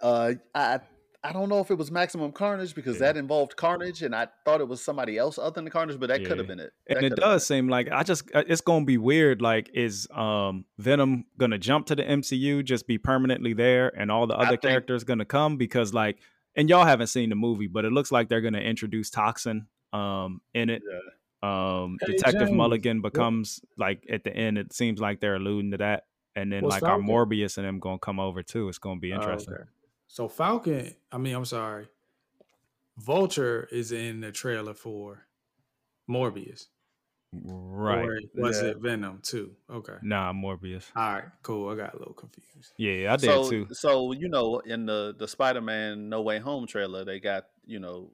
Uh, 0.01 0.33
I 0.53 0.79
I 1.21 1.33
don't 1.33 1.49
know 1.49 1.59
if 1.59 1.69
it 1.69 1.77
was 1.77 1.91
Maximum 1.91 2.31
Carnage 2.31 2.73
because 2.73 2.95
Yeah. 2.95 3.07
that 3.07 3.17
involved 3.17 3.55
Carnage, 3.57 4.03
and 4.03 4.15
I 4.15 4.27
thought 4.45 4.61
it 4.61 4.67
was 4.67 4.81
somebody 4.81 5.17
else 5.17 5.37
other 5.37 5.59
than 5.59 5.69
Carnage, 5.69 5.99
but 5.99 6.07
that 6.07 6.23
could 6.23 6.37
have 6.37 6.47
been 6.47 6.59
it. 6.61 6.71
And 6.87 7.03
it 7.03 7.15
does 7.15 7.45
seem 7.45 7.67
like 7.67 7.89
I 7.91 8.03
just 8.03 8.29
uh, 8.35 8.43
it's 8.47 8.61
gonna 8.61 8.85
be 8.85 8.97
weird. 8.99 9.41
Like, 9.41 9.69
is 9.73 10.07
um 10.11 10.65
Venom 10.77 11.25
gonna 11.37 11.57
jump 11.57 11.87
to 11.87 11.95
the 11.95 12.03
MCU, 12.03 12.63
just 12.63 12.85
be 12.87 12.97
permanently 12.99 13.53
there, 13.53 13.91
and 13.99 14.11
all 14.11 14.27
the 14.27 14.35
other 14.37 14.49
think- 14.51 14.61
characters 14.61 15.03
gonna 15.03 15.25
come? 15.25 15.57
Because 15.57 15.93
like, 15.95 16.19
and 16.55 16.69
y'all 16.69 16.85
haven't 16.85 17.07
seen 17.07 17.29
the 17.29 17.35
movie, 17.35 17.67
but 17.67 17.85
it 17.85 17.91
looks 17.91 18.11
like 18.11 18.29
they're 18.29 18.39
gonna 18.41 18.59
introduce 18.59 19.09
Toxin 19.09 19.65
um 19.93 20.41
in 20.53 20.69
it. 20.69 20.83
been. 20.83 20.99
Um, 21.41 21.97
Hey, 22.01 22.13
Detective 22.13 22.47
James, 22.47 22.51
Mulligan 22.51 23.01
what- 23.01 23.13
becomes 23.13 23.61
like 23.77 24.05
at 24.09 24.23
the 24.23 24.35
end. 24.35 24.57
It 24.57 24.73
seems 24.73 24.99
like 24.99 25.19
they're 25.21 25.35
alluding 25.35 25.71
to 25.71 25.77
that, 25.77 26.05
and 26.35 26.51
then 26.51 26.63
Was 26.63 26.71
like 26.73 26.83
our 26.83 26.97
Falcon- 26.99 27.07
Morbius 27.07 27.57
and 27.57 27.65
them 27.65 27.79
gonna 27.79 27.99
come 27.99 28.19
over 28.19 28.43
too. 28.43 28.67
It's 28.69 28.77
gonna 28.77 28.99
be 28.99 29.13
Oh, 29.13 29.15
interesting. 29.15 29.53
okay. 29.53 29.63
So 30.07 30.27
Falcon, 30.27 30.95
I 31.11 31.17
mean, 31.17 31.35
I'm 31.35 31.45
sorry. 31.45 31.87
Vulture 32.97 33.67
is 33.71 33.91
in 33.91 34.19
the 34.21 34.31
trailer 34.31 34.73
for 34.73 35.25
Morbius. 36.09 36.67
Right? 37.31 38.05
Or 38.05 38.19
was 38.33 38.61
Yeah. 38.61 38.69
it 38.69 38.77
Venom 38.79 39.19
too? 39.21 39.55
Okay. 39.69 39.97
Nah, 40.01 40.33
Morbius. 40.33 40.91
All 40.95 41.13
right, 41.13 41.25
cool. 41.43 41.69
I 41.69 41.75
got 41.75 41.93
a 41.93 41.97
little 41.99 42.15
confused. 42.15 42.73
Yeah, 42.77 43.13
I 43.13 43.17
did 43.17 43.27
so, 43.27 43.49
too. 43.49 43.67
So 43.71 44.11
you 44.13 44.27
know, 44.29 44.59
in 44.59 44.85
the 44.87 45.15
the 45.17 45.27
Spider 45.27 45.61
Man 45.61 46.09
No 46.09 46.21
Way 46.23 46.39
Home 46.39 46.65
trailer, 46.65 47.05
they 47.05 47.19
got 47.19 47.45
you 47.65 47.79
know 47.79 48.11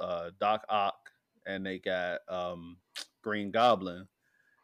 uh, 0.00 0.30
Doc 0.40 0.64
Ock 0.68 1.12
and 1.46 1.64
they 1.64 1.78
got 1.78 2.20
um, 2.28 2.78
Green 3.22 3.50
Goblin. 3.50 4.08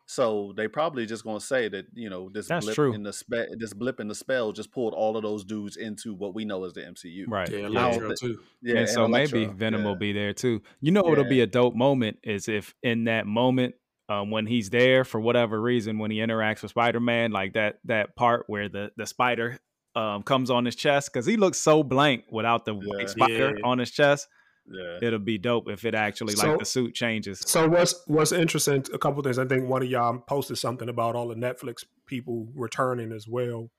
So 0.07 0.53
they 0.57 0.69
probably 0.69 1.07
just 1.07 1.25
gonna 1.25 1.41
say 1.41 1.69
that 1.69 1.87
you 1.95 2.11
know 2.11 2.29
this 2.29 2.47
That's 2.49 2.67
blip 2.67 2.75
true. 2.75 2.93
in 2.93 3.03
the 3.03 3.13
spe- 3.13 3.49
this 3.57 3.73
blip 3.73 3.99
in 3.99 4.09
the 4.09 4.15
spell 4.15 4.53
just 4.53 4.71
pulled 4.73 4.93
all 4.93 5.17
of 5.17 5.23
those 5.23 5.45
dudes 5.45 5.77
into 5.77 6.13
what 6.15 6.35
we 6.35 6.45
know 6.45 6.65
as 6.65 6.75
the 6.75 6.81
MCU. 6.83 7.25
Right. 7.29 7.49
Yeah, 7.49 7.61
I 7.61 7.67
Electro 7.67 8.09
thi- 8.11 8.15
too. 8.21 8.39
Yeah, 8.63 8.79
and 8.81 8.89
so 8.89 9.09
maybe 9.09 9.47
Venom 9.47 9.83
yeah. 9.83 9.87
will 9.87 9.97
be 9.97 10.13
there 10.13 10.35
too. 10.35 10.61
You 10.81 10.91
know, 10.91 11.11
it'll 11.11 11.25
be 11.25 11.41
a 11.41 11.47
dope 11.47 11.75
moment 11.75 12.19
is 12.25 12.49
if 12.49 12.75
in 12.83 13.05
that 13.05 13.27
moment 13.27 13.75
um, 14.09 14.31
when 14.31 14.45
he's 14.47 14.69
there 14.69 15.05
for 15.05 15.19
whatever 15.21 15.59
reason 15.59 15.99
when 15.99 16.11
he 16.11 16.19
interacts 16.19 16.61
with 16.63 16.73
Spider 16.73 17.01
Man, 17.01 17.31
like 17.31 17.55
that 17.55 17.77
that 17.85 18.15
part 18.15 18.45
where 18.49 18.69
the 18.69 18.91
the 18.99 19.07
spider 19.07 19.61
um, 19.95 20.23
comes 20.25 20.51
on 20.51 20.65
his 20.67 20.75
chest 20.77 21.11
because 21.13 21.25
he 21.25 21.37
looks 21.39 21.59
so 21.59 21.83
blank 21.83 22.25
without 22.31 22.65
the 22.67 22.75
Yeah. 22.75 22.81
white 22.85 23.09
spider 23.09 23.55
Yeah. 23.57 23.65
on 23.65 23.79
his 23.79 23.91
chest. 23.91 24.27
Yeah. 24.71 24.99
It'll 25.03 25.19
be 25.19 25.39
dope 25.39 25.69
if 25.69 25.85
it 25.85 25.95
actually 25.95 26.35
So- 26.35 26.51
like 26.51 26.59
the 26.61 26.65
suit 26.65 26.95
changes. 26.95 27.41
So 27.41 27.69
what's 27.69 28.03
what's 28.07 28.33
interesting? 28.33 28.85
A 28.93 28.99
couple 28.99 29.23
things. 29.23 29.39
I 29.39 29.45
think 29.45 29.69
one 29.69 29.83
of 29.83 29.89
y'all 29.89 30.19
posted 30.19 30.59
something 30.59 30.89
about 30.89 31.15
all 31.17 31.29
the 31.29 31.35
Netflix 31.35 31.85
people 32.07 32.49
returning 32.55 33.13
as 33.13 33.27
well 33.29 33.71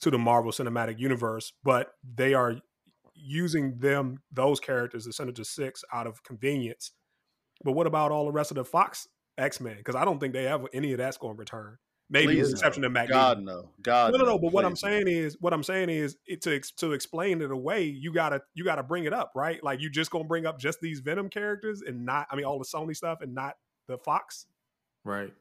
to 0.00 0.10
the 0.10 0.18
Marvel 0.18 0.52
Cinematic 0.52 0.98
Universe, 0.98 1.52
but 1.62 1.94
they 2.02 2.34
are 2.34 2.56
using 3.14 3.78
them 3.78 4.22
those 4.30 4.60
characters, 4.60 5.04
the 5.04 5.12
Sinister 5.12 5.44
Six, 5.44 5.84
out 5.92 6.06
of 6.06 6.22
convenience. 6.22 6.92
But 7.64 7.72
what 7.72 7.86
about 7.86 8.12
all 8.12 8.24
the 8.26 8.32
rest 8.32 8.50
of 8.50 8.56
the 8.56 8.64
Fox 8.64 9.08
X 9.36 9.60
Men? 9.60 9.76
Because 9.76 9.96
I 9.96 10.04
don't 10.04 10.18
think 10.20 10.32
they 10.34 10.44
have 10.44 10.66
any 10.72 10.92
of 10.92 10.98
that's 10.98 11.16
going 11.16 11.34
to 11.34 11.38
return. 11.38 11.78
Maybe 12.10 12.28
with 12.28 12.36
Please 12.36 12.46
the 12.48 12.52
exception 12.52 12.80
no. 12.82 12.86
of 12.86 12.92
Magneto. 12.92 13.18
God 13.18 13.42
no. 13.42 13.68
God 13.82 14.12
no, 14.12 14.18
no, 14.18 14.24
no. 14.24 14.38
But 14.38 14.52
what 14.52 14.64
I'm 14.64 14.76
saying 14.76 15.08
is, 15.08 15.36
what 15.40 15.52
I'm 15.52 15.62
saying 15.62 15.90
is, 15.90 16.16
it, 16.26 16.40
to 16.42 16.58
to 16.78 16.92
explain 16.92 17.42
it 17.42 17.50
away, 17.50 17.84
you 17.84 18.12
gotta 18.12 18.40
you 18.54 18.64
gotta 18.64 18.82
bring 18.82 19.04
it 19.04 19.12
up, 19.12 19.32
right? 19.34 19.62
Like 19.62 19.80
you 19.80 19.90
just 19.90 20.10
gonna 20.10 20.24
bring 20.24 20.46
up 20.46 20.58
just 20.58 20.80
these 20.80 21.00
Venom 21.00 21.28
characters 21.28 21.82
and 21.86 22.06
not, 22.06 22.26
I 22.30 22.36
mean, 22.36 22.46
all 22.46 22.58
the 22.58 22.64
Sony 22.64 22.96
stuff 22.96 23.20
and 23.20 23.34
not 23.34 23.56
the 23.88 23.98
Fox. 23.98 24.46
Right. 25.04 25.32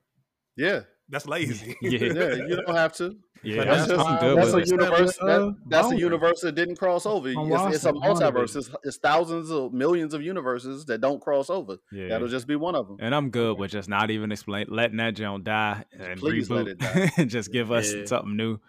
Yeah. 0.57 0.81
That's 1.09 1.25
lazy. 1.27 1.75
Yeah. 1.81 1.99
Yeah. 1.99 2.33
You 2.35 2.61
don't 2.65 2.75
have 2.75 2.93
to. 2.93 3.15
Yeah, 3.43 3.57
But 3.57 3.67
that's 3.67 3.87
just- 3.87 4.05
I'm 4.05 4.19
good 4.19 4.37
that's 4.37 4.53
a 4.53 4.57
it. 4.57 4.67
Universe. 4.67 5.17
that- 5.17 5.55
that's 5.67 5.91
a 5.91 5.97
universe 5.97 6.41
that 6.41 6.53
didn't 6.55 6.75
cross 6.77 7.05
over. 7.05 7.29
It's, 7.29 7.75
it's 7.75 7.85
a 7.85 7.93
multiverse. 7.93 8.55
It's, 8.55 8.69
it's 8.83 8.97
thousands 8.97 9.51
of 9.51 9.73
millions 9.73 10.13
of 10.15 10.21
universes 10.23 10.85
that 10.85 11.01
don't 11.01 11.21
cross 11.21 11.49
over. 11.49 11.77
Yeah. 11.91 12.07
That'll 12.09 12.27
just 12.27 12.47
be 12.47 12.55
one 12.55 12.75
of 12.75 12.87
them. 12.87 12.97
And 12.99 13.13
I'm 13.13 13.29
good 13.29 13.57
with 13.59 13.71
just 13.71 13.87
not 13.89 14.09
even 14.11 14.31
explain, 14.31 14.65
letting 14.69 14.97
that 14.97 15.15
junk 15.15 15.43
die 15.45 15.85
and 15.97 16.19
Please 16.19 16.49
let 16.49 16.65
reboot, 16.65 16.69
it 16.71 16.77
die. 16.79 17.11
and 17.17 17.29
just 17.29 17.51
give 17.51 17.71
us 17.71 17.93
Yeah. 17.93 18.05
something 18.05 18.35
new. 18.35 18.59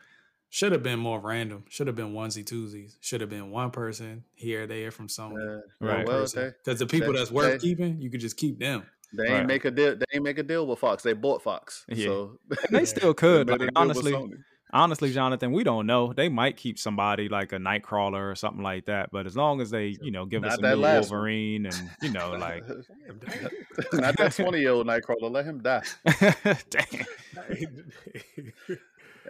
Should 0.51 0.73
have 0.73 0.83
been 0.83 0.99
more 0.99 1.21
random. 1.21 1.65
Should 1.69 1.89
have 1.89 1.97
been 1.97 2.13
onesie 2.15 2.45
twosies. 2.45 2.97
Should 3.01 3.21
have 3.21 3.29
been 3.31 3.51
one 3.51 3.71
person 3.71 4.25
here, 4.35 4.67
there 4.67 4.91
from 4.91 5.09
Sony. 5.09 5.59
Uh, 5.59 5.61
Right. 5.81 6.07
Well, 6.07 6.27
they, 6.27 6.51
Because 6.65 6.79
the 6.79 6.87
people 6.87 7.13
they- 7.13 7.19
that's 7.19 7.31
worth 7.31 7.61
they- 7.61 7.69
keeping, 7.69 8.01
you 8.01 8.11
could 8.11 8.21
just 8.21 8.37
keep 8.37 8.59
them. 8.59 8.85
They 9.13 9.25
ain't 9.25 9.33
Right. 9.33 9.47
make 9.47 9.65
a 9.65 9.71
deal. 9.71 9.97
They 9.97 10.05
ain't 10.15 10.25
make 10.25 10.39
a 10.39 10.43
deal 10.43 10.67
with 10.67 10.79
Fox. 10.79 11.03
They 11.03 11.13
bought 11.15 11.43
Fox. 11.43 11.85
Yeah. 11.89 12.07
So 12.07 12.39
And 12.51 12.77
they 12.79 12.85
still 12.85 13.15
could. 13.15 13.47
made 13.47 13.53
Like, 13.53 13.61
a 13.63 13.65
deal 13.65 13.67
with 13.67 13.77
honestly, 13.77 14.33
honestly, 14.73 15.13
Jonathan, 15.13 15.53
we 15.53 15.65
don't 15.65 15.87
know. 15.87 16.13
They 16.13 16.29
might 16.29 16.57
keep 16.59 16.79
somebody 16.79 17.29
like 17.29 17.53
a 17.53 17.57
Nightcrawler 17.57 18.31
or 18.31 18.35
something 18.35 18.63
like 18.63 18.85
that. 18.85 19.11
But 19.11 19.27
as 19.27 19.37
long 19.37 19.61
as 19.63 19.71
they, 19.71 19.97
you 20.03 20.11
know, 20.11 20.27
give 20.27 20.45
us 20.45 20.59
a 20.59 20.61
that 20.61 20.77
new 20.77 20.83
last 20.83 21.11
one. 21.11 21.19
Wolverine 21.21 21.67
and 21.67 21.91
you 22.03 22.11
know, 22.11 22.33
like, 22.39 22.65
not 23.95 24.17
that 24.19 24.35
twenty 24.37 24.61
year 24.61 24.71
old 24.73 24.87
Nightcrawler. 24.87 25.31
Let 25.31 25.45
him 25.47 25.63
die. 25.63 25.83
dang. 26.71 27.07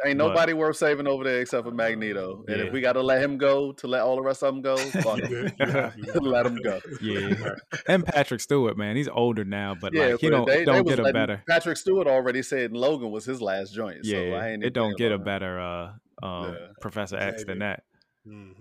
Ain't 0.06 0.18
But- 0.18 0.28
nobody 0.28 0.52
worth 0.52 0.76
saving 0.76 1.06
over 1.06 1.24
there 1.24 1.40
except 1.40 1.64
for 1.66 1.72
Magneto. 1.72 2.44
And 2.48 2.58
Yeah. 2.58 2.66
if 2.66 2.72
we 2.72 2.80
got 2.80 2.92
to 2.92 3.02
let 3.02 3.22
him 3.22 3.36
go 3.38 3.72
to 3.72 3.86
let 3.86 4.02
all 4.02 4.16
the 4.16 4.22
rest 4.22 4.42
of 4.42 4.54
them 4.54 4.62
go, 4.62 4.76
fuck 5.02 5.18
it. 5.20 5.54
let 6.22 6.46
him 6.46 6.56
go. 6.62 6.80
yeah. 7.00 7.54
And 7.86 8.04
Patrick 8.04 8.40
Stewart, 8.40 8.76
man, 8.76 8.96
he's 8.96 9.08
older 9.08 9.44
now, 9.44 9.74
but 9.80 9.92
Yeah, 9.92 10.06
like 10.12 10.20
he 10.20 10.28
but 10.30 10.36
don't 10.36 10.46
they, 10.46 10.64
don't 10.64 10.86
they 10.86 10.96
get 10.96 11.04
a 11.04 11.12
better. 11.12 11.42
Patrick 11.48 11.76
Stewart 11.76 12.06
already 12.06 12.42
said 12.42 12.72
Logan 12.72 13.10
was 13.10 13.24
his 13.24 13.42
last 13.42 13.74
joint. 13.74 14.04
so 14.06 14.16
I 14.16 14.20
Yeah, 14.20 14.44
ain't 14.46 14.64
it 14.64 14.72
don't 14.72 14.96
get 14.96 15.12
a 15.12 15.18
better 15.18 15.58
uh 15.58 15.90
um 16.22 16.52
Yeah. 16.54 16.66
Professor 16.80 17.16
X 17.16 17.44
than 17.44 17.58
Maybe. 17.58 17.68
that. 17.70 17.82
Mhm. 18.28 18.52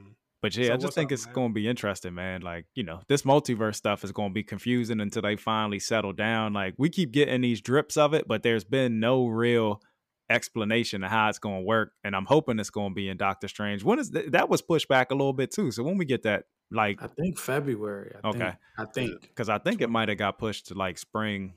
But 0.41 0.55
yeah, 0.55 0.67
So 0.67 0.73
I 0.73 0.77
just 0.77 0.93
think 0.93 1.07
up, 1.07 1.13
it's 1.13 1.25
going 1.25 1.49
to 1.49 1.53
be 1.53 1.67
interesting, 1.67 2.13
man. 2.13 2.41
Like, 2.41 2.65
you 2.75 2.83
know, 2.83 3.01
this 3.09 3.23
multiverse 3.23 3.73
stuff 3.75 4.03
is 4.03 4.11
going 4.11 4.29
to 4.29 4.33
be 4.33 4.43
confusing 4.43 5.01
until 5.01 5.23
they 5.23 5.35
finally 5.35 5.79
settle 5.79 6.13
down. 6.13 6.53
Like, 6.53 6.75
we 6.77 6.89
keep 6.89 7.11
getting 7.11 7.41
these 7.41 7.59
drips 7.59 7.97
of 7.97 8.13
it, 8.13 8.27
but 8.27 8.43
there's 8.43 8.63
been 8.63 8.99
no 8.99 9.25
real 9.25 9.81
explanation 10.29 11.03
of 11.03 11.09
how 11.11 11.29
it's 11.29 11.39
going 11.39 11.61
to 11.61 11.65
work. 11.65 11.93
And 12.03 12.15
I'm 12.15 12.25
hoping 12.25 12.59
it's 12.59 12.69
going 12.69 12.91
to 12.91 12.95
be 12.95 13.09
in 13.09 13.17
Doctor 13.17 13.47
Strange. 13.47 13.83
When 13.83 13.99
is 13.99 14.09
th- 14.11 14.31
that 14.31 14.49
was 14.49 14.61
pushed 14.61 14.87
back 14.87 15.11
a 15.11 15.15
little 15.15 15.33
bit 15.33 15.51
too. 15.51 15.71
So 15.71 15.83
when 15.83 15.97
we 15.97 16.05
get 16.05 16.23
that, 16.23 16.45
like, 16.71 17.01
I 17.01 17.07
think 17.07 17.39
February. 17.39 18.13
I 18.23 18.27
Okay. 18.27 18.39
Think, 18.39 18.55
I 18.77 18.85
think. 18.85 19.21
because 19.21 19.49
I 19.49 19.57
think 19.57 19.81
it 19.81 19.89
might 19.89 20.09
have 20.09 20.17
got 20.17 20.37
pushed 20.37 20.67
to 20.67 20.73
like 20.73 20.97
spring. 20.97 21.53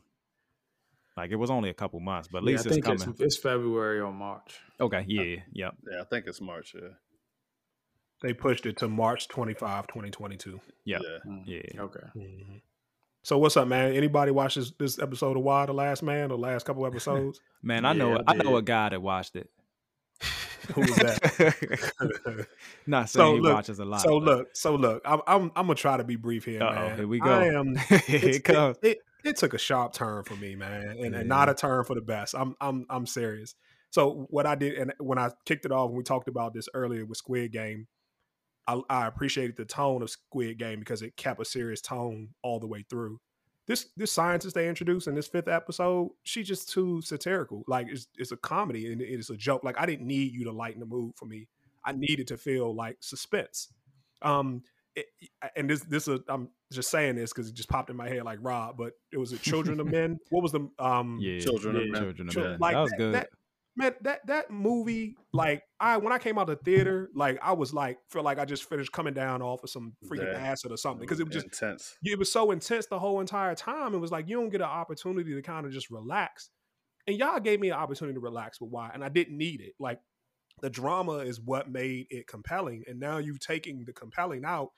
Like 1.17 1.31
it 1.33 1.37
was 1.37 1.51
only 1.51 1.69
a 1.71 1.75
couple 1.75 1.99
months, 2.01 2.29
but 2.31 2.39
at 2.39 2.45
Yeah, 2.45 2.47
least 2.53 2.67
I 2.67 2.69
it's 2.69 2.75
think 2.77 2.85
coming. 2.85 3.11
it's, 3.11 3.21
it's 3.21 3.37
February 3.39 4.01
or 4.01 4.13
March. 4.13 4.59
okay, 4.81 5.05
yeah, 5.09 5.43
yep, 5.53 5.75
Yeah, 5.91 6.01
I 6.01 6.05
think 6.05 6.27
it's 6.27 6.41
March. 6.41 6.75
Yeah. 6.81 6.89
They 8.23 8.33
pushed 8.35 8.65
it 8.67 8.77
to 8.79 8.89
March 8.89 9.29
25, 9.29 9.87
2022. 9.89 10.61
yep, 10.85 11.01
Yeah. 11.03 11.09
Mm, 11.31 11.43
yeah. 11.47 11.81
Okay. 11.83 12.01
So 13.23 13.37
what's 13.39 13.57
up, 13.57 13.69
man? 13.69 13.93
Anybody 13.93 14.31
watch 14.33 14.55
this, 14.55 14.73
this 14.79 14.99
episode 14.99 15.37
of 15.37 15.43
Y 15.43 15.67
the 15.67 15.73
Last 15.75 16.03
Man, 16.03 16.29
the 16.29 16.39
last 16.39 16.65
couple 16.65 16.87
episodes? 16.87 17.41
Man, 17.63 17.85
I 17.85 17.93
know, 17.93 18.13
Yeah, 18.13 18.23
I 18.27 18.35
know 18.35 18.57
a 18.57 18.63
guy 18.63 18.89
that 18.89 19.03
watched 19.03 19.37
it. 19.37 19.51
Who 20.75 20.81
was 20.83 20.97
that? 20.97 22.47
Not 22.87 23.11
So, 23.11 23.35
he 23.35 23.41
look, 23.41 23.55
watches 23.55 23.79
a 23.79 23.85
lot. 23.85 24.01
so 24.01 24.19
but- 24.21 24.25
look, 24.25 24.49
so 24.57 24.75
look, 24.75 25.03
I'm 25.05 25.21
I'm, 25.27 25.43
I'm 25.57 25.67
gonna 25.67 25.75
try 25.75 25.97
to 25.99 26.05
be 26.05 26.17
brief 26.17 26.45
here, 26.45 26.63
Uh-oh, 26.63 26.75
man. 26.75 26.97
here 26.97 27.07
we 27.09 27.21
go. 27.21 27.31
I 27.31 27.45
am. 27.47 27.75
It 27.91 28.45
comes. 28.45 28.77
It, 28.83 28.89
it, 28.89 28.99
it 29.23 29.37
took 29.37 29.53
a 29.53 29.59
sharp 29.59 29.93
turn 29.93 30.25
for 30.25 30.37
me, 30.37 30.55
man, 30.55 30.97
and, 30.99 31.15
and 31.15 31.29
not 31.29 31.49
a 31.51 31.55
turn 31.55 31.85
for 31.85 31.95
the 31.95 32.01
best. 32.01 32.35
I'm 32.35 32.55
I'm 32.61 32.87
I'm 32.89 33.07
serious. 33.07 33.55
So 33.91 34.27
what 34.31 34.47
I 34.47 34.55
did, 34.55 34.75
and 34.79 34.93
when 34.99 35.19
I 35.19 35.31
kicked 35.45 35.65
it 35.67 35.73
off, 35.73 35.89
and 35.89 35.97
we 35.99 36.05
talked 36.05 36.29
about 36.29 36.55
this 36.55 36.69
earlier 36.73 37.05
with 37.05 37.19
Squid 37.19 37.53
Game, 37.53 37.87
I, 38.71 38.81
I 39.03 39.07
appreciated 39.07 39.57
the 39.57 39.65
tone 39.65 40.03
of 40.03 40.11
Squid 40.11 40.59
Game 40.59 40.79
because 40.79 41.03
it 41.03 41.17
kept 41.17 41.41
a 41.41 41.45
serious 41.45 41.81
tone 41.81 42.29
all 42.43 42.61
the 42.61 42.67
way 42.67 42.85
through. 42.89 43.21
This 43.67 43.89
this 43.97 44.11
scientist 44.11 44.55
they 44.55 44.69
introduced 44.69 45.07
in 45.07 45.15
this 45.15 45.29
fifth 45.29 45.49
episode, 45.49 46.11
she 46.25 46.43
just 46.43 46.71
too 46.71 47.01
satirical. 47.03 47.63
Like 47.69 47.87
it's 47.89 48.07
it's 48.17 48.33
a 48.33 48.37
comedy 48.37 48.93
and 48.93 49.01
it's 49.01 49.31
a 49.31 49.37
joke. 49.37 49.63
Like 49.65 49.79
I 49.79 49.87
didn't 49.87 50.07
need 50.07 50.33
you 50.33 50.45
to 50.45 50.53
lighten 50.53 50.81
the 50.81 50.87
mood 50.87 51.13
for 51.17 51.27
me. 51.27 51.47
I 51.85 51.93
needed 51.93 52.27
to 52.29 52.37
feel 52.37 52.75
like 52.75 52.97
suspense. 53.01 53.69
Um, 54.23 54.63
it, 54.97 55.07
and 55.57 55.71
this 55.71 55.83
this 55.83 56.09
is 56.09 56.21
I'm 56.29 56.49
just 56.73 56.91
saying 56.91 57.15
this 57.15 57.33
because 57.33 57.49
it 57.49 57.55
just 57.55 57.69
popped 57.69 57.91
in 57.91 57.97
my 57.97 58.09
head 58.09 58.25
like 58.25 58.39
Rob, 58.43 58.77
but 58.77 58.93
it 59.13 59.19
was 59.19 59.33
a 59.33 59.39
Children 59.39 59.79
of 59.79 59.87
Men. 59.91 60.19
What 60.31 60.43
was 60.43 60.53
the 60.53 60.69
um 60.81 61.19
yeah, 61.21 61.39
Children 61.39 61.77
of 61.77 61.89
Men. 61.89 62.03
Children 62.03 62.29
of 62.29 62.35
Chil- 62.35 62.43
Men. 62.43 62.59
like 62.59 62.75
that 62.75 62.81
was 62.81 62.91
that- 62.91 62.99
good. 62.99 63.15
that- 63.15 63.29
man, 63.77 63.95
that 64.03 64.27
that 64.27 64.51
movie, 64.51 65.17
like 65.33 65.63
I 65.79 65.97
when 65.97 66.13
I 66.13 66.19
came 66.19 66.39
out 66.39 66.49
of 66.49 66.59
the 66.59 66.65
theater, 66.65 67.11
like 67.15 67.39
I 67.43 67.53
was 67.53 67.73
like 67.73 67.99
feel 68.11 68.23
like 68.23 68.39
I 68.39 68.45
just 68.45 68.65
finished 68.69 68.93
coming 68.93 69.15
down 69.15 69.43
off 69.43 69.63
of 69.65 69.71
some 69.71 69.95
freaking 70.07 70.33
Yeah. 70.33 70.39
acid 70.39 70.73
or 70.73 70.77
something 70.77 71.01
because 71.01 71.21
it 71.21 71.25
was 71.27 71.35
just 71.35 71.47
intense. 71.47 71.97
it 72.05 72.19
was 72.19 72.31
so 72.33 72.51
intense 72.51 72.87
the 72.87 72.99
whole 72.99 73.21
entire 73.21 73.55
time. 73.55 73.95
It 73.95 73.99
was 73.99 74.11
like 74.11 74.29
you 74.29 74.37
don't 74.39 74.51
get 74.51 74.61
an 74.61 74.67
opportunity 74.69 75.35
to 75.35 75.43
kind 75.43 75.67
of 75.67 75.73
just 75.73 75.91
relax. 75.91 76.51
And 77.07 77.17
y'all 77.17 77.41
gave 77.41 77.61
me 77.61 77.69
an 77.71 77.77
opportunity 77.77 78.15
to 78.15 78.21
relax 78.21 78.61
with 78.61 78.71
Y, 78.71 78.91
and 78.93 79.03
I 79.03 79.09
didn't 79.09 79.37
need 79.37 79.61
it. 79.61 79.73
Like 79.79 80.01
the 80.61 80.71
drama 80.71 81.19
is 81.19 81.41
what 81.41 81.71
made 81.71 82.07
it 82.11 82.27
compelling, 82.27 82.85
and 82.87 83.01
now 83.01 83.19
you've 83.19 83.41
taken 83.41 83.85
the 83.87 83.93
compelling 83.93 84.45
out 84.45 84.69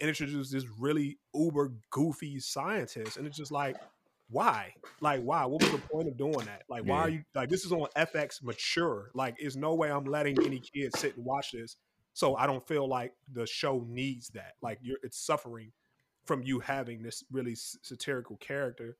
and 0.00 0.08
introduced 0.08 0.52
this 0.52 0.64
really 0.78 1.18
uber 1.34 1.72
goofy 1.90 2.38
scientist, 2.38 3.16
and 3.16 3.26
it's 3.26 3.36
just 3.36 3.50
like, 3.52 3.76
why? 4.32 4.74
Like, 5.00 5.22
why? 5.22 5.44
What 5.44 5.62
was 5.62 5.70
the 5.70 5.78
point 5.78 6.08
of 6.08 6.16
doing 6.16 6.46
that? 6.46 6.62
Like, 6.68 6.84
why 6.84 6.98
are 6.98 7.08
you 7.08 7.22
like 7.34 7.48
this 7.48 7.64
is 7.64 7.72
on 7.72 7.86
FX 7.96 8.42
mature? 8.42 9.10
Like, 9.14 9.36
there's 9.38 9.56
no 9.56 9.74
way 9.74 9.90
I'm 9.90 10.04
letting 10.04 10.42
any 10.44 10.60
kid 10.60 10.96
sit 10.96 11.16
and 11.16 11.24
watch 11.24 11.52
this. 11.52 11.76
So 12.14 12.36
I 12.36 12.46
don't 12.46 12.66
feel 12.66 12.88
like 12.88 13.12
the 13.32 13.46
show 13.46 13.84
needs 13.88 14.28
that. 14.30 14.54
Like, 14.62 14.78
you're 14.82 14.98
it's 15.02 15.18
suffering 15.18 15.72
from 16.24 16.42
you 16.42 16.60
having 16.60 17.02
this 17.02 17.24
really 17.30 17.54
satirical 17.54 18.36
character. 18.36 18.96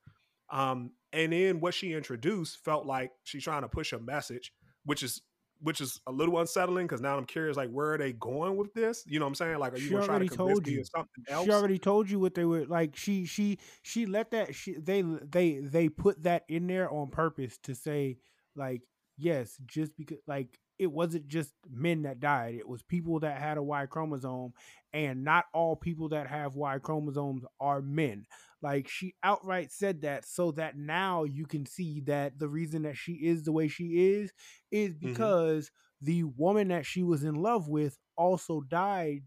Um, 0.49 0.91
and 1.11 1.33
then 1.33 1.59
what 1.59 1.73
she 1.73 1.93
introduced 1.93 2.63
felt 2.63 2.85
like 2.85 3.11
she's 3.23 3.43
trying 3.43 3.61
to 3.63 3.67
push 3.67 3.91
a 3.93 3.99
message, 3.99 4.53
which 4.85 5.01
is 5.01 5.21
which 5.63 5.81
is 5.81 5.99
a 6.07 6.11
little 6.11 6.39
unsettling 6.39 6.85
because 6.85 7.01
now 7.01 7.17
I'm 7.17 7.25
curious, 7.25 7.55
like, 7.57 7.69
where 7.71 7.93
are 7.93 7.97
they 7.97 8.13
going 8.13 8.57
with 8.57 8.73
this? 8.73 9.03
You 9.07 9.19
know 9.19 9.25
what 9.25 9.29
I'm 9.29 9.35
saying? 9.35 9.59
Like, 9.59 9.73
are 9.73 9.77
you 9.77 9.87
She 9.87 9.93
gonna 9.93 10.05
try 10.05 10.19
to 10.19 10.27
convince 10.27 10.61
me 10.65 10.73
you. 10.73 10.81
of 10.81 10.87
something 10.87 11.23
else? 11.29 11.45
She 11.45 11.51
already 11.51 11.79
told 11.79 12.09
you 12.09 12.19
what 12.19 12.35
they 12.35 12.45
were 12.45 12.65
like. 12.65 12.95
She 12.95 13.25
she 13.25 13.57
she 13.81 14.05
let 14.05 14.31
that 14.31 14.53
she 14.53 14.73
they 14.73 15.01
they 15.01 15.59
they 15.59 15.89
put 15.89 16.23
that 16.23 16.43
in 16.49 16.67
there 16.67 16.91
on 16.91 17.09
purpose 17.09 17.57
to 17.63 17.73
say 17.75 18.17
like 18.55 18.81
yes, 19.17 19.57
just 19.65 19.95
because 19.97 20.17
like 20.27 20.59
it 20.79 20.91
wasn't 20.91 21.27
just 21.27 21.53
men 21.71 22.01
that 22.03 22.19
died. 22.19 22.55
It 22.55 22.67
was 22.67 22.81
people 22.83 23.19
that 23.21 23.39
had 23.39 23.57
a 23.57 23.63
Y 23.63 23.85
chromosome, 23.85 24.53
and 24.91 25.23
not 25.23 25.45
all 25.53 25.75
people 25.75 26.09
that 26.09 26.27
have 26.27 26.55
Y 26.55 26.77
chromosomes 26.79 27.43
are 27.59 27.81
men. 27.81 28.25
Like 28.63 28.87
she 28.87 29.13
outright 29.21 29.71
said 29.71 30.01
that, 30.01 30.25
so 30.25 30.51
that 30.53 30.77
now 30.77 31.25
you 31.25 31.45
can 31.45 31.65
see 31.65 32.01
that 32.05 32.39
the 32.39 32.47
reason 32.47 32.83
that 32.83 32.95
she 32.95 33.11
is 33.13 33.43
the 33.43 33.51
way 33.51 33.67
she 33.67 34.13
is 34.13 34.31
is 34.71 34.95
mm-hmm. 34.95 35.09
because 35.09 35.69
the 36.01 36.23
woman 36.23 36.69
that 36.69 36.85
she 36.85 37.03
was 37.03 37.23
in 37.23 37.35
love 37.35 37.67
with 37.67 37.97
also 38.15 38.61
died 38.61 39.23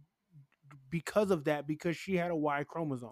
because 0.90 1.30
of 1.30 1.44
that 1.44 1.66
because 1.66 1.96
she 1.96 2.16
had 2.16 2.30
a 2.30 2.36
Y 2.36 2.64
chromosome. 2.64 3.10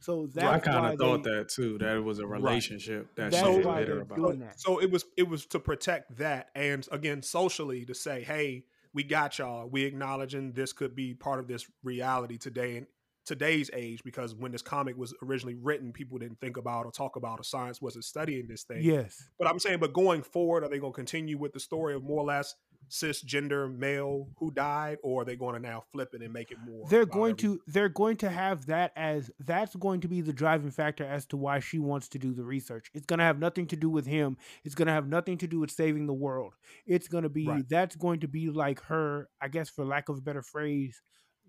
So 0.00 0.28
that's 0.32 0.46
I 0.46 0.58
kind 0.58 0.92
of 0.92 0.98
thought 0.98 1.24
they- 1.24 1.30
that 1.30 1.48
too. 1.48 1.78
That 1.78 1.96
it 1.96 2.04
was 2.04 2.18
a 2.18 2.26
relationship 2.26 3.14
that 3.16 3.32
That's 3.32 3.44
she 3.44 3.56
was 3.56 3.66
why 3.66 3.80
bitter 3.80 3.94
they're 3.94 4.02
about. 4.02 4.18
so, 4.18 4.32
that. 4.32 4.60
so 4.60 4.78
it 4.78 4.90
was 4.90 5.04
it 5.16 5.28
was 5.28 5.46
to 5.46 5.58
protect 5.58 6.18
that 6.18 6.50
and 6.54 6.86
again 6.92 7.22
socially 7.22 7.84
to 7.86 7.94
say 7.94 8.22
hey 8.22 8.64
we 8.92 9.02
got 9.02 9.38
y'all 9.38 9.66
we 9.66 9.84
acknowledging 9.84 10.52
this 10.52 10.72
could 10.72 10.94
be 10.94 11.14
part 11.14 11.40
of 11.40 11.48
this 11.48 11.66
reality 11.82 12.36
today 12.36 12.76
in 12.76 12.86
today's 13.24 13.70
age 13.72 14.02
because 14.04 14.34
when 14.34 14.52
this 14.52 14.62
comic 14.62 14.96
was 14.96 15.14
originally 15.22 15.54
written 15.54 15.92
people 15.92 16.18
didn't 16.18 16.38
think 16.40 16.56
about 16.56 16.84
or 16.86 16.92
talk 16.92 17.16
about 17.16 17.40
or 17.40 17.42
science 17.44 17.80
wasn't 17.80 18.04
studying 18.04 18.46
this 18.46 18.62
thing 18.64 18.82
Yes. 18.82 19.28
but 19.38 19.48
i'm 19.48 19.58
saying 19.58 19.78
but 19.78 19.92
going 19.92 20.22
forward 20.22 20.62
are 20.64 20.68
they 20.68 20.78
going 20.78 20.92
to 20.92 20.96
continue 20.96 21.38
with 21.38 21.52
the 21.52 21.60
story 21.60 21.94
of 21.94 22.02
more 22.02 22.20
or 22.20 22.26
less 22.26 22.54
cisgender 22.90 23.74
male 23.76 24.28
who 24.38 24.50
died 24.50 24.98
or 25.02 25.22
are 25.22 25.24
they 25.24 25.36
going 25.36 25.54
to 25.54 25.60
now 25.60 25.82
flip 25.92 26.10
it 26.14 26.22
and 26.22 26.32
make 26.32 26.50
it 26.50 26.58
more 26.66 26.86
They're 26.88 27.06
going 27.06 27.32
every- 27.32 27.56
to 27.56 27.60
they're 27.66 27.88
going 27.88 28.16
to 28.18 28.28
have 28.28 28.66
that 28.66 28.92
as 28.96 29.30
that's 29.40 29.74
going 29.76 30.00
to 30.02 30.08
be 30.08 30.20
the 30.20 30.32
driving 30.32 30.70
factor 30.70 31.04
as 31.04 31.26
to 31.26 31.36
why 31.36 31.60
she 31.60 31.78
wants 31.78 32.08
to 32.08 32.18
do 32.18 32.32
the 32.34 32.44
research. 32.44 32.90
It's 32.94 33.06
going 33.06 33.18
to 33.18 33.24
have 33.24 33.38
nothing 33.38 33.66
to 33.68 33.76
do 33.76 33.88
with 33.90 34.06
him. 34.06 34.36
It's 34.64 34.74
going 34.74 34.86
to 34.86 34.92
have 34.92 35.08
nothing 35.08 35.38
to 35.38 35.46
do 35.46 35.60
with 35.60 35.70
saving 35.70 36.06
the 36.06 36.12
world. 36.14 36.54
It's 36.86 37.08
going 37.08 37.22
to 37.24 37.28
be 37.30 37.46
Right. 37.48 37.68
that's 37.68 37.96
going 37.96 38.20
to 38.20 38.28
be 38.28 38.48
like 38.50 38.80
her, 38.84 39.28
I 39.40 39.48
guess 39.48 39.68
for 39.70 39.84
lack 39.84 40.08
of 40.08 40.18
a 40.18 40.20
better 40.20 40.42
phrase, 40.42 41.00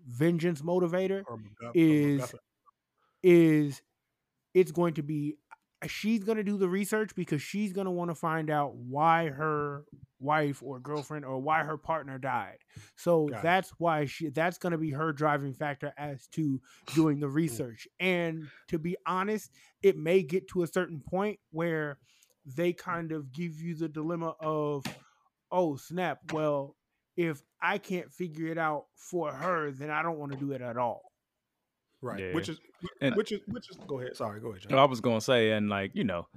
vengeance 0.08 0.62
motivator 0.62 1.22
or 1.28 1.38
MacGuff- 1.38 1.68
or 1.68 1.72
is 1.74 2.20
MacGuffin. 2.22 2.38
is 3.22 3.82
it's 4.54 4.72
going 4.72 4.94
to 4.94 5.02
be 5.02 5.36
she's 5.86 6.24
going 6.24 6.36
to 6.38 6.42
do 6.44 6.56
the 6.56 6.68
research 6.68 7.14
because 7.14 7.42
she's 7.42 7.72
going 7.72 7.84
to 7.84 7.90
want 7.90 8.10
to 8.10 8.14
find 8.14 8.50
out 8.50 8.74
why 8.74 9.28
her 9.28 9.84
wife 10.18 10.62
or 10.62 10.80
girlfriend 10.80 11.24
or 11.24 11.38
why 11.38 11.62
her 11.62 11.76
partner 11.76 12.18
died. 12.18 12.56
So 12.96 13.26
Got 13.26 13.36
it. 13.38 13.42
that's 13.42 13.70
why 13.78 14.06
she 14.06 14.30
that's 14.30 14.56
going 14.58 14.72
to 14.72 14.78
be 14.78 14.90
her 14.92 15.12
driving 15.12 15.52
factor 15.52 15.92
as 15.98 16.26
to 16.28 16.60
doing 16.94 17.18
Mm. 17.18 17.20
the 17.20 17.28
research. 17.28 17.86
And 18.00 18.48
to 18.68 18.78
be 18.78 18.96
honest, 19.06 19.50
it 19.82 19.96
may 19.98 20.22
get 20.22 20.48
to 20.48 20.62
a 20.62 20.66
certain 20.66 21.00
point 21.00 21.38
where 21.50 21.98
they 22.46 22.72
kind 22.72 23.12
of 23.12 23.30
give 23.32 23.60
you 23.60 23.74
the 23.74 23.88
dilemma 23.88 24.34
of 24.40 24.84
oh 25.52 25.76
snap, 25.76 26.32
well 26.32 26.74
if 27.16 27.40
I 27.62 27.78
can't 27.78 28.12
figure 28.12 28.48
it 28.48 28.58
out 28.58 28.86
for 28.94 29.32
her, 29.32 29.70
then 29.70 29.90
I 29.90 30.02
don't 30.02 30.18
want 30.18 30.32
to 30.32 30.38
do 30.38 30.52
it 30.52 30.60
at 30.60 30.76
all. 30.76 31.02
right 32.02 32.20
Yeah. 32.20 32.34
which 32.34 32.48
is 32.50 32.58
And- 33.00 33.16
which 33.16 33.32
is 33.32 33.40
which 33.48 33.70
is 33.70 33.76
go 33.88 33.98
ahead 34.00 34.14
sorry 34.14 34.38
go 34.40 34.50
ahead 34.50 34.60
John. 34.68 34.78
I 34.78 34.84
was 34.84 35.00
gonna 35.00 35.20
say, 35.20 35.52
and 35.52 35.70
like 35.70 35.92
you 35.94 36.04
know, 36.04 36.28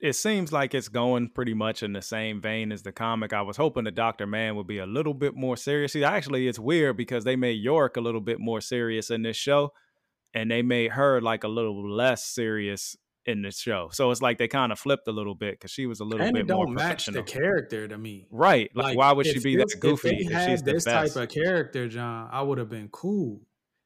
it 0.00 0.14
seems 0.14 0.52
like 0.52 0.74
it's 0.74 0.88
going 0.88 1.28
pretty 1.28 1.54
much 1.54 1.84
in 1.84 1.92
the 1.92 2.02
same 2.02 2.40
vein 2.40 2.72
as 2.72 2.82
the 2.82 2.90
comic. 2.90 3.32
I 3.32 3.42
was 3.42 3.56
hoping 3.56 3.84
the 3.84 3.92
Doctor 3.92 4.26
Mann 4.26 4.56
would 4.56 4.66
be 4.66 4.78
a 4.78 4.86
little 4.86 5.14
bit 5.14 5.34
more 5.36 5.56
serious. 5.56 5.92
See, 5.92 6.02
Actually, 6.02 6.48
it's 6.48 6.58
weird 6.58 6.96
because 6.96 7.22
they 7.22 7.36
made 7.36 7.62
Yorick 7.62 7.96
a 7.96 8.00
little 8.00 8.20
bit 8.20 8.40
more 8.40 8.60
serious 8.60 9.10
in 9.10 9.22
this 9.22 9.36
show, 9.36 9.72
and 10.34 10.50
they 10.50 10.60
made 10.62 10.90
her 10.92 11.20
like 11.20 11.44
a 11.44 11.48
little 11.48 11.88
less 11.88 12.24
serious 12.26 12.96
in 13.26 13.42
this 13.42 13.58
show. 13.58 13.88
So 13.92 14.10
it's 14.10 14.20
like 14.22 14.38
they 14.38 14.48
kind 14.48 14.70
of 14.72 14.78
flipped 14.78 15.08
a 15.08 15.12
little 15.12 15.34
bit 15.34 15.54
because 15.54 15.70
she 15.70 15.86
was 15.86 16.00
a 16.00 16.04
little 16.04 16.24
And 16.26 16.34
bit 16.34 16.40
it 16.42 16.46
don't 16.46 16.66
more 16.66 16.74
match 16.74 17.06
the 17.06 17.22
character 17.22 17.88
to 17.88 17.96
me. 17.96 18.26
Right? 18.30 18.70
Like, 18.74 18.96
why 18.98 19.12
would 19.12 19.26
she 19.26 19.38
be 19.40 19.56
this- 19.56 19.72
that 19.74 19.80
goofy 19.80 20.08
If, 20.08 20.20
if, 20.22 20.28
they 20.28 20.34
had 20.34 20.50
she's 20.50 20.62
the 20.62 20.72
this 20.74 20.84
best? 20.84 21.14
type 21.14 21.22
of 21.22 21.34
character, 21.34 21.88
John, 21.88 22.28
I 22.30 22.42
would 22.42 22.58
have 22.58 22.68
been 22.68 22.88
cool. 22.88 23.40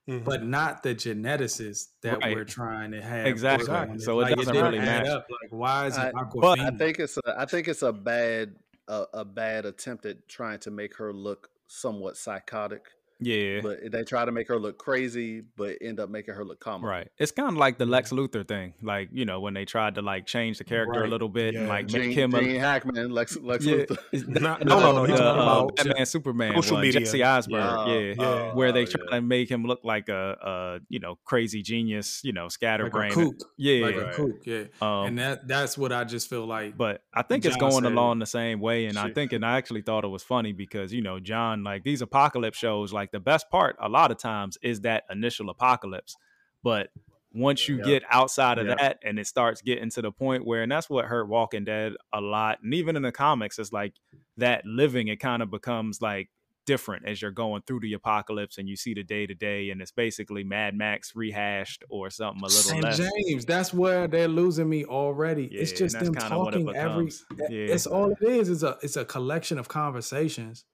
Mhm. 0.08 0.24
But 0.24 0.42
not 0.42 0.82
the 0.82 0.94
geneticist 0.94 1.88
that 2.02 2.22
Right. 2.22 2.34
we're 2.34 2.44
trying 2.44 2.92
to 2.92 3.02
have. 3.02 3.26
Exactly. 3.26 3.68
work 3.68 3.90
on 3.90 3.98
So 4.00 4.18
it 4.20 4.22
Like, 4.22 4.36
doesn't 4.36 4.54
didn't 4.54 4.72
really 4.72 4.78
add 4.86 5.02
match. 5.04 5.06
Up. 5.08 5.26
Like, 5.30 5.52
why 5.52 5.86
is 5.86 5.96
it 5.98 6.00
I- 6.00 6.12
But 6.34 6.60
I 6.60 6.70
think 6.70 6.98
it's 6.98 7.18
a, 7.18 7.34
I 7.38 7.44
think 7.44 7.68
it's 7.68 7.82
a 7.82 7.92
bad 7.92 8.56
a, 8.88 9.04
a 9.12 9.24
bad 9.26 9.66
attempt 9.66 10.06
at 10.06 10.26
trying 10.28 10.58
to 10.60 10.70
make 10.70 10.96
her 10.96 11.12
look 11.12 11.50
somewhat 11.66 12.16
psychotic. 12.16 12.86
Yeah. 13.20 13.60
But 13.62 13.90
they 13.90 14.04
try 14.04 14.24
to 14.24 14.32
make 14.32 14.48
her 14.48 14.58
look 14.58 14.78
crazy, 14.78 15.42
but 15.56 15.76
end 15.80 16.00
up 16.00 16.08
making 16.10 16.34
her 16.34 16.44
look 16.44 16.60
comical. 16.60 16.88
Right. 16.88 17.08
It's 17.18 17.32
kind 17.32 17.48
of 17.50 17.56
like 17.56 17.78
the 17.78 17.86
Lex 17.86 18.10
Luthor 18.10 18.46
thing. 18.46 18.74
Like, 18.82 19.08
you 19.12 19.24
know, 19.24 19.40
when 19.40 19.54
they 19.54 19.64
tried 19.64 19.96
to 19.96 20.02
like 20.02 20.26
change 20.26 20.58
the 20.58 20.64
character 20.64 21.04
a 21.04 21.08
little 21.08 21.28
bit 21.28 21.54
and 21.54 21.68
like 21.68 21.86
Gene, 21.88 22.00
make 22.08 22.16
him 22.16 22.34
a 22.34 22.58
Hackman, 22.58 23.10
Lex, 23.10 23.36
Lex 23.38 23.64
Yeah. 23.64 23.76
Luthor. 23.84 23.98
No, 24.40 24.56
no, 24.62 24.78
no, 24.80 24.92
no, 24.92 25.06
the, 25.06 25.12
he's 25.12 25.20
talking 25.20 25.40
uh, 25.40 25.42
about 25.42 25.76
Batman 25.76 26.06
Superman 26.06 26.54
social 26.54 26.74
one, 26.76 26.82
media. 26.82 27.00
Jesse 27.00 27.22
Eisenberg, 27.24 27.88
Yeah. 27.88 27.98
yeah. 27.98 28.14
Yeah. 28.18 28.54
Where 28.54 28.72
they 28.72 28.82
Oh, 28.82 28.86
try 28.86 29.02
yeah. 29.10 29.16
to 29.16 29.22
make 29.22 29.50
him 29.50 29.64
look 29.64 29.80
like 29.84 30.08
a, 30.08 30.36
a 30.42 30.80
you 30.88 31.00
know 31.00 31.18
crazy 31.24 31.62
genius, 31.62 32.20
you 32.24 32.32
know, 32.32 32.42
like 32.42 32.48
a 32.48 32.52
scatterbrain. 32.52 33.12
kook. 33.12 33.34
yeah, 33.56 33.84
Like 33.84 33.94
a 33.96 34.04
Right. 34.04 34.14
kook, 34.14 34.46
yeah. 34.46 34.64
um, 34.80 35.06
and 35.06 35.18
that 35.18 35.46
that's 35.48 35.76
what 35.76 35.92
I 35.92 36.04
just 36.04 36.28
feel 36.30 36.46
like. 36.46 36.76
but 36.76 37.02
I 37.12 37.22
think 37.22 37.44
it's 37.44 37.56
going 37.56 37.72
said- 37.84 37.84
along 37.92 38.18
the 38.20 38.26
same 38.26 38.60
way, 38.60 38.86
and 38.86 38.98
I 38.98 39.10
think 39.10 39.32
and 39.32 39.44
I 39.44 39.56
actually 39.56 39.82
thought 39.82 40.04
it 40.04 40.08
was 40.08 40.22
funny 40.22 40.52
because 40.52 40.92
you 40.92 41.02
know 41.02 41.18
John, 41.18 41.64
like 41.64 41.82
these 41.84 42.02
apocalypse 42.02 42.58
shows, 42.58 42.92
like 42.92 43.07
the 43.12 43.20
best 43.20 43.50
part 43.50 43.76
a 43.80 43.88
lot 43.88 44.10
of 44.10 44.18
times 44.18 44.58
is 44.62 44.80
that 44.82 45.04
initial 45.10 45.50
apocalypse, 45.50 46.16
but 46.62 46.90
once 47.32 47.68
you 47.68 47.76
Yeah. 47.78 47.84
get 47.84 48.02
outside 48.10 48.58
of 48.58 48.66
Yeah. 48.66 48.74
that 48.76 48.98
and 49.04 49.18
it 49.18 49.26
starts 49.26 49.60
getting 49.60 49.90
to 49.90 50.02
the 50.02 50.10
point 50.10 50.46
where 50.46 50.62
and 50.62 50.72
that's 50.72 50.88
what 50.88 51.04
hurt 51.04 51.28
Walking 51.28 51.64
Dead 51.64 51.92
a 52.12 52.20
lot, 52.20 52.62
and 52.62 52.72
even 52.72 52.96
in 52.96 53.02
the 53.02 53.12
comics, 53.12 53.58
it's 53.58 53.72
like 53.72 53.94
that 54.38 54.64
living 54.64 55.08
it 55.08 55.16
kind 55.20 55.42
of 55.42 55.50
becomes 55.50 56.00
like 56.00 56.30
different 56.64 57.06
as 57.06 57.22
you're 57.22 57.30
going 57.30 57.62
through 57.66 57.80
the 57.80 57.94
apocalypse 57.94 58.58
and 58.58 58.68
you 58.68 58.76
see 58.76 58.92
the 58.92 59.02
day 59.02 59.26
to 59.26 59.34
day 59.34 59.70
and 59.70 59.80
it's 59.80 59.90
basically 59.90 60.44
Mad 60.44 60.74
Max 60.74 61.14
rehashed 61.16 61.82
or 61.88 62.10
something 62.10 62.42
a 62.42 62.46
little 62.46 62.72
and 62.74 62.82
less. 62.84 62.98
James, 62.98 63.46
that's 63.46 63.72
where 63.72 64.06
they're 64.06 64.28
losing 64.28 64.68
me 64.68 64.84
already. 64.84 65.46
it's 65.46 65.72
just 65.72 65.98
them 65.98 66.14
talking 66.14 66.68
every. 66.76 67.10
Yeah. 67.38 67.72
It's 67.74 67.86
all 67.86 68.10
it 68.12 68.22
is. 68.22 68.48
It's 68.50 68.62
a 68.62 68.76
it's 68.82 68.96
a 68.96 69.04
collection 69.06 69.58
of 69.58 69.68
conversations 69.68 70.64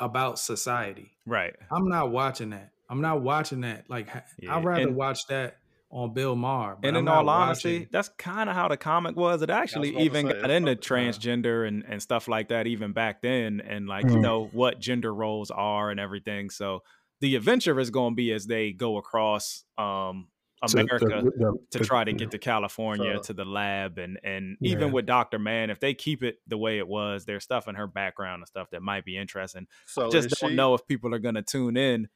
about 0.00 0.38
society. 0.38 1.12
Right. 1.26 1.54
I'm 1.70 1.88
not 1.88 2.10
watching 2.10 2.50
that. 2.50 2.70
I'm 2.88 3.00
not 3.00 3.22
watching 3.22 3.60
that. 3.62 3.88
Like 3.88 4.08
Yeah, 4.38 4.56
I'd 4.56 4.64
rather 4.64 4.82
and- 4.82 4.96
watch 4.96 5.26
that 5.28 5.58
on 5.92 6.12
Bill 6.14 6.36
Maher. 6.36 6.76
But 6.80 6.88
and 6.88 6.96
I'm 6.96 7.00
in 7.00 7.04
not 7.06 7.16
all 7.18 7.28
honesty, 7.28 7.78
watching- 7.80 7.88
that's 7.92 8.08
kind 8.10 8.48
of 8.48 8.54
how 8.56 8.68
the 8.68 8.76
comic 8.76 9.16
was. 9.16 9.42
It 9.42 9.50
actually 9.50 9.90
about 9.90 10.02
even 10.02 10.26
say, 10.28 10.40
got 10.40 10.50
into 10.50 10.70
about 10.72 10.82
to 10.82 10.88
say. 10.88 10.94
transgender 10.94 11.66
and, 11.68 11.84
and 11.86 12.00
stuff 12.00 12.28
like 12.28 12.48
that 12.48 12.66
even 12.66 12.92
back 12.92 13.22
then, 13.22 13.60
and 13.60 13.86
like 13.88 14.04
you 14.04 14.16
Mm. 14.16 14.20
know 14.22 14.44
what 14.52 14.78
gender 14.80 15.12
roles 15.12 15.50
are 15.50 15.90
and 15.90 15.98
everything. 16.00 16.50
So 16.50 16.82
the 17.20 17.34
adventure 17.36 17.78
is 17.80 17.90
going 17.90 18.12
to 18.12 18.16
be 18.16 18.32
as 18.32 18.46
they 18.46 18.72
go 18.72 18.96
across 18.98 19.64
um, 19.78 20.28
So 20.66 20.76
the- 20.76 20.82
America 20.84 21.06
the- 21.36 21.58
to 21.70 21.78
try 21.84 22.04
to 22.04 22.12
get 22.12 22.30
to 22.32 22.38
California 22.38 23.14
So- 23.16 23.22
to 23.22 23.32
the 23.32 23.44
lab, 23.44 23.98
and 23.98 24.18
and 24.22 24.56
Yeah. 24.60 24.72
even 24.72 24.92
with 24.92 25.06
Doctor 25.06 25.38
Mann, 25.38 25.70
if 25.70 25.80
they 25.80 25.94
keep 25.94 26.22
it 26.22 26.40
the 26.46 26.58
way 26.58 26.78
it 26.78 26.86
was, 26.86 27.24
there's 27.24 27.44
stuff 27.44 27.66
in 27.68 27.76
her 27.76 27.86
background 27.86 28.40
and 28.42 28.48
stuff 28.48 28.70
that 28.70 28.82
might 28.82 29.04
be 29.04 29.16
interesting. 29.16 29.66
So 29.86 30.10
Just 30.10 30.28
don't 30.40 30.50
she- 30.50 30.56
know 30.56 30.74
if 30.74 30.86
people 30.86 31.14
are 31.14 31.18
going 31.18 31.36
to 31.36 31.42
tune 31.42 31.76
in 31.76 32.08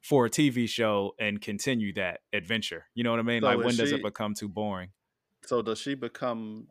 for 0.00 0.26
a 0.26 0.30
TV 0.30 0.66
show 0.68 1.14
and 1.20 1.40
continue 1.40 1.92
that 1.92 2.22
adventure. 2.32 2.86
You 2.94 3.04
know 3.04 3.12
what 3.12 3.20
I 3.20 3.22
mean? 3.22 3.42
So 3.42 3.46
like 3.46 3.58
is 3.60 3.64
when 3.64 3.76
does 3.76 3.92
it 3.92 4.02
become 4.02 4.34
too 4.34 4.48
boring? 4.48 4.90
So 5.44 5.62
does 5.62 5.78
she 5.78 5.94
become 5.94 6.66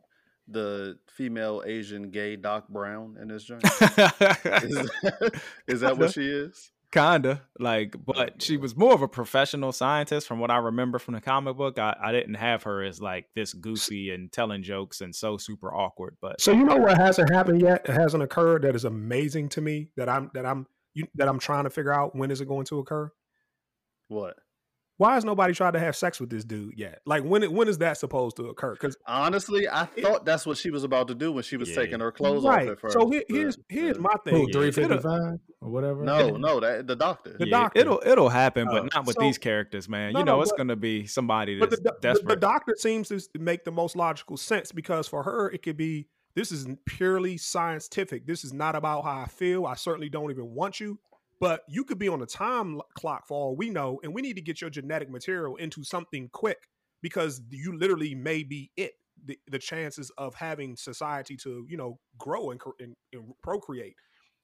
the 0.48 0.98
female 1.08 1.62
Asian 1.64 2.10
gay 2.10 2.36
Doc 2.36 2.68
Brown 2.68 3.16
in 3.20 3.28
this 3.28 3.44
joint? 3.44 3.62
is, 3.64 3.70
that, 3.70 5.40
is 5.68 5.80
that 5.80 5.96
what 5.96 6.12
she 6.12 6.26
is? 6.26 6.71
Kinda 6.92 7.40
like, 7.58 7.96
but 8.04 8.42
she 8.42 8.58
was 8.58 8.76
more 8.76 8.92
of 8.92 9.00
a 9.00 9.08
professional 9.08 9.72
scientist 9.72 10.26
from 10.26 10.40
what 10.40 10.50
I 10.50 10.58
remember 10.58 10.98
from 10.98 11.14
the 11.14 11.22
comic 11.22 11.56
book. 11.56 11.78
I, 11.78 11.96
I 11.98 12.12
didn't 12.12 12.34
have 12.34 12.64
her 12.64 12.82
as 12.82 13.00
like 13.00 13.28
this 13.34 13.54
goofy 13.54 14.10
and 14.10 14.30
telling 14.30 14.62
jokes 14.62 15.00
and 15.00 15.14
so 15.14 15.38
super 15.38 15.74
awkward. 15.74 16.18
But 16.20 16.38
So 16.40 16.52
you 16.52 16.64
know 16.64 16.76
what 16.76 16.98
hasn't 16.98 17.32
happened 17.32 17.62
yet? 17.62 17.88
It 17.88 17.94
hasn't 17.94 18.22
occurred. 18.22 18.62
That 18.62 18.76
is 18.76 18.84
amazing 18.84 19.48
to 19.50 19.62
me. 19.62 19.88
That 19.96 20.10
I'm 20.10 20.30
that 20.34 20.44
I'm 20.44 20.66
you, 20.92 21.06
that 21.14 21.28
I'm 21.28 21.38
trying 21.38 21.64
to 21.64 21.70
figure 21.70 21.94
out 21.94 22.14
when 22.14 22.30
is 22.30 22.42
it 22.42 22.48
going 22.48 22.66
to 22.66 22.78
occur. 22.80 23.10
What? 24.08 24.36
Why 25.02 25.14
has 25.14 25.24
nobody 25.24 25.52
tried 25.52 25.72
to 25.72 25.80
have 25.80 25.96
sex 25.96 26.20
with 26.20 26.30
this 26.30 26.44
dude 26.44 26.78
yet? 26.78 27.00
Like 27.04 27.24
when 27.24 27.42
it, 27.42 27.52
when 27.52 27.66
is 27.66 27.78
that 27.78 27.98
supposed 27.98 28.36
to 28.36 28.44
occur? 28.50 28.74
Because 28.74 28.96
Honestly, 29.04 29.68
I 29.68 29.84
thought 29.84 30.24
that's 30.24 30.46
what 30.46 30.56
she 30.56 30.70
was 30.70 30.84
about 30.84 31.08
to 31.08 31.14
do 31.16 31.32
when 31.32 31.42
she 31.42 31.56
was 31.56 31.70
Yeah. 31.70 31.74
taking 31.74 31.98
her 31.98 32.12
clothes 32.12 32.44
right. 32.44 32.68
off 32.68 32.72
at 32.74 32.80
first. 32.80 32.92
So 32.92 33.10
here, 33.10 33.24
here's 33.28 33.58
here's 33.68 33.98
my 33.98 34.14
thing. 34.24 34.34
Who, 34.36 34.46
Yeah. 34.46 34.52
three 34.52 34.70
fifty 34.70 34.94
It'll- 34.94 35.00
five 35.00 35.40
or 35.60 35.70
whatever? 35.70 36.04
No, 36.04 36.36
no, 36.36 36.60
that 36.60 36.86
the 36.86 36.94
doctor. 36.94 37.36
The 37.36 37.48
yeah, 37.48 37.50
doctor. 37.62 37.80
it'll 37.80 38.00
it'll 38.06 38.28
happen, 38.28 38.66
but 38.66 38.82
Oh, 38.84 38.88
not 38.94 39.04
with 39.04 39.16
so- 39.16 39.22
these 39.22 39.38
characters, 39.38 39.88
man. 39.88 40.12
No, 40.12 40.20
you 40.20 40.24
know, 40.24 40.36
no, 40.36 40.42
it's 40.42 40.52
gonna 40.52 40.76
be 40.76 41.04
somebody 41.08 41.58
But 41.58 41.70
that's 42.00 42.20
the, 42.20 42.24
the, 42.28 42.34
the 42.34 42.40
doctor 42.40 42.76
seems 42.78 43.08
to 43.08 43.20
make 43.40 43.64
the 43.64 43.72
most 43.72 43.96
logical 43.96 44.36
sense 44.36 44.70
because 44.70 45.08
for 45.08 45.24
her, 45.24 45.50
it 45.50 45.64
could 45.64 45.76
be 45.76 46.06
this 46.36 46.52
is 46.52 46.68
purely 46.86 47.38
scientific. 47.38 48.24
This 48.24 48.44
is 48.44 48.52
not 48.52 48.76
about 48.76 49.02
how 49.02 49.22
I 49.22 49.26
feel. 49.26 49.66
I 49.66 49.74
certainly 49.74 50.08
don't 50.08 50.30
even 50.30 50.54
want 50.54 50.78
you. 50.78 51.00
But 51.42 51.62
you 51.66 51.82
could 51.82 51.98
be 51.98 52.08
on 52.08 52.22
a 52.22 52.26
time 52.26 52.80
clock 52.94 53.26
for 53.26 53.34
all 53.36 53.56
we 53.56 53.68
know, 53.68 53.98
and 54.04 54.14
we 54.14 54.22
need 54.22 54.36
to 54.36 54.40
get 54.40 54.60
your 54.60 54.70
genetic 54.70 55.10
material 55.10 55.56
into 55.56 55.82
something 55.82 56.28
quick 56.32 56.68
because 57.02 57.42
you 57.50 57.76
literally 57.76 58.14
may 58.14 58.44
be 58.44 58.70
it. 58.76 58.92
The, 59.24 59.36
the 59.48 59.58
chances 59.58 60.10
of 60.18 60.36
having 60.36 60.76
society 60.76 61.36
to 61.38 61.66
you 61.68 61.76
know 61.76 61.98
grow 62.16 62.52
and, 62.52 62.60
and, 62.78 62.94
and 63.12 63.32
procreate. 63.42 63.96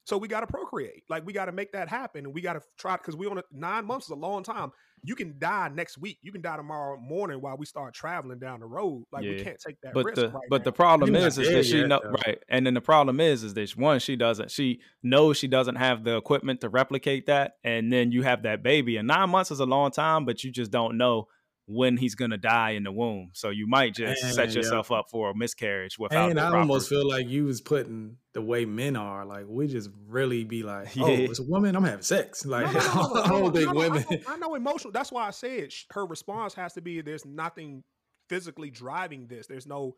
So 0.05 0.17
we 0.17 0.27
got 0.27 0.39
to 0.41 0.47
procreate. 0.47 1.03
Like 1.09 1.25
we 1.25 1.33
got 1.33 1.45
to 1.45 1.51
make 1.51 1.71
that 1.73 1.87
happen, 1.87 2.25
and 2.25 2.33
we 2.33 2.41
got 2.41 2.53
to 2.53 2.61
try 2.77 2.97
because 2.97 3.15
we 3.15 3.27
on 3.27 3.37
a, 3.37 3.43
nine 3.51 3.85
months 3.85 4.07
is 4.07 4.11
a 4.11 4.15
long 4.15 4.43
time. 4.43 4.71
You 5.03 5.15
can 5.15 5.35
die 5.39 5.69
next 5.69 5.97
week. 5.97 6.17
You 6.21 6.31
can 6.31 6.41
die 6.41 6.57
tomorrow 6.57 6.97
morning 6.97 7.39
while 7.41 7.55
we 7.55 7.65
start 7.65 7.93
traveling 7.93 8.39
down 8.39 8.59
the 8.59 8.65
road. 8.65 9.05
Like 9.11 9.23
we 9.23 9.41
can't 9.41 9.59
take 9.65 9.79
that 9.83 9.93
but 9.93 10.05
risk. 10.05 10.15
the 10.15 10.29
right 10.29 10.47
but 10.49 10.61
now. 10.61 10.63
the 10.65 10.71
problem 10.71 11.15
is 11.15 11.37
is 11.37 11.47
that 11.49 11.65
she 11.65 11.79
yet, 11.79 11.87
know 11.87 12.01
right, 12.25 12.39
and 12.49 12.65
then 12.65 12.73
the 12.73 12.81
problem 12.81 13.19
is 13.19 13.43
is 13.43 13.53
that 13.53 13.69
one 13.77 13.99
she 13.99 14.15
doesn't 14.15 14.51
she 14.51 14.79
knows 15.03 15.37
she 15.37 15.47
doesn't 15.47 15.75
have 15.75 16.03
the 16.03 16.17
equipment 16.17 16.61
to 16.61 16.69
replicate 16.69 17.27
that, 17.27 17.57
and 17.63 17.93
then 17.93 18.11
you 18.11 18.23
have 18.23 18.43
that 18.43 18.63
baby, 18.63 18.97
and 18.97 19.07
nine 19.07 19.29
months 19.29 19.51
is 19.51 19.59
a 19.59 19.65
long 19.65 19.91
time, 19.91 20.25
but 20.25 20.43
you 20.43 20.51
just 20.51 20.71
don't 20.71 20.97
know 20.97 21.27
when 21.71 21.97
he's 21.97 22.15
gonna 22.15 22.37
die 22.37 22.71
in 22.71 22.83
the 22.83 22.91
womb, 22.91 23.29
so 23.33 23.49
you 23.51 23.67
might 23.67 23.93
just 23.93 24.23
Man, 24.23 24.33
set 24.33 24.49
yeah. 24.49 24.55
yourself 24.55 24.91
up 24.91 25.05
for 25.11 25.29
a 25.29 25.35
miscarriage 25.37 25.99
without. 25.99 26.31
And 26.31 26.39
I 26.39 26.45
proper- 26.49 26.57
almost 26.61 26.89
feel 26.89 27.07
like 27.07 27.27
you 27.27 27.45
was 27.45 27.61
putting 27.61 28.17
the 28.33 28.41
way 28.41 28.65
men 28.65 28.95
are. 28.95 29.23
Like 29.23 29.45
we 29.47 29.67
just 29.67 29.91
really 30.07 30.43
be 30.45 30.63
like, 30.63 30.87
oh, 30.97 31.07
Yeah. 31.07 31.17
it's 31.29 31.39
a 31.39 31.43
woman. 31.43 31.75
I'm 31.75 31.83
having 31.83 32.01
sex. 32.01 32.43
Like 32.45 32.73
No, 32.73 32.79
no, 32.79 32.79
no, 32.79 32.93
no, 32.93 33.13
no, 33.13 33.21
I 33.21 33.27
don't 33.27 33.41
no, 33.43 33.51
think 33.51 33.65
no, 33.67 33.71
no, 33.73 33.79
I 33.81 33.87
women. 33.89 34.05
know- 34.09 34.17
I 34.27 34.37
know 34.37 34.55
emotional. 34.55 34.91
That's 34.91 35.11
why 35.11 35.27
I 35.27 35.31
said 35.31 35.71
sh- 35.71 35.85
her 35.91 36.05
response 36.07 36.55
has 36.55 36.73
to 36.73 36.81
be 36.81 37.01
there's 37.01 37.23
nothing 37.25 37.83
physically 38.29 38.71
driving 38.71 39.27
this. 39.27 39.45
There's 39.45 39.67
no 39.67 39.95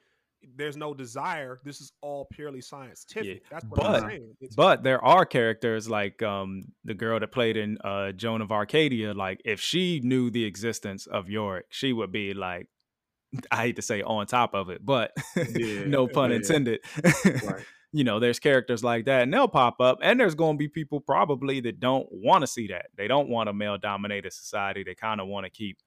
there's 0.56 0.78
no 0.78 0.94
desire. 0.94 1.60
This 1.64 1.82
is 1.82 1.92
all 2.02 2.28
purely 2.32 2.62
scientific. 2.62 3.44
That's 3.50 3.66
what 3.66 3.80
But- 3.82 4.04
I'm 4.04 4.10
saying. 4.10 4.36
It's, 4.42 4.56
But 4.56 4.84
there 4.84 5.04
are 5.04 5.26
characters 5.26 5.90
like 5.90 6.22
um, 6.24 6.64
the 6.84 6.94
girl 6.94 7.20
that 7.20 7.32
played 7.32 7.58
in 7.58 7.78
uh, 7.84 8.12
Joan 8.12 8.42
of 8.42 8.52
Arcadia. 8.52 9.14
Like, 9.14 9.42
if 9.46 9.60
she 9.60 10.00
knew 10.04 10.30
the 10.30 10.46
existence 10.46 11.08
of 11.08 11.30
Yorick, 11.30 11.66
she 11.70 11.94
would 11.94 12.12
be 12.12 12.34
like, 12.34 12.68
I 13.52 13.58
hate 13.58 13.76
to 13.78 13.82
say 13.82 14.02
on 14.02 14.26
top 14.28 14.54
of 14.54 14.70
it, 14.70 14.86
but 14.86 15.12
Yeah, 15.36 15.86
no 15.86 16.08
pun 16.08 16.32
yeah. 16.32 16.38
intended. 16.38 16.80
Right. 17.26 17.64
you 17.94 18.04
know, 18.04 18.20
there's 18.20 18.40
characters 18.40 18.84
like 18.84 19.06
that, 19.06 19.24
and 19.24 19.34
they'll 19.34 19.48
pop 19.48 19.80
up. 19.80 20.00
And 20.02 20.20
there's 20.20 20.36
going 20.36 20.56
to 20.56 20.58
be 20.58 20.68
people 20.68 21.00
probably 21.02 21.60
that 21.62 21.80
don't 21.80 22.08
want 22.12 22.42
to 22.42 22.48
see 22.48 22.68
that. 22.68 22.88
They 22.98 23.08
don't 23.08 23.30
want 23.30 23.50
a 23.50 23.54
male 23.54 23.78
dominated 23.78 24.34
society. 24.34 24.84
They 24.84 24.96
kind 24.96 25.22
of 25.22 25.28
want 25.28 25.46
to 25.46 25.50
keep 25.50 25.78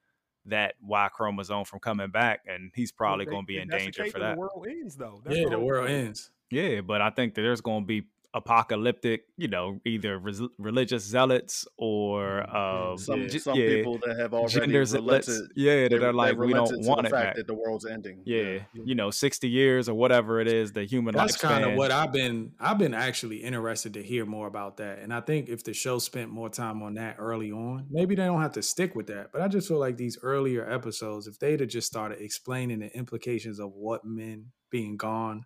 that 0.47 0.75
Y 0.81 1.09
chromosome 1.13 1.65
from 1.65 1.79
coming 1.79 2.09
back, 2.09 2.41
and 2.47 2.71
he's 2.75 2.91
probably 2.91 3.25
they- 3.25 3.31
going 3.31 3.43
to 3.43 3.47
be 3.47 3.57
in 3.57 3.67
danger 3.67 4.05
for 4.07 4.19
that. 4.19 4.35
The 4.35 4.39
world 4.39 4.65
ends 4.69 4.95
though. 4.95 5.21
That's 5.23 5.37
yeah, 5.37 5.49
the 5.49 5.55
whole 5.57 5.65
world 5.65 5.87
thing. 5.87 6.07
ends. 6.07 6.31
Yeah, 6.51 6.81
but 6.81 7.01
I 7.01 7.09
think 7.09 7.33
that 7.35 7.41
there's 7.41 7.61
going 7.61 7.83
to 7.83 7.87
be 7.87 8.03
apocalyptic, 8.35 9.23
you 9.37 9.47
know, 9.47 9.79
either 9.85 10.19
res- 10.19 10.41
religious 10.59 11.03
zealots 11.03 11.65
or 11.77 12.41
uh, 12.53 12.97
some 12.97 13.21
yeah. 13.21 13.37
Some 13.39 13.55
yeah, 13.57 13.67
people 13.69 13.97
that 14.05 14.17
have 14.19 14.33
already 14.33 14.53
gender 14.53 14.85
zealots. 14.85 15.27
relented. 15.27 15.51
Yeah, 15.55 15.87
that 15.87 16.03
are 16.03 16.13
like 16.13 16.37
we 16.37 16.53
don't 16.53 16.85
want 16.85 17.01
the 17.01 17.07
it 17.07 17.11
fact 17.11 17.11
back. 17.11 17.35
that 17.37 17.47
the 17.47 17.53
world's 17.53 17.85
ending. 17.85 18.21
Yeah, 18.25 18.59
you 18.73 18.93
know, 18.93 19.09
sixty 19.09 19.47
years 19.47 19.87
or 19.87 19.95
whatever 19.95 20.41
it 20.41 20.47
is, 20.47 20.73
the 20.73 20.83
human 20.83 21.15
That's 21.15 21.37
kind 21.37 21.63
of 21.63 21.75
what 21.75 21.91
I've 21.91 22.11
been. 22.11 22.51
I've 22.59 22.77
been 22.77 22.93
actually 22.93 23.37
interested 23.37 23.93
to 23.93 24.03
hear 24.03 24.25
more 24.25 24.47
about 24.47 24.77
that, 24.77 24.99
and 24.99 25.13
I 25.13 25.21
think 25.21 25.47
if 25.47 25.63
the 25.63 25.73
show 25.73 25.97
spent 25.99 26.29
more 26.29 26.49
time 26.49 26.83
on 26.83 26.95
that 26.95 27.15
early 27.17 27.51
on, 27.51 27.87
maybe 27.89 28.15
they 28.15 28.25
don't 28.25 28.41
have 28.41 28.53
to 28.53 28.61
stick 28.61 28.95
with 28.95 29.07
that. 29.07 29.31
But 29.31 29.41
I 29.41 29.47
just 29.47 29.67
feel 29.67 29.79
like 29.79 29.95
these 29.95 30.17
earlier 30.21 30.69
episodes, 30.69 31.27
if 31.27 31.39
they'd 31.39 31.61
have 31.61 31.69
just 31.69 31.87
started 31.87 32.19
explaining 32.21 32.79
the 32.79 32.95
implications 32.95 33.59
of 33.59 33.71
what 33.71 34.03
men 34.03 34.47
being 34.69 34.97
gone, 34.97 35.45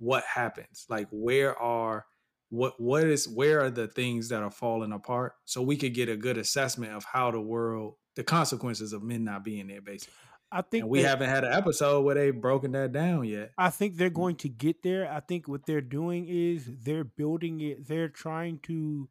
what 0.00 0.24
happens, 0.24 0.86
like 0.88 1.06
where 1.12 1.56
are 1.56 2.06
what 2.48 2.80
what 2.80 3.04
is 3.04 3.28
where 3.28 3.60
are 3.60 3.70
the 3.70 3.86
things 3.86 4.28
that 4.30 4.42
are 4.42 4.50
falling 4.50 4.92
apart, 4.92 5.34
so 5.44 5.62
we 5.62 5.76
could 5.76 5.94
get 5.94 6.08
a 6.08 6.16
good 6.16 6.36
assessment 6.36 6.92
of 6.92 7.04
how 7.04 7.30
the 7.30 7.40
world, 7.40 7.94
the 8.16 8.24
consequences 8.24 8.92
of 8.92 9.04
men 9.04 9.22
not 9.22 9.44
being 9.44 9.68
there, 9.68 9.80
basically. 9.80 10.14
I 10.52 10.62
think 10.62 10.82
And 10.82 10.90
we 10.90 11.02
that- 11.02 11.08
haven't 11.08 11.28
had 11.28 11.44
an 11.44 11.52
episode 11.52 12.00
where 12.02 12.16
they've 12.16 12.40
broken 12.40 12.72
that 12.72 12.90
down 12.90 13.24
yet. 13.24 13.52
I 13.56 13.70
think 13.70 13.96
they're 13.96 14.10
mm. 14.10 14.14
going 14.14 14.36
to 14.36 14.48
get 14.48 14.82
there. 14.82 15.08
I 15.08 15.20
think 15.20 15.46
what 15.46 15.64
they're 15.64 15.80
doing 15.80 16.26
is 16.28 16.68
they're 16.82 17.04
building 17.04 17.60
it. 17.60 17.86
They're 17.86 18.08
trying 18.08 18.58
to 18.64 19.08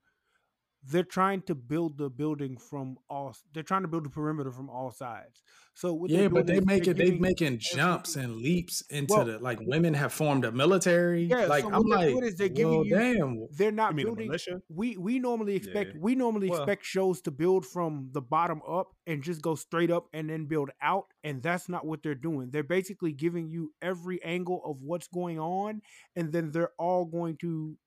they're 0.83 1.03
trying 1.03 1.41
to 1.43 1.55
build 1.55 1.97
the 1.97 2.09
building 2.09 2.57
from 2.57 2.97
all 3.09 3.35
they're 3.53 3.63
trying 3.63 3.81
to 3.81 3.87
build 3.87 4.05
the 4.05 4.09
perimeter 4.09 4.51
from 4.51 4.69
all 4.69 4.91
sides. 4.91 5.41
So 5.73 5.93
what 5.93 6.09
Yeah, 6.09 6.27
but 6.29 6.45
they 6.47 6.57
is 6.57 6.65
make 6.65 6.83
they're 6.85 6.91
it. 6.91 6.97
They 6.97 7.05
giving 7.05 7.21
making 7.21 7.57
jumps 7.59 8.15
and 8.15 8.35
leaps 8.37 8.81
into 8.89 9.13
Well- 9.13 9.25
the 9.25 9.39
like 9.39 9.59
women 9.61 9.93
have 9.93 10.11
formed 10.13 10.45
a 10.45 10.51
military. 10.51 11.23
Yeah, 11.25 11.45
like 11.45 11.63
so 11.63 11.71
I'm 11.73 11.87
they're 11.89 11.97
like, 11.97 12.09
doing 12.09 12.23
is 12.23 12.35
they're 12.35 12.49
giving 12.49 12.73
well, 12.75 12.85
you- 12.85 12.95
damn. 12.95 13.47
they're 13.51 13.71
not 13.71 13.97
You 13.97 14.05
building 14.05 14.27
militia? 14.27 14.61
we 14.69 14.95
we 14.97 15.19
normally 15.19 15.55
expect 15.55 15.93
Yeah. 15.95 15.99
we 16.01 16.15
normally 16.15 16.49
Well- 16.49 16.61
expect 16.61 16.85
shows 16.85 17.21
to 17.21 17.31
build 17.31 17.65
from 17.65 18.09
the 18.13 18.21
bottom 18.21 18.61
up 18.67 18.87
and 19.05 19.21
just 19.21 19.41
go 19.41 19.55
straight 19.55 19.91
up 19.91 20.07
and 20.13 20.29
then 20.29 20.45
build 20.45 20.69
out 20.81 21.07
and 21.23 21.43
that's 21.43 21.67
not 21.69 21.85
what 21.85 22.03
they're 22.03 22.15
doing 22.15 22.51
they're 22.51 22.63
basically 22.63 23.11
giving 23.11 23.49
you 23.49 23.73
every 23.81 24.21
angle 24.23 24.61
of 24.65 24.81
what's 24.81 25.07
going 25.07 25.39
on 25.39 25.81
and 26.15 26.31
then 26.31 26.51
they're 26.51 26.71
all 26.77 27.05
going 27.05 27.37
to 27.37 27.77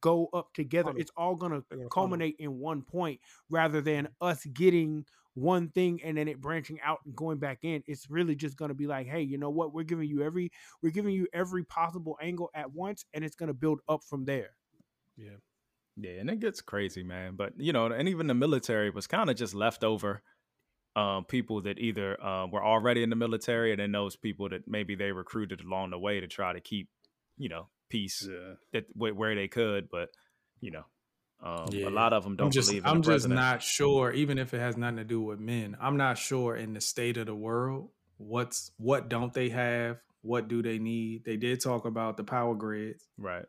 go 0.00 0.28
up 0.32 0.52
together. 0.54 0.92
It's 0.96 1.10
all 1.16 1.34
going 1.34 1.52
to 1.52 1.64
gonna 1.70 1.88
culminate 1.90 2.36
in 2.38 2.58
one 2.58 2.82
point 2.82 3.20
rather 3.50 3.80
than 3.80 4.08
us 4.20 4.44
getting 4.46 5.04
one 5.34 5.68
thing 5.68 6.00
and 6.02 6.16
then 6.16 6.26
it 6.26 6.40
branching 6.40 6.80
out 6.82 6.98
and 7.04 7.14
going 7.14 7.38
back 7.38 7.58
in. 7.62 7.82
It's 7.86 8.10
really 8.10 8.34
just 8.34 8.56
going 8.56 8.70
to 8.70 8.74
be 8.74 8.86
like 8.86 9.06
hey 9.06 9.22
you 9.22 9.38
know 9.38 9.50
what? 9.50 9.72
We're 9.72 9.84
giving 9.84 10.08
you 10.08 10.22
every 10.22 10.50
we're 10.82 10.90
giving 10.90 11.14
you 11.14 11.26
every 11.32 11.64
possible 11.64 12.18
angle 12.20 12.50
at 12.54 12.72
once 12.72 13.04
and 13.14 13.24
it's 13.24 13.36
going 13.36 13.48
to 13.48 13.54
build 13.54 13.80
up 13.88 14.02
from 14.04 14.24
there. 14.24 14.50
Yeah. 15.16 15.36
Yeah, 16.00 16.20
and 16.20 16.30
it 16.30 16.38
gets 16.38 16.60
crazy, 16.60 17.02
man. 17.02 17.34
But 17.36 17.54
you 17.56 17.72
know, 17.72 17.86
and 17.86 18.08
even 18.08 18.28
the 18.28 18.34
military 18.34 18.90
was 18.90 19.06
kind 19.06 19.28
of 19.28 19.36
just 19.36 19.52
leftover 19.52 20.22
um, 20.94 21.24
people 21.24 21.62
that 21.62 21.78
either 21.78 22.22
uh, 22.24 22.46
were 22.46 22.64
already 22.64 23.02
in 23.02 23.10
the 23.10 23.16
military, 23.16 23.72
and 23.72 23.80
then 23.80 23.92
those 23.92 24.16
people 24.16 24.48
that 24.48 24.68
maybe 24.68 24.94
they 24.94 25.12
recruited 25.12 25.60
along 25.60 25.90
the 25.90 25.98
way 25.98 26.20
to 26.20 26.26
try 26.26 26.52
to 26.52 26.60
keep, 26.60 26.88
you 27.36 27.48
know, 27.48 27.68
peace 27.88 28.26
Yeah. 28.30 28.54
that 28.72 28.86
where 28.94 29.34
they 29.34 29.48
could. 29.48 29.88
But 29.90 30.10
you 30.60 30.70
know, 30.72 30.84
um, 31.42 31.68
Yeah. 31.70 31.88
a 31.88 31.90
lot 31.90 32.12
of 32.12 32.24
them 32.24 32.36
don't 32.36 32.46
I'm 32.46 32.50
just, 32.50 32.68
believe 32.68 32.84
in 32.84 32.90
I'm 32.90 33.02
just 33.02 33.28
not 33.28 33.62
sure. 33.62 34.10
Even 34.12 34.38
if 34.38 34.52
it 34.54 34.58
has 34.58 34.76
nothing 34.76 34.96
to 34.96 35.04
do 35.04 35.20
with 35.20 35.38
men, 35.40 35.76
I'm 35.80 35.96
not 35.96 36.18
sure 36.18 36.56
in 36.56 36.74
the 36.74 36.80
state 36.80 37.16
of 37.16 37.26
the 37.26 37.34
world. 37.34 37.90
What's 38.16 38.72
what 38.78 39.08
don't 39.08 39.32
they 39.32 39.48
have? 39.50 39.98
What 40.22 40.48
do 40.48 40.62
they 40.62 40.78
need? 40.78 41.24
They 41.24 41.36
did 41.36 41.60
talk 41.60 41.84
about 41.84 42.16
the 42.16 42.24
power 42.24 42.54
grids, 42.56 43.06
right. 43.16 43.44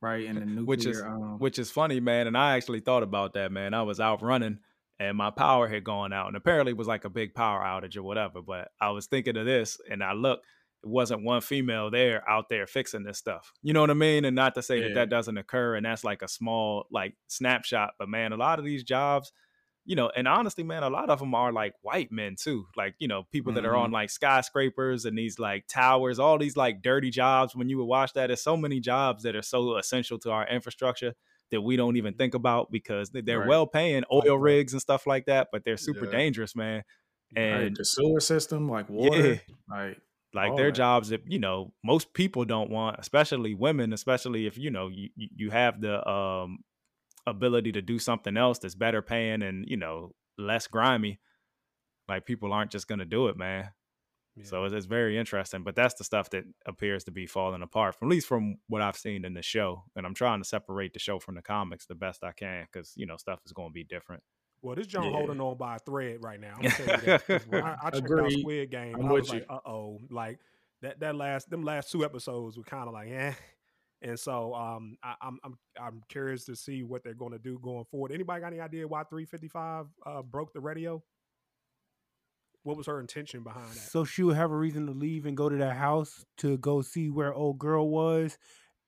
right? 0.00 0.26
And 0.26 0.38
the 0.38 0.46
nuclear. 0.46 0.64
Which 0.66 0.86
is- 0.86 1.02
um, 1.02 1.38
Which 1.38 1.58
is 1.58 1.70
funny, 1.70 2.00
man. 2.00 2.26
And 2.26 2.36
I 2.36 2.56
actually 2.56 2.80
thought 2.80 3.02
about 3.02 3.34
that, 3.34 3.52
man. 3.52 3.74
I 3.74 3.82
was 3.82 4.00
out 4.00 4.22
running 4.22 4.60
and 4.98 5.18
my 5.18 5.30
power 5.30 5.66
had 5.68 5.82
gone 5.84 6.12
out, 6.12 6.28
and 6.28 6.36
apparently 6.36 6.70
it 6.70 6.78
was 6.78 6.86
like 6.86 7.04
a 7.04 7.10
big 7.10 7.34
power 7.34 7.60
outage 7.62 7.96
or 7.96 8.02
whatever. 8.04 8.40
But 8.40 8.68
I 8.80 8.90
was 8.90 9.06
thinking 9.06 9.36
of 9.36 9.44
this, 9.44 9.78
and 9.90 10.02
I 10.02 10.12
looked. 10.12 10.46
It 10.84 10.90
wasn't 10.90 11.24
one 11.24 11.40
female 11.40 11.90
there 11.90 12.28
out 12.28 12.50
there 12.50 12.66
fixing 12.66 13.04
this 13.04 13.16
stuff. 13.16 13.52
You 13.62 13.72
know 13.72 13.80
what 13.80 13.90
I 13.90 13.94
mean? 13.94 14.24
And 14.26 14.36
not 14.36 14.54
to 14.56 14.62
say 14.62 14.80
that 14.80 14.88
Yeah. 14.88 14.94
that 14.96 15.08
doesn't 15.08 15.38
occur, 15.38 15.76
and 15.76 15.86
that's 15.86 16.04
like 16.04 16.20
a 16.22 16.28
small 16.28 16.86
like 16.90 17.14
snapshot. 17.26 17.94
But 17.98 18.08
man, 18.10 18.32
a 18.32 18.36
lot 18.36 18.58
of 18.58 18.66
these 18.66 18.84
jobs, 18.84 19.32
you 19.86 19.96
know, 19.96 20.10
and 20.14 20.28
honestly, 20.28 20.62
man, 20.62 20.82
a 20.82 20.90
lot 20.90 21.08
of 21.08 21.20
them 21.20 21.34
are 21.34 21.52
like 21.52 21.72
white 21.80 22.12
men 22.12 22.36
too. 22.38 22.66
Like 22.76 22.96
you 22.98 23.08
know, 23.08 23.24
people 23.32 23.54
that 23.54 23.64
are 23.64 23.74
on 23.74 23.86
mm-hmm. 23.86 23.94
like 23.94 24.10
skyscrapers 24.10 25.06
and 25.06 25.16
these 25.16 25.38
like 25.38 25.66
towers, 25.68 26.18
all 26.18 26.36
these 26.38 26.56
like 26.56 26.82
dirty 26.82 27.10
jobs. 27.10 27.56
When 27.56 27.70
you 27.70 27.78
would 27.78 27.84
watch 27.86 28.12
that, 28.12 28.26
there's 28.26 28.42
so 28.42 28.56
many 28.56 28.78
jobs 28.80 29.22
that 29.22 29.34
are 29.34 29.42
so 29.42 29.78
essential 29.78 30.18
to 30.20 30.30
our 30.32 30.46
infrastructure 30.46 31.14
that 31.50 31.62
we 31.62 31.76
don't 31.76 31.96
even 31.96 32.14
think 32.14 32.34
about 32.34 32.70
because 32.70 33.10
they- 33.10 33.20
they're 33.20 33.40
Right. 33.40 33.48
well 33.48 33.66
paying 33.66 34.04
oil 34.12 34.38
rigs 34.38 34.72
and 34.72 34.82
stuff 34.82 35.06
like 35.06 35.26
that, 35.26 35.48
but 35.52 35.62
they're 35.64 35.76
super 35.76 36.04
Yeah. 36.06 36.10
dangerous, 36.12 36.54
man. 36.56 36.84
right, 37.36 37.42
And 37.42 37.76
the 37.76 37.84
sewer 37.84 38.20
system, 38.20 38.68
like 38.68 38.88
water, 38.88 39.34
yeah, 39.34 39.38
like 39.68 39.98
Like 40.34 40.50
All 40.50 40.56
their 40.56 40.72
jobs 40.72 41.10
that 41.10 41.22
you 41.30 41.38
know 41.38 41.72
most 41.84 42.12
people 42.12 42.44
don't 42.44 42.70
want, 42.70 42.96
especially 42.98 43.54
women, 43.54 43.92
especially 43.92 44.46
if 44.46 44.58
you 44.58 44.70
know 44.70 44.88
you 44.88 45.10
you 45.16 45.50
have 45.50 45.80
the 45.80 46.06
um 46.08 46.58
ability 47.26 47.72
to 47.72 47.82
do 47.82 47.98
something 47.98 48.36
else 48.36 48.58
that's 48.58 48.74
better 48.74 49.02
paying 49.02 49.42
and 49.42 49.64
you 49.68 49.76
know 49.76 50.12
less 50.38 50.66
grimy. 50.66 51.20
Like 52.08 52.26
people 52.26 52.52
aren't 52.52 52.70
just 52.72 52.88
gonna 52.88 53.04
do 53.06 53.28
it, 53.28 53.36
man. 53.36 53.70
So 54.42 54.64
it's, 54.64 54.74
it's 54.74 54.86
very 54.86 55.18
interesting. 55.18 55.62
But 55.64 55.76
that's 55.76 55.94
the 55.94 56.04
stuff 56.04 56.30
that 56.30 56.44
appears 56.66 57.04
to 57.04 57.10
be 57.12 57.26
falling 57.26 57.62
apart, 57.62 57.94
from 57.96 58.08
at 58.08 58.12
least 58.12 58.26
from 58.26 58.56
what 58.68 58.82
I've 58.82 58.96
seen 58.96 59.24
in 59.24 59.34
the 59.34 59.42
show. 59.42 59.84
And 59.96 60.06
I'm 60.06 60.14
trying 60.14 60.40
to 60.42 60.48
separate 60.48 60.92
the 60.92 60.98
show 60.98 61.18
from 61.20 61.36
the 61.36 61.42
comics 61.42 61.86
the 61.86 61.94
best 61.94 62.24
I 62.24 62.32
can 62.32 62.66
because 62.72 62.92
you 62.96 63.06
know 63.06 63.16
stuff 63.16 63.40
is 63.46 63.52
going 63.52 63.70
to 63.70 63.74
be 63.74 63.84
different. 63.84 64.22
Well, 64.64 64.74
this 64.74 64.86
John 64.86 65.04
Yeah. 65.04 65.10
holding 65.10 65.40
on 65.42 65.56
by 65.58 65.76
a 65.76 65.78
thread 65.78 66.22
right 66.24 66.40
now. 66.40 66.54
I'm 66.56 66.62
gonna 66.62 66.70
tell 66.70 66.86
you 66.86 67.00
that, 67.02 67.26
'cause 67.26 67.46
when 67.46 67.62
I, 67.62 67.76
I 67.82 67.90
checked 68.00 68.10
out 68.10 68.32
Squid 68.32 68.70
Game. 68.70 68.94
I'm 68.98 69.06
I 69.06 69.12
was 69.12 69.30
with 69.30 69.40
like, 69.40 69.46
uh 69.50 69.68
oh, 69.68 70.00
like 70.10 70.40
that 70.80 71.00
that 71.00 71.14
last 71.16 71.50
them 71.50 71.62
last 71.62 71.92
two 71.92 72.02
episodes 72.04 72.56
were 72.56 72.64
kind 72.64 72.88
of 72.88 72.94
like 72.94 73.10
eh. 73.10 73.34
And 74.00 74.18
so 74.18 74.54
um, 74.54 74.96
I, 75.02 75.16
I'm 75.20 75.38
I'm 75.44 75.58
I'm 75.80 76.02
curious 76.08 76.44
to 76.46 76.56
see 76.56 76.82
what 76.82 77.04
they're 77.04 77.14
going 77.14 77.32
to 77.32 77.38
do 77.38 77.58
going 77.58 77.84
forward. 77.84 78.10
Anybody 78.12 78.40
got 78.40 78.48
any 78.48 78.60
idea 78.60 78.88
why 78.88 79.02
355 79.04 79.86
uh, 80.06 80.22
broke 80.22 80.52
the 80.54 80.60
radio? 80.60 81.02
What 82.62 82.78
was 82.78 82.86
her 82.86 83.00
intention 83.00 83.42
behind 83.42 83.68
that? 83.70 83.90
So 83.90 84.04
she 84.04 84.22
would 84.22 84.36
have 84.36 84.50
a 84.50 84.56
reason 84.56 84.86
to 84.86 84.92
leave 84.92 85.26
and 85.26 85.36
go 85.36 85.50
to 85.50 85.56
that 85.56 85.76
house 85.76 86.24
to 86.38 86.56
go 86.58 86.80
see 86.80 87.10
where 87.10 87.34
old 87.34 87.58
girl 87.58 87.90
was, 87.90 88.38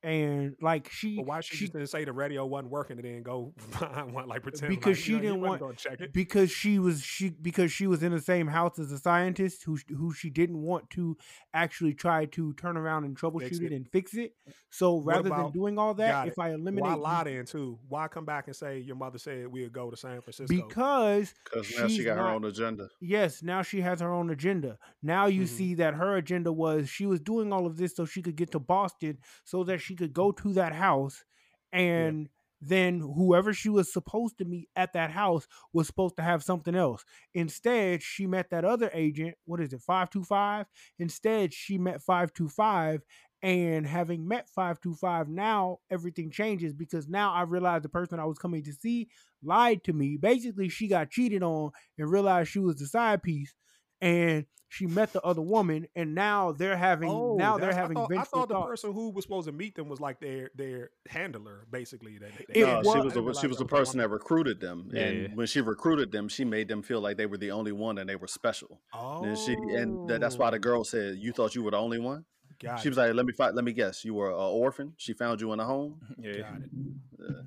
and 0.07 0.55
like 0.63 0.89
she, 0.91 1.17
But 1.17 1.27
why 1.27 1.41
she, 1.41 1.57
she 1.57 1.67
didn't 1.67 1.89
say 1.89 2.05
the 2.05 2.13
radio 2.13 2.47
wasn't 2.47 2.71
working 2.71 2.97
and 2.99 3.05
then 3.05 3.23
go 3.25 3.53
find 3.59 4.13
one 4.13 4.29
like 4.29 4.43
pretend 4.43 4.71
Because 4.71 4.97
like, 4.97 5.05
she 5.05 5.13
know, 5.15 5.19
didn't 5.21 5.41
wasn't 5.41 5.51
want- 5.51 5.61
gonna 5.61 5.75
check 5.75 6.01
it. 6.01 6.13
because 6.13 6.51
she 6.51 6.79
was 6.79 7.03
she 7.03 7.31
because 7.31 7.73
she 7.73 7.87
was 7.89 8.03
in 8.05 8.13
the 8.13 8.21
same 8.21 8.47
house 8.47 8.79
as 8.79 8.93
a 8.93 8.99
scientist 8.99 9.65
who 9.65 9.77
who 9.97 10.13
she 10.15 10.31
didn't 10.31 10.63
want 10.63 10.89
to 10.91 11.17
actually 11.53 11.93
try 11.93 12.25
to 12.27 12.53
turn 12.55 12.77
around 12.77 13.05
and 13.05 13.19
troubleshoot 13.19 13.61
it. 13.63 13.73
it. 13.73 13.73
and 13.73 13.89
fix 13.91 14.15
it. 14.15 14.33
So 14.71 15.01
rather 15.01 15.29
than 15.29 15.51
doing 15.51 15.79
all 15.79 15.95
that, 15.95 16.29
if 16.29 16.35
it. 16.35 16.41
I 16.41 16.51
eliminate 16.51 16.83
Why 16.83 16.95
lie 16.95 17.25
then 17.25 17.45
too? 17.45 17.79
Why 17.89 18.07
come 18.07 18.25
back 18.25 18.47
and 18.47 18.55
say 18.55 18.79
your 18.79 18.95
mother 18.97 19.19
said 19.19 19.49
we'd 19.49 19.73
go 19.73 19.91
to 19.91 19.97
San 19.97 20.21
Francisco? 20.21 20.55
because 20.55 21.35
Because 21.45 21.75
now 21.77 21.89
she 21.89 21.97
she's 21.97 22.05
got 22.05 22.17
her 22.17 22.29
own 22.29 22.45
agenda. 22.45 22.89
Yes, 23.01 23.43
now 23.43 23.63
she 23.63 23.81
has 23.81 23.99
her 24.01 24.13
own 24.13 24.31
agenda. 24.31 24.79
Now 25.03 25.27
you 25.27 25.43
Mhm. 25.43 25.49
see 25.49 25.75
that 25.75 25.95
her 25.95 26.17
agenda 26.17 26.53
was 26.53 26.89
she 26.89 27.07
was 27.07 27.19
doing 27.21 27.53
all 27.53 27.67
of 27.67 27.77
this 27.77 27.97
so 27.97 28.05
she 28.05 28.23
could 28.23 28.37
get 28.37 28.53
to 28.53 28.61
Boston 28.61 29.19
so 29.45 29.65
that 29.65 29.81
she 29.81 29.96
could 29.97 30.13
go 30.13 30.33
to 30.33 30.53
that 30.55 30.73
house 30.73 31.25
and 31.73 32.29
then 32.61 33.01
whoever 33.01 33.53
she 33.53 33.69
was 33.69 33.93
supposed 33.93 34.39
to 34.39 34.45
meet 34.45 34.69
at 34.77 34.93
that 34.95 35.11
house 35.11 35.47
was 35.73 35.87
supposed 35.87 36.17
to 36.17 36.23
have 36.23 36.43
something 36.43 36.75
else. 36.75 37.05
Instead, 37.35 38.03
she 38.03 38.27
met 38.27 38.51
that 38.51 38.65
other 38.65 38.91
agent, 38.95 39.35
what 39.45 39.61
is 39.61 39.73
it, 39.73 39.83
525? 39.83 40.67
Instead, 40.99 41.53
she 41.53 41.77
met 41.77 42.03
525 42.03 43.03
and 43.43 43.87
having 43.87 44.27
met 44.27 44.49
525 44.49 45.29
now 45.29 45.79
everything 45.91 46.31
changes 46.31 46.73
because 46.73 47.07
now 47.07 47.33
I 47.33 47.43
realized 47.43 47.85
the 47.85 47.91
person 47.91 48.19
I 48.19 48.25
was 48.25 48.39
coming 48.39 48.65
to 48.65 48.73
see 48.73 49.09
lied 49.43 49.85
to 49.85 49.93
me. 49.93 50.17
Basically, 50.17 50.69
she 50.69 50.89
got 50.89 51.11
cheated 51.11 51.43
on 51.43 51.71
and 51.99 52.11
realized 52.11 52.51
she 52.51 52.59
was 52.59 52.77
the 52.77 52.87
side 52.87 53.23
piece, 53.23 53.55
and 54.01 54.47
she 54.69 54.87
met 54.87 55.13
the 55.13 55.23
other 55.23 55.41
woman, 55.41 55.87
and 55.95 56.15
now 56.15 56.51
they're 56.53 56.77
having 56.77 57.09
oh, 57.09 57.37
now 57.37 57.57
they're 57.57 57.71
Oh, 57.71 57.75
having 57.75 57.97
I 57.97 58.01
thought, 58.01 58.13
I 58.13 58.25
thought 58.25 58.49
the 58.49 58.55
thoughts. 58.55 58.69
person 58.69 58.93
who 58.93 59.11
was 59.11 59.25
supposed 59.25 59.47
to 59.47 59.53
meet 59.53 59.77
them 59.77 59.89
was 59.89 60.01
like 60.01 60.19
their 60.21 60.51
their 60.57 60.91
handler, 61.09 61.67
basically. 61.71 62.19
That 62.19 62.31
It 62.49 62.67
no, 62.67 62.79
was- 62.79 62.87
she 62.87 63.01
was 63.01 63.13
didn't 63.15 63.27
the 63.27 63.41
she 63.41 63.47
was 63.47 63.59
the 63.59 63.65
a 63.65 63.69
person 63.69 63.99
that 63.99 64.09
recruited 64.09 64.61
them, 64.61 64.91
Yeah. 64.93 65.03
and 65.03 65.37
when 65.37 65.47
she 65.47 65.61
recruited 65.61 66.11
them, 66.11 66.29
she 66.29 66.45
made 66.45 66.67
them 66.69 66.83
feel 66.83 67.01
like 67.01 67.17
they 67.17 67.27
were 67.27 67.39
the 67.39 67.53
only 67.53 67.73
one 67.73 67.99
and 67.99 68.09
they 68.09 68.17
were 68.17 68.27
special. 68.27 68.81
Oh, 68.93 69.23
And 69.25 69.39
she 69.39 69.53
and 69.55 70.09
tha- 70.09 70.19
that's 70.19 70.37
why 70.37 70.51
the 70.51 70.57
oh. 70.57 70.61
girl 70.61 70.85
said, 70.85 71.17
"You 71.19 71.33
thought 71.33 71.55
you 71.55 71.63
were 71.63 71.71
the 71.71 71.79
only 71.79 71.99
one." 72.01 72.25
got 72.59 72.81
She 72.81 72.89
it, 72.89 72.91
was 72.91 72.99
like, 72.99 73.15
"Let 73.15 73.25
me 73.27 73.33
find, 73.35 73.55
let 73.55 73.65
me 73.65 73.73
guess, 73.73 74.05
you 74.05 74.15
were 74.15 74.31
an 74.31 74.35
orphan. 74.37 74.95
She 74.97 75.13
found 75.13 75.41
you 75.41 75.53
in 75.53 75.61
a 75.61 75.65
home." 75.65 76.01
Yeah. 76.19 76.41
got 76.41 76.61
it. 76.61 76.71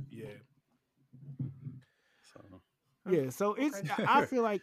Yeah, 0.10 0.26
Yeah, 0.30 0.36
so. 2.34 2.62
Yeah, 3.10 3.30
so 3.30 3.54
it's 3.56 3.82
I 4.00 4.06
I 4.22 4.26
feel 4.26 4.44
like 4.44 4.62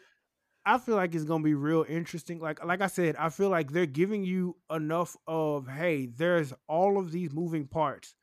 I 0.66 0.78
feel 0.78 0.97
like 0.97 1.14
it's 1.14 1.24
gonna 1.24 1.44
be 1.44 1.55
real 1.55 1.84
interesting. 1.88 2.40
Like 2.40 2.64
like 2.64 2.80
I 2.82 2.88
said, 2.88 3.16
I 3.16 3.28
feel 3.28 3.51
like 3.51 3.70
they're 3.72 3.86
giving 3.86 4.24
you 4.24 4.56
enough 4.70 5.16
of 5.26 5.68
hey, 5.68 6.06
there's 6.06 6.52
all 6.68 6.98
of 6.98 7.12
these 7.12 7.32
moving 7.32 7.66
parts 7.68 8.14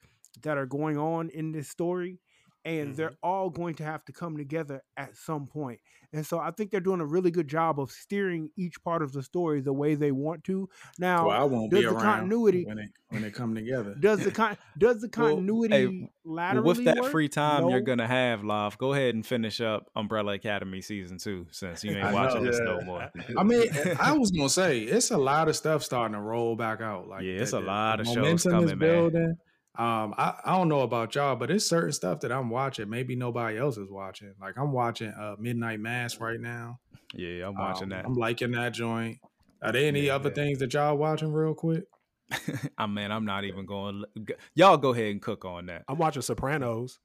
that 0.41 0.57
are 0.57 0.65
going 0.65 0.97
on 0.97 1.29
in 1.29 1.53
this 1.53 1.69
story, 1.69 2.19
and 2.65 2.95
they're 2.95 3.09
mm-hmm. 3.09 3.15
all 3.29 3.49
going 3.49 3.75
to 3.75 3.83
have 3.83 4.03
to 4.05 4.13
come 4.13 4.37
together 4.37 4.81
at 4.97 5.15
some 5.17 5.47
point. 5.47 5.79
And 6.13 6.23
so 6.25 6.37
I 6.37 6.51
think 6.51 6.69
they're 6.69 6.79
doing 6.79 7.01
a 7.01 7.05
really 7.05 7.31
good 7.31 7.47
job 7.47 7.79
of 7.79 7.89
steering 7.91 8.51
each 8.55 8.81
part 8.83 9.01
of 9.01 9.13
the 9.13 9.23
story 9.23 9.61
the 9.61 9.73
way 9.73 9.95
they 9.95 10.11
want 10.11 10.43
to. 10.43 10.69
Now, 10.99 11.27
well, 11.27 11.41
I 11.41 11.43
won't 11.43 11.71
does 11.71 11.79
be 11.79 11.85
the 11.87 11.91
around 11.91 12.01
continuity- 12.03 12.65
when 12.65 12.77
they 12.77 12.87
when 13.09 13.21
they 13.23 13.31
come 13.31 13.55
together. 13.55 13.95
does 13.99 14.23
the 14.23 14.31
con 14.31 14.55
does 14.77 15.01
the 15.01 15.09
Well, 15.15 15.27
hey, 15.29 15.33
continuity 15.35 16.01
Well, 16.23 16.35
laterally 16.35 16.67
with 16.67 16.85
that 16.85 17.01
work? 17.01 17.11
free 17.11 17.29
time 17.29 17.67
you're 17.69 17.81
gonna 17.81 18.07
have, 18.07 18.43
Love, 18.43 18.77
go 18.77 18.93
ahead 18.93 19.15
and 19.15 19.25
finish 19.25 19.59
up 19.59 19.89
Umbrella 19.95 20.33
Academy 20.33 20.81
season 20.81 21.17
two 21.17 21.47
since 21.49 21.83
you 21.83 21.91
ain't 21.97 22.13
watching 22.13 22.43
know. 22.43 22.51
this 22.51 22.59
Yeah. 22.63 22.73
no 22.75 22.81
more. 22.81 23.11
I 23.35 23.43
mean, 23.43 23.67
I 23.99 24.15
was 24.15 24.29
gonna 24.29 24.49
say 24.49 24.81
it's 24.81 25.09
a 25.09 25.17
lot 25.17 25.47
of 25.47 25.55
stuff 25.55 25.83
starting 25.83 26.13
to 26.13 26.21
roll 26.21 26.55
back 26.55 26.79
out. 26.81 27.07
Like, 27.07 27.23
Yeah, 27.23 27.33
it's 27.41 27.51
the- 27.51 27.57
a 27.57 27.61
the 27.61 27.65
lot 27.67 27.99
of 27.99 28.05
shows 28.05 28.15
momentum 28.17 28.35
is 28.35 28.71
coming, 28.71 28.77
man. 28.77 29.37
Building. 29.77 29.91
Um, 29.91 30.13
I, 30.17 30.33
I 30.45 30.57
don't 30.57 30.69
know 30.69 30.81
about 30.81 31.15
y'all, 31.15 31.35
but 31.35 31.49
it's 31.51 31.65
certain 31.65 31.91
stuff 31.91 32.19
that 32.21 32.31
I'm 32.31 32.49
watching. 32.49 32.89
Maybe 32.89 33.15
nobody 33.15 33.57
else 33.57 33.77
is 33.77 33.89
watching. 33.89 34.33
Like 34.39 34.57
I'm 34.57 34.71
watching 34.71 35.09
uh 35.09 35.35
Midnight 35.39 35.79
Mass 35.79 36.19
right 36.19 36.39
now. 36.39 36.79
Yeah, 37.13 37.47
I'm 37.47 37.55
watching 37.55 37.83
Um, 37.83 37.89
that. 37.89 38.05
I'm 38.05 38.13
liking 38.15 38.51
that 38.51 38.73
joint. 38.73 39.17
Are 39.61 39.71
there 39.71 39.87
any 39.87 40.07
Yeah, 40.07 40.15
other 40.15 40.29
yeah. 40.29 40.35
things 40.35 40.59
that 40.59 40.73
y'all 40.73 40.97
watching 40.97 41.31
real 41.31 41.53
quick? 41.53 41.83
I 42.77 42.87
mean, 42.87 43.11
I'm 43.11 43.25
not 43.25 43.43
even 43.43 43.65
going. 43.65 44.03
to 44.27 44.35
Y'all 44.55 44.77
go 44.77 44.93
ahead 44.93 45.11
and 45.11 45.21
cook 45.21 45.45
on 45.45 45.67
that. 45.67 45.83
I'm 45.87 45.97
watching 45.97 46.21
Sopranos. 46.21 46.99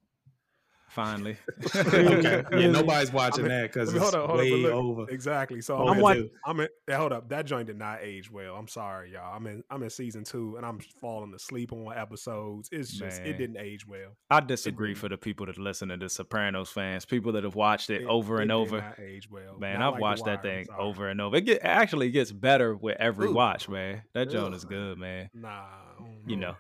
Finally, 0.91 1.37
okay. 1.77 2.45
Yeah, 2.53 2.69
nobody's 2.71 3.13
watching 3.13 3.45
I 3.45 3.49
mean, 3.49 3.57
that 3.61 3.73
because 3.73 3.91
I 3.91 3.93
mean, 3.93 4.03
it's 4.03 4.15
hold 4.15 4.23
on, 4.23 4.29
hold 4.31 4.41
way 4.41 4.51
but 4.51 4.57
look, 4.61 4.73
over. 4.73 5.11
Exactly. 5.11 5.61
So 5.61 5.77
over 5.77 5.91
I'm 5.91 5.97
I'm, 5.97 6.01
wa- 6.01 6.15
due. 6.15 6.31
I'm 6.47 6.61
in. 6.61 6.69
yeah, 6.89 6.97
Hold 6.97 7.13
up, 7.13 7.29
that 7.29 7.45
joint 7.45 7.67
did 7.67 7.77
not 7.77 7.99
age 8.01 8.31
well. 8.31 8.57
I'm 8.57 8.69
sorry, 8.69 9.13
y'all. 9.13 9.35
I'm 9.37 9.47
in. 9.47 9.63
I'm 9.71 9.83
in 9.83 9.91
season 9.91 10.25
two, 10.25 10.57
and 10.57 10.65
I'm 10.65 10.79
falling 11.01 11.35
asleep 11.35 11.73
on 11.75 11.93
episodes. 11.97 12.71
It's 12.73 12.91
just 12.91 13.19
Man. 13.21 13.27
it 13.29 13.39
didn't 13.39 13.59
age 13.59 13.87
well. 13.87 14.17
I 14.31 14.41
disagree 14.41 14.95
for 14.95 15.11
the 15.11 15.19
people 15.19 15.45
that 15.47 15.59
listen 15.59 15.91
to 15.91 15.99
the 15.99 16.09
Sopranos 16.09 16.71
fans, 16.71 17.05
people 17.05 17.33
that 17.33 17.45
have 17.45 17.55
watched 17.55 17.91
it, 17.91 18.03
It- 18.03 18.07
over 18.09 18.39
it 18.39 18.43
and 18.43 18.49
did 18.49 18.55
over. 18.55 18.79
not 18.81 18.99
age 18.99 19.29
well. 19.31 19.59
Man, 19.59 19.81
Not 19.81 19.89
I've 19.89 19.93
like 19.95 20.01
watched 20.01 20.25
that 20.25 20.43
thing 20.43 20.65
sorry. 20.65 20.81
over 20.83 21.09
and 21.09 21.21
over. 21.21 21.37
It 21.37 21.43
get, 21.43 21.59
actually 21.63 22.11
gets 22.11 22.33
better 22.33 22.75
with 22.75 22.97
every 22.99 23.29
Ooh. 23.29 23.35
watch, 23.35 23.69
man. 23.69 24.03
That 24.15 24.31
joint 24.31 24.49
Ugh. 24.49 24.55
is 24.55 24.65
good, 24.65 24.97
man. 24.97 25.29
Nah, 25.35 25.49
I 25.51 26.03
You 26.27 26.37
know, 26.37 26.55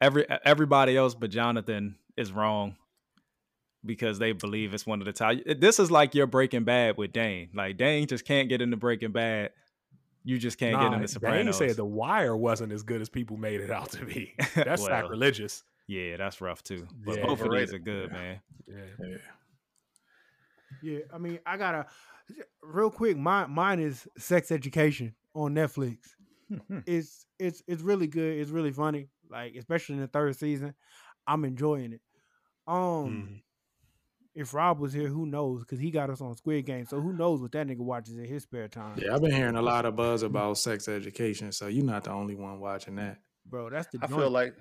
every 0.00 0.26
everybody 0.44 0.96
else 0.96 1.14
but 1.14 1.30
Jonathan 1.30 1.94
is 2.16 2.32
wrong 2.32 2.74
because 3.84 4.18
they 4.18 4.32
believe 4.32 4.74
it's 4.74 4.86
one 4.86 5.00
of 5.00 5.06
the 5.06 5.12
top. 5.12 5.36
This 5.58 5.78
is 5.78 5.90
like 5.90 6.14
your 6.14 6.26
Breaking 6.26 6.64
Bad 6.64 6.96
with 6.96 7.12
Dane. 7.12 7.50
Like 7.54 7.76
Dane 7.76 8.06
just 8.06 8.24
can't 8.24 8.48
get 8.48 8.60
into 8.60 8.76
Breaking 8.76 9.12
Bad. 9.12 9.50
You 10.22 10.38
just 10.38 10.58
can't 10.58 10.72
Nah, 10.72 10.80
get 10.90 10.92
into 11.00 11.06
Dane 11.06 11.08
Sopranos. 11.08 11.56
said 11.58 11.76
The 11.76 11.84
Wire 11.84 12.36
wasn't 12.36 12.72
as 12.72 12.82
good 12.82 13.00
as 13.00 13.08
people 13.08 13.36
made 13.38 13.60
it 13.60 13.70
out 13.70 13.90
to 13.92 14.04
be. 14.04 14.34
That's 14.54 14.82
Well, 14.82 14.88
sacrilegious. 14.88 15.64
Yeah, 15.86 16.18
that's 16.18 16.40
rough 16.40 16.62
too. 16.62 16.86
But 17.04 17.16
Yeah. 17.16 17.26
both 17.26 17.40
of 17.40 17.50
these 17.52 17.72
are 17.74 17.78
good, 17.80 18.12
man. 18.12 18.40
Yeah. 18.68 18.76
Yeah. 19.00 19.16
Yeah, 20.82 20.98
I 21.12 21.18
mean, 21.18 21.38
I 21.44 21.56
gotta 21.56 21.86
real 22.62 22.90
quick. 22.90 23.16
My 23.16 23.46
mine 23.46 23.80
is 23.80 24.06
Sex 24.16 24.52
Education 24.52 25.14
on 25.34 25.54
Netflix. 25.54 25.98
it's 26.86 27.26
it's 27.38 27.62
it's 27.66 27.82
really 27.82 28.06
good. 28.06 28.38
It's 28.38 28.50
really 28.50 28.72
funny. 28.72 29.08
Like 29.28 29.54
especially 29.56 29.96
in 29.96 30.00
the 30.02 30.06
third 30.08 30.36
season, 30.36 30.74
I'm 31.26 31.44
enjoying 31.44 31.92
it. 31.94 32.00
Um, 32.66 32.76
Mhm. 32.76 33.42
If 34.34 34.54
Rob 34.54 34.78
was 34.78 34.92
here, 34.92 35.08
who 35.08 35.26
knows? 35.26 35.60
Because 35.60 35.80
he 35.80 35.90
got 35.90 36.10
us 36.10 36.20
on 36.20 36.36
Squid 36.36 36.66
Game, 36.66 36.86
so 36.86 37.00
who 37.00 37.12
knows 37.12 37.40
what 37.40 37.52
that 37.52 37.66
nigga 37.66 37.78
watches 37.78 38.16
in 38.16 38.24
his 38.24 38.44
spare 38.44 38.68
time? 38.68 38.98
Yeah, 38.98 39.14
I've 39.14 39.20
been 39.20 39.32
hearing 39.32 39.56
a 39.56 39.62
lot 39.62 39.84
of 39.84 39.96
buzz 39.96 40.22
about 40.22 40.58
sex 40.58 40.88
education, 40.88 41.52
so 41.52 41.66
you're 41.66 41.84
not 41.84 42.04
the 42.04 42.10
only 42.10 42.36
one 42.36 42.60
watching 42.60 42.96
that. 42.96 43.18
bro, 43.44 43.70
that's 43.70 43.88
the. 43.88 43.98
I 44.02 44.06
joint. 44.06 44.20
feel 44.20 44.30
like 44.30 44.54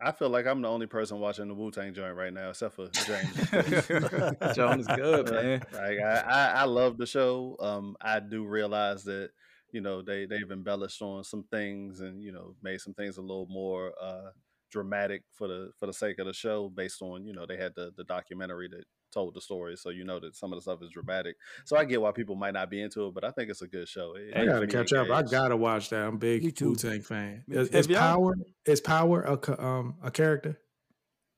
I 0.00 0.10
feel 0.10 0.30
like 0.30 0.46
I'm 0.46 0.62
the 0.62 0.68
only 0.68 0.86
person 0.86 1.20
watching 1.20 1.46
the 1.46 1.54
Wu 1.54 1.70
Tang 1.70 1.94
joint 1.94 2.16
right 2.16 2.32
now, 2.32 2.50
except 2.50 2.74
for 2.74 2.88
James. 2.88 3.48
Joan 4.56 4.80
is 4.80 4.86
good, 4.88 5.30
man. 5.30 5.62
Like 5.72 6.00
I, 6.00 6.24
I, 6.26 6.46
I 6.46 6.64
love 6.64 6.98
the 6.98 7.06
show. 7.06 7.56
Um, 7.60 7.96
I 8.00 8.18
do 8.18 8.44
realize 8.44 9.04
that 9.04 9.30
you 9.70 9.80
know 9.80 10.02
they 10.02 10.26
they've 10.26 10.50
embellished 10.50 11.00
on 11.00 11.22
some 11.22 11.44
things 11.50 12.00
and 12.00 12.22
you 12.22 12.32
know 12.32 12.56
made 12.62 12.80
some 12.80 12.94
things 12.94 13.16
a 13.16 13.22
little 13.22 13.46
more 13.48 13.92
uh, 14.02 14.30
dramatic 14.70 15.22
for 15.32 15.46
the 15.46 15.70
for 15.78 15.86
the 15.86 15.92
sake 15.92 16.18
of 16.18 16.26
the 16.26 16.32
show, 16.32 16.68
based 16.68 17.00
on 17.00 17.24
you 17.24 17.32
know 17.32 17.46
they 17.46 17.56
had 17.56 17.72
the 17.76 17.92
the 17.96 18.04
documentary 18.04 18.68
that 18.68 18.84
told 19.12 19.34
the 19.34 19.40
story, 19.40 19.76
so 19.76 19.90
you 19.90 20.04
know 20.04 20.18
that 20.20 20.34
some 20.34 20.52
of 20.52 20.56
the 20.56 20.62
stuff 20.62 20.82
is 20.82 20.90
dramatic. 20.90 21.36
So 21.64 21.76
I 21.76 21.84
get 21.84 22.00
why 22.00 22.10
people 22.12 22.34
might 22.34 22.54
not 22.54 22.70
be 22.70 22.80
into 22.80 23.06
it, 23.06 23.14
but 23.14 23.24
I 23.24 23.30
think 23.30 23.50
it's 23.50 23.62
a 23.62 23.66
good 23.68 23.88
show. 23.88 24.14
It- 24.16 24.36
I 24.36 24.44
gotta 24.46 24.66
keeps 24.66 24.74
me 24.74 24.80
catch 24.80 24.92
up. 24.94 25.10
I 25.10 25.22
gotta 25.22 25.56
watch 25.56 25.90
that. 25.90 26.02
I'm 26.06 26.18
big 26.18 26.56
too. 26.56 26.70
Wu 26.70 26.74
Tang 26.76 27.00
fan. 27.02 27.44
Me 27.46 27.56
Is, 27.56 27.68
is 27.68 27.86
Power 27.86 28.34
is 28.66 28.80
Power 28.80 29.22
a 29.22 29.64
um 29.64 29.96
a 30.02 30.10
character? 30.10 30.58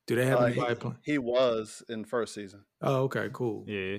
Do 0.06 0.16
they 0.16 0.26
have 0.26 0.40
Uh, 0.40 0.44
anybody 0.44 0.68
he, 0.68 0.74
playing? 0.80 0.98
he 1.02 1.18
was 1.18 1.82
in 1.88 2.04
first 2.04 2.34
season. 2.34 2.64
Oh, 2.82 3.04
okay, 3.04 3.30
cool. 3.32 3.64
Yeah, 3.66 3.98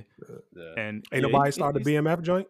Yeah. 0.56 0.66
and 0.78 0.98
Ain't 0.98 1.06
yeah, 1.12 1.20
nobody 1.22 1.48
he- 1.48 1.52
started 1.54 1.84
the 1.84 1.92
BMF 1.96 2.22
joint. 2.22 2.48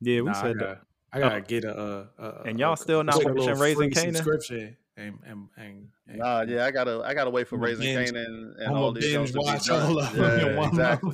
Yeah, 0.00 0.20
we 0.22 0.26
Nah, 0.26 0.32
I, 0.38 0.42
said 0.42 0.58
got, 0.58 0.66
that. 0.68 0.80
I 1.12 1.20
gotta 1.20 1.40
get 1.40 1.64
a, 1.64 1.76
uh, 1.78 2.06
a, 2.18 2.24
a 2.24 2.42
And 2.46 2.58
y'all 2.58 2.72
a- 2.72 2.76
still 2.76 3.04
not 3.04 3.16
get 3.22 3.32
watching 3.32 3.58
Raising 3.60 3.76
free 3.76 4.02
Kanan? 4.02 4.16
subscription 4.16 4.76
and 4.96 5.18
and 5.26 5.48
and, 5.56 5.88
and 6.08 6.18
Nah, 6.18 6.42
yeah, 6.42 6.66
I 6.66 6.70
gotta, 6.70 7.02
I 7.04 7.14
gotta 7.14 7.30
wait 7.30 7.48
for 7.48 7.56
Raising 7.56 7.84
binge- 7.96 8.10
Kanan 8.12 8.52
and 8.58 8.66
I'm 8.66 8.72
all 8.76 8.90
gonna 8.90 9.00
these 9.00 9.12
shows 9.12 9.32
binge 9.32 9.32
to 9.32 9.38
be 9.38 9.44
watch 9.44 9.66
done. 9.66 9.82
all 9.90 9.98
of 9.98 10.12
them 10.14 10.56
Yeah, 10.56 10.68
exactly. 10.68 11.12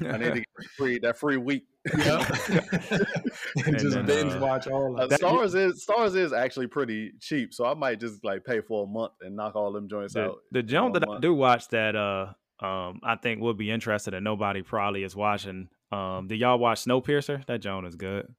I 0.08 0.16
need 0.16 0.24
to 0.34 0.34
get 0.34 0.46
free 0.76 0.98
that 1.00 1.16
free 1.18 1.36
week. 1.36 1.64
Yep. 1.96 2.28
and 3.66 3.78
just 3.78 3.94
then, 3.94 4.06
binge 4.06 4.32
uh, 4.34 4.38
watch 4.40 4.66
all 4.68 4.98
Uh, 4.98 5.04
of 5.04 5.10
them. 5.10 5.18
Starz 5.20 5.54
is 5.54 5.84
Starz 5.86 6.14
is 6.16 6.32
actually 6.32 6.66
pretty 6.68 7.12
cheap, 7.20 7.52
so 7.54 7.64
I 7.66 7.74
might 7.74 8.00
just 8.00 8.24
like 8.24 8.44
pay 8.44 8.60
for 8.60 8.84
a 8.84 8.86
month 8.86 9.12
and 9.20 9.34
knock 9.36 9.56
all 9.56 9.72
them 9.72 9.88
joints 9.88 10.14
the, 10.14 10.24
out. 10.26 10.38
the 10.52 10.60
in 10.60 10.66
jump 10.68 10.92
one 10.94 11.00
that 11.00 11.08
I 11.08 11.18
do 11.20 11.34
watch 11.34 11.68
that 11.68 11.96
uh 11.96 12.32
um 12.60 13.00
I 13.02 13.16
think 13.20 13.40
would 13.42 13.58
be 13.58 13.70
interested 13.70 14.14
and 14.14 14.24
nobody 14.24 14.62
probably 14.62 15.02
is 15.02 15.14
watching. 15.16 15.68
Um, 15.92 16.26
did 16.28 16.40
y'all 16.40 16.58
watch 16.58 16.84
Snowpiercer? 16.84 17.44
That 17.46 17.60
Joan 17.60 17.86
is 17.86 17.94
good. 17.96 18.32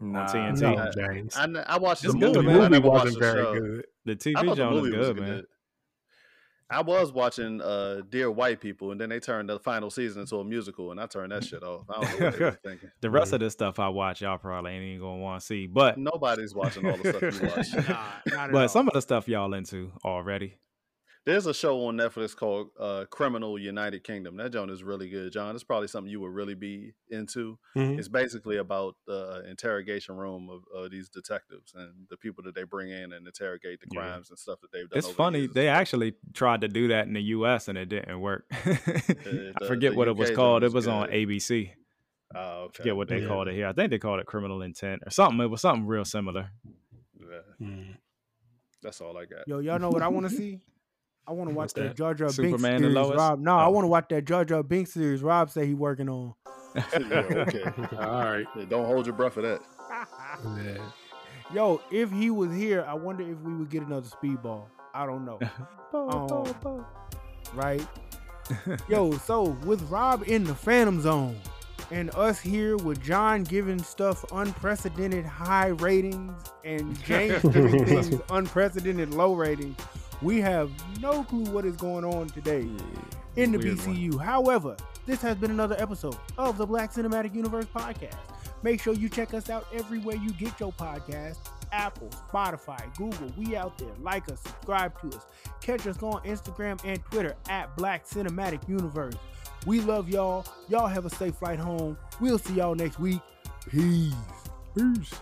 Nah, 0.00 0.26
TNT. 0.26 0.60
No, 0.60 0.90
James. 0.90 1.36
I, 1.36 1.46
kn- 1.46 1.64
I 1.66 1.78
watched 1.78 2.04
It's 2.04 2.12
the 2.12 2.18
movie, 2.18 2.32
the 2.34 2.42
but 2.42 2.70
movie 2.72 2.88
wasn't 2.88 3.14
the 3.14 3.20
very 3.20 3.42
show. 3.42 3.54
good. 3.54 3.86
The 4.04 4.16
TV 4.16 4.40
show 4.40 4.50
the 4.50 4.54
Joan 4.56 4.72
is 4.74 4.82
movie 4.82 4.96
was 4.96 5.06
good, 5.08 5.16
man. 5.20 5.42
I 6.70 6.80
was 6.80 7.12
watching 7.12 7.60
uh 7.60 8.00
Dear 8.08 8.30
White 8.30 8.60
People, 8.60 8.90
and 8.90 9.00
then 9.00 9.10
they 9.10 9.20
turned 9.20 9.48
the 9.50 9.58
final 9.60 9.90
season 9.90 10.22
into 10.22 10.36
a 10.36 10.44
musical, 10.44 10.90
and 10.90 11.00
I 11.00 11.06
turned 11.06 11.30
that 11.30 11.44
shit 11.44 11.62
off. 11.62 11.84
I 11.88 12.00
don't 12.00 12.18
know 12.20 12.26
what 12.26 12.38
they 12.38 12.44
were 12.44 12.50
thinking. 12.64 12.90
The 13.02 13.10
rest 13.10 13.32
of 13.34 13.40
the 13.40 13.50
stuff 13.50 13.78
I 13.78 13.88
watch, 13.88 14.22
y'all 14.22 14.38
probably 14.38 14.72
ain't 14.72 14.82
even 14.84 15.00
gonna 15.00 15.18
want 15.18 15.40
to 15.40 15.46
see. 15.46 15.66
But 15.66 15.98
Nobody's 15.98 16.54
watching 16.54 16.86
all 16.90 16.96
the 16.96 17.10
stuff 17.10 17.40
you 17.42 17.48
watch. 17.56 17.88
Nah, 17.88 17.94
not 18.26 18.26
at 18.26 18.38
all. 18.40 18.48
but 18.50 18.68
some 18.68 18.88
of 18.88 18.94
the 18.94 19.02
stuff 19.02 19.28
y'all 19.28 19.52
into 19.54 19.92
already. 20.04 20.56
There's 21.26 21.46
a 21.46 21.54
show 21.54 21.86
on 21.86 21.96
Netflix 21.96 22.36
called 22.36 22.68
uh, 22.78 23.06
Criminal 23.10 23.58
United 23.58 24.04
Kingdom. 24.04 24.36
That 24.36 24.52
joint 24.52 24.70
is 24.70 24.82
really 24.82 25.08
good, 25.08 25.32
John. 25.32 25.54
It's 25.54 25.64
probably 25.64 25.88
something 25.88 26.10
you 26.10 26.20
would 26.20 26.34
really 26.34 26.52
be 26.54 26.92
into. 27.08 27.58
Mhm. 27.74 27.98
It's 27.98 28.08
basically 28.08 28.58
about 28.58 28.96
the 29.06 29.42
interrogation 29.48 30.16
room 30.16 30.50
of, 30.50 30.64
of 30.74 30.90
these 30.90 31.08
detectives 31.08 31.72
and 31.74 32.06
the 32.10 32.18
people 32.18 32.44
that 32.44 32.54
they 32.54 32.64
bring 32.64 32.90
in 32.90 33.14
and 33.14 33.26
interrogate 33.26 33.80
the 33.80 33.86
Yeah. 33.90 34.00
crimes 34.00 34.28
and 34.28 34.38
stuff 34.38 34.60
that 34.60 34.70
they've 34.70 34.86
done. 34.88 34.98
It's 34.98 35.06
over 35.06 35.12
the 35.12 35.16
funny. 35.16 35.38
years. 35.40 35.54
They 35.54 35.68
actually 35.68 36.14
tried 36.34 36.60
to 36.60 36.68
do 36.68 36.88
that 36.88 37.06
in 37.06 37.14
the 37.14 37.22
U.S. 37.22 37.68
and 37.68 37.78
it 37.78 37.88
didn't 37.88 38.20
work. 38.20 38.44
I 38.50 39.66
forget 39.66 39.92
the 39.92 39.94
what 39.94 40.08
it 40.08 40.16
was 40.16 40.30
called. 40.30 40.60
joint 40.60 40.72
It 40.72 40.74
was 40.74 40.84
is 40.84 40.88
on. 40.88 41.08
ABC. 41.08 41.70
Oh, 42.34 42.64
okay. 42.64 42.76
Forget 42.82 42.96
what 42.96 43.08
they 43.08 43.20
Yeah. 43.22 43.28
called 43.28 43.48
it 43.48 43.54
here. 43.54 43.66
I 43.68 43.72
think 43.72 43.88
they 43.90 43.98
called 43.98 44.20
it 44.20 44.26
Criminal 44.26 44.60
Intent 44.60 45.02
or 45.06 45.10
something. 45.10 45.40
It 45.40 45.48
was 45.48 45.62
something 45.62 45.86
real 45.86 46.04
similar. 46.04 46.50
Yeah, 47.18 47.26
Mm. 47.66 47.96
that's 48.82 49.00
all 49.00 49.16
I 49.16 49.24
got. 49.24 49.48
Yo, 49.48 49.60
y'all 49.60 49.78
know 49.78 49.88
what 49.88 50.02
I 50.02 50.08
want 50.08 50.28
to 50.28 50.30
see? 50.36 50.60
I 51.26 51.32
want 51.32 51.48
to 51.50 51.56
watch 51.56 51.72
that, 51.74 51.82
that? 51.82 51.96
Jar 51.96 52.14
Jar 52.14 52.26
Binks 52.28 52.36
Superman 52.36 52.78
series. 52.80 52.94
Lois? 52.94 53.16
Rob, 53.16 53.40
no, 53.40 53.56
I 53.56 53.64
Oh. 53.66 53.70
want 53.70 53.84
to 53.84 53.88
watch 53.88 54.06
that 54.10 54.24
Jar 54.24 54.44
Jar 54.44 54.62
Binks 54.62 54.92
series. 54.92 55.22
Rob 55.22 55.50
say 55.50 55.66
he 55.66 55.74
working 55.74 56.08
on. 56.08 56.34
yeah, 56.74 56.82
okay. 57.30 57.62
All 57.96 58.24
right. 58.24 58.46
Yeah, 58.56 58.64
don't 58.68 58.84
hold 58.86 59.06
your 59.06 59.14
breath 59.14 59.34
for 59.34 59.42
that. 59.42 59.60
Yeah. 60.64 60.78
Yo, 61.54 61.80
if 61.90 62.10
he 62.10 62.30
was 62.30 62.52
here, 62.54 62.84
I 62.88 62.94
wonder 62.94 63.22
if 63.22 63.38
we 63.40 63.54
would 63.54 63.70
get 63.70 63.82
another 63.82 64.08
speedball. 64.08 64.64
I 64.94 65.06
don't 65.06 65.24
know. 65.24 65.38
Um, 65.94 66.84
right? 67.54 67.86
Yo, 68.88 69.12
so 69.18 69.50
with 69.64 69.80
Rob 69.82 70.24
in 70.26 70.42
the 70.42 70.54
Phantom 70.56 71.00
Zone 71.00 71.38
and 71.92 72.10
us 72.16 72.40
here 72.40 72.76
with 72.76 73.00
John 73.00 73.44
giving 73.44 73.80
stuff 73.80 74.24
unprecedented 74.32 75.24
high 75.24 75.68
ratings 75.68 76.32
and 76.64 77.00
James 77.04 77.40
giving 77.42 77.86
things 77.86 78.20
unprecedented 78.30 79.14
low 79.14 79.34
ratings, 79.34 79.76
we 80.24 80.40
have 80.40 80.70
no 81.00 81.22
clue 81.24 81.44
what 81.44 81.64
is 81.64 81.76
going 81.76 82.04
on 82.04 82.28
today 82.28 82.66
in 83.36 83.52
the 83.52 83.58
Weird 83.58 83.78
one. 83.86 83.96
BCU. 83.96 84.20
However, 84.20 84.76
this 85.06 85.20
has 85.20 85.36
been 85.36 85.50
another 85.50 85.76
episode 85.78 86.16
of 86.38 86.56
the 86.56 86.66
Black 86.66 86.92
Cinematic 86.92 87.34
Universe 87.34 87.66
podcast. 87.66 88.16
Make 88.62 88.80
sure 88.80 88.94
you 88.94 89.10
check 89.10 89.34
us 89.34 89.50
out 89.50 89.66
everywhere 89.72 90.16
you 90.16 90.32
get 90.32 90.58
your 90.58 90.72
podcast. 90.72 91.36
Apple, 91.72 92.08
Spotify, 92.32 92.80
Google, 92.96 93.30
we 93.36 93.54
out 93.56 93.76
there. 93.76 93.92
Like 94.00 94.30
us, 94.30 94.40
subscribe 94.40 94.98
to 95.02 95.16
us. 95.16 95.26
Catch 95.60 95.86
us 95.86 96.02
on 96.02 96.22
Instagram 96.22 96.80
and 96.84 97.04
Twitter 97.04 97.36
at 97.50 97.76
Black 97.76 98.06
Cinematic 98.06 98.66
Universe. 98.68 99.14
We 99.66 99.80
love 99.80 100.08
y'all. 100.08 100.46
Y'all 100.68 100.86
have 100.86 101.04
a 101.04 101.10
safe 101.10 101.34
flight 101.34 101.58
home. 101.58 101.98
We'll 102.20 102.38
see 102.38 102.54
y'all 102.54 102.74
next 102.74 102.98
week. 102.98 103.20
Peace. 103.68 104.14
Peace. 104.74 105.12